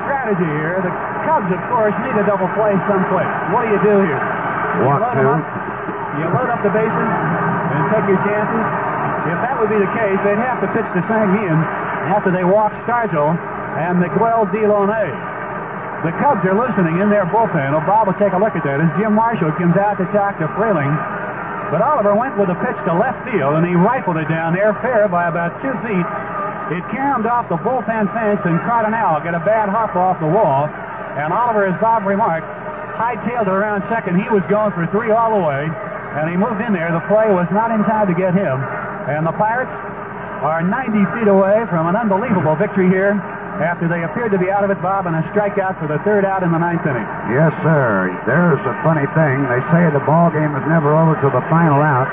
strategy 0.08 0.48
here. 0.56 0.80
The 0.80 0.88
Cubs, 1.28 1.52
of 1.52 1.60
course, 1.68 1.92
need 2.00 2.16
a 2.16 2.24
double 2.24 2.48
play 2.56 2.80
someplace. 2.88 3.28
What 3.52 3.68
do 3.68 3.76
you 3.76 3.80
do 3.84 4.08
here? 4.08 4.16
Walk 4.88 5.04
you 5.04 5.04
load, 5.04 5.20
two. 5.20 5.28
them 5.28 5.44
up, 5.44 6.16
you 6.16 6.24
load 6.32 6.48
up 6.48 6.60
the 6.64 6.72
bases 6.72 7.08
and 7.68 7.80
take 7.92 8.08
your 8.08 8.20
chances. 8.24 8.64
If 9.28 9.36
that 9.44 9.52
would 9.60 9.68
be 9.68 9.76
the 9.76 9.92
case, 9.92 10.16
they'd 10.24 10.40
have 10.40 10.64
to 10.64 10.68
pitch 10.72 10.88
to 10.96 11.04
Sanguillen 11.04 11.60
after 12.08 12.32
they 12.32 12.48
walk 12.48 12.72
Stargell 12.88 13.36
and 13.76 14.00
Miguel 14.00 14.48
Dilone. 14.48 15.27
The 16.04 16.12
Cubs 16.12 16.46
are 16.46 16.54
listening 16.54 17.00
in 17.02 17.10
their 17.10 17.26
bullpen. 17.26 17.74
Bob 17.84 18.06
will 18.06 18.14
take 18.14 18.32
a 18.32 18.38
look 18.38 18.54
at 18.54 18.62
that 18.62 18.78
as 18.78 18.86
Jim 18.94 19.18
Marshall 19.18 19.50
comes 19.50 19.74
out 19.74 19.98
to 19.98 20.06
talk 20.14 20.38
to 20.38 20.46
Frailing. 20.54 20.94
But 21.74 21.82
Oliver 21.82 22.14
went 22.14 22.38
with 22.38 22.48
a 22.50 22.54
pitch 22.54 22.78
to 22.86 22.94
left 22.94 23.26
field, 23.26 23.58
and 23.58 23.66
he 23.66 23.74
rifled 23.74 24.16
it 24.16 24.28
down 24.30 24.54
there 24.54 24.72
fair 24.78 25.08
by 25.08 25.26
about 25.26 25.58
two 25.58 25.74
feet. 25.82 26.06
It 26.70 26.86
caromed 26.94 27.26
off 27.26 27.50
the 27.50 27.58
bullpen 27.58 28.14
fence, 28.14 28.40
and 28.46 28.62
Cardenal 28.62 29.18
got 29.26 29.34
a 29.34 29.42
bad 29.42 29.70
hop 29.70 29.96
off 29.96 30.20
the 30.20 30.30
wall. 30.30 30.70
And 31.18 31.32
Oliver, 31.32 31.66
as 31.66 31.74
Bob 31.80 32.06
remarked, 32.06 32.46
hightailed 32.94 33.50
it 33.50 33.58
around 33.58 33.82
second. 33.90 34.22
He 34.22 34.28
was 34.30 34.44
going 34.44 34.70
for 34.70 34.86
three 34.86 35.10
all 35.10 35.34
the 35.34 35.44
way, 35.44 35.66
and 35.66 36.30
he 36.30 36.36
moved 36.36 36.60
in 36.62 36.72
there. 36.72 36.92
The 36.92 37.02
play 37.10 37.26
was 37.26 37.50
not 37.50 37.72
in 37.72 37.82
time 37.82 38.06
to 38.06 38.14
get 38.14 38.34
him. 38.34 38.62
And 39.10 39.26
the 39.26 39.34
Pirates 39.34 39.74
are 40.46 40.62
90 40.62 41.18
feet 41.18 41.26
away 41.26 41.66
from 41.66 41.88
an 41.88 41.96
unbelievable 41.96 42.54
victory 42.54 42.86
here 42.86 43.18
after 43.60 43.88
they 43.88 44.04
appeared 44.04 44.32
to 44.32 44.38
be 44.38 44.50
out 44.50 44.62
of 44.62 44.70
it, 44.70 44.80
Bob, 44.80 45.06
and 45.06 45.16
a 45.16 45.22
strikeout 45.34 45.78
for 45.78 45.86
the 45.86 45.98
third 46.06 46.24
out 46.24 46.42
in 46.42 46.50
the 46.50 46.58
ninth 46.58 46.86
inning. 46.86 47.06
Yes, 47.30 47.50
sir. 47.62 48.14
There's 48.26 48.62
a 48.62 48.74
funny 48.86 49.06
thing. 49.12 49.46
They 49.50 49.62
say 49.74 49.90
the 49.90 50.04
ball 50.04 50.30
game 50.30 50.54
is 50.54 50.64
never 50.66 50.94
over 50.94 51.18
till 51.20 51.30
the 51.30 51.44
final 51.50 51.82
out. 51.82 52.08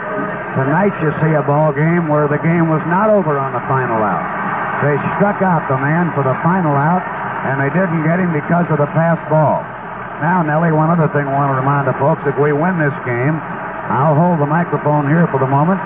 Tonight 0.58 0.94
you 1.04 1.14
see 1.22 1.34
a 1.36 1.44
ball 1.44 1.74
game 1.74 2.08
where 2.08 2.28
the 2.28 2.40
game 2.40 2.70
was 2.70 2.82
not 2.88 3.10
over 3.10 3.38
on 3.38 3.54
the 3.54 3.64
final 3.70 4.02
out. 4.02 4.24
They 4.84 5.00
struck 5.16 5.42
out 5.42 5.68
the 5.70 5.78
man 5.78 6.12
for 6.14 6.24
the 6.24 6.36
final 6.44 6.76
out, 6.76 7.04
and 7.48 7.62
they 7.62 7.72
didn't 7.72 8.04
get 8.04 8.20
him 8.20 8.34
because 8.34 8.68
of 8.70 8.78
the 8.78 8.90
pass 8.92 9.20
ball. 9.30 9.64
Now, 10.20 10.44
Nellie, 10.44 10.72
one 10.72 10.90
other 10.90 11.08
thing 11.12 11.28
I 11.28 11.34
want 11.34 11.52
to 11.52 11.58
remind 11.60 11.88
the 11.88 11.96
folks, 12.00 12.24
if 12.26 12.38
we 12.40 12.52
win 12.54 12.80
this 12.80 12.96
game, 13.06 13.40
I'll 13.88 14.16
hold 14.16 14.40
the 14.40 14.50
microphone 14.50 15.08
here 15.08 15.28
for 15.28 15.40
the 15.40 15.48
moment 15.48 15.80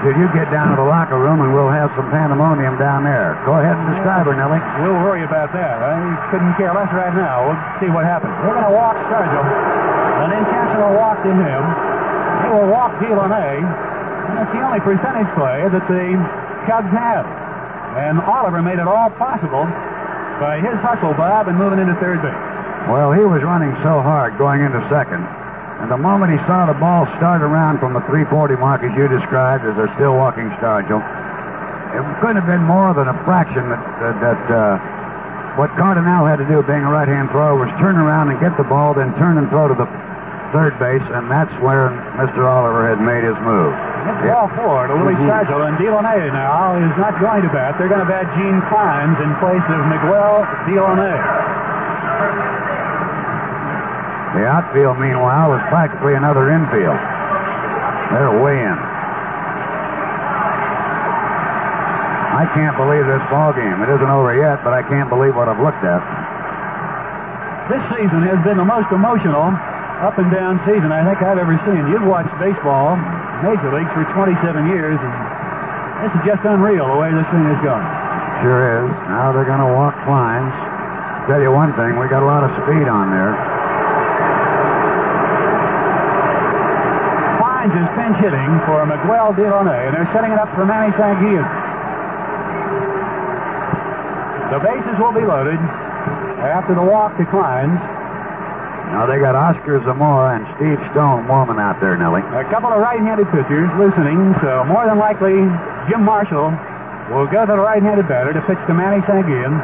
till 0.00 0.16
you 0.16 0.26
get 0.32 0.48
down 0.50 0.72
to 0.72 0.76
the 0.80 0.88
locker 0.88 1.20
room 1.20 1.40
and 1.44 1.52
we'll 1.52 1.68
have 1.68 1.92
some 1.92 2.08
pandemonium 2.10 2.80
down 2.80 3.04
there. 3.04 3.36
Go 3.44 3.60
ahead 3.60 3.76
and 3.76 3.86
describe 3.92 4.24
her, 4.26 4.34
Nellie. 4.34 4.60
We'll 4.80 5.00
worry 5.04 5.24
about 5.24 5.52
that. 5.52 5.82
I 5.82 6.00
couldn't 6.32 6.56
care 6.56 6.72
less 6.72 6.88
right 6.92 7.12
now. 7.12 7.52
We'll 7.52 7.60
see 7.80 7.92
what 7.92 8.08
happens. 8.08 8.32
We're 8.40 8.56
going 8.56 8.64
to 8.64 8.76
walk 8.76 8.96
Stargell. 9.12 9.44
An 10.24 10.32
intentional 10.32 10.92
walk 10.96 11.20
to 11.24 11.32
him. 11.32 11.60
He 12.44 12.48
will 12.48 12.68
walk 12.72 12.96
Dilone. 13.00 13.64
And 13.64 14.38
it's 14.40 14.52
the 14.52 14.62
only 14.64 14.80
percentage 14.80 15.28
play 15.36 15.68
that 15.68 15.84
the 15.88 16.16
Cubs 16.64 16.90
have. 16.92 17.28
And 17.96 18.20
Oliver 18.20 18.62
made 18.62 18.78
it 18.78 18.88
all 18.88 19.10
possible 19.10 19.64
by 20.40 20.60
his 20.60 20.78
hustle, 20.80 21.12
Bob, 21.12 21.48
and 21.48 21.58
moving 21.58 21.78
into 21.78 21.94
third 22.00 22.22
base. 22.22 22.32
Well, 22.88 23.12
he 23.12 23.24
was 23.24 23.42
running 23.42 23.74
so 23.82 24.00
hard 24.00 24.38
going 24.38 24.62
into 24.62 24.80
second. 24.88 25.28
And 25.80 25.90
the 25.90 25.96
moment 25.96 26.30
he 26.30 26.38
saw 26.44 26.66
the 26.66 26.76
ball 26.76 27.06
start 27.16 27.40
around 27.40 27.80
from 27.80 27.94
the 27.94 28.00
340 28.00 28.56
mark, 28.56 28.82
as 28.82 28.92
you 28.96 29.08
described, 29.08 29.64
as 29.64 29.76
they're 29.76 29.92
still 29.96 30.14
walking 30.14 30.52
star, 30.60 30.82
Stargell, 30.84 31.00
it 31.96 32.20
couldn't 32.20 32.36
have 32.36 32.46
been 32.46 32.62
more 32.62 32.92
than 32.92 33.08
a 33.08 33.16
fraction 33.24 33.68
that, 33.70 33.82
that, 33.98 34.20
that 34.20 34.42
uh, 34.52 35.56
what 35.56 35.70
Cardenal 35.74 36.28
had 36.28 36.36
to 36.36 36.46
do, 36.46 36.62
being 36.62 36.84
a 36.84 36.90
right-hand 36.90 37.30
thrower, 37.30 37.58
was 37.58 37.68
turn 37.80 37.96
around 37.96 38.30
and 38.30 38.38
get 38.38 38.56
the 38.56 38.62
ball, 38.62 38.94
then 38.94 39.16
turn 39.16 39.38
and 39.38 39.48
throw 39.48 39.68
to 39.68 39.74
the 39.74 39.88
third 40.52 40.78
base, 40.78 41.02
and 41.16 41.30
that's 41.30 41.52
where 41.62 41.90
Mr. 42.20 42.46
Oliver 42.46 42.86
had 42.86 43.00
made 43.00 43.24
his 43.24 43.36
move. 43.40 43.74
It's 44.00 44.20
ball 44.28 44.48
four 44.56 44.86
to 44.86 44.94
Willie 44.94 45.16
Stargell, 45.24 45.66
and 45.66 45.76
Dilone 45.76 46.32
now 46.32 46.76
is 46.76 46.96
not 46.96 47.20
going 47.20 47.42
to 47.42 47.48
bat. 47.48 47.78
They're 47.78 47.88
going 47.88 48.04
to 48.04 48.08
bat 48.08 48.28
Gene 48.36 48.60
Clines 48.68 49.18
in 49.20 49.32
place 49.40 49.64
of 49.68 49.80
Miguel 49.88 50.44
Dilone. 50.68 51.49
The 54.34 54.46
outfield, 54.46 54.98
meanwhile, 54.98 55.50
was 55.50 55.62
practically 55.66 56.14
another 56.14 56.54
infield. 56.54 56.94
They're 58.14 58.30
way 58.38 58.62
in. 58.62 58.78
I 62.30 62.46
can't 62.54 62.78
believe 62.78 63.10
this 63.10 63.20
ball 63.26 63.50
game. 63.52 63.82
It 63.82 63.90
isn't 63.90 64.06
over 64.06 64.30
yet, 64.38 64.62
but 64.62 64.70
I 64.72 64.86
can't 64.86 65.10
believe 65.10 65.34
what 65.34 65.50
I've 65.50 65.58
looked 65.58 65.82
at. 65.82 65.98
This 67.66 67.82
season 67.90 68.22
has 68.22 68.38
been 68.46 68.56
the 68.56 68.64
most 68.64 68.90
emotional 68.94 69.50
up 69.98 70.16
and 70.16 70.30
down 70.30 70.62
season 70.62 70.94
I 70.94 71.02
think 71.02 71.20
I've 71.26 71.36
ever 71.36 71.58
seen. 71.66 71.90
You've 71.90 72.06
watched 72.06 72.30
baseball, 72.38 72.94
major 73.42 73.74
leagues, 73.74 73.90
for 73.90 74.06
27 74.14 74.70
years, 74.70 74.96
and 74.96 75.12
this 76.06 76.14
is 76.14 76.22
just 76.22 76.46
unreal 76.46 76.86
the 76.86 76.98
way 77.02 77.10
this 77.10 77.26
thing 77.34 77.50
is 77.50 77.60
going. 77.66 77.86
Sure 78.46 78.62
is. 78.78 78.90
Now 79.10 79.34
they're 79.34 79.44
going 79.44 79.60
to 79.60 79.74
walk 79.74 79.98
Clines. 80.06 80.54
Tell 81.26 81.42
you 81.42 81.50
one 81.50 81.74
thing, 81.74 81.98
we 81.98 82.06
got 82.06 82.22
a 82.22 82.30
lot 82.30 82.46
of 82.46 82.50
speed 82.62 82.86
on 82.86 83.10
there. 83.10 83.49
Clines 87.60 87.76
is 87.76 87.88
pinch 87.92 88.16
hitting 88.16 88.48
for 88.64 88.86
Miguel 88.86 89.34
Dilone, 89.36 89.68
and 89.68 89.92
they're 89.92 90.08
setting 90.16 90.32
it 90.32 90.38
up 90.38 90.48
for 90.54 90.64
Manny 90.64 90.90
Sanguillen. 90.96 91.44
The 94.48 94.58
bases 94.64 94.98
will 94.98 95.12
be 95.12 95.20
loaded 95.20 95.60
after 96.40 96.74
the 96.74 96.80
walk 96.80 97.18
declines. 97.18 97.76
Now 98.96 99.04
they 99.04 99.20
got 99.20 99.34
Oscar 99.36 99.76
Zamora 99.84 100.40
and 100.40 100.48
Steve 100.56 100.80
Stone 100.92 101.28
warming 101.28 101.58
out 101.58 101.78
there, 101.82 101.98
Nellie. 101.98 102.22
A 102.32 102.48
couple 102.48 102.72
of 102.72 102.80
right-handed 102.80 103.28
pitchers 103.28 103.68
loosening, 103.76 104.32
so 104.40 104.64
more 104.64 104.86
than 104.86 104.96
likely 104.96 105.44
Jim 105.84 106.00
Marshall 106.00 106.56
will 107.12 107.26
go 107.26 107.44
to 107.44 107.52
the 107.52 107.60
right-handed 107.60 108.08
batter 108.08 108.32
to 108.32 108.40
pitch 108.40 108.58
to 108.68 108.72
Manny 108.72 109.04
Sanguillen 109.04 109.60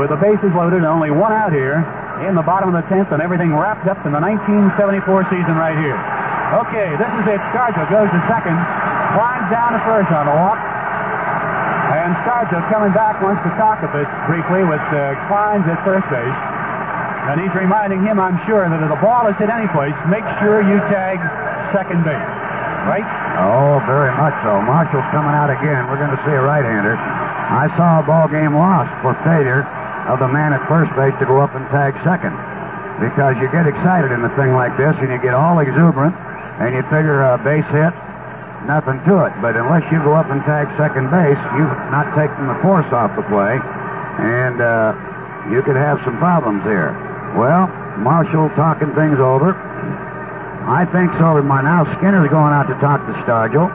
with 0.00 0.08
the 0.08 0.16
bases 0.16 0.56
loaded 0.56 0.78
and 0.78 0.86
only 0.86 1.10
one 1.10 1.32
out 1.32 1.52
here 1.52 1.84
in 2.26 2.34
the 2.34 2.40
bottom 2.40 2.74
of 2.74 2.80
the 2.80 2.88
10th 2.88 3.12
and 3.12 3.20
everything 3.20 3.52
wrapped 3.52 3.86
up 3.86 4.06
in 4.06 4.12
the 4.12 4.20
1974 4.20 5.24
season 5.28 5.54
right 5.54 5.76
here. 5.76 6.15
Okay, 6.46 6.94
this 6.94 7.10
is 7.10 7.26
it. 7.26 7.42
Stargell 7.50 7.90
goes 7.90 8.06
to 8.14 8.20
second, 8.30 8.54
climbs 9.18 9.50
down 9.50 9.74
to 9.74 9.82
first 9.82 10.14
on 10.14 10.30
a 10.30 10.34
walk, 10.38 10.62
and 11.90 12.14
Stargell 12.22 12.62
coming 12.70 12.94
back 12.94 13.18
wants 13.18 13.42
to 13.42 13.50
talk 13.58 13.82
a 13.82 13.90
bit 13.90 14.06
briefly 14.30 14.62
with 14.62 14.78
uh, 14.94 15.18
Clines 15.26 15.66
at 15.66 15.82
first 15.82 16.06
base. 16.06 16.38
And 17.26 17.42
he's 17.42 17.50
reminding 17.50 18.06
him, 18.06 18.22
I'm 18.22 18.38
sure, 18.46 18.62
that 18.62 18.78
if 18.78 18.86
the 18.86 19.02
ball 19.02 19.26
is 19.26 19.34
hit 19.42 19.50
any 19.50 19.66
place, 19.74 19.98
make 20.06 20.22
sure 20.38 20.62
you 20.62 20.78
tag 20.86 21.18
second 21.74 22.06
base. 22.06 22.30
Right? 22.86 23.02
Oh, 23.42 23.82
very 23.82 24.14
much 24.14 24.38
so. 24.46 24.62
Marshall's 24.62 25.10
coming 25.10 25.34
out 25.34 25.50
again. 25.50 25.90
We're 25.90 25.98
going 25.98 26.14
to 26.14 26.22
see 26.22 26.30
a 26.30 26.42
right-hander. 26.46 26.94
I 26.94 27.66
saw 27.74 27.98
a 27.98 28.06
ball 28.06 28.30
game 28.30 28.54
lost 28.54 28.94
for 29.02 29.18
failure 29.26 29.66
of 30.06 30.22
the 30.22 30.30
man 30.30 30.54
at 30.54 30.62
first 30.70 30.94
base 30.94 31.18
to 31.18 31.26
go 31.26 31.42
up 31.42 31.58
and 31.58 31.66
tag 31.74 31.98
second. 32.06 32.38
Because 33.02 33.34
you 33.42 33.50
get 33.50 33.66
excited 33.66 34.14
in 34.14 34.22
a 34.22 34.30
thing 34.38 34.54
like 34.54 34.78
this 34.78 34.94
and 35.02 35.10
you 35.10 35.18
get 35.18 35.34
all 35.34 35.58
exuberant 35.58 36.14
and 36.58 36.74
you 36.74 36.82
figure 36.84 37.22
a 37.22 37.38
base 37.38 37.66
hit, 37.72 37.92
nothing 38.66 39.02
to 39.04 39.24
it. 39.26 39.32
But 39.40 39.56
unless 39.56 39.84
you 39.92 39.98
go 40.02 40.14
up 40.14 40.30
and 40.30 40.42
tag 40.42 40.68
second 40.76 41.10
base, 41.10 41.38
you've 41.54 41.76
not 41.92 42.14
taken 42.16 42.46
the 42.48 42.56
force 42.62 42.90
off 42.92 43.14
the 43.16 43.22
play. 43.22 43.60
And 44.18 44.60
uh, 44.60 44.96
you 45.50 45.62
could 45.62 45.76
have 45.76 46.00
some 46.04 46.16
problems 46.18 46.64
here. 46.64 46.92
Well, 47.36 47.68
Marshall 47.98 48.48
talking 48.50 48.94
things 48.94 49.18
over. 49.18 49.54
I 50.66 50.84
think 50.84 51.12
so. 51.20 51.40
My 51.42 51.62
now 51.62 51.84
Skinner's 51.96 52.28
going 52.28 52.52
out 52.52 52.66
to 52.66 52.74
talk 52.80 53.06
to 53.06 53.12
Stargell, 53.22 53.70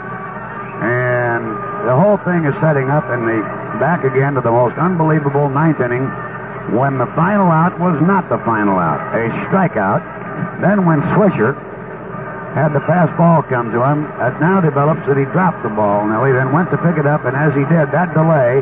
and 0.83 1.45
the 1.87 1.95
whole 1.95 2.17
thing 2.17 2.43
is 2.43 2.53
setting 2.59 2.89
up 2.89 3.09
in 3.09 3.25
the 3.25 3.41
back 3.79 4.03
again 4.03 4.33
to 4.33 4.41
the 4.41 4.51
most 4.51 4.77
unbelievable 4.77 5.47
ninth 5.47 5.79
inning, 5.79 6.05
when 6.75 6.97
the 6.97 7.07
final 7.07 7.49
out 7.49 7.79
was 7.79 8.01
not 8.01 8.27
the 8.27 8.37
final 8.39 8.77
out, 8.77 8.99
a 9.15 9.29
strikeout. 9.47 10.01
Then 10.59 10.85
when 10.85 11.01
Swisher 11.15 11.55
had 12.53 12.73
the 12.73 12.81
fast 12.81 13.15
ball 13.17 13.41
come 13.43 13.71
to 13.71 13.83
him, 13.83 14.05
it 14.05 14.39
now 14.39 14.59
develops 14.59 15.05
that 15.07 15.17
he 15.17 15.25
dropped 15.25 15.63
the 15.63 15.69
ball. 15.69 16.07
Now 16.07 16.23
he 16.25 16.31
then 16.31 16.51
went 16.51 16.69
to 16.71 16.77
pick 16.77 16.97
it 16.97 17.05
up, 17.05 17.25
and 17.25 17.35
as 17.35 17.53
he 17.53 17.61
did, 17.61 17.91
that 17.91 18.13
delay 18.13 18.61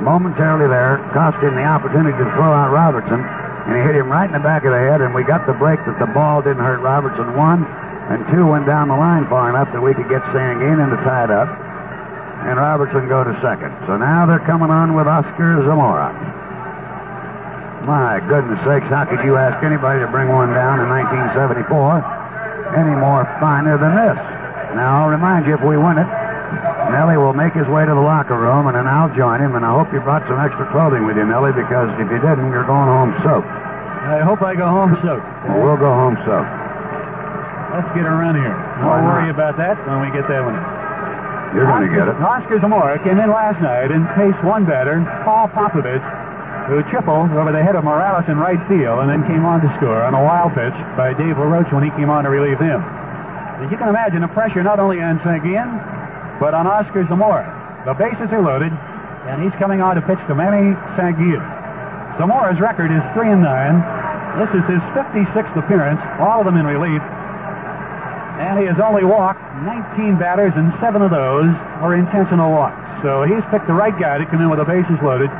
momentarily 0.00 0.68
there 0.68 0.98
cost 1.12 1.42
him 1.42 1.54
the 1.54 1.64
opportunity 1.64 2.16
to 2.16 2.24
throw 2.32 2.52
out 2.52 2.70
Robertson 2.70 3.24
and 3.66 3.74
he 3.74 3.82
hit 3.82 3.96
him 3.96 4.08
right 4.08 4.26
in 4.26 4.32
the 4.32 4.38
back 4.38 4.64
of 4.64 4.70
the 4.70 4.78
head, 4.78 5.00
and 5.00 5.12
we 5.12 5.24
got 5.24 5.44
the 5.44 5.52
break 5.52 5.84
that 5.86 5.98
the 5.98 6.06
ball 6.06 6.40
didn't 6.40 6.62
hurt 6.62 6.78
Robertson, 6.78 7.34
one, 7.34 7.64
and 7.66 8.24
two 8.30 8.46
went 8.46 8.64
down 8.64 8.86
the 8.86 8.94
line 8.94 9.26
far 9.26 9.50
enough 9.50 9.72
that 9.72 9.82
we 9.82 9.92
could 9.92 10.08
get 10.08 10.22
Sanguillen 10.30 10.88
to 10.90 10.96
tie 11.02 11.24
it 11.24 11.32
up, 11.32 11.48
and 12.46 12.60
Robertson 12.60 13.08
go 13.08 13.24
to 13.24 13.34
second. 13.42 13.74
So 13.86 13.96
now 13.96 14.24
they're 14.24 14.38
coming 14.38 14.70
on 14.70 14.94
with 14.94 15.08
Oscar 15.08 15.66
Zamora. 15.66 16.14
My 17.90 18.22
goodness 18.28 18.62
sakes, 18.64 18.86
how 18.86 19.04
could 19.04 19.24
you 19.24 19.36
ask 19.36 19.62
anybody 19.64 19.98
to 19.98 20.06
bring 20.06 20.28
one 20.28 20.54
down 20.54 20.78
in 20.78 20.88
1974 20.88 22.15
any 22.74 22.94
more 22.96 23.24
finer 23.38 23.76
than 23.78 23.94
this? 23.94 24.16
Now, 24.74 25.02
I'll 25.04 25.08
remind 25.10 25.46
you, 25.46 25.54
if 25.54 25.62
we 25.62 25.76
win 25.76 25.98
it, 25.98 26.08
Nellie 26.90 27.16
will 27.16 27.32
make 27.34 27.52
his 27.54 27.66
way 27.66 27.84
to 27.86 27.94
the 27.94 28.00
locker 28.00 28.38
room, 28.38 28.66
and 28.66 28.76
then 28.76 28.86
I'll 28.86 29.12
join 29.14 29.40
him, 29.40 29.54
and 29.54 29.64
I 29.64 29.70
hope 29.70 29.92
you 29.92 30.00
brought 30.00 30.26
some 30.28 30.38
extra 30.38 30.66
clothing 30.70 31.04
with 31.06 31.16
you, 31.16 31.24
Nellie, 31.24 31.52
because 31.52 31.90
if 32.00 32.10
you 32.10 32.18
didn't, 32.20 32.50
you're 32.52 32.64
going 32.66 32.88
home 32.88 33.12
soaked. 33.22 33.48
I 33.48 34.20
hope 34.22 34.42
I 34.42 34.54
go 34.54 34.66
home 34.68 34.94
soaked. 35.02 35.26
Well, 35.48 35.62
we'll 35.62 35.76
go 35.76 35.90
home 35.92 36.16
soaked. 36.24 36.50
Let's 37.74 37.90
get 37.92 38.06
a 38.06 38.14
run 38.14 38.36
here. 38.36 38.54
Why 38.80 39.02
Don't 39.02 39.04
not? 39.04 39.14
worry 39.20 39.30
about 39.30 39.56
that 39.58 39.76
when 39.86 40.00
we 40.00 40.08
get 40.14 40.28
that 40.28 40.44
one. 40.44 40.54
You're 41.54 41.66
going 41.66 41.88
to 41.88 41.94
get 41.94 42.08
it. 42.08 42.16
Oscar 42.22 42.60
Zamora 42.60 42.98
came 43.02 43.18
in 43.18 43.30
last 43.30 43.60
night 43.60 43.90
and 43.90 44.06
faced 44.14 44.42
one 44.44 44.64
batter, 44.64 45.00
Paul 45.24 45.48
Popovich, 45.48 46.02
who 46.66 46.82
tripled 46.90 47.30
over 47.30 47.52
the 47.52 47.62
head 47.62 47.76
of 47.76 47.84
Morales 47.84 48.28
in 48.28 48.38
right 48.38 48.58
field 48.66 48.98
and 49.00 49.08
then 49.08 49.24
came 49.26 49.44
on 49.44 49.60
to 49.60 49.72
score 49.76 50.02
on 50.02 50.14
a 50.14 50.22
wild 50.22 50.52
pitch 50.54 50.74
by 50.96 51.14
Dave 51.14 51.38
LaRoche 51.38 51.72
when 51.72 51.84
he 51.84 51.90
came 51.90 52.10
on 52.10 52.24
to 52.24 52.30
relieve 52.30 52.58
him. 52.58 52.82
As 52.82 53.70
you 53.70 53.78
can 53.78 53.88
imagine, 53.88 54.20
the 54.20 54.28
pressure 54.28 54.62
not 54.62 54.80
only 54.80 55.00
on 55.00 55.20
Sanguillen, 55.20 55.70
but 56.40 56.54
on 56.54 56.66
Oscar 56.66 57.06
Zamora. 57.06 57.46
The 57.86 57.94
bases 57.94 58.32
are 58.32 58.42
loaded, 58.42 58.72
and 59.30 59.42
he's 59.42 59.52
coming 59.52 59.80
on 59.80 59.94
to 59.94 60.02
pitch 60.02 60.18
to 60.26 60.34
Manny 60.34 60.74
Sanguillen. 60.98 61.46
Zamora's 62.18 62.60
record 62.60 62.90
is 62.90 63.02
3 63.14 63.30
and 63.30 63.42
9. 63.42 64.38
This 64.42 64.50
is 64.50 64.68
his 64.68 64.82
56th 64.92 65.56
appearance, 65.56 66.00
all 66.18 66.40
of 66.40 66.46
them 66.46 66.56
in 66.56 66.66
relief. 66.66 67.00
And 68.42 68.58
he 68.58 68.66
has 68.66 68.80
only 68.80 69.04
walked 69.04 69.40
19 69.62 70.18
batters, 70.18 70.52
and 70.56 70.74
seven 70.80 71.00
of 71.00 71.10
those 71.10 71.54
are 71.80 71.94
intentional 71.94 72.50
walks. 72.50 72.76
So 73.02 73.22
he's 73.22 73.44
picked 73.50 73.66
the 73.66 73.72
right 73.72 73.96
guy 73.96 74.18
to 74.18 74.26
come 74.26 74.42
in 74.42 74.50
with 74.50 74.58
the 74.58 74.64
bases 74.64 75.00
loaded. 75.00 75.30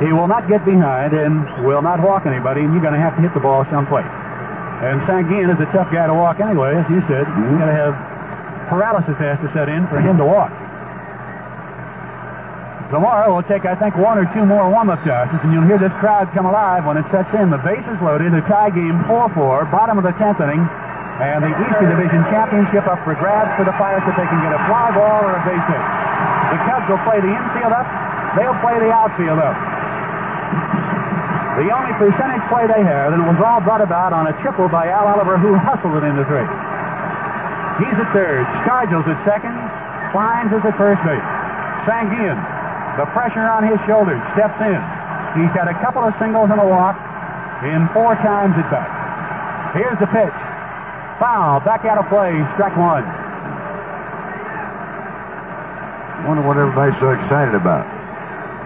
He 0.00 0.12
will 0.12 0.26
not 0.26 0.48
get 0.48 0.64
behind 0.64 1.12
and 1.12 1.44
will 1.64 1.82
not 1.82 2.00
walk 2.00 2.24
anybody, 2.24 2.62
and 2.62 2.72
you're 2.72 2.82
going 2.82 2.96
to 2.96 3.00
have 3.00 3.16
to 3.16 3.22
hit 3.22 3.34
the 3.34 3.40
ball 3.40 3.64
someplace. 3.68 4.08
And 4.80 4.96
Sanguillen 5.04 5.52
is 5.52 5.60
a 5.60 5.68
tough 5.76 5.92
guy 5.92 6.08
to 6.08 6.14
walk 6.14 6.40
anyway, 6.40 6.72
as 6.80 6.88
you 6.88 7.04
said. 7.04 7.28
You're 7.28 7.60
going 7.60 7.68
to 7.68 7.76
have 7.76 7.92
paralysis 8.72 9.18
has 9.20 9.36
to 9.44 9.52
set 9.52 9.68
in 9.68 9.84
for 9.92 10.00
him 10.00 10.16
to 10.16 10.24
walk. 10.24 10.48
Tomorrow 12.88 13.28
we'll 13.28 13.44
take, 13.44 13.68
I 13.68 13.76
think, 13.76 13.94
one 14.00 14.16
or 14.16 14.24
two 14.32 14.42
more 14.48 14.64
warm-up 14.72 15.04
tosses, 15.04 15.38
and 15.44 15.52
you'll 15.52 15.68
hear 15.68 15.76
this 15.76 15.92
crowd 16.00 16.32
come 16.32 16.48
alive 16.48 16.88
when 16.88 16.96
it 16.96 17.04
sets 17.12 17.28
in. 17.36 17.52
The 17.52 17.60
base 17.60 17.84
is 17.84 18.00
loaded. 18.00 18.32
The 18.32 18.40
tie 18.48 18.72
game 18.72 18.98
4-4, 19.04 19.70
bottom 19.70 20.00
of 20.00 20.02
the 20.02 20.16
10th 20.16 20.40
inning, 20.40 20.64
and 21.20 21.44
the 21.44 21.52
Eastern 21.54 21.92
Division 21.92 22.24
Championship 22.32 22.88
up 22.88 23.04
for 23.04 23.14
grabs 23.14 23.52
for 23.54 23.68
the 23.68 23.76
Pirates 23.76 24.08
if 24.08 24.16
they 24.16 24.26
can 24.26 24.40
get 24.40 24.56
a 24.56 24.62
fly 24.64 24.90
ball 24.96 25.28
or 25.28 25.36
a 25.36 25.42
base 25.44 25.62
hit. 25.68 25.82
The 26.50 26.58
Cubs 26.66 26.88
will 26.88 27.04
play 27.04 27.20
the 27.20 27.30
infield 27.30 27.76
up. 27.76 27.86
They'll 28.34 28.58
play 28.64 28.80
the 28.80 28.90
outfield 28.90 29.38
up. 29.38 29.69
The 31.60 31.68
only 31.76 31.92
percentage 32.00 32.40
play 32.48 32.64
they 32.72 32.80
have, 32.80 33.12
and 33.12 33.20
it 33.20 33.28
was 33.28 33.36
all 33.36 33.60
brought 33.60 33.84
about 33.84 34.16
on 34.16 34.32
a 34.32 34.34
triple 34.40 34.64
by 34.72 34.88
Al 34.88 35.04
Oliver, 35.04 35.36
who 35.36 35.52
hustled 35.60 35.92
it 36.00 36.08
into 36.08 36.24
three. 36.24 36.48
He's 37.84 37.92
at 38.00 38.08
third. 38.16 38.48
Stargell's 38.64 39.04
at 39.04 39.20
second. 39.28 39.52
Clines 40.08 40.56
is 40.56 40.64
at 40.64 40.72
first 40.80 41.04
base. 41.04 41.20
Sanguillen, 41.84 42.40
the 42.96 43.04
pressure 43.12 43.44
on 43.44 43.68
his 43.68 43.76
shoulders, 43.84 44.24
steps 44.32 44.56
in. 44.64 44.80
He's 45.36 45.52
had 45.52 45.68
a 45.68 45.76
couple 45.84 46.00
of 46.00 46.16
singles 46.16 46.48
and 46.48 46.56
a 46.56 46.64
walk 46.64 46.96
in 47.60 47.84
four 47.92 48.16
times 48.24 48.56
at 48.56 48.64
bat. 48.72 49.76
Here's 49.76 50.00
the 50.00 50.08
pitch. 50.08 50.32
Foul. 51.20 51.60
Back 51.60 51.84
out 51.84 52.00
of 52.00 52.08
play. 52.08 52.40
Strike 52.56 52.72
one. 52.80 53.04
Wonder 56.24 56.40
what 56.40 56.56
everybody's 56.56 56.96
so 57.04 57.12
excited 57.12 57.52
about. 57.52 57.84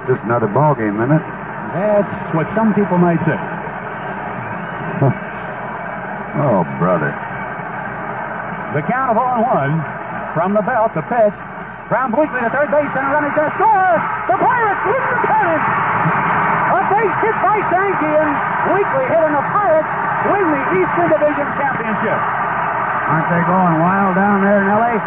Just 0.06 0.22
another 0.22 0.46
ball 0.46 0.78
game, 0.78 1.02
isn't 1.02 1.10
it? 1.10 1.33
That's 1.74 2.34
what 2.34 2.46
some 2.54 2.70
people 2.70 2.98
might 2.98 3.18
say. 3.26 3.34
Oh, 6.38 6.62
brother. 6.78 7.10
The 8.74 8.82
count 8.86 9.10
of 9.10 9.18
0-1 9.18 9.82
from 10.34 10.54
the 10.54 10.62
belt, 10.62 10.94
the 10.94 11.02
pitch. 11.06 11.34
Ground 11.90 12.14
Bleakley 12.14 12.46
to 12.46 12.50
third 12.50 12.70
base, 12.70 12.90
and 12.94 13.06
a 13.06 13.10
run 13.10 13.26
is 13.26 13.34
going 13.34 13.50
to 13.50 13.54
score. 13.58 13.90
The 14.30 14.38
Pirates 14.38 14.82
win 14.86 15.02
the 15.02 15.18
pennant. 15.26 15.62
A 16.74 16.80
base 16.94 17.16
hit 17.26 17.36
by 17.42 17.58
Sanguillen. 17.70 18.30
Bleakley 18.70 19.06
hitting 19.10 19.34
the 19.34 19.46
Pirates 19.50 19.90
win 20.30 20.46
the 20.54 20.62
Eastern 20.78 21.06
Division 21.10 21.46
Championship. 21.58 22.18
Aren't 22.18 23.28
they 23.34 23.42
going 23.50 23.82
wild 23.82 24.14
down 24.14 24.46
there, 24.46 24.62
Nellie? 24.62 24.98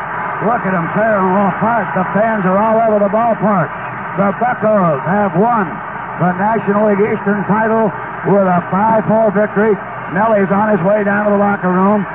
Look 0.43 0.67
at 0.67 0.75
them 0.75 0.87
tearing 0.91 1.31
them 1.31 1.47
apart. 1.47 1.95
The 1.95 2.03
fans 2.11 2.43
are 2.43 2.59
all 2.59 2.77
over 2.91 2.99
the 2.99 3.11
ballpark. 3.11 3.71
The 4.19 4.35
Buckos 4.35 4.99
have 5.07 5.35
won 5.35 5.86
the 6.19 6.33
National 6.33 6.89
League 6.89 6.99
Eastern 6.99 7.45
title 7.45 7.93
with 8.25 8.49
a 8.49 8.61
5-4 8.73 9.33
victory. 9.33 9.73
Nellie's 10.13 10.49
on 10.49 10.73
his 10.73 10.81
way 10.81 11.03
down 11.03 11.25
to 11.25 11.31
the 11.31 11.37
locker 11.37 11.69
room, 11.69 12.05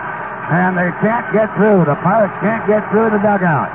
and 0.50 0.76
they 0.76 0.90
can't 0.98 1.30
get 1.32 1.54
through. 1.54 1.84
The 1.84 1.94
Pirates 2.02 2.34
can't 2.40 2.66
get 2.66 2.82
through 2.90 3.10
the 3.10 3.22
dugout. 3.22 3.70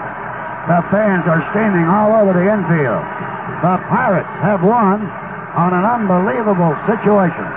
The 0.67 0.83
fans 0.91 1.23
are 1.27 1.39
standing 1.51 1.87
all 1.87 2.11
over 2.11 2.33
the 2.33 2.43
infield. 2.43 3.05
The 3.63 3.79
Pirates 3.87 4.27
have 4.43 4.61
won 4.63 5.07
on 5.55 5.73
an 5.73 5.85
unbelievable 5.85 6.75
situation. 6.83 7.47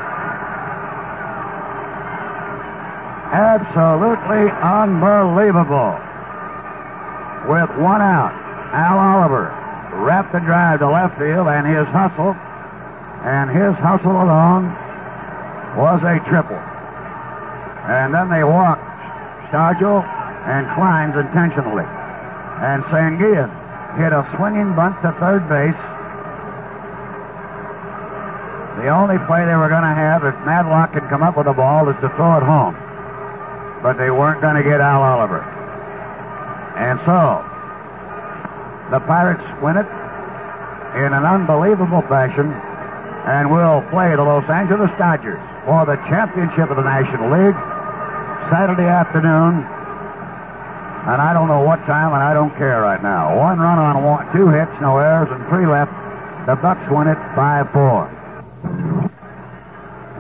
Absolutely 3.35 4.51
unbelievable. 4.63 5.99
With 7.51 7.71
one 7.83 8.01
out, 8.01 8.33
Al 8.73 8.99
Oliver 8.99 9.51
wrapped 9.93 10.33
the 10.33 10.41
drive 10.41 10.79
to 10.81 10.89
left 10.89 11.19
field, 11.19 11.49
and 11.49 11.67
his 11.67 11.87
hustle, 11.89 12.37
and 13.23 13.51
his 13.51 13.75
hustle 13.77 14.23
alone 14.23 14.73
was 15.77 16.03
a 16.03 16.19
triple. 16.29 16.57
And 17.87 18.15
then 18.15 18.31
they 18.31 18.45
walked 18.45 18.83
Stargell 19.51 20.05
and 20.47 20.67
Clines 20.69 21.19
intentionally. 21.21 21.85
And 21.85 22.83
Sanguillen 22.85 23.51
hit 23.97 24.13
a 24.13 24.25
swinging 24.37 24.75
bunt 24.75 25.01
to 25.03 25.13
third 25.21 25.49
base. 25.49 25.77
The 28.81 28.89
only 28.89 29.19
play 29.27 29.45
they 29.45 29.57
were 29.57 29.69
going 29.69 29.83
to 29.83 29.95
have, 29.95 30.25
if 30.25 30.35
Madlock 30.47 30.93
could 30.93 31.05
come 31.09 31.23
up 31.23 31.37
with 31.37 31.47
the 31.47 31.53
ball, 31.53 31.89
is 31.89 31.97
to 32.01 32.09
throw 32.11 32.39
it 32.39 32.43
home. 32.43 32.75
But 33.83 33.99
they 33.99 34.11
weren't 34.11 34.41
going 34.41 34.57
to 34.57 34.63
get 34.63 34.81
Al 34.81 35.03
Oliver. 35.03 35.43
And 36.77 36.99
so, 37.05 37.45
the 38.91 39.01
Pirates 39.01 39.45
win 39.61 39.77
it 39.77 39.87
in 40.97 41.13
an 41.13 41.25
unbelievable 41.25 42.03
fashion 42.03 42.55
and 43.27 43.51
will 43.51 43.83
play 43.91 44.17
the 44.17 44.25
Los 44.25 44.49
Angeles 44.49 44.91
Dodgers 44.97 45.41
for 45.67 45.85
the 45.85 45.97
championship 46.09 46.71
of 46.71 46.77
the 46.77 46.83
National 46.83 47.29
League 47.29 47.57
Saturday 48.49 48.89
afternoon. 48.89 49.63
And 51.01 51.21
I 51.21 51.33
don't 51.33 51.49
know 51.49 51.63
what 51.63 51.85
time, 51.87 52.13
and 52.13 52.23
I 52.23 52.35
don't 52.35 52.55
care 52.57 52.81
right 52.81 53.03
now. 53.03 53.37
One 53.37 53.59
run 53.59 53.79
on 53.79 54.03
one, 54.05 54.33
two 54.33 54.49
hits, 54.49 54.73
no 54.81 54.99
errors, 54.99 55.31
and 55.31 55.47
three 55.49 55.67
left. 55.67 55.93
The 56.47 56.57
Bucks 56.57 56.81
win 56.91 57.09
it 57.09 57.19
5-4. 57.37 58.21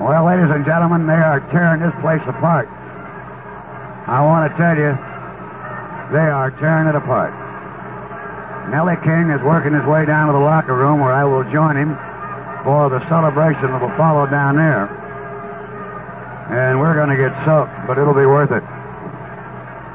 Well, 0.00 0.24
ladies 0.24 0.50
and 0.50 0.64
gentlemen, 0.64 1.06
they 1.06 1.14
are 1.14 1.40
tearing 1.52 1.80
this 1.80 1.94
place 2.00 2.22
apart. 2.26 2.68
I 4.08 4.22
want 4.24 4.50
to 4.50 4.56
tell 4.56 4.76
you, 4.76 4.96
they 6.12 6.28
are 6.28 6.50
tearing 6.58 6.88
it 6.88 6.94
apart. 6.94 7.32
Nellie 8.70 8.96
King 9.04 9.30
is 9.30 9.42
working 9.42 9.74
his 9.74 9.84
way 9.84 10.06
down 10.06 10.28
to 10.28 10.32
the 10.32 10.38
locker 10.38 10.74
room 10.74 11.00
where 11.00 11.12
I 11.12 11.24
will 11.24 11.44
join 11.50 11.76
him 11.76 11.98
for 12.64 12.88
the 12.88 13.00
celebration 13.08 13.62
that 13.72 13.80
will 13.80 13.96
follow 13.96 14.26
down 14.26 14.56
there. 14.56 14.88
And 16.50 16.80
we're 16.80 16.94
going 16.94 17.10
to 17.10 17.16
get 17.16 17.32
soaked, 17.44 17.72
but 17.86 17.98
it'll 17.98 18.14
be 18.14 18.26
worth 18.26 18.50
it. 18.50 18.64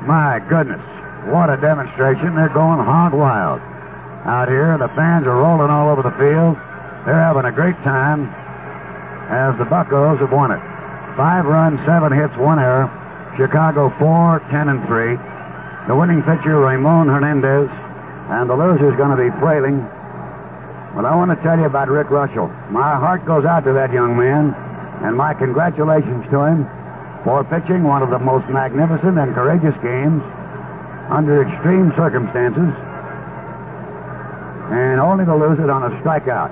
My 0.06 0.44
goodness, 0.48 0.82
what 1.28 1.50
a 1.50 1.58
demonstration. 1.58 2.36
They're 2.36 2.50
going 2.50 2.80
hog 2.80 3.14
wild 3.14 3.62
out 4.26 4.48
here. 4.48 4.78
The 4.78 4.88
fans 4.90 5.28
are 5.28 5.36
rolling 5.36 5.70
all 5.70 5.90
over 5.90 6.02
the 6.02 6.12
field. 6.12 6.56
They're 7.06 7.20
having 7.20 7.46
a 7.46 7.52
great 7.52 7.76
time 7.84 8.30
as 9.30 9.58
the 9.58 9.66
Buckos 9.66 10.20
have 10.20 10.32
won 10.32 10.52
it. 10.52 10.62
Five 11.18 11.46
runs, 11.46 11.80
seven 11.86 12.12
hits, 12.12 12.36
one 12.36 12.60
error. 12.60 12.90
Chicago 13.38 13.90
four, 14.00 14.40
ten 14.50 14.70
and 14.70 14.86
three. 14.88 15.18
The 15.88 15.96
winning 15.96 16.24
pitcher, 16.24 16.58
Ramon 16.60 17.08
Hernandez, 17.08 17.70
and 18.30 18.50
the 18.50 18.56
loser 18.56 18.92
is 18.92 18.98
going 18.98 19.16
to 19.16 19.22
be 19.22 19.30
Frailing. 19.40 19.86
Well, 20.96 21.06
I 21.06 21.14
want 21.14 21.30
to 21.30 21.44
tell 21.44 21.60
you 21.60 21.66
about 21.66 21.90
Rick 21.90 22.08
Reuschel. 22.08 22.48
My 22.72 22.96
heart 22.96 23.26
goes 23.26 23.44
out 23.44 23.66
to 23.66 23.74
that 23.74 23.92
young 23.92 24.16
man, 24.16 24.54
and 25.04 25.14
my 25.18 25.34
congratulations 25.34 26.24
to 26.30 26.46
him 26.46 26.66
for 27.26 27.44
pitching 27.44 27.84
one 27.84 28.02
of 28.02 28.10
the 28.10 28.18
most 28.18 28.48
magnificent 28.48 29.20
and 29.20 29.36
courageous 29.36 29.76
games 29.84 30.24
under 31.10 31.42
extreme 31.42 31.92
circumstances, 31.98 32.74
and 34.72 35.02
only 35.02 35.26
to 35.26 35.36
lose 35.36 35.60
it 35.60 35.70
on 35.70 35.84
a 35.84 35.90
strikeout. 36.00 36.50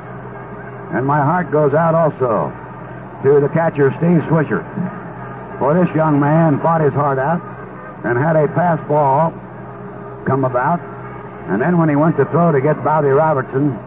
And 0.92 1.08
my 1.08 1.22
heart 1.22 1.50
goes 1.50 1.74
out 1.74 1.96
also 1.96 2.52
to 3.24 3.40
the 3.40 3.48
catcher, 3.48 3.92
Steve 3.98 4.24
Swisher, 4.28 4.60
for 5.58 5.74
this 5.74 5.88
young 5.96 6.20
man 6.20 6.60
fought 6.60 6.82
his 6.82 6.92
heart 6.92 7.18
out 7.18 7.40
and 8.04 8.18
had 8.18 8.36
a 8.36 8.50
pass 8.50 8.86
ball 8.90 9.32
come 10.26 10.44
about. 10.44 10.82
And 11.48 11.62
then 11.62 11.78
when 11.78 11.88
he 11.88 11.96
went 11.96 12.18
to 12.18 12.26
throw 12.26 12.52
to 12.52 12.60
get 12.60 12.84
Bobby 12.84 13.08
Robertson, 13.08 13.80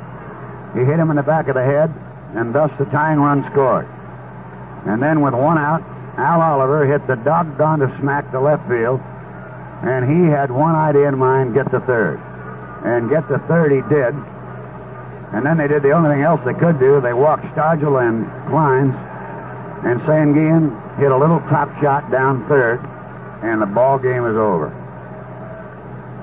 he 0.75 0.81
hit 0.81 0.99
him 0.99 1.11
in 1.11 1.17
the 1.17 1.23
back 1.23 1.49
of 1.49 1.55
the 1.55 1.65
head, 1.65 1.93
and 2.35 2.55
thus 2.55 2.71
the 2.79 2.85
tying 2.87 3.19
run 3.19 3.49
scored. 3.51 3.87
And 4.87 5.03
then 5.03 5.21
with 5.21 5.35
one 5.35 5.59
out, 5.59 5.83
Al 6.17 6.41
Oliver 6.41 6.87
hit 6.87 7.07
the 7.07 7.17
doggone 7.17 7.81
to 7.81 7.99
smack 7.99 8.31
to 8.31 8.41
left 8.41 8.69
field, 8.69 9.01
and 9.83 10.09
he 10.09 10.25
had 10.27 10.51
one 10.51 10.75
idea 10.75 11.09
in 11.09 11.19
mind, 11.19 11.55
get 11.55 11.71
to 11.71 11.81
third. 11.81 12.21
And 12.85 13.11
get 13.11 13.29
to 13.29 13.39
third 13.39 13.73
he 13.73 13.83
did. 13.83 14.15
And 15.33 15.45
then 15.45 15.57
they 15.57 15.69
did 15.69 15.83
the 15.83 15.91
only 15.91 16.11
thing 16.11 16.23
else 16.23 16.41
they 16.45 16.55
could 16.55 16.79
do. 16.79 17.01
They 17.01 17.13
walked 17.13 17.45
Stargell 17.47 18.01
and 18.01 18.27
Clines, 18.49 18.95
and 19.85 20.01
Sanguillen 20.03 20.99
hit 20.99 21.13
a 21.13 21.17
little 21.17 21.41
top 21.41 21.69
shot 21.83 22.11
down 22.11 22.47
third, 22.49 22.81
and 23.43 23.61
the 23.61 23.67
ball 23.67 23.99
game 23.99 24.25
is 24.25 24.37
over. 24.37 24.73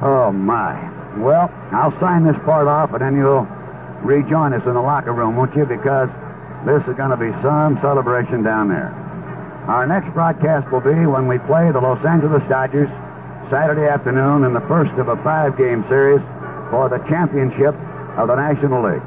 Oh, 0.02 0.32
my. 0.32 0.90
Well, 1.18 1.52
I'll 1.72 1.98
sign 2.00 2.24
this 2.24 2.38
part 2.44 2.68
off, 2.68 2.94
and 2.94 3.02
then 3.02 3.16
you'll 3.16 3.48
rejoin 4.04 4.54
us 4.54 4.66
in 4.66 4.74
the 4.74 4.82
locker 4.82 5.14
room, 5.14 5.36
won't 5.36 5.56
you? 5.56 5.66
Because 5.66 6.10
this 6.66 6.86
is 6.88 6.96
going 6.96 7.12
to 7.12 7.18
be 7.18 7.32
some 7.42 7.80
celebration 7.82 8.44
down 8.44 8.70
there. 8.70 8.92
Our 9.68 9.88
next 9.88 10.14
broadcast 10.14 10.72
will 10.72 10.82
be 10.82 11.06
when 11.06 11.28
we 11.28 11.40
play 11.40 11.72
the 11.72 11.80
Los 11.80 12.04
Angeles 12.06 12.44
Dodgers 12.50 12.90
Saturday 13.50 13.88
afternoon 13.88 14.44
in 14.44 14.54
the 14.54 14.62
first 14.62 14.92
of 15.00 15.08
a 15.08 15.16
five-game 15.24 15.86
series 15.88 16.22
for 16.70 16.90
the 16.90 17.00
championship 17.10 17.76
of 18.18 18.28
the 18.28 18.36
National 18.36 18.84
League. 18.84 19.02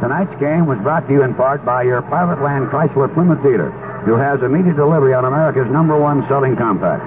Tonight's 0.00 0.38
game 0.38 0.66
was 0.66 0.78
brought 0.78 1.06
to 1.08 1.12
you 1.12 1.22
in 1.22 1.34
part 1.34 1.64
by 1.64 1.82
your 1.82 2.02
private 2.02 2.42
land 2.42 2.68
Chrysler 2.68 3.12
Plymouth 3.12 3.42
dealer, 3.42 3.70
who 4.04 4.14
has 4.14 4.42
immediate 4.42 4.76
delivery 4.76 5.14
on 5.14 5.24
America's 5.24 5.70
number 5.70 5.98
one 5.98 6.26
selling 6.28 6.54
compact. 6.54 7.02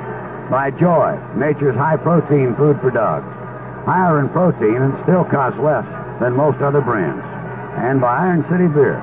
By 0.50 0.72
Joy, 0.72 1.20
nature's 1.36 1.76
high-protein 1.76 2.56
food 2.56 2.80
for 2.82 2.92
dogs. 2.92 3.26
Higher 3.86 4.20
in 4.20 4.30
protein 4.30 4.76
and 4.76 5.04
still 5.04 5.24
costs 5.24 5.60
less 5.60 5.86
than 6.22 6.36
most 6.36 6.62
other 6.62 6.82
brands. 6.82 7.26
And 7.78 8.00
by 8.00 8.30
Iron 8.30 8.46
City 8.50 8.68
Beer, 8.68 9.00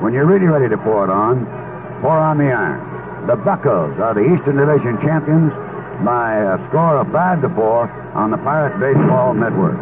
When 0.00 0.12
you're 0.12 0.26
really 0.26 0.46
ready 0.46 0.68
to 0.68 0.76
pour 0.76 1.04
it 1.04 1.10
on, 1.10 1.46
pour 2.02 2.18
on 2.18 2.36
the 2.36 2.52
iron. 2.52 3.26
The 3.26 3.36
Buckos 3.36 3.98
are 3.98 4.12
the 4.12 4.20
Eastern 4.20 4.56
Division 4.56 5.00
champions 5.00 5.52
by 6.04 6.36
a 6.36 6.58
score 6.68 6.98
of 6.98 7.10
5 7.10 7.40
to 7.42 7.48
4 7.48 7.90
on 8.14 8.30
the 8.30 8.36
Pirate 8.36 8.78
Baseball 8.78 9.32
Network. 9.32 9.78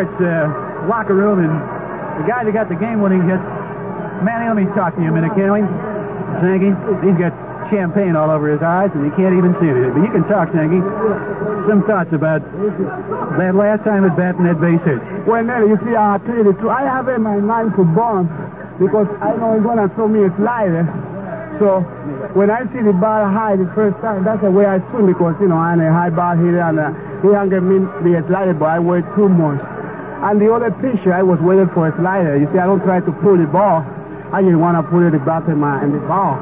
Pirates 0.00 0.20
uh, 0.22 0.86
locker 0.88 1.14
room, 1.14 1.40
and 1.40 1.50
the 2.22 2.26
guy 2.26 2.44
that 2.44 2.52
got 2.52 2.68
the 2.68 2.74
game-winning 2.74 3.28
hit, 3.28 3.40
Manny, 4.24 4.48
let 4.48 4.56
me 4.56 4.64
talk 4.74 4.94
to 4.96 5.02
you 5.02 5.08
a 5.08 5.12
minute, 5.12 5.34
can 5.34 5.52
we? 5.52 5.60
Zangy, 6.40 6.72
he's 7.04 7.18
got 7.18 7.36
champagne 7.68 8.16
all 8.16 8.30
over 8.30 8.48
his 8.48 8.62
eyes, 8.62 8.90
and 8.94 9.04
he 9.04 9.10
can't 9.10 9.36
even 9.36 9.52
see 9.60 9.68
it. 9.68 9.92
But 9.92 10.00
you 10.00 10.10
can 10.10 10.24
talk, 10.24 10.48
Zangy. 10.50 10.80
Some 11.68 11.84
thoughts 11.84 12.12
about 12.12 12.40
that 13.36 13.54
last 13.54 13.84
time 13.84 14.04
at 14.06 14.16
batting 14.16 14.44
that 14.44 14.60
base 14.60 14.80
hit. 14.82 15.26
Well, 15.26 15.44
Nellie, 15.44 15.68
you 15.68 15.78
see, 15.84 15.94
I'll 15.94 16.18
tell 16.20 16.36
you 16.36 16.44
the 16.44 16.54
truth. 16.54 16.70
I 16.70 16.82
have 16.82 17.08
in 17.08 17.22
my 17.22 17.36
mind 17.36 17.76
to 17.76 17.84
bomb 17.84 18.28
because 18.78 19.08
I 19.20 19.36
know 19.36 19.54
he's 19.54 19.62
going 19.62 19.76
to 19.76 19.94
throw 19.94 20.08
me 20.08 20.24
a 20.24 20.34
slider. 20.36 20.88
So 21.58 21.82
when 22.32 22.48
I 22.50 22.64
see 22.72 22.80
the 22.80 22.94
ball 22.94 23.28
high 23.28 23.56
the 23.56 23.70
first 23.74 24.00
time, 24.00 24.24
that's 24.24 24.40
the 24.40 24.50
way 24.50 24.64
I 24.64 24.80
swing 24.90 25.06
because, 25.06 25.36
you 25.42 25.48
know, 25.48 25.58
I'm 25.58 25.78
a 25.80 25.92
high 25.92 26.08
ball 26.08 26.36
hitter 26.36 26.60
and 26.60 26.80
uh, 26.80 26.92
he 27.20 27.50
give 27.50 27.62
me 27.62 27.78
the 27.78 28.24
slider, 28.26 28.54
but 28.54 28.70
I 28.70 28.78
wait 28.78 29.04
too 29.14 29.28
much. 29.28 29.60
And 30.22 30.40
the 30.40 30.52
other 30.52 30.70
pitcher, 30.70 31.14
I 31.14 31.22
was 31.22 31.40
waiting 31.40 31.68
for 31.70 31.88
a 31.88 31.96
slider. 31.96 32.36
You 32.36 32.46
see, 32.52 32.58
I 32.58 32.66
don't 32.66 32.82
try 32.82 33.00
to 33.00 33.10
pull 33.10 33.38
the 33.38 33.46
ball. 33.46 33.80
I 34.32 34.42
just 34.42 34.56
want 34.56 34.76
to 34.76 34.82
put 34.82 35.14
it 35.14 35.24
back 35.24 35.48
in, 35.48 35.58
my, 35.58 35.82
in 35.82 35.92
the 35.92 36.00
ball. 36.00 36.36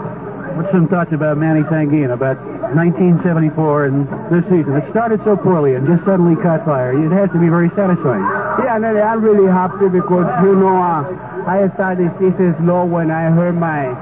What's 0.59 0.73
some 0.73 0.89
thoughts 0.89 1.13
about 1.13 1.39
Manny 1.39 1.63
Sanguillen, 1.63 2.13
about 2.13 2.39
1974 2.75 3.85
and 3.85 4.09
this 4.33 4.43
season? 4.51 4.75
It 4.75 4.91
started 4.91 5.23
so 5.23 5.37
poorly 5.37 5.75
and 5.75 5.87
just 5.87 6.05
suddenly 6.05 6.35
caught 6.35 6.65
fire. 6.65 6.93
It 6.93 7.13
has 7.13 7.31
to 7.31 7.39
be 7.39 7.49
very 7.49 7.71
satisfying. 7.71 8.23
Yeah, 8.65 8.79
Nellie, 8.79 9.01
I'm 9.01 9.23
really 9.23 9.47
happy 9.47 9.89
because, 9.89 10.27
you 10.43 10.57
know, 10.57 10.77
uh, 10.77 11.45
I 11.47 11.71
started 11.75 12.11
this 12.11 12.19
season 12.19 12.57
slow 12.59 12.85
when 12.85 13.13
I 13.13 13.31
heard 13.31 13.55
my 13.55 13.95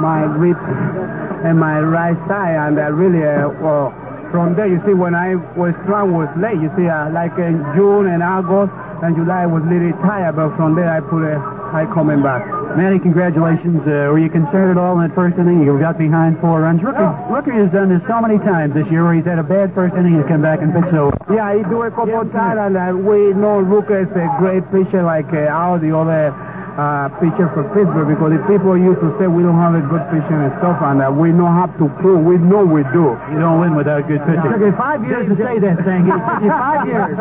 my 0.00 0.26
grip 0.26 0.58
and 1.44 1.58
my 1.58 1.80
right 1.80 2.16
side, 2.26 2.56
and 2.56 2.80
I 2.80 2.88
really, 2.88 3.24
uh, 3.24 3.48
well, 3.60 3.90
from 4.30 4.54
there, 4.54 4.66
you 4.66 4.82
see, 4.86 4.94
when 4.94 5.14
I 5.14 5.34
was 5.34 5.74
strong 5.82 6.12
was 6.12 6.28
late. 6.36 6.60
You 6.60 6.72
see, 6.76 6.88
uh, 6.88 7.10
like 7.10 7.38
in 7.38 7.62
June 7.74 8.06
and 8.06 8.22
August 8.22 8.72
and 9.04 9.16
July, 9.16 9.44
was 9.44 9.62
a 9.62 9.66
little 9.66 9.92
tired, 10.00 10.36
but 10.36 10.56
from 10.56 10.74
there, 10.74 10.88
I 10.88 11.00
put 11.00 11.24
a 11.24 11.38
high 11.38 11.84
coming 11.86 12.22
back. 12.22 12.46
Manny, 12.76 12.98
congratulations. 12.98 13.82
Uh, 13.82 14.08
were 14.10 14.18
you 14.18 14.30
concerned 14.30 14.70
at 14.70 14.78
all 14.78 14.98
in 14.98 15.08
that 15.08 15.14
first 15.14 15.38
inning? 15.38 15.62
You 15.62 15.78
got 15.78 15.98
behind 15.98 16.40
four 16.40 16.62
runs. 16.62 16.82
Rookie, 16.82 17.04
Rookie 17.30 17.52
has 17.52 17.70
done 17.70 17.90
this 17.90 18.02
so 18.08 18.20
many 18.20 18.38
times 18.38 18.72
this 18.72 18.88
year 18.88 19.04
where 19.04 19.14
he's 19.14 19.24
had 19.24 19.38
a 19.38 19.42
bad 19.42 19.74
first 19.74 19.94
inning 19.94 20.14
and 20.14 20.26
come 20.26 20.40
back 20.40 20.60
and 20.60 20.72
pitch 20.72 20.90
so. 20.90 21.12
Yeah, 21.30 21.54
he 21.54 21.62
do 21.64 21.82
a 21.82 21.90
couple 21.90 22.18
of 22.18 22.32
times, 22.32 22.58
and 22.58 22.76
uh, 22.76 22.96
we 22.96 23.34
know 23.34 23.60
Luca 23.60 24.00
is 24.00 24.10
a 24.10 24.34
great 24.38 24.64
pitcher 24.72 25.02
like 25.02 25.32
uh, 25.32 25.52
all 25.52 25.78
the 25.78 25.94
other 25.94 26.32
uh, 26.76 27.08
pitcher 27.20 27.48
for 27.54 27.62
Pittsburgh 27.74 28.08
because 28.08 28.32
the 28.32 28.42
people 28.46 28.76
used 28.76 29.00
to 29.00 29.16
say 29.18 29.26
we 29.26 29.42
don't 29.42 29.56
have 29.56 29.74
a 29.74 29.80
good 29.80 30.02
pitcher 30.10 30.42
and 30.42 30.52
stuff, 30.58 30.82
and 30.82 31.02
uh, 31.02 31.10
we 31.10 31.30
know 31.30 31.46
how 31.46 31.66
to 31.66 31.88
prove. 32.00 32.24
We 32.24 32.38
know 32.38 32.64
we 32.64 32.82
do. 32.90 33.14
You 33.30 33.38
don't 33.38 33.60
win 33.60 33.74
without 33.74 34.08
good 34.08 34.20
pitching. 34.26 34.42
Took 34.42 34.60
you 34.60 34.72
five 34.72 35.04
years 35.06 35.28
to 35.28 35.36
say 35.36 35.58
that 35.58 35.84
thing. 35.84 36.08
It 36.08 36.18
took 36.18 36.42
you 36.42 36.50
five 36.50 36.86
years. 36.86 37.16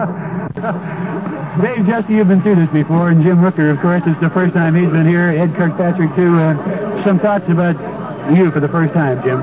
Dave 1.61 1.85
Giusti, 1.85 2.17
you've 2.17 2.27
been 2.27 2.41
through 2.41 2.55
this 2.55 2.69
before, 2.69 3.09
and 3.09 3.21
Jim 3.21 3.37
Rooker, 3.37 3.71
of 3.71 3.79
course, 3.79 4.01
it's 4.07 4.19
the 4.19 4.29
first 4.31 4.55
time 4.55 4.73
he's 4.73 4.89
been 4.89 5.05
here. 5.05 5.29
Ed 5.29 5.53
Kirkpatrick, 5.55 6.15
too. 6.15 6.35
Uh, 6.39 7.03
some 7.03 7.19
thoughts 7.19 7.47
about 7.47 7.75
you 8.35 8.49
for 8.49 8.59
the 8.59 8.67
first 8.67 8.93
time, 8.93 9.21
Jim. 9.23 9.39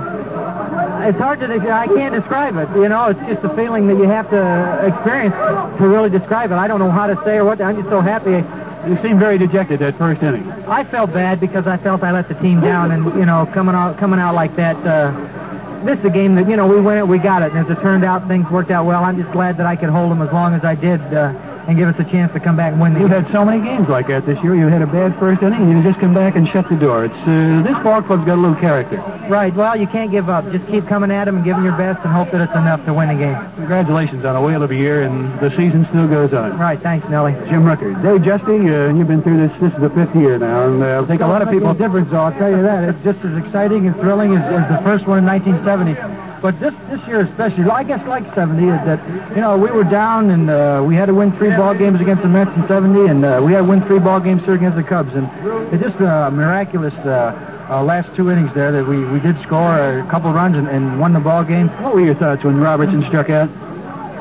It's 1.09 1.19
hard 1.19 1.41
to, 1.41 1.73
I 1.73 1.87
can't 1.87 2.15
describe 2.15 2.57
it. 2.57 2.69
You 2.77 2.89
know, 2.89 3.09
it's 3.09 3.21
just 3.21 3.45
a 3.45 3.55
feeling 3.57 3.87
that 3.89 3.97
you 3.97 4.05
have 4.05 4.29
to 4.31 4.87
experience 4.87 5.35
to 5.79 5.89
really 5.89 6.11
describe 6.11 6.51
it. 6.51 6.55
I 6.55 6.69
don't 6.69 6.79
know 6.79 6.91
how 6.91 7.07
to 7.07 7.17
say 7.25 7.39
or 7.39 7.45
what. 7.45 7.61
I'm 7.61 7.77
just 7.77 7.89
so 7.89 8.01
happy. 8.01 8.45
You 8.89 8.97
seemed 9.03 9.19
very 9.19 9.37
dejected 9.37 9.81
that 9.81 9.97
first 9.99 10.23
inning. 10.23 10.51
I 10.67 10.85
felt 10.85 11.13
bad 11.13 11.39
because 11.39 11.67
I 11.67 11.77
felt 11.77 12.03
I 12.03 12.13
let 12.13 12.29
the 12.29 12.35
team 12.35 12.61
down, 12.61 12.93
and 12.93 13.05
you 13.19 13.27
know, 13.27 13.47
coming 13.53 13.75
out 13.75 13.99
coming 13.99 14.19
out 14.19 14.35
like 14.35 14.57
that. 14.57 14.77
Uh, 14.77 15.85
this 15.85 15.99
is 15.99 16.05
a 16.05 16.11
game 16.11 16.35
that 16.37 16.49
you 16.49 16.57
know 16.57 16.67
we 16.67 16.81
win 16.81 16.99
it, 16.99 17.07
we 17.07 17.19
got 17.19 17.43
it, 17.43 17.53
and 17.53 17.59
as 17.59 17.71
it 17.71 17.81
turned 17.83 18.05
out, 18.05 18.27
things 18.29 18.49
worked 18.51 18.71
out 18.71 18.87
well. 18.87 19.05
I'm 19.05 19.21
just 19.21 19.33
glad 19.33 19.59
that 19.59 19.67
I 19.67 19.77
could 19.77 19.91
hold 19.91 20.11
them 20.11 20.23
as 20.23 20.33
long 20.33 20.55
as 20.55 20.65
I 20.65 20.75
did, 20.75 21.01
uh, 21.13 21.33
and 21.71 21.79
give 21.79 21.89
us 21.89 21.99
a 22.01 22.11
chance 22.11 22.33
to 22.33 22.41
come 22.41 22.57
back 22.57 22.73
and 22.73 22.81
win 22.81 22.95
the 22.95 23.01
You've 23.01 23.11
had 23.11 23.31
so 23.31 23.45
many 23.45 23.63
games 23.63 23.89
like 23.89 24.09
that 24.09 24.27
this 24.27 24.43
year. 24.43 24.57
You 24.57 24.67
had 24.67 24.83
a 24.83 24.89
bad 24.89 25.17
first 25.21 25.41
inning, 25.41 25.63
and 25.63 25.71
you 25.71 25.83
just 25.85 26.01
come 26.01 26.13
back 26.13 26.35
and 26.35 26.49
shut 26.49 26.69
the 26.69 26.75
door. 26.75 27.05
It's 27.05 27.15
uh, 27.15 27.63
this 27.63 27.79
ball 27.85 28.03
club's 28.03 28.25
got 28.25 28.39
a 28.39 28.43
little 28.43 28.59
character. 28.59 28.97
Right. 29.29 29.55
Well, 29.55 29.79
you 29.79 29.87
can't 29.87 30.11
give 30.11 30.29
up. 30.29 30.51
Just 30.51 30.67
keep 30.67 30.89
coming 30.89 31.13
at 31.13 31.27
them 31.27 31.37
and 31.37 31.45
giving 31.45 31.63
your 31.63 31.77
best, 31.77 32.05
and 32.05 32.13
hope 32.13 32.33
that 32.33 32.41
it's 32.41 32.57
enough 32.57 32.85
to 32.87 32.93
win 32.93 33.09
the 33.09 33.15
game. 33.15 33.39
Congratulations 33.55 34.25
on 34.25 34.35
a 34.35 34.43
whale 34.43 34.65
of 34.65 34.73
a 34.73 34.75
year, 34.75 35.03
and 35.03 35.39
the 35.39 35.51
season 35.51 35.87
still 35.91 36.09
goes 36.09 36.35
on. 36.35 36.59
Right. 36.59 36.81
Thanks, 36.81 37.09
Nellie. 37.09 37.35
Jim 37.49 37.63
Rooker. 37.63 37.95
Dave 38.03 38.23
Giusti, 38.23 38.67
uh, 38.67 38.93
you've 38.93 39.07
been 39.07 39.23
through 39.23 39.47
this. 39.47 39.53
This 39.61 39.73
is 39.73 39.81
the 39.81 39.91
fifth 39.91 40.17
year 40.17 40.39
now, 40.39 40.65
and 40.65 40.83
uh, 40.83 41.03
I 41.03 41.07
think 41.07 41.21
a 41.21 41.27
lot 41.27 41.41
of 41.41 41.51
people. 41.51 41.73
difference, 41.75 42.11
though. 42.11 42.19
I'll 42.19 42.33
tell 42.33 42.51
you 42.51 42.63
that. 42.63 42.89
It's 42.89 43.05
just 43.05 43.25
as 43.25 43.37
exciting 43.39 43.87
and 43.87 43.95
thrilling 43.95 44.37
as, 44.37 44.43
as 44.43 44.69
the 44.69 44.83
first 44.83 45.07
one 45.07 45.19
in 45.19 45.25
1970. 45.25 46.30
But 46.41 46.59
this 46.59 46.75
this 46.89 47.07
year 47.07 47.21
especially, 47.21 47.65
I 47.65 47.83
guess 47.83 48.07
like 48.07 48.25
70, 48.35 48.63
is 48.63 48.71
that 48.87 49.31
you 49.31 49.43
know 49.43 49.59
we 49.59 49.71
were 49.71 49.85
down 49.85 50.31
and 50.31 50.49
uh, 50.49 50.83
we 50.87 50.95
had 50.95 51.07
to 51.07 51.15
win 51.15 51.33
three 51.33 51.51
ball 51.51 51.75
games 51.75 52.01
against 52.01 52.23
the 52.23 52.29
Mets 52.29 52.57
in 52.57 52.67
70, 52.67 53.07
and 53.11 53.25
uh, 53.25 53.41
we 53.45 53.53
had 53.53 53.59
to 53.59 53.65
win 53.65 53.83
three 53.83 53.99
ball 53.99 54.21
games 54.21 54.43
here 54.45 54.55
against 54.55 54.77
the 54.77 54.83
Cubs, 54.83 55.15
and 55.15 55.29
it's 55.73 55.83
just 55.83 55.97
a 56.01 56.31
miraculous. 56.33 56.95
Uh, 56.95 57.49
uh, 57.71 57.85
last 57.85 58.13
two 58.17 58.33
innings 58.33 58.53
there 58.53 58.73
that 58.73 58.85
we, 58.85 59.05
we 59.05 59.21
did 59.21 59.41
score 59.43 59.79
a 59.79 60.05
couple 60.11 60.33
runs 60.33 60.57
and, 60.57 60.67
and 60.69 60.99
won 60.99 61.13
the 61.13 61.21
ball 61.21 61.45
game. 61.45 61.69
What 61.85 61.95
were 61.95 62.01
your 62.01 62.17
thoughts 62.17 62.43
when 62.43 62.59
Robertson 62.59 63.05
struck 63.07 63.31
out? 63.31 63.49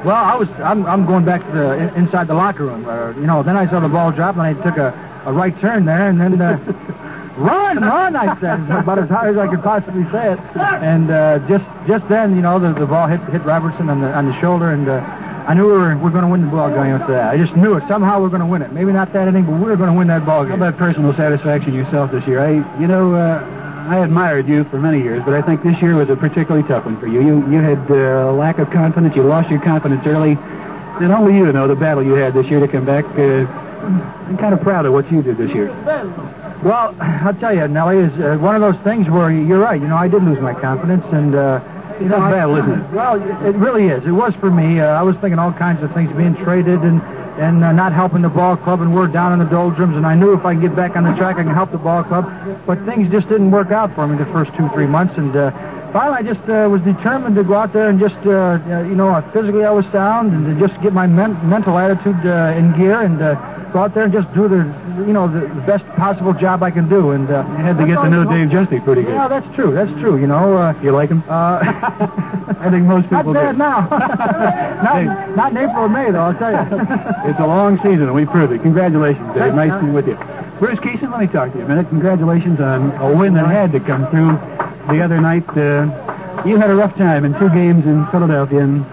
Well, 0.05 0.15
I 0.15 0.35
was 0.35 0.47
I'm, 0.59 0.85
I'm 0.85 1.05
going 1.05 1.25
back 1.25 1.43
to 1.45 1.51
the 1.51 1.73
in, 1.73 1.89
inside 2.05 2.27
the 2.27 2.35
locker 2.35 2.65
room. 2.65 2.87
Uh, 2.87 3.09
you 3.15 3.25
know, 3.25 3.41
then 3.41 3.57
I 3.57 3.67
saw 3.67 3.79
the 3.79 3.89
ball 3.89 4.11
drop 4.11 4.35
and 4.35 4.43
I 4.43 4.53
took 4.53 4.77
a, 4.77 4.93
a 5.25 5.33
right 5.33 5.57
turn 5.59 5.85
there 5.85 6.09
and 6.09 6.21
then 6.21 6.39
uh, 6.39 6.57
run, 7.37 7.79
run! 7.79 8.15
I 8.15 8.39
said 8.39 8.59
about 8.71 8.99
as 8.99 9.09
hard 9.09 9.29
as 9.29 9.37
I 9.37 9.47
could 9.47 9.63
possibly 9.63 10.03
say 10.11 10.33
it. 10.33 10.39
And 10.57 11.11
uh, 11.11 11.39
just 11.47 11.65
just 11.87 12.07
then, 12.09 12.35
you 12.35 12.41
know, 12.41 12.59
the, 12.59 12.73
the 12.73 12.85
ball 12.85 13.07
hit 13.07 13.21
hit 13.31 13.43
Robertson 13.43 13.89
on 13.89 14.01
the 14.01 14.13
on 14.13 14.25
the 14.25 14.39
shoulder 14.39 14.71
and. 14.71 14.87
Uh, 14.87 15.25
I 15.47 15.55
knew 15.55 15.65
we 15.65 15.71
were, 15.71 15.95
we 15.95 16.03
were 16.03 16.09
going 16.11 16.25
to 16.25 16.27
win 16.27 16.41
the 16.41 16.51
ball 16.51 16.69
game 16.69 16.93
after 16.93 17.13
that. 17.13 17.33
I 17.33 17.37
just 17.37 17.55
knew 17.55 17.73
it. 17.73 17.83
Somehow 17.87 18.19
we 18.19 18.27
are 18.27 18.29
going 18.29 18.41
to 18.41 18.45
win 18.45 18.61
it. 18.61 18.71
Maybe 18.71 18.91
not 18.91 19.11
that 19.13 19.27
inning, 19.27 19.45
but 19.45 19.53
we 19.53 19.65
were 19.65 19.77
going 19.77 19.91
to 19.91 19.97
win 19.97 20.05
that 20.05 20.23
ball 20.23 20.43
game. 20.43 20.51
How 20.51 20.57
game. 20.57 20.67
about 20.67 20.77
personal 20.77 21.11
satisfaction 21.15 21.73
yourself 21.73 22.11
this 22.11 22.23
year? 22.27 22.39
I, 22.39 22.79
you 22.79 22.85
know, 22.85 23.15
uh, 23.15 23.43
I 23.89 23.97
admired 23.97 24.47
you 24.47 24.63
for 24.65 24.79
many 24.79 25.01
years, 25.01 25.23
but 25.25 25.33
I 25.33 25.41
think 25.41 25.63
this 25.63 25.81
year 25.81 25.95
was 25.95 26.07
a 26.09 26.15
particularly 26.15 26.67
tough 26.67 26.85
one 26.85 26.99
for 26.99 27.07
you. 27.07 27.21
You, 27.21 27.51
you 27.51 27.59
had 27.61 27.89
uh, 27.89 28.29
a 28.29 28.31
lack 28.31 28.59
of 28.59 28.69
confidence. 28.69 29.15
You 29.15 29.23
lost 29.23 29.49
your 29.49 29.59
confidence 29.59 30.05
early, 30.05 30.37
and 31.01 31.11
only 31.11 31.35
you 31.35 31.51
know 31.51 31.67
the 31.67 31.75
battle 31.75 32.03
you 32.03 32.13
had 32.13 32.35
this 32.35 32.45
year 32.45 32.59
to 32.59 32.67
come 32.67 32.85
back. 32.85 33.05
Uh, 33.17 33.47
I'm 34.27 34.37
kind 34.37 34.53
of 34.53 34.61
proud 34.61 34.85
of 34.85 34.93
what 34.93 35.11
you 35.11 35.23
did 35.23 35.37
this 35.37 35.51
year. 35.51 35.69
Well, 36.63 36.93
I'll 36.99 37.33
tell 37.35 37.55
you, 37.55 37.67
Nellie, 37.67 37.99
is 37.99 38.13
uh, 38.21 38.37
one 38.37 38.55
of 38.55 38.61
those 38.61 38.81
things 38.83 39.09
where 39.09 39.31
you're 39.31 39.59
right. 39.59 39.79
You 39.81 39.87
know, 39.87 39.95
I 39.95 40.07
did 40.09 40.23
lose 40.23 40.39
my 40.39 40.53
confidence, 40.53 41.05
and 41.11 41.33
uh, 41.33 41.61
you 41.99 42.07
know, 42.07 42.15
Tough 42.17 42.23
I- 42.23 42.31
battle, 42.31 42.55
isn't 42.57 42.71
it? 42.81 42.91
Well, 42.91 43.45
it 43.47 43.55
really 43.55 43.87
is. 43.87 44.05
It 44.05 44.11
was 44.11 44.33
for 44.35 44.51
me. 44.51 44.79
Uh, 44.81 44.87
I 44.87 45.01
was 45.01 45.15
thinking 45.17 45.39
all 45.39 45.53
kinds 45.53 45.81
of 45.83 45.93
things, 45.93 46.11
being 46.17 46.35
traded 46.35 46.81
and 46.81 47.01
and 47.39 47.63
uh, 47.63 47.71
not 47.71 47.93
helping 47.93 48.21
the 48.21 48.27
ball 48.29 48.57
club, 48.57 48.81
and 48.81 48.93
we're 48.93 49.07
down 49.07 49.31
in 49.31 49.39
the 49.39 49.45
doldrums. 49.45 49.95
And 49.95 50.05
I 50.05 50.13
knew 50.13 50.33
if 50.33 50.43
I 50.43 50.53
could 50.55 50.61
get 50.61 50.75
back 50.75 50.97
on 50.97 51.05
the 51.05 51.15
track, 51.15 51.37
I 51.37 51.43
can 51.43 51.53
help 51.53 51.71
the 51.71 51.77
ball 51.77 52.03
club. 52.03 52.29
But 52.65 52.83
things 52.85 53.09
just 53.09 53.29
didn't 53.29 53.51
work 53.51 53.71
out 53.71 53.95
for 53.95 54.05
me 54.05 54.17
the 54.17 54.25
first 54.25 54.53
two, 54.55 54.67
three 54.69 54.87
months, 54.87 55.17
and. 55.17 55.35
Uh, 55.35 55.75
Finally, 55.91 56.17
I 56.17 56.21
just 56.33 56.47
uh, 56.49 56.67
was 56.69 56.81
determined 56.83 57.35
to 57.35 57.43
go 57.43 57.55
out 57.55 57.73
there 57.73 57.89
and 57.89 57.99
just, 57.99 58.15
uh, 58.25 58.59
you 58.87 58.95
know, 58.95 59.21
physically 59.33 59.65
I 59.65 59.71
was 59.71 59.85
sound, 59.91 60.31
and 60.33 60.45
to 60.59 60.67
just 60.67 60.79
get 60.83 60.93
my 60.93 61.07
men- 61.07 61.37
mental 61.49 61.77
attitude 61.79 62.23
uh, 62.25 62.53
in 62.55 62.77
gear, 62.77 63.01
and 63.01 63.19
uh, 63.19 63.33
go 63.71 63.79
out 63.79 63.95
there 63.95 64.03
and 64.03 64.13
just 64.13 64.31
do 64.35 64.47
the, 64.47 64.57
you 65.07 65.13
know, 65.13 65.27
the, 65.27 65.47
the 65.47 65.61
best 65.61 65.83
possible 65.95 66.33
job 66.33 66.61
I 66.61 66.69
can 66.69 66.87
do. 66.87 67.11
And 67.11 67.27
uh, 67.31 67.43
You 67.49 67.55
had 67.63 67.77
to 67.79 67.87
get 67.87 67.95
to 67.95 68.09
know 68.09 68.23
Dave 68.23 68.49
Giusti 68.49 68.83
pretty 68.83 69.01
good. 69.01 69.13
Yeah, 69.13 69.27
that's 69.27 69.47
true. 69.55 69.71
That's 69.71 69.91
true. 69.99 70.17
You 70.17 70.27
know, 70.27 70.57
uh, 70.57 70.73
You 70.83 70.91
like 70.91 71.09
him? 71.09 71.23
uh, 71.27 71.59
I 72.59 72.69
think 72.69 72.85
most 72.85 73.09
not 73.09 73.21
people 73.21 73.33
bad 73.33 73.53
do. 73.53 73.57
now. 73.57 73.87
not, 74.83 75.35
not 75.35 75.51
in 75.51 75.57
April 75.57 75.85
or 75.85 75.89
May, 75.89 76.11
though. 76.11 76.19
I'll 76.21 76.35
tell 76.35 76.51
you. 76.51 76.87
It's 77.29 77.39
a 77.39 77.47
long 77.47 77.77
season, 77.77 78.03
and 78.03 78.13
we 78.13 78.25
proved 78.27 78.53
it. 78.53 78.61
Congratulations, 78.61 79.25
Dave. 79.33 79.53
Thanks, 79.53 79.55
Nice 79.55 79.79
to 79.79 79.85
be 79.85 79.91
with 79.91 80.07
you. 80.07 80.15
Bruce 80.59 80.79
Kison, 80.79 81.09
let 81.11 81.19
me 81.21 81.27
talk 81.27 81.51
to 81.53 81.57
you 81.57 81.65
a 81.65 81.67
minute. 81.67 81.87
Congratulations 81.89 82.59
on 82.59 82.91
a 82.97 83.15
win 83.15 83.33
that 83.35 83.45
had 83.47 83.71
to 83.71 83.79
come 83.79 84.07
through 84.11 84.37
the 84.89 85.01
other 85.01 85.21
night. 85.21 85.47
Uh, 85.49 86.43
you 86.45 86.57
had 86.57 86.69
a 86.69 86.75
rough 86.75 86.95
time 86.95 87.25
in 87.25 87.33
two 87.37 87.49
games 87.49 87.85
in 87.85 88.05
Philadelphia, 88.07 88.59
and 88.59 88.85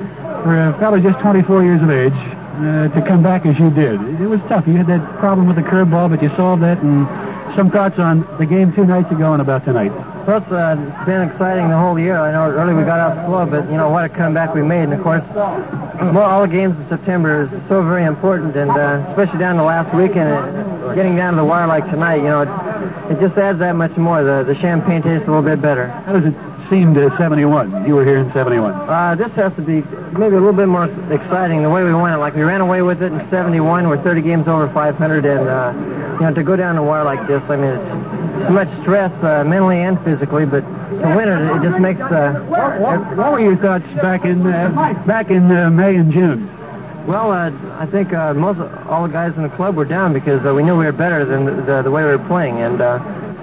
for 0.42 0.68
a 0.68 0.76
fellow 0.78 1.00
just 1.00 1.18
24 1.20 1.64
years 1.64 1.82
of 1.82 1.90
age, 1.90 2.12
uh, 2.12 2.88
to 2.88 3.04
come 3.06 3.22
back 3.22 3.46
as 3.46 3.58
you 3.58 3.70
did, 3.70 4.00
it 4.20 4.26
was 4.26 4.40
tough. 4.48 4.66
You 4.66 4.74
had 4.74 4.86
that 4.86 5.18
problem 5.18 5.46
with 5.46 5.56
the 5.56 5.62
curveball, 5.62 6.10
but 6.10 6.22
you 6.22 6.28
solved 6.36 6.62
that, 6.62 6.78
and 6.82 7.06
some 7.54 7.70
thoughts 7.70 7.98
on 7.98 8.26
the 8.38 8.46
game 8.46 8.72
two 8.72 8.86
nights 8.86 9.10
ago 9.10 9.32
and 9.32 9.40
about 9.40 9.64
tonight. 9.64 9.92
Well, 10.26 10.38
it's, 10.38 10.50
uh, 10.50 10.76
it's 10.78 11.06
been 11.06 11.28
exciting 11.28 11.68
the 11.68 11.78
whole 11.78 11.98
year. 11.98 12.18
I 12.18 12.32
know 12.32 12.50
early 12.50 12.74
we 12.74 12.82
got 12.82 12.98
out 12.98 13.26
slow, 13.26 13.46
but 13.46 13.70
you 13.70 13.76
know 13.76 13.88
what 13.88 14.04
a 14.04 14.08
comeback 14.08 14.54
we 14.54 14.62
made. 14.62 14.84
And 14.84 14.94
of 14.94 15.02
course, 15.02 15.22
well, 15.32 16.18
all 16.18 16.42
the 16.42 16.48
games 16.48 16.76
in 16.78 16.88
September 16.88 17.44
is 17.44 17.68
so 17.68 17.82
very 17.82 18.04
important, 18.04 18.56
and 18.56 18.70
uh, 18.70 19.04
especially 19.10 19.38
down 19.38 19.56
the 19.56 19.62
last 19.62 19.94
weekend, 19.94 20.32
uh, 20.32 20.94
getting 20.94 21.14
down 21.14 21.34
to 21.34 21.36
the 21.36 21.44
wire 21.44 21.66
like 21.66 21.84
tonight, 21.90 22.16
you 22.16 22.24
know, 22.24 22.42
it, 22.42 23.12
it 23.12 23.20
just 23.20 23.38
adds 23.38 23.58
that 23.60 23.76
much 23.76 23.96
more. 23.96 24.24
The 24.24 24.42
the 24.42 24.56
champagne 24.56 25.02
tastes 25.02 25.28
a 25.28 25.30
little 25.30 25.42
bit 25.42 25.62
better. 25.62 25.88
How 25.88 26.14
does 26.14 26.26
it 26.26 26.34
seem 26.68 26.94
to 26.94 27.14
71? 27.16 27.86
You 27.86 27.94
were 27.94 28.04
here 28.04 28.18
in 28.18 28.32
71. 28.32 28.72
Uh, 28.72 29.14
this 29.14 29.30
has 29.32 29.54
to 29.54 29.62
be 29.62 29.82
maybe 30.18 30.36
a 30.36 30.40
little 30.40 30.52
bit 30.52 30.68
more 30.68 30.84
exciting 31.12 31.62
the 31.62 31.70
way 31.70 31.84
we 31.84 31.94
won 31.94 32.12
it. 32.12 32.18
Like 32.18 32.34
we 32.34 32.42
ran 32.42 32.60
away 32.60 32.82
with 32.82 33.02
it 33.02 33.12
in 33.12 33.30
71. 33.30 33.88
We're 33.88 34.02
30 34.02 34.22
games 34.22 34.48
over 34.48 34.68
500, 34.68 35.24
and 35.24 35.48
uh, 35.48 35.72
you 36.14 36.20
know 36.20 36.34
to 36.34 36.42
go 36.42 36.56
down 36.56 36.76
the 36.76 36.82
wire 36.82 37.04
like 37.04 37.26
this, 37.26 37.42
I 37.44 37.56
mean 37.56 37.70
it's 37.70 38.46
so 38.46 38.50
much 38.50 38.68
stress 38.82 39.12
uh, 39.24 39.44
mentally 39.44 39.78
and 39.78 40.02
physically, 40.04 40.46
but 40.46 40.60
to 40.60 41.16
win 41.16 41.28
it, 41.28 41.56
it 41.56 41.62
just 41.62 41.80
makes. 41.80 42.00
Uh, 42.00 42.44
what, 42.48 42.80
what, 42.80 43.16
what 43.16 43.32
were 43.32 43.40
your 43.40 43.56
thoughts 43.56 43.86
back 44.00 44.24
in 44.24 44.46
uh, 44.46 45.02
back 45.06 45.30
in 45.30 45.50
uh, 45.50 45.70
May 45.70 45.96
and 45.96 46.12
June? 46.12 46.52
Well, 47.06 47.30
uh, 47.30 47.52
I 47.78 47.86
think 47.86 48.12
uh, 48.12 48.34
most 48.34 48.58
all 48.86 49.06
the 49.06 49.12
guys 49.12 49.36
in 49.36 49.42
the 49.42 49.48
club 49.48 49.76
were 49.76 49.84
down 49.84 50.12
because 50.12 50.44
uh, 50.44 50.52
we 50.52 50.64
knew 50.64 50.76
we 50.76 50.86
were 50.86 50.92
better 50.92 51.24
than 51.24 51.44
the, 51.44 51.52
the, 51.62 51.82
the 51.82 51.90
way 51.90 52.04
we 52.04 52.10
were 52.10 52.26
playing, 52.26 52.58
and 52.58 52.80
uh, 52.80 52.98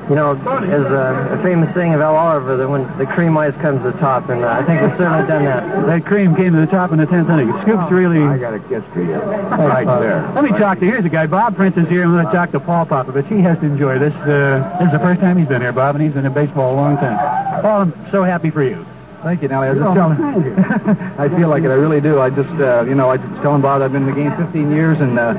you 0.09 0.15
know, 0.15 0.33
as 0.33 0.85
uh, 0.85 1.38
a 1.40 1.43
famous 1.43 1.73
saying 1.73 1.93
of 1.93 2.01
Al 2.01 2.15
Oliver, 2.15 2.57
that 2.57 2.67
when 2.67 2.85
the 2.98 3.06
cream 3.06 3.38
always 3.38 3.56
comes 3.56 3.82
to 3.83 3.91
the 3.91 3.98
top, 3.99 4.30
and 4.30 4.43
uh, 4.43 4.51
I 4.51 4.64
think 4.64 4.82
we've 4.82 4.98
certainly 4.98 5.27
done 5.27 5.43
that. 5.45 5.85
That 5.85 6.06
cream 6.06 6.35
came 6.35 6.53
to 6.53 6.59
the 6.59 6.67
top 6.67 6.91
in 6.91 6.98
the 6.98 7.06
tenth 7.06 7.30
inning. 7.30 7.51
Scoop's 7.61 7.91
really. 7.91 8.22
I 8.22 8.38
got 8.38 8.53
a 8.53 8.59
kiss 8.59 8.83
for 8.93 9.01
you. 9.01 9.15
Right 9.15 9.85
there. 9.85 10.30
Let 10.33 10.43
me 10.43 10.51
talk 10.51 10.80
to. 10.80 10.85
Here's 10.85 11.06
a 11.06 11.09
guy. 11.09 11.27
Bob 11.27 11.56
Prince 11.56 11.77
is 11.77 11.88
here. 11.88 12.03
I'm 12.03 12.11
going 12.11 12.25
to 12.25 12.32
talk 12.32 12.51
to 12.51 12.59
Paul 12.59 12.85
Popovich. 12.85 13.27
He 13.27 13.41
has 13.41 13.57
to 13.59 13.65
enjoy 13.65 13.99
this. 13.99 14.14
Uh, 14.15 14.77
this 14.80 14.88
is 14.88 14.91
the 14.91 14.99
first 14.99 15.22
time 15.22 15.38
he's 15.38 15.48
been 15.48 15.61
here, 15.61 15.72
Bob, 15.72 15.95
and 15.95 16.03
he's 16.03 16.14
been 16.14 16.25
in 16.25 16.33
baseball 16.33 16.73
a 16.73 16.75
long 16.75 16.98
time. 16.98 17.61
Paul, 17.61 17.82
I'm 17.82 18.11
so 18.11 18.23
happy 18.23 18.49
for 18.49 18.64
you. 18.64 18.85
Thank 19.24 19.42
you, 19.42 19.48
Nellie. 19.48 19.69
I 19.69 19.74
was 19.74 19.80
just 19.80 19.95
telling. 19.95 20.19
I 21.18 21.30
feel 21.30 21.48
like 21.48 21.64
it. 21.64 21.72
I 21.72 21.76
really 21.76 22.02
do. 22.02 22.19
I 22.19 22.30
just, 22.30 22.50
uh, 22.60 22.84
you 22.84 22.93
know, 22.93 23.10
I 23.10 23.16
was 23.16 23.42
telling 23.42 23.61
Bob 23.61 23.82
I've 23.82 23.93
been 23.93 24.08
in 24.08 24.10
the 24.10 24.22
game 24.22 24.35
15 24.35 24.69
years, 24.69 25.00
and 25.00 25.18
uh, 25.18 25.32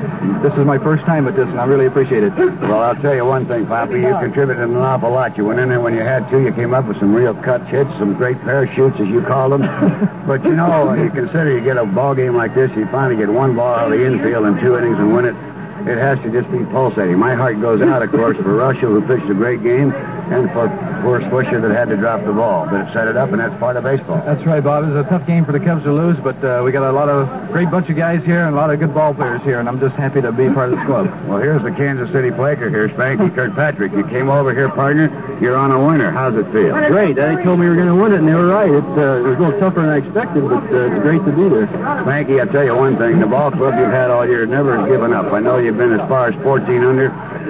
this 0.43 0.55
is 0.55 0.65
my 0.65 0.79
first 0.79 1.05
time 1.05 1.29
at 1.29 1.37
this, 1.37 1.47
and 1.47 1.61
I 1.61 1.67
really 1.67 1.85
appreciate 1.85 2.23
it. 2.23 2.35
Well, 2.35 2.81
I'll 2.81 2.97
tell 2.97 3.15
you 3.15 3.27
one 3.27 3.45
thing, 3.45 3.67
Poppy. 3.67 4.01
You 4.01 4.19
contributed 4.19 4.65
an 4.65 4.77
awful 4.77 5.11
lot. 5.11 5.37
You 5.37 5.45
went 5.45 5.61
in 5.61 5.69
there 5.69 5.83
when 5.83 5.93
you 5.93 6.01
had 6.01 6.31
to. 6.31 6.43
You 6.43 6.51
came 6.53 6.73
up 6.73 6.87
with 6.87 6.99
some 6.99 7.15
real 7.15 7.35
cut 7.35 7.67
hits, 7.67 7.91
some 7.99 8.15
great 8.15 8.41
parachutes, 8.41 8.99
as 9.01 9.09
you 9.09 9.21
call 9.21 9.51
them. 9.51 9.61
but 10.27 10.43
you 10.45 10.57
know, 10.57 10.95
you 10.95 11.11
consider 11.11 11.53
you 11.53 11.61
get 11.63 11.77
a 11.77 11.85
ball 11.85 12.15
game 12.15 12.35
like 12.35 12.55
this, 12.55 12.71
you 12.75 12.87
finally 12.87 13.17
get 13.17 13.29
one 13.29 13.55
ball 13.55 13.75
out 13.75 13.93
of 13.93 13.99
the 13.99 14.07
infield 14.07 14.47
in 14.47 14.59
two 14.61 14.79
innings 14.79 14.99
and 14.99 15.15
win 15.15 15.27
it. 15.27 15.54
It 15.87 15.99
has 15.99 16.19
to 16.21 16.31
just 16.31 16.51
be 16.51 16.65
pulsating. 16.67 17.19
My 17.19 17.35
heart 17.35 17.61
goes 17.61 17.83
out, 17.83 18.03
of 18.03 18.11
course, 18.11 18.37
for 18.39 18.45
Reuschel, 18.57 18.81
who 18.81 19.03
pitched 19.03 19.31
a 19.31 19.35
great 19.35 19.63
game, 19.63 19.93
and 19.93 20.51
for 20.53 20.69
poor 21.03 21.21
Swisher 21.21 21.61
that 21.61 21.71
had 21.73 21.91
to 21.91 21.97
drop 21.97 22.25
the 22.25 22.33
ball. 22.33 22.65
But 22.65 22.89
it 22.89 22.93
set 22.95 23.07
it 23.07 23.17
up, 23.19 23.31
and 23.33 23.39
that's 23.41 23.55
part 23.61 23.77
of 23.77 23.85
baseball. 23.85 24.23
That's 24.25 24.43
right, 24.47 24.65
Bob. 24.65 24.85
It 24.85 24.87
was 24.93 25.05
a 25.05 25.09
tough 25.11 25.27
game 25.27 25.45
for 25.45 25.53
the 25.53 25.61
Cubs 25.61 25.83
to 25.85 25.93
lose, 25.93 26.17
but 26.25 26.43
uh, 26.43 26.63
we 26.65 26.73
got 26.73 26.83
a 26.89 26.93
lot 26.93 27.11
of 27.11 27.29
great 27.53 27.71
bunch 27.71 27.91
of 27.91 27.97
guys 27.97 28.25
here 28.25 28.47
and 28.47 28.55
a 28.55 28.57
lot 28.57 28.71
of 28.71 28.81
good 28.81 28.95
ball 28.95 29.13
players 29.13 29.43
here, 29.43 29.61
and 29.61 29.69
I'm 29.69 29.79
just 29.79 29.95
happy 29.97 30.23
to 30.23 30.33
be 30.33 30.49
part 30.49 30.73
of 30.73 30.79
this 30.79 30.87
club. 30.87 31.07
Well, 31.29 31.39
here's 31.39 31.63
the 31.63 31.71
Kansas 31.73 32.11
City 32.13 32.31
Quaker 32.31 32.71
here, 32.71 32.89
Spanky 32.89 33.35
Kirkpatrick. 33.35 33.93
You 33.93 34.07
came 34.07 34.31
over 34.31 34.55
here, 34.55 34.71
partner. 34.71 35.11
You're 35.43 35.57
on 35.57 35.71
a 35.73 35.85
winner. 35.87 36.11
How's 36.11 36.35
it 36.37 36.51
feel? 36.51 36.73
Great. 36.89 37.17
They 37.17 37.35
told 37.45 37.59
me 37.61 37.67
we 37.69 37.77
were 37.77 37.77
going 37.77 37.89
to 37.89 37.95
win 37.95 38.13
it, 38.13 38.21
and 38.21 38.29
they 38.29 38.35
were 38.35 38.49
right. 38.49 38.71
It, 38.71 38.83
uh, 38.85 39.19
it 39.19 39.23
was 39.23 39.37
a 39.37 39.41
little 39.41 39.61
tougher 39.61 39.83
than 39.83 39.91
I 39.91 39.99
expected, 39.99 40.49
but 40.49 40.63
uh, 40.73 40.91
it's 40.91 41.03
great 41.03 41.23
to 41.27 41.33
be 41.33 41.49
there. 41.51 41.67
Spanky, 41.67 42.41
I'll 42.41 42.47
tell 42.47 42.65
you 42.65 42.75
one 42.75 42.97
thing. 42.97 43.19
The 43.19 43.27
ball 43.27 43.51
club 43.51 43.75
you've 43.79 43.91
had 43.91 44.11
all 44.11 44.27
year 44.27 44.47
never 44.47 44.79
has 44.79 44.89
given 44.89 45.13
up. 45.13 45.31
I 45.35 45.41
know 45.41 45.59
you've 45.75 45.91
been 45.91 45.99
as 46.01 46.09
far 46.09 46.29
as 46.29 46.43
14 46.43 46.85
under, 46.85 47.09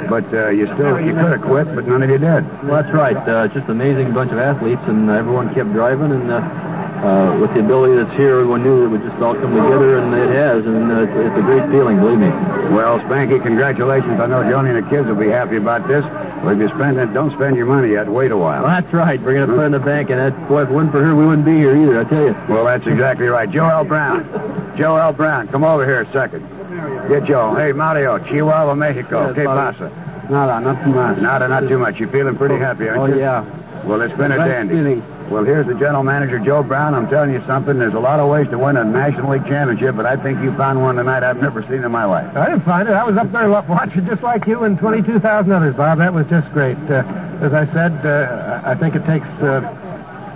but 0.08 0.24
uh, 0.32 0.48
you 0.48 0.66
still 0.74 1.00
you 1.00 1.12
could 1.12 1.32
have 1.32 1.42
quit, 1.42 1.66
but 1.74 1.86
none 1.86 2.02
of 2.02 2.08
you 2.08 2.18
did. 2.18 2.44
Well, 2.64 2.82
that's 2.82 2.94
right. 2.94 3.16
Uh, 3.16 3.48
just 3.48 3.66
an 3.66 3.72
amazing 3.72 4.12
bunch 4.14 4.32
of 4.32 4.38
athletes, 4.38 4.80
and 4.86 5.10
uh, 5.10 5.14
everyone 5.14 5.52
kept 5.54 5.72
driving, 5.72 6.10
and 6.10 6.30
uh, 6.30 6.36
uh, 6.36 7.38
with 7.38 7.52
the 7.52 7.60
ability 7.60 7.96
that's 7.96 8.16
here, 8.16 8.40
everyone 8.40 8.62
knew 8.62 8.84
it 8.84 8.88
would 8.88 9.02
just 9.02 9.20
all 9.20 9.34
come 9.34 9.54
together, 9.54 9.98
and 9.98 10.14
it 10.14 10.30
has, 10.30 10.64
and 10.64 10.90
uh, 10.90 11.02
it's, 11.02 11.12
it's 11.12 11.36
a 11.36 11.42
great 11.42 11.68
feeling, 11.70 11.98
believe 11.98 12.18
me. 12.18 12.28
Well, 12.72 12.98
Spanky, 13.00 13.42
congratulations. 13.42 14.18
I 14.18 14.26
know 14.26 14.40
Joni 14.42 14.74
and 14.74 14.86
the 14.86 14.88
kids 14.88 15.06
will 15.06 15.16
be 15.16 15.28
happy 15.28 15.56
about 15.56 15.86
this. 15.86 16.04
But 16.42 16.54
if 16.54 16.60
you 16.60 16.68
spend 16.68 16.98
it, 16.98 17.12
don't 17.14 17.32
spend 17.32 17.56
your 17.56 17.66
money 17.66 17.92
yet. 17.92 18.06
Wait 18.08 18.30
a 18.30 18.36
while. 18.36 18.62
Well, 18.62 18.70
that's 18.70 18.92
right. 18.92 19.20
We're 19.20 19.34
going 19.34 19.48
to 19.48 19.54
put 19.54 19.62
it 19.62 19.66
in 19.66 19.72
the 19.72 19.80
bank, 19.80 20.10
and 20.10 20.18
that, 20.18 20.48
boy, 20.48 20.62
if 20.62 20.70
it 20.70 20.72
wasn't 20.72 20.92
for 20.92 21.02
her, 21.02 21.14
we 21.14 21.24
wouldn't 21.24 21.46
be 21.46 21.56
here 21.56 21.76
either, 21.76 22.00
I 22.00 22.04
tell 22.04 22.22
you. 22.22 22.36
Well, 22.48 22.64
that's 22.64 22.86
exactly 22.86 23.26
right. 23.26 23.50
Joe 23.50 23.66
L. 23.66 23.84
Brown. 23.84 24.24
Joe 24.76 24.96
L. 24.96 25.12
Brown, 25.12 25.48
come 25.48 25.64
over 25.64 25.86
here 25.86 26.02
a 26.02 26.12
second. 26.12 26.53
Get 27.08 27.24
Joe. 27.24 27.54
Hey, 27.54 27.72
Mario, 27.72 28.18
Chihuahua, 28.18 28.74
Mexico. 28.74 29.26
Yes, 29.26 29.36
¿Qué 29.36 29.44
pasa? 29.44 29.90
Nada, 30.30 30.60
not 30.60 30.82
too 30.82 30.90
much. 30.90 31.18
Nada, 31.18 31.48
not 31.48 31.68
too 31.68 31.78
much. 31.78 31.98
You're 32.00 32.08
feeling 32.08 32.36
pretty 32.36 32.56
happy, 32.56 32.88
aren't 32.88 33.00
Oh, 33.02 33.06
you? 33.06 33.14
Oh, 33.14 33.18
yeah. 33.18 33.44
Well, 33.84 34.00
it's 34.00 34.16
been 34.16 34.32
a 34.32 34.38
Right 34.38 34.48
dandy. 34.48 34.74
feeling. 34.74 35.02
Well, 35.30 35.44
here's 35.44 35.66
the 35.66 35.74
general 35.74 36.02
manager, 36.02 36.38
Joe 36.38 36.62
Brown. 36.62 36.94
I'm 36.94 37.08
telling 37.08 37.32
you 37.32 37.42
something. 37.46 37.78
There's 37.78 37.94
a 37.94 38.00
lot 38.00 38.20
of 38.20 38.28
ways 38.30 38.48
to 38.48 38.58
win 38.58 38.76
a 38.76 38.84
National 38.84 39.32
League 39.32 39.46
championship, 39.46 39.96
but 39.96 40.06
I 40.06 40.16
think 40.16 40.42
you 40.42 40.52
found 40.54 40.80
one 40.80 40.96
tonight 40.96 41.22
I've 41.22 41.40
never 41.40 41.62
seen 41.62 41.84
in 41.84 41.90
my 41.92 42.04
life. 42.04 42.34
I 42.36 42.46
didn't 42.50 42.64
find 42.64 42.88
it. 42.88 42.92
I 42.94 43.04
was 43.04 43.16
up 43.16 43.30
there 43.32 43.48
watching 43.50 44.06
just 44.06 44.22
like 44.22 44.46
you 44.46 44.64
and 44.64 44.78
22,000 44.78 45.52
others, 45.52 45.74
Bob. 45.76 45.98
That 45.98 46.12
was 46.14 46.26
just 46.26 46.50
great. 46.52 46.76
Uh, 46.90 47.04
as 47.40 47.52
I 47.52 47.66
said, 47.72 47.92
uh, 48.06 48.60
I 48.64 48.74
think 48.74 48.94
it 48.94 49.04
takes 49.06 49.26
uh, 49.42 49.62
a 49.62 49.83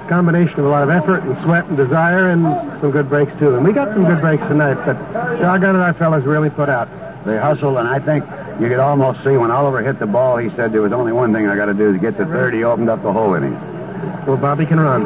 combination 0.08 0.58
of 0.60 0.66
a 0.66 0.68
lot 0.68 0.82
of 0.82 0.90
effort 0.90 1.22
and 1.22 1.36
sweat 1.44 1.66
and 1.66 1.76
desire 1.76 2.30
and 2.30 2.42
some 2.80 2.90
good 2.90 3.08
breaks, 3.08 3.32
too. 3.38 3.54
And 3.54 3.64
we 3.64 3.72
got 3.72 3.88
some 3.94 4.04
good 4.04 4.20
breaks 4.20 4.42
tonight, 4.44 4.74
but 4.86 4.96
doggone 5.40 5.76
it, 5.76 5.80
our 5.80 5.94
fellas 5.94 6.24
really 6.24 6.50
put 6.50 6.68
out. 6.68 6.88
They 7.24 7.36
hustled, 7.36 7.76
and 7.78 7.86
I 7.86 7.98
think 7.98 8.24
you 8.60 8.68
could 8.68 8.80
almost 8.80 9.22
see 9.22 9.36
when 9.36 9.50
Oliver 9.50 9.82
hit 9.82 9.98
the 9.98 10.06
ball, 10.06 10.38
he 10.38 10.50
said 10.56 10.72
there 10.72 10.82
was 10.82 10.92
only 10.92 11.12
one 11.12 11.32
thing 11.32 11.46
I 11.46 11.56
got 11.56 11.66
to 11.66 11.74
do 11.74 11.92
to 11.92 11.98
get 11.98 12.16
to 12.16 12.24
third. 12.24 12.54
He 12.54 12.64
opened 12.64 12.90
up 12.90 13.02
the 13.02 13.12
hole 13.12 13.34
in 13.34 13.42
him. 13.44 14.26
Well, 14.26 14.36
Bobby 14.36 14.66
can 14.66 14.80
run. 14.80 15.04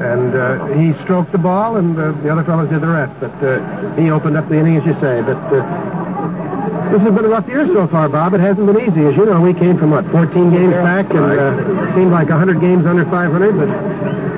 And 0.00 0.34
uh, 0.34 0.66
he 0.68 0.94
stroked 1.04 1.30
the 1.30 1.38
ball, 1.38 1.76
and 1.76 1.98
uh, 1.98 2.12
the 2.12 2.30
other 2.30 2.42
fellows 2.42 2.70
did 2.70 2.80
the 2.80 2.88
rest. 2.88 3.20
But 3.20 3.34
uh, 3.44 3.94
he 3.96 4.10
opened 4.10 4.36
up 4.36 4.48
the 4.48 4.56
inning, 4.56 4.76
as 4.76 4.86
you 4.86 4.94
say. 4.94 5.20
But 5.20 5.36
uh, 5.52 6.90
this 6.90 7.02
has 7.02 7.14
been 7.14 7.24
a 7.24 7.28
rough 7.28 7.46
year 7.46 7.66
so 7.66 7.86
far, 7.86 8.08
Bob. 8.08 8.32
It 8.32 8.40
hasn't 8.40 8.66
been 8.66 8.80
easy. 8.80 9.04
As 9.06 9.14
you 9.14 9.26
know, 9.26 9.40
we 9.40 9.52
came 9.52 9.76
from, 9.76 9.90
what, 9.90 10.06
14 10.06 10.50
games 10.50 10.72
back, 10.72 11.10
and 11.10 11.24
uh, 11.24 11.94
seemed 11.94 12.10
like 12.12 12.30
100 12.30 12.60
games 12.60 12.86
under 12.86 13.04
500. 13.04 13.56
But 13.56 14.29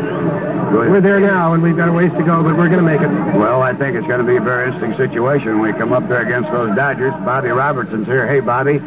we're 0.73 1.01
there 1.01 1.21
now, 1.21 1.53
and 1.55 1.63
we've 1.63 1.77
got 1.77 1.89
a 1.89 1.93
ways 1.93 2.11
to 2.13 2.23
go, 2.23 2.43
but 2.43 2.57
we're 2.57 2.69
going 2.69 2.79
to 2.79 2.83
make 2.83 3.01
it. 3.01 3.09
Well, 3.37 3.63
I 3.63 3.73
think 3.75 3.97
it's 3.97 4.07
going 4.07 4.21
to 4.21 4.27
be 4.27 4.37
a 4.37 4.41
very 4.41 4.67
interesting 4.73 4.97
situation 4.97 5.59
when 5.61 5.73
we 5.73 5.79
come 5.79 5.93
up 5.93 6.09
there 6.09 6.23
against 6.23 6.51
those 6.51 6.75
Dodgers. 6.77 7.13
Bobby 7.25 7.49
Robertson's 7.49 8.07
here. 8.07 8.27
Hey, 8.27 8.41
Bobby, 8.41 8.79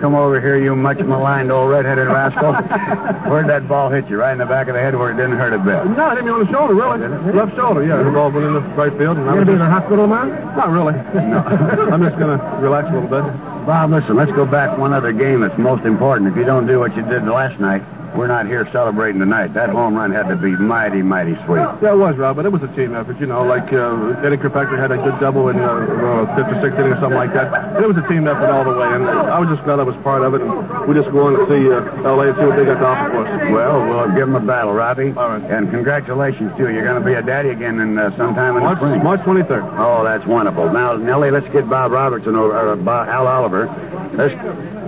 come 0.00 0.14
over 0.14 0.40
here, 0.40 0.56
you 0.58 0.74
much 0.76 0.98
maligned 0.98 1.50
old 1.50 1.70
red-headed 1.70 2.06
rascal. 2.08 2.52
Where'd 3.30 3.46
that 3.48 3.66
ball 3.68 3.90
hit 3.90 4.08
you? 4.08 4.18
Right 4.18 4.32
in 4.32 4.38
the 4.38 4.46
back 4.46 4.68
of 4.68 4.74
the 4.74 4.80
head 4.80 4.94
where 4.96 5.10
it 5.10 5.16
didn't 5.16 5.36
hurt 5.36 5.52
a 5.52 5.58
bit. 5.58 5.84
No, 5.96 6.10
it 6.10 6.16
hit 6.16 6.24
me 6.24 6.30
on 6.30 6.44
the 6.46 6.52
shoulder, 6.52 6.74
really. 6.74 6.98
Left 7.32 7.56
shoulder, 7.56 7.84
yeah. 7.86 8.02
The 8.02 8.10
ball 8.10 8.30
went 8.30 8.46
in 8.46 8.52
the 8.54 8.60
right 8.60 8.92
field. 8.96 9.16
And 9.18 9.28
I 9.28 9.34
you 9.34 9.38
was 9.40 9.46
going 9.46 9.46
to 9.46 9.46
be 9.46 9.52
in 9.52 9.58
just- 9.58 9.58
the 9.58 9.70
hospital, 9.70 10.06
man? 10.06 10.28
Not 10.56 10.70
really. 10.70 10.94
No. 11.28 11.38
I'm 11.92 12.02
just 12.02 12.18
going 12.18 12.38
to 12.38 12.44
relax 12.60 12.88
a 12.88 12.92
little 13.00 13.08
bit. 13.08 13.24
Bob, 13.66 13.90
listen, 13.90 14.14
let's 14.14 14.32
go 14.32 14.44
back 14.44 14.76
one 14.78 14.92
other 14.92 15.12
game 15.12 15.40
that's 15.40 15.56
most 15.58 15.84
important. 15.84 16.30
If 16.30 16.36
you 16.36 16.44
don't 16.44 16.66
do 16.66 16.78
what 16.80 16.94
you 16.96 17.02
did 17.02 17.24
last 17.24 17.58
night, 17.60 17.82
we're 18.14 18.26
not 18.28 18.46
here 18.46 18.68
celebrating 18.72 19.18
tonight. 19.20 19.48
That 19.54 19.70
home 19.70 19.94
run 19.94 20.10
had 20.12 20.28
to 20.28 20.36
be 20.36 20.50
mighty, 20.56 21.02
mighty 21.02 21.34
sweet. 21.44 21.58
Yeah, 21.82 21.92
it 21.92 21.96
was, 21.96 22.16
Rob, 22.16 22.36
but 22.36 22.46
it 22.46 22.52
was 22.52 22.62
a 22.62 22.68
team 22.68 22.94
effort. 22.94 23.18
You 23.20 23.26
know, 23.26 23.42
like 23.44 23.72
uh, 23.72 24.20
Eddie 24.24 24.36
Kirkpatrick 24.36 24.78
had 24.78 24.92
a 24.92 24.96
good 24.96 25.18
double 25.20 25.48
in 25.48 25.58
uh, 25.58 25.64
uh, 25.66 26.36
fifth 26.36 26.56
or 26.56 26.62
sixth 26.62 26.78
inning 26.78 26.92
or 26.92 27.00
something 27.00 27.18
like 27.18 27.32
that. 27.34 27.74
And 27.74 27.84
It 27.84 27.88
was 27.88 27.96
a 27.96 28.06
team 28.08 28.26
effort 28.28 28.50
all 28.50 28.64
the 28.64 28.78
way, 28.78 28.88
and 28.92 29.08
I 29.08 29.38
was 29.38 29.48
just 29.48 29.64
glad 29.64 29.80
I 29.80 29.82
was 29.82 29.96
part 30.02 30.22
of 30.22 30.34
it. 30.34 30.42
And 30.42 30.86
we 30.88 30.94
just 30.94 31.10
go 31.10 31.26
on 31.26 31.32
to 31.38 31.46
see 31.48 31.70
uh, 31.72 32.08
L.A. 32.08 32.28
and 32.28 32.36
see 32.36 32.44
what 32.44 32.56
they 32.56 32.64
got 32.64 32.78
to 32.78 32.86
offer 32.86 33.10
for 33.10 33.26
us. 33.26 33.50
Well, 33.50 33.88
we'll 33.88 34.14
give 34.14 34.28
him 34.28 34.36
a 34.36 34.40
battle, 34.40 34.72
Robbie. 34.72 35.12
All 35.16 35.28
right. 35.30 35.42
And 35.50 35.70
congratulations, 35.70 36.56
too. 36.56 36.70
You're 36.72 36.84
going 36.84 37.00
to 37.02 37.06
be 37.06 37.14
a 37.14 37.22
daddy 37.22 37.50
again 37.50 37.80
in 37.80 37.98
uh, 37.98 38.16
sometime 38.16 38.56
in 38.56 38.62
March, 38.62 38.78
the 38.80 38.86
spring. 38.90 39.02
March 39.02 39.20
23rd. 39.22 39.74
Oh, 39.78 40.04
that's 40.04 40.24
wonderful. 40.26 40.72
Now, 40.72 40.96
Nellie, 40.96 41.30
let's 41.30 41.48
get 41.48 41.68
Bob 41.68 41.92
Robertson 41.92 42.36
over, 42.36 42.54
or 42.56 42.72
uh, 42.72 42.76
Bob, 42.76 43.08
Al 43.08 43.26
Oliver. 43.26 43.66
Let's, 44.14 44.34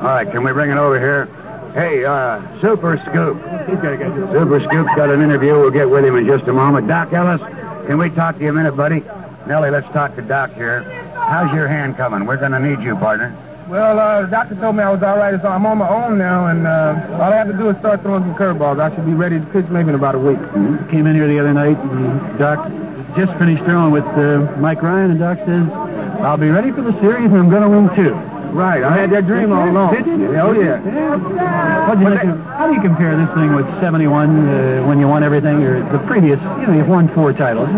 all 0.01 0.09
right, 0.09 0.31
can 0.31 0.45
we 0.45 0.53
bring 0.53 0.71
it 0.71 0.77
over 0.77 0.99
here? 1.01 1.29
Hey, 1.77 2.07
uh, 2.07 2.41
Super 2.63 2.97
Scoop. 3.07 3.37
Super 3.69 4.61
Scoop's 4.61 4.95
got 4.97 5.11
an 5.11 5.21
interview. 5.21 5.53
We'll 5.53 5.71
get 5.71 5.91
with 5.91 6.07
him 6.07 6.17
in 6.17 6.27
just 6.27 6.45
a 6.45 6.53
moment. 6.55 6.89
Doc 6.89 7.13
Ellis, 7.13 7.39
can 7.87 7.99
we 7.99 8.09
talk 8.09 8.39
to 8.39 8.45
you 8.45 8.49
a 8.49 8.53
minute, 8.55 8.73
buddy? 8.73 9.05
Nellie, 9.47 9.69
let's 9.69 9.87
talk 9.93 10.17
to 10.17 10.23
Doc 10.23 10.55
here. 10.55 10.85
How's 11.13 11.55
your 11.55 11.69
hand 11.69 11.99
coming? 11.99 12.25
We're 12.25 12.39
going 12.39 12.53
to 12.53 12.61
need 12.61 12.83
you, 12.83 12.97
partner. 12.97 13.37
Well, 13.69 13.99
uh, 13.99 14.23
the 14.23 14.29
doctor 14.29 14.55
told 14.55 14.77
me 14.77 14.85
I 14.85 14.91
was 14.91 15.03
all 15.03 15.19
right, 15.19 15.39
so 15.39 15.49
I'm 15.49 15.67
on 15.67 15.77
my 15.77 15.89
own 15.91 16.17
now, 16.17 16.47
and 16.47 16.67
uh, 16.67 17.19
all 17.21 17.31
I 17.31 17.37
have 17.37 17.49
to 17.49 17.53
do 17.53 17.69
is 17.69 17.77
start 17.77 18.01
throwing 18.01 18.23
some 18.23 18.35
curveballs. 18.37 18.81
I 18.81 18.95
should 18.95 19.05
be 19.05 19.13
ready 19.13 19.39
to 19.39 19.45
pitch 19.45 19.67
maybe 19.67 19.91
in 19.91 19.97
about 19.97 20.15
a 20.15 20.19
week. 20.19 20.39
Came 20.89 21.07
in 21.07 21.15
here 21.15 21.29
the 21.29 21.39
other 21.39 21.53
night, 21.53 21.77
and 21.77 22.39
Doc 22.39 22.73
just 23.19 23.39
finished 23.39 23.65
throwing 23.65 23.93
with 23.93 24.07
uh, 24.07 24.51
Mike 24.57 24.81
Ryan, 24.81 25.11
and 25.11 25.21
Doc 25.21 25.37
says, 25.45 25.71
I'll 26.23 26.39
be 26.39 26.49
ready 26.49 26.71
for 26.73 26.81
the 26.81 26.99
series, 27.03 27.27
and 27.27 27.37
I'm 27.37 27.51
going 27.51 27.61
to 27.61 27.69
win 27.69 27.95
two. 27.95 28.36
Right, 28.57 28.83
I 28.83 28.97
had 28.97 29.11
that 29.11 29.27
dream 29.27 29.53
all 29.53 29.69
along. 29.69 29.95
Did 29.95 30.07
you? 30.07 30.35
Oh, 30.39 30.53
yeah. 30.53 30.81
What 31.89 31.99
do 31.99 32.05
you 32.05 32.17
think 32.17 32.31
of- 32.33 32.41
how 32.57 32.67
do 32.67 32.73
you 32.75 32.81
compare 32.81 33.15
this 33.15 33.29
thing 33.35 33.55
with 33.55 33.67
71 33.81 34.49
uh, 34.49 34.83
when 34.87 34.99
you 34.99 35.07
won 35.07 35.23
everything, 35.23 35.63
or 35.63 35.83
the 35.93 35.99
previous, 36.07 36.41
you 36.41 36.67
know, 36.67 36.73
you've 36.73 36.89
won 36.89 37.07
four 37.09 37.35
titles? 37.35 37.69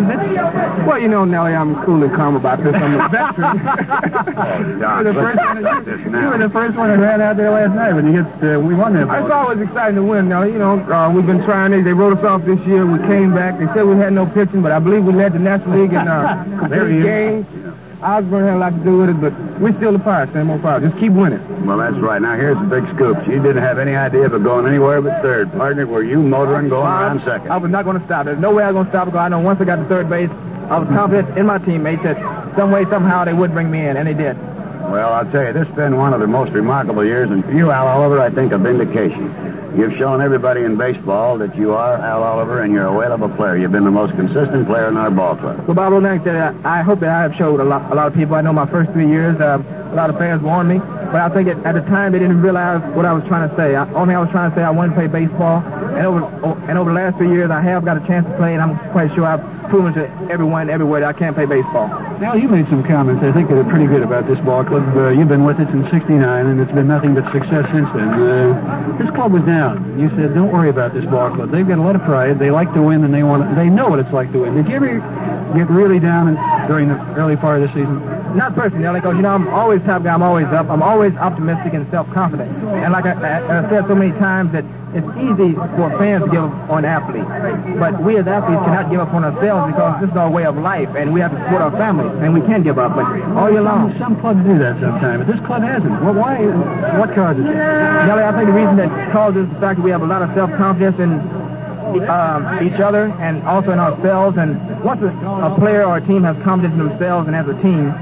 Well, 0.86 1.00
you 1.00 1.08
know, 1.08 1.24
Nellie, 1.24 1.52
I'm 1.54 1.74
cool 1.84 2.00
and 2.04 2.14
calm 2.14 2.36
about 2.36 2.62
this. 2.62 2.74
I'm 2.76 2.94
a 2.94 3.08
veteran. 3.08 4.78
Doc, 4.78 5.02
You 5.04 5.04
were 5.04 5.12
the 5.12 5.12
let's 5.12 5.40
first 5.40 5.44
one 5.44 6.22
you 6.22 6.28
were 6.28 6.38
the 6.38 6.48
first 6.50 6.76
one 6.76 6.88
that 6.90 6.98
ran 7.00 7.20
out 7.20 7.36
there 7.36 7.50
last 7.50 7.74
night 7.74 7.92
when 7.92 8.06
you 8.06 8.22
hit, 8.22 8.54
uh, 8.56 8.60
we 8.60 8.74
won 8.74 8.92
that. 8.94 9.08
It's 9.22 9.32
always 9.32 9.58
exciting 9.60 9.96
to 9.96 10.04
win, 10.04 10.28
Nellie. 10.28 10.52
You 10.52 10.58
know, 10.58 10.78
uh, 10.92 11.10
we've 11.12 11.26
been 11.26 11.44
trying 11.44 11.72
it. 11.72 11.82
They 11.82 11.92
wrote 11.92 12.16
us 12.16 12.24
off 12.24 12.44
this 12.44 12.60
year. 12.68 12.86
We 12.86 12.98
came 13.00 13.34
back. 13.34 13.58
They 13.58 13.66
said 13.74 13.84
we 13.84 13.96
had 13.96 14.12
no 14.12 14.26
pitching, 14.26 14.62
but 14.62 14.70
I 14.70 14.78
believe 14.78 15.04
we 15.04 15.12
led 15.12 15.32
the 15.32 15.40
National 15.40 15.76
League 15.76 15.92
in 15.92 16.06
uh, 16.06 16.44
complete 16.60 17.02
games. 17.02 17.46
Osborn 18.02 18.44
had 18.44 18.54
a 18.54 18.58
lot 18.58 18.70
to 18.70 18.84
do 18.84 18.98
with 18.98 19.10
it, 19.10 19.20
but 19.20 19.32
we're 19.60 19.76
still 19.76 19.92
the 19.92 19.98
Pirates, 19.98 20.32
same 20.32 20.50
old 20.50 20.62
Pirates. 20.62 20.86
Just 20.86 20.98
keep 20.98 21.12
winning. 21.12 21.66
Well, 21.66 21.78
that's 21.78 21.96
right. 21.96 22.22
Now, 22.22 22.36
here's 22.36 22.56
the 22.56 22.64
big 22.64 22.84
scoop. 22.94 23.26
You 23.26 23.42
didn't 23.42 23.62
have 23.62 23.78
any 23.78 23.96
idea 23.96 24.26
of 24.26 24.34
it 24.34 24.42
going 24.44 24.66
anywhere 24.66 25.02
but 25.02 25.20
third. 25.20 25.50
Partner, 25.52 25.86
were 25.86 26.04
you 26.04 26.22
motoring 26.22 26.68
going 26.68 26.86
around 26.86 27.22
second? 27.24 27.50
I 27.50 27.56
was 27.56 27.70
not 27.70 27.84
going 27.84 27.98
to 27.98 28.04
stop. 28.06 28.26
There's 28.26 28.38
no 28.38 28.54
way 28.54 28.62
I 28.62 28.68
was 28.68 28.74
going 28.74 28.86
to 28.86 28.92
stop 28.92 29.06
because 29.06 29.18
I 29.18 29.28
know 29.28 29.40
once 29.40 29.60
I 29.60 29.64
got 29.64 29.76
to 29.76 29.84
third 29.86 30.08
base, 30.08 30.30
I 30.70 30.78
was 30.78 30.88
confident 30.88 31.36
in 31.36 31.46
my 31.46 31.58
teammates 31.58 32.02
that 32.04 32.16
some 32.56 32.70
way, 32.70 32.84
somehow, 32.84 33.24
they 33.24 33.32
would 33.32 33.52
bring 33.52 33.70
me 33.70 33.86
in, 33.86 33.96
and 33.96 34.06
they 34.06 34.14
did. 34.14 34.36
Well, 34.36 35.12
I'll 35.12 35.30
tell 35.30 35.46
you, 35.46 35.52
this 35.52 35.66
has 35.66 35.76
been 35.76 35.96
one 35.96 36.14
of 36.14 36.20
the 36.20 36.26
most 36.26 36.52
remarkable 36.52 37.04
years, 37.04 37.30
and 37.30 37.44
for 37.44 37.52
you, 37.52 37.70
Al 37.70 37.88
Oliver, 37.88 38.20
I 38.20 38.30
think 38.30 38.52
a 38.52 38.58
vindication. 38.58 39.34
You've 39.76 39.96
shown 39.96 40.20
everybody 40.20 40.64
in 40.64 40.76
baseball 40.76 41.38
that 41.38 41.54
you 41.54 41.74
are 41.74 41.94
Al 41.94 42.22
Oliver 42.22 42.62
and 42.62 42.72
you're 42.72 42.86
a 42.86 42.92
whale 42.92 43.12
of 43.12 43.22
a 43.22 43.28
player. 43.28 43.56
You've 43.56 43.72
been 43.72 43.84
the 43.84 43.90
most 43.90 44.14
consistent 44.14 44.66
player 44.66 44.88
in 44.88 44.96
our 44.96 45.10
ball 45.10 45.36
club. 45.36 45.66
Well, 45.66 45.74
Bob 45.74 45.92
O'Neck, 45.92 46.24
that 46.24 46.54
I 46.64 46.78
I 46.78 46.82
hope 46.82 47.00
that 47.00 47.10
I 47.10 47.22
have 47.22 47.34
showed 47.36 47.60
a 47.60 47.64
lot, 47.64 47.92
a 47.92 47.94
lot 47.94 48.06
of 48.06 48.14
people. 48.14 48.34
I 48.34 48.40
know 48.40 48.52
my 48.52 48.66
first 48.66 48.90
three 48.92 49.08
years, 49.08 49.38
uh, 49.40 49.62
a 49.92 49.94
lot 49.94 50.10
of 50.10 50.18
fans 50.18 50.42
warned 50.42 50.68
me, 50.68 50.78
but 50.78 51.16
I 51.16 51.28
think 51.28 51.48
at, 51.48 51.64
at 51.64 51.74
the 51.74 51.82
time 51.82 52.12
they 52.12 52.18
didn't 52.18 52.40
realize 52.40 52.82
what 52.94 53.04
I 53.04 53.12
was 53.12 53.24
trying 53.24 53.48
to 53.48 53.56
say. 53.56 53.76
I, 53.76 53.90
only 53.92 54.14
I 54.14 54.20
was 54.20 54.30
trying 54.30 54.50
to 54.50 54.56
say 54.56 54.62
I 54.62 54.70
wanted 54.70 54.90
to 54.90 54.94
play 54.94 55.06
baseball, 55.06 55.62
and 55.62 56.06
over 56.06 56.24
and 56.68 56.78
over 56.78 56.90
the 56.90 56.96
last 56.96 57.16
three 57.16 57.30
years 57.30 57.50
I 57.50 57.60
have 57.60 57.84
got 57.84 58.02
a 58.02 58.06
chance 58.06 58.26
to 58.26 58.36
play, 58.36 58.54
and 58.54 58.62
I'm 58.62 58.78
quite 58.92 59.14
sure 59.14 59.26
I've 59.26 59.42
proven 59.68 59.92
to 59.94 60.08
everyone 60.30 60.70
everywhere 60.70 61.00
that 61.00 61.14
I 61.14 61.18
can 61.18 61.34
play 61.34 61.46
baseball. 61.46 61.88
Now, 62.20 62.34
you 62.34 62.48
made 62.48 62.68
some 62.68 62.82
comments, 62.82 63.22
I 63.22 63.32
think, 63.32 63.48
that 63.48 63.58
are 63.58 63.68
pretty 63.68 63.86
good 63.86 64.02
about 64.02 64.26
this 64.26 64.38
ball 64.40 64.64
club. 64.64 64.96
Uh, 64.96 65.10
you've 65.10 65.28
been 65.28 65.44
with 65.44 65.60
it 65.60 65.68
since 65.68 65.88
69, 65.90 66.46
and 66.46 66.60
it's 66.60 66.72
been 66.72 66.88
nothing 66.88 67.14
but 67.14 67.30
success 67.32 67.64
since 67.70 67.88
then. 67.92 68.08
Uh, 68.08 68.96
this 68.98 69.10
club 69.10 69.32
was 69.32 69.42
down. 69.44 69.57
You 69.98 70.08
said, 70.10 70.34
don't 70.34 70.52
worry 70.52 70.70
about 70.70 70.94
this 70.94 71.04
ball 71.04 71.30
club. 71.34 71.50
They've 71.50 71.66
got 71.66 71.78
a 71.78 71.82
lot 71.82 71.96
of 71.96 72.02
pride. 72.02 72.38
They 72.38 72.50
like 72.50 72.72
to 72.74 72.82
win, 72.82 73.02
and 73.04 73.12
they 73.12 73.22
want. 73.22 73.48
To, 73.48 73.54
They 73.54 73.68
know 73.68 73.88
what 73.88 73.98
it's 73.98 74.12
like 74.12 74.32
to 74.32 74.40
win. 74.40 74.54
Did 74.54 74.68
you 74.68 74.76
ever 74.76 74.98
get 75.56 75.68
really 75.68 75.98
down 75.98 76.28
in, 76.28 76.34
during 76.68 76.88
the 76.88 76.98
early 77.14 77.36
part 77.36 77.60
of 77.60 77.68
the 77.68 77.74
season? 77.74 77.98
Not 78.36 78.54
personally, 78.54 79.00
because 79.00 79.16
you 79.16 79.22
know 79.22 79.34
I'm 79.34 79.48
always 79.48 79.80
top 79.82 80.02
guy. 80.02 80.12
I'm 80.14 80.22
always 80.22 80.46
up. 80.46 80.68
I'm 80.68 80.82
always 80.82 81.14
optimistic 81.16 81.72
and 81.74 81.90
self-confident. 81.90 82.50
And 82.68 82.92
like 82.92 83.06
I, 83.06 83.12
I, 83.12 83.58
I've 83.58 83.70
said 83.70 83.86
so 83.88 83.94
many 83.94 84.12
times 84.18 84.52
that 84.52 84.64
it's 84.94 85.06
easy 85.18 85.52
for 85.54 85.90
fans 85.98 86.24
to 86.24 86.30
give 86.30 86.44
up 86.44 86.70
on 86.70 86.84
athletes, 86.84 87.28
but 87.78 88.00
we 88.00 88.16
as 88.16 88.26
athletes 88.26 88.62
cannot 88.62 88.90
give 88.90 89.00
up 89.00 89.12
on 89.12 89.24
ourselves 89.24 89.72
because 89.72 90.00
this 90.00 90.10
is 90.10 90.16
our 90.16 90.30
way 90.30 90.44
of 90.44 90.56
life, 90.56 90.88
and 90.96 91.12
we 91.12 91.20
have 91.20 91.30
to 91.30 91.38
support 91.44 91.62
our 91.62 91.70
families, 91.72 92.12
and 92.22 92.32
we 92.32 92.40
can 92.40 92.62
give 92.62 92.78
up. 92.78 92.94
But 92.94 93.06
all 93.36 93.50
year 93.50 93.60
long, 93.60 93.90
Some, 93.92 93.98
some 93.98 94.20
clubs 94.20 94.44
do 94.44 94.58
that 94.58 94.80
sometimes, 94.80 95.24
but 95.24 95.32
this 95.36 95.44
club 95.46 95.62
hasn't. 95.62 95.90
Well, 96.02 96.14
why? 96.14 96.46
What 96.98 97.14
causes 97.14 97.44
it? 97.44 97.54
Nellie, 97.54 98.24
I 98.24 98.32
think 98.32 98.46
the 98.46 98.52
reason 98.52 98.76
that 98.76 99.12
causes 99.12 99.48
the 99.48 99.60
fact 99.60 99.78
that 99.78 99.84
we 99.84 99.90
have 99.90 100.02
a 100.02 100.06
lot 100.06 100.22
of 100.22 100.32
self-confidence 100.34 100.98
in 100.98 101.20
um, 102.08 102.66
each 102.66 102.80
other 102.80 103.12
and 103.20 103.42
also 103.44 103.70
in 103.70 103.78
ourselves. 103.78 104.36
And 104.38 104.82
once 104.82 105.02
a, 105.02 105.08
a 105.08 105.54
player 105.58 105.84
or 105.84 105.98
a 105.98 106.00
team 106.00 106.22
has 106.24 106.36
confidence 106.42 106.78
in 106.78 106.88
themselves 106.88 107.26
and 107.26 107.36
as 107.36 107.48
a 107.48 107.60
team, 107.62 107.92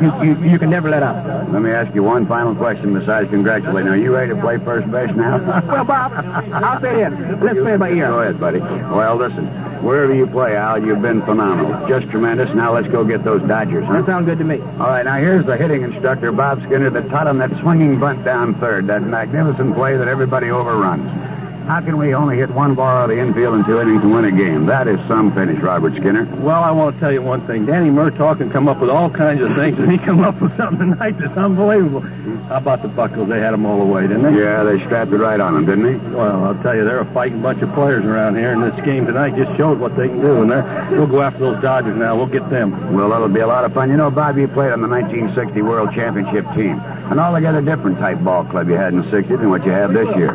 you, 0.00 0.24
you, 0.24 0.52
you 0.52 0.58
can 0.58 0.70
never 0.70 0.90
let 0.90 1.02
up. 1.02 1.16
Let 1.50 1.62
me 1.62 1.70
ask 1.70 1.94
you 1.94 2.02
one 2.02 2.26
final 2.26 2.54
question 2.54 2.98
besides 2.98 3.30
congratulating. 3.30 3.90
Are 3.90 3.96
you 3.96 4.14
ready 4.14 4.34
to 4.34 4.40
play 4.40 4.58
first 4.58 4.90
base 4.90 5.14
now? 5.14 5.36
Well, 5.66 5.84
Bob, 5.84 6.12
I'll 6.52 6.80
say 6.80 6.96
this. 7.08 7.42
Let's 7.42 7.58
play 7.58 7.74
it 7.74 7.78
by 7.78 7.90
ear. 7.90 8.08
Go 8.08 8.20
ahead, 8.20 8.40
buddy. 8.40 8.60
Well, 8.60 9.16
listen, 9.16 9.46
wherever 9.82 10.14
you 10.14 10.26
play, 10.26 10.56
Al, 10.56 10.84
you've 10.84 11.02
been 11.02 11.22
phenomenal. 11.22 11.86
Just 11.88 12.08
tremendous. 12.10 12.54
Now 12.54 12.72
let's 12.72 12.88
go 12.88 13.04
get 13.04 13.24
those 13.24 13.42
Dodgers, 13.42 13.84
huh? 13.84 13.94
That 13.94 14.06
sounds 14.06 14.26
good 14.26 14.38
to 14.38 14.44
me. 14.44 14.60
All 14.60 14.88
right, 14.88 15.04
now 15.04 15.16
here's 15.18 15.44
the 15.44 15.56
hitting 15.56 15.82
instructor, 15.82 16.32
Bob 16.32 16.62
Skinner, 16.64 16.90
that 16.90 17.08
taught 17.08 17.26
him 17.26 17.38
that 17.38 17.50
swinging 17.60 17.98
bunt 17.98 18.24
down 18.24 18.54
third, 18.54 18.86
that 18.86 19.02
magnificent 19.02 19.74
play 19.74 19.96
that 19.96 20.08
everybody 20.08 20.50
overruns. 20.50 21.25
How 21.66 21.80
can 21.80 21.98
we 21.98 22.14
only 22.14 22.36
hit 22.36 22.48
one 22.50 22.76
ball 22.76 22.86
out 22.86 23.10
of 23.10 23.16
the 23.16 23.20
infield 23.20 23.56
in 23.56 23.64
two 23.64 23.80
innings 23.80 24.00
to 24.02 24.08
win 24.08 24.24
a 24.24 24.30
game? 24.30 24.66
That 24.66 24.86
is 24.86 25.00
some 25.08 25.34
finish, 25.34 25.60
Robert 25.60 25.96
Skinner. 25.96 26.24
Well, 26.36 26.62
I 26.62 26.70
want 26.70 26.94
to 26.94 27.00
tell 27.00 27.10
you 27.10 27.20
one 27.22 27.44
thing. 27.44 27.66
Danny 27.66 27.90
Murtaugh 27.90 28.38
can 28.38 28.50
come 28.50 28.68
up 28.68 28.78
with 28.78 28.88
all 28.88 29.10
kinds 29.10 29.40
of 29.42 29.52
things, 29.56 29.76
and 29.80 29.90
he 29.90 29.98
come 29.98 30.20
up 30.20 30.40
with 30.40 30.56
something 30.56 30.90
tonight 30.90 31.18
that's 31.18 31.36
unbelievable. 31.36 32.02
How 32.46 32.58
about 32.58 32.82
the 32.82 32.88
Buccos? 32.88 33.28
They 33.28 33.40
had 33.40 33.50
them 33.50 33.66
all 33.66 33.84
the 33.84 33.92
way, 33.92 34.02
didn't 34.02 34.22
they? 34.22 34.40
Yeah, 34.40 34.62
they 34.62 34.78
strapped 34.84 35.10
it 35.10 35.16
right 35.16 35.40
on 35.40 35.54
them, 35.54 35.66
didn't 35.66 35.82
they? 35.82 36.16
Well, 36.16 36.44
I'll 36.44 36.62
tell 36.62 36.76
you, 36.76 36.84
they're 36.84 37.00
a 37.00 37.12
fighting 37.12 37.42
bunch 37.42 37.60
of 37.62 37.74
players 37.74 38.04
around 38.04 38.36
here, 38.36 38.52
and 38.52 38.62
this 38.62 38.84
game 38.84 39.04
tonight 39.04 39.34
just 39.34 39.56
showed 39.56 39.80
what 39.80 39.96
they 39.96 40.06
can 40.06 40.20
do. 40.20 40.42
And 40.42 40.50
we'll 40.96 41.08
go 41.08 41.22
after 41.22 41.40
those 41.40 41.60
Dodgers 41.60 41.96
now. 41.96 42.14
We'll 42.14 42.26
get 42.26 42.48
them. 42.48 42.94
Well, 42.94 43.08
that'll 43.08 43.28
be 43.28 43.40
a 43.40 43.46
lot 43.46 43.64
of 43.64 43.74
fun. 43.74 43.90
You 43.90 43.96
know, 43.96 44.12
Bob, 44.12 44.38
you 44.38 44.46
played 44.46 44.70
on 44.70 44.82
the 44.82 44.88
1960 44.88 45.62
World 45.62 45.92
Championship 45.92 46.46
team. 46.54 46.80
An 47.10 47.20
altogether 47.20 47.62
different 47.62 47.98
type 47.98 48.20
ball 48.20 48.44
club 48.44 48.68
you 48.68 48.74
had 48.74 48.92
in 48.92 49.00
the 49.00 49.06
60s 49.06 49.38
than 49.38 49.48
what 49.48 49.64
you 49.64 49.70
have 49.70 49.92
this 49.92 50.08
year. 50.16 50.34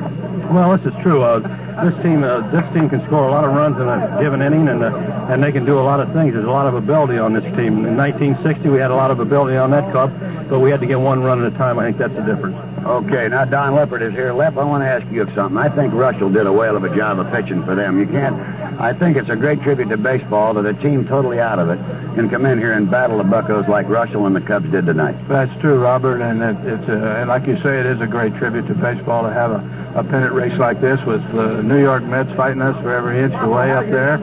Well, 0.52 0.78
this 0.78 0.94
is 0.94 1.02
true. 1.02 1.22
Uh, 1.22 1.40
this 1.84 2.02
team, 2.02 2.24
uh, 2.24 2.42
this 2.50 2.64
team 2.74 2.90
can 2.90 3.06
score 3.06 3.28
a 3.28 3.32
lot 3.32 3.44
of 3.44 3.54
runs 3.54 3.78
in 3.78 3.88
a 3.88 4.18
given 4.22 4.42
inning, 4.42 4.68
and 4.68 4.84
uh, 4.84 5.28
and 5.30 5.44
they 5.44 5.52
can 5.52 5.66
do 5.66 5.80
a 5.80 5.82
lot 5.82 6.00
of 6.00 6.12
things. 6.14 6.34
There's 6.34 6.46
a 6.46 6.52
lot 6.52 6.68
of 6.68 6.74
ability 6.74 7.18
on 7.18 7.34
this 7.34 7.44
team. 7.44 7.86
In 7.86 7.98
1960, 7.98 8.70
we 8.70 8.80
had 8.80 8.92
a 8.92 8.96
lot 8.96 9.12
of 9.12 9.20
ability 9.20 9.58
on 9.58 9.72
that 9.72 9.92
club, 9.92 10.14
but 10.50 10.60
we 10.60 10.72
had 10.72 10.80
to 10.82 10.86
get 10.86 11.00
one 11.00 11.22
run 11.22 11.44
at 11.44 11.54
a 11.54 11.58
time. 11.58 11.80
I 11.80 11.86
think 11.86 11.98
that's 11.98 12.14
the 12.14 12.22
difference. 12.22 12.71
Okay, 12.84 13.30
now 13.30 13.46
Don 13.46 13.74
Leppert 13.74 14.02
is 14.02 14.12
here. 14.14 14.34
Lep, 14.34 14.58
I 14.58 14.64
want 14.64 14.82
to 14.82 14.88
ask 14.88 15.06
you 15.12 15.30
something. 15.36 15.58
I 15.58 15.70
think 15.70 15.94
Reuschel 15.94 16.34
did 16.34 16.48
a 16.48 16.52
whale 16.52 16.76
of 16.76 16.84
a 16.84 16.96
job 16.96 17.20
of 17.20 17.32
pitching 17.32 17.64
for 17.64 17.76
them. 17.76 18.00
You 18.00 18.08
can't. 18.08 18.36
I 18.80 18.92
think 18.92 19.18
it's 19.18 19.30
a 19.30 19.36
great 19.36 19.62
tribute 19.62 19.90
to 19.90 19.98
baseball 19.98 20.56
that 20.56 20.66
a 20.66 20.74
team 20.74 21.06
totally 21.06 21.40
out 21.40 21.60
of 21.60 21.70
it 21.70 21.78
can 22.16 22.28
come 22.28 22.46
in 22.48 22.58
here 22.58 22.74
and 22.74 22.90
battle 22.90 23.20
the 23.20 23.24
Buccos 23.24 23.68
like 23.68 23.86
Reuschel 23.86 24.26
and 24.26 24.36
the 24.36 24.42
Cubs 24.42 24.72
did 24.72 24.88
tonight. 24.88 25.16
That's 25.28 25.56
true, 25.62 25.80
Robert, 25.80 26.22
and 26.22 26.42
it, 26.42 26.74
it's 26.74 26.90
a, 26.90 27.20
and 27.20 27.30
like 27.30 27.46
you 27.46 27.62
say, 27.62 27.80
it 27.80 27.86
is 27.86 28.02
a 28.02 28.08
great 28.08 28.36
tribute 28.36 28.66
to 28.68 28.74
baseball 28.74 29.24
to 29.24 29.32
have 29.32 29.52
a, 29.52 29.81
a 29.96 30.04
pennant 30.04 30.34
race 30.34 30.58
like 30.58 30.80
this 30.80 31.00
with 31.06 31.22
the 31.34 31.62
New 31.64 31.82
York 31.82 32.04
Mets 32.04 32.32
fighting 32.34 32.62
us 32.62 32.76
for 32.82 32.94
every 32.94 33.20
inch 33.20 33.34
of 33.34 33.42
the 33.42 33.50
way 33.50 33.72
up 33.72 33.86
there, 33.90 34.16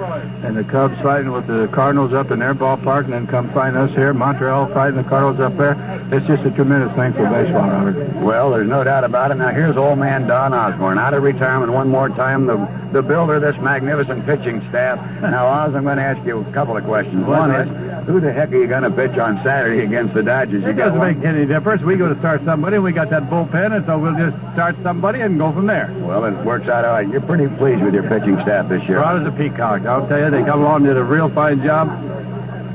and 0.44 0.56
the 0.56 0.64
Cubs 0.64 1.00
fighting 1.02 1.30
with 1.30 1.46
the 1.46 1.68
Cardinals 1.68 2.12
up 2.12 2.30
in 2.30 2.38
their 2.38 2.54
ballpark, 2.54 3.04
and 3.04 3.12
then 3.12 3.26
come 3.26 3.52
fighting 3.52 3.78
us 3.78 3.90
here, 3.94 4.14
Montreal 4.14 4.66
fighting 4.72 4.96
the 4.96 5.08
Cardinals 5.08 5.40
up 5.40 5.56
there. 5.56 5.76
It's 6.10 6.26
just 6.26 6.44
a 6.44 6.50
tremendous 6.50 6.94
thing 6.96 7.12
for 7.12 7.28
baseball, 7.28 7.68
Robert. 7.68 8.08
Well, 8.16 8.50
there's 8.50 8.68
no 8.68 8.82
doubt 8.82 9.04
about 9.04 9.30
it. 9.30 9.34
Now 9.34 9.50
here's 9.50 9.76
old 9.76 9.98
man 9.98 10.26
Don 10.26 10.54
Osborn 10.54 10.98
out 10.98 11.14
of 11.14 11.22
retirement 11.22 11.72
one 11.72 11.88
more 11.88 12.08
time, 12.08 12.46
the 12.46 12.56
the 12.92 13.02
builder 13.02 13.34
of 13.34 13.42
this 13.42 13.56
magnificent 13.58 14.24
pitching 14.24 14.66
staff. 14.70 14.98
Now, 15.20 15.46
Oz, 15.46 15.74
I'm 15.74 15.84
going 15.84 15.98
to 15.98 16.02
ask 16.02 16.24
you 16.26 16.38
a 16.40 16.52
couple 16.52 16.76
of 16.76 16.84
questions. 16.84 17.26
One 17.26 17.50
is, 17.50 18.06
who 18.06 18.18
the 18.18 18.32
heck 18.32 18.50
are 18.50 18.56
you 18.56 18.66
going 18.66 18.82
to 18.82 18.90
pitch 18.90 19.18
on 19.18 19.42
Saturday 19.44 19.84
against 19.84 20.14
the 20.14 20.22
Dodgers? 20.22 20.62
You 20.62 20.70
It 20.70 20.76
doesn't 20.76 20.98
one? 20.98 21.18
make 21.18 21.26
any 21.26 21.44
difference. 21.44 21.82
We 21.82 21.96
go 21.96 22.08
to 22.08 22.18
start 22.18 22.42
somebody, 22.44 22.76
and 22.76 22.84
we 22.84 22.92
got 22.92 23.10
that 23.10 23.24
bullpen, 23.24 23.76
and 23.76 23.84
so 23.84 23.98
we'll 23.98 24.16
just 24.16 24.36
start 24.54 24.74
somebody 24.82 25.20
and 25.20 25.38
go 25.38 25.52
from 25.58 25.66
there. 25.66 25.92
Well, 26.02 26.24
it 26.24 26.44
works 26.44 26.68
out 26.68 26.84
all 26.84 26.92
right. 26.92 27.08
You're 27.08 27.20
pretty 27.20 27.48
pleased 27.48 27.82
with 27.82 27.92
your 27.92 28.04
pitching 28.04 28.36
staff 28.42 28.68
this 28.68 28.80
year. 28.88 29.00
Broad 29.00 29.22
as 29.22 29.26
a 29.26 29.32
peacock. 29.36 29.82
I'll 29.86 30.06
tell 30.06 30.20
you, 30.20 30.30
they 30.30 30.44
come 30.44 30.60
along 30.60 30.76
and 30.76 30.86
did 30.86 30.96
a 30.96 31.02
real 31.02 31.28
fine 31.28 31.64
job. 31.64 31.88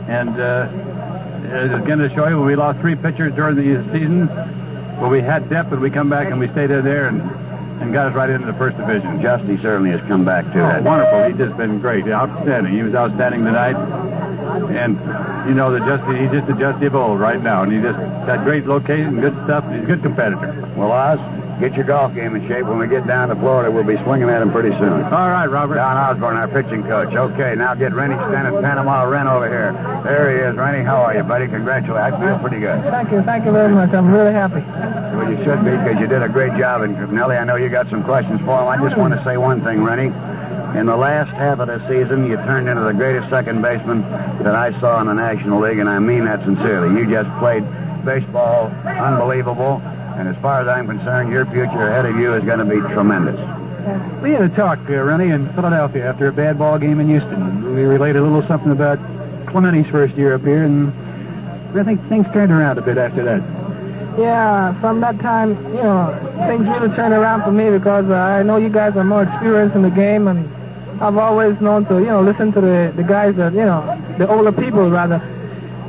And 0.09 0.37
uh, 0.37 0.67
it's 1.45 1.87
going 1.87 1.99
to 1.99 2.09
show 2.13 2.27
you 2.27 2.39
when 2.39 2.45
we 2.45 2.57
lost 2.57 2.81
three 2.81 2.95
pitchers 2.95 3.33
during 3.35 3.55
the 3.55 3.81
season, 3.93 4.27
where 4.99 5.09
we 5.09 5.21
had 5.21 5.49
depth, 5.49 5.69
but 5.69 5.79
we 5.79 5.89
come 5.91 6.09
back 6.09 6.27
and 6.27 6.41
we 6.41 6.49
stayed 6.49 6.71
in 6.71 6.83
there 6.83 7.07
and, 7.07 7.21
and 7.81 7.93
got 7.93 8.07
us 8.07 8.13
right 8.15 8.29
into 8.29 8.47
the 8.47 8.53
first 8.53 8.75
division. 8.75 9.21
Giusti 9.21 9.61
certainly 9.61 9.91
has 9.91 10.01
come 10.01 10.25
back 10.25 10.43
too. 10.51 10.59
Oh, 10.59 10.81
wonderful. 10.81 11.23
He's 11.23 11.37
just 11.37 11.55
been 11.55 11.79
great. 11.79 12.05
Outstanding. 12.05 12.73
He 12.73 12.83
was 12.83 12.95
outstanding 12.95 13.45
tonight. 13.45 13.77
And, 14.75 14.99
you 15.47 15.55
know, 15.55 15.71
the 15.71 15.79
Giusti, 15.79 16.21
he's 16.21 16.31
just 16.31 16.49
a 16.49 16.53
Giusti 16.53 16.87
of 16.87 16.95
old 16.95 17.21
right 17.21 17.41
now. 17.41 17.63
And 17.63 17.71
he 17.71 17.79
just 17.79 17.97
got 18.27 18.43
great 18.43 18.65
location, 18.65 19.21
good 19.21 19.35
stuff. 19.45 19.63
And 19.63 19.75
he's 19.75 19.83
a 19.83 19.87
good 19.87 20.01
competitor. 20.01 20.69
Well, 20.75 20.91
Oz, 20.91 21.19
get 21.59 21.73
your 21.73 21.85
golf 21.85 22.13
game 22.13 22.35
in 22.35 22.47
shape. 22.47 22.65
When 22.65 22.77
we 22.77 22.87
get 22.87 23.05
down 23.07 23.29
to 23.29 23.35
Florida, 23.35 23.71
we'll 23.71 23.83
be 23.83 23.97
swinging 24.03 24.29
at 24.29 24.41
him 24.41 24.51
pretty 24.51 24.71
soon. 24.71 25.03
All 25.03 25.29
right, 25.29 25.47
Robert. 25.47 25.75
Don 25.75 25.97
Osborn, 25.97 26.37
our 26.37 26.47
pitching 26.47 26.83
coach. 26.83 27.13
Okay, 27.13 27.55
now 27.55 27.73
get 27.75 27.93
Rennie 27.93 28.15
Stennett, 28.15 28.61
Panama 28.61 29.03
Ren 29.03 29.27
over 29.27 29.47
here. 29.47 29.73
There 30.03 30.31
he 30.31 30.41
is. 30.43 30.55
Rennie, 30.55 30.83
how 30.83 31.01
are 31.01 31.15
you, 31.15 31.23
buddy? 31.23 31.47
Congratulations. 31.47 32.13
I 32.13 32.19
feel 32.19 32.39
pretty 32.39 32.59
good. 32.59 32.83
Thank 32.83 33.11
you. 33.11 33.21
Thank 33.21 33.45
you 33.45 33.51
very 33.51 33.73
much. 33.73 33.93
I'm 33.93 34.11
really 34.11 34.33
happy. 34.33 34.61
Well, 35.15 35.29
you 35.29 35.37
should 35.43 35.63
be 35.63 35.71
because 35.71 35.99
you 35.99 36.07
did 36.07 36.21
a 36.21 36.29
great 36.29 36.57
job. 36.57 36.81
And 36.81 37.11
Nellie, 37.11 37.37
I 37.37 37.43
know 37.43 37.55
you 37.55 37.69
got 37.69 37.89
some 37.89 38.03
questions 38.03 38.39
for 38.41 38.59
him. 38.61 38.67
I 38.67 38.77
just 38.77 38.97
want 38.97 39.13
to 39.13 39.23
say 39.23 39.37
one 39.37 39.63
thing, 39.63 39.83
Rennie. 39.83 40.11
In 40.77 40.87
the 40.87 40.97
last 40.97 41.29
half 41.29 41.59
of 41.59 41.67
the 41.67 41.79
season, 41.87 42.25
you 42.25 42.35
turned 42.37 42.67
into 42.67 42.81
the 42.81 42.93
greatest 42.93 43.29
second 43.29 43.61
baseman 43.61 44.01
that 44.41 44.55
I 44.55 44.71
saw 44.79 44.99
in 45.01 45.07
the 45.07 45.13
National 45.13 45.59
League, 45.59 45.77
and 45.77 45.87
I 45.87 45.99
mean 45.99 46.25
that 46.25 46.43
sincerely. 46.43 46.99
You 46.99 47.07
just 47.07 47.29
played 47.37 47.63
baseball 48.03 48.71
unbelievable, 48.83 49.81
and 50.15 50.27
as 50.27 50.35
far 50.41 50.61
as 50.61 50.67
I'm 50.67 50.87
concerned, 50.87 51.31
your 51.31 51.45
future 51.45 51.87
ahead 51.87 52.05
of 52.05 52.17
you 52.17 52.33
is 52.33 52.43
going 52.43 52.59
to 52.59 52.65
be 52.65 52.79
tremendous. 52.93 53.39
We 54.21 54.31
had 54.31 54.43
a 54.43 54.49
talk, 54.49 54.79
uh, 54.89 54.93
Rennie, 54.93 55.31
in 55.31 55.51
Philadelphia 55.53 56.07
after 56.09 56.27
a 56.27 56.33
bad 56.33 56.57
ball 56.57 56.79
game 56.79 56.99
in 56.99 57.07
Houston. 57.09 57.75
We 57.75 57.83
related 57.83 58.17
a 58.17 58.21
little 58.21 58.47
something 58.47 58.71
about 58.71 58.99
Clemente's 59.47 59.89
first 59.89 60.15
year 60.15 60.35
up 60.35 60.41
here, 60.41 60.63
and 60.63 60.91
I 61.77 61.83
think 61.83 62.07
things 62.07 62.25
turned 62.31 62.51
around 62.51 62.77
a 62.77 62.81
bit 62.81 62.97
after 62.97 63.23
that. 63.23 63.41
Yeah, 64.17 64.79
from 64.79 65.01
that 65.01 65.19
time, 65.19 65.57
you 65.73 65.81
know, 65.81 66.15
things 66.47 66.65
really 66.67 66.95
turned 66.95 67.13
around 67.13 67.43
for 67.43 67.51
me 67.51 67.71
because 67.71 68.09
uh, 68.09 68.15
I 68.15 68.43
know 68.43 68.57
you 68.57 68.69
guys 68.69 68.95
are 68.95 69.03
more 69.03 69.23
experienced 69.23 69.75
in 69.75 69.81
the 69.81 69.89
game, 69.89 70.27
and 70.27 70.47
I've 71.01 71.17
always 71.17 71.59
known 71.59 71.85
to, 71.87 71.95
you 71.95 72.05
know, 72.05 72.21
listen 72.21 72.53
to 72.53 72.61
the, 72.61 72.93
the 72.95 73.03
guys 73.03 73.35
that, 73.35 73.53
you 73.53 73.65
know, 73.65 73.99
the 74.17 74.29
older 74.29 74.51
people 74.51 74.89
rather. 74.89 75.15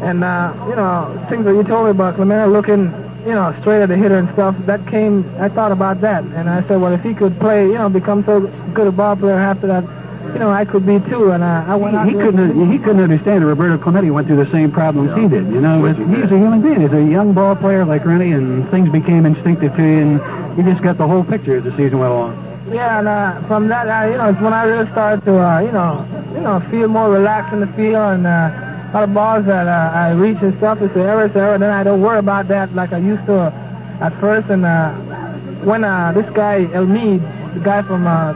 And, 0.02 0.24
uh, 0.24 0.54
you 0.68 0.74
know, 0.74 1.26
things 1.28 1.44
that 1.44 1.52
you 1.54 1.62
told 1.62 1.84
me 1.84 1.90
about 1.90 2.16
Clemente 2.16 2.50
looking, 2.50 2.90
you 3.26 3.32
know, 3.32 3.54
straight 3.60 3.82
at 3.82 3.88
the 3.88 3.96
hitter 3.96 4.18
and 4.18 4.28
stuff, 4.34 4.54
that 4.66 4.86
came, 4.86 5.24
I 5.38 5.48
thought 5.48 5.72
about 5.72 6.00
that. 6.02 6.24
And 6.24 6.48
I 6.48 6.62
said, 6.68 6.80
well, 6.80 6.92
if 6.92 7.02
he 7.02 7.14
could 7.14 7.38
play, 7.40 7.66
you 7.66 7.74
know, 7.74 7.88
become 7.88 8.24
so 8.24 8.40
good 8.74 8.86
a 8.86 8.92
ball 8.92 9.16
player 9.16 9.36
after 9.36 9.66
that, 9.68 9.84
you 10.32 10.40
know, 10.40 10.50
I 10.50 10.64
could 10.64 10.84
be 10.86 10.98
too. 11.00 11.30
And 11.30 11.42
uh, 11.44 11.64
I 11.66 11.76
went 11.76 11.96
out 11.96 12.06
He 12.08 12.14
couldn't. 12.14 12.70
He 12.72 12.78
couldn't 12.78 13.02
understand 13.02 13.42
that 13.42 13.46
Roberto 13.46 13.78
Clemente 13.78 14.10
went 14.10 14.26
through 14.26 14.44
the 14.44 14.50
same 14.50 14.70
problems 14.72 15.14
he 15.16 15.28
did. 15.28 15.46
You 15.46 15.60
know, 15.60 15.80
What 15.80 15.96
But 15.96 16.00
you 16.00 16.06
he's 16.06 16.16
did. 16.28 16.32
a 16.32 16.38
human 16.38 16.60
being. 16.60 16.80
He's 16.80 16.92
a 16.92 17.02
young 17.04 17.32
ball 17.32 17.54
player 17.56 17.84
like 17.84 18.04
Rennie, 18.04 18.32
and 18.32 18.68
things 18.70 18.88
became 18.90 19.26
instinctive 19.26 19.74
to 19.76 19.82
you, 19.82 19.98
and 19.98 20.58
you 20.58 20.64
just 20.64 20.82
got 20.82 20.98
the 20.98 21.06
whole 21.06 21.22
picture 21.24 21.56
as 21.56 21.64
the 21.64 21.70
season 21.76 21.98
went 21.98 22.12
along. 22.12 22.40
Yeah, 22.72 22.98
and 22.98 23.08
uh, 23.08 23.42
from 23.46 23.68
that, 23.68 23.86
uh, 23.86 24.10
you 24.10 24.16
know, 24.16 24.30
it's 24.30 24.40
when 24.40 24.52
I 24.54 24.64
really 24.64 24.90
started 24.90 25.24
to, 25.26 25.38
uh, 25.38 25.60
you 25.60 25.70
know, 25.70 26.04
you 26.34 26.40
know, 26.40 26.58
feel 26.70 26.88
more 26.88 27.10
relaxed 27.10 27.52
in 27.52 27.60
the 27.60 27.66
field, 27.68 28.14
and 28.14 28.26
uh, 28.26 28.73
of 29.02 29.12
balls 29.14 29.44
that 29.47 29.66
uh, 29.66 29.90
I 29.92 30.12
reach 30.12 30.39
and 30.40 30.56
stuff, 30.58 30.81
it's 30.81 30.94
an 30.94 31.02
error, 31.02 31.26
it's 31.26 31.34
an 31.34 31.40
error, 31.42 31.55
and 31.55 31.62
then 31.62 31.70
I 31.70 31.82
don't 31.82 32.00
worry 32.00 32.18
about 32.18 32.47
that 32.48 32.74
like 32.74 32.92
I 32.92 32.98
used 32.98 33.26
to 33.26 33.52
at 34.00 34.18
first. 34.20 34.48
And 34.50 34.64
uh, 34.64 34.92
when 35.64 35.82
uh, 35.82 36.12
this 36.12 36.28
guy 36.32 36.66
Elmid, 36.66 37.55
the 37.55 37.60
guy 37.60 37.82
from, 37.82 38.06
uh, 38.06 38.32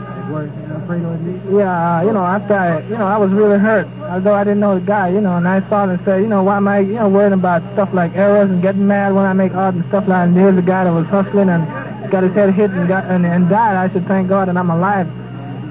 yeah, 1.51 1.99
uh, 1.99 2.01
you 2.03 2.11
know, 2.11 2.23
after 2.23 2.53
I, 2.55 2.81
you 2.81 2.97
know, 2.97 3.05
I 3.05 3.17
was 3.17 3.31
really 3.31 3.57
hurt, 3.57 3.87
although 4.01 4.33
I 4.33 4.43
didn't 4.43 4.59
know 4.59 4.75
the 4.75 4.85
guy, 4.85 5.09
you 5.09 5.21
know, 5.21 5.37
and 5.37 5.47
I 5.47 5.67
saw 5.69 5.85
and 5.85 5.99
said, 6.03 6.21
you 6.21 6.27
know, 6.27 6.43
why 6.43 6.57
am 6.57 6.67
I, 6.67 6.79
you 6.79 6.95
know, 6.95 7.09
worrying 7.09 7.33
about 7.33 7.61
stuff 7.73 7.93
like 7.93 8.15
errors 8.15 8.49
and 8.49 8.61
getting 8.61 8.85
mad 8.85 9.13
when 9.13 9.25
I 9.25 9.33
make 9.33 9.53
art 9.53 9.75
and 9.75 9.83
stuff 9.85 10.07
like 10.07 10.19
that. 10.19 10.27
And 10.29 10.37
here's 10.37 10.57
a 10.57 10.61
guy 10.61 10.83
that 10.83 10.91
was 10.91 11.07
hustling 11.07 11.49
and 11.49 12.11
got 12.11 12.23
his 12.23 12.33
head 12.33 12.53
hit 12.53 12.71
and 12.71 12.87
got 12.87 13.05
and, 13.05 13.25
and 13.25 13.47
died. 13.49 13.75
I 13.75 13.91
should 13.93 14.07
thank 14.07 14.27
God 14.29 14.47
that 14.47 14.57
I'm 14.57 14.69
alive. 14.69 15.07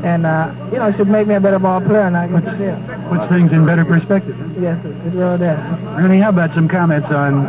And, 0.02 0.26
uh, 0.26 0.52
you 0.70 0.78
know, 0.78 0.88
it 0.88 0.96
should 0.96 1.08
make 1.08 1.26
me 1.26 1.34
a 1.34 1.40
better 1.40 1.58
ball 1.58 1.80
player, 1.80 2.02
and 2.02 2.16
I 2.16 2.28
guess 2.28 2.44
it 2.44 2.56
did. 2.58 3.08
Puts 3.08 3.28
things 3.28 3.52
in 3.52 3.66
better 3.66 3.84
perspective. 3.84 4.36
Yes, 4.60 4.78
it, 4.84 4.94
really 5.12 5.38
did. 5.38 5.58
Rennie, 5.98 6.20
how 6.20 6.28
about 6.28 6.54
some 6.54 6.68
comments 6.68 7.08
on 7.08 7.42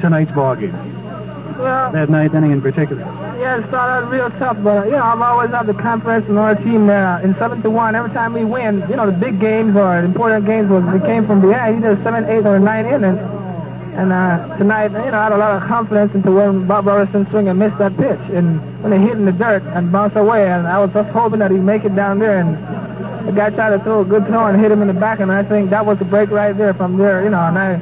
tonight's 0.00 0.32
ball 0.32 0.56
game? 0.56 0.72
Well, 1.58 1.92
That 1.92 2.08
ninth 2.10 2.34
inning 2.34 2.50
in 2.52 2.60
particular. 2.62 3.02
Yeah, 3.38 3.58
it 3.58 3.68
started 3.68 4.06
out 4.06 4.10
real 4.10 4.30
tough, 4.38 4.58
but 4.62 4.82
uh, 4.82 4.84
you 4.86 4.90
know 4.92 5.02
I've 5.02 5.20
always 5.20 5.50
had 5.50 5.66
the 5.66 5.74
confidence 5.74 6.28
in 6.28 6.36
our 6.36 6.54
team 6.54 6.86
there. 6.86 7.20
In 7.20 7.34
seven 7.36 7.62
to 7.62 7.70
one, 7.70 7.94
every 7.94 8.10
time 8.10 8.32
we 8.32 8.44
win, 8.44 8.84
you 8.88 8.96
know 8.96 9.06
the 9.06 9.12
big 9.16 9.38
games 9.40 9.76
or 9.76 9.98
important 9.98 10.44
games 10.46 10.68
was 10.70 10.82
we 10.84 11.00
came 11.00 11.26
from 11.26 11.40
behind. 11.40 11.84
either 11.84 12.02
seven, 12.02 12.24
eight, 12.26 12.44
or 12.46 12.58
nine 12.58 12.86
innings. 12.86 13.18
And 13.96 14.12
uh, 14.12 14.58
tonight, 14.58 14.92
you 14.92 15.10
know, 15.10 15.18
I 15.18 15.22
had 15.24 15.32
a 15.32 15.38
lot 15.38 15.52
of 15.52 15.66
confidence 15.66 16.14
into 16.14 16.30
when 16.30 16.66
Bob 16.66 16.84
Robertson 16.84 17.26
swing 17.30 17.48
and 17.48 17.58
missed 17.58 17.78
that 17.78 17.96
pitch, 17.96 18.20
and 18.28 18.60
when 18.82 18.90
they 18.90 18.98
hit 19.00 19.12
in 19.12 19.24
the 19.24 19.32
dirt 19.32 19.62
and 19.62 19.90
bounced 19.90 20.16
away, 20.16 20.46
and 20.46 20.66
I 20.66 20.78
was 20.78 20.92
just 20.92 21.08
hoping 21.10 21.38
that 21.38 21.50
he'd 21.50 21.60
make 21.60 21.84
it 21.84 21.96
down 21.96 22.18
there. 22.18 22.40
And 22.40 23.26
the 23.26 23.32
guy 23.32 23.48
tried 23.48 23.70
to 23.70 23.82
throw 23.82 24.00
a 24.00 24.04
good 24.04 24.26
throw 24.26 24.48
and 24.48 24.60
hit 24.60 24.70
him 24.70 24.82
in 24.82 24.88
the 24.88 24.94
back, 24.94 25.20
and 25.20 25.32
I 25.32 25.42
think 25.42 25.70
that 25.70 25.86
was 25.86 25.98
the 25.98 26.04
break 26.04 26.28
right 26.28 26.54
there. 26.54 26.74
From 26.74 26.98
there, 26.98 27.24
you 27.24 27.30
know, 27.30 27.40
and 27.40 27.56
I, 27.58 27.72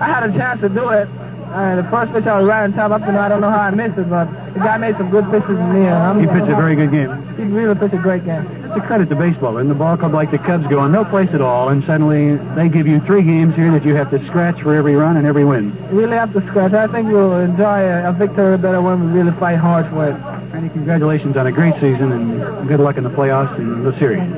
I 0.00 0.06
had 0.06 0.30
a 0.30 0.32
chance 0.32 0.62
to 0.62 0.70
do 0.70 0.88
it. 0.88 1.08
Uh, 1.52 1.76
the 1.76 1.84
first 1.90 2.10
pitch 2.12 2.24
I 2.24 2.38
was 2.38 2.46
right 2.46 2.64
on 2.64 2.72
top 2.72 2.92
up, 2.92 3.02
and 3.02 3.14
I 3.18 3.28
don't 3.28 3.42
know 3.42 3.50
how 3.50 3.60
I 3.60 3.70
missed 3.70 3.98
it, 3.98 4.08
but 4.08 4.24
the 4.54 4.60
guy 4.60 4.78
made 4.78 4.96
some 4.96 5.10
good 5.10 5.30
pitches 5.30 5.50
in 5.50 5.56
and 5.58 5.88
I'm, 5.88 6.20
He 6.20 6.26
pitched 6.26 6.48
a 6.48 6.56
very 6.56 6.74
good 6.74 6.90
game. 6.90 7.10
He 7.36 7.42
really 7.42 7.74
pitched 7.74 7.92
a 7.92 7.98
great 7.98 8.24
game. 8.24 8.63
It's 8.74 8.82
a 8.82 8.86
credit 8.88 9.08
to 9.10 9.14
baseball. 9.14 9.58
In 9.58 9.68
the 9.68 9.74
ball 9.76 9.96
club 9.96 10.14
like 10.14 10.32
the 10.32 10.38
Cubs 10.38 10.66
go 10.66 10.80
on 10.80 10.90
no 10.90 11.04
place 11.04 11.30
at 11.32 11.40
all, 11.40 11.68
and 11.68 11.84
suddenly 11.84 12.34
they 12.56 12.68
give 12.68 12.88
you 12.88 12.98
three 12.98 13.22
games 13.22 13.54
here 13.54 13.70
that 13.70 13.84
you 13.84 13.94
have 13.94 14.10
to 14.10 14.18
scratch 14.26 14.60
for 14.62 14.74
every 14.74 14.96
run 14.96 15.16
and 15.16 15.28
every 15.28 15.44
win. 15.44 15.70
Really 15.94 16.16
have 16.16 16.32
to 16.32 16.44
scratch. 16.48 16.72
I 16.72 16.88
think 16.88 17.06
we'll 17.06 17.38
enjoy 17.38 17.84
a, 17.84 18.08
a 18.08 18.12
victory 18.12 18.58
better 18.58 18.82
when 18.82 18.98
we 19.12 19.20
really 19.20 19.30
fight 19.38 19.58
hard 19.58 19.88
for 19.90 20.08
it. 20.08 20.14
Randy, 20.52 20.70
congratulations 20.70 21.36
on 21.36 21.46
a 21.46 21.52
great 21.52 21.74
season 21.74 22.10
and 22.10 22.66
good 22.66 22.80
luck 22.80 22.96
in 22.96 23.04
the 23.04 23.10
playoffs 23.10 23.56
and 23.58 23.86
the 23.86 23.96
series. 23.96 24.28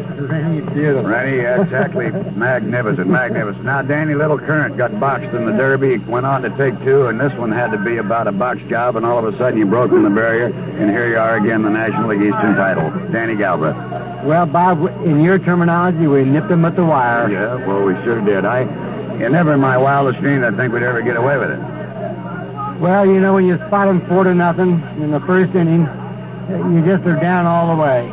Rennie, 1.06 1.38
exactly 1.38 2.10
magnificent, 2.36 3.08
magnificent. 3.08 3.64
Now, 3.64 3.80
Danny 3.80 4.14
Little 4.14 4.38
Current 4.38 4.76
got 4.76 5.00
boxed 5.00 5.34
in 5.34 5.46
the 5.46 5.52
Derby, 5.52 5.96
went 5.96 6.26
on 6.26 6.42
to 6.42 6.50
take 6.58 6.78
two, 6.84 7.06
and 7.06 7.18
this 7.18 7.32
one 7.38 7.52
had 7.52 7.70
to 7.70 7.78
be 7.78 7.96
about 7.96 8.28
a 8.28 8.32
box 8.32 8.60
job, 8.68 8.96
and 8.96 9.06
all 9.06 9.26
of 9.26 9.32
a 9.32 9.38
sudden 9.38 9.58
you 9.58 9.64
broke 9.64 9.92
from 9.92 10.02
the 10.02 10.10
barrier, 10.10 10.46
and 10.46 10.90
here 10.90 11.08
you 11.08 11.16
are 11.16 11.36
again, 11.36 11.62
the 11.62 11.70
National 11.70 12.08
League 12.08 12.20
Eastern 12.20 12.54
title. 12.54 12.90
Danny 13.10 13.34
Galbreath. 13.34 14.15
Well, 14.26 14.44
Bob, 14.44 14.84
in 15.06 15.20
your 15.20 15.38
terminology, 15.38 16.08
we 16.08 16.24
nipped 16.24 16.50
him 16.50 16.64
at 16.64 16.74
the 16.74 16.84
wire. 16.84 17.30
Yeah, 17.30 17.54
well, 17.64 17.84
we 17.84 17.94
sure 18.02 18.20
did. 18.20 18.44
I, 18.44 18.62
you 19.20 19.28
never 19.28 19.52
in 19.52 19.60
my 19.60 19.78
wildest 19.78 20.18
dreams 20.20 20.42
I 20.42 20.50
think 20.50 20.72
we'd 20.72 20.82
ever 20.82 21.00
get 21.00 21.16
away 21.16 21.38
with 21.38 21.52
it. 21.52 21.60
Well, 22.80 23.06
you 23.06 23.20
know, 23.20 23.34
when 23.34 23.46
you 23.46 23.56
spot 23.68 23.86
him 23.86 24.04
four 24.08 24.24
to 24.24 24.34
nothing 24.34 24.82
in 24.98 25.12
the 25.12 25.20
first 25.20 25.54
inning, 25.54 25.82
you 26.74 26.82
just 26.84 27.06
are 27.06 27.20
down 27.20 27.46
all 27.46 27.68
the 27.76 27.80
way. 27.80 28.10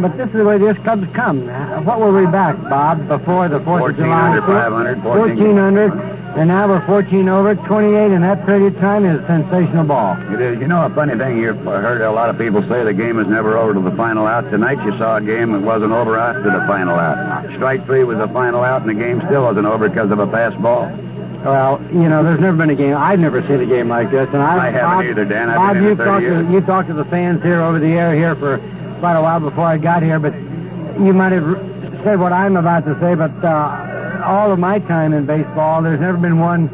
But 0.00 0.16
this 0.16 0.26
is 0.26 0.32
the 0.32 0.44
way 0.44 0.58
this 0.58 0.76
Cubs 0.78 1.08
come. 1.12 1.46
What 1.84 2.00
were 2.00 2.12
we 2.12 2.26
back, 2.26 2.60
Bob, 2.62 3.06
before 3.06 3.48
the 3.48 3.60
4th 3.60 3.90
of 3.90 3.96
July? 3.96 4.30
under 4.30 4.42
500, 4.42 5.00
14. 5.00 6.23
14 6.34 6.40
under, 6.40 6.40
and 6.40 6.48
now 6.48 6.68
we're 6.68 6.86
14 6.86 7.28
over. 7.28 7.54
28 7.54 8.12
in 8.12 8.20
that 8.22 8.44
period 8.46 8.74
of 8.74 8.80
time 8.80 9.04
is 9.04 9.20
a 9.22 9.26
sensational 9.26 9.84
ball. 9.84 10.16
It 10.32 10.40
is. 10.40 10.58
You 10.60 10.68
know, 10.68 10.84
a 10.84 10.90
funny 10.90 11.16
thing, 11.16 11.38
you've 11.38 11.58
heard 11.64 12.00
a 12.00 12.10
lot 12.10 12.30
of 12.30 12.38
people 12.38 12.62
say 12.68 12.82
the 12.84 12.92
game 12.92 13.18
is 13.18 13.26
never 13.26 13.56
over 13.56 13.74
to 13.74 13.80
the 13.80 13.90
final 13.92 14.26
out. 14.26 14.50
Tonight 14.50 14.84
you 14.84 14.96
saw 14.98 15.16
a 15.16 15.20
game 15.20 15.52
that 15.52 15.60
wasn't 15.62 15.92
over 15.92 16.16
after 16.16 16.42
the 16.42 16.66
final 16.66 16.94
out. 16.96 17.44
Strike 17.56 17.84
three 17.86 18.04
was 18.04 18.18
the 18.18 18.28
final 18.28 18.62
out, 18.62 18.82
and 18.82 18.90
the 18.90 18.94
game 19.02 19.20
still 19.26 19.42
wasn't 19.42 19.66
over 19.66 19.88
because 19.88 20.10
of 20.10 20.18
a 20.18 20.26
pass 20.26 20.54
ball. 20.60 20.86
Well, 21.44 21.82
you 21.92 22.08
know, 22.08 22.24
there's 22.24 22.40
never 22.40 22.56
been 22.56 22.70
a 22.70 22.74
game. 22.74 22.96
I've 22.96 23.20
never 23.20 23.42
seen 23.46 23.60
a 23.60 23.66
game 23.66 23.88
like 23.88 24.10
this, 24.10 24.28
and 24.32 24.38
I, 24.42 24.68
I 24.68 24.70
haven't 24.70 24.80
Bob, 24.96 25.04
either, 25.04 25.24
Dan. 25.26 25.50
I've 25.50 25.56
Bob, 25.56 25.74
been 25.74 25.76
in 25.76 25.84
you 25.84 25.90
it 25.92 25.96
30 25.96 26.08
talked 26.10 26.22
years. 26.22 26.46
to 26.46 26.52
you 26.52 26.60
talked 26.62 26.88
to 26.88 26.94
the 26.94 27.04
fans 27.04 27.42
here 27.42 27.60
over 27.60 27.78
the 27.78 27.88
air 27.88 28.14
here 28.14 28.34
for 28.34 28.58
quite 29.00 29.12
a 29.16 29.20
while 29.22 29.40
before 29.40 29.64
I 29.64 29.76
got 29.76 30.02
here, 30.02 30.18
but 30.18 30.32
you 30.34 31.12
might 31.12 31.32
have 31.32 31.44
said 32.02 32.18
what 32.18 32.32
I'm 32.32 32.56
about 32.56 32.86
to 32.86 32.98
say. 32.98 33.14
But 33.14 33.32
uh, 33.44 34.03
all 34.22 34.52
of 34.52 34.58
my 34.58 34.78
time 34.78 35.12
in 35.12 35.26
baseball, 35.26 35.82
there's 35.82 36.00
never 36.00 36.18
been 36.18 36.38
one 36.38 36.68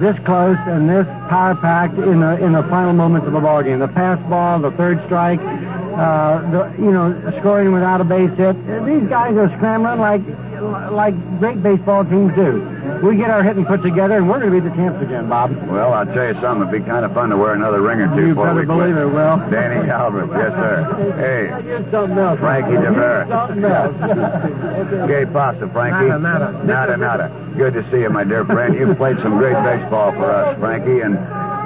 this 0.00 0.18
close 0.24 0.58
and 0.66 0.88
this 0.88 1.06
power 1.28 1.54
packed 1.54 1.96
in 1.98 2.20
the 2.20 2.44
in 2.44 2.52
the 2.52 2.62
final 2.64 2.92
moments 2.92 3.26
of 3.26 3.34
a 3.34 3.40
ball 3.40 3.62
game. 3.62 3.78
The 3.78 3.88
pass 3.88 4.18
ball, 4.28 4.58
the 4.58 4.72
third 4.72 5.02
strike, 5.04 5.40
uh, 5.40 6.50
the 6.50 6.82
you 6.82 6.90
know 6.90 7.12
scoring 7.40 7.72
without 7.72 8.00
a 8.00 8.04
base 8.04 8.36
hit. 8.36 8.56
These 8.84 9.08
guys 9.08 9.36
are 9.36 9.48
scrambling 9.56 10.00
like 10.00 10.22
like 10.60 11.14
great 11.38 11.62
baseball 11.62 12.04
teams 12.04 12.34
do. 12.34 12.60
We 13.02 13.16
get 13.16 13.30
our 13.30 13.42
hitting 13.42 13.64
put 13.64 13.82
together, 13.82 14.16
and 14.16 14.28
we're 14.28 14.38
going 14.40 14.52
to 14.52 14.60
be 14.60 14.66
the 14.68 14.74
champs 14.74 15.02
again, 15.02 15.28
Bob. 15.28 15.50
Well, 15.68 15.92
I'll 15.92 16.06
tell 16.06 16.26
you 16.32 16.40
something. 16.40 16.68
It'd 16.68 16.84
be 16.84 16.88
kind 16.88 17.04
of 17.04 17.12
fun 17.12 17.30
to 17.30 17.36
wear 17.36 17.54
another 17.54 17.80
ring 17.80 18.00
or 18.00 18.14
two 18.14 18.28
You 18.28 18.34
before 18.34 18.54
we 18.54 18.64
believe 18.64 18.94
quit. 18.94 19.06
it, 19.06 19.10
Will. 19.10 19.36
Danny 19.50 19.86
Galbreath, 19.88 20.30
yes, 20.38 20.52
sir. 20.52 21.14
Hey, 21.16 21.68
You're 21.68 21.90
something 21.90 22.18
else. 22.18 22.38
Frankie 22.38 22.72
Taveras. 22.76 23.28
something 23.28 23.64
else. 23.64 25.08
Gay 25.08 25.26
pasta, 25.26 25.68
Frankie. 25.68 26.08
Nada, 26.08 26.18
nada. 26.18 26.64
Nada, 26.64 26.96
nada. 26.96 27.52
Good 27.56 27.74
to 27.74 27.90
see 27.90 28.00
you, 28.00 28.10
my 28.10 28.24
dear 28.24 28.44
friend. 28.44 28.74
You've 28.74 28.96
played 28.96 29.18
some 29.18 29.36
great 29.38 29.54
baseball 29.64 30.12
for 30.12 30.30
us, 30.30 30.58
Frankie, 30.58 31.00
and 31.00 31.14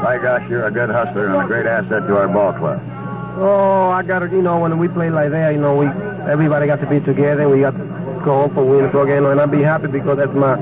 by 0.02 0.18
gosh, 0.20 0.48
you're 0.48 0.64
a 0.66 0.70
good 0.70 0.90
hustler 0.90 1.26
and 1.28 1.44
a 1.44 1.46
great 1.46 1.66
asset 1.66 2.06
to 2.06 2.16
our 2.16 2.28
ball 2.28 2.52
club. 2.52 2.80
Oh, 3.40 3.90
I 3.90 4.02
got 4.02 4.22
it. 4.24 4.32
you 4.32 4.42
know, 4.42 4.58
when 4.60 4.76
we 4.78 4.88
play 4.88 5.10
like 5.10 5.30
that, 5.30 5.54
you 5.54 5.60
know, 5.60 5.76
we 5.76 5.86
everybody 6.28 6.66
got 6.66 6.80
to 6.80 6.86
be 6.86 7.00
together. 7.00 7.48
We 7.48 7.60
got 7.60 7.74
home 8.32 8.54
for 8.54 8.64
win 8.64 8.90
the 8.90 9.04
game, 9.04 9.26
and 9.26 9.40
I'll 9.40 9.46
be 9.46 9.62
happy 9.62 9.88
because 9.88 10.16
that's 10.18 10.32
my 10.32 10.56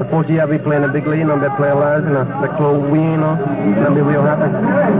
the 0.00 0.06
first 0.06 0.30
year 0.30 0.42
I 0.42 0.46
be 0.46 0.58
playing 0.58 0.80
the 0.80 0.88
big 0.88 1.06
league, 1.06 1.20
and 1.20 1.30
I'm 1.30 1.56
playing 1.58 1.78
live, 1.78 2.06
and 2.06 2.16
the 2.16 2.48
close 2.56 2.90
win, 2.90 3.22
and 3.22 3.80
I'll 3.80 3.94
be 3.94 4.00
real 4.00 4.22
happy. 4.22 4.50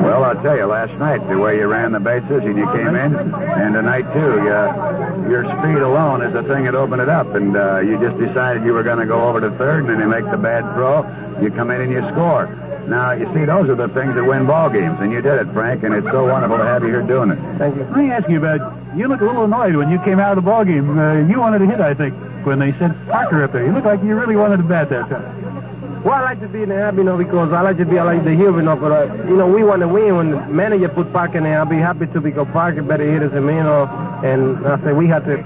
Well, 0.05 0.23
I'll 0.23 0.43
tell 0.43 0.55
you, 0.55 0.67
last 0.67 0.93
night, 0.99 1.27
the 1.27 1.39
way 1.39 1.57
you 1.57 1.69
ran 1.69 1.93
the 1.93 2.01
bases 2.01 2.45
and 2.45 2.59
you 2.59 2.67
came 2.67 2.95
in, 2.95 3.17
and 3.17 3.75
tonight, 3.75 4.03
too, 4.13 4.45
you, 4.45 5.31
your 5.33 5.45
speed 5.45 5.81
alone 5.81 6.21
is 6.21 6.35
the 6.35 6.43
thing 6.43 6.65
that 6.65 6.75
opened 6.75 7.01
it 7.01 7.09
up, 7.09 7.35
and 7.35 7.57
uh, 7.57 7.79
you 7.79 7.99
just 7.99 8.19
decided 8.19 8.63
you 8.63 8.75
were 8.75 8.83
going 8.83 8.99
to 8.99 9.07
go 9.07 9.27
over 9.27 9.41
to 9.41 9.51
third, 9.53 9.81
and 9.81 9.89
then 9.89 10.01
you 10.01 10.07
make 10.07 10.31
the 10.31 10.37
bad 10.37 10.71
throw, 10.75 11.01
you 11.41 11.51
come 11.51 11.71
in 11.71 11.81
and 11.81 11.91
you 11.91 12.03
score. 12.11 12.55
Now, 12.87 13.13
you 13.13 13.25
see, 13.33 13.47
those 13.47 13.71
are 13.71 13.77
the 13.77 13.89
things 13.89 14.15
that 14.17 14.25
win 14.25 14.47
ball 14.47 14.69
games, 14.69 15.01
and 15.01 15.11
you 15.11 15.23
did 15.23 15.41
it, 15.41 15.51
Frank, 15.55 15.83
and 15.83 15.95
it's 15.95 16.09
so 16.09 16.27
wonderful 16.27 16.59
to 16.59 16.65
have 16.67 16.83
you 16.83 16.91
here 16.91 17.03
doing 17.03 17.31
it. 17.31 17.39
Thank 17.57 17.77
you. 17.77 17.85
Let 17.85 17.97
me 17.97 18.11
ask 18.11 18.29
you 18.29 18.37
about. 18.37 18.80
You 18.97 19.07
look 19.07 19.21
a 19.21 19.25
little 19.25 19.45
annoyed 19.45 19.77
when 19.77 19.89
you 19.91 19.99
came 20.01 20.19
out 20.19 20.37
of 20.37 20.37
the 20.37 20.43
ball 20.51 20.65
game. 20.65 20.99
Uh, 20.99 21.21
you 21.21 21.39
wanted 21.39 21.61
to 21.61 21.67
hit, 21.67 21.81
I 21.81 21.95
think, 21.95 22.15
when 22.45 22.59
they 22.59 22.73
said 22.73 22.95
Parker 23.09 23.45
up 23.45 23.53
there. 23.53 23.65
You 23.65 23.73
looked 23.73 23.87
like 23.87 24.03
you 24.03 24.19
really 24.19 24.37
wanted 24.37 24.57
to 24.59 24.63
bat 24.65 24.91
that 24.91 25.09
time. 25.09 26.03
Well, 26.03 26.15
I 26.15 26.21
like 26.23 26.41
to 26.41 26.49
be 26.49 26.63
in 26.63 26.71
the 26.71 26.77
happy, 26.77 26.99
you 26.99 27.05
know, 27.05 27.19
because 27.19 27.53
I 27.53 27.61
like 27.61 27.77
to 27.77 27.85
be, 27.85 27.99
I 27.99 28.03
like 28.05 28.25
to 28.25 28.35
hear, 28.35 28.51
you 28.51 28.63
know, 28.63 28.75
but, 28.75 28.91
uh, 28.91 29.15
you 29.29 29.37
know, 29.37 29.47
we 29.47 29.63
want 29.63 29.81
to 29.83 29.89
win. 29.89 30.17
When 30.17 30.31
the 30.31 30.41
manager 30.47 30.89
put 30.89 31.13
Parker 31.13 31.37
in 31.39 31.45
there, 31.45 31.59
I'll 31.59 31.67
be 31.67 31.77
happy 31.77 32.07
to 32.07 32.21
because 32.23 32.49
Parker 32.49 32.83
better 32.83 33.05
hitters 33.05 33.33
than 33.33 33.45
me, 33.47 33.57
you 33.57 33.63
know, 33.63 33.85
and 34.25 34.67
I 34.67 34.81
say 34.83 34.93
we 34.95 35.07
have 35.09 35.27
to, 35.27 35.37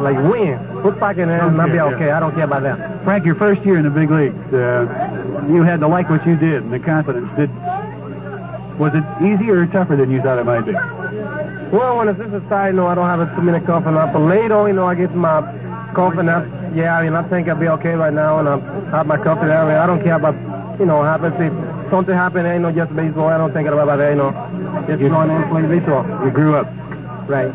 like, 0.00 0.18
win. 0.18 0.58
Put 0.82 0.98
Parker 1.00 1.22
in 1.22 1.28
there, 1.28 1.42
and 1.46 1.60
I'll 1.60 1.66
be 1.66 1.80
Okay, 1.80 1.94
okay. 1.94 2.06
yeah. 2.08 2.18
I 2.18 2.20
don't 2.20 2.34
care 2.34 2.44
about 2.44 2.62
that. 2.62 3.02
Frank, 3.04 3.24
your 3.24 3.36
first 3.36 3.62
year 3.64 3.78
in 3.78 3.84
the 3.84 3.90
big 3.90 4.10
leagues, 4.10 4.52
uh, 4.52 5.46
you 5.48 5.62
had 5.62 5.80
to 5.80 5.88
like 5.88 6.10
what 6.10 6.26
you 6.26 6.36
did 6.36 6.62
and 6.62 6.72
the 6.72 6.78
confidence. 6.78 7.28
Did 7.36 7.50
was 8.78 8.92
it 8.94 9.04
easier 9.22 9.60
or 9.60 9.66
tougher 9.66 9.96
than 9.96 10.10
you 10.10 10.20
thought 10.20 10.38
it 10.38 10.44
might 10.44 10.62
be? 10.62 10.72
Well, 11.72 11.96
when 11.96 12.08
it's 12.08 12.18
this 12.18 12.42
side, 12.50 12.68
you 12.68 12.72
know, 12.74 12.86
I 12.86 12.94
don't 12.94 13.06
have 13.06 13.20
a 13.20 13.34
two 13.34 13.40
minute 13.40 13.64
coffin 13.64 13.96
up. 13.96 14.12
But 14.12 14.18
later 14.18 14.56
on, 14.56 14.68
you 14.68 14.74
know, 14.74 14.86
I 14.86 14.94
get 14.94 15.14
my 15.14 15.40
coffin 15.94 16.28
up. 16.28 16.46
Yeah, 16.74 16.98
I 16.98 17.02
mean, 17.02 17.14
I 17.14 17.22
think 17.22 17.48
I'll 17.48 17.56
be 17.56 17.68
okay 17.68 17.94
right 17.94 18.12
now, 18.12 18.40
and 18.40 18.48
I 18.48 18.96
have 18.96 19.06
my 19.06 19.16
coffee 19.16 19.46
there. 19.46 19.62
I, 19.62 19.66
mean, 19.66 19.76
I 19.76 19.86
don't 19.86 20.02
care 20.02 20.16
about, 20.16 20.34
you 20.78 20.84
know, 20.84 20.98
what 20.98 21.04
happens. 21.04 21.34
If 21.40 21.90
something 21.90 22.14
happened, 22.14 22.46
ain't 22.46 22.60
no 22.60 22.72
just 22.72 22.94
baseball. 22.94 23.28
I 23.28 23.38
don't 23.38 23.54
think 23.54 23.68
about 23.68 23.96
that, 23.96 24.10
you 24.10 24.16
know. 24.16 24.32
Just 24.86 25.00
going 25.00 25.30
in 25.30 25.36
and 25.36 25.50
playing 25.50 25.68
baseball. 25.68 26.04
You 26.22 26.30
grew 26.30 26.56
up. 26.56 26.68
Right. 27.26 27.50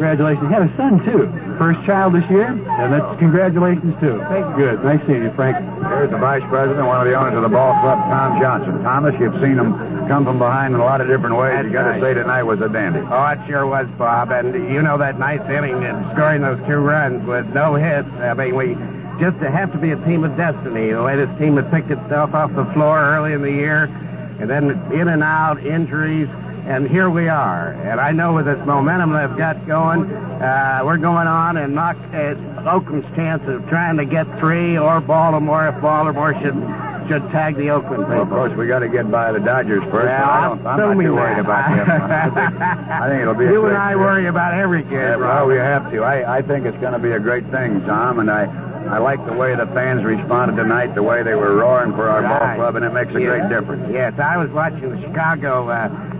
Congratulations. 0.00 0.44
You 0.44 0.48
had 0.48 0.62
a 0.62 0.76
son, 0.78 1.04
too. 1.04 1.26
First 1.58 1.84
child 1.84 2.14
this 2.14 2.24
year? 2.30 2.46
And 2.46 2.90
that's 2.90 3.18
congratulations, 3.18 4.00
too. 4.00 4.18
Thank 4.30 4.56
you. 4.56 4.64
Good. 4.64 4.82
Nice 4.82 5.06
seeing 5.06 5.24
you, 5.24 5.30
Frank. 5.32 5.58
Here's 5.92 6.08
the 6.08 6.16
vice 6.16 6.42
president, 6.48 6.86
one 6.86 7.02
of 7.02 7.06
the 7.06 7.12
owners 7.12 7.34
of 7.34 7.42
the 7.42 7.50
ball 7.50 7.78
club, 7.82 7.98
Tom 8.08 8.40
Johnson. 8.40 8.82
Thomas, 8.82 9.14
you've 9.20 9.34
seen 9.34 9.58
him 9.58 9.74
come 10.08 10.24
from 10.24 10.38
behind 10.38 10.72
in 10.72 10.80
a 10.80 10.84
lot 10.84 11.02
of 11.02 11.06
different 11.06 11.36
ways. 11.36 11.66
you 11.66 11.70
got 11.70 11.92
to 11.92 12.00
say 12.00 12.14
tonight 12.14 12.44
was 12.44 12.62
a 12.62 12.70
dandy. 12.70 13.00
Oh, 13.00 13.26
it 13.26 13.46
sure 13.46 13.66
was, 13.66 13.88
Bob. 13.98 14.32
And 14.32 14.54
you 14.72 14.80
know 14.80 14.96
that 14.96 15.18
ninth 15.18 15.50
inning 15.50 15.84
and 15.84 16.16
scoring 16.16 16.40
those 16.40 16.66
two 16.66 16.78
runs 16.78 17.26
with 17.26 17.52
no 17.52 17.74
hits. 17.74 18.08
I 18.20 18.32
mean, 18.32 18.56
we 18.56 18.76
just 19.20 19.36
have 19.36 19.70
to 19.72 19.78
be 19.78 19.90
a 19.90 20.02
team 20.06 20.24
of 20.24 20.34
destiny. 20.34 20.92
The 20.92 21.02
way 21.02 21.16
this 21.16 21.38
team 21.38 21.56
had 21.56 21.70
picked 21.70 21.90
itself 21.90 22.32
off 22.32 22.54
the 22.54 22.64
floor 22.72 22.98
early 22.98 23.34
in 23.34 23.42
the 23.42 23.52
year, 23.52 23.84
and 24.40 24.48
then 24.48 24.70
in 24.94 25.08
and 25.08 25.22
out, 25.22 25.62
injuries, 25.62 26.30
and 26.66 26.88
here 26.88 27.10
we 27.10 27.28
are. 27.28 27.72
And 27.72 28.00
I 28.00 28.12
know 28.12 28.34
with 28.34 28.46
this 28.46 28.64
momentum 28.66 29.12
they've 29.12 29.36
got 29.36 29.66
going, 29.66 30.10
uh, 30.10 30.82
we're 30.84 30.98
going 30.98 31.26
on 31.26 31.56
and 31.56 31.74
knock 31.74 31.96
uh, 32.12 32.34
Oakland's 32.66 33.06
chance 33.14 33.46
of 33.48 33.68
trying 33.68 33.96
to 33.98 34.04
get 34.04 34.26
three 34.38 34.78
or 34.78 35.00
Baltimore 35.00 35.68
if 35.68 35.80
Baltimore 35.80 36.34
should 36.34 36.54
should 37.08 37.28
tag 37.32 37.56
the 37.56 37.70
Oakland 37.70 38.04
people. 38.04 38.14
Well, 38.14 38.22
of 38.22 38.28
course, 38.28 38.52
we 38.52 38.68
got 38.68 38.80
to 38.80 38.88
get 38.88 39.10
by 39.10 39.32
the 39.32 39.40
Dodgers 39.40 39.82
first. 39.90 40.06
Yeah, 40.06 40.30
I 40.30 40.48
don't, 40.48 40.64
I'm 40.64 40.78
not 40.78 41.02
too 41.02 41.14
worried 41.14 41.38
that. 41.38 41.40
about 41.40 41.76
them. 41.76 41.90
I 41.90 42.30
think, 42.48 42.60
I 42.60 43.08
think 43.08 43.22
it'll 43.22 43.34
be 43.34 43.46
a 43.46 43.50
You 43.50 43.66
and 43.66 43.76
I 43.76 43.96
worry 43.96 44.26
about 44.26 44.54
every 44.54 44.84
kid. 44.84 44.92
Yeah, 44.92 45.16
well, 45.16 45.48
we 45.48 45.56
have 45.56 45.90
to. 45.90 46.04
I, 46.04 46.38
I 46.38 46.42
think 46.42 46.66
it's 46.66 46.78
going 46.78 46.92
to 46.92 47.00
be 47.00 47.10
a 47.10 47.18
great 47.18 47.44
thing, 47.46 47.80
Tom, 47.80 48.20
and 48.20 48.30
I, 48.30 48.44
I 48.88 48.98
like 48.98 49.24
the 49.26 49.32
way 49.32 49.54
the 49.54 49.66
fans 49.66 50.02
responded 50.04 50.56
tonight, 50.56 50.94
the 50.94 51.02
way 51.02 51.22
they 51.22 51.34
were 51.34 51.54
roaring 51.54 51.92
for 51.92 52.08
our 52.08 52.22
ball 52.22 52.54
club, 52.56 52.76
and 52.76 52.84
it 52.84 52.92
makes 52.92 53.14
a 53.14 53.20
Yeah. 53.20 53.26
great 53.38 53.48
difference. 53.48 53.88
Yes, 53.90 54.18
I 54.18 54.36
was 54.36 54.50
watching 54.50 54.90
the 54.90 55.00
Chicago 55.02 55.68
uh, 55.68 55.72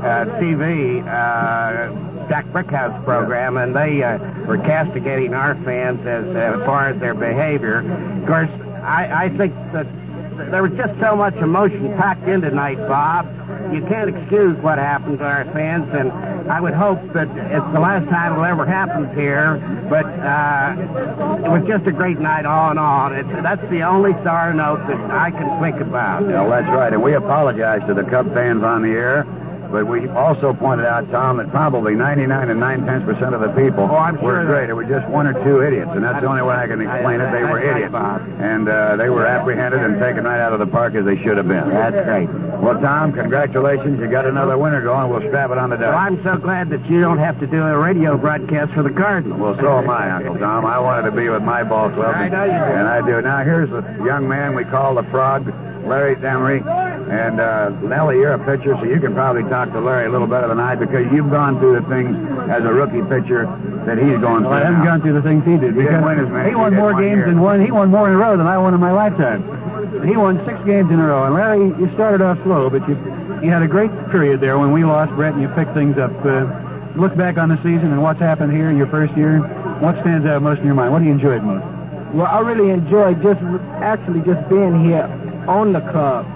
uh, 0.03 0.25
TV, 0.39 1.01
uh, 1.07 2.29
Jack 2.29 2.47
Brickhouse 2.47 3.03
program, 3.05 3.57
and 3.57 3.75
they 3.75 4.03
uh, 4.03 4.19
were 4.47 4.59
castigating 4.59 5.35
our 5.35 5.55
fans 5.57 6.05
as, 6.07 6.25
as 6.37 6.65
far 6.65 6.85
as 6.91 6.99
their 7.01 7.15
behavior. 7.15 7.79
Of 8.21 8.27
course, 8.27 8.51
I, 8.83 9.25
I 9.25 9.29
think 9.31 9.53
that 9.73 9.87
there 10.49 10.63
was 10.63 10.73
just 10.73 10.99
so 11.01 11.17
much 11.17 11.35
emotion 11.37 11.95
packed 11.97 12.27
in 12.27 12.41
tonight, 12.41 12.79
Bob. 12.89 13.27
You 13.73 13.83
can't 13.83 14.15
excuse 14.15 14.57
what 14.59 14.79
happened 14.79 15.19
to 15.19 15.25
our 15.25 15.45
fans, 15.47 15.93
and 15.95 16.11
I 16.51 16.61
would 16.61 16.75
hope 16.75 17.01
that 17.13 17.29
it's 17.29 17.73
the 17.73 17.81
last 17.81 18.09
time 18.09 18.33
it'll 18.33 18.45
ever 18.45 18.67
happen 18.67 19.15
here. 19.15 19.59
But 19.89 20.07
uh, 20.07 20.75
it 21.45 21.51
was 21.51 21.67
just 21.67 21.87
a 21.87 21.93
great 21.93 22.19
night 22.19 22.47
all 22.47 22.71
in 22.71 22.79
all. 22.79 23.13
It's, 23.13 23.29
that's 23.29 23.67
the 23.69 23.83
only 23.83 24.13
sour 24.25 24.53
note 24.55 24.87
that 24.87 25.11
I 25.11 25.31
can 25.31 25.61
think 25.61 25.81
about. 25.81 26.25
Well, 26.25 26.51
that's 26.51 26.69
right, 26.69 26.93
and 26.93 27.03
we 27.03 27.15
apologize 27.15 27.87
to 27.87 27.95
the 27.95 28.05
Cub 28.05 28.33
fans 28.35 28.63
on 28.63 28.83
the 28.83 28.91
air. 28.91 29.27
But 29.71 29.87
we 29.87 30.09
also 30.09 30.53
pointed 30.53 30.85
out, 30.87 31.09
Tom, 31.11 31.37
that 31.37 31.51
probably 31.51 31.95
99 31.95 32.51
and 32.51 32.59
9 32.61 32.87
tenths 32.87 33.05
percent 33.07 33.35
of 33.35 33.41
the 33.41 33.49
people 33.49 33.85
Oh, 33.85 33.97
I'm 33.97 34.17
were 34.21 34.43
sure 34.43 34.47
great. 34.47 34.69
It 34.69 34.75
was 34.75 34.89
just 34.89 35.09
one 35.09 35.27
or 35.27 35.33
two 35.45 35.63
idiots, 35.63 35.91
and 35.95 36.03
that's 36.03 36.21
the 36.21 36.27
only 36.29 36.43
way 36.43 36.55
I 36.57 36.67
can 36.67 36.81
explain 36.81 37.21
it. 37.21 37.31
They 37.31 37.43
were 37.45 37.61
That's 37.61 37.93
right, 37.93 38.19
idiots, 38.21 38.41
and 38.41 38.69
uh, 38.69 38.97
they 38.97 39.11
were 39.11 39.27
apprehended 39.27 39.81
and 39.81 39.99
taken 40.01 40.25
right 40.25 40.41
out 40.41 40.53
of 40.53 40.59
the 40.59 40.67
park 40.67 40.95
as 40.95 41.05
they 41.05 41.17
should 41.23 41.37
have 41.37 41.47
been. 41.49 41.69
That's 41.69 42.05
great. 42.05 42.29
Well, 42.61 42.81
Tom, 42.81 43.13
congratulations. 43.13 44.01
You 44.01 44.09
got 44.09 44.27
another 44.27 44.59
winner 44.59 44.83
going. 44.83 45.09
We'll 45.11 45.27
strap 45.29 45.51
it 45.51 45.59
on 45.59 45.71
the 45.71 45.77
Well. 45.77 45.95
I'm 45.95 46.23
so 46.23 46.37
glad 46.37 46.69
that 46.71 46.85
you 46.91 47.01
don't 47.01 47.19
have 47.19 47.39
to 47.41 47.47
do 47.47 47.63
a 47.63 47.79
radio 47.79 48.19
broadcast 48.19 48.73
for 48.73 48.83
the 48.83 48.91
Cardinals. 48.91 49.41
Well, 49.41 49.57
so 49.59 49.79
am 49.79 49.89
I, 49.89 50.11
Uncle 50.11 50.37
Tom. 50.39 50.67
I 50.67 50.79
wanted 50.79 51.09
to 51.11 51.17
be 51.17 51.29
with 51.29 51.43
my 51.43 51.63
ball 51.63 51.91
club. 51.91 52.15
I 52.17 52.29
know 52.29 52.45
you 52.45 52.51
do. 52.51 52.57
And 52.57 52.89
I 52.89 53.01
do. 53.07 53.23
Now, 53.23 53.45
here's 53.45 53.71
the 53.71 53.83
young 54.05 54.29
man 54.29 54.55
we 54.55 54.65
call 54.65 54.95
the 54.97 55.05
Frog, 55.05 55.47
Larry 55.85 56.17
Demery. 56.17 56.61
And, 57.11 57.41
uh, 57.41 57.71
Nellie, 57.81 58.19
you're 58.19 58.35
a 58.35 58.39
pitcher, 58.39 58.75
so 58.77 58.85
you 58.85 59.01
can 59.01 59.15
probably 59.15 59.43
talk 59.45 59.73
to 59.73 59.81
Larry 59.81 60.07
a 60.07 60.11
little 60.11 60.27
better 60.29 60.47
than 60.49 60.61
I 60.61 60.75
because 60.77 61.11
you've 61.13 61.31
gone 61.31 61.59
through 61.59 61.81
the 61.81 61.89
things 61.89 62.17
as 62.49 62.65
a 62.65 62.73
rookie 62.73 63.03
pitcher 63.03 63.47
that 63.87 63.99
he's 63.99 64.19
going 64.19 64.43
through. 64.43 64.51
Well, 64.51 64.53
I 64.53 64.61
haven't 64.65 64.79
now. 64.81 64.85
gone 64.85 65.01
through 65.01 65.15
the 65.15 65.23
things 65.23 65.45
he 65.45 65.57
did. 65.57 65.75
He 65.75 65.83
didn't 65.83 66.05
win 66.05 66.21
as 66.21 66.29
many 66.29 66.51
He 66.51 66.55
won 66.55 66.73
he 66.73 66.79
more 66.79 66.93
games 66.93 67.17
year. 67.17 67.27
than 67.27 67.41
one. 67.41 67.65
He 67.65 67.71
won 67.73 67.91
more 67.91 68.07
in 68.09 68.15
a 68.15 68.19
row 68.19 68.37
than 68.37 68.47
I 68.47 68.59
won 68.59 68.75
in 68.75 68.81
my 68.81 68.93
lifetime. 68.93 69.43
He 70.07 70.17
won 70.17 70.45
six 70.47 70.63
games 70.65 70.91
in 70.91 71.01
a 71.01 71.07
row. 71.07 71.25
And 71.25 71.35
Larry, 71.35 71.59
you 71.81 71.91
started 71.95 72.21
off 72.21 72.41
slow, 72.43 72.71
but 72.71 72.87
you 72.89 72.95
you 73.43 73.51
had 73.51 73.63
a 73.63 73.69
great 73.69 73.91
period 74.11 74.41
there 74.41 74.59
when 74.59 74.71
we 74.71 74.85
lost 74.85 75.13
Brett, 75.13 75.33
and 75.33 75.41
you 75.43 75.49
picked 75.49 75.73
things 75.73 75.97
up. 75.99 76.13
Uh, 76.25 76.47
look 76.95 77.17
back 77.17 77.39
on 77.39 77.49
the 77.49 77.57
season 77.57 77.87
and 77.93 78.03
what's 78.03 78.21
happened 78.21 78.53
here 78.53 78.69
in 78.71 78.77
your 78.77 78.87
first 78.87 79.17
year. 79.17 79.39
What 79.81 79.99
stands 80.01 80.27
out 80.27 80.43
most 80.43 80.59
in 80.61 80.67
your 80.67 80.75
mind? 80.75 80.93
What 80.93 80.99
do 81.01 81.07
you 81.07 81.13
enjoy 81.13 81.41
most? 81.41 81.65
Well, 82.15 82.27
I 82.27 82.41
really 82.41 82.71
enjoyed 82.71 83.23
just 83.23 83.41
actually 83.81 84.21
just 84.23 84.47
being 84.49 84.85
here 84.85 85.09
on 85.51 85.73
the 85.73 85.81
club. 85.81 86.27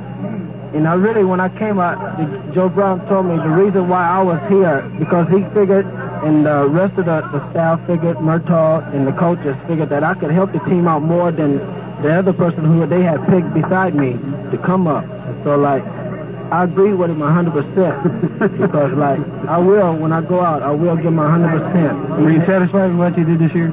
And 0.74 0.88
I 0.88 0.94
really, 0.94 1.24
when 1.24 1.38
I 1.38 1.48
came 1.56 1.78
out, 1.78 2.18
the, 2.18 2.52
Joe 2.52 2.68
Brown 2.68 3.06
told 3.06 3.26
me 3.26 3.36
the 3.36 3.48
reason 3.48 3.88
why 3.88 4.04
I 4.08 4.20
was 4.20 4.40
here 4.50 4.82
because 4.98 5.28
he 5.28 5.44
figured, 5.54 5.86
and 6.24 6.44
the 6.44 6.66
rest 6.66 6.98
of 6.98 7.06
the, 7.06 7.20
the 7.20 7.48
staff 7.52 7.86
figured, 7.86 8.16
Murtaugh 8.16 8.92
and 8.92 9.06
the 9.06 9.12
coaches 9.12 9.56
figured 9.68 9.88
that 9.90 10.02
I 10.02 10.14
could 10.14 10.32
help 10.32 10.52
the 10.52 10.58
team 10.60 10.88
out 10.88 11.02
more 11.02 11.30
than 11.30 11.58
the 12.02 12.12
other 12.12 12.32
person 12.32 12.64
who 12.64 12.84
they 12.86 13.02
had 13.02 13.24
picked 13.28 13.54
beside 13.54 13.94
me 13.94 14.14
to 14.50 14.58
come 14.58 14.88
up. 14.88 15.04
So, 15.44 15.56
like, 15.56 15.84
I 16.50 16.64
agree 16.64 16.92
with 16.92 17.10
him 17.10 17.20
100% 17.20 18.58
because, 18.58 18.92
like, 18.94 19.20
I 19.48 19.58
will 19.58 19.94
when 19.96 20.12
I 20.12 20.22
go 20.22 20.40
out, 20.40 20.62
I 20.62 20.72
will 20.72 20.96
give 20.96 21.12
my 21.12 21.24
100%. 21.24 22.20
Were 22.20 22.30
you 22.32 22.40
satisfied 22.46 22.88
with 22.90 22.98
what 22.98 23.16
you 23.16 23.24
did 23.24 23.38
this 23.38 23.54
year? 23.54 23.72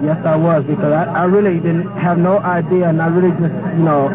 Yes, 0.00 0.24
I 0.24 0.36
was 0.36 0.64
because 0.64 0.92
I, 0.92 1.04
I 1.12 1.24
really 1.24 1.58
didn't 1.60 1.90
have 1.96 2.18
no 2.18 2.38
idea, 2.38 2.88
and 2.88 3.02
I 3.02 3.08
really 3.08 3.30
just, 3.32 3.52
you 3.76 3.84
know, 3.84 4.08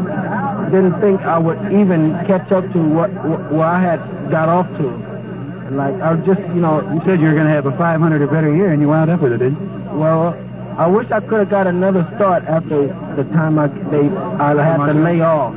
didn't 0.69 0.99
think 0.99 1.21
I 1.21 1.37
would 1.37 1.57
even 1.73 2.13
catch 2.25 2.51
up 2.51 2.71
to 2.73 2.79
what, 2.79 3.11
what 3.11 3.51
where 3.51 3.67
I 3.67 3.79
had 3.79 3.99
got 4.29 4.49
off 4.49 4.67
to. 4.77 4.89
And 4.89 5.77
like 5.77 5.95
I 6.01 6.15
just, 6.17 6.41
you 6.41 6.61
know, 6.61 6.81
You 6.93 7.01
said 7.05 7.19
you 7.19 7.27
were 7.27 7.33
going 7.33 7.47
to 7.47 7.53
have 7.53 7.65
a 7.65 7.77
500 7.77 8.21
or 8.21 8.27
better 8.27 8.53
year, 8.53 8.71
and 8.71 8.81
you 8.81 8.87
wound 8.87 9.09
up 9.09 9.21
with 9.21 9.33
it, 9.33 9.37
didn't 9.39 9.59
you? 9.61 9.97
well, 9.97 10.37
I 10.77 10.87
wish 10.87 11.11
I 11.11 11.19
could 11.19 11.39
have 11.39 11.49
got 11.49 11.67
another 11.67 12.03
start 12.15 12.43
after 12.45 12.87
the 13.15 13.23
time 13.25 13.59
I 13.59 13.67
they 13.67 14.09
I 14.09 14.55
had 14.63 14.85
to 14.87 14.93
lay 14.93 15.21
off. 15.21 15.53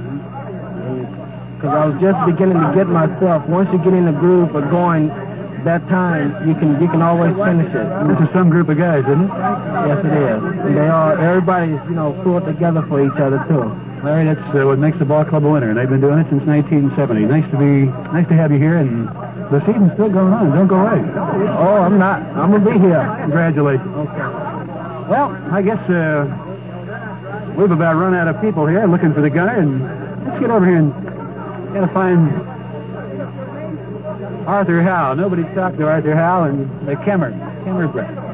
Because 1.56 1.74
I 1.74 1.86
was 1.86 2.00
just 2.02 2.26
beginning 2.26 2.60
to 2.60 2.72
get 2.74 2.86
myself. 2.86 3.46
Once 3.48 3.72
you 3.72 3.78
get 3.78 3.94
in 3.94 4.04
the 4.04 4.12
groove 4.12 4.54
of 4.54 4.70
going 4.70 5.08
that 5.66 5.86
time, 5.88 6.48
you 6.48 6.54
can 6.54 6.80
you 6.80 6.88
can 6.88 7.02
always 7.02 7.34
finish 7.36 7.68
it. 7.74 8.08
This 8.08 8.20
is 8.20 8.32
some 8.32 8.48
group 8.48 8.68
of 8.68 8.78
guys, 8.78 9.04
isn't 9.04 9.24
it? 9.24 9.28
Yes, 9.28 10.04
it 10.04 10.12
is. 10.12 10.42
And 10.42 10.76
they 10.76 10.88
are 10.88 11.18
everybody's 11.18 11.80
you 11.90 11.94
know 11.94 12.12
pulled 12.22 12.46
together 12.46 12.82
for 12.82 13.04
each 13.04 13.18
other 13.20 13.44
too. 13.48 13.74
Larry, 14.02 14.24
that's 14.24 14.54
uh, 14.54 14.64
what 14.64 14.78
makes 14.78 14.98
the 14.98 15.04
ball 15.04 15.24
club 15.24 15.44
a 15.44 15.50
winner, 15.50 15.70
and 15.70 15.78
they've 15.78 15.88
been 15.88 16.00
doing 16.00 16.18
it 16.18 16.28
since 16.30 16.44
1970. 16.44 17.26
Nice 17.26 17.50
to 17.50 17.58
be, 17.58 17.90
nice 18.12 18.28
to 18.28 18.34
have 18.34 18.52
you 18.52 18.58
here, 18.58 18.76
and 18.76 19.08
the 19.50 19.60
season's 19.66 19.92
still 19.94 20.10
going 20.10 20.32
on. 20.32 20.50
Don't 20.52 20.68
go 20.68 20.76
away. 20.76 21.02
Oh, 21.58 21.82
I'm 21.82 21.98
not. 21.98 22.22
I'm 22.36 22.52
gonna 22.52 22.64
be 22.64 22.78
here. 22.78 23.02
Congratulations. 23.22 23.88
Okay. 23.88 24.26
Well, 25.10 25.34
I 25.50 25.62
guess 25.62 25.82
uh, 25.90 27.54
we've 27.56 27.70
about 27.70 27.96
run 27.96 28.14
out 28.14 28.28
of 28.28 28.40
people 28.40 28.66
here 28.66 28.86
looking 28.86 29.12
for 29.12 29.20
the 29.20 29.30
gunner, 29.30 29.58
and 29.58 29.82
let's 30.26 30.40
get 30.40 30.50
over 30.50 30.64
here 30.64 30.76
and 30.76 30.92
gotta 31.74 31.88
find 31.88 32.55
Arthur 34.46 34.82
Howe. 34.82 35.14
Nobody's 35.14 35.52
talked 35.54 35.78
to 35.78 35.88
Arthur 35.88 36.14
Howe 36.14 36.44
and 36.44 36.68
the 36.86 36.94
Kemmer. 36.94 37.32
Kemmer 37.64 37.90
Brett. 37.90 38.26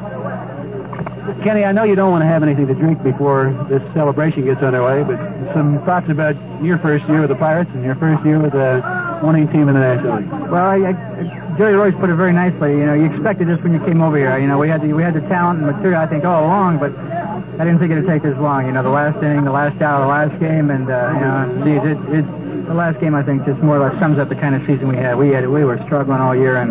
Kenny, 1.43 1.65
I 1.65 1.73
know 1.73 1.85
you 1.85 1.95
don't 1.95 2.11
want 2.11 2.23
to 2.23 2.27
have 2.27 2.43
anything 2.43 2.67
to 2.67 2.75
drink 2.75 3.03
before 3.03 3.53
this 3.69 3.83
celebration 3.95 4.45
gets 4.45 4.61
underway, 4.63 5.05
but 5.05 5.17
some 5.55 5.79
thoughts 5.85 6.09
about 6.09 6.37
your 6.63 6.79
first 6.79 7.09
year 7.09 7.21
with 7.21 7.31
the 7.31 7.37
Pirates 7.37 7.71
and 7.75 7.85
your 7.85 7.95
first 7.95 8.25
year 8.25 8.41
with 8.41 8.53
the 8.53 9.21
winning 9.23 9.49
team 9.49 9.69
in 9.69 9.75
the 9.75 9.81
National 9.81 10.17
League. 10.19 10.31
Well, 10.51 10.55
I, 10.55 10.91
I, 10.91 11.57
Jerry 11.57 11.75
Reuss 11.75 11.99
put 11.99 12.11
it 12.11 12.15
very 12.15 12.33
nicely. 12.33 12.73
You 12.73 12.87
know, 12.87 12.95
you 12.95 13.05
expected 13.05 13.47
this 13.47 13.61
when 13.63 13.73
you 13.73 13.81
came 13.81 14.01
over 14.01 14.17
here. 14.17 14.37
You 14.39 14.49
know, 14.49 14.59
we 14.59 14.69
had 14.69 14.83
the 14.83 14.93
we 14.93 15.03
had 15.03 15.15
the 15.15 15.21
talent 15.23 15.63
and 15.63 15.71
material, 15.71 16.01
I 16.01 16.07
think, 16.07 16.25
all 16.25 16.45
along, 16.45 16.79
but 16.79 16.97
I 16.97 17.65
didn't 17.65 17.79
think 17.79 17.93
it'd 17.93 18.07
take 18.07 18.23
this 18.23 18.37
long. 18.39 18.67
You 18.67 18.73
know, 18.73 18.83
the 18.83 18.91
last 18.91 19.23
inning, 19.23 19.45
the 19.45 19.53
last 19.53 19.81
out, 19.81 20.01
the 20.01 20.09
last 20.09 20.39
game, 20.41 20.71
and 20.71 20.91
uh, 20.91 21.13
you 21.15 21.21
know, 21.21 21.65
geez, 21.65 21.91
it, 21.91 22.19
it 22.19 22.42
the 22.67 22.75
last 22.75 23.01
game 23.01 23.15
I 23.15 23.23
think 23.23 23.45
just 23.45 23.61
more 23.61 23.77
or 23.77 23.89
less 23.89 23.99
sums 23.99 24.19
up 24.19 24.29
the 24.29 24.35
kind 24.35 24.55
of 24.55 24.63
season 24.67 24.89
we 24.89 24.97
had. 24.97 25.17
We 25.17 25.31
had 25.31 25.49
we 25.49 25.65
were 25.65 25.79
struggling 25.85 26.21
all 26.21 26.35
year, 26.35 26.57
and 26.57 26.71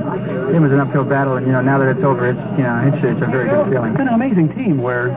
it 0.55 0.59
was 0.59 0.71
an 0.71 0.79
uphill 0.79 1.03
battle. 1.03 1.37
And 1.37 1.45
you 1.45 1.51
know, 1.51 1.61
now 1.61 1.77
that 1.77 1.87
it's 1.87 2.03
over, 2.03 2.27
it's 2.27 2.39
you 2.57 2.63
know, 2.63 2.91
it's 2.93 3.03
it's 3.03 3.21
a 3.21 3.25
very 3.25 3.49
good 3.49 3.69
feeling. 3.71 3.91
It's 3.91 4.01
an 4.01 4.07
amazing 4.09 4.53
team 4.55 4.77
where 4.77 5.09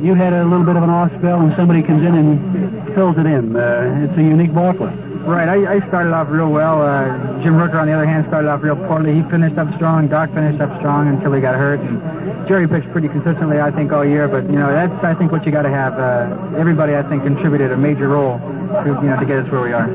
you 0.00 0.14
had 0.14 0.32
a 0.32 0.44
little 0.44 0.64
bit 0.64 0.76
of 0.76 0.82
an 0.82 0.90
off 0.90 1.10
spell 1.18 1.40
and 1.40 1.54
somebody 1.56 1.82
comes 1.82 2.04
in 2.04 2.14
and 2.14 2.94
fills 2.94 3.16
it 3.18 3.26
in. 3.26 3.56
Uh, 3.56 4.06
it's 4.08 4.18
a 4.18 4.22
unique 4.22 4.54
ball 4.54 4.72
club. 4.74 5.07
Right, 5.28 5.46
I, 5.46 5.74
I 5.74 5.88
started 5.88 6.14
off 6.14 6.30
real 6.30 6.50
well. 6.50 6.80
Uh, 6.80 7.42
Jim 7.42 7.52
Rooker, 7.52 7.78
on 7.78 7.86
the 7.86 7.92
other 7.92 8.06
hand, 8.06 8.26
started 8.28 8.48
off 8.48 8.62
real 8.62 8.76
poorly. 8.76 9.14
He 9.14 9.22
finished 9.24 9.58
up 9.58 9.72
strong. 9.74 10.08
Dock 10.08 10.32
finished 10.32 10.58
up 10.62 10.78
strong 10.78 11.06
until 11.06 11.34
he 11.34 11.42
got 11.42 11.54
hurt. 11.54 11.80
And 11.80 12.00
Jerry 12.48 12.66
pitched 12.66 12.90
pretty 12.92 13.08
consistently, 13.08 13.60
I 13.60 13.70
think, 13.70 13.92
all 13.92 14.06
year. 14.06 14.26
But 14.26 14.44
you 14.44 14.58
know, 14.58 14.72
that's 14.72 15.04
I 15.04 15.12
think 15.12 15.30
what 15.30 15.44
you 15.44 15.52
got 15.52 15.62
to 15.62 15.68
have. 15.68 15.98
Uh, 15.98 16.56
everybody, 16.56 16.96
I 16.96 17.02
think, 17.02 17.24
contributed 17.24 17.72
a 17.72 17.76
major 17.76 18.08
role 18.08 18.38
to 18.38 18.98
you 19.02 19.10
know 19.10 19.20
to 19.20 19.26
get 19.26 19.40
us 19.40 19.50
where 19.52 19.60
we 19.60 19.74
are. 19.74 19.86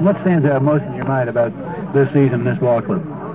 What 0.00 0.20
stands 0.20 0.46
out 0.46 0.62
most 0.62 0.84
in 0.84 0.94
your 0.94 1.04
mind 1.04 1.30
about 1.30 1.52
this 1.92 2.08
season, 2.12 2.44
this 2.44 2.58
ball 2.58 2.80
club? 2.80 3.25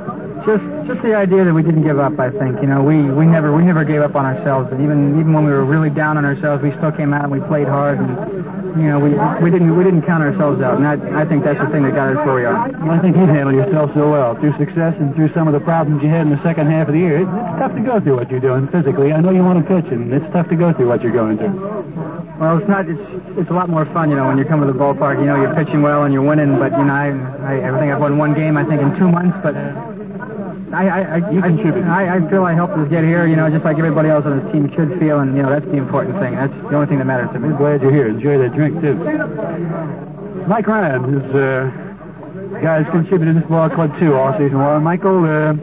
Just, 0.46 0.64
just 0.88 1.02
the 1.04 1.14
idea 1.14 1.44
that 1.44 1.54
we 1.54 1.62
didn't 1.62 1.84
give 1.84 2.00
up. 2.00 2.18
I 2.18 2.32
think 2.32 2.62
you 2.62 2.68
know 2.68 2.82
we, 2.82 3.00
we 3.02 3.28
never 3.28 3.56
we 3.56 3.64
never 3.64 3.84
gave 3.84 4.02
up 4.02 4.16
on 4.16 4.26
ourselves. 4.26 4.72
And 4.72 4.82
even 4.82 5.20
even 5.20 5.34
when 5.34 5.46
we 5.46 5.52
were 5.52 5.64
really 5.64 5.92
down 5.92 6.18
on 6.18 6.26
ourselves, 6.26 6.64
we 6.64 6.72
still 6.72 6.92
came 6.92 7.14
out 7.14 7.24
and 7.24 7.32
we 7.32 7.40
played 7.42 7.68
hard. 7.68 8.00
And 8.00 8.82
you 8.82 8.90
know 8.90 9.00
we 9.00 9.10
we 9.44 9.52
didn't 9.52 9.78
we 9.78 9.84
didn't 9.84 10.02
count 10.02 10.24
ourselves 10.24 10.62
out. 10.64 10.78
And 10.78 10.88
I, 10.88 11.22
I 11.22 11.26
think 11.26 11.44
that's 11.44 11.60
the 11.60 11.68
thing 11.68 11.84
that 11.84 11.94
got 11.94 12.16
us 12.16 12.26
where 12.26 12.36
we 12.36 12.46
are. 12.46 12.58
I 12.90 12.98
think 12.98 13.18
you 13.18 13.26
handled 13.26 13.56
yourself 13.56 13.94
so 13.94 14.10
well 14.12 14.34
through 14.34 14.58
success 14.58 14.96
and 14.98 15.14
through 15.14 15.32
some 15.34 15.48
of 15.48 15.54
the 15.54 15.60
problems 15.60 16.02
you 16.02 16.10
had 16.10 16.22
in 16.22 16.30
the 16.32 16.42
second 16.42 16.72
half 16.72 16.88
of 16.88 16.96
the 16.96 17.00
year. 17.00 17.18
It's, 17.18 17.30
it's 17.30 17.60
tough 17.60 17.76
to 17.76 17.82
go 17.82 18.00
through 18.00 18.16
what 18.16 18.32
you're 18.32 18.40
doing 18.40 18.68
physically. 18.68 19.14
I 19.14 19.22
know 19.22 19.30
you 19.30 19.44
want 19.44 19.66
to 19.66 19.82
pitch, 19.82 19.92
and 19.92 20.12
it's 20.12 20.26
tough 20.34 20.50
to 20.50 20.56
go 20.56 20.74
through 20.74 20.88
what 20.88 21.04
you're 21.04 21.12
going 21.12 21.38
through. 21.38 21.54
Well, 22.40 22.58
it's 22.58 22.68
not. 22.68 22.90
It's 22.90 23.38
it's 23.38 23.50
a 23.52 23.54
lot 23.54 23.70
more 23.70 23.86
fun, 23.86 24.10
you 24.10 24.16
know, 24.16 24.26
when 24.26 24.40
you 24.40 24.46
come 24.46 24.60
to 24.62 24.66
the 24.66 24.74
ballpark. 24.74 25.20
You 25.20 25.26
know, 25.26 25.40
you're 25.40 25.54
pitching 25.54 25.84
well 25.84 26.04
and 26.04 26.12
you're 26.12 26.24
winning. 26.24 26.58
But 26.58 26.72
you 26.72 26.84
know, 26.84 26.94
I 26.94 27.10
I, 27.46 27.70
I 27.70 27.80
think 27.80 27.94
I've 27.94 28.02
won 28.02 28.18
one 28.18 28.34
game. 28.34 28.58
I 28.58 28.64
think 28.64 28.82
in 28.82 28.98
two 28.98 29.08
months, 29.08 29.38
but. 29.44 30.01
I, 30.74 30.88
I, 30.88 31.02
I, 31.02 31.32
You 31.32 31.42
contributed. 31.42 31.84
I, 31.90 32.16
I 32.16 32.30
feel 32.30 32.46
I 32.46 32.54
helped 32.54 32.74
us 32.74 32.90
get 32.90 33.04
here, 33.04 33.28
you 33.28 33.36
know, 33.36 33.50
just 33.50 33.66
like 33.66 33.78
everybody 33.78 34.10
else 34.10 34.26
on 34.26 34.40
this 34.40 34.52
team 34.54 34.72
should 34.74 35.00
feel, 35.00 35.20
and, 35.20 35.36
you 35.36 35.44
know, 35.44 35.50
that's 35.50 35.66
the 35.66 35.78
important 35.78 36.18
thing. 36.20 36.36
That's 36.36 36.54
the 36.54 36.76
only 36.76 36.88
thing 36.88 37.00
that 37.00 37.06
matters 37.06 37.32
to 37.34 37.40
me. 37.40 37.50
I'm 37.50 37.58
glad 37.58 37.82
you're 37.82 37.92
here. 37.92 38.08
Enjoy 38.08 38.38
that 38.38 38.54
drink, 38.54 38.80
too. 38.80 38.96
Mike 40.48 40.68
Ryan 40.68 41.14
is, 41.14 41.36
uh, 41.36 41.70
guys 42.62 42.86
contributed 42.90 43.36
to 43.36 43.40
this 43.42 43.50
ball 43.50 43.70
club, 43.70 43.98
too, 44.00 44.16
all 44.16 44.32
season 44.38 44.60
long. 44.60 44.84
Michael, 44.84 45.26
uh, 45.26 45.54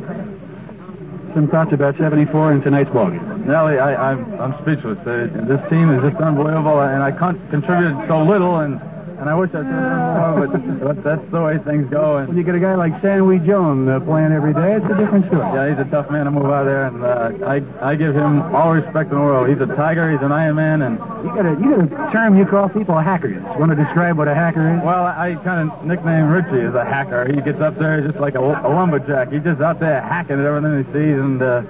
some 1.34 1.48
thoughts 1.48 1.72
about 1.72 1.96
74 1.96 2.52
in 2.52 2.62
tonight's 2.62 2.90
ball 2.90 3.10
game. 3.10 3.46
Nellie, 3.46 3.78
I, 3.78 4.12
I'm, 4.12 4.40
I'm 4.40 4.52
speechless. 4.62 4.98
Uh, 5.06 5.28
this 5.46 5.70
team 5.70 5.90
is 5.90 6.02
just 6.02 6.20
unbelievable, 6.22 6.80
and 6.82 7.02
I 7.02 7.12
con- 7.12 7.40
contributed 7.50 7.96
so 8.08 8.22
little, 8.22 8.60
and, 8.60 8.80
and 9.18 9.28
I 9.28 9.34
wish 9.34 9.50
I 9.50 9.58
could 9.62 9.66
have 9.66 9.82
done 9.82 10.38
more, 10.38 10.47
but, 10.47 10.80
but 10.97 11.05
that's 11.05 11.30
the 11.30 11.42
way 11.42 11.58
things 11.58 11.88
go. 11.90 12.18
And 12.18 12.28
When 12.28 12.36
you 12.36 12.44
get 12.44 12.55
a 12.55 12.60
guy 12.60 12.74
like 12.74 12.98
Stanley 13.00 13.38
Jones 13.38 13.88
uh, 13.88 14.00
playing 14.00 14.32
every 14.32 14.55
day, 14.55 14.74
it's 14.74 14.86
a 14.86 14.97
different 14.97 15.26
story. 15.26 15.42
yeah, 15.55 15.68
he's 15.68 15.78
a 15.78 15.90
tough 15.90 16.10
man 16.10 16.24
to 16.26 16.30
move 16.30 16.47
out 16.47 16.64
there, 16.64 16.86
and 16.86 17.05
uh, 17.05 17.32
I, 17.47 17.62
I 17.90 17.94
give 17.97 18.14
him 18.14 18.42
all 18.55 18.72
respect 18.72 19.10
in 19.10 19.16
the 19.16 19.22
world. 19.22 19.48
He's 19.48 19.60
a 19.60 19.66
tiger, 19.66 20.10
he's 20.10 20.22
an 20.22 20.32
Iron 20.32 20.56
Man, 20.56 20.82
and 20.82 20.98
You 21.24 21.34
got 21.34 21.47
a 21.47 21.50
you 21.60 21.86
got 21.86 22.08
a 22.08 22.12
term 22.12 22.36
you 22.38 22.47
call 22.47 22.68
people 22.68 22.97
hackers. 22.98 23.42
Want 23.58 23.70
to 23.70 23.76
describe 23.76 24.16
what 24.18 24.28
a 24.28 24.34
hacker 24.34 24.76
is? 24.76 24.82
well, 24.82 25.05
I 25.06 25.34
kind 25.44 25.70
of 25.70 25.84
nickname 25.84 26.28
Richie 26.28 26.64
as 26.64 26.74
a 26.74 26.84
hacker. 26.84 27.26
He 27.32 27.40
gets 27.40 27.60
up 27.60 27.76
there 27.76 28.00
just 28.00 28.18
like 28.18 28.34
a, 28.34 28.40
a 28.40 28.68
lumberjack. 28.70 29.32
He's 29.32 29.42
just 29.42 29.60
out 29.60 29.80
there 29.80 30.00
hacking 30.00 30.38
at 30.40 30.47
everything 30.47 30.84
he 30.84 30.92
sees, 30.92 31.18
and 31.18 31.42
uh, 31.42 31.62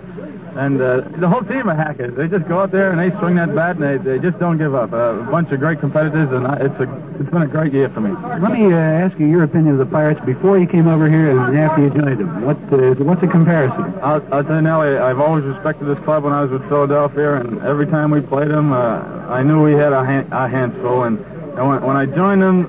and 0.59 0.81
uh, 0.81 1.01
the 1.19 1.28
whole 1.28 1.43
team 1.43 1.69
are 1.69 1.75
hackers. 1.75 2.15
They 2.17 2.27
just 2.27 2.49
go 2.49 2.59
out 2.59 2.73
there 2.73 2.91
and 2.91 2.99
they 2.99 3.17
swing 3.20 3.37
that 3.37 3.55
bat, 3.55 3.77
and 3.77 3.85
they, 3.85 3.97
they 3.97 4.19
just 4.19 4.41
don't 4.41 4.59
give 4.59 4.75
up. 4.75 4.93
Uh, 4.93 5.20
a 5.20 5.31
bunch 5.31 5.53
of 5.53 5.61
great 5.61 5.78
competitors, 5.78 6.33
and 6.33 6.47
I, 6.47 6.57
it's 6.57 6.81
a 6.81 7.17
it's 7.20 7.31
been 7.31 7.43
a 7.43 7.47
great 7.47 7.73
year 7.73 7.89
for 7.89 8.01
me. 8.01 8.11
Let 8.11 8.53
me 8.53 8.73
uh, 8.73 8.77
ask 8.77 9.19
you 9.20 9.27
your 9.27 9.45
opinion 9.45 9.75
of 9.75 9.78
the 9.78 9.87
Pirates 9.87 10.20
before 10.27 10.59
you 10.59 10.67
came 10.67 10.89
over 10.89 11.09
here 11.09 11.31
and 11.31 11.57
after 11.57 11.83
you 11.83 11.91
joined 11.91 12.19
them. 12.19 12.45
What 12.45 12.57
uh, 12.73 12.95
what's 13.05 13.23
a 13.23 13.28
comparison? 13.28 13.95
I'll, 14.03 14.23
I'll 14.35 14.43
tell 14.43 14.57
you, 14.57 14.62
Nellie, 14.62 14.99
I've 14.99 15.20
always 15.20 15.45
respected 15.45 15.85
this 15.85 15.99
club 16.01 16.25
when 16.25 16.33
I 16.33 16.43
was 16.43 16.51
with 16.51 16.69
Philadelphia, 16.69 17.37
and 17.37 17.61
every 17.62 17.87
time 17.87 18.11
we 18.11 18.20
played 18.20 18.49
them, 18.49 18.73
uh, 18.73 19.27
I 19.28 19.45
knew 19.45 19.62
we 19.62 19.73
had 19.73 19.93
our, 19.93 20.05
hand, 20.05 20.33
our 20.35 20.49
hands 20.49 20.75
full. 20.83 21.05
And, 21.05 21.19
and 21.20 21.69
when, 21.69 21.83
when 21.83 21.97
I 21.97 22.07
joined 22.07 22.43
them, 22.43 22.67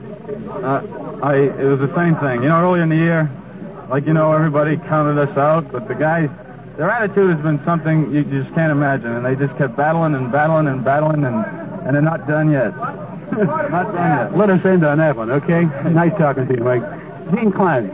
uh, 0.63 0.81
I 1.23 1.35
it 1.37 1.65
was 1.65 1.79
the 1.79 1.93
same 1.95 2.15
thing. 2.15 2.43
You 2.43 2.49
know, 2.49 2.61
early 2.61 2.81
in 2.81 2.89
the 2.89 2.95
year, 2.95 3.31
like 3.89 4.05
you 4.05 4.13
know, 4.13 4.31
everybody 4.31 4.77
counted 4.77 5.19
us 5.19 5.35
out, 5.37 5.71
but 5.71 5.87
the 5.87 5.95
guys, 5.95 6.29
their 6.79 6.89
attitude 6.89 7.35
has 7.35 7.43
been 7.43 7.61
something 7.65 8.09
you 8.09 8.23
just 8.23 8.55
can't 8.55 8.71
imagine, 8.71 9.11
and 9.11 9.25
they 9.25 9.35
just 9.35 9.53
kept 9.57 9.75
battling 9.75 10.15
and 10.15 10.31
battling 10.31 10.65
and 10.67 10.81
battling, 10.81 11.25
and 11.25 11.35
and 11.85 11.93
they're 11.93 12.01
not 12.01 12.25
done 12.25 12.49
yet. 12.49 12.73
not 12.77 13.91
done 13.91 14.31
yet. 14.31 14.37
Let 14.37 14.49
us 14.49 14.63
end 14.63 14.85
on 14.85 14.99
that 14.99 15.17
one, 15.17 15.29
okay? 15.29 15.65
Nice 15.89 16.17
talking 16.17 16.47
to 16.47 16.55
you, 16.55 16.63
Mike. 16.63 16.81
Gene 17.35 17.51
Clines, 17.51 17.93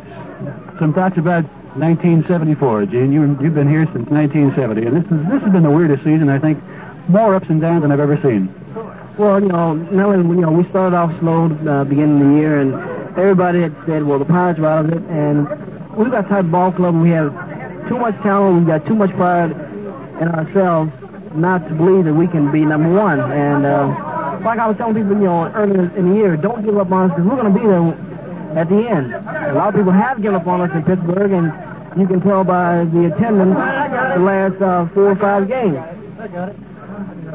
some 0.77 0.93
thoughts 0.93 1.17
about 1.17 1.45
1974. 1.73 2.85
Gene, 2.85 3.11
you, 3.11 3.22
you've 3.41 3.55
been 3.55 3.67
here 3.67 3.85
since 3.85 4.07
1970, 4.07 4.85
and 4.85 4.97
this 4.97 5.11
is 5.11 5.30
this 5.30 5.41
has 5.41 5.51
been 5.51 5.64
the 5.64 5.72
weirdest 5.72 6.03
season, 6.03 6.30
I 6.30 6.38
think. 6.38 6.61
More 7.07 7.33
ups 7.33 7.49
and 7.49 7.59
downs 7.59 7.81
than 7.81 7.91
I've 7.91 7.99
ever 7.99 8.22
seen. 8.22 8.53
Well, 9.17 9.41
you 9.41 9.47
know, 9.47 9.73
Nellie, 9.73 10.17
you 10.17 10.41
know, 10.41 10.51
we 10.51 10.64
started 10.69 10.95
off 10.95 11.17
slow 11.19 11.45
uh, 11.45 11.85
beginning 11.85 12.22
of 12.22 12.27
the 12.27 12.35
year, 12.35 12.59
and 12.61 12.75
everybody 13.17 13.61
had 13.61 13.75
said, 13.88 14.03
well, 14.03 14.19
the 14.19 14.25
Pirates 14.25 14.59
are 14.59 14.65
out 14.67 14.85
of 14.85 14.93
it, 14.93 15.01
and 15.09 15.49
we've 15.95 16.11
got 16.11 16.27
type 16.27 16.45
of 16.45 16.51
ball 16.51 16.72
club, 16.72 16.93
and 16.93 17.01
we 17.01 17.09
have 17.09 17.55
too 17.88 17.97
much 17.97 18.15
talent, 18.22 18.57
we've 18.57 18.67
got 18.67 18.85
too 18.85 18.95
much 18.95 19.11
pride 19.11 19.51
in 19.51 20.27
ourselves 20.27 20.91
not 21.35 21.67
to 21.67 21.75
believe 21.75 22.05
that 22.05 22.14
we 22.14 22.27
can 22.27 22.51
be 22.51 22.65
number 22.65 22.91
one. 22.93 23.19
And 23.19 23.65
uh, 23.65 23.88
like 24.43 24.59
I 24.59 24.67
was 24.67 24.77
telling 24.77 24.95
people, 24.95 25.14
you 25.14 25.25
know, 25.25 25.51
earlier 25.53 25.91
in 25.95 26.09
the 26.09 26.15
year, 26.15 26.38
don't 26.38 26.64
give 26.64 26.77
up 26.77 26.91
on 26.91 27.11
us 27.11 27.15
because 27.15 27.30
we're 27.30 27.41
going 27.41 27.53
to 27.53 27.59
be 27.59 27.67
there 27.67 28.57
at 28.57 28.69
the 28.69 28.88
end. 28.88 29.14
A 29.14 29.53
lot 29.53 29.69
of 29.69 29.75
people 29.75 29.91
have 29.91 30.22
given 30.22 30.35
up 30.35 30.47
on 30.47 30.61
us 30.61 30.72
in 30.73 30.83
Pittsburgh, 30.83 31.31
and 31.31 31.99
you 31.99 32.07
can 32.07 32.22
tell 32.22 32.43
by 32.43 32.85
the 32.85 33.14
attendance 33.14 33.55
the 33.55 34.22
last 34.22 34.61
uh, 34.61 34.85
four 34.88 35.11
or 35.11 35.15
five 35.15 35.47
games. 35.47 35.77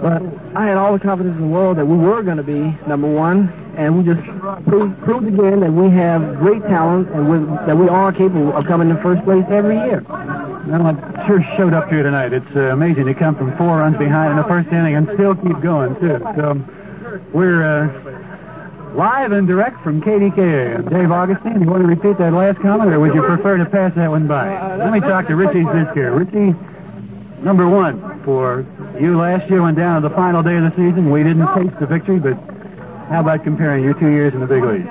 But 0.01 0.23
I 0.55 0.67
had 0.67 0.79
all 0.79 0.93
the 0.95 0.99
confidence 0.99 1.37
in 1.37 1.43
the 1.43 1.49
world 1.49 1.77
that 1.77 1.87
we 1.87 1.97
were 1.97 2.23
going 2.23 2.39
to 2.39 2.43
be 2.43 2.75
number 2.87 3.07
one, 3.07 3.53
and 3.77 3.99
we 3.99 4.15
just 4.15 4.27
proved, 4.67 4.99
proved 5.03 5.29
again 5.29 5.61
that 5.61 5.73
we 5.73 5.91
have 5.91 6.39
great 6.39 6.63
talent 6.63 7.09
and 7.11 7.31
we 7.31 7.39
that 7.67 7.77
we 7.77 7.89
are 7.89 8.13
capable 8.13 8.57
of 8.57 8.67
coming 8.67 8.89
in 8.89 8.97
first 9.03 9.23
place 9.25 9.45
every 9.49 9.77
year. 9.77 10.03
Well, 10.09 10.89
it 10.89 11.27
sure 11.27 11.43
showed 11.57 11.73
up 11.73 11.89
here 11.91 12.03
tonight. 12.03 12.33
It's 12.33 12.57
uh, 12.57 12.73
amazing 12.73 13.07
to 13.07 13.15
come 13.15 13.35
from 13.35 13.57
four 13.57 13.79
runs 13.79 13.97
behind 13.97 14.33
in 14.33 14.37
the 14.37 14.45
first 14.45 14.69
inning 14.69 14.95
and 14.95 15.09
still 15.15 15.35
keep 15.35 15.61
going, 15.61 15.95
too. 15.97 16.19
So 16.37 16.63
we're 17.33 17.63
uh, 17.63 18.95
live 18.95 19.33
and 19.33 19.47
direct 19.47 19.83
from 19.83 20.01
KDKA. 20.01 20.77
And 20.77 20.91
Dave 20.91 21.11
Augustine, 21.11 21.55
do 21.55 21.61
you 21.61 21.71
want 21.71 21.83
to 21.83 21.89
repeat 21.89 22.19
that 22.19 22.33
last 22.33 22.59
comment, 22.59 22.93
or 22.93 23.01
would 23.01 23.15
you 23.15 23.23
prefer 23.23 23.57
to 23.57 23.67
pass 23.67 23.95
that 23.95 24.11
one 24.11 24.27
by? 24.27 24.77
Let 24.77 24.93
me 24.93 25.01
talk 25.01 25.27
to 25.29 25.37
Richie 25.37 25.65
Zisker. 25.65 26.17
Richie, 26.19 26.57
number 27.43 27.69
one 27.69 28.23
for 28.23 28.67
you 28.99 29.17
last 29.17 29.49
year 29.49 29.63
went 29.63 29.77
down 29.77 30.03
to 30.03 30.09
the 30.09 30.15
final 30.15 30.43
day 30.43 30.57
of 30.57 30.63
the 30.63 30.71
season. 30.71 31.11
We 31.11 31.23
didn't 31.23 31.47
taste 31.55 31.79
the 31.79 31.87
victory, 31.87 32.19
but 32.19 32.35
how 33.09 33.21
about 33.21 33.45
comparing 33.45 33.83
your 33.85 33.95
two 33.95 34.11
years 34.11 34.35
in 34.35 34.41
the 34.41 34.47
big 34.47 34.63
leagues? 34.63 34.87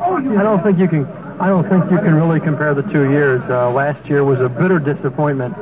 I 0.00 0.42
don't 0.42 0.62
think 0.62 0.78
you 0.78 0.88
can. 0.88 1.06
I 1.38 1.48
don't 1.48 1.68
think 1.68 1.90
you 1.90 1.98
can 1.98 2.14
really 2.14 2.40
compare 2.40 2.72
the 2.72 2.82
two 2.82 3.10
years. 3.10 3.42
Uh, 3.42 3.70
last 3.70 4.08
year 4.08 4.24
was 4.24 4.40
a 4.40 4.48
bitter 4.48 4.78
disappointment. 4.78 5.54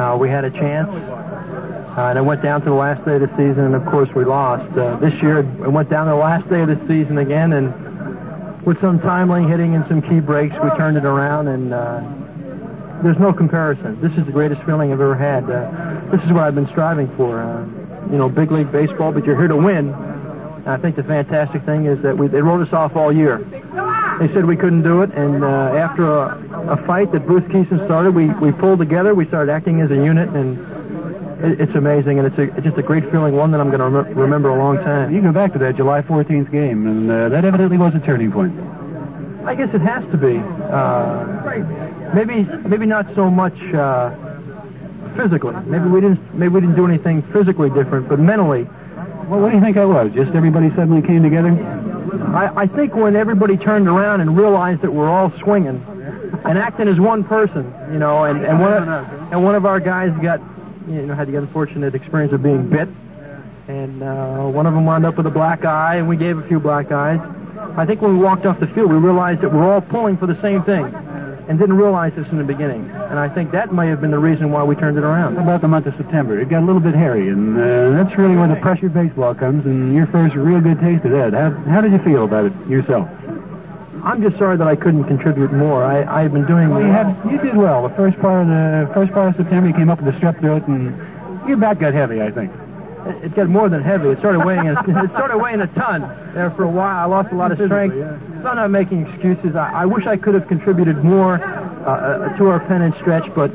Uh, 0.00 0.16
we 0.18 0.28
had 0.30 0.44
a 0.44 0.50
chance, 0.50 0.88
uh, 0.88 2.06
and 2.08 2.18
it 2.18 2.22
went 2.22 2.42
down 2.42 2.60
to 2.62 2.70
the 2.70 2.74
last 2.74 3.04
day 3.04 3.16
of 3.16 3.20
the 3.20 3.28
season, 3.36 3.64
and 3.64 3.74
of 3.74 3.84
course 3.84 4.08
we 4.14 4.24
lost. 4.24 4.70
Uh, 4.76 4.96
this 4.96 5.12
year 5.22 5.40
it 5.40 5.70
went 5.70 5.90
down 5.90 6.06
to 6.06 6.12
the 6.12 6.16
last 6.16 6.48
day 6.48 6.62
of 6.62 6.68
the 6.68 6.78
season 6.88 7.18
again, 7.18 7.52
and 7.52 8.64
with 8.64 8.80
some 8.80 9.00
timely 9.00 9.42
hitting 9.44 9.74
and 9.74 9.86
some 9.86 10.00
key 10.00 10.20
breaks, 10.20 10.54
we 10.62 10.70
turned 10.70 10.96
it 10.96 11.04
around, 11.04 11.48
and 11.48 11.74
uh, 11.74 12.00
there's 13.02 13.18
no 13.18 13.32
comparison. 13.32 14.00
This 14.00 14.12
is 14.12 14.24
the 14.24 14.32
greatest 14.32 14.62
feeling 14.62 14.92
I've 14.92 15.00
ever 15.00 15.14
had. 15.14 15.44
Uh, 15.44 16.00
this 16.10 16.22
is 16.24 16.32
what 16.32 16.44
I've 16.44 16.54
been 16.54 16.68
striving 16.68 17.08
for. 17.16 17.40
Uh, 17.40 17.64
you 18.10 18.18
know, 18.18 18.28
big 18.28 18.50
league 18.50 18.70
baseball, 18.70 19.12
but 19.12 19.24
you're 19.24 19.36
here 19.36 19.48
to 19.48 19.56
win. 19.56 19.88
And 19.88 20.68
I 20.68 20.76
think 20.76 20.96
the 20.96 21.02
fantastic 21.04 21.62
thing 21.62 21.86
is 21.86 22.00
that 22.02 22.16
we, 22.16 22.28
they 22.28 22.42
wrote 22.42 22.66
us 22.66 22.72
off 22.72 22.96
all 22.96 23.12
year. 23.12 23.38
They 24.18 24.28
said 24.32 24.44
we 24.44 24.56
couldn't 24.56 24.82
do 24.82 25.02
it, 25.02 25.10
and 25.14 25.42
uh, 25.42 25.46
after 25.46 26.04
a, 26.04 26.72
a 26.72 26.76
fight 26.86 27.10
that 27.12 27.26
Bruce 27.26 27.44
Kison 27.44 27.84
started, 27.86 28.12
we, 28.14 28.28
we 28.28 28.52
pulled 28.52 28.78
together. 28.78 29.14
We 29.14 29.24
started 29.26 29.50
acting 29.50 29.80
as 29.80 29.90
a 29.90 29.96
unit, 29.96 30.28
and 30.28 30.58
it, 31.42 31.60
it's 31.60 31.74
amazing, 31.74 32.18
and 32.18 32.26
it's, 32.28 32.38
a, 32.38 32.42
it's 32.54 32.62
just 32.62 32.76
a 32.78 32.82
great 32.82 33.10
feeling, 33.10 33.34
one 33.34 33.50
that 33.50 33.60
I'm 33.60 33.70
going 33.70 33.80
to 33.80 33.88
rem- 33.88 34.14
remember 34.14 34.50
a 34.50 34.58
long 34.58 34.76
time. 34.76 35.10
You 35.10 35.20
can 35.20 35.32
go 35.32 35.32
back 35.32 35.52
to 35.54 35.58
that 35.60 35.76
July 35.76 36.02
14th 36.02 36.52
game, 36.52 36.86
and 36.86 37.10
uh, 37.10 37.30
that 37.30 37.44
evidently 37.44 37.78
was 37.78 37.94
a 37.94 38.00
turning 38.00 38.30
point. 38.30 38.52
I 39.44 39.56
guess 39.56 39.74
it 39.74 39.80
has 39.80 40.04
to 40.12 40.16
be. 40.16 40.38
Uh, 40.38 42.01
maybe 42.14 42.44
maybe 42.68 42.86
not 42.86 43.14
so 43.14 43.30
much 43.30 43.58
uh, 43.74 44.14
physically. 45.16 45.54
Maybe 45.66 45.88
we 45.88 46.00
didn't 46.00 46.34
maybe 46.34 46.54
we 46.54 46.60
didn't 46.60 46.76
do 46.76 46.86
anything 46.86 47.22
physically 47.22 47.70
different, 47.70 48.08
but 48.08 48.18
mentally. 48.18 48.64
Well, 49.28 49.40
what 49.40 49.50
do 49.50 49.56
you 49.56 49.62
think 49.62 49.76
I 49.76 49.84
was? 49.84 50.12
Just 50.12 50.34
everybody 50.34 50.68
suddenly 50.70 51.00
came 51.02 51.22
together? 51.22 51.50
I, 52.34 52.62
I 52.62 52.66
think 52.66 52.94
when 52.94 53.16
everybody 53.16 53.56
turned 53.56 53.88
around 53.88 54.20
and 54.20 54.36
realized 54.36 54.82
that 54.82 54.90
we're 54.90 55.08
all 55.08 55.30
swinging 55.38 55.82
and 56.44 56.58
acting 56.58 56.88
as 56.88 56.98
one 56.98 57.24
person, 57.24 57.72
you 57.92 57.98
know, 57.98 58.24
and, 58.24 58.44
and 58.44 58.60
one 58.60 58.72
of, 58.72 59.32
and 59.32 59.44
one 59.44 59.54
of 59.54 59.64
our 59.64 59.80
guys 59.80 60.12
got 60.20 60.40
you 60.88 61.06
know 61.06 61.14
had 61.14 61.28
the 61.28 61.36
unfortunate 61.36 61.94
experience 61.94 62.32
of 62.32 62.42
being 62.42 62.68
bit, 62.68 62.88
and 63.68 64.02
uh, 64.02 64.44
one 64.48 64.66
of 64.66 64.74
them 64.74 64.84
wound 64.84 65.06
up 65.06 65.16
with 65.16 65.26
a 65.26 65.30
black 65.30 65.64
eye, 65.64 65.96
and 65.96 66.08
we 66.08 66.16
gave 66.16 66.38
a 66.38 66.42
few 66.42 66.58
black 66.60 66.90
eyes. 66.92 67.20
I 67.76 67.86
think 67.86 68.02
when 68.02 68.18
we 68.18 68.24
walked 68.24 68.44
off 68.44 68.58
the 68.60 68.66
field, 68.66 68.90
we 68.90 68.98
realized 68.98 69.40
that 69.42 69.52
we're 69.52 69.72
all 69.72 69.80
pulling 69.80 70.16
for 70.16 70.26
the 70.26 70.40
same 70.42 70.62
thing, 70.62 70.84
and 71.48 71.58
didn't 71.58 71.76
realize 71.76 72.14
this 72.14 72.28
in 72.28 72.38
the 72.38 72.44
beginning. 72.44 72.90
And 72.90 73.18
I 73.18 73.28
think 73.28 73.50
that 73.50 73.72
may 73.72 73.88
have 73.88 74.00
been 74.00 74.10
the 74.10 74.18
reason 74.18 74.50
why 74.50 74.62
we 74.62 74.74
turned 74.74 74.96
it 74.96 75.04
around. 75.04 75.36
About 75.36 75.60
the 75.60 75.68
month 75.68 75.86
of 75.86 75.96
September? 75.96 76.38
It 76.38 76.48
got 76.48 76.62
a 76.62 76.66
little 76.66 76.80
bit 76.80 76.94
hairy, 76.94 77.28
and 77.28 77.58
uh, 77.58 77.90
that's 77.90 78.16
really 78.16 78.36
where 78.36 78.48
the 78.48 78.56
pressured 78.56 78.94
baseball 78.94 79.34
comes, 79.34 79.66
and 79.66 79.94
your 79.94 80.06
first 80.06 80.34
real 80.34 80.60
good 80.60 80.80
taste 80.80 81.04
of 81.04 81.10
that. 81.12 81.32
How, 81.32 81.50
how 81.70 81.80
did 81.80 81.92
you 81.92 81.98
feel 81.98 82.24
about 82.24 82.46
it 82.46 82.52
yourself? 82.68 83.08
I'm 84.04 84.20
just 84.20 84.36
sorry 84.36 84.56
that 84.56 84.66
I 84.66 84.74
couldn't 84.74 85.04
contribute 85.04 85.52
more. 85.52 85.84
I, 85.84 86.22
I've 86.22 86.32
been 86.32 86.46
doing. 86.46 86.70
Well, 86.70 86.82
you, 87.26 87.30
you 87.30 87.38
did 87.38 87.56
well. 87.56 87.88
The 87.88 87.94
first 87.94 88.18
part 88.18 88.42
of 88.42 88.48
the 88.48 88.90
first 88.94 89.12
part 89.12 89.28
of 89.28 89.36
September, 89.36 89.68
you 89.68 89.74
came 89.74 89.90
up 89.90 90.00
with 90.00 90.12
the 90.12 90.20
strep 90.20 90.40
throat, 90.40 90.66
and 90.66 90.96
your 91.48 91.56
back 91.56 91.78
got 91.78 91.92
heavy, 91.94 92.20
I 92.20 92.30
think. 92.30 92.52
It, 93.06 93.24
it 93.24 93.34
got 93.34 93.48
more 93.48 93.68
than 93.68 93.82
heavy. 93.82 94.08
It 94.08 94.18
started 94.18 94.44
weighing. 94.44 94.68
A, 94.68 94.72
it 95.04 95.10
started 95.10 95.38
weighing 95.38 95.60
a 95.60 95.66
ton 95.68 96.02
there 96.34 96.50
for 96.50 96.64
a 96.64 96.70
while. 96.70 96.96
I 96.96 97.04
lost 97.04 97.32
a 97.32 97.34
lot 97.34 97.52
of 97.52 97.58
strength. 97.58 97.94
So 97.94 98.48
I'm 98.48 98.56
not 98.56 98.70
making 98.70 99.06
excuses. 99.06 99.54
I, 99.56 99.82
I 99.82 99.86
wish 99.86 100.06
I 100.06 100.16
could 100.16 100.34
have 100.34 100.48
contributed 100.48 101.04
more. 101.04 101.40
uh, 101.82 102.36
to 102.38 102.48
our 102.48 102.60
pennant 102.60 102.94
stretch, 102.96 103.32
but 103.34 103.50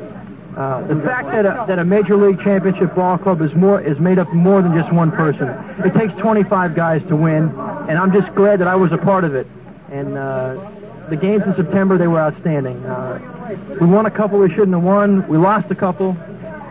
uh, 0.56 0.82
the 0.86 1.00
fact 1.02 1.28
that 1.28 1.46
a, 1.46 1.64
that 1.66 1.78
a 1.78 1.84
major 1.84 2.16
league 2.16 2.40
championship 2.42 2.94
ball 2.94 3.16
club 3.16 3.40
is 3.40 3.54
more 3.54 3.80
is 3.80 3.98
made 3.98 4.18
up 4.18 4.32
more 4.32 4.60
than 4.60 4.74
just 4.74 4.92
one 4.92 5.10
person. 5.10 5.48
It 5.84 5.94
takes 5.94 6.12
25 6.14 6.74
guys 6.74 7.02
to 7.08 7.16
win, 7.16 7.44
and 7.88 7.92
I'm 7.98 8.12
just 8.12 8.34
glad 8.34 8.58
that 8.60 8.68
I 8.68 8.74
was 8.76 8.92
a 8.92 8.98
part 8.98 9.24
of 9.24 9.34
it. 9.34 9.46
And 9.90 10.16
uh, 10.18 10.70
the 11.08 11.16
games 11.16 11.44
in 11.44 11.54
September 11.54 11.96
they 11.96 12.08
were 12.08 12.18
outstanding. 12.18 12.84
Uh, 12.84 13.56
we 13.80 13.86
won 13.86 14.04
a 14.06 14.10
couple 14.10 14.38
we 14.38 14.50
shouldn't 14.50 14.72
have 14.74 14.82
won. 14.82 15.26
We 15.28 15.38
lost 15.38 15.70
a 15.70 15.74
couple 15.74 16.16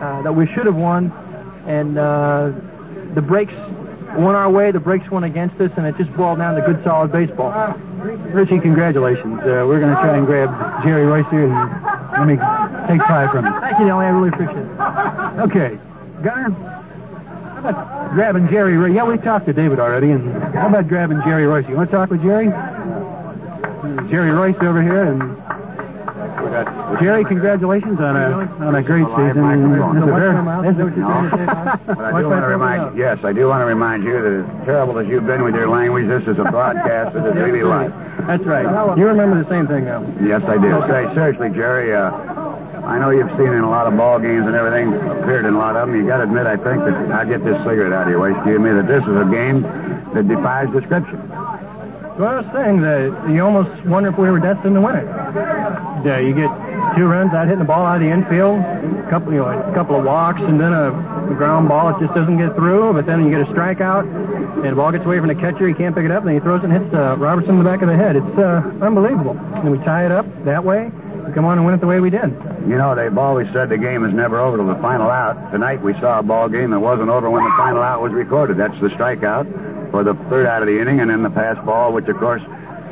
uh, 0.00 0.22
that 0.22 0.32
we 0.32 0.46
should 0.46 0.66
have 0.66 0.76
won, 0.76 1.10
and 1.68 1.98
uh, 1.98 2.52
the 3.14 3.22
breaks 3.22 3.52
went 4.16 4.36
our 4.36 4.50
way. 4.50 4.70
The 4.70 4.80
breaks 4.80 5.10
went 5.10 5.24
against 5.24 5.60
us, 5.60 5.70
and 5.76 5.86
it 5.86 5.96
just 5.96 6.12
boiled 6.16 6.38
down 6.38 6.54
to 6.54 6.62
good, 6.62 6.82
solid 6.82 7.12
baseball. 7.12 7.76
Richie, 8.32 8.58
congratulations. 8.58 9.40
Uh, 9.40 9.64
we're 9.68 9.80
going 9.80 9.94
to 9.94 10.00
try 10.00 10.16
and 10.16 10.26
grab 10.26 10.82
Jerry 10.82 11.02
Reuss 11.02 11.30
here 11.30 11.44
and 11.44 11.52
let 12.12 12.26
me 12.26 12.36
take 12.88 13.06
five 13.06 13.30
from 13.30 13.44
him. 13.44 13.60
Thank 13.60 13.78
you, 13.78 13.86
Nellie. 13.86 14.06
I 14.06 14.10
really 14.10 14.28
appreciate 14.30 14.56
it. 14.56 14.80
Okay. 15.40 15.78
Gunner, 16.22 16.50
how 16.50 17.58
about 17.58 18.10
grabbing 18.12 18.48
Jerry 18.48 18.72
Reuss? 18.72 18.94
Yeah, 18.94 19.04
we 19.04 19.18
talked 19.18 19.46
to 19.46 19.52
David 19.52 19.78
already, 19.78 20.10
and 20.10 20.32
how 20.54 20.68
about 20.68 20.88
grabbing 20.88 21.20
Jerry 21.22 21.44
Reuss? 21.44 21.68
You 21.68 21.76
want 21.76 21.90
to 21.90 21.96
talk 21.96 22.10
with 22.10 22.22
Jerry? 22.22 22.46
Jerry 24.08 24.30
Reuss 24.30 24.62
over 24.62 24.82
here, 24.82 25.04
and 25.04 25.36
Jerry, 27.00 27.24
congratulations 27.24 28.00
on 28.00 28.16
a 28.16 28.30
on 28.64 28.74
a 28.74 28.82
great 28.82 29.06
season. 29.06 29.70
This 29.94 30.02
is 30.02 30.08
a 30.08 30.12
very- 30.12 30.74
this 30.74 30.96
is- 30.96 31.86
But 31.86 32.04
I 32.04 32.20
do 32.22 32.28
want 32.28 32.42
to 32.42 32.48
remind, 32.48 32.96
yes, 32.96 33.18
I 33.24 33.32
do 33.32 33.48
want 33.48 33.60
to 33.62 33.66
remind 33.66 34.04
you 34.04 34.20
that 34.22 34.32
as 34.32 34.64
terrible 34.66 34.98
as 34.98 35.06
you've 35.08 35.26
been 35.26 35.42
with 35.42 35.54
your 35.54 35.68
language, 35.68 36.06
this 36.08 36.22
is 36.26 36.38
a 36.38 36.44
broadcast 36.50 37.14
that 37.14 37.26
is 37.26 37.34
really 37.34 37.62
live. 37.62 37.92
That's 38.26 38.44
right. 38.44 38.96
You 38.98 39.06
remember 39.06 39.42
the 39.42 39.48
same 39.48 39.66
thing 39.66 39.84
now. 39.84 40.02
Yes, 40.20 40.42
I 40.48 40.56
do. 40.58 40.70
Say, 40.88 41.14
seriously, 41.14 41.50
Jerry, 41.50 41.94
uh, 41.94 42.10
I 42.84 42.98
know 42.98 43.10
you've 43.10 43.30
seen 43.36 43.52
in 43.52 43.60
a 43.62 43.68
lot 43.70 43.86
of 43.86 43.96
ball 43.96 44.18
games 44.18 44.46
and 44.46 44.56
everything, 44.56 44.94
appeared 44.94 45.44
in 45.44 45.54
a 45.54 45.58
lot 45.58 45.76
of 45.76 45.88
them. 45.88 45.96
You 45.96 46.06
got 46.06 46.18
to 46.18 46.22
admit, 46.24 46.46
I 46.46 46.56
think 46.56 46.84
that 46.84 46.94
I'll 47.12 47.26
get 47.26 47.44
this 47.44 47.56
cigarette 47.64 47.92
out 47.92 48.04
of 48.04 48.10
your 48.10 48.20
way. 48.20 48.32
Excuse 48.32 48.58
me, 48.60 48.70
that 48.70 48.86
this 48.86 49.02
is 49.04 49.16
a 49.16 49.24
game 49.26 49.62
that 50.14 50.26
defies 50.26 50.68
description. 50.70 51.27
Well, 52.18 52.26
I 52.26 52.40
was 52.40 52.52
saying 52.52 52.80
that 52.80 53.30
you 53.30 53.44
almost 53.44 53.70
wonder 53.86 54.08
if 54.08 54.18
we 54.18 54.28
were 54.28 54.40
destined 54.40 54.74
to 54.74 54.80
win 54.80 54.96
it. 54.96 55.06
Yeah, 56.04 56.18
you 56.18 56.34
get 56.34 56.50
two 56.96 57.06
runs 57.06 57.32
out 57.32 57.46
hitting 57.46 57.60
the 57.60 57.64
ball 57.64 57.86
out 57.86 57.96
of 57.96 58.02
the 58.02 58.08
infield, 58.08 58.58
a 58.58 59.06
couple, 59.08 59.32
you 59.32 59.38
know, 59.38 59.46
a 59.46 59.72
couple 59.72 59.94
of 59.94 60.04
walks, 60.04 60.40
and 60.40 60.60
then 60.60 60.72
a 60.72 60.90
ground 61.36 61.68
ball. 61.68 61.94
It 61.94 62.00
just 62.04 62.16
doesn't 62.16 62.36
get 62.36 62.56
through. 62.56 62.92
But 62.94 63.06
then 63.06 63.24
you 63.24 63.30
get 63.30 63.42
a 63.42 63.52
strikeout, 63.52 64.02
and 64.02 64.64
the 64.64 64.74
ball 64.74 64.90
gets 64.90 65.04
away 65.04 65.20
from 65.20 65.28
the 65.28 65.36
catcher. 65.36 65.68
He 65.68 65.74
can't 65.74 65.94
pick 65.94 66.06
it 66.06 66.10
up, 66.10 66.24
and 66.24 66.28
then 66.30 66.34
he 66.34 66.40
throws 66.40 66.64
it 66.64 66.70
and 66.70 66.72
hits 66.72 66.92
uh, 66.92 67.14
Robertson 67.16 67.52
in 67.52 67.58
the 67.58 67.70
back 67.70 67.82
of 67.82 67.88
the 67.88 67.94
head. 67.94 68.16
It's 68.16 68.38
uh, 68.38 68.68
unbelievable. 68.80 69.38
And 69.38 69.70
we 69.70 69.78
tie 69.84 70.04
it 70.04 70.10
up 70.10 70.26
that 70.44 70.64
way. 70.64 70.90
We 71.24 71.32
come 71.34 71.44
on 71.44 71.56
and 71.56 71.66
win 71.66 71.76
it 71.76 71.80
the 71.80 71.86
way 71.86 72.00
we 72.00 72.10
did. 72.10 72.30
You 72.66 72.78
know, 72.78 72.96
they've 72.96 73.16
always 73.16 73.46
said 73.52 73.68
the 73.68 73.78
game 73.78 74.04
is 74.04 74.12
never 74.12 74.40
over 74.40 74.56
till 74.56 74.66
the 74.66 74.74
final 74.82 75.08
out. 75.08 75.52
Tonight 75.52 75.82
we 75.82 75.92
saw 76.00 76.18
a 76.18 76.22
ball 76.24 76.48
game 76.48 76.72
that 76.72 76.80
wasn't 76.80 77.10
over 77.10 77.30
when 77.30 77.44
the 77.44 77.50
final 77.50 77.80
out 77.80 78.02
was 78.02 78.12
recorded. 78.12 78.56
That's 78.56 78.78
the 78.80 78.88
strikeout 78.88 79.46
for 79.90 80.04
the 80.04 80.14
third 80.14 80.46
out 80.46 80.62
of 80.62 80.68
the 80.68 80.80
inning, 80.80 81.00
and 81.00 81.10
then 81.10 81.22
the 81.22 81.30
pass 81.30 81.62
ball, 81.64 81.92
which 81.92 82.06
of 82.08 82.16
course 82.18 82.42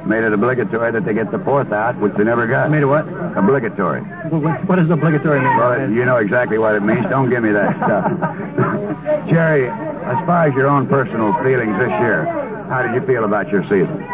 made 0.06 0.24
it 0.24 0.32
obligatory 0.32 0.92
that 0.92 1.04
they 1.04 1.14
get 1.14 1.30
the 1.30 1.38
fourth 1.38 1.72
out, 1.72 1.96
which 1.98 2.12
they 2.14 2.24
never 2.24 2.46
got. 2.46 2.70
Made 2.70 2.82
it 2.82 2.86
what? 2.86 3.06
Obligatory. 3.36 4.00
What 4.00 4.64
what 4.64 4.76
does 4.76 4.88
obligatory 4.90 5.40
mean? 5.40 5.56
Well, 5.56 5.90
you 5.90 6.04
know 6.04 6.16
exactly 6.16 6.58
what 6.58 6.74
it 6.74 6.82
means. 6.82 7.02
Don't 7.08 7.28
give 7.28 7.42
me 7.42 7.50
that 7.50 7.76
stuff. 7.76 9.26
Jerry, 9.28 9.68
as 9.68 10.26
far 10.26 10.46
as 10.46 10.54
your 10.54 10.68
own 10.68 10.86
personal 10.86 11.32
feelings 11.42 11.76
this 11.78 11.90
year, 12.00 12.24
how 12.68 12.82
did 12.82 12.94
you 12.94 13.06
feel 13.06 13.24
about 13.24 13.48
your 13.50 13.62
season? 13.64 14.06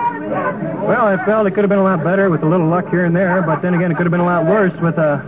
Well, 0.83 1.07
I 1.07 1.23
felt 1.25 1.47
it 1.47 1.52
could 1.52 1.65
have 1.65 1.70
been 1.70 1.78
a 1.78 1.85
lot 1.85 2.02
better 2.02 2.31
with 2.31 2.43
a 2.43 2.47
little 2.47 2.67
luck 2.67 2.89
here 2.89 3.05
and 3.05 3.15
there, 3.15 3.43
but 3.43 3.61
then 3.61 3.75
again, 3.75 3.93
it 3.93 3.97
could 3.97 4.07
have 4.07 4.11
been 4.11 4.20
a 4.20 4.25
lot 4.25 4.47
worse 4.47 4.75
with 4.81 4.99
uh, 4.99 5.20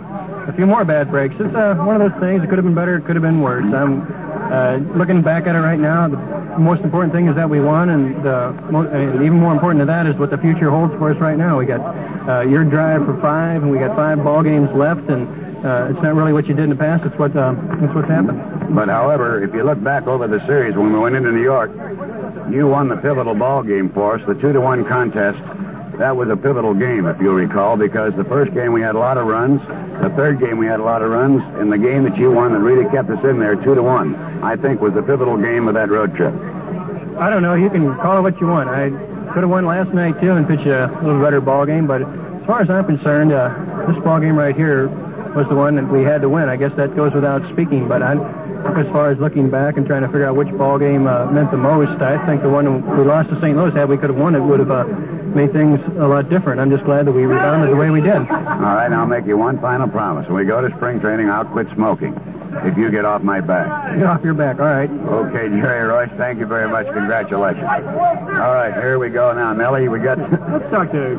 a 0.47 0.53
few 0.53 0.65
more 0.65 0.85
bad 0.85 1.09
breaks. 1.09 1.35
It's 1.35 1.55
uh, 1.55 1.75
one 1.75 1.99
of 1.99 2.11
those 2.11 2.19
things. 2.19 2.43
It 2.43 2.47
could 2.47 2.57
have 2.57 2.65
been 2.65 2.75
better. 2.75 2.97
It 2.97 3.05
could 3.05 3.15
have 3.15 3.23
been 3.23 3.41
worse. 3.41 3.65
I'm 3.65 4.01
uh, 4.51 4.77
looking 4.95 5.21
back 5.21 5.47
at 5.47 5.55
it 5.55 5.59
right 5.59 5.79
now. 5.79 6.07
The 6.07 6.59
most 6.59 6.81
important 6.81 7.13
thing 7.13 7.27
is 7.27 7.35
that 7.35 7.49
we 7.49 7.59
won, 7.59 7.89
and, 7.89 8.27
uh, 8.27 8.51
mo- 8.69 8.87
and 8.87 9.15
even 9.15 9.39
more 9.39 9.51
important 9.53 9.79
than 9.79 9.87
that 9.87 10.05
is 10.05 10.15
what 10.15 10.29
the 10.29 10.37
future 10.37 10.69
holds 10.69 10.93
for 10.93 11.11
us 11.11 11.17
right 11.17 11.37
now. 11.37 11.57
We 11.57 11.65
got 11.65 11.81
uh, 12.29 12.41
your 12.41 12.63
drive 12.63 13.05
for 13.05 13.19
five, 13.21 13.63
and 13.63 13.71
we 13.71 13.79
got 13.79 13.95
five 13.95 14.23
ball 14.23 14.43
games 14.43 14.69
left, 14.71 15.09
and 15.09 15.27
uh, 15.65 15.87
it's 15.89 16.01
not 16.01 16.13
really 16.13 16.31
what 16.33 16.47
you 16.47 16.53
did 16.53 16.65
in 16.65 16.69
the 16.69 16.75
past. 16.75 17.05
It's 17.05 17.17
what 17.17 17.35
uh, 17.35 17.55
it's 17.81 17.93
what's 17.93 18.07
happened. 18.07 18.75
But 18.75 18.87
however, 18.89 19.43
if 19.43 19.53
you 19.53 19.63
look 19.63 19.81
back 19.83 20.05
over 20.07 20.27
the 20.27 20.45
series 20.45 20.75
when 20.75 20.93
we 20.93 20.99
went 20.99 21.15
into 21.15 21.31
New 21.31 21.41
York, 21.43 21.71
you 22.49 22.67
won 22.67 22.87
the 22.87 22.97
pivotal 22.97 23.33
ball 23.33 23.63
game 23.63 23.89
for 23.89 24.15
us, 24.19 24.25
the 24.27 24.35
two 24.35 24.53
to 24.53 24.61
one 24.61 24.85
contest. 24.85 25.39
That 25.97 26.17
was 26.17 26.29
a 26.29 26.35
pivotal 26.35 26.73
game, 26.73 27.05
if 27.05 27.21
you'll 27.21 27.35
recall, 27.35 27.77
because 27.77 28.13
the 28.15 28.25
first 28.25 28.53
game 28.53 28.73
we 28.73 28.81
had 28.81 28.95
a 28.95 28.99
lot 28.99 29.17
of 29.17 29.27
runs, 29.27 29.61
the 30.01 30.09
third 30.09 30.39
game 30.39 30.57
we 30.57 30.65
had 30.65 30.81
a 30.81 30.83
lot 30.83 31.01
of 31.01 31.09
runs, 31.09 31.41
and 31.57 31.71
the 31.71 31.77
game 31.77 32.03
that 32.03 32.17
you 32.17 32.31
won 32.31 32.51
that 32.51 32.59
really 32.59 32.83
kept 32.91 33.09
us 33.09 33.23
in 33.23 33.39
there, 33.39 33.55
two 33.55 33.75
to 33.75 33.81
one, 33.81 34.13
I 34.43 34.57
think 34.57 34.81
was 34.81 34.93
the 34.93 35.01
pivotal 35.01 35.37
game 35.37 35.69
of 35.69 35.73
that 35.75 35.89
road 35.89 36.13
trip. 36.15 36.33
I 37.17 37.29
don't 37.29 37.41
know. 37.41 37.53
You 37.53 37.69
can 37.69 37.95
call 37.95 38.17
it 38.17 38.21
what 38.21 38.41
you 38.41 38.47
want. 38.47 38.69
I 38.69 38.89
could 39.31 39.43
have 39.43 39.49
won 39.49 39.65
last 39.65 39.93
night 39.93 40.19
too 40.19 40.33
and 40.33 40.45
pitched 40.45 40.67
a 40.67 40.87
little 41.01 41.21
better 41.21 41.39
ball 41.39 41.65
game, 41.65 41.87
but 41.87 42.01
as 42.01 42.45
far 42.45 42.61
as 42.61 42.69
I'm 42.69 42.85
concerned, 42.85 43.31
uh, 43.31 43.47
this 43.87 44.03
ball 44.03 44.19
game 44.19 44.37
right 44.37 44.55
here 44.55 44.89
was 45.33 45.47
the 45.47 45.55
one 45.55 45.75
that 45.75 45.87
we 45.87 46.03
had 46.03 46.21
to 46.21 46.29
win. 46.29 46.49
I 46.49 46.57
guess 46.57 46.73
that 46.75 46.95
goes 46.95 47.13
without 47.13 47.41
speaking. 47.51 47.87
But 47.87 48.03
I, 48.03 48.13
as 48.73 48.87
far 48.87 49.09
as 49.11 49.19
looking 49.19 49.49
back 49.49 49.77
and 49.77 49.85
trying 49.85 50.01
to 50.01 50.07
figure 50.07 50.25
out 50.25 50.35
which 50.35 50.49
ball 50.57 50.79
game 50.79 51.07
uh, 51.07 51.25
meant 51.31 51.51
the 51.51 51.57
most, 51.57 52.01
I 52.01 52.23
think 52.25 52.41
the 52.41 52.49
one 52.49 52.85
we 52.97 53.03
lost 53.03 53.29
to 53.29 53.39
St. 53.39 53.55
Louis, 53.55 53.71
had 53.73 53.87
we 53.87 53.97
could 53.97 54.09
have 54.09 54.19
won 54.19 54.35
it, 54.35 54.39
would 54.39 54.59
have 54.59 54.71
uh, 54.71 54.85
made 55.35 55.51
things 55.51 55.79
a 55.97 56.07
lot 56.07 56.29
different. 56.29 56.59
I'm 56.59 56.71
just 56.71 56.83
glad 56.83 57.05
that 57.05 57.11
we 57.11 57.25
rebounded 57.25 57.71
the 57.71 57.75
way 57.75 57.89
we 57.89 58.01
did. 58.01 58.15
All 58.15 58.25
right, 58.25 58.91
I'll 58.91 59.05
make 59.05 59.25
you 59.25 59.37
one 59.37 59.59
final 59.59 59.87
promise. 59.87 60.27
When 60.27 60.35
we 60.37 60.45
go 60.45 60.67
to 60.67 60.75
spring 60.75 60.99
training, 60.99 61.29
I'll 61.29 61.45
quit 61.45 61.69
smoking 61.73 62.13
if 62.63 62.77
you 62.77 62.89
get 62.89 63.05
off 63.05 63.21
my 63.21 63.41
back. 63.41 63.95
Get 63.95 64.05
off 64.05 64.23
your 64.23 64.33
back. 64.33 64.59
All 64.59 64.65
right. 64.65 64.89
Okay, 64.89 65.49
Jerry 65.49 65.89
Reuss, 65.89 66.15
thank 66.17 66.39
you 66.39 66.45
very 66.45 66.69
much. 66.69 66.87
Congratulations. 66.87 67.65
All 67.65 68.53
right, 68.55 68.73
here 68.73 68.97
we 68.97 69.09
go 69.09 69.33
now. 69.33 69.53
Nellie, 69.53 69.89
we 69.89 69.99
got... 69.99 70.17
Let's 70.51 70.69
talk 70.71 70.91
to 70.91 71.17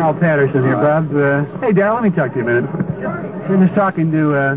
Al 0.00 0.14
Patterson 0.14 0.62
here, 0.62 0.76
Bob. 0.76 1.14
Uh, 1.14 1.44
hey, 1.60 1.72
Dal, 1.72 1.94
let 1.94 2.02
me 2.02 2.10
talk 2.10 2.32
to 2.32 2.38
you 2.38 2.48
a 2.48 2.62
minute. 2.62 3.48
We're 3.48 3.64
just 3.64 3.74
talking 3.74 4.10
to 4.12 4.34
uh, 4.34 4.56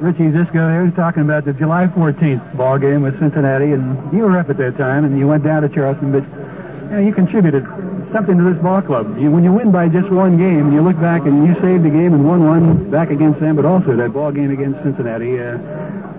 Richie 0.00 0.30
Zisco 0.30 0.72
here, 0.72 0.84
was 0.84 0.94
talking 0.94 1.22
about 1.22 1.44
the 1.44 1.52
July 1.52 1.86
14th 1.86 2.56
ball 2.56 2.78
game 2.78 3.02
with 3.02 3.18
Cincinnati, 3.18 3.72
and 3.72 4.12
you 4.12 4.24
were 4.24 4.36
up 4.36 4.50
at 4.50 4.56
that 4.58 4.76
time, 4.76 5.04
and 5.04 5.18
you 5.18 5.28
went 5.28 5.44
down 5.44 5.62
to 5.62 5.68
Charleston, 5.68 6.12
but 6.12 6.24
you, 6.24 6.90
know, 6.90 6.98
you 6.98 7.12
contributed 7.12 7.64
something 8.12 8.36
to 8.36 8.44
this 8.44 8.62
ball 8.62 8.82
club. 8.82 9.18
You, 9.18 9.30
when 9.30 9.44
you 9.44 9.52
win 9.52 9.70
by 9.70 9.88
just 9.88 10.10
one 10.10 10.36
game, 10.36 10.72
you 10.72 10.82
look 10.82 11.00
back 11.00 11.22
and 11.22 11.46
you 11.46 11.54
saved 11.60 11.84
the 11.84 11.90
game 11.90 12.12
and 12.12 12.26
won 12.26 12.44
one 12.44 12.90
back 12.90 13.10
against 13.10 13.40
them, 13.40 13.56
but 13.56 13.64
also 13.64 13.96
that 13.96 14.12
ball 14.12 14.32
game 14.32 14.50
against 14.50 14.82
Cincinnati. 14.82 15.40
Uh, 15.40 15.58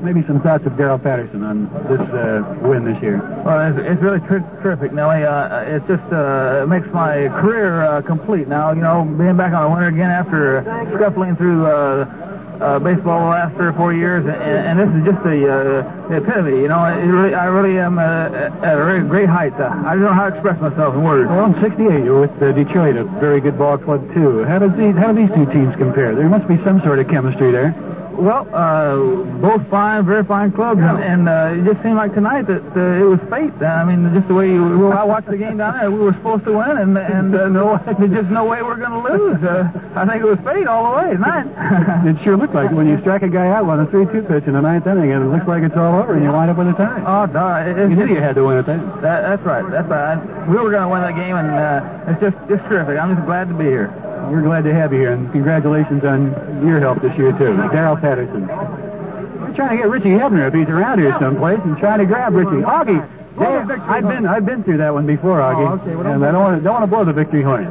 maybe 0.02 0.24
some 0.24 0.42
thoughts 0.42 0.66
of 0.66 0.74
Daryl 0.74 1.02
Patterson 1.02 1.44
on 1.44 1.66
this 1.88 2.00
uh, 2.00 2.58
win 2.62 2.86
this 2.86 3.02
year. 3.02 3.18
Well, 3.46 3.78
it's, 3.78 3.88
it's 3.88 4.02
really 4.02 4.20
ter- 4.22 4.46
terrific, 4.62 4.94
Nellie. 4.94 5.24
Uh, 5.24 5.62
it 5.62 5.88
just 5.88 6.04
uh, 6.12 6.66
makes 6.68 6.88
my 6.88 7.28
career 7.30 7.84
uh, 7.84 8.02
complete 8.02 8.48
now. 8.48 8.72
You 8.72 8.82
know, 8.82 9.04
being 9.04 9.38
back 9.38 9.54
on 9.54 9.64
a 9.64 9.70
winner 9.70 9.88
again 9.88 10.12
after 10.12 10.64
scuffling 10.96 11.36
through 11.36 11.66
uh, 11.66 12.35
uh, 12.62 12.80
baseball 12.80 13.20
the 13.22 13.30
last 13.30 13.56
three 13.56 13.68
or 13.68 13.74
four 13.74 13.94
years, 13.94 14.26
and, 14.26 14.36
and 14.36 14.80
this 14.80 14.90
is 14.90 15.04
just 15.06 15.24
the, 15.24 15.48
uh, 15.48 16.08
the 16.08 16.18
epitome. 16.18 16.62
You 16.62 16.68
know, 16.68 16.80
really, 17.06 17.34
I 17.34 17.46
really 17.46 17.80
am 17.80 17.98
uh, 17.98 18.02
at 18.02 18.74
a 18.74 18.86
very 18.86 19.02
great 19.02 19.30
height. 19.30 19.54
Uh, 19.54 19.70
I 19.86 19.96
don't 19.96 20.04
know 20.04 20.14
how 20.14 20.30
to 20.30 20.36
express 20.36 20.60
myself 20.62 20.96
in 20.96 21.04
words. 21.04 21.30
Well, 21.30 21.54
in 21.54 21.62
'68, 21.62 22.04
you 22.04 22.14
were 22.14 22.22
with 22.22 22.42
uh, 22.42 22.52
Detroit, 22.52 22.96
a 22.96 23.04
very 23.04 23.42
good 23.42 23.58
ball 23.58 23.78
club 23.78 24.14
too. 24.14 24.44
How 24.44 24.60
does 24.60 24.74
these 24.76 24.96
how 24.96 25.12
do 25.12 25.26
these 25.26 25.36
two 25.36 25.52
teams 25.52 25.76
compare? 25.76 26.16
There 26.16 26.30
must 26.30 26.48
be 26.48 26.58
some 26.64 26.82
sort 26.82 27.00
of 27.00 27.08
chemistry 27.08 27.52
there. 27.52 27.74
Well, 28.18 28.48
uh, 28.54 29.24
both 29.42 29.68
fine, 29.70 30.06
very 30.06 30.24
fine 30.24 30.52
clubs, 30.52 30.80
and, 30.80 31.04
and 31.04 31.30
uh, 31.30 31.56
it 31.60 31.66
just 31.66 31.84
seemed 31.84 31.96
like 31.96 32.14
tonight 32.14 32.44
that 32.44 32.64
uh, 32.76 33.04
it 33.04 33.08
was 33.08 33.20
fate. 33.30 33.54
I 33.62 33.84
mean, 33.84 34.14
just 34.14 34.28
the 34.28 34.34
way 34.34 34.52
you, 34.52 34.78
well, 34.78 34.94
I 34.94 35.04
watched 35.04 35.28
the 35.28 35.38
game 35.38 35.58
down 35.58 35.78
there, 35.78 35.92
we 35.92 36.00
were 36.00 36.14
supposed 36.14 36.46
to 36.46 36.54
win, 36.54 36.78
and 36.78 36.98
and 36.98 37.36
uh, 37.36 37.50
no, 37.50 37.78
there's 38.00 38.12
just 38.12 38.30
no 38.30 38.46
way 38.46 38.62
we're 38.62 38.78
going 38.78 38.92
to 38.92 39.14
lose. 39.14 39.44
Uh, 39.44 39.70
I 39.96 40.06
think 40.06 40.24
it 40.24 40.28
was 40.28 40.40
fate 40.40 40.66
all 40.66 40.92
the 40.92 40.98
way 40.98 41.14
tonight. 41.14 42.08
it 42.08 42.24
sure 42.24 42.38
looked 42.38 42.54
like 42.54 42.72
when 42.72 42.88
you 42.88 43.00
strike 43.02 43.24
a 43.24 43.30
guy 43.30 43.48
out 43.48 43.66
on 43.66 43.82
a 43.82 43.86
3-2 43.86 44.28
pitch 44.28 44.46
in 44.46 44.54
the 44.54 44.62
ninth 44.62 44.88
inning, 44.88 45.12
and 45.12 45.26
it 45.26 45.28
looks 45.28 45.48
like 45.48 45.64
it's 45.64 45.76
all 45.76 46.02
over, 46.02 46.14
and 46.14 46.24
you 46.24 46.32
wind 46.32 46.50
up 46.50 46.58
with 46.58 46.70
a 46.70 46.74
tie. 46.74 47.04
Oh, 47.06 47.26
no, 47.26 47.70
it, 47.70 47.90
you 47.90 47.96
knew 47.96 48.08
you 48.08 48.22
had 48.22 48.36
to 48.36 48.46
win 48.46 48.58
it 48.58 48.66
then. 48.66 48.80
That, 49.02 49.22
that's 49.22 49.44
right. 49.44 49.70
That's 49.70 49.88
right. 49.90 50.18
I, 50.18 50.50
we 50.50 50.56
were 50.56 50.72
going 50.72 50.84
to 50.84 50.90
win 50.90 51.02
that 51.02 51.16
game, 51.16 51.36
and 51.36 51.50
uh, 51.50 52.12
it's 52.12 52.22
just 52.22 52.38
just 52.48 52.64
terrific. 52.70 52.98
I'm 52.98 53.16
just 53.16 53.26
glad 53.26 53.50
to 53.50 53.54
be 53.54 53.66
here. 53.66 54.05
We're 54.30 54.42
glad 54.42 54.64
to 54.66 54.74
have 54.74 54.92
you 54.92 55.00
here, 55.00 55.14
and 55.14 55.32
congratulations 55.32 56.04
on 56.04 56.32
your 56.66 56.80
help 56.80 57.02
this 57.02 57.16
year 57.18 57.32
too, 57.32 57.54
Daryl 57.72 58.00
Patterson. 58.00 58.48
We're 58.48 59.54
trying 59.56 59.78
to 59.78 59.84
get 59.84 59.90
Richie 59.90 60.10
Hebner 60.10 60.48
if 60.48 60.54
he's 60.54 60.68
around 60.68 61.00
here 61.00 61.16
someplace, 61.20 61.60
and 61.64 61.78
trying 61.78 62.00
to 62.00 62.06
grab 62.06 62.34
Richie. 62.34 62.64
Augie, 62.64 63.08
hey, 63.38 63.46
I've 63.84 64.08
been 64.08 64.26
I've 64.26 64.46
been 64.46 64.64
through 64.64 64.78
that 64.78 64.94
one 64.94 65.06
before, 65.06 65.40
Augie, 65.40 65.70
Oh, 65.70 65.74
okay. 65.74 65.96
Well, 65.96 66.08
and 66.08 66.26
I 66.26 66.32
don't 66.32 66.42
want 66.42 66.58
to 66.58 66.64
don't 66.64 66.74
want 66.74 66.84
to 66.84 66.88
blow 66.88 67.06
the 67.06 67.14
victory 67.14 67.44
horn. 67.44 67.66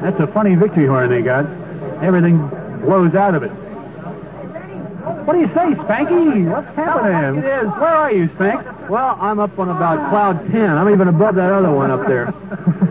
That's 0.00 0.18
a 0.20 0.26
funny 0.26 0.54
victory 0.54 0.86
horn 0.86 1.08
they 1.10 1.22
got. 1.22 1.46
Everything 2.02 2.46
blows 2.80 3.14
out 3.14 3.34
of 3.34 3.42
it. 3.42 3.50
What 5.04 5.34
do 5.34 5.40
you 5.40 5.48
say, 5.48 5.74
Spanky? 5.74 6.50
What's 6.50 6.74
happening? 6.76 7.42
It 7.42 7.46
is. 7.46 7.64
Where 7.66 7.94
are 7.94 8.12
you, 8.12 8.28
Spank? 8.34 8.88
Well, 8.88 9.16
I'm 9.20 9.38
up 9.38 9.58
on 9.58 9.68
about 9.68 10.10
cloud 10.10 10.50
10. 10.50 10.70
I'm 10.70 10.90
even 10.90 11.08
above 11.08 11.34
that 11.36 11.50
other 11.50 11.70
one 11.72 11.90
up 11.90 12.06
there. 12.06 12.32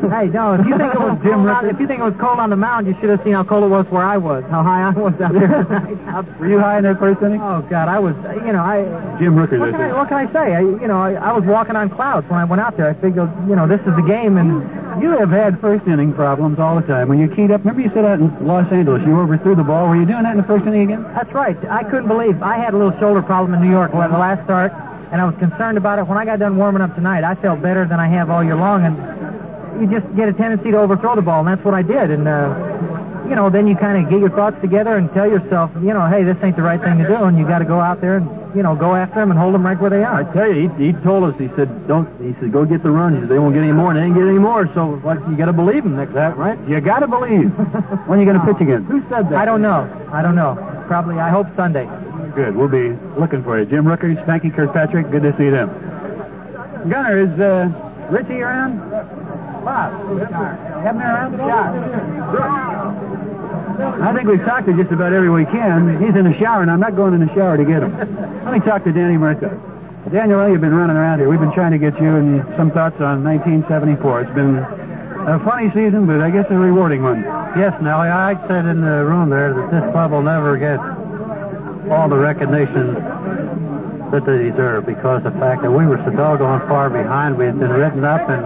Hey, 0.03 0.27
no, 0.27 0.53
if 0.55 0.67
you 0.67 0.77
think 0.77 0.93
it 0.93 0.99
was 0.99 1.17
cold 1.23 1.47
on, 1.47 1.65
if 1.69 1.79
you 1.79 1.87
think 1.87 2.01
it 2.01 2.03
was 2.03 2.13
cold 2.19 2.37
on 2.37 2.49
the 2.49 2.57
mound, 2.57 2.87
you 2.87 2.93
should 2.99 3.09
have 3.09 3.23
seen 3.23 3.33
how 3.33 3.43
cold 3.45 3.63
it 3.63 3.67
was 3.67 3.85
where 3.87 4.03
I 4.03 4.17
was, 4.17 4.43
how 4.51 4.61
high 4.61 4.81
I 4.83 4.89
was 4.89 5.13
out 5.21 5.31
there. 5.31 6.25
Were 6.39 6.49
you 6.49 6.59
high 6.59 6.77
in 6.77 6.83
that 6.83 6.99
first 6.99 7.21
inning? 7.21 7.41
Oh 7.41 7.61
God, 7.61 7.87
I 7.87 7.99
was, 7.99 8.13
you 8.45 8.51
know, 8.51 8.61
I. 8.61 8.83
Jim 9.17 9.33
Rooker, 9.33 9.57
What 9.59 9.71
that's 9.71 9.77
can, 9.81 9.91
I, 9.91 9.93
what 9.93 10.09
can 10.09 10.17
I 10.27 10.33
say? 10.33 10.55
I, 10.55 10.59
you 10.59 10.87
know, 10.87 10.97
I, 10.97 11.13
I 11.13 11.31
was 11.31 11.45
walking 11.45 11.77
on 11.77 11.89
clouds 11.89 12.29
when 12.29 12.37
I 12.37 12.43
went 12.43 12.61
out 12.61 12.75
there. 12.75 12.89
I 12.89 12.93
figured, 12.93 13.31
you 13.47 13.55
know, 13.55 13.65
this 13.65 13.79
is 13.79 13.95
the 13.95 14.01
game, 14.05 14.35
and 14.37 15.01
You 15.01 15.11
have 15.11 15.29
had 15.29 15.59
first 15.61 15.87
inning 15.87 16.13
problems 16.13 16.59
all 16.59 16.75
the 16.79 16.85
time. 16.85 17.07
When 17.07 17.17
you 17.17 17.29
keyed 17.33 17.49
up, 17.51 17.61
remember 17.61 17.81
you 17.81 17.89
said 17.89 18.03
that 18.03 18.19
in 18.19 18.45
Los 18.45 18.69
Angeles, 18.73 19.03
you 19.07 19.17
overthrew 19.17 19.55
the 19.55 19.63
ball. 19.63 19.87
Were 19.87 19.95
you 19.95 20.05
doing 20.05 20.23
that 20.23 20.31
in 20.31 20.37
the 20.37 20.43
first 20.43 20.65
inning 20.65 20.83
again? 20.91 21.03
that's 21.15 21.31
right. 21.31 21.57
I 21.69 21.81
couldn't 21.83 22.02
believe 22.07 22.41
I 22.41 22.57
had 22.57 22.73
a 22.73 22.77
little 22.77 22.97
shoulder 22.99 23.21
problem 23.21 23.53
in 23.53 23.61
New 23.61 23.71
York 23.71 23.93
when 23.93 24.11
the 24.11 24.17
last 24.17 24.43
start, 24.43 24.71
and 25.11 25.21
I 25.21 25.25
was 25.25 25.35
concerned 25.35 25.77
about 25.77 25.99
it. 25.99 26.07
When 26.07 26.17
I 26.17 26.25
got 26.25 26.39
done 26.39 26.57
warming 26.57 26.81
up 26.81 26.95
tonight, 26.95 27.23
I 27.23 27.35
felt 27.35 27.61
better 27.61 27.85
than 27.85 27.99
I 27.99 28.07
have 28.07 28.29
all 28.29 28.43
year 28.43 28.55
long, 28.55 28.85
and 28.85 29.81
you 29.81 29.99
just 29.99 30.15
get 30.15 30.29
a 30.29 30.33
tendency 30.33 30.71
to 30.71 30.77
overthrow 30.77 31.15
the 31.15 31.21
ball, 31.21 31.39
and 31.39 31.47
that's 31.47 31.63
what 31.63 31.73
I 31.73 31.81
did. 31.81 32.11
And 32.11 32.27
uh, 32.27 32.92
you 33.33 33.37
know, 33.37 33.49
then 33.49 33.65
you 33.65 33.75
kind 33.75 33.97
of 33.97 34.11
get 34.11 34.19
your 34.19 34.29
thoughts 34.29 34.61
together 34.61 34.95
and 34.95 35.11
tell 35.11 35.27
yourself, 35.27 35.71
you 35.77 35.91
know, 35.91 36.05
hey, 36.05 36.21
this 36.21 36.37
ain't 36.43 36.55
the 36.55 36.61
right 36.61 36.79
thing 36.79 36.99
to 36.99 37.07
do, 37.07 37.15
and 37.15 37.35
you 37.35 37.47
got 37.47 37.59
to 37.59 37.65
go 37.65 37.79
out 37.79 37.99
there 37.99 38.17
and 38.17 38.55
you 38.55 38.61
know 38.61 38.75
go 38.75 38.93
after 38.93 39.21
them 39.21 39.31
and 39.31 39.39
hold 39.39 39.55
them 39.55 39.65
right 39.65 39.79
where 39.79 39.89
they 39.89 40.03
are. 40.03 40.21
I 40.21 40.33
tell 40.33 40.53
you, 40.53 40.69
he, 40.69 40.85
he 40.85 40.93
told 40.93 41.23
us, 41.23 41.39
he 41.39 41.47
said, 41.55 41.87
don't, 41.87 42.07
he 42.21 42.39
said, 42.39 42.51
go 42.51 42.63
get 42.63 42.83
the 42.83 42.91
runs. 42.91 43.15
He 43.15 43.21
said, 43.21 43.29
they 43.29 43.39
won't 43.39 43.55
get 43.55 43.63
any 43.63 43.71
more, 43.71 43.89
and 43.89 43.97
they 43.97 44.03
ain't 44.03 44.13
get 44.13 44.23
any 44.23 44.37
more. 44.37 44.71
So, 44.75 45.01
like, 45.03 45.17
you 45.27 45.35
got 45.35 45.47
to 45.47 45.53
believe 45.53 45.83
him 45.83 45.95
next 45.95 46.13
time, 46.13 46.37
right? 46.37 46.59
You 46.69 46.79
got 46.79 46.99
to 46.99 47.07
believe. 47.07 47.49
when 48.07 48.19
are 48.19 48.21
you 48.21 48.31
going 48.31 48.39
to 48.39 48.45
pitch 48.45 48.61
again? 48.61 48.83
Who 48.83 49.01
said 49.09 49.31
that? 49.31 49.33
I 49.33 49.45
don't 49.45 49.63
know. 49.63 49.89
I 50.11 50.21
don't 50.21 50.35
know. 50.35 50.53
Probably. 50.85 51.17
I 51.17 51.31
hope 51.31 51.47
Sunday. 51.55 51.89
Good. 52.35 52.55
We'll 52.55 52.69
be 52.69 52.91
looking 53.19 53.41
for 53.41 53.57
you. 53.57 53.65
Jim 53.65 53.85
Rooker, 53.85 54.15
Spanky 54.27 54.53
Kirkpatrick, 54.53 55.09
good 55.09 55.23
to 55.23 55.35
see 55.37 55.49
them. 55.49 55.69
Gunner, 56.87 57.19
is 57.19 57.39
uh, 57.39 57.71
Richie 58.11 58.43
around? 58.43 58.77
Bob. 59.63 60.17
Been 60.17 61.01
around? 61.01 61.39
I 64.01 64.13
think 64.13 64.27
we've 64.27 64.43
talked 64.45 64.67
to 64.67 64.73
just 64.73 64.91
about 64.91 65.13
every 65.13 65.29
we 65.29 65.45
can. 65.45 66.01
He's 66.01 66.15
in 66.15 66.25
the 66.25 66.37
shower, 66.37 66.61
and 66.61 66.69
I'm 66.69 66.79
not 66.79 66.95
going 66.95 67.13
in 67.13 67.25
the 67.25 67.33
shower 67.33 67.57
to 67.57 67.65
get 67.65 67.81
him. 67.83 67.97
Let 68.45 68.53
me 68.53 68.59
talk 68.59 68.83
to 68.83 68.91
Danny 68.91 69.15
Murtaugh. 69.15 70.11
Daniel, 70.11 70.47
you've 70.49 70.61
been 70.61 70.75
running 70.75 70.97
around 70.97 71.19
here. 71.19 71.29
We've 71.29 71.39
been 71.39 71.53
trying 71.53 71.71
to 71.71 71.77
get 71.77 71.99
you 71.99 72.15
and 72.15 72.45
some 72.57 72.71
thoughts 72.71 72.99
on 72.99 73.23
1974. 73.23 74.21
It's 74.21 74.31
been 74.31 74.57
a 74.57 75.39
funny 75.39 75.71
season, 75.71 76.05
but 76.05 76.21
I 76.21 76.29
guess 76.29 76.45
a 76.49 76.57
rewarding 76.57 77.01
one. 77.03 77.23
Yes, 77.57 77.81
Nellie, 77.81 78.09
I 78.09 78.35
said 78.47 78.65
in 78.65 78.81
the 78.81 79.05
room 79.05 79.29
there 79.29 79.53
that 79.53 79.71
this 79.71 79.91
club 79.91 80.11
will 80.11 80.21
never 80.21 80.57
get 80.57 80.79
all 81.89 82.09
the 82.09 82.17
recognition 82.17 82.95
that 84.11 84.25
they 84.25 84.49
deserve 84.49 84.85
because 84.85 85.23
the 85.23 85.31
fact 85.31 85.61
that 85.63 85.71
we 85.71 85.85
were 85.85 85.97
so 86.03 86.11
doggone 86.11 86.67
far 86.67 86.89
behind. 86.89 87.37
We 87.37 87.45
had 87.45 87.57
been 87.57 87.71
written 87.71 88.03
up 88.03 88.29
and 88.29 88.43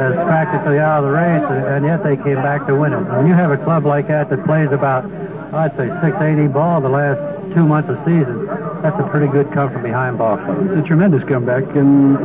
as 0.00 0.14
practically 0.14 0.78
out 0.78 1.04
of 1.04 1.10
the 1.10 1.16
race, 1.16 1.42
and 1.68 1.84
yet 1.84 2.02
they 2.02 2.16
came 2.16 2.36
back 2.36 2.66
to 2.66 2.74
win 2.74 2.92
it. 2.92 3.00
When 3.00 3.26
you 3.26 3.34
have 3.34 3.50
a 3.50 3.56
club 3.56 3.84
like 3.84 4.08
that 4.08 4.30
that 4.30 4.44
plays 4.44 4.70
about, 4.72 5.04
I'd 5.52 5.76
say, 5.76 5.88
680 5.88 6.48
ball 6.48 6.80
the 6.80 6.88
last 6.88 7.35
two 7.56 7.64
months 7.64 7.88
of 7.88 7.96
season, 8.04 8.44
that's 8.82 9.00
a 9.00 9.08
pretty 9.08 9.26
good 9.26 9.50
come 9.50 9.72
from 9.72 9.82
behind 9.82 10.18
ball. 10.18 10.38
It's 10.60 10.84
a 10.84 10.86
tremendous 10.86 11.24
comeback, 11.24 11.64
and 11.74 12.20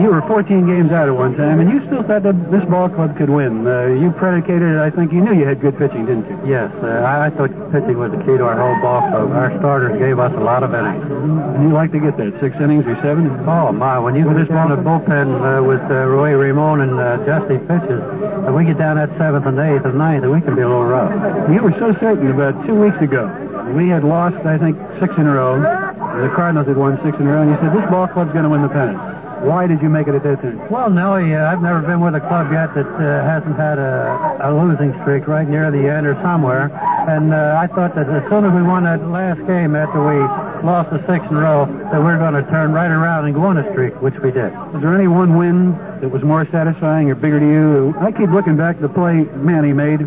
you 0.00 0.08
were 0.08 0.22
14 0.22 0.66
games 0.66 0.90
out 0.92 1.10
at 1.10 1.14
one 1.14 1.36
time, 1.36 1.60
and 1.60 1.70
you 1.70 1.84
still 1.84 2.02
thought 2.02 2.22
that 2.22 2.50
this 2.50 2.64
ball 2.64 2.88
club 2.88 3.14
could 3.14 3.28
win. 3.28 3.66
Uh, 3.66 3.88
you 3.88 4.10
predicated. 4.12 4.78
I 4.78 4.88
think 4.88 5.12
you 5.12 5.20
knew 5.20 5.34
you 5.34 5.44
had 5.44 5.60
good 5.60 5.76
pitching, 5.76 6.06
didn't 6.06 6.24
you? 6.24 6.52
Yes, 6.52 6.72
uh, 6.82 6.86
I, 6.86 7.26
I 7.26 7.30
thought 7.30 7.50
pitching 7.70 7.98
was 7.98 8.12
the 8.12 8.18
key 8.18 8.38
to 8.38 8.46
our 8.46 8.56
whole 8.56 8.80
ball 8.80 9.10
club. 9.10 9.32
Our 9.32 9.58
starters 9.58 9.98
gave 9.98 10.18
us 10.18 10.32
a 10.32 10.40
lot 10.40 10.64
of 10.64 10.72
innings. 10.72 11.04
And 11.04 11.64
you 11.64 11.74
like 11.74 11.92
to 11.92 12.00
get 12.00 12.16
that 12.16 12.40
six 12.40 12.56
innings 12.56 12.86
or 12.86 12.96
seven? 13.02 13.28
Oh 13.46 13.72
my! 13.72 13.98
When 13.98 14.14
you 14.14 14.24
get 14.24 14.48
down 14.48 14.70
the 14.70 14.76
bullpen 14.76 15.36
uh, 15.36 15.62
with 15.62 15.82
uh, 15.82 16.06
Roy 16.06 16.32
Ramon 16.32 16.80
and 16.80 16.98
uh, 16.98 17.18
Dusty 17.26 17.58
pitches, 17.58 18.00
and 18.46 18.54
we 18.54 18.64
get 18.64 18.78
down 18.78 18.96
that 18.96 19.10
seventh 19.18 19.44
and 19.44 19.58
eighth 19.58 19.84
and 19.84 19.98
ninth, 19.98 20.24
and 20.24 20.32
we 20.32 20.40
can 20.40 20.56
be 20.56 20.62
a 20.62 20.68
little 20.68 20.84
rough. 20.84 21.12
You 21.52 21.60
were 21.60 21.72
so 21.72 21.92
certain 22.00 22.30
about 22.30 22.66
two 22.66 22.74
weeks 22.74 22.96
ago. 23.02 23.51
We 23.70 23.88
had 23.88 24.04
lost, 24.04 24.44
I 24.44 24.58
think, 24.58 24.76
six 25.00 25.16
in 25.16 25.26
a 25.26 25.34
row. 25.34 25.58
The 25.60 26.30
Cardinals 26.34 26.66
had 26.66 26.76
won 26.76 27.02
six 27.02 27.18
in 27.18 27.26
a 27.26 27.32
row, 27.32 27.42
and 27.42 27.50
you 27.50 27.56
said 27.56 27.72
this 27.72 27.88
ball 27.90 28.06
club's 28.08 28.32
going 28.32 28.44
to 28.44 28.50
win 28.50 28.62
the 28.62 28.68
pennant. 28.68 28.98
Why 29.42 29.66
did 29.66 29.82
you 29.82 29.88
make 29.88 30.06
it 30.06 30.14
at 30.14 30.22
that 30.22 30.40
time? 30.40 30.70
Well, 30.70 30.88
Nellie, 30.88 31.34
uh, 31.34 31.50
I've 31.50 31.62
never 31.62 31.80
been 31.80 32.00
with 32.00 32.14
a 32.14 32.20
club 32.20 32.52
yet 32.52 32.74
that 32.74 32.86
uh, 32.86 33.24
hasn't 33.24 33.56
had 33.56 33.78
a, 33.78 34.38
a 34.40 34.54
losing 34.54 34.92
streak 35.00 35.26
right 35.26 35.48
near 35.48 35.70
the 35.72 35.88
end 35.88 36.06
or 36.06 36.14
somewhere. 36.22 36.70
And 37.08 37.34
uh, 37.34 37.58
I 37.60 37.66
thought 37.66 37.96
that 37.96 38.08
as 38.08 38.22
soon 38.30 38.44
as 38.44 38.52
we 38.52 38.62
won 38.62 38.84
that 38.84 39.04
last 39.08 39.44
game 39.46 39.74
after 39.74 39.98
we 39.98 40.20
lost 40.64 40.90
the 40.90 40.98
six 41.08 41.28
in 41.28 41.36
a 41.36 41.40
row, 41.40 41.66
that 41.66 41.98
we 41.98 42.04
were 42.04 42.18
going 42.18 42.34
to 42.34 42.48
turn 42.50 42.72
right 42.72 42.90
around 42.90 43.24
and 43.24 43.34
go 43.34 43.42
on 43.42 43.56
a 43.56 43.68
streak, 43.72 44.00
which 44.00 44.14
we 44.20 44.30
did. 44.30 44.52
Is 44.74 44.80
there 44.80 44.94
any 44.94 45.08
one 45.08 45.36
win 45.36 45.72
that 46.00 46.08
was 46.08 46.22
more 46.22 46.46
satisfying 46.46 47.10
or 47.10 47.16
bigger 47.16 47.40
to 47.40 47.46
you? 47.46 47.94
I 47.98 48.12
keep 48.12 48.30
looking 48.30 48.56
back 48.56 48.76
to 48.76 48.82
the 48.82 48.88
play 48.88 49.24
Manny 49.24 49.72
made 49.72 50.06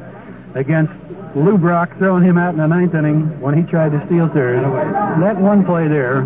against 0.53 0.93
Lou 1.35 1.57
Brock, 1.57 1.97
throwing 1.97 2.23
him 2.23 2.37
out 2.37 2.53
in 2.53 2.57
the 2.61 2.67
ninth 2.67 2.95
inning 2.95 3.41
when 3.41 3.53
he 3.55 3.69
tried 3.69 3.91
to 3.91 4.05
steal 4.05 4.29
third. 4.29 4.63
That 5.21 5.35
one 5.37 5.65
play 5.65 5.87
there, 5.89 6.21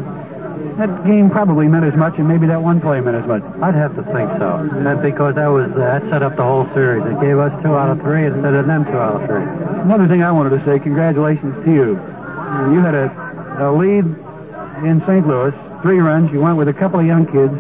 that 0.78 1.04
game 1.04 1.32
probably 1.32 1.68
meant 1.68 1.84
as 1.84 1.96
much, 1.96 2.20
and 2.20 2.28
maybe 2.28 2.46
that 2.46 2.62
one 2.62 2.80
play 2.80 3.02
meant 3.02 3.18
as 3.18 3.26
much. 3.26 3.42
I'd 3.62 3.74
have 3.74 3.96
to 3.96 4.04
think 4.04 4.30
so. 4.38 4.70
Because 5.02 5.34
that 5.36 5.48
was 5.48 5.72
uh, 5.72 5.78
that 5.78 6.04
set 6.10 6.22
up 6.22 6.36
the 6.36 6.44
whole 6.44 6.66
series. 6.76 7.04
It 7.06 7.20
gave 7.20 7.40
us 7.40 7.52
two 7.64 7.76
out 7.76 7.90
of 7.90 8.02
three 8.02 8.26
instead 8.26 8.54
of 8.54 8.68
them 8.68 8.86
two 8.86 8.98
out 8.98 9.22
of 9.22 9.28
three. 9.28 9.42
Another 9.82 10.08
thing 10.08 10.22
I 10.22 10.32
wanted 10.32 10.52
to 10.52 10.64
say, 10.66 10.78
congratulations 10.80 11.66
to 11.66 11.74
you. 11.74 11.88
You 12.72 12.80
had 12.82 12.94
a, 12.94 13.10
a 13.60 13.72
lead 13.72 14.06
in 14.86 15.02
St. 15.08 15.26
Louis, 15.26 15.54
three 15.82 16.00
runs. 16.00 16.32
You 16.32 16.40
went 16.40 16.58
with 16.58 16.68
a 16.68 16.74
couple 16.74 17.00
of 17.00 17.06
young 17.08 17.26
kids. 17.26 17.54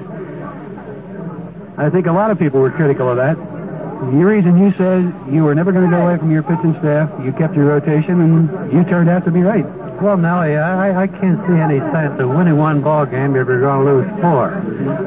I 1.79 1.89
think 1.89 2.05
a 2.05 2.11
lot 2.11 2.29
of 2.29 2.37
people 2.37 2.61
were 2.61 2.71
critical 2.71 3.09
of 3.09 3.17
that. 3.17 3.37
The 3.99 4.25
reason 4.25 4.57
you 4.57 4.71
said 4.77 5.13
you 5.29 5.43
were 5.43 5.53
never 5.53 5.73
going 5.73 5.83
to 5.83 5.91
go 5.91 6.01
away 6.01 6.17
from 6.17 6.31
your 6.31 6.41
pitching 6.41 6.73
staff, 6.79 7.11
you 7.23 7.33
kept 7.33 7.53
your 7.53 7.65
rotation, 7.65 8.21
and 8.21 8.73
you 8.73 8.85
turned 8.85 9.09
out 9.09 9.25
to 9.25 9.31
be 9.31 9.41
right. 9.41 9.65
Well, 10.01 10.15
Nellie, 10.15 10.55
I, 10.55 11.03
I 11.03 11.07
can't 11.07 11.45
see 11.45 11.55
any 11.55 11.79
sense 11.91 12.17
of 12.17 12.29
winning 12.29 12.55
one 12.55 12.81
ball 12.81 13.05
game 13.05 13.35
if 13.35 13.47
you're 13.47 13.59
going 13.59 13.85
to 13.85 13.91
lose 13.91 14.21
four. 14.21 14.53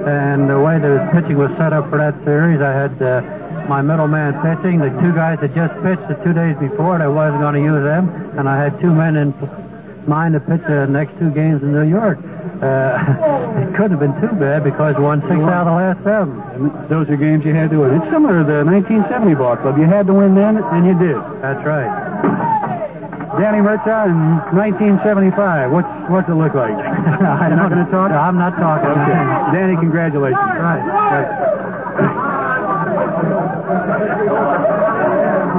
And 0.07 0.49
the 0.49 0.61
way 0.61 0.79
the 0.79 1.09
pitching 1.11 1.39
was 1.39 1.51
set 1.57 1.73
up 1.73 1.89
for 1.89 1.97
that 1.97 2.23
series, 2.25 2.61
I 2.61 2.73
had 2.73 3.01
uh, 3.01 3.67
my 3.67 3.81
middleman 3.81 4.35
pitching, 4.43 4.79
the 4.79 4.91
two 5.01 5.15
guys 5.15 5.41
that 5.41 5.55
just 5.55 5.73
pitched 5.83 6.07
the 6.09 6.23
two 6.23 6.35
days 6.35 6.59
before, 6.59 6.93
and 6.93 7.03
I 7.03 7.09
wasn't 7.09 7.41
going 7.41 7.55
to 7.55 7.62
use 7.62 7.83
them, 7.83 8.11
and 8.39 8.47
I 8.47 8.62
had 8.62 8.79
two 8.79 8.95
men 8.95 9.17
in 9.17 9.33
mind 10.07 10.35
to 10.35 10.41
pitch 10.41 10.61
the 10.69 10.87
next 10.87 11.19
two 11.19 11.31
games 11.31 11.62
in 11.62 11.73
New 11.73 11.89
York. 11.89 12.19
Uh, 12.62 13.58
it 13.66 13.74
couldn't 13.74 13.99
have 13.99 13.99
been 13.99 14.15
too 14.20 14.34
bad 14.36 14.62
because 14.62 14.94
we 14.97 15.02
won 15.02 15.20
six 15.23 15.34
out 15.34 15.66
of 15.66 15.66
the 15.66 15.73
last 15.73 15.99
seven. 16.05 16.41
And 16.55 16.89
those 16.89 17.10
are 17.10 17.16
games 17.16 17.44
you 17.44 17.52
had 17.52 17.70
to 17.70 17.81
win. 17.81 18.00
It's 18.00 18.08
similar 18.08 18.39
to 18.39 18.44
the 18.44 18.65
1970 18.65 19.34
ball 19.34 19.57
club. 19.57 19.78
You 19.78 19.84
had 19.84 20.07
to 20.07 20.15
win 20.15 20.36
then, 20.36 20.58
and 20.58 20.86
you 20.86 20.97
did. 20.97 21.16
That's 21.42 21.66
right. 21.66 21.91
Danny 23.41 23.58
Murtaugh 23.58 24.07
in 24.07 24.39
1975. 24.55 25.73
What's 25.73 25.89
what's 26.08 26.28
it 26.28 26.34
look 26.34 26.55
like? 26.55 26.70
You're 26.76 27.57
not 27.58 27.70
going 27.70 27.84
to 27.84 27.91
talk? 27.91 28.12
I'm 28.12 28.39
not 28.39 28.55
talking. 28.55 28.91
Okay. 28.91 29.58
Danny, 29.58 29.74
congratulations. 29.74 30.39
Right. 30.39 30.82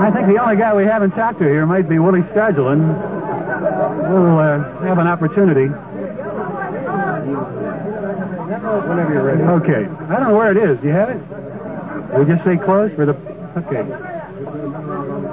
I 0.04 0.12
think 0.12 0.28
the 0.28 0.38
only 0.38 0.56
guy 0.56 0.74
we 0.74 0.86
haven't 0.86 1.12
talked 1.12 1.40
to 1.40 1.46
here 1.46 1.66
might 1.66 1.90
be 1.90 2.00
Willie 2.00 2.22
Stargelin. 2.22 2.80
We'll 4.08 4.38
uh, 4.38 4.80
have 4.82 5.00
an 5.00 5.08
opportunity. 5.08 5.68
Whenever 8.48 9.14
you're 9.14 9.24
ready. 9.24 9.42
Okay. 9.42 9.86
I 9.86 10.20
don't 10.20 10.28
know 10.30 10.36
where 10.36 10.52
it 10.52 10.58
is. 10.58 10.80
Do 10.80 10.88
you 10.88 10.94
have 10.94 11.10
it? 11.10 12.18
We 12.20 12.26
just 12.26 12.44
say 12.44 12.58
close 12.58 12.92
for 12.94 13.06
the. 13.06 13.14
Okay. 13.58 13.84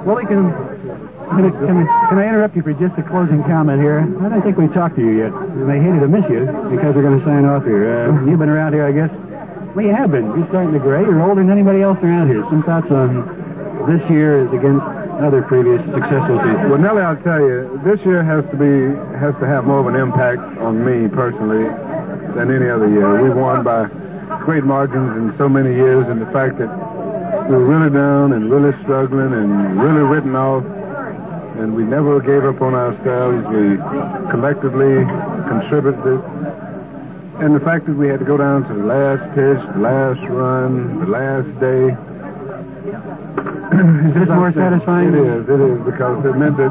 Willie, 0.05 0.25
can 0.25 0.51
can, 0.51 1.45
I- 1.45 1.51
can, 1.51 1.87
I- 1.87 2.09
can 2.09 2.17
I 2.17 2.27
interrupt 2.27 2.55
you 2.55 2.63
for 2.63 2.73
just 2.73 2.97
a 2.97 3.03
closing 3.03 3.43
comment 3.43 3.81
here? 3.81 3.99
I 3.99 4.29
don't 4.29 4.41
think 4.41 4.57
we've 4.57 4.73
talked 4.73 4.95
to 4.95 5.01
you 5.01 5.11
yet. 5.11 5.33
And 5.33 5.71
I 5.71 5.79
hated 5.79 5.99
to 6.01 6.07
miss 6.07 6.29
you 6.29 6.45
because 6.69 6.95
we're 6.95 7.03
going 7.03 7.19
to 7.19 7.25
sign 7.25 7.45
off 7.45 7.65
here. 7.65 7.89
Uh, 8.07 8.25
you've 8.25 8.39
been 8.39 8.49
around 8.49 8.73
here, 8.73 8.85
I 8.85 8.91
guess. 8.91 9.11
Well, 9.75 9.85
you 9.85 9.93
have 9.93 10.11
been. 10.11 10.25
You're 10.37 10.47
starting 10.47 10.73
to 10.73 10.79
gray. 10.79 11.01
You're 11.01 11.21
older 11.21 11.41
than 11.41 11.51
anybody 11.51 11.81
else 11.81 11.99
around 11.99 12.27
here. 12.29 12.41
Some 12.43 12.63
thoughts 12.63 12.91
on 12.91 13.87
this 13.87 14.07
year 14.09 14.45
is 14.45 14.51
against 14.53 14.85
other 15.21 15.41
previous 15.41 15.79
successful 15.85 16.39
seasons? 16.39 16.69
Well, 16.69 16.77
Nellie, 16.79 17.03
I'll 17.03 17.21
tell 17.21 17.39
you, 17.39 17.79
this 17.83 17.99
year 18.05 18.23
has 18.23 18.43
to 18.49 18.57
be 18.57 18.95
has 19.19 19.35
to 19.35 19.45
have 19.47 19.65
more 19.65 19.79
of 19.79 19.87
an 19.87 19.95
impact 19.95 20.41
on 20.57 20.83
me 20.83 21.07
personally 21.07 21.65
than 22.35 22.51
any 22.51 22.69
other 22.69 22.89
year. 22.89 23.21
We've 23.21 23.35
won 23.35 23.63
by 23.63 23.87
great 24.39 24.63
margins 24.63 25.17
in 25.17 25.37
so 25.37 25.47
many 25.49 25.73
years, 25.75 26.07
and 26.07 26.21
the 26.21 26.25
fact 26.27 26.57
that 26.57 26.69
we 27.49 27.55
were 27.55 27.65
really 27.65 27.89
down 27.89 28.33
and 28.33 28.51
really 28.51 28.71
struggling 28.83 29.33
and 29.33 29.81
really 29.81 30.01
written 30.01 30.35
off, 30.35 30.63
and 31.57 31.75
we 31.75 31.83
never 31.83 32.19
gave 32.21 32.45
up 32.45 32.61
on 32.61 32.73
ourselves. 32.73 33.47
We 33.47 33.77
collectively 34.31 35.05
contributed. 35.47 36.23
And 37.39 37.55
the 37.55 37.59
fact 37.59 37.85
that 37.87 37.95
we 37.95 38.07
had 38.07 38.19
to 38.19 38.25
go 38.25 38.37
down 38.37 38.67
to 38.67 38.73
the 38.73 38.83
last 38.83 39.23
pitch, 39.35 39.59
the 39.73 39.79
last 39.79 40.21
run, 40.29 40.99
the 40.99 41.07
last 41.07 41.59
day. 41.59 41.97
Is 44.07 44.13
this 44.13 44.29
more 44.29 44.51
satisfying? 44.53 45.09
It 45.09 45.15
is. 45.15 45.49
It 45.49 45.59
is 45.59 45.79
because 45.83 46.25
it 46.25 46.35
meant 46.37 46.57
that 46.57 46.69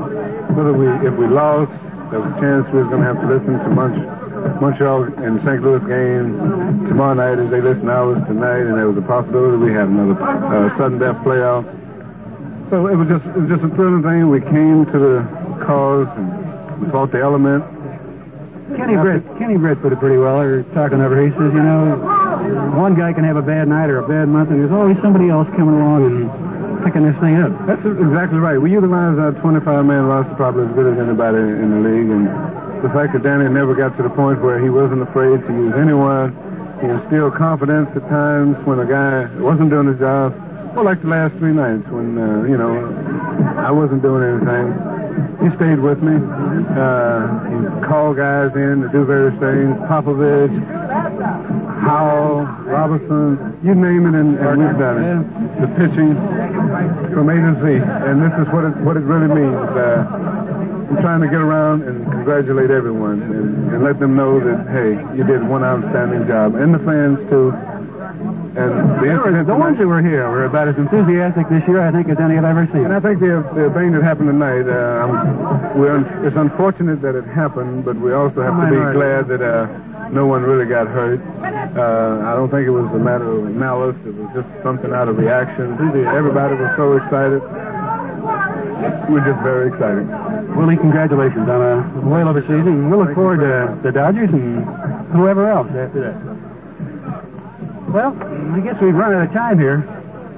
whether 0.54 0.72
we 0.72 0.86
if 1.06 1.14
we 1.14 1.26
lost 1.26 1.72
there 2.10 2.18
was 2.20 2.32
a 2.32 2.40
chance 2.40 2.66
we 2.72 2.82
were 2.82 2.88
going 2.88 3.02
to 3.02 3.06
have 3.06 3.20
to 3.20 3.26
listen 3.28 3.58
to 3.60 3.70
Mon- 3.70 4.29
Montreal 4.60 5.04
and 5.04 5.40
St. 5.42 5.62
Louis 5.62 5.80
game 5.88 6.36
tomorrow 6.86 7.14
night 7.14 7.38
as 7.38 7.50
they 7.50 7.60
listen 7.60 7.86
to 7.86 7.92
ours 7.92 8.26
tonight, 8.26 8.60
and 8.60 8.76
there 8.76 8.88
was 8.88 8.96
a 8.98 9.02
possibility 9.02 9.56
we 9.56 9.72
had 9.72 9.88
another 9.88 10.22
uh, 10.22 10.76
sudden 10.76 10.98
death 10.98 11.16
playoff. 11.24 11.64
So 12.68 12.86
it 12.86 12.94
was 12.94 13.08
just 13.08 13.24
it 13.26 13.36
was 13.36 13.48
just 13.48 13.64
a 13.64 13.68
thrilling 13.74 14.02
thing. 14.02 14.28
We 14.28 14.40
came 14.40 14.84
to 14.86 14.98
the 14.98 15.22
cause 15.64 16.08
and 16.16 16.80
we 16.80 16.90
fought 16.90 17.10
the 17.10 17.20
element. 17.20 17.64
Kenny 18.76 18.94
Brett, 18.94 19.22
Kenny 19.38 19.56
Brett 19.56 19.80
put 19.80 19.92
it 19.92 19.98
pretty 19.98 20.18
well. 20.18 20.38
They're 20.38 20.62
talking 20.74 21.00
over. 21.00 21.20
He 21.20 21.30
says, 21.30 21.52
you 21.52 21.60
know, 21.60 21.96
one 22.76 22.94
guy 22.94 23.12
can 23.12 23.24
have 23.24 23.36
a 23.36 23.42
bad 23.42 23.66
night 23.66 23.90
or 23.90 23.98
a 23.98 24.06
bad 24.06 24.28
month, 24.28 24.50
and 24.50 24.60
there's 24.60 24.70
always 24.70 24.96
somebody 24.98 25.28
else 25.28 25.48
coming 25.56 25.74
along 25.74 26.06
and 26.06 26.84
picking 26.84 27.02
this 27.02 27.16
thing 27.18 27.36
up. 27.36 27.66
That's 27.66 27.84
exactly 27.84 28.38
right. 28.38 28.58
We 28.58 28.70
utilize 28.70 29.18
our 29.18 29.32
25-man 29.32 30.04
roster 30.04 30.34
probably 30.34 30.66
as 30.66 30.72
good 30.74 30.92
as 30.92 30.98
anybody 31.00 31.38
in 31.38 31.70
the 31.70 31.80
league, 31.80 32.10
and 32.10 32.28
the 32.82 32.88
fact 32.90 33.12
that 33.12 33.22
Danny 33.22 33.48
never 33.48 33.74
got 33.74 33.96
to 33.96 34.02
the 34.02 34.10
point 34.10 34.40
where 34.40 34.58
he 34.58 34.70
wasn't 34.70 35.02
afraid 35.02 35.40
to 35.42 35.52
use 35.52 35.74
anyone, 35.74 36.32
he 36.80 36.86
instilled 36.86 37.34
confidence 37.34 37.94
at 37.94 38.08
times 38.08 38.56
when 38.66 38.78
a 38.78 38.86
guy 38.86 39.26
wasn't 39.38 39.70
doing 39.70 39.86
his 39.86 39.98
job. 39.98 40.34
Well, 40.74 40.84
like 40.84 41.02
the 41.02 41.08
last 41.08 41.34
three 41.34 41.52
nights 41.52 41.86
when, 41.88 42.16
uh, 42.16 42.44
you 42.44 42.56
know, 42.56 42.72
I 43.58 43.70
wasn't 43.70 44.02
doing 44.02 44.22
anything. 44.22 44.72
He 45.42 45.54
stayed 45.56 45.78
with 45.78 46.02
me. 46.02 46.16
Uh, 46.76 47.80
he 47.80 47.86
called 47.86 48.16
guys 48.16 48.54
in 48.54 48.82
to 48.82 48.88
do 48.88 49.04
various 49.04 49.38
things. 49.40 49.76
Popovich, 49.88 50.52
Howell, 51.80 52.44
Robinson, 52.64 53.58
you 53.62 53.74
name 53.74 54.06
it, 54.06 54.14
and, 54.18 54.38
and 54.38 54.58
we've 54.58 54.78
done 54.78 55.02
it. 55.02 55.60
The 55.60 55.66
pitching 55.76 56.14
from 57.12 57.28
A 57.28 57.34
to 57.34 57.54
Z, 57.64 57.82
and 58.08 58.22
this 58.22 58.32
is 58.38 58.52
what 58.52 58.64
it 58.64 58.76
what 58.84 58.96
it 58.96 59.00
really 59.00 59.28
means. 59.34 59.56
Uh, 59.56 60.69
I'm 60.90 60.96
trying 61.00 61.20
to 61.20 61.28
get 61.28 61.40
around 61.40 61.82
and 61.82 62.04
congratulate 62.10 62.70
everyone 62.70 63.22
and, 63.22 63.72
and 63.72 63.84
let 63.84 64.00
them 64.00 64.16
know 64.16 64.40
that 64.40 64.68
hey, 64.70 64.90
you 65.16 65.22
did 65.24 65.46
one 65.46 65.62
outstanding 65.62 66.26
job, 66.26 66.56
and 66.56 66.74
the 66.74 66.80
fans 66.80 67.18
too. 67.30 67.52
And 67.52 69.00
the, 69.00 69.08
incident 69.12 69.46
the 69.46 69.54
ones 69.54 69.78
who 69.78 69.86
were 69.86 70.02
here 70.02 70.28
were 70.28 70.44
about 70.44 70.66
as 70.66 70.76
enthusiastic 70.76 71.48
this 71.48 71.66
year, 71.68 71.80
I 71.80 71.92
think, 71.92 72.08
as 72.08 72.18
any 72.18 72.36
I've 72.36 72.44
ever 72.44 72.66
seen. 72.66 72.86
And 72.86 72.92
I 72.92 72.98
think 72.98 73.20
the, 73.20 73.48
the 73.54 73.70
thing 73.72 73.92
that 73.92 74.02
happened 74.02 74.28
tonight, 74.28 74.66
uh, 74.68 75.72
we're, 75.76 75.92
un- 75.96 76.26
it's 76.26 76.36
unfortunate 76.36 77.00
that 77.02 77.14
it 77.14 77.22
happened, 77.24 77.84
but 77.84 77.94
we 77.96 78.12
also 78.12 78.42
have 78.42 78.58
to 78.60 78.66
be 78.68 78.76
Minority. 78.76 78.98
glad 78.98 79.28
that 79.28 79.40
uh, 79.40 80.08
no 80.08 80.26
one 80.26 80.42
really 80.42 80.66
got 80.66 80.88
hurt. 80.88 81.20
Uh, 81.78 82.20
I 82.26 82.34
don't 82.34 82.50
think 82.50 82.66
it 82.66 82.70
was 82.70 82.86
a 82.86 82.98
matter 82.98 83.30
of 83.30 83.44
malice. 83.54 83.96
It 84.04 84.14
was 84.16 84.28
just 84.34 84.48
something 84.64 84.92
out 84.92 85.06
of 85.06 85.16
reaction. 85.16 85.74
Everybody 86.08 86.56
was 86.56 86.74
so 86.74 86.96
excited. 86.96 87.40
We're 89.08 89.24
just 89.24 89.40
very 89.42 89.68
excited. 89.68 90.08
Willie, 90.56 90.76
congratulations 90.76 91.48
on 91.48 91.60
a 91.60 91.82
whale 92.00 92.28
of 92.28 92.36
a 92.36 92.42
season. 92.42 92.88
We'll 92.90 93.04
look 93.04 93.14
forward 93.14 93.40
to 93.40 93.78
the 93.82 93.92
Dodgers 93.92 94.30
and 94.30 94.64
whoever 95.12 95.48
else 95.48 95.68
after 95.68 96.00
that. 96.00 96.16
Well, 97.90 98.16
I 98.54 98.60
guess 98.60 98.80
we've 98.80 98.94
run 98.94 99.12
out 99.12 99.26
of 99.26 99.32
time 99.32 99.58
here. 99.58 99.82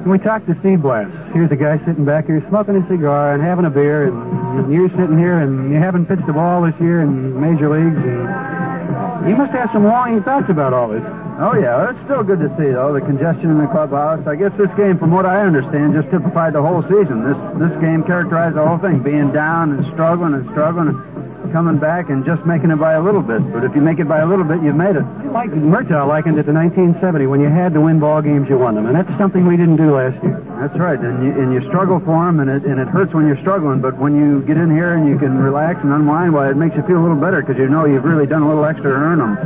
Can 0.03 0.11
we 0.11 0.19
talk 0.19 0.45
to 0.47 0.59
Steve 0.59 0.83
Blass? 0.83 1.09
Here's 1.33 1.51
a 1.53 1.57
guy 1.57 1.79
sitting 1.85 2.05
back 2.05 2.27
here 2.27 2.45
smoking 2.49 2.77
a 2.77 2.89
cigar 2.89 3.35
and 3.35 3.43
having 3.43 3.67
a 3.67 3.71
beer, 3.71 4.09
and 4.09 4.73
you're 4.73 4.91
sitting 4.91 5.19
here 5.19 5.39
and 5.39 5.71
you 5.71 5.79
haven't 5.79 6.07
pitched 6.07 6.29
a 6.29 6.33
ball 6.33 6.63
this 6.63 6.75
year 6.81 7.03
in 7.03 7.41
major 7.41 7.69
leagues, 7.69 8.05
and 8.05 8.82
you 9.29 9.37
must 9.37 9.53
have 9.53 9.71
some 9.73 9.85
longing 9.85 10.23
thoughts 10.23 10.49
about 10.49 10.73
all 10.73 10.89
this. 10.89 11.03
Oh, 11.39 11.55
yeah. 11.55 11.91
It's 11.91 12.01
still 12.05 12.23
good 12.23 12.41
to 12.41 12.49
see, 12.57 12.71
though, 12.71 12.93
the 12.93 13.01
congestion 13.01 13.51
in 13.51 13.59
the 13.59 13.67
clubhouse. 13.67 14.27
I 14.27 14.37
guess 14.37 14.53
this 14.57 14.71
game, 14.75 14.99
from 14.99 15.11
what 15.11 15.27
I 15.27 15.41
understand, 15.47 15.95
just 15.95 16.11
typified 16.11 16.53
the 16.53 16.63
whole 16.63 16.83
season. 16.83 17.25
This 17.25 17.37
this 17.59 17.81
game 17.81 18.05
characterized 18.05 18.57
the 18.57 18.67
whole 18.67 18.79
thing, 18.79 19.03
being 19.03 19.33
down 19.33 19.73
and 19.73 19.93
struggling 19.93 20.35
and 20.35 20.49
struggling 20.51 20.89
and 20.89 21.12
coming 21.51 21.79
back 21.79 22.11
and 22.11 22.25
just 22.25 22.45
making 22.47 22.71
it 22.71 22.77
by 22.77 22.95
a 22.95 23.03
little 23.03 23.23
bit. 23.23 23.41
But 23.53 23.65
if 23.65 23.75
you 23.75 23.81
make 23.81 23.99
it 23.99 24.07
by 24.07 24.21
a 24.21 24.27
little 24.27 24.45
bit, 24.45 24.63
you've 24.63 24.77
made 24.77 24.97
it. 24.97 25.03
Like 25.33 25.51
Murtaugh 25.51 26.07
likened 26.07 26.39
it 26.39 26.45
to 26.45 26.53
1970 26.53 27.27
when 27.27 27.41
you 27.41 27.49
had 27.49 27.75
to 27.75 27.81
win 27.81 27.99
ball 27.99 28.23
games, 28.23 28.49
you 28.49 28.59
won 28.59 28.75
them, 28.75 28.87
and 28.87 28.95
that's 28.95 29.11
something 29.19 29.47
we 29.47 29.57
didn't 29.57 29.77
do 29.77 29.95
last 29.95 30.23
year. 30.23 30.41
That's 30.61 30.79
right, 30.79 30.99
and 30.99 31.25
you, 31.25 31.33
and 31.41 31.53
you 31.53 31.67
struggle 31.69 31.99
for 31.99 32.27
them, 32.27 32.41
and 32.41 32.51
it, 32.51 32.65
and 32.65 32.79
it 32.79 32.87
hurts 32.87 33.13
when 33.13 33.27
you're 33.27 33.39
struggling, 33.39 33.81
but 33.81 33.97
when 33.97 34.15
you 34.15 34.43
get 34.43 34.57
in 34.57 34.71
here 34.71 34.95
and 34.95 35.09
you 35.09 35.19
can 35.19 35.39
relax 35.39 35.83
and 35.83 35.93
unwind, 35.93 36.33
well, 36.33 36.49
it 36.49 36.57
makes 36.57 36.77
you 36.77 36.83
feel 36.83 36.99
a 36.99 37.03
little 37.03 37.21
better 37.21 37.41
because 37.41 37.57
you 37.59 37.69
know 37.69 37.85
you've 37.85 38.05
really 38.05 38.27
done 38.27 38.43
a 38.43 38.49
little 38.49 38.65
extra 38.65 38.91
to 38.91 38.97
earn 38.97 39.19
them. 39.19 39.37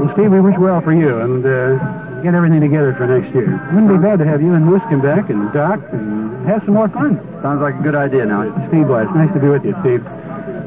Well, 0.00 0.12
Steve, 0.12 0.30
we 0.30 0.40
wish 0.40 0.56
well 0.58 0.80
for 0.80 0.92
you, 0.92 1.18
and 1.18 1.44
uh, 1.44 2.22
get 2.22 2.34
everything 2.34 2.60
together 2.60 2.92
for 2.94 3.06
next 3.06 3.34
year. 3.34 3.58
Wouldn't 3.72 3.88
be 3.88 3.98
bad 3.98 4.18
to 4.18 4.24
have 4.24 4.42
you 4.42 4.54
and 4.54 4.64
Moose 4.64 4.82
come 4.82 5.00
back 5.00 5.30
and 5.30 5.52
Doc 5.52 5.80
and 5.92 6.46
have 6.46 6.64
some 6.64 6.74
more 6.74 6.88
fun. 6.88 7.16
Sounds 7.42 7.60
like 7.60 7.74
a 7.74 7.82
good 7.82 7.94
idea 7.94 8.26
now. 8.26 8.44
Steve 8.68 8.88
it's 8.90 9.14
nice 9.14 9.32
to 9.32 9.40
be 9.40 9.48
with 9.48 9.64
you, 9.64 9.74
Steve. 9.80 10.04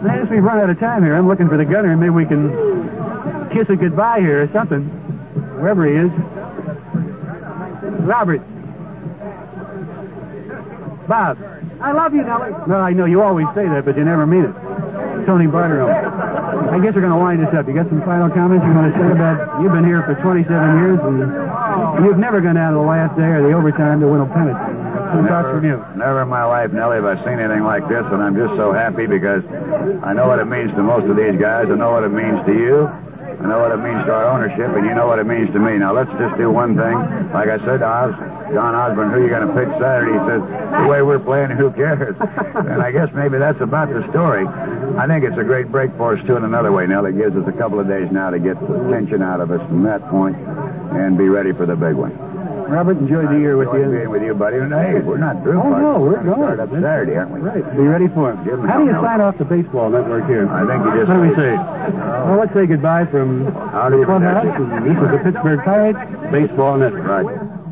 As 0.10 0.28
we've 0.30 0.44
run 0.44 0.60
out 0.60 0.70
of 0.70 0.80
time 0.80 1.04
here, 1.04 1.16
I'm 1.16 1.28
looking 1.28 1.48
for 1.48 1.56
the 1.56 1.66
gunner, 1.66 1.92
and 1.92 2.00
maybe 2.00 2.10
we 2.10 2.26
can 2.26 3.50
kiss 3.50 3.70
a 3.70 3.76
goodbye 3.76 4.20
here 4.20 4.44
or 4.44 4.48
something, 4.50 4.84
wherever 5.60 5.86
he 5.86 5.94
is. 5.94 6.12
Robert. 8.02 8.42
Bob. 11.08 11.38
I 11.80 11.92
love 11.92 12.14
you, 12.14 12.24
Nellie. 12.24 12.52
No, 12.68 12.76
I 12.78 12.92
know 12.92 13.06
you 13.06 13.22
always 13.22 13.48
say 13.56 13.68
that, 13.68 13.86
but 13.86 13.98
you 13.98 14.04
never 14.04 14.26
mean 14.26 14.46
it. 14.46 14.54
Tony 15.26 15.46
Bartirome. 15.46 15.94
I 16.70 16.80
guess 16.80 16.96
we're 16.96 17.02
going 17.02 17.14
to 17.14 17.18
wind 17.18 17.46
this 17.46 17.54
up. 17.54 17.68
You 17.68 17.74
got 17.74 17.88
some 17.88 18.02
final 18.02 18.30
comments 18.30 18.66
you 18.66 18.74
want 18.74 18.94
to 18.94 19.00
say 19.00 19.12
about 19.12 19.62
you've 19.62 19.72
been 19.72 19.86
here 19.86 20.04
for 20.04 20.16
27 20.16 20.80
years 20.80 21.00
and 21.00 22.06
you've 22.06 22.18
never 22.18 22.42
gone 22.42 22.56
down 22.56 22.74
to 22.74 22.80
the 22.80 22.86
last 22.86 23.16
day 23.16 23.24
or 23.24 23.42
the 23.42 23.54
overtime 23.54 24.02
to 24.02 24.08
win 24.08 24.20
a 24.22 24.26
pennant. 24.26 24.83
Some 24.94 25.28
thoughts 25.28 25.50
from 25.50 25.66
you. 25.66 25.84
Never 25.96 26.22
in 26.22 26.30
my 26.30 26.46
life, 26.46 26.72
Nellie, 26.72 26.98
have 26.98 27.06
I 27.06 27.16
seen 27.26 27.40
anything 27.40 27.64
like 27.64 27.88
this, 27.88 28.06
and 28.06 28.22
I'm 28.22 28.36
just 28.36 28.56
so 28.56 28.72
happy 28.72 29.08
because 29.08 29.44
I 30.04 30.14
know 30.14 30.28
what 30.28 30.40
it 30.40 30.46
means 30.46 30.72
to 30.72 30.84
most 30.84 31.10
of 31.10 31.16
these 31.16 31.40
guys. 31.40 31.70
I 31.70 31.76
know 31.76 31.92
what 31.92 32.04
it 32.04 32.10
means 32.10 32.46
to 32.46 32.54
you. 32.54 32.88
I 32.88 33.48
know 33.48 33.60
what 33.60 33.72
it 33.72 33.78
means 33.78 34.06
to 34.06 34.14
our 34.14 34.26
ownership, 34.26 34.70
and 34.76 34.86
you 34.86 34.94
know 34.94 35.08
what 35.08 35.20
it 35.20 35.26
means 35.26 35.52
to 35.52 35.60
me. 35.60 35.78
Now, 35.78 35.92
let's 35.94 36.12
just 36.12 36.38
do 36.38 36.52
one 36.52 36.78
thing. 36.78 36.94
Like 37.34 37.50
I 37.50 37.58
said 37.66 37.80
to 37.80 37.88
Oz, 37.88 38.16
Don 38.54 38.76
Osborn, 38.76 39.10
who 39.10 39.18
are 39.18 39.22
you 39.24 39.30
going 39.30 39.48
to 39.48 39.54
pitch 39.54 39.80
Saturday? 39.82 40.14
He 40.14 40.20
says, 40.20 40.42
the 40.42 40.88
way 40.88 41.02
we're 41.02 41.20
playing, 41.20 41.50
who 41.52 41.72
cares? 41.72 42.16
and 42.22 42.82
I 42.82 42.92
guess 42.92 43.12
maybe 43.14 43.40
that's 43.40 43.60
about 43.60 43.90
the 43.90 44.08
story. 44.12 44.46
I 44.46 45.08
think 45.08 45.26
it's 45.26 45.38
a 45.38 45.44
great 45.44 45.70
break 45.70 45.92
for 45.94 46.16
us, 46.16 46.26
too, 46.26 46.38
in 46.38 46.44
another 46.44 46.72
way, 46.72 46.86
Nellie. 46.86 47.12
It 47.12 47.18
gives 47.18 47.36
us 47.36 47.48
a 47.48 47.52
couple 47.52 47.80
of 47.80 47.88
days 47.88 48.12
now 48.12 48.30
to 48.30 48.40
get 48.40 48.60
the 48.60 48.90
tension 48.90 49.22
out 49.24 49.42
of 49.42 49.50
us 49.50 49.60
from 49.68 49.84
that 49.84 50.08
point 50.10 50.38
and 50.38 51.18
be 51.18 51.28
ready 51.28 51.52
for 51.52 51.66
the 51.66 51.76
big 51.76 51.96
one. 51.96 52.33
Robert, 52.69 52.98
enjoyed 52.98 53.30
the 53.30 53.40
year 53.40 53.58
with 53.58 53.74
you. 53.74 53.90
being 53.90 54.09
with 54.09 54.24
you, 54.24 54.33
buddy. 54.33 54.58
And 54.58 54.74
hey, 54.74 55.00
we're 55.00 55.17
not 55.17 55.42
through. 55.43 55.61
Oh, 55.61 55.69
no, 55.77 56.00
we're 56.00 56.24
going. 56.24 56.56
Start 56.56 56.59
up 56.59 56.69
Saturday, 56.72 57.17
aren't 57.17 57.32
we? 57.32 57.40
Right. 57.40 57.75
Be 57.75 57.83
ready 57.83 58.08
for 58.08 58.32
him. 58.32 58.43
Him 58.43 58.67
How 58.67 58.80
do 58.80 58.85
you 58.85 58.92
sign 58.92 59.22
off 59.22 59.38
the 59.38 59.45
baseball 59.45 59.90
network 59.90 60.27
here? 60.27 60.50
I 60.50 60.66
think 60.66 60.85
you 60.85 60.92
just. 60.93 61.08
What 61.08 61.16
do 61.16 61.30
we 61.30 61.35
say? 61.35 61.56
Oh. 61.56 62.25
Well, 62.25 62.38
let's 62.40 62.53
say 62.53 62.66
goodbye 62.66 63.06
from 63.06 63.45
Howdy, 63.51 63.98
the 63.98 64.06
clubhouse. 64.06 64.83
This 64.83 64.98
is 64.98 65.11
the 65.11 65.19
Pittsburgh 65.24 65.64
Pirates 65.64 66.32
Baseball 66.32 66.77
Network. 66.77 67.25
Right. 67.25 67.62